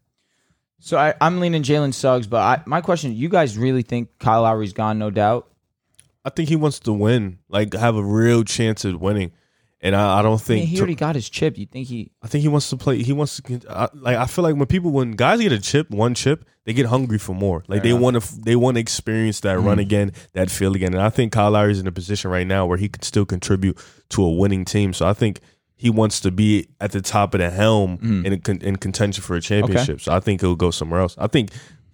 So 0.80 0.98
I, 0.98 1.14
I'm 1.22 1.40
leaning 1.40 1.64
Jalen 1.64 1.94
Suggs, 1.94 2.28
but 2.28 2.42
I, 2.42 2.62
my 2.66 2.82
question: 2.82 3.16
You 3.16 3.30
guys 3.30 3.58
really 3.58 3.84
think 3.84 4.10
Kyle 4.20 4.42
Lowry's 4.42 4.74
gone? 4.74 5.00
No 5.00 5.10
doubt. 5.10 5.50
I 6.26 6.30
think 6.30 6.50
he 6.50 6.56
wants 6.56 6.80
to 6.82 6.94
win, 6.94 7.40
like 7.50 7.74
have 7.74 7.96
a 7.96 8.04
real 8.04 8.44
chance 8.44 8.86
at 8.86 9.00
winning. 9.00 9.32
And 9.84 9.96
I, 9.96 10.20
I 10.20 10.22
don't 10.22 10.36
I 10.36 10.38
think 10.38 10.60
mean, 10.62 10.68
he 10.70 10.78
already 10.80 10.96
got 10.96 11.14
his 11.16 11.30
chip. 11.30 11.58
You 11.58 11.66
think 11.66 11.88
he? 11.90 12.10
I 12.24 12.28
think 12.28 12.42
he 12.42 12.48
wants 12.48 12.70
to 12.70 12.78
play. 12.78 13.04
He 13.04 13.12
wants 13.12 13.40
to 13.42 13.62
I, 13.70 13.90
like. 13.94 14.16
I 14.18 14.26
feel 14.26 14.44
like 14.44 14.56
when 14.56 14.66
people, 14.66 14.92
when 14.92 15.12
guys 15.12 15.42
get 15.42 15.52
a 15.52 15.60
chip, 15.60 15.92
one 15.92 16.14
chip, 16.16 16.46
they 16.66 16.72
get 16.72 16.86
hungry 16.86 17.18
for 17.18 17.34
more. 17.36 17.64
Like 17.68 17.84
they 17.84 17.92
want 17.92 18.22
to, 18.22 18.42
they 18.42 18.56
want 18.56 18.76
to 18.76 18.82
experience 18.82 19.42
that 19.42 19.60
run 19.60 19.80
again, 19.80 20.14
that 20.32 20.50
feel 20.50 20.74
again. 20.74 20.94
And 20.94 21.02
I 21.04 21.10
think 21.10 21.34
Kyle 21.34 21.52
Lowry's 21.52 21.80
in 21.82 21.88
a 21.88 21.92
position 21.92 22.32
right 22.32 22.48
now 22.48 22.66
where 22.66 22.78
he 22.78 22.88
could 22.88 23.04
still 23.04 23.26
contribute 23.26 23.78
to 24.10 24.24
a 24.24 24.32
winning 24.34 24.64
team. 24.64 24.94
So 24.94 25.06
I 25.06 25.12
think 25.14 25.42
he 25.76 25.90
wants 25.90 26.22
to 26.22 26.32
be 26.32 26.70
at 26.80 26.94
the 26.94 27.02
top 27.02 27.34
of 27.34 27.42
the 27.42 27.50
helm 27.50 27.98
Mm. 27.98 28.26
in, 28.26 28.40
con- 28.40 28.62
in 28.62 28.76
contention 28.78 29.22
for 29.22 29.36
a 29.36 29.42
championship. 29.42 30.00
So 30.00 30.14
I 30.14 30.22
think 30.22 30.40
he'll 30.40 30.56
go 30.56 30.72
somewhere 30.72 31.02
else. 31.02 31.16
I 31.18 31.28
think 31.28 31.50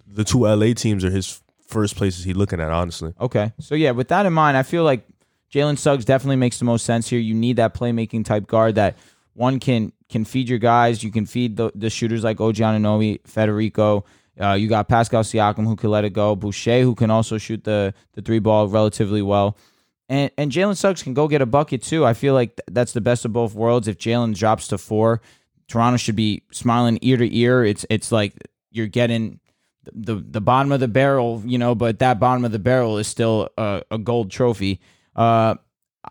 the 0.06 0.24
two 0.24 0.46
LA 0.46 0.74
teams 0.74 1.04
are 1.04 1.10
his 1.10 1.42
first 1.68 1.96
places 1.96 2.24
he's 2.24 2.36
looking 2.36 2.62
at. 2.62 2.70
Honestly, 2.70 3.14
Okay. 3.20 3.52
So 3.60 3.74
yeah, 3.74 3.92
with 3.92 4.10
that 4.10 4.28
in 4.28 4.34
mind, 4.34 4.58
I 4.58 4.62
feel 4.64 4.84
like 4.84 5.08
Jalen 5.52 5.78
Suggs 5.78 6.06
definitely 6.06 6.36
makes 6.36 6.60
the 6.60 6.66
most 6.66 6.86
sense 6.86 7.10
here. 7.10 7.20
You 7.20 7.34
need 7.34 7.56
that 7.56 7.74
playmaking 7.74 8.26
type 8.26 8.48
guard 8.48 8.76
that 8.76 8.98
one 9.34 9.60
can 9.60 9.94
can 10.10 10.26
feed 10.26 10.50
your 10.50 10.60
guys. 10.60 11.04
You 11.04 11.12
can 11.12 11.26
feed 11.26 11.58
the, 11.58 11.72
the 11.76 11.90
shooters 11.90 12.24
like 12.24 12.40
OG 12.42 12.56
Anunoby, 12.56 13.26
Federico. 13.26 14.06
Uh, 14.40 14.54
you 14.54 14.68
got 14.68 14.88
Pascal 14.88 15.24
Siakam 15.24 15.66
who 15.66 15.76
can 15.76 15.90
let 15.90 16.06
it 16.06 16.14
go. 16.14 16.36
Boucher 16.36 16.82
who 16.82 16.96
can 16.96 17.12
also 17.12 17.38
shoot 17.38 17.64
the 17.64 17.94
the 18.14 18.22
three 18.22 18.40
ball 18.40 18.68
relatively 18.68 19.22
well. 19.22 19.58
And 20.08 20.32
and 20.38 20.52
Jalen 20.52 20.78
Suggs 20.78 21.04
can 21.04 21.14
go 21.14 21.28
get 21.28 21.42
a 21.42 21.46
bucket 21.46 21.82
too. 21.82 22.06
I 22.06 22.14
feel 22.14 22.34
like 22.34 22.56
th- 22.56 22.66
that's 22.72 22.94
the 22.94 23.02
best 23.02 23.26
of 23.26 23.34
both 23.34 23.54
worlds. 23.54 23.88
If 23.88 23.98
Jalen 23.98 24.36
drops 24.36 24.68
to 24.70 24.78
four, 24.78 25.22
Toronto 25.68 25.98
should 25.98 26.16
be 26.16 26.44
smiling 26.52 27.00
ear 27.02 27.18
to 27.18 27.36
ear. 27.36 27.64
It's 27.64 27.86
it's 27.90 28.12
like 28.12 28.34
you're 28.72 28.88
getting 28.88 29.40
the 29.94 30.16
the 30.16 30.42
bottom 30.42 30.72
of 30.72 30.80
the 30.80 30.88
barrel, 30.88 31.42
you 31.46 31.58
know, 31.58 31.76
but 31.76 32.00
that 32.00 32.20
bottom 32.20 32.46
of 32.46 32.52
the 32.52 32.60
barrel 32.60 32.98
is 32.98 33.08
still 33.08 33.50
a, 33.58 33.84
a 33.92 33.98
gold 33.98 34.32
trophy. 34.32 34.80
Uh, 35.20 35.56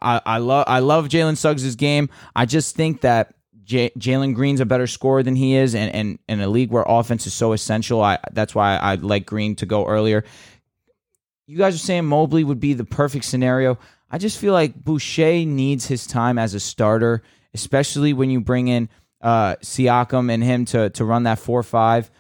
I 0.03 0.21
I 0.25 0.39
love 0.39 0.65
I 0.69 0.81
love 0.81 1.09
Jalen 1.09 1.39
Suggs' 1.39 1.75
game. 1.77 2.11
I 2.37 2.45
just 2.45 2.77
think 2.77 3.01
that 3.01 3.35
J- 3.65 3.91
Jalen 3.99 4.35
Green's 4.35 4.61
a 4.61 4.67
better 4.67 4.87
scorer 4.87 5.23
than 5.23 5.35
he 5.35 5.57
is, 5.57 5.75
and, 5.75 5.95
and 5.95 6.19
in 6.29 6.41
a 6.43 6.49
league 6.49 6.71
where 6.71 6.85
offense 6.87 7.27
is 7.27 7.33
so 7.33 7.53
essential, 7.53 8.03
I 8.03 8.19
that's 8.33 8.55
why 8.55 8.77
I 8.77 8.97
like 8.97 9.25
Green 9.25 9.57
to 9.57 9.67
go 9.67 9.87
earlier. 9.87 10.25
You 11.47 11.57
guys 11.57 11.75
are 11.75 11.79
saying 11.79 12.05
Mobley 12.05 12.45
would 12.45 12.61
be 12.61 12.75
the 12.75 12.85
perfect 12.85 13.25
scenario. 13.25 13.79
I 14.11 14.19
just 14.19 14.39
feel 14.39 14.53
like 14.53 14.75
Boucher 14.75 15.47
needs 15.47 15.87
his 15.87 16.07
time 16.07 16.39
as 16.39 16.53
a 16.53 16.61
starter, 16.61 17.23
especially 17.55 18.13
when 18.13 18.29
you 18.29 18.41
bring 18.43 18.69
in 18.69 18.91
uh, 19.23 19.57
Siakam 19.57 20.31
and 20.31 20.45
him 20.45 20.67
to 20.67 20.91
to 20.91 21.05
run 21.07 21.23
that 21.23 21.39
four 21.39 21.63
five. 21.63 22.11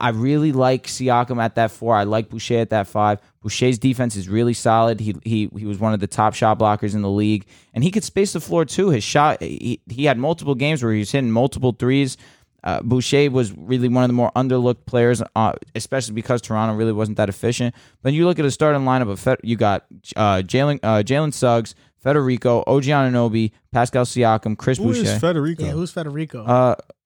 I 0.00 0.08
really 0.10 0.52
like 0.52 0.86
Siakam 0.86 1.40
at 1.40 1.54
that 1.54 1.70
four. 1.70 1.94
I 1.94 2.02
like 2.02 2.28
Boucher 2.28 2.58
at 2.58 2.70
that 2.70 2.88
five. 2.88 3.20
Boucher's 3.40 3.78
defense 3.78 4.16
is 4.16 4.28
really 4.28 4.54
solid. 4.54 4.98
He 4.98 5.14
he 5.22 5.48
he 5.56 5.64
was 5.64 5.78
one 5.78 5.94
of 5.94 6.00
the 6.00 6.08
top 6.08 6.34
shot 6.34 6.58
blockers 6.58 6.94
in 6.94 7.02
the 7.02 7.10
league, 7.10 7.46
and 7.72 7.84
he 7.84 7.90
could 7.92 8.02
space 8.02 8.32
the 8.32 8.40
floor 8.40 8.64
too. 8.64 8.90
His 8.90 9.04
shot 9.04 9.40
he, 9.40 9.80
he 9.88 10.04
had 10.04 10.18
multiple 10.18 10.56
games 10.56 10.82
where 10.82 10.92
he 10.92 10.98
was 10.98 11.12
hitting 11.12 11.30
multiple 11.30 11.72
threes. 11.72 12.16
Uh, 12.64 12.82
Boucher 12.82 13.30
was 13.30 13.52
really 13.56 13.86
one 13.88 14.02
of 14.02 14.08
the 14.08 14.14
more 14.14 14.32
underlooked 14.34 14.86
players, 14.86 15.22
uh, 15.36 15.52
especially 15.76 16.14
because 16.14 16.42
Toronto 16.42 16.74
really 16.74 16.90
wasn't 16.90 17.16
that 17.18 17.28
efficient. 17.28 17.72
But 18.02 18.12
you 18.12 18.26
look 18.26 18.40
at 18.40 18.42
the 18.42 18.50
starting 18.50 18.82
lineup 18.82 19.08
of 19.08 19.20
Fed, 19.20 19.38
you 19.44 19.54
got 19.54 19.84
uh, 20.16 20.38
Jalen 20.38 20.80
uh, 20.82 21.04
Jalen 21.04 21.32
Suggs, 21.32 21.76
Federico, 22.00 22.64
OG 22.66 22.84
Anunoby, 22.84 23.52
Pascal 23.70 24.04
Siakam, 24.04 24.58
Chris 24.58 24.78
who 24.78 24.90
is 24.90 24.98
Boucher, 24.98 25.18
Federico? 25.20 25.64
Yeah, 25.64 25.70
who's 25.72 25.92
Federico? 25.92 26.44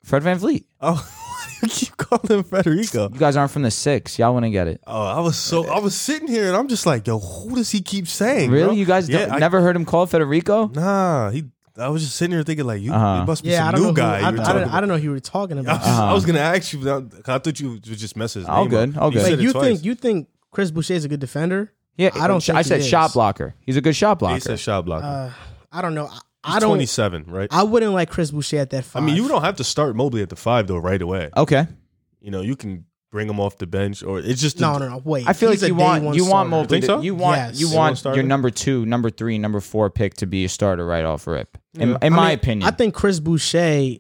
Fred 0.05 0.23
VanVleet. 0.23 0.65
oh, 0.81 1.07
you 1.63 1.69
keep 1.69 1.97
calling 1.97 2.39
him 2.39 2.45
Federico? 2.45 3.11
You 3.13 3.19
guys 3.19 3.37
aren't 3.37 3.51
from 3.51 3.63
the 3.63 3.71
six. 3.71 4.19
Y'all 4.19 4.35
wouldn't 4.35 4.53
get 4.53 4.67
it. 4.69 4.81
Oh, 4.87 5.03
I 5.07 5.21
was 5.21 5.37
so 5.37 5.67
I 5.67 5.79
was 5.79 5.95
sitting 5.95 6.29
here 6.29 6.47
and 6.49 6.57
I'm 6.57 6.69
just 6.69 6.87
like, 6.87 7.07
yo, 7.07 7.19
who 7.19 7.55
does 7.57 7.71
he 7.71 7.81
keep 7.83 8.09
saying? 8.09 8.51
Really? 8.51 8.65
bro? 8.67 8.75
You 8.75 8.85
guys 8.87 9.09
Yeah, 9.09 9.27
don't- 9.27 9.33
I- 9.35 9.39
never 9.39 9.61
heard 9.61 9.77
him 9.77 9.85
called 9.85 10.11
Federico? 10.11 10.69
Nah, 10.69 11.31
he. 11.31 11.45
I 11.79 11.89
was 11.89 12.03
just 12.03 12.17
sitting 12.17 12.33
here 12.35 12.43
thinking 12.43 12.67
like, 12.67 12.83
you, 12.83 12.93
Uh-huh. 12.93 13.23
it 13.23 13.27
must 13.27 13.43
be 13.43 13.51
yeah, 13.51 13.63
I 13.63 13.67
some 13.71 13.73
don't 13.77 13.81
new 13.83 13.87
know. 13.89 13.93
guy. 13.95 14.19
Who, 14.21 14.27
I, 14.27 14.31
you 14.31 14.37
were 14.37 14.41
I, 14.43 14.45
talking 14.45 14.55
don't, 14.61 14.63
I 14.65 14.67
about. 14.69 14.81
don't 14.81 14.89
know 14.89 14.97
who 14.99 15.03
you 15.05 15.11
were 15.13 15.21
talking 15.21 15.57
I 15.57 15.61
about. 15.61 15.79
was, 15.81 15.89
I 15.89 15.91
Uh-huh. 16.03 16.15
was 16.15 16.27
gonna 16.27 16.39
ask 16.41 16.73
you. 16.73 16.79
but 16.81 17.29
I 17.29 17.39
thought 17.39 17.61
you 17.61 17.71
would 17.71 17.83
just 17.85 18.17
mess 18.17 18.35
his 18.35 18.47
name. 18.47 18.55
All 18.55 18.65
up. 18.65 18.71
good, 18.71 18.99
all 18.99 19.09
You 19.09 19.15
good. 19.15 19.23
said 19.23 19.31
Wait, 19.33 19.39
it 19.39 19.43
you 19.43 19.53
twice. 19.53 19.65
think 19.65 19.85
you 19.85 19.95
think 19.95 20.29
Chris 20.51 20.71
Boucher 20.71 20.95
is 20.95 21.05
a 21.05 21.09
good 21.09 21.21
defender? 21.21 21.73
Yeah, 21.97 22.11
I 22.15 22.27
don't 22.29 22.43
think 22.43 22.57
I 22.57 22.61
he 22.61 22.65
said 22.69 22.81
is. 22.81 22.87
shot 22.89 23.13
blocker. 23.13 23.55
He's 23.65 23.77
a 23.77 23.81
good 23.81 23.95
shot 23.97 24.19
blocker. 24.19 24.35
He 24.35 24.41
said 24.41 24.59
shot 24.59 24.85
blocker. 24.85 25.07
Uh, 25.07 25.33
I 25.73 25.81
don't 25.83 25.95
know. 25.95 26.07
I, 26.07 26.19
He's 26.47 26.55
I 26.57 26.59
don't. 26.61 26.71
27, 26.71 27.25
right? 27.29 27.49
I 27.51 27.63
wouldn't 27.65 27.93
like 27.93 28.09
Chris 28.11 28.31
Boucher 28.31 28.59
at 28.59 28.71
that 28.71 28.85
five. 28.85 29.03
I 29.03 29.07
mean, 29.07 29.17
you 29.17 29.29
don't 29.29 29.43
have 29.43 29.57
to 29.57 29.65
start 29.65 29.95
Mobley 29.97 30.23
at 30.23 30.31
the 30.31 30.37
five 30.37 30.67
though 30.67 30.79
right 30.79 31.01
away. 31.03 31.31
okay. 31.37 31.67
You 32.21 32.31
know, 32.31 32.41
you 32.43 32.57
can 32.57 32.85
bring 33.11 33.29
him 33.29 33.41
off 33.41 33.59
the 33.59 33.67
bench, 33.67 34.03
or 34.03 34.21
it's 34.21 34.41
just 34.41 34.61
No, 34.61 34.79
no, 34.79 34.89
no. 34.89 35.03
Wait. 35.05 35.27
I 35.29 35.33
feel 35.33 35.51
like 35.51 35.61
you 35.63 35.75
want 35.75 36.15
you 36.15 36.27
want. 36.27 36.49
Mobley. 36.49 36.69
Think 36.81 36.83
to- 36.83 36.87
so? 36.87 37.01
You 37.03 37.15
want 37.15 37.39
Yes. 37.39 37.61
you 37.61 37.71
want 37.75 37.99
starter? 37.99 38.21
your 38.21 38.27
number 38.27 38.51
two, 38.51 38.87
number 38.87 39.11
three, 39.11 39.37
number 39.39 39.61
four 39.61 39.91
pick 39.91 40.15
to 40.15 40.27
be 40.27 40.45
a 40.45 40.49
starter 40.49 40.87
right 40.87 41.05
off 41.05 41.27
rip. 41.27 41.59
In, 41.75 41.91
Yeah. 41.91 41.99
in 42.03 42.13
I 42.13 42.17
my 42.17 42.29
mean, 42.29 42.35
opinion, 42.39 42.69
I 42.69 42.71
think 42.73 42.95
Chris 42.95 43.19
Boucher 43.21 43.97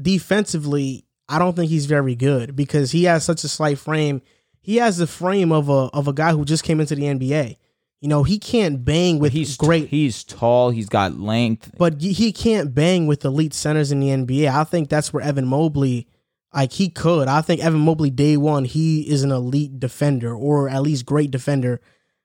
defensively, 0.00 1.04
I 1.28 1.38
don't 1.38 1.54
think 1.54 1.70
he's 1.70 1.86
very 1.86 2.14
good 2.14 2.56
because 2.56 2.90
he 2.92 3.04
has 3.04 3.24
such 3.24 3.44
a 3.44 3.48
slight 3.48 3.78
frame. 3.78 4.22
He 4.60 4.76
has 4.76 4.96
the 4.98 5.06
frame 5.06 5.52
of 5.52 5.68
a 5.68 5.88
of 5.94 6.08
a 6.08 6.12
guy 6.12 6.32
who 6.32 6.44
just 6.44 6.64
came 6.64 6.80
into 6.80 6.94
the 6.94 7.02
NBA. 7.04 7.56
You 8.00 8.08
know, 8.08 8.22
he 8.22 8.38
can't 8.38 8.84
bang 8.84 9.18
with 9.18 9.32
he's 9.32 9.56
great 9.56 9.88
He's 9.88 10.22
tall. 10.22 10.70
He's 10.70 10.88
got 10.88 11.18
length. 11.18 11.72
but 11.78 12.00
he- 12.00 12.12
he 12.12 12.32
can't 12.32 12.72
bang 12.74 13.06
with 13.08 13.24
elite 13.24 13.52
centers 13.54 13.90
in 13.90 13.98
the 14.00 14.10
NBA. 14.10 14.48
I 14.48 14.62
think 14.64 14.88
that's 14.88 15.12
where 15.12 15.22
Evan 15.22 15.46
Mobley, 15.48 16.06
like 16.54 16.72
he 16.72 16.88
could. 16.90 17.26
I 17.26 17.40
think 17.40 17.60
Evan 17.62 17.80
Mobley, 17.80 18.10
day 18.10 18.36
one, 18.36 18.64
he 18.64 19.00
is 19.08 19.24
an 19.24 19.32
elite 19.32 19.80
defender 19.80 20.32
or 20.34 20.68
at 20.68 20.82
least 20.82 21.06
great 21.06 21.30
defender. 21.32 21.80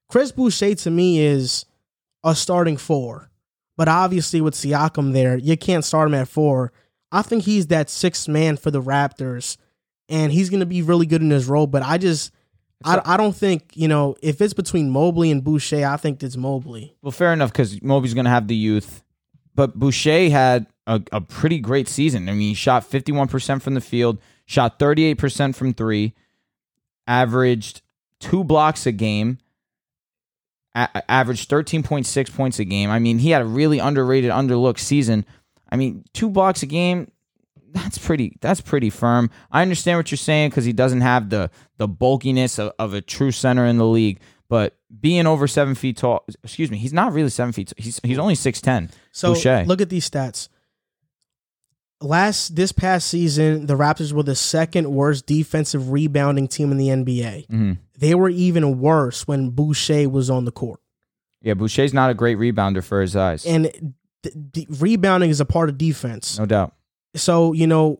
Chris 0.09 0.31
Boucher 0.31 0.75
to 0.75 0.91
me 0.91 1.19
is 1.19 1.65
a 2.23 2.35
starting 2.35 2.77
four, 2.77 3.31
but 3.75 3.87
obviously 3.87 4.41
with 4.41 4.53
Siakam 4.53 5.11
there, 5.13 5.37
you 5.37 5.57
can't 5.57 5.83
start 5.83 6.07
him 6.07 6.13
at 6.13 6.27
four. 6.27 6.71
I 7.11 7.23
think 7.23 7.45
he's 7.45 7.67
that 7.67 7.89
sixth 7.89 8.27
man 8.27 8.57
for 8.57 8.69
the 8.69 8.81
Raptors, 8.81 9.57
and 10.07 10.31
he's 10.31 10.51
going 10.51 10.59
to 10.59 10.65
be 10.67 10.83
really 10.83 11.07
good 11.07 11.21
in 11.23 11.31
his 11.31 11.47
role. 11.47 11.65
But 11.65 11.81
I 11.81 11.97
just, 11.97 12.31
I, 12.85 13.01
I 13.05 13.17
don't 13.17 13.35
think 13.35 13.71
you 13.75 13.87
know 13.87 14.15
if 14.21 14.41
it's 14.41 14.53
between 14.53 14.89
Mobley 14.89 15.31
and 15.31 15.43
Boucher, 15.43 15.85
I 15.85 15.97
think 15.97 16.21
it's 16.23 16.37
Mobley. 16.37 16.95
Well, 17.01 17.11
fair 17.11 17.33
enough 17.33 17.51
because 17.51 17.81
Mobley's 17.81 18.13
going 18.13 18.25
to 18.25 18.31
have 18.31 18.47
the 18.47 18.55
youth, 18.55 19.03
but 19.55 19.75
Boucher 19.75 20.29
had 20.29 20.67
a, 20.87 21.01
a 21.11 21.21
pretty 21.21 21.59
great 21.59 21.87
season. 21.87 22.27
I 22.29 22.33
mean, 22.33 22.49
he 22.49 22.53
shot 22.53 22.83
fifty 22.85 23.11
one 23.11 23.27
percent 23.27 23.63
from 23.63 23.73
the 23.73 23.81
field, 23.81 24.19
shot 24.45 24.79
thirty 24.79 25.05
eight 25.05 25.17
percent 25.17 25.55
from 25.55 25.73
three, 25.73 26.13
averaged 27.07 27.81
two 28.19 28.43
blocks 28.43 28.85
a 28.85 28.91
game, 28.91 29.37
a- 30.75 31.09
averaged 31.11 31.49
thirteen 31.49 31.83
point 31.83 32.05
six 32.05 32.29
points 32.29 32.59
a 32.59 32.65
game. 32.65 32.89
I 32.89 32.99
mean, 32.99 33.19
he 33.19 33.29
had 33.29 33.41
a 33.41 33.45
really 33.45 33.79
underrated, 33.79 34.31
underlooked 34.31 34.79
season. 34.79 35.25
I 35.69 35.75
mean, 35.75 36.03
two 36.13 36.29
blocks 36.29 36.61
a 36.63 36.67
game. 36.67 37.09
That's 37.73 37.97
pretty. 37.97 38.37
That's 38.39 38.61
pretty 38.61 38.89
firm. 38.89 39.29
I 39.51 39.61
understand 39.61 39.97
what 39.97 40.11
you're 40.11 40.17
saying 40.17 40.51
because 40.51 40.63
he 40.65 40.73
doesn't 40.73 41.01
have 41.01 41.29
the 41.29 41.49
the 41.77 41.87
bulkiness 41.87 42.59
of, 42.59 42.71
of 42.79 42.93
a 42.93 43.01
true 43.01 43.31
center 43.31 43.65
in 43.65 43.77
the 43.77 43.85
league. 43.87 44.19
But 44.49 44.77
being 45.01 45.25
over 45.25 45.47
seven 45.47 45.73
feet 45.73 45.97
tall, 45.97 46.23
excuse 46.43 46.69
me, 46.69 46.77
he's 46.77 46.93
not 46.93 47.13
really 47.13 47.29
seven 47.29 47.51
feet. 47.51 47.69
Tall. 47.69 47.75
He's 47.83 47.99
he's 48.03 48.19
only 48.19 48.35
six 48.35 48.61
ten. 48.61 48.91
So 49.11 49.33
Boucher. 49.33 49.63
look 49.65 49.81
at 49.81 49.89
these 49.89 50.07
stats. 50.09 50.49
Last 52.01 52.55
this 52.55 52.71
past 52.73 53.07
season, 53.07 53.65
the 53.65 53.75
Raptors 53.75 54.11
were 54.11 54.23
the 54.23 54.35
second 54.35 54.91
worst 54.93 55.25
defensive 55.25 55.89
rebounding 55.91 56.49
team 56.49 56.69
in 56.71 56.77
the 56.77 56.89
NBA. 56.89 57.47
Mhm. 57.47 57.77
They 57.97 58.13
were 58.13 58.27
even 58.29 58.79
worse 58.79 59.25
when 59.25 59.51
Boucher 59.51 60.09
was 60.09 60.29
on 60.29 60.43
the 60.43 60.51
court. 60.51 60.81
Yeah, 61.41 61.53
Boucher's 61.53 61.93
not 61.93 62.09
a 62.09 62.13
great 62.13 62.37
rebounder 62.37 62.83
for 62.83 63.01
his 63.01 63.15
eyes, 63.15 63.45
And 63.45 63.93
d- 64.51 64.67
rebounding 64.69 65.29
is 65.29 65.39
a 65.39 65.45
part 65.45 65.69
of 65.69 65.77
defense. 65.77 66.37
no 66.37 66.45
doubt. 66.45 66.73
So, 67.15 67.53
you 67.53 67.67
know, 67.67 67.99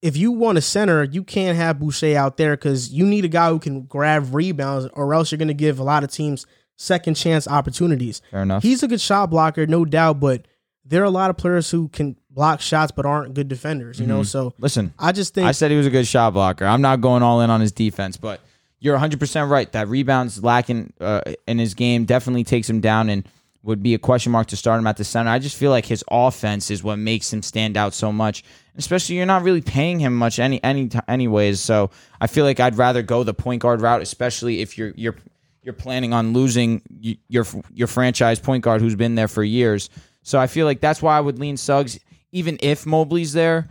if 0.00 0.16
you 0.16 0.32
want 0.32 0.58
a 0.58 0.60
center, 0.60 1.04
you 1.04 1.22
can't 1.22 1.56
have 1.56 1.78
Boucher 1.78 2.16
out 2.16 2.36
there 2.36 2.56
because 2.56 2.92
you 2.92 3.06
need 3.06 3.24
a 3.24 3.28
guy 3.28 3.48
who 3.50 3.58
can 3.58 3.82
grab 3.82 4.34
rebounds, 4.34 4.88
or 4.94 5.14
else 5.14 5.30
you're 5.30 5.38
going 5.38 5.48
to 5.48 5.54
give 5.54 5.78
a 5.78 5.84
lot 5.84 6.02
of 6.04 6.10
teams 6.10 6.46
second 6.76 7.14
chance 7.14 7.46
opportunities. 7.46 8.20
Fair 8.30 8.42
enough. 8.42 8.62
He's 8.62 8.82
a 8.82 8.88
good 8.88 9.00
shot 9.00 9.30
blocker, 9.30 9.66
no 9.66 9.84
doubt, 9.84 10.18
but 10.18 10.46
there 10.84 11.02
are 11.02 11.06
a 11.06 11.10
lot 11.10 11.30
of 11.30 11.36
players 11.36 11.70
who 11.70 11.88
can 11.88 12.16
block 12.30 12.60
shots 12.60 12.90
but 12.90 13.06
aren't 13.06 13.34
good 13.34 13.46
defenders, 13.46 14.00
you 14.00 14.06
know? 14.06 14.20
Mhm. 14.22 14.26
So 14.26 14.54
Listen, 14.58 14.92
I 14.98 15.12
just 15.12 15.34
think 15.34 15.46
I 15.46 15.52
said 15.52 15.70
he 15.70 15.76
was 15.76 15.86
a 15.86 15.90
good 15.90 16.06
shot 16.06 16.32
blocker. 16.32 16.64
I'm 16.64 16.80
not 16.82 17.00
going 17.00 17.22
all 17.22 17.40
in 17.40 17.50
on 17.50 17.60
his 17.60 17.70
defense, 17.70 18.16
but 18.16 18.40
you're 18.80 18.96
100% 18.96 19.48
right. 19.48 19.70
That 19.70 19.86
rebounds 19.86 20.42
lacking 20.42 20.92
uh, 21.00 21.20
in 21.46 21.58
his 21.60 21.74
game 21.74 22.04
definitely 22.04 22.42
takes 22.42 22.68
him 22.68 22.80
down 22.80 23.08
and 23.10 23.28
would 23.64 23.82
be 23.82 23.94
a 23.94 23.98
question 23.98 24.32
mark 24.32 24.48
to 24.48 24.56
start 24.56 24.78
him 24.80 24.86
at 24.88 24.96
the 24.96 25.04
center. 25.04 25.30
I 25.30 25.38
just 25.38 25.56
feel 25.56 25.70
like 25.70 25.86
his 25.86 26.02
offense 26.10 26.70
is 26.70 26.82
what 26.82 26.96
makes 26.96 27.32
him 27.32 27.42
stand 27.42 27.76
out 27.76 27.94
so 27.94 28.12
much. 28.12 28.42
Especially 28.76 29.16
you're 29.16 29.26
not 29.26 29.42
really 29.42 29.60
paying 29.60 30.00
him 30.00 30.16
much 30.16 30.38
any 30.38 30.62
any 30.64 30.88
ti- 30.88 30.98
anyways. 31.06 31.60
So 31.60 31.90
I 32.20 32.26
feel 32.26 32.44
like 32.44 32.58
I'd 32.58 32.76
rather 32.76 33.02
go 33.02 33.22
the 33.22 33.34
point 33.34 33.62
guard 33.62 33.80
route, 33.80 34.02
especially 34.02 34.60
if 34.62 34.76
you're 34.78 34.92
you're 34.96 35.16
you're 35.62 35.74
planning 35.74 36.12
on 36.12 36.32
losing 36.32 36.82
y- 37.02 37.18
your 37.28 37.46
your 37.72 37.86
franchise 37.86 38.40
point 38.40 38.64
guard 38.64 38.80
who's 38.80 38.96
been 38.96 39.14
there 39.14 39.28
for 39.28 39.44
years. 39.44 39.90
So 40.22 40.38
I 40.40 40.46
feel 40.48 40.66
like 40.66 40.80
that's 40.80 41.00
why 41.02 41.16
I 41.16 41.20
would 41.20 41.38
lean 41.38 41.56
Suggs, 41.56 41.98
even 42.32 42.58
if 42.62 42.84
Mobley's 42.86 43.32
there. 43.32 43.68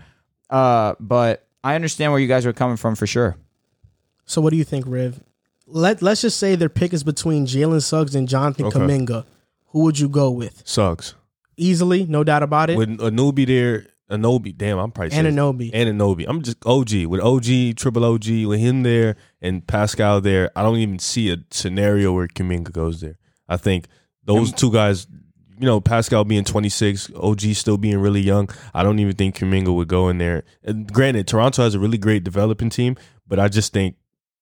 Uh, 0.50 0.96
but 1.00 1.48
I 1.64 1.76
understand 1.76 2.12
where 2.12 2.22
you 2.22 2.28
guys 2.28 2.46
are 2.46 2.54
coming 2.54 2.78
from 2.78 2.96
for 2.96 3.08
sure. 3.08 3.36
so 4.26 4.40
what 4.42 4.52
do 4.52 4.58
you 4.58 4.64
think, 4.64 4.86
Riv? 4.88 5.22
Let 5.68 6.02
let's 6.02 6.22
just 6.22 6.38
say 6.38 6.56
their 6.56 6.70
pick 6.70 6.94
is 6.94 7.04
between 7.04 7.46
Jalen 7.46 7.82
Suggs 7.82 8.16
and 8.16 8.28
Jonathan 8.30 8.66
Okay. 8.68 8.80
Kuminga. 8.80 9.26
Who 9.72 9.82
would 9.82 10.00
you 10.00 10.10
go 10.10 10.32
with? 10.32 10.64
Suggs 10.66 11.16
Easily, 11.58 12.06
no 12.06 12.24
doubt 12.24 12.44
about 12.44 12.70
it. 12.70 12.78
with 12.78 12.98
Anubi 13.00 13.46
there. 13.46 13.86
Anobi, 14.10 14.56
damn, 14.58 14.78
I'm 14.78 14.92
probably 14.92 15.16
Ananobi. 15.18 15.72
and 15.74 15.88
Anobi. 15.98 16.26
I'm 16.28 16.42
just 16.42 16.58
OG 16.66 17.06
with 17.06 17.22
OG, 17.22 17.78
triple 17.78 18.04
OG 18.04 18.26
with 18.46 18.60
him 18.60 18.84
there 18.84 19.16
and 19.42 19.66
Pascal 19.66 20.20
there. 20.20 20.52
I 20.54 20.64
don't 20.64 20.78
even 20.78 21.00
see 21.00 21.32
a 21.32 21.38
scenario 21.50 22.12
where 22.12 22.28
Kuminga 22.28 22.74
goes 22.74 23.00
there. 23.00 23.18
I 23.48 23.56
think 23.56 23.88
those 24.26 24.52
two 24.52 24.70
guys, 24.72 25.08
you 25.58 25.66
know, 25.66 25.80
Pascal 25.80 26.26
being 26.26 26.44
26, 26.44 27.12
OG 27.16 27.40
still 27.54 27.78
being 27.78 28.00
really 28.00 28.20
young. 28.22 28.50
I 28.74 28.84
don't 28.84 29.00
even 29.00 29.16
think 29.16 29.38
Kuminga 29.38 29.74
would 29.74 29.88
go 29.88 30.10
in 30.10 30.18
there. 30.18 30.44
And 30.64 30.92
granted, 30.92 31.26
Toronto 31.28 31.64
has 31.64 31.74
a 31.76 31.80
really 31.80 31.98
great 31.98 32.26
developing 32.26 32.70
team, 32.70 32.98
but 33.26 33.40
I 33.40 33.48
just 33.48 33.72
think 33.72 33.96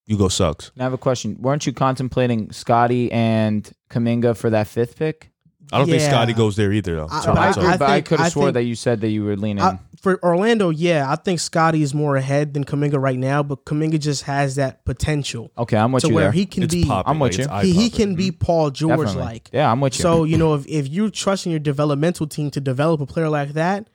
you 0.09 0.17
go 0.17 0.27
Suggs. 0.27 0.71
Now 0.75 0.83
I 0.83 0.85
have 0.85 0.93
a 0.93 0.97
question. 0.97 1.37
Weren't 1.39 1.65
you 1.65 1.71
contemplating 1.73 2.51
Scotty 2.51 3.11
and 3.11 3.69
Kuminga 3.89 4.35
for 4.35 4.49
that 4.49 4.67
fifth 4.67 4.97
pick? 4.97 5.31
I 5.71 5.77
don't 5.77 5.87
think 5.87 6.01
Yeah. 6.01 6.09
Scotty 6.09 6.33
goes 6.33 6.55
there 6.55 6.73
either 6.73 6.95
though. 6.95 7.07
I- 7.11 7.21
So 7.21 7.31
I, 7.31 7.35
Toronto. 7.35 7.59
agree, 7.61 7.77
but 7.77 7.81
I 7.89 7.93
think- 7.95 8.05
could 8.07 8.19
have 8.19 8.31
swore 8.31 8.45
think- 8.45 8.53
that 8.55 8.63
you 8.63 8.73
said 8.75 9.01
that 9.01 9.09
you 9.09 9.23
were 9.23 9.37
leaning. 9.37 9.63
I, 9.63 9.77
for 10.01 10.19
Orlando, 10.23 10.71
yeah, 10.71 11.05
I 11.11 11.15
think 11.15 11.39
Scotty 11.39 11.83
is 11.83 11.93
more 11.93 12.15
ahead 12.15 12.55
than 12.55 12.63
Kuminga 12.63 12.99
right 12.99 13.19
now, 13.19 13.43
but 13.43 13.65
Kuminga 13.65 13.99
just 13.99 14.23
has 14.23 14.55
that 14.55 14.83
potential 14.83 15.51
okay, 15.59 15.77
I'm 15.77 15.91
with 15.91 16.01
to 16.03 16.09
you 16.09 16.15
where 16.15 16.23
there. 16.25 16.31
he 16.31 16.47
can 16.47 16.63
it's 16.63 16.73
be 16.73 16.85
popping. 16.85 17.11
I'm 17.11 17.19
with 17.19 17.37
like, 17.37 17.47
you. 17.47 17.53
eye 17.53 17.63
he, 17.65 17.73
he 17.73 17.89
popping. 17.91 18.05
can 18.07 18.15
be 18.15 18.29
mm-hmm. 18.31 18.37
Paul 18.39 18.71
George 18.71 18.97
Definitely. 18.97 19.21
like. 19.23 19.49
Yeah, 19.53 19.71
I'm 19.71 19.79
with 19.79 19.95
you. 19.99 20.01
So, 20.01 20.23
you 20.23 20.37
know, 20.37 20.55
if, 20.55 20.65
if 20.79 20.87
you're 20.87 21.11
trusting 21.11 21.51
your 21.51 21.59
developmental 21.59 22.25
team 22.25 22.49
to 22.51 22.59
develop 22.59 22.99
a 23.01 23.05
player 23.05 23.29
like 23.29 23.53
that, 23.53 23.89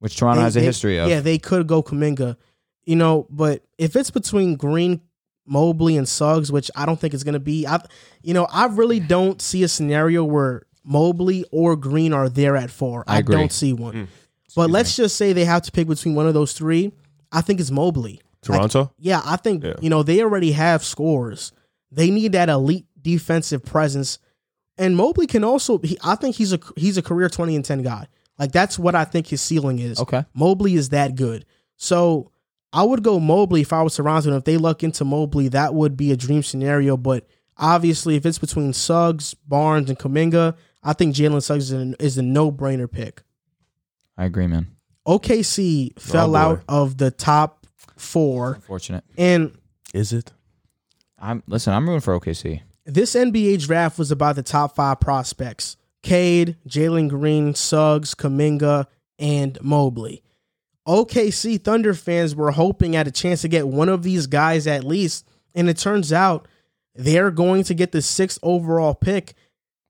Which 0.00 0.16
Toronto 0.16 0.40
they- 0.40 0.44
has 0.44 0.56
a 0.56 0.60
they- 0.60 0.64
history 0.66 0.98
of. 0.98 1.08
Yeah, 1.08 1.20
they 1.20 1.38
could 1.38 1.68
go 1.68 1.80
Kuminga. 1.82 2.36
You 2.86 2.96
know, 2.96 3.26
but 3.30 3.62
if 3.76 3.94
it's 3.96 4.10
between 4.10 4.56
Green, 4.56 5.02
Mobley, 5.48 5.96
and 5.96 6.08
Suggs, 6.08 6.52
which 6.52 6.70
I 6.76 6.86
don't 6.86 6.98
think 7.00 7.14
it's 7.14 7.24
gonna 7.24 7.38
be, 7.40 7.66
I 7.66 7.80
you 8.22 8.34
know, 8.34 8.46
I 8.52 8.66
really 8.66 9.00
don't 9.00 9.40
see 9.42 9.62
a 9.62 9.68
scenario 9.68 10.24
where 10.24 10.62
Mobley 10.84 11.44
or 11.50 11.76
Green 11.76 12.12
are 12.12 12.28
there 12.28 12.56
at 12.56 12.70
four. 12.70 13.04
I 13.06 13.16
I, 13.16 13.18
agree. 13.18 13.36
don't 13.36 13.52
see 13.52 13.72
one. 13.72 13.94
Hmm. 13.94 14.04
but 14.56 14.70
let's 14.70 14.96
just 14.96 15.16
say 15.16 15.32
they 15.32 15.44
have 15.44 15.62
to 15.62 15.72
pick 15.72 15.86
between 15.88 16.14
one 16.14 16.26
of 16.26 16.34
those 16.34 16.52
three. 16.52 16.92
I 17.32 17.40
think 17.42 17.60
it's 17.60 17.70
Mobley. 17.70 18.20
Toronto? 18.40 18.92
Yeah, 18.98 19.20
I 19.24 19.36
think 19.36 19.64
Yeah. 19.64 19.74
you 19.80 19.90
know 19.90 20.02
they 20.02 20.22
already 20.22 20.52
have 20.52 20.84
scores. 20.84 21.52
They 21.90 22.10
need 22.10 22.32
that 22.32 22.48
elite 22.48 22.86
defensive 23.00 23.64
presence, 23.64 24.18
and 24.78 24.96
Mobley 24.96 25.26
can 25.26 25.44
also. 25.44 25.78
He, 25.78 25.98
I 26.04 26.14
think 26.14 26.36
he's 26.36 26.52
a 26.52 26.60
he's 26.76 26.96
a 26.96 27.02
career 27.02 27.28
twenty 27.28 27.56
and 27.56 27.64
ten 27.64 27.82
guy. 27.82 28.06
Like 28.38 28.52
that's 28.52 28.78
what 28.78 28.94
I 28.94 29.04
think 29.04 29.26
his 29.26 29.40
ceiling 29.42 29.78
is. 29.80 29.98
Okay. 30.00 30.24
Mobley 30.34 30.74
is 30.74 30.90
that 30.90 31.16
good. 31.16 31.44
So 31.76 32.30
I 32.72 32.82
would 32.82 33.02
go 33.02 33.18
Mobley 33.18 33.62
if 33.62 33.72
I 33.72 33.82
was 33.82 33.96
Toronto. 33.96 34.28
And 34.28 34.38
if 34.38 34.44
they 34.44 34.56
luck 34.56 34.82
into 34.82 35.04
Mobley, 35.04 35.48
that 35.48 35.74
would 35.74 35.96
be 35.96 36.12
a 36.12 36.16
dream 36.16 36.42
scenario. 36.42 36.96
But 36.96 37.26
obviously, 37.56 38.16
if 38.16 38.26
it's 38.26 38.38
between 38.38 38.72
Suggs, 38.72 39.34
Barnes, 39.34 39.88
and 39.88 39.98
Kuminga, 39.98 40.56
I 40.82 40.92
think 40.92 41.14
Jalen 41.14 41.42
Suggs 41.42 41.72
is 41.72 41.94
a, 41.94 42.02
is 42.02 42.18
a 42.18 42.22
no 42.22 42.52
brainer 42.52 42.90
pick. 42.90 43.22
I 44.16 44.24
agree, 44.26 44.46
man. 44.46 44.68
OKC 45.06 45.92
oh, 45.96 46.00
fell 46.00 46.32
boy. 46.32 46.36
out 46.36 46.62
of 46.68 46.98
the 46.98 47.10
top 47.10 47.66
four, 47.96 48.54
Unfortunate. 48.54 49.04
and 49.16 49.56
Is 49.94 50.12
it? 50.12 50.32
I'm 51.18 51.42
listen. 51.46 51.72
I'm 51.72 51.88
rooting 51.88 52.00
for 52.00 52.18
OKC. 52.18 52.60
this 52.84 53.14
NBA 53.14 53.64
draft 53.66 53.98
was 53.98 54.10
about 54.10 54.36
the 54.36 54.42
top 54.42 54.74
five 54.76 55.00
prospects 55.00 55.76
Cade, 56.02 56.56
Jalen 56.68 57.08
Green, 57.08 57.54
Suggs, 57.54 58.14
Kuminga, 58.14 58.86
and 59.18 59.58
Mobley. 59.62 60.22
OKC 60.88 61.62
Thunder 61.62 61.92
fans 61.92 62.34
were 62.34 62.50
hoping 62.50 62.96
at 62.96 63.06
a 63.06 63.10
chance 63.12 63.42
to 63.42 63.48
get 63.48 63.68
one 63.68 63.90
of 63.90 64.02
these 64.02 64.26
guys 64.26 64.66
at 64.66 64.84
least, 64.84 65.28
and 65.54 65.68
it 65.68 65.76
turns 65.76 66.12
out 66.12 66.48
they're 66.94 67.30
going 67.30 67.62
to 67.64 67.74
get 67.74 67.92
the 67.92 68.00
sixth 68.00 68.38
overall 68.42 68.94
pick, 68.94 69.34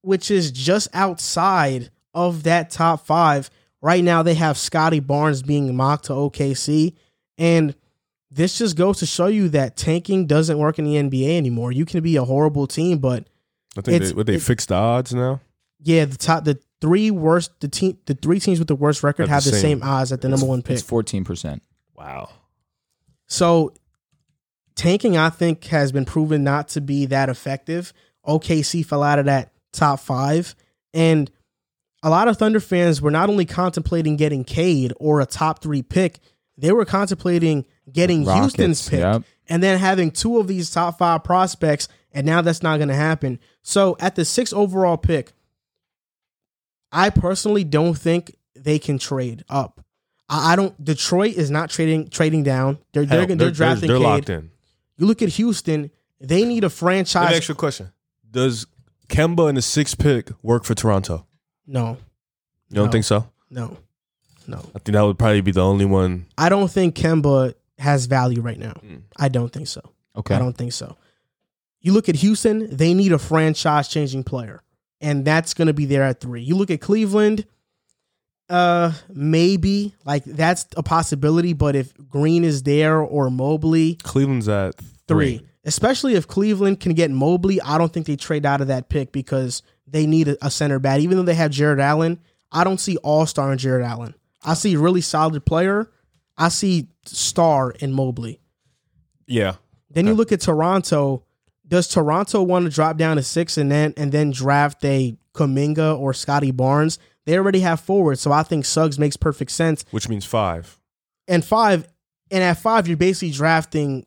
which 0.03 0.29
is 0.31 0.51
just 0.51 0.89
outside 0.93 1.91
of 2.13 2.43
that 2.43 2.71
top 2.71 3.07
five. 3.07 3.49
Right 3.81 4.03
now, 4.03 4.25
they 4.25 4.35
have 4.35 4.59
Scotty 4.59 4.99
Barnes 4.99 5.41
being 5.43 5.75
mocked 5.77 6.07
to 6.07 6.13
OKC, 6.15 6.95
and 7.39 7.77
this 8.29 8.59
just 8.59 8.77
goes 8.77 8.99
to 8.99 9.07
show 9.07 9.29
you 9.29 9.49
that 9.51 9.77
tanking 9.77 10.27
doesn't 10.27 10.59
work 10.59 10.81
in 10.81 10.85
the 10.85 10.97
NBA 10.97 11.37
anymore. 11.37 11.71
You 11.71 11.85
can 11.85 12.03
be 12.03 12.17
a 12.17 12.25
horrible 12.25 12.67
team, 12.67 12.99
but 12.99 13.29
I 13.77 13.83
think 13.83 14.03
they, 14.03 14.13
what 14.13 14.27
they 14.27 14.39
fixed 14.41 14.69
the 14.69 14.75
odds 14.75 15.15
now. 15.15 15.41
yeah, 15.81 16.07
the 16.07 16.17
top 16.17 16.45
the 16.45 16.59
three 16.81 17.11
worst 17.11 17.61
the 17.61 17.69
team 17.69 17.99
the 18.07 18.15
three 18.15 18.41
teams 18.41 18.59
with 18.59 18.69
the 18.69 18.77
worst 18.77 19.03
record 19.03 19.29
Have 19.29 19.37
have 19.37 19.45
the 19.45 19.51
the 19.51 19.57
same- 19.57 19.81
same 19.81 19.89
odds 19.89 20.13
at 20.13 20.21
the 20.21 20.29
number 20.29 20.47
one 20.47 20.63
pick. 20.63 20.75
It's 20.75 20.83
14 20.83 21.25
percent. 21.25 21.63
Wow. 21.97 22.31
So 23.27 23.75
tanking, 24.75 25.17
I 25.17 25.29
think, 25.29 25.65
has 25.67 25.93
been 25.93 26.05
proven 26.05 26.45
not 26.45 26.69
to 26.69 26.81
be 26.81 27.07
that 27.07 27.29
effective. 27.29 27.93
OKC 28.27 28.85
fell 28.85 29.03
out 29.03 29.19
of 29.19 29.27
that 29.27 29.53
top 29.73 30.01
five. 30.01 30.55
And 30.95 31.31
a 32.03 32.11
lot 32.11 32.29
of 32.29 32.39
Thunder 32.39 32.61
fans 32.61 33.03
were 33.03 33.11
not 33.11 33.29
only 33.29 33.45
contemplating 33.45 34.17
getting 34.17 34.45
Cade 34.45 34.93
or 34.97 35.21
a 35.21 35.27
top 35.27 35.63
three 35.63 35.83
pick, 35.83 36.21
they 36.57 36.73
were 36.73 36.85
contemplating 36.85 37.67
getting 37.93 38.25
Rockets, 38.25 38.57
Houston's 38.57 38.89
pick 38.89 39.01
yep. 39.01 39.23
and 39.49 39.63
then 39.63 39.79
having 39.79 40.11
two 40.11 40.39
of 40.39 40.47
these 40.49 40.71
top 40.71 40.99
five 40.99 41.25
prospects. 41.25 41.89
And 42.13 42.25
now 42.25 42.41
that's 42.41 42.63
not 42.63 42.79
going 42.79 42.89
to 42.89 42.95
happen. 42.95 43.39
So 43.63 43.97
at 44.01 44.15
the 44.15 44.25
six 44.25 44.53
overall 44.53 44.97
pick, 44.97 45.33
I 46.93 47.11
personally 47.11 47.65
don't 47.65 47.95
think 47.95 48.37
they 48.55 48.79
can 48.79 48.99
trade 48.99 49.45
up. 49.49 49.85
I, 50.29 50.53
I 50.53 50.57
don't. 50.57 50.83
Detroit 50.83 51.35
is 51.37 51.51
not 51.51 51.71
trading 51.71 52.09
trading 52.11 52.43
down. 52.43 52.79
They're 52.93 53.05
Hell, 53.05 53.27
they're, 53.27 53.37
they're, 53.37 53.51
drafting. 53.51 53.89
They're, 53.89 53.97
Cade. 53.99 54.07
locked 54.07 54.31
in. 54.31 54.51
You 54.97 55.07
look 55.07 55.23
at 55.23 55.29
Houston; 55.31 55.91
they 56.21 56.45
need 56.45 56.65
a 56.65 56.67
Let 56.67 56.73
me 56.73 56.79
franchise. 56.79 57.37
ask 57.37 57.49
you 57.49 57.53
a 57.53 57.57
question. 57.57 57.93
Does 58.31 58.67
Kemba 59.09 59.49
and 59.49 59.57
the 59.57 59.63
sixth 59.63 59.99
pick 59.99 60.31
work 60.43 60.65
for 60.65 60.75
Toronto? 60.75 61.27
no, 61.67 61.99
You 62.71 62.77
don't 62.77 62.87
No. 62.87 62.93
think 62.93 63.05
so? 63.05 63.31
no, 63.51 63.77
no. 64.47 64.59
I 64.75 64.79
think 64.81 64.95
that 64.95 65.03
would 65.03 65.19
probably 65.19 65.41
be 65.41 65.53
the 65.53 65.65
only 65.65 65.85
one. 65.87 66.27
I 66.37 66.49
don't 66.49 66.71
think 66.71 66.95
Kemba 66.95 67.55
has 67.79 68.07
value 68.07 68.41
right 68.43 68.59
now. 68.59 68.73
Mm. 68.85 69.03
I 69.17 69.29
don't 69.29 69.53
think 69.53 69.69
so. 69.69 69.81
Okay. 70.17 70.35
I 70.35 70.39
don't 70.39 70.57
think 70.57 70.73
so. 70.73 70.97
You 71.81 71.93
look 71.93 72.09
at 72.09 72.17
Houston; 72.17 72.75
they 72.75 72.93
need 72.93 73.13
a 73.13 73.19
franchise-changing 73.19 74.25
player, 74.25 74.63
and 75.01 75.25
that's 75.25 75.55
going 75.55 75.69
to 75.69 75.75
be 75.75 75.87
there 75.87 76.03
at 76.03 76.21
three. 76.21 76.43
You 76.43 76.57
look 76.57 76.71
at 76.71 76.81
Cleveland. 76.81 77.47
Uh, 78.49 78.93
maybe 79.13 79.95
like 80.07 80.25
that's 80.25 80.67
a 80.75 80.83
possibility, 80.83 81.53
but 81.53 81.77
if 81.77 81.93
Green 82.09 82.45
is 82.45 82.63
there 82.63 82.99
or 82.99 83.29
Mobley, 83.29 83.97
Cleveland's 83.97 84.49
at 84.49 84.75
three. 85.07 85.39
three. 85.39 85.47
Especially 85.65 86.15
if 86.15 86.27
Cleveland 86.27 86.81
can 86.81 86.95
get 86.95 87.11
Mobley, 87.11 87.61
I 87.61 87.77
don't 87.77 87.93
think 87.93 88.07
they 88.07 88.17
trade 88.17 88.47
out 88.47 88.63
of 88.63 88.69
that 88.69 88.89
pick 88.89 89.13
because 89.13 89.63
they 89.87 90.07
need 90.07 90.29
a, 90.29 90.47
a 90.47 90.51
center 90.51 90.79
back. 90.79 91.01
Even 91.01 91.19
though 91.19 91.25
they 91.25 91.35
have 91.35 91.51
Jarrett 91.51 91.79
Allen, 91.79 92.19
I 92.51 92.65
don't 92.65 92.81
see 92.81 92.97
all 92.99 93.27
star 93.27 93.53
in 93.53 93.59
Jarrett 93.59 93.85
Allen. 93.85 94.15
I 94.43 94.55
see 94.55 94.77
really 94.77 95.03
solid 95.03 95.45
player. 95.45 95.91
I 96.39 96.49
see 96.49 96.89
star 97.05 97.73
in 97.73 97.93
Mobley. 97.93 98.41
Yeah. 99.27 99.57
Then 99.91 100.07
you 100.07 100.15
look 100.15 100.33
at 100.33 100.41
Toronto. 100.41 101.25
Does 101.69 101.87
Toronto 101.87 102.43
want 102.43 102.65
to 102.65 102.71
drop 102.71 102.97
down 102.97 103.17
to 103.17 103.23
six 103.23 103.59
and 103.59 103.71
then 103.71 103.95
and 103.97 104.11
then 104.11 104.31
draft 104.31 104.85
a 104.85 105.17
Kuminga 105.35 105.99
or 105.99 106.15
Scotty 106.15 106.51
Barnes? 106.51 106.99
They 107.27 107.37
already 107.37 107.61
have 107.61 107.81
forwards, 107.81 108.23
so 108.23 108.33
I 108.33 108.43
think 108.43 108.65
Suggs 108.65 108.99
makes 108.99 109.17
perfect 109.17 109.51
sense. 109.51 109.85
Which 109.91 110.09
means 110.09 110.25
five. 110.25 110.81
And 111.27 111.45
five, 111.45 111.87
and 112.31 112.43
at 112.43 112.57
five, 112.57 112.89
you're 112.89 112.97
basically 112.97 113.33
drafting 113.33 114.07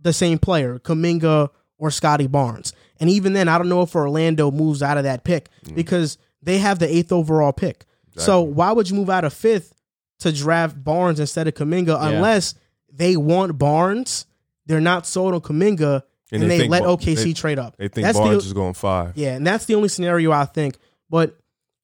the 0.00 0.12
same 0.12 0.38
player, 0.38 0.78
Kuminga 0.78 1.50
or 1.76 1.90
Scotty 1.90 2.28
Barnes. 2.28 2.72
And 3.00 3.10
even 3.10 3.32
then, 3.32 3.48
I 3.48 3.58
don't 3.58 3.68
know 3.68 3.82
if 3.82 3.94
Orlando 3.96 4.52
moves 4.52 4.82
out 4.82 4.96
of 4.96 5.04
that 5.04 5.24
pick 5.24 5.48
mm. 5.64 5.74
because 5.74 6.18
they 6.40 6.58
have 6.58 6.78
the 6.78 6.88
eighth 6.88 7.12
overall 7.12 7.52
pick. 7.52 7.84
So 8.18 8.40
why 8.40 8.72
would 8.72 8.88
you 8.88 8.96
move 8.96 9.10
out 9.10 9.24
of 9.24 9.34
fifth 9.34 9.74
to 10.20 10.32
draft 10.32 10.82
Barnes 10.82 11.20
instead 11.20 11.46
of 11.48 11.52
Kuminga 11.52 11.98
unless 12.00 12.54
they 12.90 13.14
want 13.16 13.58
Barnes? 13.58 14.24
They're 14.64 14.80
not 14.80 15.06
sold 15.06 15.34
on 15.34 15.42
Kuminga 15.42 16.02
and, 16.32 16.42
And 16.42 16.50
they 16.50 16.58
they, 16.58 16.68
let 16.68 16.82
Bar- 16.82 16.96
OKC 16.96 17.24
they- 17.24 17.32
trade 17.32 17.58
up. 17.58 17.76
They 17.76 17.88
think 17.88 18.06
That's 18.06 18.18
Barnes 18.18 18.42
the, 18.44 18.46
is 18.48 18.52
going 18.52 18.74
five. 18.74 19.12
yeah, 19.16 19.34
and 19.36 19.46
that's 19.46 19.66
the 19.66 19.74
only 19.74 19.88
scenario 19.88 20.32
I 20.32 20.44
think. 20.44 20.76
But 21.08 21.38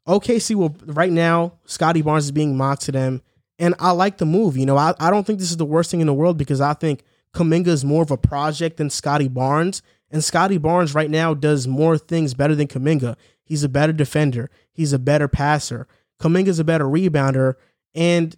OKC 0.08 0.54
will 0.54 0.74
right 0.86 1.12
now, 1.12 1.54
Scotty 1.64 2.02
Barnes 2.02 2.24
is 2.24 2.32
being 2.32 2.56
mocked 2.56 2.82
to 2.82 2.92
them. 2.92 3.22
And 3.58 3.74
I 3.78 3.92
like 3.92 4.18
the 4.18 4.26
move. 4.26 4.56
You 4.56 4.66
know, 4.66 4.76
I, 4.76 4.94
I 4.98 5.10
don't 5.10 5.24
think 5.24 5.38
this 5.38 5.50
is 5.50 5.56
the 5.56 5.64
worst 5.64 5.90
thing 5.90 6.00
in 6.00 6.06
the 6.08 6.14
world 6.14 6.36
because 6.36 6.60
I 6.60 6.74
think 6.74 7.04
Kuminga 7.34 7.68
is 7.68 7.84
more 7.84 8.02
of 8.02 8.10
a 8.10 8.16
project 8.16 8.78
than 8.78 8.90
Scotty 8.90 9.28
Barnes. 9.28 9.82
And 10.10 10.24
Scotty 10.24 10.58
Barnes 10.58 10.94
right 10.94 11.10
now 11.10 11.32
does 11.34 11.68
more 11.68 11.96
things 11.96 12.34
better 12.34 12.54
than 12.56 12.66
Kuminga. 12.66 13.14
He's 13.44 13.62
a 13.62 13.68
better 13.68 13.92
defender. 13.92 14.50
He's 14.72 14.92
a 14.92 14.98
better 14.98 15.28
passer. 15.28 15.86
Kuminga's 16.20 16.58
a 16.58 16.64
better 16.64 16.86
rebounder 16.86 17.54
and 17.94 18.34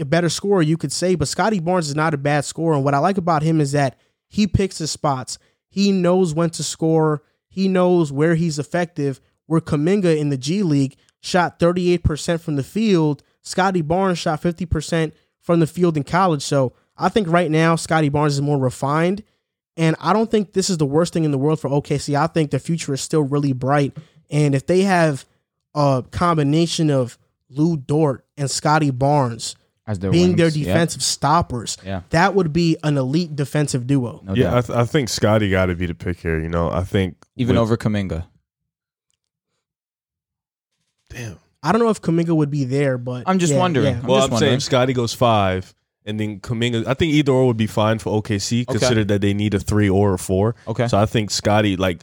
a 0.00 0.04
better 0.04 0.28
scorer, 0.30 0.62
you 0.62 0.76
could 0.78 0.92
say. 0.92 1.14
But 1.14 1.28
Scotty 1.28 1.60
Barnes 1.60 1.88
is 1.88 1.94
not 1.94 2.14
a 2.14 2.18
bad 2.18 2.44
scorer. 2.46 2.74
And 2.74 2.84
what 2.84 2.94
I 2.94 2.98
like 2.98 3.18
about 3.18 3.42
him 3.42 3.60
is 3.60 3.72
that 3.72 3.98
he 4.34 4.48
picks 4.48 4.78
his 4.78 4.90
spots. 4.90 5.38
He 5.68 5.92
knows 5.92 6.34
when 6.34 6.50
to 6.50 6.64
score. 6.64 7.22
He 7.46 7.68
knows 7.68 8.10
where 8.10 8.34
he's 8.34 8.58
effective. 8.58 9.20
Where 9.46 9.60
Kuminga 9.60 10.18
in 10.18 10.30
the 10.30 10.36
G 10.36 10.64
League 10.64 10.96
shot 11.20 11.60
38% 11.60 12.40
from 12.40 12.56
the 12.56 12.64
field, 12.64 13.22
Scotty 13.42 13.80
Barnes 13.80 14.18
shot 14.18 14.42
50% 14.42 15.12
from 15.40 15.60
the 15.60 15.68
field 15.68 15.96
in 15.96 16.02
college. 16.02 16.42
So 16.42 16.72
I 16.96 17.10
think 17.10 17.28
right 17.28 17.48
now 17.48 17.76
Scotty 17.76 18.08
Barnes 18.08 18.34
is 18.34 18.42
more 18.42 18.58
refined. 18.58 19.22
And 19.76 19.94
I 20.00 20.12
don't 20.12 20.32
think 20.32 20.52
this 20.52 20.68
is 20.68 20.78
the 20.78 20.84
worst 20.84 21.12
thing 21.12 21.22
in 21.22 21.30
the 21.30 21.38
world 21.38 21.60
for 21.60 21.70
OKC. 21.70 22.16
I 22.16 22.26
think 22.26 22.50
the 22.50 22.58
future 22.58 22.92
is 22.92 23.00
still 23.00 23.22
really 23.22 23.52
bright. 23.52 23.96
And 24.30 24.56
if 24.56 24.66
they 24.66 24.80
have 24.80 25.26
a 25.76 26.02
combination 26.10 26.90
of 26.90 27.18
Lu 27.48 27.76
Dort 27.76 28.26
and 28.36 28.50
Scotty 28.50 28.90
Barnes 28.90 29.54
As 29.86 29.98
their 29.98 30.10
being 30.10 30.36
their 30.36 30.46
wings. 30.46 30.56
Yep. 30.56 30.66
defensive 30.66 31.02
stoppers, 31.02 31.76
Yeah. 31.84 32.02
that 32.10 32.34
would 32.34 32.52
be 32.54 32.76
an 32.82 32.96
elite 32.96 33.36
defensive 33.36 33.86
duo. 33.86 34.22
No 34.24 34.34
Yeah, 34.34 34.56
I, 34.56 34.60
th- 34.62 34.76
I 34.78 34.84
think 34.86 35.10
Scotty 35.10 35.50
got 35.50 35.66
to 35.66 35.74
be 35.74 35.84
the 35.86 35.94
pick 35.94 36.20
here. 36.20 36.40
You 36.40 36.48
know, 36.48 36.70
I 36.70 36.84
think 36.84 37.16
Even 37.36 37.56
with- 37.56 37.62
over 37.62 37.76
Kuminga. 37.76 38.24
Damn. 41.10 41.38
I 41.62 41.72
don't 41.72 41.80
know 41.80 41.90
if 41.90 42.00
Kuminga 42.02 42.34
would 42.36 42.50
be 42.50 42.64
there, 42.64 42.98
but 42.98 43.24
I'm 43.26 43.38
just 43.38 43.52
yeah, 43.52 43.58
wondering. 43.58 43.86
yeah. 43.94 44.00
I'm 44.00 44.06
well, 44.06 44.18
just 44.18 44.26
I'm 44.28 44.32
wondering. 44.32 44.50
saying 44.52 44.60
Scotty 44.60 44.92
goes 44.92 45.14
five, 45.14 45.74
and 46.04 46.20
then 46.20 46.40
Kuminga. 46.40 46.86
I 46.86 46.94
think 46.94 47.12
either 47.14 47.32
or 47.32 47.46
would 47.46 47.56
be 47.56 47.66
fine 47.66 47.98
for 47.98 48.20
OKC, 48.22 48.62
Okay. 48.62 48.78
considered 48.78 49.08
that 49.08 49.20
they 49.22 49.32
need 49.32 49.54
a 49.54 49.60
three 49.60 49.88
or 49.88 50.14
a 50.14 50.18
four. 50.18 50.54
Okay. 50.68 50.88
So 50.88 50.98
I 50.98 51.06
think 51.06 51.30
Scotty, 51.30 51.76
like, 51.76 52.02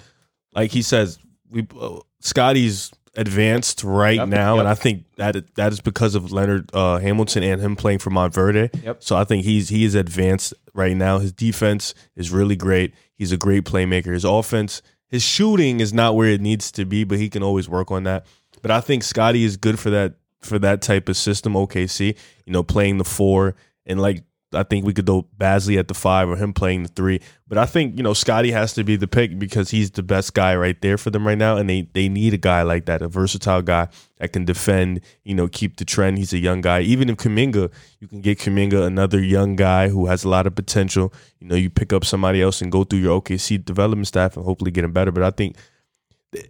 like 0.56 0.72
he 0.72 0.82
says, 0.82 1.20
we 1.50 1.68
uh, 1.80 2.00
Scotty's 2.22 2.92
advanced 3.16 3.84
right 3.84 4.18
Yep, 4.18 4.30
now, 4.30 4.56
yep. 4.56 4.60
and 4.62 4.70
I 4.70 4.74
think 4.76 5.06
that 5.18 5.56
that 5.56 5.72
is 5.74 5.82
because 5.82 6.16
of 6.16 6.32
Leonard 6.32 6.70
uh, 6.74 6.98
Hamilton 7.00 7.44
and 7.44 7.62
him 7.62 7.76
playing 7.76 8.00
for 8.00 8.10
Montverde. 8.10 8.84
Yep. 8.84 9.04
So 9.04 9.16
I 9.18 9.24
think 9.24 9.44
he's 9.44 9.70
he 9.70 9.84
is 9.84 9.96
advanced 9.96 10.54
right 10.74 10.96
now. 10.96 11.20
His 11.20 11.32
defense 11.34 11.94
is 12.16 12.32
really 12.32 12.56
great. 12.56 12.94
He's 13.16 13.32
a 13.32 13.38
great 13.38 13.66
playmaker. 13.66 14.14
His 14.14 14.24
offense, 14.26 14.82
his 15.10 15.24
shooting 15.24 15.80
is 15.80 15.94
not 15.94 16.16
where 16.16 16.30
it 16.30 16.42
needs 16.42 16.72
to 16.74 16.86
be, 16.86 17.04
but 17.04 17.18
he 17.18 17.30
can 17.30 17.44
always 17.44 17.68
work 17.68 17.92
on 17.92 18.04
that. 18.04 18.26
But 18.62 18.72
I 18.72 18.80
think 18.82 19.04
Scotty 19.04 19.44
is 19.44 19.58
good 19.58 19.80
for 19.80 19.90
that 19.90 20.16
for 20.42 20.58
that 20.60 20.82
type 20.82 21.10
of 21.10 21.18
system. 21.18 21.54
OKC, 21.54 22.18
you 22.46 22.54
know, 22.54 22.64
playing 22.64 22.98
the 22.98 23.04
four 23.04 23.56
and 23.86 24.00
like 24.02 24.24
I 24.54 24.64
think 24.64 24.86
we 24.86 24.94
could 24.94 25.06
go 25.06 25.28
Bazley 25.38 25.80
at 25.80 25.88
the 25.88 25.94
five 25.94 26.30
or 26.30 26.36
him 26.36 26.54
playing 26.54 26.84
the 26.84 26.90
three. 26.90 27.22
But 27.48 27.58
I 27.58 27.66
think 27.66 27.98
you 27.98 28.04
know 28.04 28.14
Scotty 28.14 28.52
has 28.52 28.74
to 28.74 28.84
be 28.84 28.96
the 28.96 29.08
pick 29.08 29.40
because 29.40 29.72
he's 29.72 29.92
the 29.92 30.04
best 30.04 30.34
guy 30.34 30.56
right 30.56 30.80
there 30.82 30.98
for 30.98 31.10
them 31.10 31.26
right 31.26 31.38
now, 31.38 31.58
and 31.58 31.70
they 31.70 31.88
they 31.94 32.10
need 32.10 32.34
a 32.34 32.38
guy 32.38 32.64
like 32.64 32.86
that, 32.86 33.02
a 33.02 33.08
versatile 33.08 33.62
guy 33.62 33.88
that 34.18 34.34
can 34.34 34.46
defend. 34.46 35.02
You 35.24 35.36
know, 35.36 35.48
keep 35.48 35.78
the 35.78 35.86
trend. 35.86 36.18
He's 36.18 36.34
a 36.34 36.38
young 36.38 36.62
guy. 36.62 36.82
Even 36.82 37.10
if 37.10 37.18
Kuminga, 37.18 37.72
you 38.00 38.08
can 38.08 38.22
get 38.22 38.40
Kuminga 38.40 38.86
another 38.86 39.22
young 39.22 39.56
guy 39.56 39.90
who 39.90 40.08
has 40.08 40.24
a 40.24 40.30
lot 40.30 40.48
of 40.48 40.56
potential. 40.56 41.14
You 41.40 41.48
know, 41.48 41.56
you 41.56 41.70
pick 41.70 41.94
up 41.94 42.06
somebody 42.06 42.42
else 42.42 42.62
and 42.62 42.72
go 42.72 42.84
through 42.84 43.00
your 43.00 43.22
OKC 43.22 43.64
development 43.64 44.08
staff 44.08 44.36
and 44.36 44.46
hopefully 44.46 44.72
get 44.72 44.84
him 44.84 44.92
better. 44.94 45.12
But 45.12 45.24
I 45.24 45.32
think. 45.32 45.56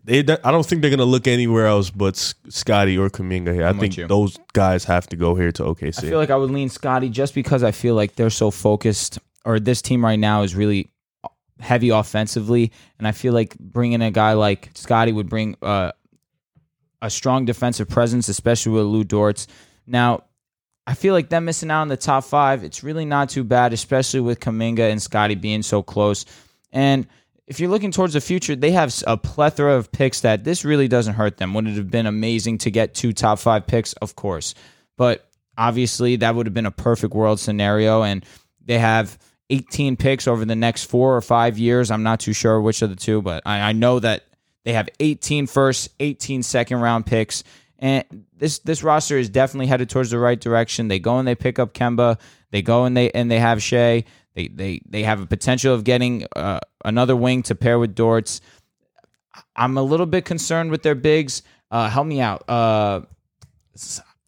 They, 0.04 0.20
I 0.20 0.52
don't 0.52 0.66
think 0.66 0.82
they're 0.82 0.92
gonna 0.92 1.06
look 1.06 1.28
anywhere 1.28 1.66
else 1.66 1.90
but 1.90 2.16
Scotty 2.16 2.98
or 2.98 3.10
Kuminga 3.10 3.54
here. 3.54 3.66
I 3.66 3.70
I'm 3.70 3.80
think 3.80 3.98
you. 3.98 4.08
those 4.08 4.38
guys 4.54 4.84
have 4.84 5.08
to 5.08 5.16
go 5.16 5.34
here 5.34 5.52
to 5.54 5.64
OKC. 5.64 5.98
I 6.00 6.10
feel 6.10 6.20
like 6.20 6.30
I 6.30 6.36
would 6.36 6.52
lean 6.52 6.70
Scotty 6.70 7.10
just 7.10 7.34
because 7.34 7.64
I 7.64 7.72
feel 7.72 7.96
like 7.96 8.16
they're 8.16 8.30
so 8.30 8.52
focused, 8.52 9.18
or 9.44 9.60
this 9.60 9.82
team 9.82 10.06
right 10.06 10.20
now 10.20 10.44
is 10.44 10.56
really 10.56 10.92
heavy 11.60 11.90
offensively, 11.90 12.72
and 13.00 13.08
I 13.08 13.12
feel 13.12 13.34
like 13.34 13.58
bringing 13.58 14.02
a 14.04 14.12
guy 14.12 14.34
like 14.34 14.70
Scotty 14.76 15.14
would 15.14 15.30
bring 15.30 15.56
uh, 15.64 15.94
a 17.02 17.10
strong 17.10 17.46
defensive 17.46 17.90
presence, 17.90 18.30
especially 18.30 18.74
with 18.74 18.86
Lou 18.86 19.04
Dortz. 19.04 19.48
Now, 19.88 20.26
I 20.86 20.94
feel 20.94 21.14
like 21.14 21.30
them 21.30 21.46
missing 21.46 21.72
out 21.72 21.82
on 21.82 21.88
the 21.88 21.98
top 21.98 22.24
five, 22.24 22.64
it's 22.64 22.84
really 22.84 23.06
not 23.06 23.30
too 23.30 23.44
bad, 23.44 23.74
especially 23.74 24.20
with 24.20 24.40
Kuminga 24.40 24.92
and 24.92 25.02
Scotty 25.02 25.36
being 25.36 25.64
so 25.64 25.82
close. 25.82 26.26
And 26.72 27.08
if 27.52 27.60
you're 27.60 27.70
looking 27.70 27.92
towards 27.92 28.14
the 28.14 28.22
future, 28.22 28.56
they 28.56 28.72
have 28.72 28.96
a 29.06 29.18
plethora 29.18 29.76
of 29.76 29.92
picks 29.92 30.22
that 30.22 30.46
this 30.46 30.64
really 30.64 30.88
doesn't 30.88 31.16
hurt 31.16 31.36
them. 31.36 31.54
Would 31.54 31.68
it 31.68 31.76
have 31.76 31.92
been 31.92 32.06
amazing 32.06 32.60
to 32.60 32.72
get 32.72 32.94
two 32.94 33.12
top 33.12 33.40
five 33.40 33.68
picks? 33.68 33.92
Of 33.96 34.16
course. 34.16 34.56
But 34.96 35.30
obviously, 35.58 36.16
that 36.16 36.34
would 36.34 36.46
have 36.46 36.54
been 36.54 36.66
a 36.66 36.72
perfect 36.72 37.14
world 37.14 37.42
scenario. 37.42 38.04
And 38.04 38.26
they 38.64 38.80
have 38.80 39.20
18 39.50 39.98
picks 39.98 40.30
over 40.30 40.46
the 40.46 40.56
next 40.56 40.86
four 40.86 41.14
or 41.14 41.20
five 41.20 41.58
years. 41.58 41.92
I'm 41.92 42.04
not 42.04 42.22
too 42.22 42.32
sure 42.32 42.62
which 42.62 42.82
of 42.84 42.90
the 42.90 42.96
two, 42.96 43.22
but 43.22 43.44
I, 43.46 43.60
I 43.60 43.72
know 43.74 44.00
that 44.00 44.24
they 44.64 44.72
have 44.72 44.88
18 45.02 45.46
first, 45.46 45.90
18 46.00 46.44
second 46.44 46.80
round 46.80 47.06
picks. 47.06 47.44
And 47.80 48.06
this 48.38 48.60
this 48.60 48.82
roster 48.82 49.18
is 49.18 49.28
definitely 49.28 49.68
headed 49.68 49.90
towards 49.90 50.12
the 50.12 50.20
right 50.20 50.40
direction. 50.40 50.88
They 50.88 51.00
go 51.00 51.18
and 51.18 51.28
they 51.28 51.36
pick 51.36 51.60
up 51.60 51.74
Kemba. 51.74 52.18
They 52.52 52.62
go 52.62 52.86
and 52.86 52.96
they 52.96 53.12
and 53.12 53.30
they 53.30 53.40
have 53.40 53.62
Shai. 53.62 54.06
They 54.34 54.48
they 54.48 54.82
they 54.88 55.04
have 55.04 55.22
a 55.22 55.26
potential 55.26 55.74
of 55.74 55.84
getting 55.84 56.26
uh, 56.36 56.60
another 56.86 57.16
wing 57.16 57.44
to 57.44 57.56
pair 57.56 57.78
with 57.80 57.96
Dortz. 57.96 58.40
I'm 59.56 59.78
a 59.78 59.84
little 59.84 60.06
bit 60.06 60.26
concerned 60.26 60.72
with 60.72 60.84
their 60.84 60.96
bigs. 60.96 61.42
Uh, 61.70 61.90
help 61.90 62.08
me 62.08 62.22
out. 62.22 62.44
Uh, 62.50 63.02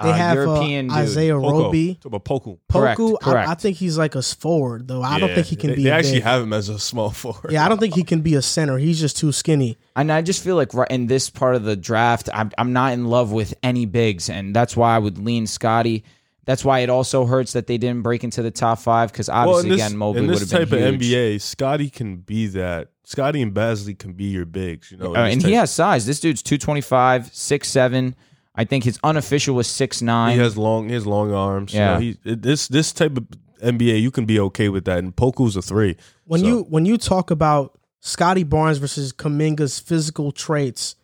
They 0.01 0.09
Uh, 0.09 0.13
have 0.13 0.37
uh, 0.37 0.41
European 0.41 0.87
dude. 0.87 0.97
Isaiah 0.97 1.33
Poku. 1.33 1.51
Roby. 1.51 1.95
Talk 1.95 2.05
about 2.05 2.25
Poku. 2.25 2.57
Correct, 2.69 2.99
Poku, 2.99 3.15
I, 3.21 3.23
correct. 3.23 3.49
I 3.49 3.53
think 3.55 3.77
he's 3.77 3.97
like 3.97 4.15
a 4.15 4.19
s- 4.19 4.33
forward 4.33 4.87
though. 4.87 5.01
I 5.01 5.19
don't 5.19 5.33
think 5.33 5.47
he 5.47 5.55
can 5.55 5.69
They, 5.69 5.75
be. 5.77 5.83
they 5.83 5.89
a 5.91 5.93
actually 5.93 6.13
big. 6.15 6.23
have 6.23 6.41
him 6.41 6.51
as 6.51 6.67
a 6.67 6.79
small 6.79 7.09
forward. 7.21 7.51
Yeah, 7.51 7.65
I 7.65 7.69
don't 7.69 7.77
think 7.79 7.93
he 7.95 8.03
can 8.03 8.21
be 8.21 8.35
a 8.35 8.41
center. 8.41 8.77
He's 8.77 8.99
just 8.99 9.15
too 9.17 9.31
skinny. 9.31 9.77
And 9.95 10.11
I 10.11 10.21
just 10.21 10.43
feel 10.43 10.55
like 10.57 10.73
right 10.73 10.89
in 10.91 11.07
this 11.07 11.29
part 11.29 11.55
of 11.55 11.63
the 11.63 11.75
draft, 11.77 12.27
I'm, 12.33 12.51
I'm 12.57 12.73
not 12.73 12.93
in 12.93 13.05
love 13.05 13.31
with 13.31 13.53
any 13.63 13.85
bigs, 13.85 14.29
and 14.29 14.53
that's 14.53 14.75
why 14.75 14.95
I 14.95 14.99
would 14.99 15.17
lean 15.19 15.47
Scotty. 15.47 16.03
That's 16.45 16.65
why 16.65 16.79
it 16.79 16.89
also 16.89 17.25
hurts 17.25 17.53
that 17.53 17.67
they 17.67 17.77
didn't 17.77 18.01
break 18.01 18.23
into 18.23 18.41
the 18.41 18.51
top 18.51 18.79
five 18.79 19.11
because 19.11 19.29
Well, 19.29 19.49
obviously 19.55 19.69
in 19.71 19.77
this, 19.77 19.85
again 19.87 19.97
Mobley 19.97 20.21
would 20.27 20.39
have 20.39 20.49
been 20.49 20.59
huge. 20.59 20.69
type 20.69 20.71
of 20.73 20.99
NBA, 21.01 21.41
Scotty 21.41 21.89
can 21.89 22.17
be 22.17 22.47
that. 22.47 22.89
Scotty 23.05 23.41
and 23.41 23.53
Bazley 23.53 23.97
can 23.97 24.13
be 24.13 24.25
your 24.25 24.45
bigs. 24.45 24.91
You 24.91 24.97
know, 24.97 25.13
Uh, 25.15 25.25
this 25.25 25.33
and 25.33 25.41
he 25.43 25.53
has 25.53 25.71
size. 25.71 26.05
This 26.05 26.19
dude's 26.19 26.41
225, 26.41 27.31
6'7". 27.31 28.13
I 28.55 28.65
think 28.65 28.83
his 28.83 28.99
unofficial 29.03 29.55
was 29.55 29.67
6'9". 29.67 30.33
He 30.33 30.37
has 30.39 30.57
long, 30.57 30.87
he 30.89 30.93
has 30.93 31.05
long 31.07 31.33
arms. 31.33 31.73
Yeah. 31.73 31.97
you 31.99 32.11
know, 32.11 32.17
he, 32.23 32.35
this 32.35 32.67
this 32.67 32.91
type 32.93 33.17
of 33.17 33.25
NBA, 33.63 34.01
you 34.01 34.11
can 34.11 34.25
be 34.25 34.39
okay 34.39 34.67
with 34.69 34.83
that. 34.85 34.99
And 34.99 35.15
Poku's 35.15 35.55
a 35.55 35.61
three. 35.61 35.95
When 36.25 36.41
So- 36.41 36.45
you 36.47 36.61
when 36.69 36.85
you 36.85 36.97
talk 36.97 37.31
about 37.31 37.79
Scotty 38.01 38.43
Barnes 38.43 38.77
versus 38.79 39.13
Kuminga's 39.13 39.79
physical 39.79 40.31
traits, 40.33 40.95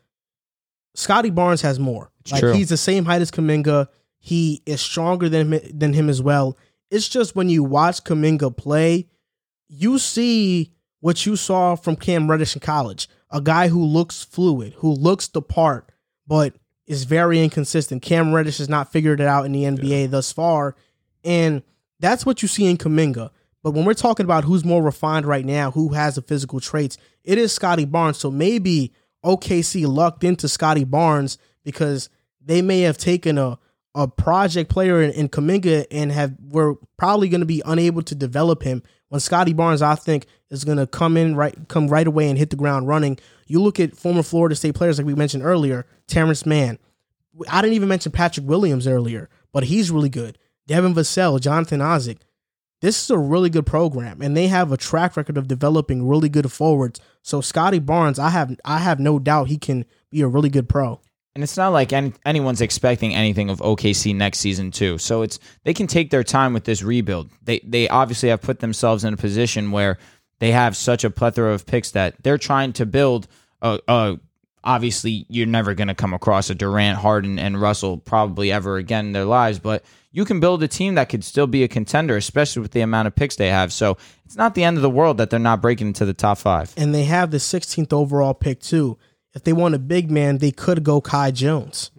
Scotty 0.96 1.30
Barnes 1.30 1.62
has 1.62 1.80
more. 1.80 2.12
like 2.32 2.42
true. 2.42 2.54
he's 2.54 2.70
the 2.70 2.78
same 2.78 3.06
height 3.06 3.22
as 3.22 3.32
Kuminga. 3.32 3.88
He 4.20 4.62
is 4.66 4.82
stronger 4.82 5.30
than 5.30 5.54
him, 5.54 5.62
than 5.74 5.94
him 5.94 6.10
as 6.10 6.22
well. 6.22 6.58
It's 6.92 7.08
just 7.08 7.36
when 7.36 7.50
you 7.50 7.64
watch 7.64 8.04
Kuminga 8.04 8.56
play, 8.56 9.08
you 9.68 10.00
see 10.00 10.74
what 11.00 11.26
you 11.26 11.36
saw 11.36 11.76
from 11.76 11.96
Cam 11.96 12.30
Reddish 12.30 12.56
in 12.56 12.60
college. 12.60 13.08
A 13.32 13.42
guy 13.42 13.68
who 13.68 13.84
looks 13.84 14.24
fluid, 14.24 14.74
who 14.78 14.92
looks 14.92 15.28
the 15.28 15.42
part, 15.42 15.90
but 16.28 16.56
is 16.88 17.04
very 17.04 17.42
inconsistent. 17.42 18.02
Cam 18.02 18.34
Reddish 18.34 18.58
has 18.58 18.68
not 18.68 18.92
figured 18.92 19.22
it 19.22 19.28
out 19.28 19.46
in 19.46 19.52
the 19.52 19.64
NBA 19.64 20.10
thus 20.10 20.32
far. 20.34 20.76
And 21.24 21.62
that's 22.00 22.26
what 22.26 22.42
you 22.42 22.48
see 22.48 22.66
in 22.66 22.78
Kuminga. 22.78 23.30
But 23.62 23.72
when 23.72 23.86
we're 23.86 23.94
talking 23.94 24.24
about 24.26 24.46
who's 24.46 24.66
more 24.66 24.82
refined 24.82 25.26
right 25.26 25.46
now, 25.46 25.72
who 25.72 25.90
has 25.90 26.16
the 26.16 26.22
physical 26.22 26.60
traits, 26.60 26.98
it 27.24 27.38
is 27.38 27.54
Scotty 27.54 27.86
Barnes. 27.86 28.18
So 28.18 28.32
maybe 28.32 28.94
OKC 29.24 29.86
lucked 29.86 30.24
into 30.24 30.48
Scotty 30.48 30.84
Barnes 30.84 31.38
because 31.64 32.10
they 32.44 32.62
may 32.62 32.82
have 32.82 32.98
taken 32.98 33.38
a 33.38 33.60
a 33.96 34.08
project 34.08 34.70
player 34.70 35.02
in, 35.02 35.12
in 35.12 35.30
Kuminga 35.30 35.86
and 35.92 36.12
have 36.12 36.36
we're 36.40 36.76
probably 36.98 37.30
going 37.30 37.42
to 37.42 37.46
be 37.46 37.62
unable 37.66 38.02
to 38.04 38.16
develop 38.16 38.64
him. 38.64 38.84
When 39.10 39.20
Scotty 39.20 39.54
Barnes, 39.54 39.82
I 39.82 39.96
think, 39.96 40.28
is 40.52 40.64
going 40.64 40.78
to 40.78 40.86
come 40.86 41.18
in 41.18 41.36
right 41.36 41.56
come 41.68 41.88
right 41.88 42.06
away 42.06 42.30
and 42.30 42.38
hit 42.38 42.52
the 42.52 42.56
ground 42.56 42.88
running. 42.88 43.18
You 43.48 43.62
look 43.62 43.80
at 43.80 43.96
former 43.96 44.24
Florida 44.24 44.56
State 44.56 44.76
players 44.76 44.98
like 44.98 45.08
we 45.08 45.16
mentioned 45.16 45.44
earlier, 45.44 45.86
Terrence 46.08 46.46
Mann. 46.46 46.78
I 47.50 47.62
didn't 47.62 47.76
even 47.76 47.90
mention 47.90 48.12
Patrick 48.12 48.48
Williams 48.48 48.88
earlier, 48.88 49.30
but 49.52 49.64
he's 49.64 49.92
really 49.92 50.10
good. 50.10 50.38
Devin 50.68 50.94
Vassell, 50.94 51.40
Jonathan 51.42 51.82
Isaac. 51.82 52.20
This 52.82 53.04
is 53.04 53.10
a 53.10 53.18
really 53.18 53.50
good 53.50 53.66
program, 53.66 54.22
and 54.22 54.38
they 54.38 54.48
have 54.48 54.72
a 54.72 54.78
track 54.78 55.18
record 55.18 55.38
of 55.38 55.48
developing 55.48 56.08
really 56.08 56.30
good 56.30 56.50
forwards. 56.52 57.02
So 57.22 57.42
Scotty 57.42 57.80
Barnes, 57.80 58.20
I 58.20 58.30
have 58.30 58.56
I 58.64 58.78
have 58.78 59.00
no 59.00 59.20
doubt 59.20 59.48
he 59.48 59.58
can 59.58 59.86
be 60.12 60.22
a 60.22 60.28
really 60.28 60.50
good 60.50 60.70
pro. 60.70 61.02
And 61.40 61.44
it's 61.46 61.56
not 61.56 61.70
like 61.70 61.94
any, 61.94 62.12
anyone's 62.26 62.60
expecting 62.60 63.16
anything 63.16 63.50
of 63.50 63.60
OKC 63.60 64.14
next 64.14 64.40
season 64.40 64.72
too. 64.72 64.98
So 64.98 65.22
it's 65.22 65.40
they 65.64 65.74
can 65.74 65.88
take 65.88 66.10
their 66.10 66.22
time 66.22 66.52
with 66.52 66.66
this 66.66 66.84
rebuild. 66.84 67.30
They 67.42 67.62
they 67.64 67.88
obviously 67.88 68.28
have 68.28 68.42
put 68.42 68.60
themselves 68.60 69.06
in 69.06 69.14
a 69.14 69.16
position 69.16 69.72
where 69.72 70.00
they 70.40 70.52
have 70.52 70.76
such 70.76 71.06
a 71.06 71.10
plethora 71.10 71.54
of 71.54 71.66
picks 71.66 71.92
that 71.92 72.22
they're 72.24 72.38
trying 72.38 72.74
to 72.74 72.86
build 72.86 73.30
a, 73.62 73.80
a 73.88 74.20
obviously 74.66 75.26
you're 75.30 75.48
never 75.48 75.74
going 75.74 75.88
to 75.88 75.96
come 75.96 76.14
across 76.14 76.50
a 76.50 76.56
Durant, 76.56 76.98
Harden 76.98 77.40
and 77.40 77.62
Russell 77.62 78.00
probably 78.00 78.52
ever 78.52 78.76
again 78.76 79.06
in 79.06 79.12
their 79.14 79.24
lives, 79.24 79.60
but 79.60 79.86
you 80.12 80.26
can 80.26 80.42
build 80.42 80.62
a 80.62 80.68
team 80.68 80.96
that 80.96 81.08
could 81.08 81.24
still 81.24 81.48
be 81.48 81.64
a 81.64 81.70
contender 81.70 82.18
especially 82.18 82.62
with 82.62 82.72
the 82.72 82.82
amount 82.82 83.08
of 83.08 83.16
picks 83.16 83.38
they 83.38 83.48
have. 83.48 83.72
So 83.72 83.96
it's 84.26 84.36
not 84.36 84.56
the 84.56 84.66
end 84.66 84.76
of 84.76 84.84
the 84.84 84.90
world 84.90 85.20
that 85.20 85.30
they're 85.30 85.40
not 85.40 85.62
breaking 85.62 85.88
into 85.88 86.04
the 86.04 86.14
top 86.14 86.38
5. 86.38 86.74
And 86.76 86.94
they 86.94 87.06
have 87.06 87.32
the 87.32 87.38
16th 87.38 87.94
overall 87.94 88.34
pick 88.34 88.60
too. 88.60 88.98
If 89.34 89.44
they 89.44 89.54
want 89.54 89.76
a 89.76 89.80
big 89.80 90.10
man, 90.10 90.40
they 90.40 90.52
could 90.52 90.84
go 90.84 91.02
Kai 91.02 91.32
Jones. 91.32 91.92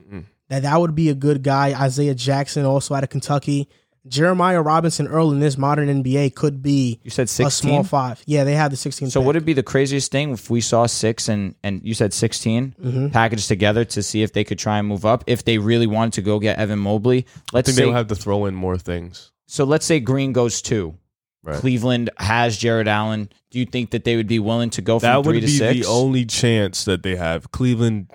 That 0.48 0.62
that 0.62 0.81
would 0.81 0.97
be 0.97 1.09
a 1.11 1.15
good 1.15 1.44
guy. 1.44 1.81
Isaiah 1.81 2.15
Jackson, 2.15 2.65
also 2.65 2.93
out 2.94 3.05
of 3.05 3.11
Kentucky. 3.11 3.69
Jeremiah 4.09 4.62
Robinson 4.62 5.07
Earl 5.07 5.31
in 5.31 5.39
this 5.40 5.59
modern 5.59 6.02
NBA 6.02 6.35
could 6.35 6.62
be 6.62 6.98
You 7.05 7.11
said 7.11 7.28
a 7.40 7.51
small 7.51 7.85
five. 7.85 8.23
Yeah, 8.27 8.44
they 8.44 8.55
have 8.55 8.70
the 8.70 8.77
16. 8.77 9.11
So 9.11 9.20
pick. 9.20 9.27
would 9.27 9.36
it 9.36 9.44
be 9.44 9.52
the 9.52 9.62
craziest 9.62 10.11
thing 10.11 10.32
if 10.32 10.48
we 10.51 10.61
saw 10.62 10.86
six 10.86 11.28
and 11.28 11.55
and 11.62 11.82
you 11.85 11.93
said 11.94 12.12
16 12.15 12.74
Mm-hmm. 12.82 13.09
packaged 13.11 13.47
together 13.47 13.85
to 13.85 14.02
see 14.02 14.23
if 14.23 14.32
they 14.32 14.43
could 14.43 14.59
try 14.59 14.78
and 14.78 14.89
move 14.89 15.05
up 15.05 15.23
if 15.27 15.44
they 15.44 15.59
really 15.59 15.86
wanted 15.86 16.15
to 16.15 16.23
go 16.23 16.39
get 16.40 16.59
Evan 16.59 16.78
Mobley? 16.78 17.27
Let's 17.52 17.66
think 17.69 17.77
say 17.77 17.85
they'll 17.85 17.93
have 17.93 18.09
to 18.09 18.15
throw 18.16 18.47
in 18.47 18.55
more 18.55 18.78
things. 18.78 19.31
so. 19.47 19.65
Let's 19.65 19.85
say 19.86 20.01
Green 20.01 20.32
goes 20.32 20.62
two. 20.62 20.97
Right. 21.43 21.57
Cleveland 21.57 22.11
has 22.19 22.57
Jarrett 22.59 22.87
Allen. 22.87 23.31
Do 23.51 23.59
you 23.59 23.65
think 23.65 23.91
that 23.93 24.05
they 24.05 24.17
would 24.17 24.27
be 24.29 24.39
willing 24.39 24.71
to 24.71 24.83
go 24.83 24.99
from 24.99 25.07
That 25.09 25.25
three 25.25 25.41
would 25.41 25.47
be 25.47 25.59
the 25.81 25.87
only 25.87 26.27
chance 26.27 26.85
that 26.85 27.03
they 27.03 27.17
have. 27.17 27.51
Cleveland, 27.51 28.11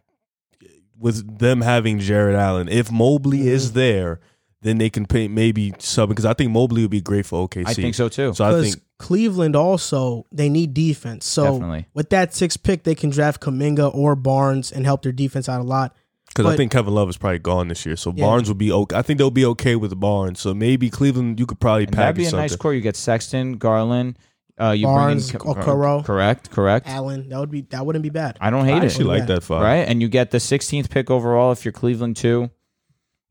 with 0.97 1.39
them 1.39 1.61
having 1.61 1.99
Jarrett 1.99 2.35
Allen, 2.35 2.69
if 2.69 2.91
Mobley 2.91 3.39
Mm-hmm. 3.39 3.47
is 3.47 3.72
there, 3.73 4.19
then 4.61 4.77
they 4.77 4.89
can 4.89 5.06
pay 5.06 5.27
maybe 5.27 5.73
sub 5.80 6.10
because 6.10 6.26
I 6.26 6.34
think 6.34 6.52
Mobley 6.52 6.81
would 6.84 6.91
be 6.91 7.02
great 7.02 7.26
for 7.26 7.47
OKC. 7.47 7.64
I 7.68 7.73
think 7.73 7.95
so 7.95 8.10
too. 8.10 8.34
So 8.34 8.45
I 8.45 8.61
think 8.64 8.76
Cleveland 8.97 9.56
also 9.56 10.26
they 10.31 10.49
need 10.49 10.73
defense. 10.73 11.26
So 11.26 11.53
Definitely. 11.53 11.88
with 11.93 12.10
that 12.11 12.34
sixth 12.34 12.64
pick, 12.64 12.84
they 12.84 12.95
can 12.95 13.10
draft 13.11 13.41
Kuminga 13.41 13.93
or 13.93 14.15
Barnes 14.15 14.72
and 14.72 14.85
help 14.85 15.03
their 15.03 15.11
defense 15.11 15.47
out 15.49 15.61
a 15.61 15.64
lot. 15.64 15.95
Because 16.35 16.53
I 16.53 16.57
think 16.57 16.71
Kevin 16.71 16.93
Love 16.93 17.07
is 17.09 17.17
probably 17.17 17.39
gone 17.39 17.69
this 17.69 17.85
year, 17.85 17.95
so 17.95 18.11
Yeah. 18.15 18.25
Barnes 18.25 18.47
will 18.49 18.55
be 18.55 18.71
okay. 18.71 18.95
I 18.97 19.01
think 19.01 19.17
they'll 19.19 19.31
be 19.31 19.45
okay 19.45 19.75
with 19.75 19.97
Barnes. 19.99 20.39
So 20.41 20.53
maybe 20.53 20.89
Cleveland, 20.89 21.39
you 21.39 21.45
could 21.45 21.59
probably 21.59 21.85
And 21.85 21.93
that'd 21.93 22.15
be 22.15 22.23
package 22.23 22.33
a 22.33 22.37
nice 22.37 22.55
core. 22.57 22.73
You 22.73 22.81
get 22.81 22.95
Sexton, 22.97 23.53
Garland, 23.57 24.19
uh, 24.59 24.71
you 24.71 24.85
Barnes, 24.85 25.31
bring 25.31 25.41
in 25.43 25.61
Okoro. 25.63 26.03
Correct, 26.05 26.51
correct. 26.51 26.87
Allen, 26.89 27.29
that 27.29 27.39
would 27.39 27.51
be 27.51 27.61
that 27.69 27.85
wouldn't 27.85 28.03
be 28.03 28.09
bad. 28.09 28.37
I 28.41 28.49
don't 28.49 28.65
hate 28.65 28.73
I 28.73 28.77
it. 28.79 28.83
actually 28.85 29.05
like 29.05 29.21
Yeah. 29.21 29.35
that 29.35 29.43
five. 29.43 29.61
right? 29.61 29.87
And 29.87 30.01
you 30.01 30.09
get 30.09 30.31
the 30.31 30.39
16th 30.39 30.89
pick 30.89 31.09
overall 31.09 31.51
if 31.53 31.63
you're 31.63 31.71
Cleveland 31.71 32.17
too. 32.17 32.49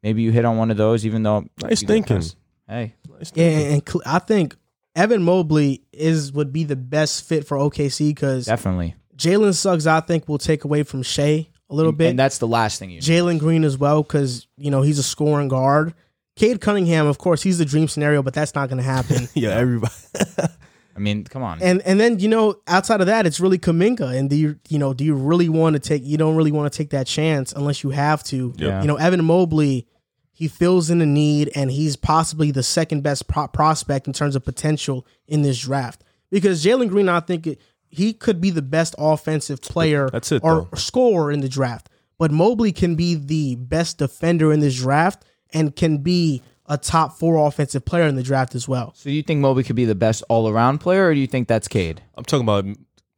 Maybe 0.02 0.22
you 0.22 0.32
hit 0.32 0.44
on 0.44 0.56
one 0.56 0.70
of 0.70 0.76
those, 0.76 1.06
even 1.06 1.22
though 1.22 1.44
Nice 1.62 1.82
you 1.82 1.88
thinking. 1.88 2.22
Hey, 2.68 2.94
Nice 3.08 3.32
Yeah, 3.34 3.44
thinking. 3.48 3.64
and, 3.64 3.72
and 3.74 3.84
Cle- 3.86 4.02
I 4.06 4.18
think 4.18 4.56
Evan 4.96 5.22
Mobley 5.22 5.82
is 5.92 6.32
would 6.32 6.52
be 6.52 6.64
the 6.64 6.76
best 6.76 7.24
fit 7.24 7.46
for 7.46 7.56
OKC 7.58 8.08
because 8.10 8.46
definitely. 8.46 8.94
Jalen 9.16 9.54
Suggs 9.54 9.86
I 9.86 10.00
think 10.00 10.28
will 10.28 10.38
take 10.38 10.64
away 10.64 10.82
from 10.82 11.02
Shai 11.02 11.48
a 11.70 11.74
little 11.74 11.92
bit. 11.92 12.10
And 12.10 12.18
that's 12.18 12.38
the 12.38 12.46
last 12.46 12.78
thing 12.78 12.90
you. 12.90 12.96
Need. 12.96 13.02
Jalen 13.02 13.38
Green 13.38 13.64
as 13.64 13.78
well 13.78 14.02
because 14.02 14.46
you 14.56 14.70
know 14.70 14.82
he's 14.82 14.98
a 14.98 15.02
scoring 15.02 15.48
guard. 15.48 15.94
Cade 16.36 16.60
Cunningham, 16.60 17.06
of 17.06 17.18
course, 17.18 17.42
he's 17.42 17.58
the 17.58 17.64
dream 17.64 17.86
scenario, 17.86 18.22
but 18.22 18.34
that's 18.34 18.54
not 18.54 18.68
going 18.68 18.78
to 18.78 18.84
happen. 18.84 19.28
yeah, 19.34 19.50
everybody. 19.50 19.92
I 20.96 21.00
mean, 21.00 21.24
come 21.24 21.42
on. 21.42 21.60
and 21.60 21.82
and 21.82 21.98
then 21.98 22.20
you 22.20 22.28
know 22.28 22.56
outside 22.66 23.00
of 23.00 23.06
that, 23.08 23.26
it's 23.26 23.40
really 23.40 23.58
Kuminga. 23.58 24.16
And 24.16 24.30
do 24.30 24.36
you 24.36 24.58
you 24.68 24.78
know 24.78 24.94
do 24.94 25.04
you 25.04 25.14
really 25.14 25.48
want 25.48 25.74
to 25.74 25.80
take? 25.80 26.04
You 26.04 26.16
don't 26.16 26.36
really 26.36 26.52
want 26.52 26.72
to 26.72 26.76
take 26.76 26.90
that 26.90 27.06
chance 27.06 27.52
unless 27.52 27.82
you 27.82 27.90
have 27.90 28.22
to. 28.24 28.54
Yeah. 28.56 28.80
You 28.80 28.86
know, 28.86 28.96
Evan 28.96 29.24
Mobley, 29.24 29.88
he 30.32 30.46
fills 30.46 30.90
in 30.90 31.00
a 31.00 31.06
need, 31.06 31.50
and 31.54 31.70
he's 31.70 31.96
possibly 31.96 32.50
the 32.52 32.62
second 32.62 33.02
best 33.02 33.26
pro- 33.26 33.48
prospect 33.48 34.06
in 34.06 34.12
terms 34.12 34.36
of 34.36 34.44
potential 34.44 35.06
in 35.26 35.42
this 35.42 35.60
draft. 35.60 36.04
Because 36.30 36.64
Jalen 36.64 36.88
Green, 36.88 37.08
I 37.08 37.20
think 37.20 37.46
it, 37.46 37.60
he 37.94 38.12
could 38.12 38.40
be 38.40 38.50
the 38.50 38.62
best 38.62 38.94
offensive 38.98 39.60
player 39.62 40.08
That's 40.10 40.32
it, 40.32 40.42
or 40.44 40.68
though. 40.70 40.76
scorer 40.76 41.30
in 41.32 41.40
the 41.40 41.48
draft. 41.48 41.88
But 42.18 42.30
Mobley 42.30 42.72
can 42.72 42.94
be 42.94 43.14
the 43.14 43.56
best 43.56 43.98
defender 43.98 44.52
in 44.52 44.60
this 44.60 44.76
draft 44.76 45.24
and 45.52 45.74
can 45.74 45.98
be 45.98 46.42
a 46.66 46.78
top 46.78 47.18
four 47.18 47.46
offensive 47.46 47.84
player 47.84 48.04
in 48.06 48.14
the 48.16 48.22
draft 48.22 48.54
as 48.54 48.66
well. 48.66 48.92
so 48.96 49.10
you 49.10 49.22
think 49.22 49.40
Mobley 49.40 49.62
could 49.64 49.76
be 49.76 49.84
the 49.84 49.94
best 49.94 50.22
all 50.28 50.48
around 50.48 50.78
player, 50.78 51.08
or 51.08 51.14
do 51.14 51.20
you 51.20 51.26
think 51.26 51.48
that's 51.48 51.68
Cade? 51.68 52.02
I'm 52.16 52.24
talking 52.24 52.44
about 52.44 52.64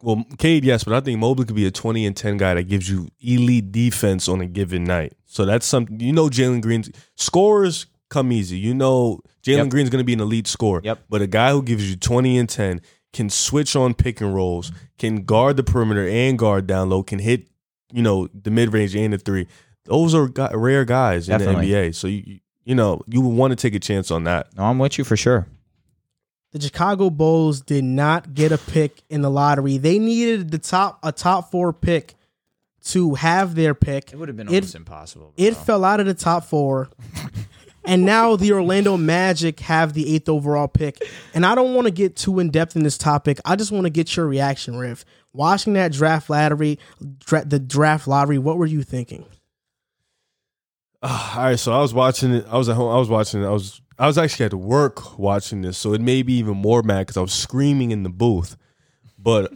well, 0.03 0.25
Cade, 0.39 0.65
yes, 0.65 0.85
but 0.85 0.93
I 0.93 1.01
think 1.01 1.19
Mobley 1.21 1.47
could 1.47 1.57
be 1.57 1.67
a 1.67 1.71
20 1.71 2.05
and 2.07 2.17
10 2.17 2.37
guy 2.37 2.55
that 2.55 2.65
gives 2.65 2.89
you 2.91 3.09
elite 3.21 3.73
defense 3.73 4.29
on 4.29 4.41
a 4.41 4.47
given 4.47 4.85
night. 4.85 5.15
So 5.25 5.45
that's 5.47 5.65
something 5.67 5.99
you 6.01 6.13
know. 6.13 6.29
Jalen 6.29 6.61
Green's 6.61 6.91
scores 7.15 7.87
come 8.09 8.31
easy. 8.31 8.59
You 8.59 8.75
know, 8.75 9.21
Jalen 9.43 9.57
Yep. 9.65 9.69
Green's 9.71 9.91
going 9.91 10.01
to 10.03 10.05
be 10.05 10.13
an 10.13 10.21
elite 10.21 10.47
scorer. 10.47 10.81
Yep. 10.85 11.05
But 11.09 11.23
a 11.23 11.27
guy 11.27 11.51
who 11.53 11.63
gives 11.63 11.89
you 11.89 11.97
20 11.97 12.39
and 12.39 12.49
10 12.49 12.81
can 13.17 13.31
switch 13.31 13.75
on 13.75 13.95
pick 13.95 14.21
and 14.21 14.35
rolls, 14.35 14.71
can 14.99 15.25
guard 15.25 15.57
the 15.57 15.63
perimeter 15.65 16.07
and 16.07 16.39
guard 16.39 16.67
down 16.67 16.91
low, 16.91 17.03
can 17.03 17.19
hit 17.19 17.49
you 17.93 18.03
know 18.03 18.29
the 18.35 18.51
mid 18.51 18.73
range 18.73 18.95
and 18.95 19.13
the 19.13 19.19
three. 19.19 19.47
Those 19.85 20.15
are 20.15 20.29
gu- 20.29 20.49
rare 20.55 20.85
guys 20.85 21.27
Definitely. 21.29 21.55
in 21.55 21.61
the 21.71 21.89
NBA. 21.91 21.95
So 21.95 22.07
you 22.09 22.23
you- 22.27 22.41
you 22.65 22.75
know 22.75 23.01
you 23.07 23.21
would 23.21 23.37
want 23.37 23.53
to 23.53 23.57
take 23.57 23.75
a 23.75 23.79
chance 23.79 24.11
on 24.11 24.25
that. 24.25 24.49
No, 24.57 24.65
I'm 24.65 24.79
with 24.79 24.99
you 24.99 25.05
for 25.05 25.17
sure. 25.17 25.47
The 26.53 26.61
Chicago 26.61 27.11
Bulls 27.11 27.61
did 27.61 27.85
not 27.85 28.35
get 28.35 28.51
a 28.51 28.59
pick 28.59 29.03
in 29.09 29.21
the 29.23 29.31
lottery. 29.31 29.79
They 29.79 29.99
needed 29.99 30.51
the 30.51 30.59
top 30.59 30.99
a 31.05 31.13
top 31.13 31.51
four 31.53 31.73
pick 31.73 32.15
to 32.87 33.15
have 33.15 33.55
their 33.55 33.75
pick. 33.75 34.13
It 34.13 34.17
would 34.19 34.29
have 34.29 34.37
been 34.37 34.49
It- 34.49 34.55
almost 34.55 34.75
impossible. 34.75 35.33
It 35.37 35.57
fell 35.57 35.85
out 35.85 36.01
of 36.01 36.07
the 36.07 36.15
top 36.15 36.45
four. 36.45 36.89
and 37.87 38.05
now 38.05 38.37
the 38.37 38.53
Orlando 38.53 38.97
Magic 38.97 39.61
have 39.61 39.93
the 39.93 40.15
eighth 40.15 40.29
overall 40.29 40.69
pick. 40.69 40.99
And 41.35 41.47
I 41.47 41.55
don't 41.55 41.75
want 41.75 41.87
to 41.87 41.91
get 41.91 42.17
too 42.17 42.39
in 42.39 42.51
depth 42.51 42.77
in 42.77 42.83
this 42.83 42.99
topic. 42.99 43.39
I 43.45 43.57
just 43.57 43.73
want 43.73 43.85
to 43.85 43.91
get 43.91 44.17
your 44.17 44.27
reaction, 44.27 44.77
Riff. 44.77 45.05
Watching 45.33 45.75
that 45.75 45.93
draft 45.93 46.29
lottery, 46.29 46.79
dra- 47.21 47.45
the 47.45 47.59
draft 47.59 48.09
lottery, 48.09 48.39
what 48.39 48.59
were 48.59 48.67
you 48.67 48.83
thinking? 48.83 49.25
Uh, 51.03 51.33
all 51.37 51.45
right, 51.45 51.59
so 51.59 51.73
I 51.73 51.81
was 51.81 51.93
watching 51.93 52.33
it. 52.35 52.47
I 52.51 52.57
was 52.57 52.71
at 52.71 52.75
home. 52.75 52.91
I 52.93 52.99
was 52.99 53.11
watching 53.11 53.43
it. 53.43 53.47
I 53.47 53.51
was 53.51 53.83
I 53.99 54.07
was 54.07 54.17
actually 54.17 54.47
at 54.47 54.55
work 54.55 55.19
watching 55.19 55.61
this, 55.61 55.77
so 55.77 55.93
it 55.93 56.01
made 56.01 56.27
me 56.27 56.33
even 56.35 56.57
more 56.57 56.83
mad 56.83 57.01
because 57.01 57.19
I 57.19 57.21
was 57.21 57.35
screaming 57.35 57.91
in 57.91 58.03
the 58.03 58.09
booth. 58.09 58.57
But 59.19 59.53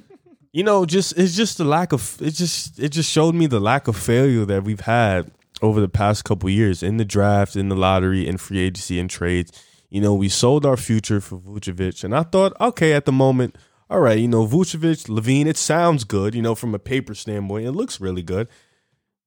you 0.52 0.62
know, 0.62 0.85
just 0.85 1.19
it's 1.19 1.35
just 1.35 1.59
the 1.59 1.65
lack 1.65 1.93
of 1.93 2.20
it. 2.20 2.32
Just 2.32 2.78
it 2.78 2.90
just 2.90 3.11
showed 3.11 3.35
me 3.35 3.47
the 3.47 3.59
lack 3.59 3.89
of 3.89 3.97
failure 3.97 4.44
that 4.44 4.65
we've 4.65 4.81
had 4.81 5.31
over 5.62 5.81
the 5.81 5.89
past 5.89 6.24
couple 6.24 6.49
years 6.51 6.82
in 6.82 6.97
the 6.97 7.05
draft, 7.05 7.57
in 7.57 7.69
the 7.69 7.77
lottery, 7.77 8.27
in 8.27 8.37
free 8.39 8.61
agency, 8.61 8.99
in 8.99 9.09
trades. 9.09 9.53
You 9.89 10.01
know, 10.01 10.15
we 10.15 10.28
sold 10.28 10.65
our 10.65 10.77
future 10.77 11.20
for 11.20 11.39
Vucevic, 11.39 12.05
and 12.05 12.15
I 12.15 12.23
thought, 12.23 12.53
okay, 12.61 12.93
at 12.93 13.07
the 13.07 13.12
moment, 13.12 13.57
all 13.89 14.01
right, 14.01 14.19
you 14.19 14.28
know, 14.28 14.47
Vucevic, 14.47 15.09
LaVine, 15.09 15.47
it 15.47 15.57
sounds 15.57 16.05
good. 16.05 16.35
You 16.35 16.43
know, 16.43 16.55
from 16.55 16.74
a 16.74 16.78
paper 16.78 17.15
standpoint, 17.15 17.66
it 17.66 17.73
looks 17.73 18.01
really 18.01 18.23
good. 18.23 18.47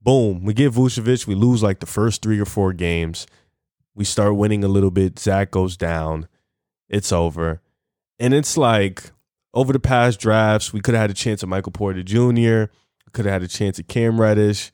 Boom, 0.01 0.43
we 0.43 0.53
get 0.53 0.71
Vucevic, 0.71 1.27
we 1.27 1.35
lose 1.35 1.61
like 1.61 1.79
the 1.79 1.85
first 1.85 2.21
three 2.21 2.39
or 2.39 2.45
four 2.45 2.73
games. 2.73 3.27
We 3.95 4.05
start 4.05 4.35
winning 4.35 4.63
a 4.63 4.69
little 4.69 4.89
bit. 4.89 5.19
Zach 5.19 5.51
goes 5.51 5.77
down. 5.77 6.27
It's 6.89 7.11
over. 7.11 7.61
And 8.19 8.33
it's 8.33 8.57
like 8.57 9.11
over 9.53 9.73
the 9.73 9.79
past 9.79 10.19
drafts, 10.19 10.73
we 10.73 10.79
could 10.81 10.93
have 10.93 11.01
had 11.01 11.11
a 11.11 11.15
chance 11.15 11.43
at 11.43 11.49
Michael 11.49 11.71
Porter 11.71 12.03
Jr., 12.03 12.71
we 13.05 13.11
could 13.11 13.25
have 13.25 13.33
had 13.33 13.43
a 13.43 13.47
chance 13.47 13.79
at 13.79 13.87
Cam 13.87 14.19
Reddish. 14.19 14.71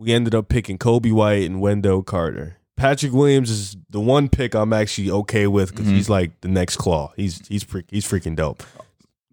We 0.00 0.12
ended 0.14 0.34
up 0.34 0.48
picking 0.48 0.78
Coby 0.78 1.12
White 1.12 1.44
and 1.44 1.60
Wendell 1.60 2.02
Carter. 2.02 2.56
Patrick 2.76 3.12
Williams 3.12 3.50
is 3.50 3.76
the 3.90 4.00
one 4.00 4.30
pick 4.30 4.54
I'm 4.54 4.72
actually 4.72 5.10
okay 5.10 5.46
with 5.46 5.70
because 5.72 5.88
Mhm. 5.88 5.92
he's 5.96 6.08
like 6.08 6.40
the 6.40 6.48
next 6.48 6.76
claw. 6.76 7.12
He's 7.16 7.46
he's 7.48 7.62
freak, 7.62 7.84
he's 7.90 8.06
freaking 8.06 8.34
dope. 8.34 8.62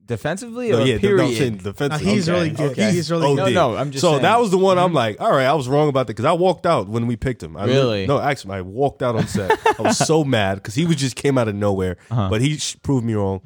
Defensively 0.05 0.71
No, 0.71 0.79
or 0.79 0.85
yeah, 0.85 0.85
no, 0.85 0.89
no, 0.91 0.95
I'm 0.95 0.99
period? 0.99 1.37
saying 1.37 1.57
defensive. 1.57 1.91
Uh, 2.07 2.11
he's 2.11 2.27
Okay, 2.29 2.37
really 2.39 2.49
good. 2.51 2.71
okay. 2.71 2.91
He's 2.91 3.09
really 3.09 3.27
OD. 3.27 3.35
no, 3.37 3.45
good. 3.45 3.53
no, 3.53 3.75
I'm 3.77 3.91
just 3.91 4.01
so 4.01 4.11
saying. 4.11 4.21
that 4.23 4.39
was 4.41 4.51
the 4.51 4.57
one. 4.57 4.77
I'm 4.77 4.93
like, 4.93 5.19
all 5.21 5.31
right, 5.31 5.45
I 5.45 5.53
was 5.53 5.69
wrong 5.69 5.87
about 5.89 6.07
that 6.07 6.13
because 6.15 6.25
I 6.25 6.33
walked 6.33 6.65
out 6.65 6.89
when 6.89 7.07
we 7.07 7.15
picked 7.15 7.41
him. 7.43 7.55
I 7.57 7.65
Really? 7.65 8.05
No, 8.07 8.19
actually, 8.19 8.55
I 8.55 8.61
walked 8.61 9.01
out 9.01 9.15
on 9.15 9.27
set. 9.27 9.57
I 9.79 9.81
was 9.81 9.97
so 9.97 10.23
mad 10.37 10.55
because 10.55 10.75
he 10.75 10.85
was 10.85 10.97
just 10.97 11.15
came 11.15 11.37
out 11.37 11.47
of 11.47 11.55
nowhere, 11.55 11.95
Uh-huh. 12.11 12.27
but 12.29 12.41
he 12.41 12.59
proved 12.83 13.05
me 13.05 13.13
wrong. 13.13 13.39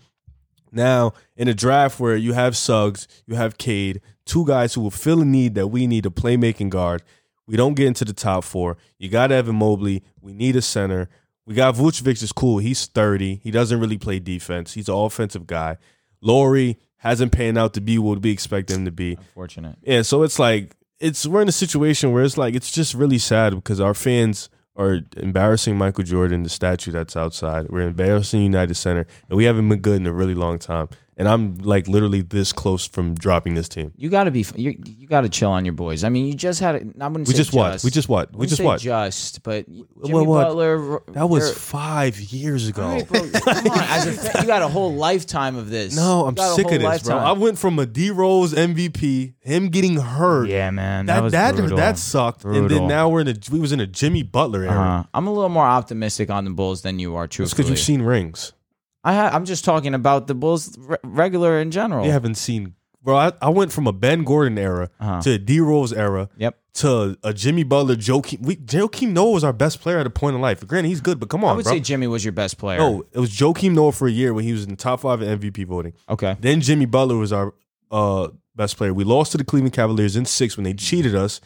Now 0.72 1.14
in 1.36 1.48
a 1.48 1.54
draft 1.54 2.00
where 2.00 2.16
you 2.16 2.34
have 2.34 2.56
Suggs, 2.58 3.08
you 3.28 3.36
have 3.36 3.58
Cade, 3.60 4.02
two 4.26 4.46
guys 4.46 4.74
who 4.74 4.82
will 4.82 4.92
fill 4.92 5.22
a 5.22 5.26
need 5.26 5.56
that 5.56 5.68
we 5.68 5.88
need 5.88 6.06
a 6.06 6.10
playmaking 6.10 6.70
guard. 6.70 7.04
We 7.48 7.58
don't 7.58 7.74
get 7.74 7.88
into 7.88 8.06
the 8.06 8.14
top 8.14 8.44
four. 8.44 8.78
You 8.98 9.10
got 9.10 9.32
Evan 9.32 9.56
Mobley. 9.56 10.04
We 10.22 10.34
need 10.34 10.56
a 10.56 10.62
center. 10.62 11.10
We 11.46 11.56
got 11.56 11.76
Vucevic 11.76 12.22
is 12.24 12.32
cool. 12.32 12.60
He's 12.60 12.86
30. 12.86 13.42
He 13.44 13.52
doesn't 13.52 13.80
really 13.80 13.98
play 13.98 14.20
defense. 14.20 14.74
He's 14.74 14.88
an 14.88 14.96
offensive 14.96 15.48
guy. 15.48 15.78
Lauri 16.22 16.78
hasn't 16.98 17.32
panned 17.32 17.58
out 17.58 17.74
to 17.74 17.82
be 17.82 17.98
what 17.98 18.22
we 18.22 18.32
expect 18.32 18.70
him 18.70 18.86
to 18.86 18.92
be. 18.92 19.14
Unfortunate. 19.14 19.78
Yeah, 19.82 20.04
so 20.04 20.24
it's 20.24 20.38
like 20.38 20.76
it's 21.00 21.26
we're 21.26 21.42
in 21.42 21.50
a 21.50 21.52
situation 21.52 22.12
where 22.12 22.24
it's 22.24 22.38
like 22.38 22.54
it's 22.54 22.72
just 22.72 22.94
really 22.94 23.18
sad 23.18 23.56
because 23.56 23.82
our 23.82 23.96
fans 23.96 24.50
are 24.76 25.00
embarrassing 25.18 25.78
Michael 25.78 26.04
Jordan, 26.04 26.44
the 26.44 26.50
statue 26.50 26.92
that's 26.92 27.18
outside. 27.18 27.70
We're 27.70 27.88
embarrassing 27.88 28.42
United 28.42 28.76
Center, 28.76 29.06
and 29.30 29.36
we 29.36 29.46
haven't 29.46 29.68
been 29.68 29.80
good 29.80 29.98
in 29.98 30.08
a 30.08 30.14
really 30.14 30.36
long 30.36 30.60
time. 30.60 30.90
And 31.18 31.28
I'm 31.28 31.58
like 31.60 31.88
literally 31.88 32.22
this 32.22 32.54
close 32.54 32.88
from 32.88 33.16
dropping 33.16 33.54
this 33.54 33.68
team. 33.68 33.92
You 33.98 34.10
got 34.10 34.24
to 34.24 34.32
be. 34.32 34.46
You, 34.56 34.76
you 34.86 35.08
got 35.08 35.22
to 35.22 35.30
chill 35.30 35.52
on 35.52 35.66
your 35.66 35.74
boys. 35.74 36.04
I 36.04 36.10
mean, 36.10 36.26
you 36.26 36.34
just 36.34 36.60
had. 36.60 36.76
A, 36.76 37.04
I 37.04 37.08
wouldn't 37.08 37.28
We 37.28 37.34
say 37.34 37.38
just 37.38 37.54
what? 37.54 37.74
just. 37.74 37.86
We 37.86 37.92
just 37.92 38.10
what? 38.10 38.36
We 38.36 38.48
just 38.48 38.58
say 38.58 38.64
what? 38.64 38.80
Just, 38.80 39.44
but 39.44 39.68
Jimmy 39.68 39.86
Well, 40.14 40.26
what? 40.26 40.44
Butler. 40.48 41.02
That 41.10 41.28
was 41.30 41.56
five 41.56 42.20
years 42.20 42.70
ago. 42.70 42.84
All 42.84 42.94
right, 42.94 43.08
bro, 43.08 43.30
come 43.34 43.68
on. 43.68 43.80
As 43.82 44.36
a, 44.36 44.42
you 44.42 44.48
got 44.48 44.62
a 44.62 44.68
whole 44.68 44.94
lifetime 44.96 45.58
of 45.58 45.70
this. 45.70 45.96
No, 45.96 46.26
I'm 46.26 46.38
sick 46.38 46.66
of 46.66 46.82
whole 46.82 46.92
this, 46.92 47.04
bro. 47.04 47.18
I 47.18 47.34
went 47.34 47.60
from 47.60 47.78
a 47.78 47.86
D 47.86 48.10
Rose 48.10 48.54
MVP, 48.54 49.34
him 49.42 49.68
getting 49.70 49.98
hurt. 49.98 50.48
Yeah, 50.48 50.72
man. 50.72 51.08
That, 51.08 51.32
that 51.32 51.56
was 51.56 51.70
that, 51.70 51.76
that 51.76 51.98
sucked. 51.98 52.46
And 52.46 52.70
then 52.70 52.88
now 52.88 53.10
we're 53.10 53.22
in 53.22 53.28
a 53.28 53.36
we 53.52 53.60
was 53.60 53.72
in 53.74 53.80
a 53.80 53.88
Jimmy 53.88 54.24
Butler 54.24 54.64
era. 54.64 54.72
Uh-huh. 54.72 55.04
I'm 55.14 55.28
a 55.28 55.34
little 55.34 55.50
more 55.50 55.66
optimistic 55.66 56.30
on 56.30 56.46
the 56.46 56.52
Bulls 56.52 56.82
than 56.82 57.00
you 57.00 57.16
are. 57.16 57.26
It's 57.26 57.36
Truthfully, 57.36 57.58
because 57.58 57.70
you've 57.70 57.86
seen 57.86 58.02
rings. 58.02 58.54
I 59.04 59.14
ha- 59.16 59.30
I'm 59.34 59.46
just 59.46 59.66
talking 59.66 59.94
about 59.94 60.28
the 60.28 60.36
Bulls 60.36 60.78
re- 60.80 60.98
regular 61.04 61.60
in 61.60 61.72
general. 61.72 62.06
You 62.06 62.12
haven't 62.12 62.36
seen, 62.36 62.76
bro. 63.04 63.16
I, 63.18 63.32
I 63.42 63.50
went 63.50 63.72
from 63.72 63.88
a 63.88 63.92
Ben 63.94 64.24
Gordon 64.24 64.58
era 64.58 64.90
Uh-huh. 65.00 65.22
to 65.22 65.32
a 65.32 65.38
D 65.38 65.60
Rose 65.60 65.92
era 65.94 66.30
Yep. 66.38 66.58
to 66.76 67.18
a 67.24 67.34
Jimmy 67.34 67.64
Butler, 67.64 67.96
Joakim. 67.96 68.42
We, 68.46 68.58
Joakim 68.58 69.10
Noah 69.14 69.32
was 69.32 69.44
our 69.44 69.54
best 69.54 69.82
player 69.82 69.98
at 69.98 70.06
a 70.06 70.12
point 70.12 70.36
in 70.36 70.42
life. 70.42 70.66
Granted, 70.68 70.90
he's 70.90 71.02
good, 71.02 71.20
but 71.20 71.30
come 71.30 71.44
on, 71.44 71.52
I 71.52 71.56
would 71.56 71.64
bro. 71.64 71.74
say 71.74 71.80
Jimmy 71.80 72.08
was 72.08 72.24
your 72.24 72.32
best 72.34 72.58
player. 72.58 72.78
no, 72.78 73.04
it 73.12 73.20
was 73.20 73.32
Joakim 73.32 73.74
Noah 73.74 73.92
for 73.92 74.08
a 74.08 74.12
year 74.12 74.34
when 74.34 74.44
he 74.44 74.52
was 74.54 74.64
in 74.64 74.70
the 74.70 74.76
top 74.76 75.00
five 75.02 75.22
in 75.22 75.40
MVP 75.40 75.66
voting. 75.66 75.94
Okay. 76.10 76.38
Then 76.40 76.62
Jimmy 76.62 76.86
Butler 76.86 77.18
was 77.18 77.34
our 77.34 77.54
uh, 77.90 78.28
best 78.56 78.78
player. 78.78 78.94
We 78.94 79.04
lost 79.04 79.32
to 79.32 79.38
the 79.38 79.44
Cleveland 79.44 79.74
Cavaliers 79.74 80.16
in 80.16 80.26
six 80.26 80.56
when 80.56 80.64
they 80.64 80.74
cheated 80.74 81.16
us. 81.16 81.42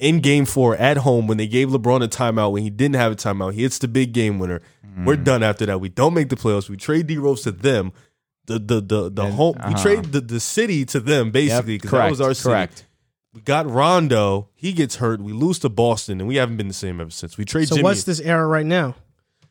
In 0.00 0.20
game 0.20 0.46
four 0.46 0.76
at 0.76 0.96
home, 0.98 1.26
when 1.26 1.36
they 1.36 1.46
gave 1.46 1.68
LeBron 1.68 2.02
a 2.02 2.08
timeout 2.08 2.52
when 2.52 2.62
he 2.62 2.70
didn't 2.70 2.96
have 2.96 3.12
a 3.12 3.16
timeout, 3.16 3.52
he 3.54 3.62
hits 3.62 3.78
the 3.78 3.86
big 3.88 4.12
game 4.12 4.38
winner. 4.38 4.62
We're 5.04 5.16
Mm. 5.16 5.24
done 5.24 5.42
after 5.42 5.66
that. 5.66 5.80
We 5.80 5.88
don't 5.90 6.14
make 6.14 6.30
the 6.30 6.36
playoffs. 6.36 6.68
We 6.68 6.76
trade 6.76 7.06
D 7.06 7.16
Rose 7.18 7.42
to 7.42 7.52
them. 7.52 7.92
The 8.46 8.58
the 8.58 8.80
the 8.80 9.10
the 9.10 9.22
And- 9.26 9.34
home 9.34 9.54
we 9.58 9.74
uh-huh. 9.74 9.82
trade 9.82 10.04
the, 10.12 10.20
the 10.20 10.40
city 10.40 10.84
to 10.86 11.00
them 11.00 11.30
basically 11.30 11.74
Yep, 11.74 11.82
that 11.82 11.88
correct, 11.88 12.10
was 12.10 12.20
our 12.20 12.34
city. 12.34 12.48
correct. 12.50 12.86
We 13.34 13.42
got 13.42 13.70
Rondo. 13.70 14.48
He 14.54 14.72
gets 14.72 14.96
hurt. 14.96 15.20
We 15.20 15.32
lose 15.32 15.58
to 15.60 15.68
Boston, 15.68 16.18
and 16.18 16.26
we 16.26 16.36
haven't 16.36 16.56
been 16.56 16.66
the 16.68 16.74
same 16.74 17.00
ever 17.00 17.10
since. 17.10 17.38
We 17.38 17.44
trade 17.44 17.68
So 17.68 17.76
Jimmy. 17.76 17.84
what's 17.84 18.02
this 18.04 18.18
era 18.20 18.46
right 18.46 18.66
now? 18.66 18.96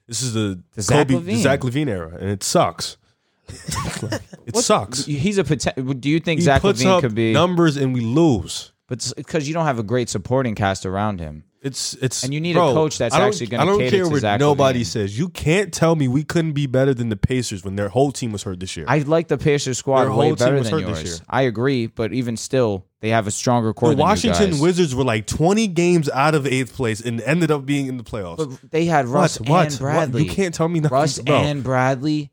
this 0.08 0.22
is 0.24 0.34
the, 0.34 0.60
The 0.74 0.82
Zach 0.82 1.08
Kobe, 1.08 1.20
LaVine. 1.22 1.26
the 1.26 1.36
Zach 1.38 1.60
LaVine 1.62 1.88
era, 1.88 2.18
and 2.20 2.30
it 2.32 2.44
sucks. 2.44 2.98
it 3.48 4.22
What- 4.56 4.64
sucks. 4.64 5.06
He's 5.06 5.38
a 5.38 5.44
potential. 5.44 5.94
Do 5.94 6.10
you 6.10 6.20
think 6.20 6.40
He 6.40 6.46
Zach 6.46 6.62
puts 6.62 6.82
LaVine 6.84 6.88
up 6.88 7.02
could 7.02 7.16
be? 7.16 7.32
numbers, 7.34 7.78
and 7.78 7.94
we 7.94 8.02
lose. 8.02 8.72
But 8.90 9.14
because 9.16 9.48
you 9.48 9.54
don't 9.54 9.66
have 9.66 9.80
a 9.80 9.84
great 9.84 10.10
supporting 10.10 10.56
cast 10.56 10.86
around 10.86 11.20
him. 11.20 11.44
It's 11.62 11.94
it's 11.96 12.24
And 12.24 12.34
you 12.34 12.40
need 12.40 12.56
a 12.56 12.60
coach 12.60 12.98
that's 12.98 13.14
actually 13.14 13.48
gonna 13.48 13.64
I 13.64 13.66
don't 13.66 13.80
care 13.80 14.06
to 14.06 14.10
what 14.10 14.22
Zach 14.22 14.40
nobody 14.40 14.82
LaVine. 14.82 14.86
says. 14.86 15.20
You 15.20 15.28
can't 15.28 15.74
tell 15.74 15.94
me 15.96 16.08
we 16.08 16.24
couldn't 16.24 16.54
be 16.54 16.68
better 16.68 16.94
than 16.94 17.10
the 17.10 17.18
Pacers 17.18 17.66
when 17.66 17.76
their 17.76 17.90
whole 17.90 18.14
team 18.14 18.32
was 18.32 18.44
hurt 18.44 18.62
this 18.62 18.78
year. 18.78 18.86
I 18.88 19.00
like 19.00 19.28
the 19.28 19.38
Pacers 19.38 19.78
squad 19.78 20.06
Their 20.06 20.14
way 20.14 20.28
team 20.28 20.36
better 20.36 20.56
was 20.56 20.70
than 20.70 20.80
hurt 20.80 20.88
this 20.88 21.04
yours. 21.04 21.20
year. 21.20 21.26
I 21.30 21.42
agree, 21.44 21.88
but 21.88 22.14
even 22.14 22.38
still, 22.38 22.86
they 23.02 23.10
have 23.10 23.28
a 23.28 23.32
stronger 23.32 23.74
core 23.74 23.90
the 23.94 23.98
Washington. 23.98 24.60
Wizards 24.60 24.96
were 24.96 25.04
like 25.04 25.28
20 25.28 25.68
games 25.68 26.10
out 26.10 26.34
of 26.34 26.48
eighth 26.48 26.74
place 26.74 27.02
and 27.02 27.20
ended 27.22 27.52
up 27.52 27.66
being 27.66 27.88
in 27.88 27.98
the 27.98 28.04
playoffs. 28.06 28.38
But 28.38 28.72
they 28.72 28.86
had 28.86 29.08
Russ 29.08 29.38
what? 29.42 29.50
What? 29.50 29.68
and 29.72 29.80
Bradley. 29.80 30.22
What? 30.22 30.30
You 30.30 30.36
can't 30.36 30.56
tell 30.56 30.70
me 30.70 30.80
nothing. 30.80 30.96
Russ 30.96 31.20
bro. 31.20 31.36
and 31.36 31.62
Bradley. 31.62 32.32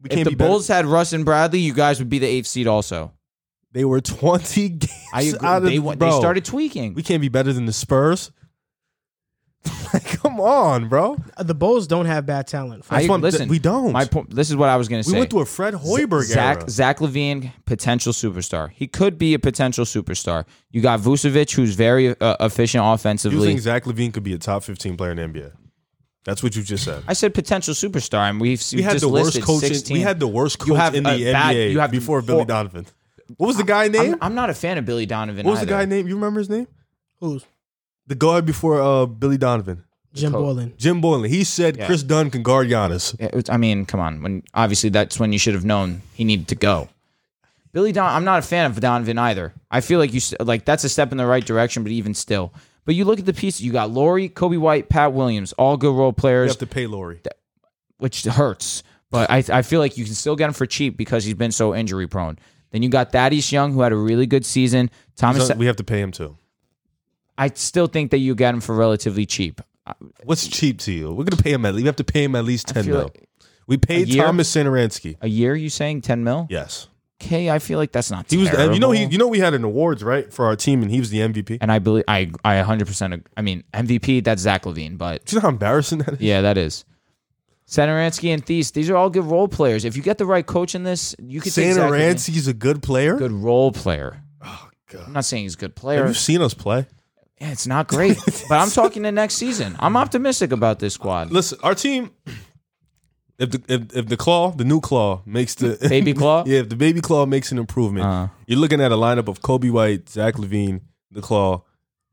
we 0.00 0.10
If 0.10 0.24
the 0.24 0.30
be. 0.30 0.36
Bulls 0.36 0.68
had 0.68 0.86
Russ 0.86 1.12
and 1.12 1.24
Bradley, 1.24 1.58
you 1.58 1.74
guys 1.74 1.98
would 1.98 2.08
be 2.08 2.20
the 2.20 2.28
eighth 2.28 2.46
seed 2.46 2.68
also. 2.68 3.12
They 3.72 3.84
were 3.84 4.00
20 4.02 4.68
games 4.68 4.92
I 5.12 5.22
agree. 5.22 5.38
out 5.48 5.56
of 5.58 5.62
They, 5.64 5.78
the, 5.78 5.88
they 5.90 5.94
bro. 5.96 6.18
started 6.18 6.44
tweaking. 6.44 6.94
We 6.94 7.02
can't 7.02 7.20
be 7.20 7.28
better 7.28 7.52
than 7.52 7.66
the 7.66 7.72
Spurs. 7.72 8.30
like, 9.94 10.04
come 10.18 10.40
on, 10.40 10.88
bro. 10.88 11.16
Uh, 11.36 11.42
The 11.44 11.54
Bulls 11.54 11.86
don't 11.86 12.06
have 12.06 12.26
bad 12.26 12.48
talent. 12.48 12.84
I, 12.90 12.96
That's 12.98 13.08
what 13.08 13.14
I'm- 13.16 13.20
listen, 13.22 13.48
we 13.48 13.60
don't. 13.60 13.92
My 13.92 14.04
point. 14.04 14.34
This 14.34 14.50
is 14.50 14.56
what 14.56 14.68
I 14.68 14.76
was 14.76 14.88
going 14.88 15.02
to 15.02 15.08
say. 15.08 15.12
We 15.14 15.20
went 15.20 15.30
through 15.30 15.42
a 15.42 15.46
Fred 15.46 15.74
Hoiberg 15.74 16.24
Zach 16.24 16.58
era. 16.62 16.70
Zach 16.70 16.98
LaVine, 16.98 17.52
potential 17.64 18.12
superstar. 18.12 18.70
He 18.72 18.88
could 18.88 19.18
be 19.18 19.34
a 19.34 19.38
potential 19.38 19.84
superstar. 19.84 20.44
You 20.72 20.80
got 20.80 20.98
Vucevic, 21.00 21.54
who's 21.54 21.74
very 21.76 22.08
uh, 22.20 22.36
efficient 22.40 22.82
You 22.84 22.90
offensively. 22.90 23.46
think 23.46 23.60
Zach 23.60 23.84
LaVine 23.84 24.12
could 24.12 24.24
be 24.24 24.32
a 24.32 24.38
top 24.38 24.64
15 24.64 24.96
player 24.96 25.12
in 25.12 25.16
the 25.18 25.22
NBA? 25.40 25.52
That's 26.24 26.42
what 26.42 26.54
you 26.56 26.62
just 26.62 26.84
said. 26.84 27.02
I 27.06 27.12
said 27.14 27.32
potential 27.34 27.74
superstar, 27.74 28.28
and 28.30 28.40
we've 28.40 28.62
We 28.74 28.82
had 28.82 28.92
just 28.92 29.02
the 29.02 29.08
worst 29.08 29.26
listed 29.26 29.44
coach. 29.44 29.60
16. 29.60 29.94
We 29.94 30.00
had 30.02 30.18
the 30.20 30.28
worst 30.28 30.60
You 30.60 30.66
coach 30.74 30.76
have 30.78 30.94
in 30.96 31.04
the 31.04 31.10
a 31.10 31.18
NBA 31.18 31.32
bad- 31.32 31.56
you 31.72 31.78
have 31.80 31.90
before 31.92 32.20
four- 32.20 32.26
Billy 32.26 32.44
Donovan. 32.46 32.86
What 33.38 33.46
was 33.48 33.56
the 33.56 33.64
guy 33.64 33.88
name? 33.88 34.14
I'm, 34.14 34.18
I'm 34.22 34.34
not 34.34 34.50
a 34.50 34.54
fan 34.54 34.78
of 34.78 34.84
Billy 34.84 35.06
Donovan. 35.06 35.44
what 35.46 35.52
was 35.52 35.60
the 35.60 35.66
either. 35.66 35.72
guy 35.72 35.84
name? 35.84 36.06
You 36.08 36.14
remember 36.14 36.40
his 36.40 36.50
name? 36.50 36.66
Who's 37.20 37.44
The 38.06 38.14
guard 38.14 38.44
before 38.46 38.80
uh, 38.80 39.06
Billy 39.06 39.38
Donovan, 39.38 39.84
Jim 40.12 40.32
coach. 40.32 40.56
Boylen? 40.56 40.76
Jim 40.76 41.00
Boylen. 41.02 41.28
He 41.28 41.44
said 41.44 41.76
Yeah. 41.76 41.86
Kris 41.86 42.02
Dunn 42.02 42.30
can 42.30 42.42
guard 42.42 42.68
Giannis. 42.68 43.16
Yeah, 43.18 43.26
it 43.26 43.34
was- 43.34 43.50
I 43.50 43.56
mean, 43.56 43.86
come 43.86 44.00
on. 44.00 44.22
When 44.22 44.42
obviously 44.54 44.90
that's 44.90 45.18
when 45.20 45.32
you 45.32 45.38
should 45.38 45.54
have 45.54 45.64
known 45.64 46.02
he 46.14 46.24
needed 46.24 46.48
to 46.48 46.54
go. 46.54 46.88
Billy 47.72 47.92
Don, 47.92 48.12
I'm 48.12 48.24
not 48.24 48.38
a 48.40 48.42
fan 48.42 48.66
of 48.70 48.78
Donovan 48.80 49.16
either. 49.18 49.54
I 49.70 49.80
feel 49.80 49.98
like 49.98 50.12
you 50.12 50.18
s- 50.18 50.34
like 50.40 50.64
that's 50.66 50.84
a 50.84 50.88
step 50.90 51.10
in 51.12 51.16
the 51.18 51.24
right 51.26 51.44
direction, 51.44 51.82
but 51.82 51.92
even 51.92 52.12
still. 52.14 52.52
But 52.84 52.96
you 52.96 53.04
look 53.04 53.18
at 53.20 53.24
the 53.26 53.32
pieces. 53.32 53.62
You 53.62 53.72
got 53.72 53.90
Lauri, 53.90 54.28
Coby 54.28 54.58
White, 54.58 54.88
Pat 54.88 55.12
Williams, 55.12 55.52
all 55.54 55.76
good 55.76 55.94
role 55.94 56.12
players. 56.12 56.50
You 56.50 56.56
players, 56.56 56.60
have 56.60 56.68
to 56.68 56.74
pay 56.74 56.86
Lauri. 56.86 57.20
which 57.98 58.24
hurts. 58.24 58.82
But 59.10 59.30
I, 59.30 59.44
I 59.50 59.62
feel 59.62 59.78
like 59.80 59.96
you 59.96 60.04
can 60.04 60.14
still 60.14 60.36
get 60.36 60.48
him 60.48 60.52
for 60.54 60.66
cheap 60.66 60.96
because 60.96 61.24
he's 61.24 61.34
been 61.34 61.52
so 61.52 61.74
injury 61.74 62.06
prone. 62.08 62.38
Then 62.72 62.82
you 62.82 62.88
got 62.88 63.12
Thaddeus 63.12 63.52
Young, 63.52 63.72
who 63.72 63.82
had 63.82 63.92
a 63.92 63.96
really 63.96 64.26
good 64.26 64.44
season. 64.44 64.90
Thomas, 65.16 65.46
So 65.46 65.54
we 65.54 65.66
have 65.66 65.76
to 65.76 65.84
pay 65.84 66.00
him 66.00 66.10
too. 66.10 66.36
I 67.38 67.48
still 67.54 67.86
think 67.86 68.10
that 68.10 68.18
you 68.18 68.34
get 68.34 68.54
him 68.54 68.60
for 68.60 68.74
relatively 68.74 69.26
cheap. 69.26 69.60
What's 70.24 70.46
cheap 70.48 70.78
to 70.80 70.92
you? 70.92 71.12
We're 71.12 71.24
gonna 71.24 71.42
pay 71.42 71.52
him 71.52 71.64
at. 71.66 71.74
least. 71.74 71.82
We 71.82 71.86
have 71.86 71.96
to 71.96 72.04
pay 72.04 72.24
him 72.24 72.34
at 72.34 72.44
least 72.44 72.68
ten 72.68 72.84
feel 72.84 72.94
mil. 72.94 73.02
like- 73.04 73.28
we 73.66 73.76
paid 73.76 74.08
year? 74.08 74.24
Thomas 74.24 74.52
Satoransky. 74.52 75.16
A 75.20 75.28
year, 75.28 75.54
you 75.54 75.68
saying 75.70 76.02
ten 76.02 76.24
mil? 76.24 76.46
Yes, 76.50 76.88
Okay, 77.22 77.48
I 77.50 77.60
feel 77.60 77.78
like 77.78 77.92
that's 77.92 78.10
not. 78.10 78.28
he 78.28 78.36
was. 78.36 78.50
The, 78.50 78.72
you 78.74 78.80
know, 78.80 78.90
he. 78.90 79.04
You 79.04 79.16
know, 79.16 79.28
we 79.28 79.38
had 79.38 79.54
an 79.54 79.62
awards 79.62 80.02
right 80.02 80.32
for 80.32 80.44
our 80.46 80.56
team, 80.56 80.82
and 80.82 80.90
he 80.90 80.98
was 80.98 81.10
the 81.10 81.18
MVP. 81.20 81.58
And 81.60 81.70
I 81.70 81.78
believe 81.78 82.02
I 82.08 82.30
I 82.44 82.56
100. 82.56 82.86
percent 82.86 83.26
I 83.36 83.42
mean 83.42 83.62
MVP. 83.72 84.24
That's 84.24 84.42
Zach 84.42 84.64
LaVine, 84.64 84.98
but 84.98 85.24
Do 85.24 85.36
you 85.36 85.38
know 85.40 85.42
how 85.42 85.48
embarrassing 85.50 85.98
that 85.98 86.14
is? 86.14 86.20
yeah, 86.20 86.40
that 86.40 86.58
is. 86.58 86.84
Satoransky 87.68 88.32
and 88.34 88.44
Thies. 88.44 88.72
These 88.72 88.90
are 88.90 88.96
all 88.96 89.08
good 89.10 89.24
role 89.24 89.48
players. 89.48 89.84
If 89.84 89.96
you 89.96 90.02
get 90.02 90.18
the 90.18 90.26
right 90.26 90.44
coach 90.44 90.74
in 90.74 90.82
this, 90.84 91.14
you 91.18 91.40
could 91.40 91.52
take 91.54 91.64
Zach 91.74 91.76
a 92.48 92.52
good 92.54 92.82
player. 92.82 93.16
good 93.16 93.32
role 93.32 93.72
player. 93.72 94.22
Oh 94.44 94.68
God. 94.90 95.04
I'm 95.06 95.12
not 95.14 95.24
saying 95.24 95.44
he's 95.44 95.54
a 95.54 95.58
good 95.58 95.70
Have 95.70 95.76
player. 95.76 96.06
you 96.06 96.14
seen 96.14 96.42
us 96.42 96.54
play? 96.54 96.86
Yeah, 97.40 97.50
it's 97.52 97.66
not 97.66 97.88
great. 97.88 98.18
but 98.48 98.56
I'm 98.60 98.70
talking 98.70 99.02
the 99.02 99.12
next 99.12 99.34
season. 99.34 99.74
I'm 99.78 99.96
optimistic 99.96 100.52
about 100.52 100.78
this 100.80 100.94
squad. 100.94 101.30
Listen, 101.32 101.58
our 101.62 101.74
team. 101.74 102.10
If 103.38 103.50
the 103.50 103.62
if, 103.66 103.96
if 103.96 104.06
the 104.06 104.16
claw, 104.16 104.50
the 104.52 104.64
new 104.64 104.80
claw 104.80 105.22
makes 105.24 105.54
the 105.56 105.76
Baby 105.88 106.12
Claw? 106.14 106.44
yeah, 106.46 106.60
if 106.60 106.68
the 106.68 106.76
baby 106.76 107.00
claw 107.00 107.26
makes 107.26 107.50
an 107.50 107.58
improvement, 107.58 108.04
Uh. 108.06 108.28
you're 108.46 108.58
looking 108.58 108.80
at 108.80 108.92
a 108.92 108.96
lineup 108.96 109.26
of 109.26 109.40
Coby 109.40 109.70
White, 109.70 110.08
Zach 110.08 110.34
LaVine, 110.34 110.82
the 111.10 111.20
claw, 111.22 111.62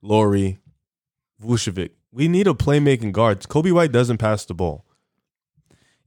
Lauri, 0.01 0.57
Vucevic. 1.43 1.91
We 2.11 2.27
need 2.27 2.47
a 2.47 2.53
playmaking 2.53 3.11
guard. 3.11 3.41
Coby 3.43 3.71
White 3.71 3.91
doesn't 3.91 4.17
pass 4.17 4.45
the 4.45 4.55
ball, 4.55 4.85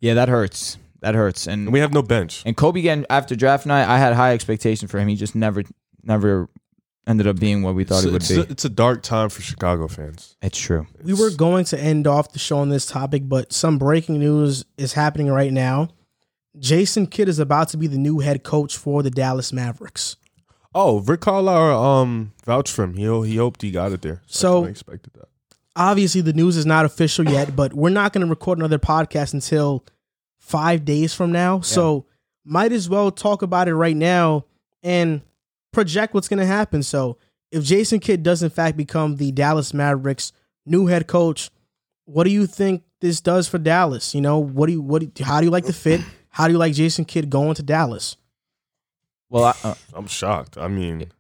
Yeah, 0.03 0.15
that 0.15 0.29
hurts. 0.29 0.77
That 1.01 1.15
hurts. 1.15 1.47
And 1.47 1.67
and 1.69 1.73
we 1.73 1.81
have 1.81 1.93
no 1.95 2.03
bench. 2.03 2.43
and 2.45 2.57
Coby 2.57 2.81
again 2.81 3.07
after 3.09 3.35
draft 3.35 3.65
night, 3.67 3.89
I 3.89 3.99
had 3.99 4.13
high 4.13 4.35
expectations 4.35 4.91
for 4.91 4.99
him. 4.99 5.09
He 5.09 5.17
just 5.17 5.35
never 5.35 5.63
never 6.03 6.49
ended 7.07 7.27
up 7.27 7.39
being 7.41 7.63
what 7.63 7.75
we 7.75 7.85
thought 7.85 7.97
It's, 7.97 8.05
he 8.05 8.11
would 8.13 8.23
it's 8.23 8.29
be. 8.31 8.37
a, 8.37 8.43
it's 8.43 8.65
a 8.65 8.69
dark 8.69 9.03
time 9.03 9.29
for 9.29 9.43
Chicago 9.43 9.89
fans. 9.89 10.37
it's 10.43 10.59
true. 10.59 10.87
We 11.03 11.15
were 11.15 11.31
going 11.31 11.65
to 11.67 11.81
end 11.81 12.07
off 12.07 12.33
the 12.33 12.39
show 12.39 12.59
on 12.59 12.69
this 12.69 12.87
topic, 12.87 13.23
but 13.27 13.53
some 13.53 13.79
breaking 13.79 14.19
news 14.21 14.65
is 14.77 14.93
happening 14.93 15.29
right 15.29 15.53
now. 15.53 15.89
Jason 16.59 17.07
Kidd 17.07 17.29
is 17.29 17.39
about 17.39 17.69
to 17.71 17.77
be 17.77 17.87
the 17.89 17.99
new 17.99 18.19
head 18.21 18.43
coach 18.45 18.77
for 18.77 19.03
the 19.03 19.11
Dallas 19.11 19.53
Mavericks. 19.53 20.17
Oh, 20.75 21.01
Rick 21.01 21.21
Carlisle 21.23 21.83
um 21.83 22.33
vouched 22.45 22.73
for 22.73 22.85
him. 22.85 22.95
He 22.95 23.05
he 23.29 23.37
hoped 23.37 23.63
he 23.63 23.71
got 23.71 23.93
it 23.93 24.03
there. 24.03 24.23
So- 24.27 24.65
I 24.67 24.69
expected 24.69 25.13
that. 25.15 25.29
Obviously, 25.75 26.21
the 26.21 26.33
news 26.33 26.57
is 26.57 26.67
not 26.67 26.85
official 26.85 27.29
yet, 27.29 27.57
but 27.57 27.73
we're 27.73 27.91
not 27.91 28.13
going 28.13 28.27
to 28.27 28.31
record 28.31 28.59
another 28.59 28.79
podcast 28.79 29.33
until 29.33 29.85
five 30.39 30.85
days 30.85 31.15
from 31.15 31.33
now. 31.33 31.61
So, 31.61 32.07
might 32.45 32.73
as 32.73 32.89
well 32.89 33.11
talk 33.11 33.43
about 33.43 33.69
it 33.69 33.75
right 33.75 33.97
now 33.97 34.45
and 34.83 35.23
project 35.73 36.13
what's 36.13 36.29
going 36.29 36.41
to 36.41 36.47
happen. 36.47 36.83
So, 36.83 37.17
if 37.51 37.65
Jason 37.65 38.01
Kidd 38.01 38.23
does 38.23 38.43
in 38.43 38.51
fact 38.51 38.77
become 38.77 39.17
the 39.17 39.33
Dallas 39.33 39.73
Mavericks 39.73 40.33
new 40.67 40.87
head 40.87 41.07
coach, 41.07 41.51
what 42.05 42.25
do 42.25 42.31
you 42.31 42.47
think 42.47 42.83
this 43.01 43.21
does 43.21 43.49
for 43.49 43.59
Dallas? 43.59 44.15
You 44.15 44.21
know, 44.21 44.39
what 44.39 44.67
do 44.67 44.73
you 44.73 44.83
what? 44.83 45.01
Do 45.01 45.11
you, 45.17 45.25
how 45.25 45.41
do 45.41 45.47
you 45.47 45.51
like 45.51 45.65
the 45.65 45.73
fit? 45.73 46.01
How 46.29 46.47
do 46.47 46.53
you 46.53 46.59
like 46.59 46.73
Jason 46.75 47.05
Kidd 47.05 47.31
going 47.31 47.55
to 47.55 47.63
Dallas? 47.63 48.17
Well, 49.29 49.45
I, 49.45 49.55
uh, 49.63 49.75
I'm 49.95 50.07
shocked. 50.07 50.59
I 50.59 50.69
mean, 50.69 51.11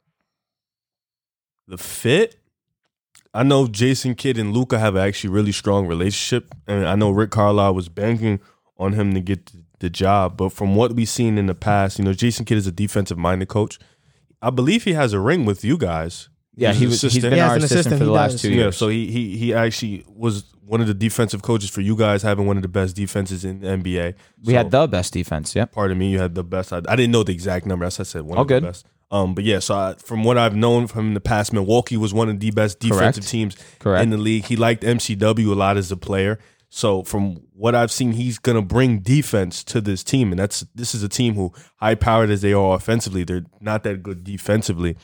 the 1.69 1.79
fit. 1.79 2.37
I 3.35 3.43
know 3.43 3.67
Jason 3.67 4.15
Kidd 4.15 4.37
and 4.39 4.53
Luka 4.53 4.79
have 4.79 4.97
actually 4.97 5.31
really 5.31 5.53
strong 5.53 5.87
relationship, 5.87 6.55
and 6.67 6.87
I 6.87 6.95
know 6.97 7.11
Rick 7.11 7.31
Carlisle 7.31 7.75
was 7.75 7.89
banking 7.89 8.41
on 8.79 8.93
him 8.93 9.15
to 9.15 9.21
get 9.21 9.47
the, 9.47 9.63
the 9.81 9.91
job. 9.91 10.37
But 10.37 10.51
from 10.53 10.75
what 10.77 10.93
we've 10.93 11.09
seen 11.09 11.39
in 11.39 11.47
the 11.47 11.55
past, 11.55 11.99
you 11.99 12.05
know, 12.05 12.13
Jason 12.13 12.45
Kidd 12.45 12.59
is 12.59 12.67
a 12.67 12.73
defensive 12.73 13.17
minded 13.19 13.49
coach. 13.49 13.79
I 14.43 14.51
believe 14.51 14.85
he 14.85 14.93
has 14.93 15.13
a 15.13 15.21
ring 15.21 15.45
with 15.47 15.65
you 15.65 15.79
guys. 15.79 16.29
yeah, 16.57 16.73
He's 16.73 16.79
he 16.81 16.87
was. 16.87 17.01
He's 17.01 17.05
assistant. 17.13 17.31
been 17.31 17.39
Yeah, 17.39 17.49
our 17.49 17.57
as 17.57 17.63
an 17.63 17.65
assistant, 17.65 17.81
assistant, 17.81 17.99
for 18.01 18.05
the 18.05 18.11
last 18.11 18.33
does. 18.33 18.43
two 18.43 18.53
Yeah, 18.53 18.71
so 18.71 18.89
he 18.89 19.11
he 19.11 19.37
he 19.39 19.55
actually 19.55 20.05
was 20.09 20.45
one 20.67 20.81
of 20.81 20.87
the 20.87 20.95
defensive 20.95 21.43
coaches 21.43 21.71
for 21.71 21.81
you 21.81 21.97
guys, 21.97 22.23
having 22.23 22.47
one 22.47 22.57
of 22.57 22.63
the 22.63 22.69
best 22.69 22.97
defenses 22.97 23.45
in 23.45 23.61
the 23.61 23.69
NBA. 23.69 24.15
we 24.45 24.53
So- 24.53 24.57
had 24.59 24.71
the 24.71 24.87
best 24.87 25.13
defense. 25.15 25.55
Yeah, 25.55 25.65
pardon 25.67 25.97
me, 25.97 26.11
you 26.11 26.19
had 26.19 26.35
the 26.35 26.45
best. 26.45 26.73
I, 26.73 26.79
I 26.89 26.97
didn't 26.97 27.13
know 27.13 27.23
the 27.23 27.33
exact 27.33 27.65
number. 27.67 27.85
As 27.87 27.99
I 27.99 28.03
said, 28.03 28.23
one 28.23 28.37
All 28.37 28.43
of 28.43 28.49
good. 28.49 28.63
the 28.63 28.67
best. 28.69 28.87
Um, 29.13 29.35
but 29.35 29.45
yeah, 29.45 29.59
so 29.59 29.75
I, 29.75 29.95
from 29.99 30.25
what 30.25 30.39
I've 30.39 30.57
known 30.57 30.87
from 30.87 31.09
in 31.09 31.15
the 31.15 31.21
past, 31.21 31.53
Milwaukee 31.53 31.99
was 31.99 32.15
one 32.15 32.31
of 32.31 32.41
the 32.41 32.51
best 32.51 32.81
defensive 32.81 33.23
Correct. 33.23 33.29
teams 33.29 33.57
Correct. 33.79 34.03
in 34.03 34.09
the 34.09 34.17
league. 34.17 34.47
He 34.47 34.57
liked 34.57 34.83
MCW 34.83 35.53
a 35.53 35.55
lot 35.55 35.77
as 35.77 35.93
a 35.93 35.99
player. 35.99 36.39
So 36.71 37.03
from 37.03 37.43
what 37.53 37.75
I've 37.75 37.93
seen, 37.93 38.13
he's 38.13 38.39
gonna 38.39 38.63
bring 38.63 39.01
defense 39.01 39.63
to 39.65 39.83
this 39.83 40.03
team, 40.03 40.33
and 40.33 40.39
that's 40.39 40.65
this 40.75 40.95
is 40.95 41.03
a 41.03 41.09
team 41.09 41.35
who 41.35 41.53
high 41.77 41.95
powered 41.95 42.31
as 42.31 42.41
they 42.41 42.55
are 42.55 42.75
offensively, 42.75 43.25
they're 43.25 43.45
not 43.61 43.83
that 43.83 44.03
good 44.03 44.25
defensively. 44.25 44.97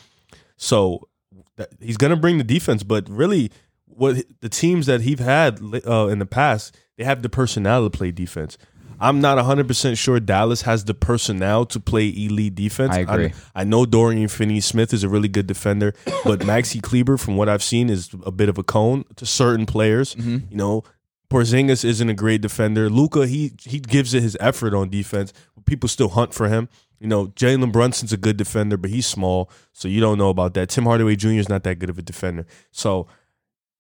So 0.57 1.09
that, 1.57 1.69
he's 1.79 1.99
gonna 1.99 2.17
bring 2.17 2.39
the 2.39 2.45
defense, 2.45 2.83
but 2.83 3.07
really, 3.11 3.53
what 3.85 4.25
the 4.41 4.49
teams 4.49 4.87
that 4.87 5.03
he's 5.03 5.19
had 5.19 5.61
uh, 5.87 6.07
in 6.07 6.21
the 6.21 6.27
past, 6.27 6.75
they 6.97 7.05
have 7.05 7.21
the 7.21 7.29
personnel 7.29 7.85
to 7.85 7.91
play 7.91 8.13
defense. 8.13 8.57
I'm 9.01 9.21
not 9.21 9.39
100% 9.39 9.97
sure 9.97 10.21
Dallas 10.21 10.63
has 10.63 10.85
the 10.85 10.95
personnel 10.95 11.67
to 11.67 11.81
play 11.81 12.09
elite 12.09 12.55
defense. 12.55 12.95
I 12.95 13.01
agree. 13.01 13.33
I, 13.55 13.65
know 13.65 13.87
Dorian 13.87 14.29
Finney 14.29 14.61
Smith 14.61 14.93
is 14.93 15.05
a 15.05 15.09
really 15.09 15.29
good 15.29 15.47
defender, 15.47 15.95
but 16.25 16.41
Maxi 16.41 16.83
Kleber, 16.83 17.17
from 17.17 17.37
what 17.37 17.49
I've 17.49 17.63
seen, 17.63 17.91
is 17.91 18.11
a 18.25 18.33
bit 18.33 18.49
of 18.49 18.59
a 18.59 18.63
cone 18.63 19.05
to 19.17 19.27
certain 19.27 19.67
players. 19.67 20.15
Mm-hmm. 20.15 20.51
You 20.51 20.57
know, 20.57 20.85
Porzingis 21.31 21.85
isn't 21.85 22.09
a 22.09 22.15
great 22.15 22.41
defender. 22.41 22.89
Luka, 22.89 23.27
he 23.27 23.53
he 23.63 23.79
gives 23.79 24.15
it 24.15 24.23
his 24.23 24.37
effort 24.41 24.75
on 24.75 24.89
defense. 24.89 25.33
But 25.55 25.67
people 25.67 25.89
still 25.89 26.09
hunt 26.09 26.33
for 26.33 26.49
him. 26.49 26.69
You 26.99 27.07
know, 27.07 27.29
Jalen 27.29 27.71
Brunson's 27.71 28.13
a 28.13 28.17
good 28.17 28.37
defender, 28.37 28.77
but 28.77 28.91
he's 28.91 29.07
small, 29.07 29.51
so 29.73 29.87
you 29.87 30.01
don't 30.01 30.19
know 30.19 30.31
about 30.31 30.55
that. 30.55 30.69
Tim 30.71 30.85
Hardaway 30.85 31.15
Jr. 31.17 31.29
is 31.31 31.49
not 31.49 31.63
that 31.63 31.79
good 31.79 31.91
of 31.91 31.99
a 31.99 32.03
defender. 32.03 32.45
So 32.73 33.07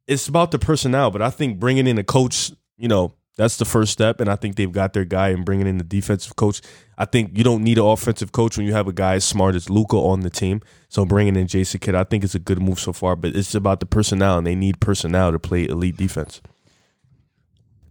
it's 0.07 0.29
about 0.29 0.53
the 0.53 0.59
personnel, 0.59 1.11
but 1.11 1.21
I 1.21 1.31
think 1.31 1.59
bringing 1.59 1.87
in 1.87 1.99
a 1.99 2.05
coach, 2.05 2.53
you 2.77 2.87
know, 2.87 3.15
that's 3.39 3.57
the 3.57 3.65
first 3.65 3.93
step, 3.93 4.21
and 4.21 4.29
I 4.29 4.35
think 4.35 4.57
they've 4.57 4.71
got 4.71 4.93
their 4.93 5.05
guy 5.05 5.29
and 5.29 5.45
bringing 5.45 5.69
in 5.69 5.79
the 5.79 5.85
defensive 5.85 6.35
coach. 6.35 6.61
I 6.99 7.05
think 7.05 7.39
you 7.39 7.45
don't 7.45 7.63
need 7.63 7.79
an 7.79 7.85
offensive 7.85 8.33
coach 8.33 8.57
when 8.57 8.67
you 8.67 8.73
have 8.73 8.89
a 8.89 8.93
guy 8.93 9.15
as 9.15 9.25
smart 9.25 9.55
as 9.55 9.71
Luka 9.71 9.97
on 9.97 10.21
the 10.21 10.29
team. 10.29 10.61
So 10.89 11.05
bringing 11.05 11.37
in 11.37 11.47
Jason 11.47 11.79
Kidd, 11.79 11.95
I 11.95 12.03
think 12.03 12.25
it's 12.25 12.35
a 12.35 12.41
good 12.41 12.61
move 12.61 12.81
so 12.81 12.93
far. 12.93 13.15
But 13.15 13.37
it's 13.37 13.55
about 13.55 13.79
the 13.79 13.87
personnel, 13.87 14.39
and 14.39 14.47
they 14.47 14.57
need 14.57 14.81
personnel 14.81 15.31
to 15.31 15.39
play 15.39 15.69
elite 15.69 15.97
defense. 15.97 16.43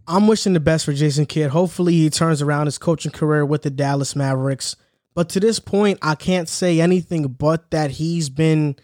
I'm 0.06 0.28
wishing 0.28 0.52
the 0.52 0.60
best 0.60 0.84
for 0.84 0.92
Jason 0.92 1.24
Kidd. 1.24 1.50
Hopefully, 1.50 1.94
he 1.94 2.10
turns 2.10 2.42
around 2.42 2.66
his 2.66 2.76
coaching 2.76 3.10
career 3.12 3.46
with 3.46 3.62
the 3.62 3.70
Dallas 3.70 4.14
Mavericks. 4.14 4.76
But 5.14 5.30
to 5.30 5.40
this 5.40 5.58
point, 5.58 5.98
I 6.02 6.14
can't 6.14 6.48
say 6.48 6.78
anything 6.78 7.26
but 7.26 7.70
that 7.70 7.92
he's 7.92 8.28
been 8.28 8.76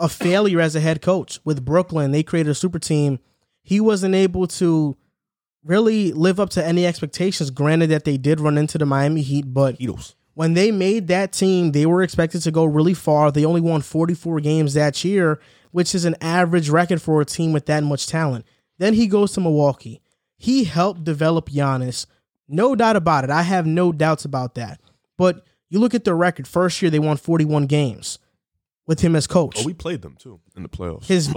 a 0.00 0.08
failure 0.08 0.60
as 0.60 0.74
a 0.74 0.80
head 0.80 1.02
coach 1.02 1.38
with 1.44 1.66
Brooklyn. 1.66 2.12
They 2.12 2.22
created 2.22 2.50
a 2.50 2.54
super 2.54 2.78
team. 2.78 3.18
He 3.62 3.78
wasn't 3.78 4.14
able 4.14 4.46
to 4.46 4.96
really 5.64 6.12
live 6.12 6.38
up 6.38 6.50
to 6.50 6.64
any 6.64 6.86
expectations. 6.86 7.50
Granted 7.50 7.88
that 7.88 8.04
they 8.04 8.16
did 8.16 8.40
run 8.40 8.58
into 8.58 8.78
the 8.78 8.86
Miami 8.86 9.22
Heat, 9.22 9.52
but 9.52 9.78
Heatles. 9.78 10.14
when 10.34 10.54
they 10.54 10.70
made 10.70 11.08
that 11.08 11.32
team, 11.32 11.72
they 11.72 11.86
were 11.86 12.02
expected 12.02 12.42
to 12.42 12.50
go 12.50 12.64
really 12.64 12.94
far. 12.94 13.30
They 13.30 13.44
only 13.44 13.60
won 13.60 13.80
44 13.80 14.40
games 14.40 14.74
that 14.74 15.04
year, 15.04 15.40
which 15.70 15.94
is 15.94 16.04
an 16.04 16.16
average 16.20 16.68
record 16.68 17.00
for 17.02 17.20
a 17.20 17.24
team 17.24 17.52
with 17.52 17.66
that 17.66 17.82
much 17.82 18.06
talent. 18.06 18.46
Then 18.78 18.94
he 18.94 19.06
goes 19.06 19.32
to 19.32 19.40
Milwaukee. 19.40 20.00
He 20.36 20.64
helped 20.64 21.04
develop 21.04 21.48
Giannis. 21.48 22.06
No 22.48 22.74
doubt 22.74 22.96
about 22.96 23.24
it. 23.24 23.30
I 23.30 23.42
have 23.42 23.66
no 23.66 23.92
doubts 23.92 24.24
about 24.24 24.56
that. 24.56 24.80
But 25.16 25.44
you 25.70 25.78
look 25.78 25.94
at 25.94 26.04
their 26.04 26.16
record. 26.16 26.46
First 26.46 26.82
year, 26.82 26.90
they 26.90 26.98
won 26.98 27.16
41 27.16 27.66
games 27.66 28.18
with 28.86 29.00
him 29.00 29.16
as 29.16 29.26
coach. 29.26 29.60
Oh, 29.60 29.64
we 29.64 29.72
played 29.72 30.02
them 30.02 30.16
too 30.16 30.40
in 30.56 30.62
the 30.62 30.68
playoffs. 30.68 31.06
His 31.06 31.32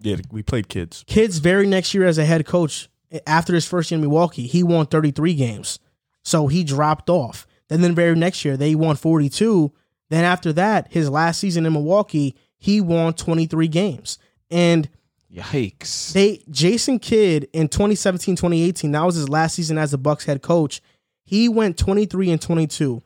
yeah, 0.00 0.16
we 0.30 0.42
played 0.42 0.68
kids. 0.68 1.04
kids 1.06 1.38
very 1.38 1.66
next 1.66 1.94
year 1.94 2.06
as 2.06 2.18
a 2.18 2.24
head 2.24 2.44
coach 2.44 2.88
after 3.26 3.54
his 3.54 3.66
first 3.66 3.90
year 3.90 3.96
in 3.96 4.02
Milwaukee, 4.02 4.46
he 4.46 4.62
won 4.62 4.86
33 4.86 5.34
games. 5.34 5.78
So 6.24 6.46
he 6.46 6.64
dropped 6.64 7.10
off. 7.10 7.46
Then 7.68 7.80
the 7.80 7.92
very 7.92 8.14
next 8.14 8.44
year, 8.44 8.56
they 8.56 8.74
won 8.74 8.96
42. 8.96 9.72
Then 10.10 10.24
after 10.24 10.52
that, 10.52 10.92
his 10.92 11.08
last 11.08 11.40
season 11.40 11.66
in 11.66 11.72
Milwaukee, 11.72 12.36
he 12.58 12.80
won 12.80 13.14
23 13.14 13.68
games. 13.68 14.18
And 14.50 14.88
Yikes. 15.34 16.12
they 16.12 16.44
Jason 16.50 16.98
Kidd 16.98 17.48
in 17.52 17.68
2017, 17.68 18.36
2018, 18.36 18.92
that 18.92 19.04
was 19.04 19.14
his 19.14 19.28
last 19.28 19.54
season 19.54 19.78
as 19.78 19.90
the 19.90 19.98
Bucks 19.98 20.26
head 20.26 20.42
coach. 20.42 20.82
He 21.24 21.48
went 21.48 21.78
23 21.78 22.30
and 22.30 22.40
22. 22.40 23.02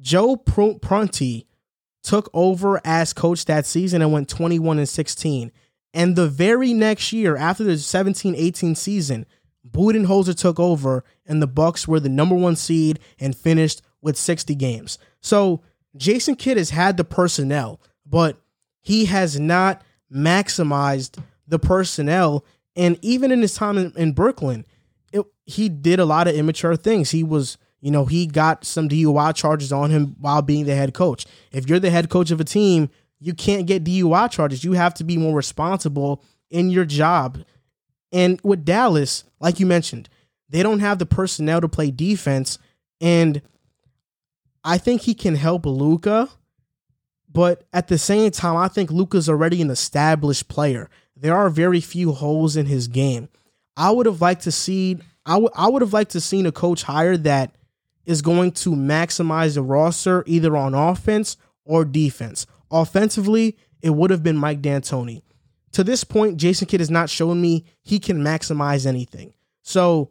Joe 0.00 0.36
Pr- 0.36 0.78
Prunty 0.80 1.46
took 2.02 2.30
over 2.32 2.80
as 2.84 3.12
coach 3.12 3.44
that 3.46 3.66
season 3.66 4.02
and 4.02 4.12
went 4.12 4.28
21 4.28 4.78
and 4.78 4.88
16. 4.88 5.52
And 5.94 6.16
the 6.16 6.28
very 6.28 6.72
next 6.72 7.12
year, 7.12 7.36
after 7.36 7.64
the 7.64 7.78
17 7.78 8.34
18 8.34 8.74
season, 8.74 9.26
Budenholzer 9.68 10.36
took 10.36 10.58
over 10.58 11.04
and 11.26 11.40
the 11.40 11.46
Bucks 11.46 11.86
were 11.86 12.00
the 12.00 12.08
number 12.08 12.34
one 12.34 12.56
seed 12.56 12.98
and 13.20 13.36
finished 13.36 13.82
with 14.00 14.16
60 14.16 14.54
games. 14.54 14.98
So 15.20 15.62
Jason 15.96 16.36
Kidd 16.36 16.56
has 16.56 16.70
had 16.70 16.96
the 16.96 17.04
personnel, 17.04 17.80
but 18.06 18.38
he 18.80 19.04
has 19.06 19.38
not 19.38 19.82
maximized 20.12 21.22
the 21.46 21.58
personnel. 21.58 22.44
And 22.74 22.98
even 23.02 23.30
in 23.30 23.42
his 23.42 23.54
time 23.54 23.78
in, 23.78 23.92
in 23.96 24.12
Brooklyn, 24.12 24.66
it, 25.12 25.24
he 25.44 25.68
did 25.68 26.00
a 26.00 26.04
lot 26.04 26.26
of 26.26 26.34
immature 26.34 26.76
things. 26.76 27.10
He 27.10 27.22
was, 27.22 27.58
you 27.80 27.90
know, 27.90 28.06
he 28.06 28.26
got 28.26 28.64
some 28.64 28.88
DUI 28.88 29.34
charges 29.34 29.72
on 29.72 29.90
him 29.90 30.16
while 30.18 30.42
being 30.42 30.64
the 30.64 30.74
head 30.74 30.94
coach. 30.94 31.26
If 31.52 31.68
you're 31.68 31.78
the 31.78 31.90
head 31.90 32.10
coach 32.10 32.30
of 32.30 32.40
a 32.40 32.44
team, 32.44 32.90
you 33.22 33.34
can't 33.34 33.66
get 33.66 33.84
DUI 33.84 34.30
charges. 34.30 34.64
You 34.64 34.72
have 34.72 34.94
to 34.94 35.04
be 35.04 35.16
more 35.16 35.34
responsible 35.34 36.22
in 36.50 36.70
your 36.70 36.84
job. 36.84 37.38
And 38.10 38.40
with 38.42 38.64
Dallas, 38.64 39.24
like 39.40 39.60
you 39.60 39.66
mentioned, 39.66 40.08
they 40.48 40.62
don't 40.62 40.80
have 40.80 40.98
the 40.98 41.06
personnel 41.06 41.60
to 41.60 41.68
play 41.68 41.90
defense. 41.90 42.58
And 43.00 43.40
I 44.64 44.78
think 44.78 45.02
he 45.02 45.14
can 45.14 45.36
help 45.36 45.66
Luka, 45.66 46.28
but 47.30 47.64
at 47.72 47.88
the 47.88 47.98
same 47.98 48.30
time, 48.32 48.56
I 48.56 48.68
think 48.68 48.90
Luka's 48.90 49.28
already 49.28 49.62
an 49.62 49.70
established 49.70 50.48
player. 50.48 50.90
There 51.16 51.36
are 51.36 51.48
very 51.48 51.80
few 51.80 52.12
holes 52.12 52.56
in 52.56 52.66
his 52.66 52.88
game. 52.88 53.28
I 53.76 53.90
would 53.92 54.06
have 54.06 54.20
liked 54.20 54.42
to 54.42 54.52
see 54.52 54.98
I 55.24 55.36
would 55.36 55.52
I 55.54 55.68
would 55.68 55.82
have 55.82 55.92
liked 55.92 56.12
to 56.12 56.20
seen 56.20 56.46
a 56.46 56.52
coach 56.52 56.82
hire 56.82 57.16
that 57.18 57.54
is 58.04 58.20
going 58.20 58.52
to 58.52 58.70
maximize 58.70 59.54
the 59.54 59.62
roster 59.62 60.24
either 60.26 60.56
on 60.56 60.74
offense 60.74 61.36
or 61.64 61.84
defense. 61.84 62.46
Offensively, 62.72 63.56
it 63.82 63.90
would 63.90 64.10
have 64.10 64.22
been 64.22 64.36
Mike 64.36 64.62
D'Antoni. 64.62 65.22
To 65.72 65.84
this 65.84 66.04
point, 66.04 66.36
Jason 66.36 66.66
Kidd 66.66 66.80
has 66.80 66.90
not 66.90 67.10
shown 67.10 67.40
me 67.40 67.64
he 67.82 67.98
can 67.98 68.18
maximize 68.18 68.86
anything. 68.86 69.34
So 69.62 70.10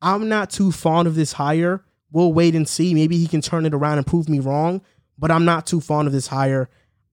I'm 0.00 0.28
not 0.28 0.50
too 0.50 0.72
fond 0.72 1.06
of 1.08 1.14
this 1.14 1.32
hire. 1.32 1.84
We'll 2.10 2.32
wait 2.32 2.54
and 2.54 2.68
see. 2.68 2.94
Maybe 2.94 3.18
he 3.18 3.26
can 3.26 3.40
turn 3.40 3.66
it 3.66 3.74
around 3.74 3.98
and 3.98 4.06
prove 4.06 4.28
me 4.28 4.38
wrong, 4.38 4.82
but 5.18 5.30
I'm 5.30 5.44
not 5.44 5.66
too 5.66 5.80
fond 5.80 6.06
of 6.06 6.12
this 6.12 6.28
hire. 6.28 6.68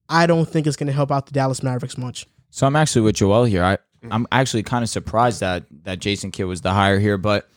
I 0.08 0.26
don't 0.26 0.48
think 0.48 0.66
it's 0.66 0.76
going 0.76 0.86
to 0.86 0.92
help 0.92 1.10
out 1.10 1.26
the 1.26 1.32
Dallas 1.32 1.62
Mavericks 1.62 1.98
much. 1.98 2.26
So 2.50 2.66
I'm 2.66 2.76
actually 2.76 3.02
with 3.02 3.16
Joel 3.16 3.44
here. 3.44 3.64
I 3.64 3.78
I'm 4.10 4.26
actually 4.30 4.62
kind 4.62 4.82
of 4.82 4.90
surprised 4.90 5.40
that 5.40 5.64
that 5.84 5.98
Jason 5.98 6.30
Kidd 6.30 6.46
was 6.46 6.60
the 6.60 6.72
hire 6.72 6.98
here, 6.98 7.16
but 7.18 7.48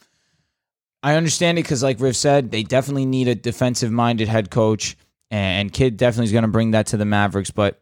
I 1.03 1.15
understand 1.15 1.59
it 1.59 1.63
because, 1.63 1.83
like 1.83 1.99
Riv 1.99 2.15
said, 2.15 2.51
they 2.51 2.63
definitely 2.63 3.05
need 3.05 3.27
a 3.27 3.35
defensive 3.35 3.91
minded 3.91 4.27
head 4.27 4.49
coach, 4.49 4.97
and 5.31 5.71
Kidd 5.71 5.97
definitely 5.97 6.25
is 6.25 6.31
going 6.31 6.43
to 6.43 6.49
bring 6.49 6.71
that 6.71 6.87
to 6.87 6.97
the 6.97 7.05
Mavericks. 7.05 7.51
But 7.51 7.81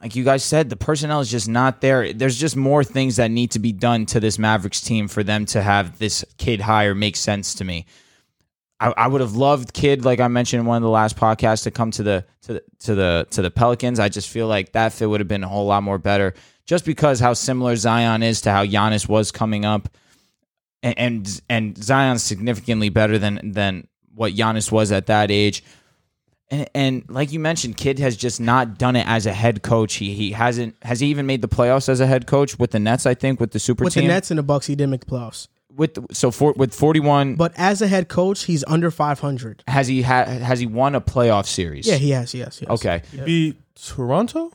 like 0.00 0.16
you 0.16 0.24
guys 0.24 0.44
said, 0.44 0.70
the 0.70 0.76
personnel 0.76 1.20
is 1.20 1.30
just 1.30 1.48
not 1.48 1.80
there. 1.80 2.12
There's 2.12 2.38
just 2.38 2.56
more 2.56 2.84
things 2.84 3.16
that 3.16 3.30
need 3.30 3.50
to 3.52 3.58
be 3.58 3.72
done 3.72 4.06
to 4.06 4.20
this 4.20 4.38
Mavericks 4.38 4.80
team 4.80 5.08
for 5.08 5.22
them 5.22 5.44
to 5.46 5.62
have 5.62 5.98
this 5.98 6.24
Kidd 6.36 6.60
hire 6.60 6.94
make 6.94 7.16
sense 7.16 7.54
to 7.54 7.64
me. 7.64 7.86
I, 8.80 8.94
I 8.96 9.08
would 9.08 9.20
have 9.20 9.34
loved 9.34 9.72
Kidd, 9.72 10.04
like 10.04 10.20
I 10.20 10.28
mentioned 10.28 10.60
in 10.60 10.66
one 10.66 10.76
of 10.76 10.82
the 10.82 10.88
last 10.88 11.16
podcasts, 11.16 11.64
to 11.64 11.70
come 11.70 11.90
to 11.92 12.02
the 12.02 12.24
to 12.42 12.54
the 12.54 12.64
to 12.80 12.94
the 12.94 13.26
to 13.30 13.42
the 13.42 13.50
Pelicans. 13.50 13.98
I 13.98 14.08
just 14.08 14.28
feel 14.28 14.46
like 14.46 14.72
that 14.72 14.92
fit 14.92 15.08
would 15.08 15.20
have 15.20 15.28
been 15.28 15.44
a 15.44 15.48
whole 15.48 15.66
lot 15.66 15.82
more 15.82 15.98
better, 15.98 16.34
just 16.64 16.84
because 16.84 17.18
how 17.18 17.34
similar 17.34 17.74
Zion 17.74 18.22
is 18.22 18.40
to 18.42 18.52
how 18.52 18.64
Giannis 18.64 19.08
was 19.08 19.32
coming 19.32 19.64
up, 19.64 19.88
and 20.82 20.96
and, 20.96 21.40
and 21.48 21.82
Zion's 21.82 22.22
significantly 22.22 22.88
better 22.88 23.18
than 23.18 23.52
than 23.52 23.88
what 24.14 24.34
Giannis 24.34 24.70
was 24.70 24.92
at 24.92 25.06
that 25.06 25.32
age. 25.32 25.64
And, 26.50 26.68
and 26.74 27.04
like 27.10 27.30
you 27.32 27.40
mentioned, 27.40 27.76
Kidd 27.76 27.98
has 27.98 28.16
just 28.16 28.40
not 28.40 28.78
done 28.78 28.96
it 28.96 29.06
as 29.06 29.26
a 29.26 29.32
head 29.32 29.62
coach. 29.62 29.94
He 29.94 30.14
he 30.14 30.32
hasn't 30.32 30.76
has 30.82 31.00
he 31.00 31.08
even 31.08 31.26
made 31.26 31.42
the 31.42 31.48
playoffs 31.48 31.88
as 31.88 32.00
a 32.00 32.06
head 32.06 32.26
coach 32.26 32.58
with 32.58 32.70
the 32.70 32.78
Nets? 32.78 33.04
I 33.04 33.14
think 33.14 33.38
with 33.40 33.50
the 33.52 33.58
super 33.58 33.82
team. 33.82 33.84
With 33.86 33.94
team. 33.94 34.02
the 34.04 34.08
Nets 34.14 34.30
and 34.30 34.38
the 34.38 34.42
Bucks, 34.42 34.66
he 34.66 34.74
didn't 34.74 34.90
make 34.90 35.00
the 35.04 35.10
playoffs. 35.12 35.48
with 35.76 35.94
the- 35.94 36.06
so 36.14 36.30
for, 36.30 36.54
with 36.54 36.74
forty 36.74 37.00
one, 37.00 37.34
But 37.34 37.52
as 37.56 37.82
a 37.82 37.86
head 37.86 38.08
coach, 38.08 38.44
he's 38.44 38.64
under 38.66 38.90
500. 38.90 39.62
has 39.68 39.86
he 39.88 40.00
ha, 40.02 40.24
has 40.24 40.58
he 40.58 40.66
won 40.66 40.94
a 40.94 41.00
playoff 41.02 41.46
series? 41.46 41.86
Yeah, 41.86 41.96
he 41.96 42.10
has. 42.10 42.32
Yes, 42.34 42.60
yes. 42.62 42.70
Okay, 42.70 43.02
He 43.12 43.20
beat 43.24 43.56
Toronto. 43.74 44.50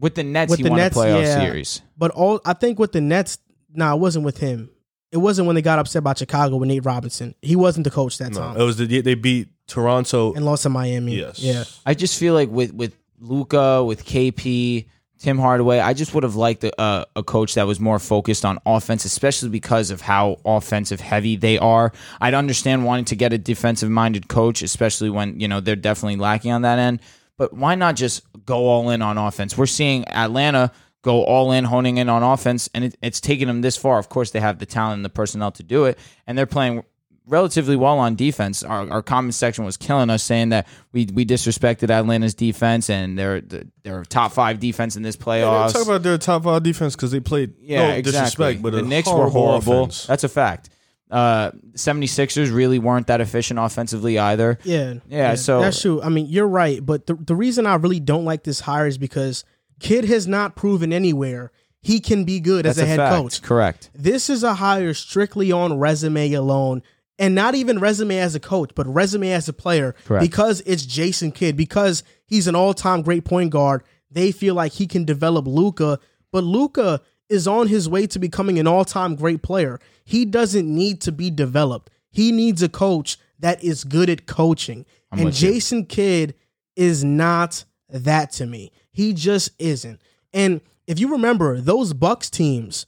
with 0.00 0.14
the 0.14 0.22
Nets, 0.24 0.48
With 0.50 0.58
he 0.58 0.62
the 0.64 0.70
won 0.70 0.78
Nets, 0.78 0.96
a 0.96 1.00
playoff 1.00 1.22
yeah. 1.24 1.40
series. 1.40 1.82
But 1.98 2.10
all 2.12 2.40
I 2.46 2.54
think 2.54 2.78
with 2.78 2.92
the 2.92 3.00
Nets, 3.02 3.36
nah, 3.72 3.94
it 3.94 3.98
wasn't 4.00 4.24
with 4.24 4.38
him. 4.38 4.70
It 5.12 5.18
wasn't 5.18 5.46
when 5.46 5.54
they 5.54 5.62
got 5.62 5.78
upset 5.78 6.00
about 6.00 6.18
Chicago 6.18 6.56
with 6.56 6.68
Nate 6.68 6.84
Robinson. 6.84 7.34
He 7.40 7.54
wasn't 7.54 7.84
the 7.84 7.90
coach 7.90 8.18
that 8.18 8.32
No, 8.32 8.38
time 8.40 8.56
it 8.56 8.62
was 8.64 8.78
the 8.78 9.00
they 9.00 9.14
beat 9.14 9.48
Toronto. 9.66 10.32
and 10.34 10.44
lost 10.44 10.64
to 10.64 10.68
Miami. 10.68 11.16
yes. 11.16 11.38
Yeah. 11.38 11.64
I 11.86 11.94
just 11.94 12.18
feel 12.18 12.34
like 12.34 12.50
with 12.50 12.72
with 12.72 12.96
Luka, 13.20 13.82
with 13.84 14.04
KP, 14.04 14.86
Tim 15.18 15.38
Hardaway, 15.38 15.78
I 15.78 15.94
just 15.94 16.12
would 16.14 16.22
have 16.22 16.34
liked 16.36 16.64
a, 16.64 16.82
a, 16.82 17.06
a 17.16 17.22
coach 17.22 17.54
that 17.54 17.66
was 17.66 17.80
more 17.80 17.98
focused 17.98 18.44
on 18.44 18.58
offense, 18.66 19.04
especially 19.04 19.48
because 19.48 19.90
of 19.90 20.02
how 20.02 20.36
offensive 20.44 21.00
heavy 21.00 21.36
they 21.36 21.58
are. 21.58 21.92
I'd 22.20 22.34
understand 22.34 22.84
wanting 22.84 23.06
to 23.06 23.16
get 23.16 23.32
a 23.32 23.38
defensive 23.38 23.88
minded 23.90 24.28
coach, 24.28 24.60
especially 24.60 25.08
when 25.10 25.40
you 25.40 25.48
know 25.48 25.60
they're 25.60 25.76
definitely 25.76 26.16
lacking 26.16 26.52
on 26.52 26.62
that 26.62 26.78
end. 26.78 27.00
But 27.36 27.52
why 27.52 27.74
not 27.74 27.96
just 27.96 28.22
go 28.44 28.66
all 28.66 28.90
in 28.90 29.02
on 29.02 29.16
offense? 29.18 29.56
We're 29.56 29.66
seeing 29.66 30.06
Atlanta 30.08 30.70
go 31.02 31.24
all 31.24 31.52
in, 31.52 31.64
honing 31.64 31.98
in 31.98 32.08
on 32.08 32.22
offense, 32.22 32.68
and 32.74 32.84
it, 32.84 32.96
it's 33.02 33.20
taken 33.20 33.46
them 33.48 33.60
this 33.60 33.76
far. 33.76 33.98
Of 33.98 34.08
course, 34.08 34.30
they 34.30 34.40
have 34.40 34.58
the 34.58 34.66
talent 34.66 34.96
and 34.96 35.04
the 35.04 35.10
personnel 35.10 35.52
to 35.52 35.62
do 35.62 35.84
it, 35.84 35.98
and 36.26 36.36
they're 36.36 36.46
playing 36.46 36.84
relatively 37.26 37.76
well 37.76 37.98
on 37.98 38.14
defense. 38.14 38.62
Our, 38.62 38.88
our 38.90 39.02
comment 39.02 39.34
section 39.34 39.64
was 39.64 39.76
killing 39.76 40.10
us, 40.10 40.22
saying 40.22 40.50
that 40.50 40.66
we 40.92 41.06
we 41.12 41.24
disrespected 41.24 41.90
Atlanta's 41.90 42.34
defense, 42.34 42.90
and 42.90 43.18
they're 43.18 43.40
they're 43.82 44.04
top 44.04 44.32
five 44.32 44.60
defense 44.60 44.96
in 44.96 45.02
this 45.02 45.16
Yeah, 45.18 45.24
playoffs. 45.24 45.72
talk 45.72 45.84
about 45.86 46.02
their 46.02 46.18
top 46.18 46.44
five 46.44 46.62
defense 46.62 46.94
because 46.96 47.10
they 47.12 47.20
played 47.20 47.54
Yeah, 47.60 47.88
no 47.88 47.94
exactly. 47.94 48.12
disrespect, 48.12 48.62
but 48.62 48.72
the 48.72 48.78
a 48.78 48.82
Knicks 48.82 49.08
were 49.08 49.14
horrible 49.28 49.46
horrible. 49.46 49.82
offense. 49.84 50.06
That's 50.06 50.24
a 50.24 50.28
fact. 50.28 50.70
Uh, 51.10 51.52
76ers 51.74 52.52
really 52.52 52.78
weren't 52.78 53.06
that 53.06 53.20
efficient 53.20 53.60
offensively 53.60 54.18
either. 54.18 54.58
Yeah. 54.64 54.94
Yeah, 55.08 55.34
so- 55.36 55.60
that's 55.60 55.80
true. 55.80 56.02
I 56.02 56.08
mean, 56.08 56.26
you're 56.26 56.48
right. 56.48 56.84
But 56.84 57.06
the, 57.06 57.14
the 57.14 57.36
reason 57.36 57.66
I 57.66 57.74
really 57.76 58.00
don't 58.00 58.24
like 58.24 58.42
this 58.42 58.60
hire 58.60 58.86
is 58.86 58.98
because 58.98 59.44
Kidd 59.78 60.06
has 60.06 60.26
not 60.26 60.56
proven 60.56 60.92
anywhere 60.92 61.52
he 61.82 62.00
can 62.00 62.24
be 62.24 62.40
good 62.40 62.64
That's 62.64 62.78
as 62.78 62.84
a, 62.84 62.86
head 62.86 62.96
fact. 62.96 63.14
coach. 63.14 63.42
Correct. 63.42 63.90
This 63.94 64.30
is 64.30 64.42
a 64.42 64.54
hire 64.54 64.94
strictly 64.94 65.52
on 65.52 65.78
resume 65.78 66.32
alone. 66.32 66.82
And 67.18 67.34
not 67.34 67.54
even 67.54 67.78
resume 67.78 68.18
as 68.18 68.34
a 68.34 68.40
coach, 68.40 68.72
but 68.74 68.92
resume 68.92 69.30
as 69.30 69.48
a 69.48 69.52
player. 69.52 69.94
Correct. 70.04 70.20
Because 70.20 70.60
it's 70.66 70.84
Jason 70.84 71.30
Kidd, 71.30 71.56
because 71.56 72.02
he's 72.26 72.48
an 72.48 72.56
all-time 72.56 73.02
great 73.02 73.24
point 73.24 73.50
guard, 73.50 73.84
they 74.10 74.32
feel 74.32 74.54
like 74.54 74.72
he 74.72 74.86
can 74.86 75.04
develop 75.04 75.46
Luka. 75.46 76.00
But 76.32 76.42
Luka 76.42 77.00
is 77.28 77.46
on 77.46 77.68
his 77.68 77.88
way 77.88 78.06
to 78.08 78.18
becoming 78.18 78.58
an 78.58 78.66
all-time 78.66 79.14
great 79.14 79.42
player. 79.42 79.78
He 80.04 80.24
doesn't 80.24 80.66
need 80.66 81.00
to 81.02 81.12
be 81.12 81.30
developed. 81.30 81.90
He 82.10 82.32
needs 82.32 82.62
a 82.62 82.68
coach 82.68 83.16
that 83.38 83.62
is 83.62 83.84
good 83.84 84.10
at 84.10 84.26
coaching. 84.26 84.84
and 85.18 85.24
with 85.26 85.40
you. 85.42 85.52
Jason 85.52 85.86
Kidd 85.86 86.34
is 86.76 87.04
not 87.04 87.64
that 87.88 88.32
to 88.32 88.46
me. 88.46 88.72
He 88.90 89.12
just 89.12 89.50
isn't. 89.58 90.00
And 90.32 90.60
if 90.86 90.98
you 90.98 91.12
remember, 91.12 91.60
those 91.60 91.92
Bucks 91.92 92.30
teams, 92.30 92.86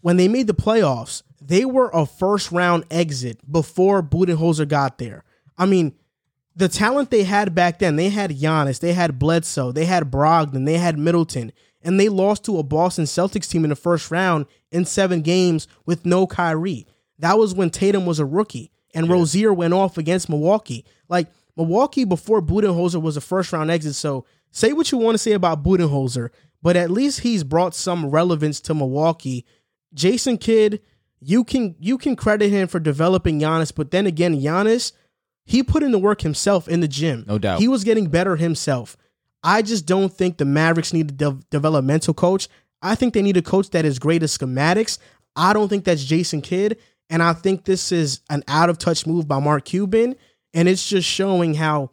when 0.00 0.16
they 0.16 0.28
made 0.28 0.46
the 0.46 0.54
playoffs, 0.54 1.22
they 1.40 1.64
were 1.64 1.90
a 1.92 2.06
first 2.06 2.52
round 2.52 2.84
exit 2.90 3.38
before 3.50 4.02
Budenholzer 4.02 4.66
got 4.68 4.98
there. 4.98 5.24
I 5.58 5.66
mean, 5.66 5.94
the 6.54 6.68
talent 6.68 7.10
they 7.10 7.24
had 7.24 7.54
back 7.54 7.78
then, 7.78 7.96
they 7.96 8.08
had 8.08 8.30
Giannis, 8.30 8.80
they 8.80 8.94
had 8.94 9.18
Bledsoe, 9.18 9.72
they 9.72 9.84
had 9.84 10.10
Brogdon, 10.10 10.64
they 10.64 10.78
had 10.78 10.98
Middleton, 10.98 11.52
and 11.82 12.00
they 12.00 12.08
lost 12.08 12.44
to 12.44 12.58
a 12.58 12.62
Boston 12.62 13.04
Celtics 13.04 13.48
team 13.48 13.64
in 13.64 13.70
the 13.70 13.76
first 13.76 14.10
round 14.10 14.46
in 14.72 14.84
seven 14.84 15.20
games 15.20 15.68
with 15.84 16.06
no 16.06 16.26
Kyrie. 16.26 16.86
That 17.18 17.38
was 17.38 17.54
when 17.54 17.70
Tatum 17.70 18.06
was 18.06 18.18
a 18.18 18.24
rookie 18.24 18.70
and 18.94 19.08
Rozier 19.08 19.52
went 19.52 19.74
off 19.74 19.98
against 19.98 20.28
Milwaukee. 20.28 20.84
Like 21.08 21.28
Milwaukee 21.56 22.04
before 22.04 22.42
Budenholzer 22.42 23.00
was 23.00 23.16
a 23.16 23.20
first 23.20 23.52
round 23.52 23.70
exit. 23.70 23.94
So 23.94 24.24
say 24.50 24.72
what 24.72 24.90
you 24.90 24.98
want 24.98 25.14
to 25.14 25.18
say 25.18 25.32
about 25.32 25.62
Budenholzer, 25.62 26.30
but 26.62 26.76
at 26.76 26.90
least 26.90 27.20
he's 27.20 27.44
brought 27.44 27.74
some 27.74 28.10
relevance 28.10 28.60
to 28.62 28.74
Milwaukee. 28.74 29.44
Jason 29.94 30.38
Kidd, 30.38 30.80
you 31.20 31.44
can 31.44 31.74
you 31.78 31.98
can 31.98 32.16
credit 32.16 32.50
him 32.50 32.68
for 32.68 32.78
developing 32.78 33.40
Giannis, 33.40 33.74
but 33.74 33.90
then 33.90 34.06
again, 34.06 34.40
Giannis, 34.40 34.92
he 35.44 35.62
put 35.62 35.82
in 35.82 35.92
the 35.92 35.98
work 35.98 36.22
himself 36.22 36.68
in 36.68 36.80
the 36.80 36.88
gym. 36.88 37.24
No 37.26 37.38
doubt. 37.38 37.60
He 37.60 37.68
was 37.68 37.84
getting 37.84 38.08
better 38.08 38.36
himself. 38.36 38.96
I 39.42 39.62
just 39.62 39.86
don't 39.86 40.12
think 40.12 40.38
the 40.38 40.44
Mavericks 40.44 40.92
need 40.92 41.10
a 41.10 41.14
de- 41.14 41.40
developmental 41.50 42.14
coach. 42.14 42.48
I 42.82 42.94
think 42.94 43.14
they 43.14 43.22
need 43.22 43.36
a 43.36 43.42
coach 43.42 43.70
that 43.70 43.84
is 43.84 43.98
great 43.98 44.22
at 44.22 44.28
schematics. 44.28 44.98
I 45.34 45.52
don't 45.52 45.68
think 45.68 45.84
that's 45.84 46.04
Jason 46.04 46.42
Kidd. 46.42 46.78
And 47.08 47.22
I 47.22 47.32
think 47.32 47.64
this 47.64 47.92
is 47.92 48.20
an 48.28 48.42
out 48.48 48.68
of 48.68 48.78
touch 48.78 49.06
move 49.06 49.28
by 49.28 49.38
Mark 49.38 49.64
Cuban. 49.64 50.16
And 50.52 50.68
it's 50.68 50.88
just 50.88 51.08
showing 51.08 51.54
how 51.54 51.90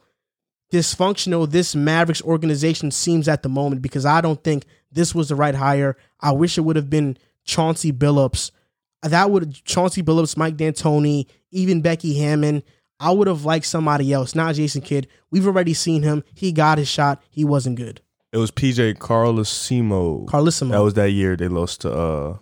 dysfunctional 0.72 1.48
this 1.48 1.76
Mavericks 1.76 2.22
organization 2.22 2.90
seems 2.90 3.28
at 3.28 3.42
the 3.42 3.48
moment 3.48 3.82
because 3.82 4.04
I 4.04 4.20
don't 4.20 4.42
think 4.42 4.64
this 4.90 5.14
was 5.14 5.28
the 5.28 5.36
right 5.36 5.54
hire. 5.54 5.96
I 6.20 6.32
wish 6.32 6.58
it 6.58 6.62
would 6.62 6.76
have 6.76 6.90
been 6.90 7.16
Chauncey 7.44 7.92
Billups. 7.92 8.50
That 9.04 9.30
would 9.30 9.54
Chauncey 9.64 10.02
Billups, 10.02 10.36
Mike 10.36 10.56
D'Antoni, 10.56 11.26
even 11.50 11.80
Becky 11.80 12.18
Hammon. 12.18 12.62
I 13.00 13.10
would 13.10 13.26
have 13.28 13.44
liked 13.44 13.66
somebody 13.66 14.12
else, 14.12 14.34
not 14.34 14.54
Jason 14.54 14.80
Kidd. 14.80 15.08
We've 15.30 15.46
already 15.46 15.74
seen 15.74 16.02
him. 16.02 16.24
He 16.34 16.52
got 16.52 16.78
his 16.78 16.88
shot. 16.88 17.22
He 17.28 17.44
wasn't 17.44 17.76
good. 17.76 18.00
It 18.32 18.38
was 18.38 18.50
PJ 18.50 18.94
Carlesimo. 18.98 20.26
Carlesimo. 20.26 20.70
That 20.70 20.78
was 20.82 20.94
that 20.94 21.10
year 21.10 21.36
they 21.36 21.48
lost 21.48 21.82
to 21.82 21.92
uh, 21.92 22.36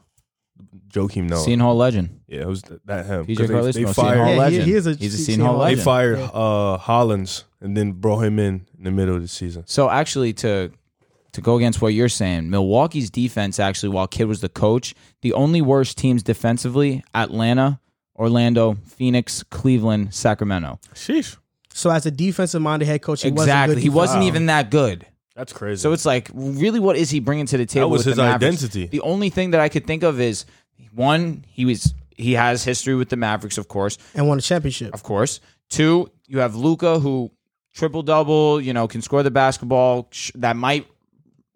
Joakim 0.91 1.29
Noah. 1.29 1.41
Seton 1.41 1.61
Hall 1.61 1.77
legend. 1.77 2.21
Yeah, 2.29 2.43
it 2.43 2.47
was 2.49 2.63
th- 2.63 2.81
that 2.85 3.07
him. 3.07 3.27
PJ 3.27 3.37
'Cause 3.49 3.75
they, 3.75 3.85
they 3.85 3.93
fired, 3.93 4.19
Hall 4.19 4.27
Yeah, 4.29 4.33
he- 4.35 4.39
legend. 4.39 4.65
he 4.65 4.75
is 4.75 4.87
a 4.87 4.95
He's 4.95 5.15
a 5.15 5.17
Seton 5.19 5.25
Seton 5.35 5.45
Hall 5.47 5.57
Hall 5.57 5.65
they 5.67 5.77
fired 5.77 6.19
uh, 6.19 6.77
Hollins 6.79 7.45
and 7.61 7.77
then 7.77 7.93
brought 7.93 8.21
him 8.21 8.39
in 8.39 8.67
in 8.79 8.85
the 8.85 8.91
middle 8.91 9.17
of 9.17 9.23
the 9.23 9.29
season. 9.29 9.65
So 9.67 9.91
actually, 9.91 10.33
to 10.35 10.71
to 11.33 11.41
go 11.41 11.57
against 11.57 11.81
what 11.81 11.95
you're 11.95 12.09
saying, 12.09 12.51
Milwaukee's 12.51 13.11
defense 13.11 13.59
actually, 13.59 13.89
while 13.91 14.07
Kidd 14.07 14.27
was 14.29 14.41
the 14.41 14.49
coach, 14.49 14.95
the 15.23 15.33
only 15.33 15.61
worst 15.63 15.97
teams 15.99 16.23
defensively: 16.23 17.03
Atlanta, 17.15 17.81
Orlando, 18.17 18.77
Phoenix, 18.87 19.43
Cleveland, 19.45 20.15
Sacramento. 20.15 20.79
Sheesh, 20.95 21.37
so 21.73 21.91
as 21.91 22.05
a 22.07 22.11
defensive 22.11 22.61
minded 22.63 22.87
head 22.87 23.03
coach, 23.03 23.23
he 23.23 23.29
exactly, 23.29 23.47
wasn't 23.53 23.75
good. 23.77 23.83
he 23.83 23.89
wasn't 23.89 24.21
Wow. 24.23 24.27
even 24.29 24.47
that 24.47 24.71
good. 24.71 25.07
that's 25.35 25.53
crazy. 25.53 25.81
So 25.81 25.93
it's 25.93 26.05
like, 26.05 26.31
really, 26.35 26.79
what 26.81 26.97
is 26.97 27.09
he 27.11 27.19
bringing 27.21 27.47
to 27.47 27.57
the 27.57 27.65
table? 27.67 27.89
was 27.91 28.01
with 28.01 28.09
his 28.09 28.17
the 28.17 28.23
identity. 28.25 28.87
The 28.87 29.01
only 29.01 29.31
thing 29.31 29.53
that 29.53 29.61
I 29.61 29.69
could 29.71 29.87
think 29.87 30.03
of 30.03 30.21
is 30.21 30.45
one, 30.95 31.45
he 31.49 31.65
was 31.65 31.95
he 32.17 32.35
has 32.35 32.63
history 32.63 32.95
with 32.95 33.09
the 33.09 33.17
Mavericks, 33.17 33.57
of 33.57 33.69
course, 33.69 33.97
and 34.15 34.29
won 34.29 34.39
a 34.39 34.43
championship. 34.43 34.93
of 34.93 35.03
course. 35.03 35.41
Two, 35.71 36.11
you 36.27 36.41
have 36.41 36.55
Luka 36.55 36.99
who 36.99 37.31
triple 37.75 38.03
double, 38.03 38.61
you 38.61 38.75
know, 38.75 38.87
can 38.87 39.01
score 39.01 39.23
the 39.23 39.31
basketball. 39.31 40.11
That 40.35 40.55
might 40.57 40.87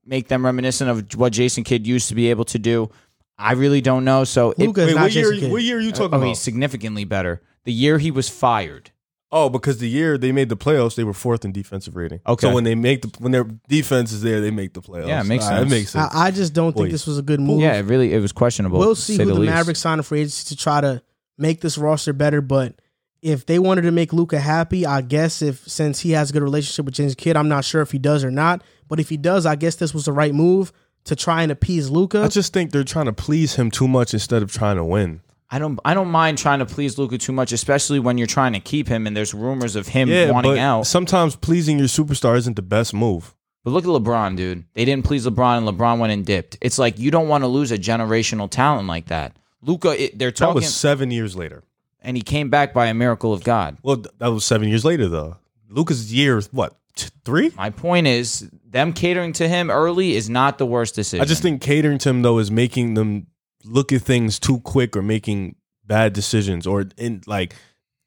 make 0.06 0.28
them 0.28 0.44
reminiscent 0.44 0.90
of 0.90 1.14
what 1.18 1.32
Jason 1.32 1.64
Kidd 1.64 1.86
used 1.86 2.08
to 2.08 2.14
be 2.14 2.30
able 2.30 2.44
to 2.46 2.58
do. 2.58 2.90
I 3.38 3.52
really 3.52 3.80
don't 3.80 4.04
know. 4.04 4.24
So 4.24 4.52
it, 4.52 4.58
Luka 4.58 4.82
is 4.82 4.86
Wait, 4.88 4.94
not 4.94 5.02
what 5.02 5.12
year? 5.12 5.24
Jason 5.24 5.40
Kidd. 5.40 5.52
What 5.52 5.62
year 5.62 5.78
are 5.78 5.80
you 5.80 5.92
talking 5.92 6.14
oh, 6.14 6.18
about? 6.18 6.26
he's 6.26 6.40
significantly 6.40 7.04
better. 7.04 7.42
The 7.64 7.72
year 7.72 7.98
he 7.98 8.10
was 8.10 8.28
fired. 8.28 8.92
Oh, 9.32 9.48
because 9.48 9.78
the 9.78 9.88
year 9.88 10.16
they 10.16 10.30
made 10.30 10.48
the 10.48 10.56
playoffs, 10.56 10.94
they 10.94 11.02
were 11.02 11.12
fourth 11.12 11.44
in 11.44 11.50
defensive 11.50 11.96
rating. 11.96 12.20
Okay. 12.26 12.46
So 12.46 12.54
when 12.54 12.64
they 12.64 12.76
make 12.76 13.02
the 13.02 13.12
when 13.18 13.32
their 13.32 13.44
defense 13.68 14.12
is 14.12 14.22
there, 14.22 14.40
they 14.40 14.52
make 14.52 14.72
the 14.72 14.80
playoffs. 14.80 15.08
Yeah, 15.08 15.20
it 15.20 15.24
makes 15.24 15.44
All 15.44 15.50
right, 15.50 15.58
sense. 15.58 15.72
It 15.72 15.74
makes 15.74 15.90
sense. 15.90 16.14
I, 16.14 16.26
I 16.26 16.30
just 16.30 16.54
don't 16.54 16.72
think 16.72 16.88
Boy. 16.88 16.92
this 16.92 17.06
was 17.06 17.18
a 17.18 17.22
good 17.22 17.40
move. 17.40 17.60
Yeah, 17.60 17.74
it 17.74 17.82
really 17.82 18.14
it 18.14 18.20
was 18.20 18.32
questionable. 18.32 18.78
we'll 18.78 18.94
to 18.94 19.00
see 19.00 19.16
say 19.16 19.24
who 19.24 19.30
the, 19.30 19.40
least. 19.40 19.52
Mavericks 19.52 19.80
sign 19.80 20.00
for 20.02 20.14
agency 20.14 20.54
to 20.54 20.56
try 20.56 20.80
to 20.80 21.02
make 21.36 21.60
this 21.60 21.76
roster 21.76 22.12
better. 22.12 22.40
But 22.40 22.80
if 23.20 23.44
they 23.44 23.58
wanted 23.58 23.82
to 23.82 23.90
make 23.90 24.12
Luka 24.12 24.38
happy, 24.38 24.86
I 24.86 25.00
guess 25.00 25.42
if 25.42 25.68
since 25.68 26.00
he 26.00 26.12
has 26.12 26.30
a 26.30 26.32
good 26.32 26.42
relationship 26.42 26.84
with 26.84 26.94
James 26.94 27.16
Kidd, 27.16 27.36
I'm 27.36 27.48
not 27.48 27.64
sure 27.64 27.82
if 27.82 27.90
he 27.90 27.98
does 27.98 28.24
or 28.24 28.30
not. 28.30 28.62
But 28.88 29.00
if 29.00 29.08
he 29.08 29.16
does, 29.16 29.46
I 29.46 29.56
guess 29.56 29.76
this 29.76 29.92
was 29.94 30.04
the 30.04 30.12
right 30.12 30.34
move 30.34 30.72
to 31.04 31.16
try 31.16 31.42
and 31.42 31.52
appease 31.52 31.90
Luka. 31.90 32.22
I 32.22 32.28
just 32.28 32.52
think 32.52 32.70
they're 32.72 32.84
trying 32.84 33.06
to 33.06 33.12
please 33.12 33.54
him 33.56 33.70
too 33.70 33.88
much 33.88 34.12
instead 34.14 34.42
of 34.42 34.52
trying 34.52 34.76
to 34.76 34.84
win. 34.84 35.20
I 35.48 35.58
don't 35.60 35.78
I 35.84 35.94
don't 35.94 36.08
mind 36.10 36.38
trying 36.38 36.58
to 36.58 36.66
please 36.66 36.98
Luka 36.98 37.18
too 37.18 37.32
much, 37.32 37.52
especially 37.52 38.00
when 38.00 38.18
you're 38.18 38.26
trying 38.26 38.52
to 38.54 38.60
keep 38.60 38.88
him 38.88 39.06
and 39.06 39.16
there's 39.16 39.32
rumors 39.32 39.76
of 39.76 39.86
him 39.88 40.08
Yeah, 40.08 40.30
wanting 40.32 40.52
but 40.52 40.58
out. 40.58 40.86
sometimes 40.88 41.36
pleasing 41.36 41.78
your 41.78 41.86
superstar 41.86 42.36
isn't 42.36 42.56
the 42.56 42.62
best 42.62 42.92
move. 42.92 43.32
But 43.62 43.70
look 43.70 43.84
at 43.84 43.90
LeBron, 43.90 44.36
dude. 44.36 44.64
They 44.74 44.84
didn't 44.84 45.04
please 45.04 45.26
LeBron, 45.26 45.58
and 45.58 45.66
LeBron 45.68 45.98
went 45.98 46.12
and 46.12 46.24
dipped. 46.26 46.58
It's 46.60 46.78
like 46.78 46.98
you 46.98 47.10
don't 47.12 47.28
want 47.28 47.42
to 47.44 47.48
lose 47.48 47.70
a 47.72 47.78
generational 47.78 48.50
talent 48.50 48.88
like 48.88 49.06
that. 49.06 49.36
Luka, 49.62 50.00
it, 50.04 50.18
they're 50.18 50.30
talking 50.32 50.46
That 50.46 50.46
talking, 50.60 50.66
was 50.66 50.74
seven 50.74 51.10
years 51.12 51.36
later. 51.36 51.62
and 52.00 52.16
he 52.16 52.22
came 52.24 52.50
back 52.50 52.72
by 52.74 52.86
a 52.86 52.94
miracle 52.94 53.32
of 53.32 53.42
God. 53.44 53.76
Well, 53.82 54.04
that 54.18 54.28
was 54.28 54.44
seven 54.44 54.68
years 54.68 54.84
later 54.84 55.08
though. 55.08 55.36
Luka's 55.68 56.12
year, 56.12 56.40
what 56.52 56.76
t- 56.96 57.08
three? 57.24 57.52
My 57.56 57.70
point 57.70 58.06
is, 58.08 58.48
them 58.76 58.92
catering 58.92 59.32
to 59.34 59.48
him 59.48 59.70
early 59.70 60.14
is 60.14 60.28
not 60.30 60.58
the 60.58 60.66
worst 60.66 60.94
decision. 60.94 61.22
I 61.22 61.24
just 61.26 61.42
think 61.42 61.60
catering 61.62 61.98
to 61.98 62.08
him 62.10 62.22
though 62.22 62.38
is 62.38 62.50
making 62.50 62.94
them 62.94 63.26
look 63.64 63.92
at 63.92 64.02
things 64.02 64.38
too 64.38 64.60
quick 64.60 64.96
or 64.96 65.02
making 65.02 65.56
bad 65.84 66.12
decisions 66.12 66.66
or 66.66 66.84
in 66.96 67.22
like 67.26 67.54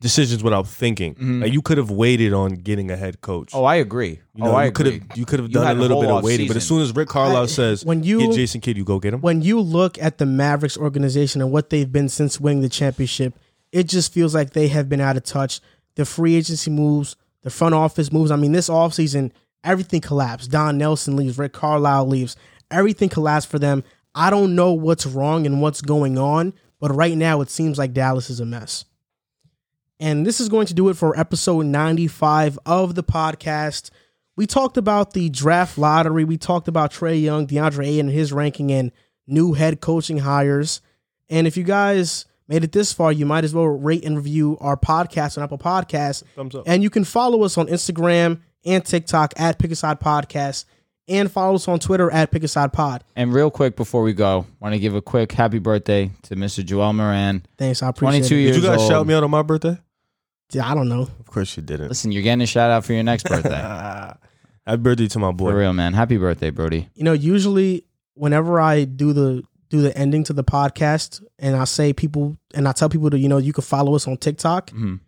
decisions 0.02 0.42
without 0.44 0.66
thinking. 0.68 1.16
Mhm. 1.16 1.42
Like 1.42 1.52
you 1.54 1.62
could 1.62 1.78
have 1.78 1.92
waited 1.92 2.32
on 2.32 2.54
getting 2.56 2.90
a 2.90 2.96
head 2.96 3.20
coach. 3.20 3.52
Oh, 3.54 3.66
I 3.66 3.76
agree. 3.76 4.20
You 4.36 4.44
know, 4.46 4.52
oh, 4.52 4.56
I 4.56 4.70
could 4.70 4.86
have 4.86 5.02
you 5.16 5.26
could 5.26 5.40
have 5.40 5.52
done 5.52 5.68
a 5.68 5.74
a 5.74 5.82
little 5.82 6.00
bit 6.02 6.10
of 6.10 6.24
waiting, 6.24 6.48
but 6.48 6.56
as 6.56 6.66
soon 6.66 6.82
as 6.82 6.96
Rick 6.96 7.10
Carlisle 7.10 7.44
I- 7.44 7.48
says 7.48 7.84
when 7.86 8.04
you- 8.04 8.20
get 8.20 8.34
Jason 8.34 8.62
Kidd, 8.62 8.78
you 8.78 8.86
go 8.86 9.00
get 9.00 9.14
him. 9.14 9.22
when 9.22 9.42
you 9.42 9.60
look 9.60 10.02
at 10.02 10.18
the 10.18 10.26
Mavericks 10.26 10.78
organization 10.78 11.42
and 11.42 11.52
what 11.52 11.70
they've 11.70 11.92
been 11.92 12.08
since 12.08 12.40
winning 12.40 12.62
the 12.62 12.70
championship, 12.70 13.34
it 13.74 13.88
just 13.88 14.14
feels 14.14 14.34
like 14.34 14.52
they 14.54 14.70
have 14.70 14.88
been 14.88 15.02
out 15.02 15.18
of 15.18 15.24
touch. 15.24 15.60
The 15.96 16.06
free 16.06 16.36
agency 16.36 16.72
moves, 16.72 17.18
the 17.44 17.50
front 17.50 17.76
office 17.76 18.10
moves. 18.12 18.32
I 18.32 18.38
mean, 18.38 18.54
this 18.54 18.70
offseason, 18.70 19.32
everything 19.64 20.02
collapsed. 20.02 20.52
Don 20.52 20.78
Nelson 20.78 21.16
leaves, 21.16 21.38
Rick 21.38 21.54
Carlisle 21.54 22.08
leaves. 22.08 22.36
Everything 22.72 23.10
collapsed 23.10 23.50
for 23.50 23.60
them. 23.60 23.84
I 24.16 24.30
don't 24.30 24.56
know 24.56 24.74
what's 24.74 25.06
wrong 25.06 25.46
and 25.46 25.62
what's 25.62 25.82
going 25.82 26.18
on, 26.18 26.54
but 26.80 26.96
right 26.96 27.16
now 27.16 27.42
it 27.42 27.50
seems 27.50 27.78
like 27.78 27.94
Dallas 27.94 28.30
is 28.30 28.40
a 28.40 28.46
mess. 28.46 28.86
And 30.00 30.26
this 30.26 30.40
is 30.40 30.50
going 30.50 30.68
to 30.68 30.74
do 30.74 30.90
it 30.90 30.96
for 30.96 31.18
episode 31.20 31.66
95 31.66 32.58
of 32.66 32.96
the 32.96 33.04
podcast. 33.04 33.90
We 34.38 34.48
talked 34.48 34.78
about 34.78 35.12
the 35.14 35.30
draft 35.30 35.78
lottery. 35.78 36.24
We 36.24 36.38
talked 36.38 36.70
about 36.70 36.92
Trae 36.92 37.22
Young, 37.22 37.48
DeAndre 37.48 37.86
Ayton, 37.86 38.08
and 38.08 38.16
his 38.16 38.32
ranking, 38.32 38.72
and 38.72 38.94
new 39.28 39.54
head 39.54 39.82
coaching 39.82 40.20
hires. 40.20 40.80
And 41.30 41.46
if 41.46 41.58
you 41.58 41.64
guys 41.64 42.26
made 42.48 42.64
it 42.64 42.72
this 42.72 42.94
far, 42.94 43.12
you 43.12 43.26
might 43.26 43.44
as 43.44 43.54
well 43.54 43.66
rate 43.66 44.06
and 44.06 44.16
review 44.16 44.58
our 44.62 44.78
podcast 44.78 45.38
on 45.38 45.44
Apple 45.44 45.58
Podcasts. 45.58 46.24
Thumbs 46.36 46.56
up. 46.56 46.64
And 46.66 46.82
you 46.82 46.90
can 46.90 47.04
follow 47.04 47.44
us 47.44 47.58
on 47.58 47.68
Instagram 47.68 48.40
and 48.66 48.84
TikTok 48.86 49.34
at 49.38 49.58
Pick 49.60 49.72
Aside 49.72 50.00
Podcast, 50.00 50.66
and 51.08 51.32
follow 51.32 51.56
us 51.56 51.68
on 51.68 51.80
Twitter 51.80 52.12
at 52.12 52.32
Pick 52.32 52.44
Aside 52.44 52.72
Pod. 52.74 53.04
And 53.16 53.34
real 53.34 53.50
quick 53.50 53.76
before 53.76 54.02
we 54.04 54.14
go, 54.14 54.46
want 54.60 54.74
to 54.74 54.80
give 54.80 54.96
a 54.96 55.02
quick 55.02 55.32
happy 55.32 55.60
birthday 55.60 56.12
to 56.24 56.36
Mr. 56.36 56.64
Joel 56.64 56.94
Moran. 56.94 57.46
Thanks, 57.58 57.82
I 57.82 57.90
appreciate 57.90 58.20
22 58.28 58.36
it. 58.36 58.40
years 58.40 58.56
Did 58.58 58.64
you 58.64 58.70
guys 58.70 58.80
old. 58.82 58.90
shout 58.92 59.08
me 59.08 59.14
out 59.14 59.24
on 59.24 59.32
my 59.32 59.42
birthday? 59.42 59.78
Yeah, 60.52 60.70
I 60.70 60.74
don't 60.74 60.90
know. 60.90 61.04
Of 61.04 61.26
course 61.28 61.56
you 61.58 61.64
didn't. 61.64 61.90
Listen, 61.90 62.12
you're 62.12 62.24
getting 62.24 62.42
a 62.42 62.48
shout 62.48 62.72
out 62.72 62.84
for 62.86 62.94
your 62.94 63.04
next 63.04 63.24
birthday. 63.28 63.50
Happy 64.66 64.82
birthday 64.82 65.08
to 65.08 65.20
my 65.20 65.32
boy. 65.32 65.52
For 65.52 65.58
real, 65.58 65.74
man. 65.74 65.94
Happy 65.94 66.18
birthday, 66.18 66.50
Brody. 66.50 66.90
you 66.96 67.04
know, 67.04 67.14
usually 67.14 67.86
whenever 68.16 68.60
I 68.60 68.84
do 68.86 69.14
the 69.14 69.44
do 69.70 69.82
the 69.84 69.96
ending 69.96 70.24
to 70.24 70.34
the 70.34 70.44
podcast 70.44 71.24
and 71.38 71.56
I 71.56 71.64
say 71.66 71.94
people 71.94 72.36
and 72.56 72.68
I 72.68 72.72
tell 72.72 72.90
people 72.90 73.12
to, 73.12 73.20
you 73.20 73.30
know, 73.30 73.38
you 73.38 73.54
can 73.54 73.64
follow 73.64 73.94
us 73.96 74.08
on 74.08 74.18
TikTok, 74.18 74.72
Mhm. 74.72 75.00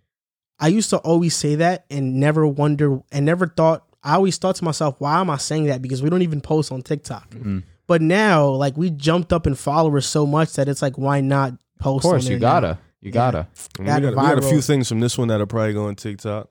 I 0.61 0.67
used 0.67 0.89
to 0.91 0.97
always 0.99 1.35
say 1.35 1.55
that 1.55 1.85
and 1.89 2.19
never 2.19 2.47
wonder 2.47 3.01
and 3.11 3.25
never 3.25 3.47
thought 3.47 3.83
I 4.03 4.15
always 4.15 4.37
thought 4.37 4.55
to 4.55 4.63
myself, 4.63 4.95
why 4.99 5.19
am 5.19 5.29
I 5.29 5.37
saying 5.37 5.65
that? 5.65 5.81
Because 5.81 6.01
we 6.01 6.09
don't 6.09 6.21
even 6.21 6.41
post 6.41 6.71
on 6.71 6.81
TikTok. 6.81 7.29
Mhm. 7.31 7.63
But 7.87 8.01
now, 8.01 8.47
like 8.49 8.77
we 8.77 8.89
jumped 8.89 9.33
up 9.33 9.45
in 9.45 9.55
followers 9.55 10.05
so 10.05 10.25
much 10.25 10.53
that 10.53 10.67
it's 10.69 10.81
like, 10.81 10.97
why 10.97 11.19
not 11.21 11.53
post? 11.79 12.05
Of 12.05 12.09
course, 12.11 12.25
on 12.25 12.31
you 12.31 12.37
now? 12.39 12.53
gotta. 12.53 12.79
You 13.01 13.11
gotta. 13.11 13.47
We 13.79 13.85
Got 13.85 14.01
got, 14.01 14.09
we 14.11 14.15
got 14.15 14.37
a 14.37 14.41
few 14.43 14.61
things 14.61 14.87
from 14.87 14.99
this 14.99 15.17
one 15.17 15.27
that'll 15.27 15.47
probably 15.47 15.73
go 15.73 15.87
on 15.87 15.95
TikTok. 15.95 16.47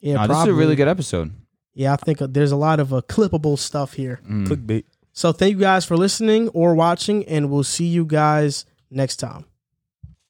Yeah, 0.00 0.14
Nah, 0.14 0.26
this 0.26 0.38
is 0.38 0.46
a 0.48 0.52
really 0.54 0.74
good 0.76 0.88
episode. 0.88 1.32
Yeah, 1.74 1.92
I 1.92 1.96
think 1.96 2.20
uh, 2.20 2.26
there's 2.28 2.52
a 2.52 2.56
lot 2.56 2.80
of 2.80 2.92
uh, 2.92 3.02
clippable 3.08 3.58
stuff 3.58 3.92
here. 3.94 4.20
Mm. 4.28 4.46
Clickbait. 4.48 4.84
So 5.12 5.32
thank 5.32 5.52
you 5.52 5.60
guys 5.60 5.84
for 5.84 5.96
listening 5.96 6.48
or 6.48 6.74
watching, 6.74 7.24
and 7.26 7.50
we'll 7.50 7.64
see 7.64 7.86
you 7.86 8.04
guys 8.04 8.66
next 8.90 9.16
time. 9.16 9.44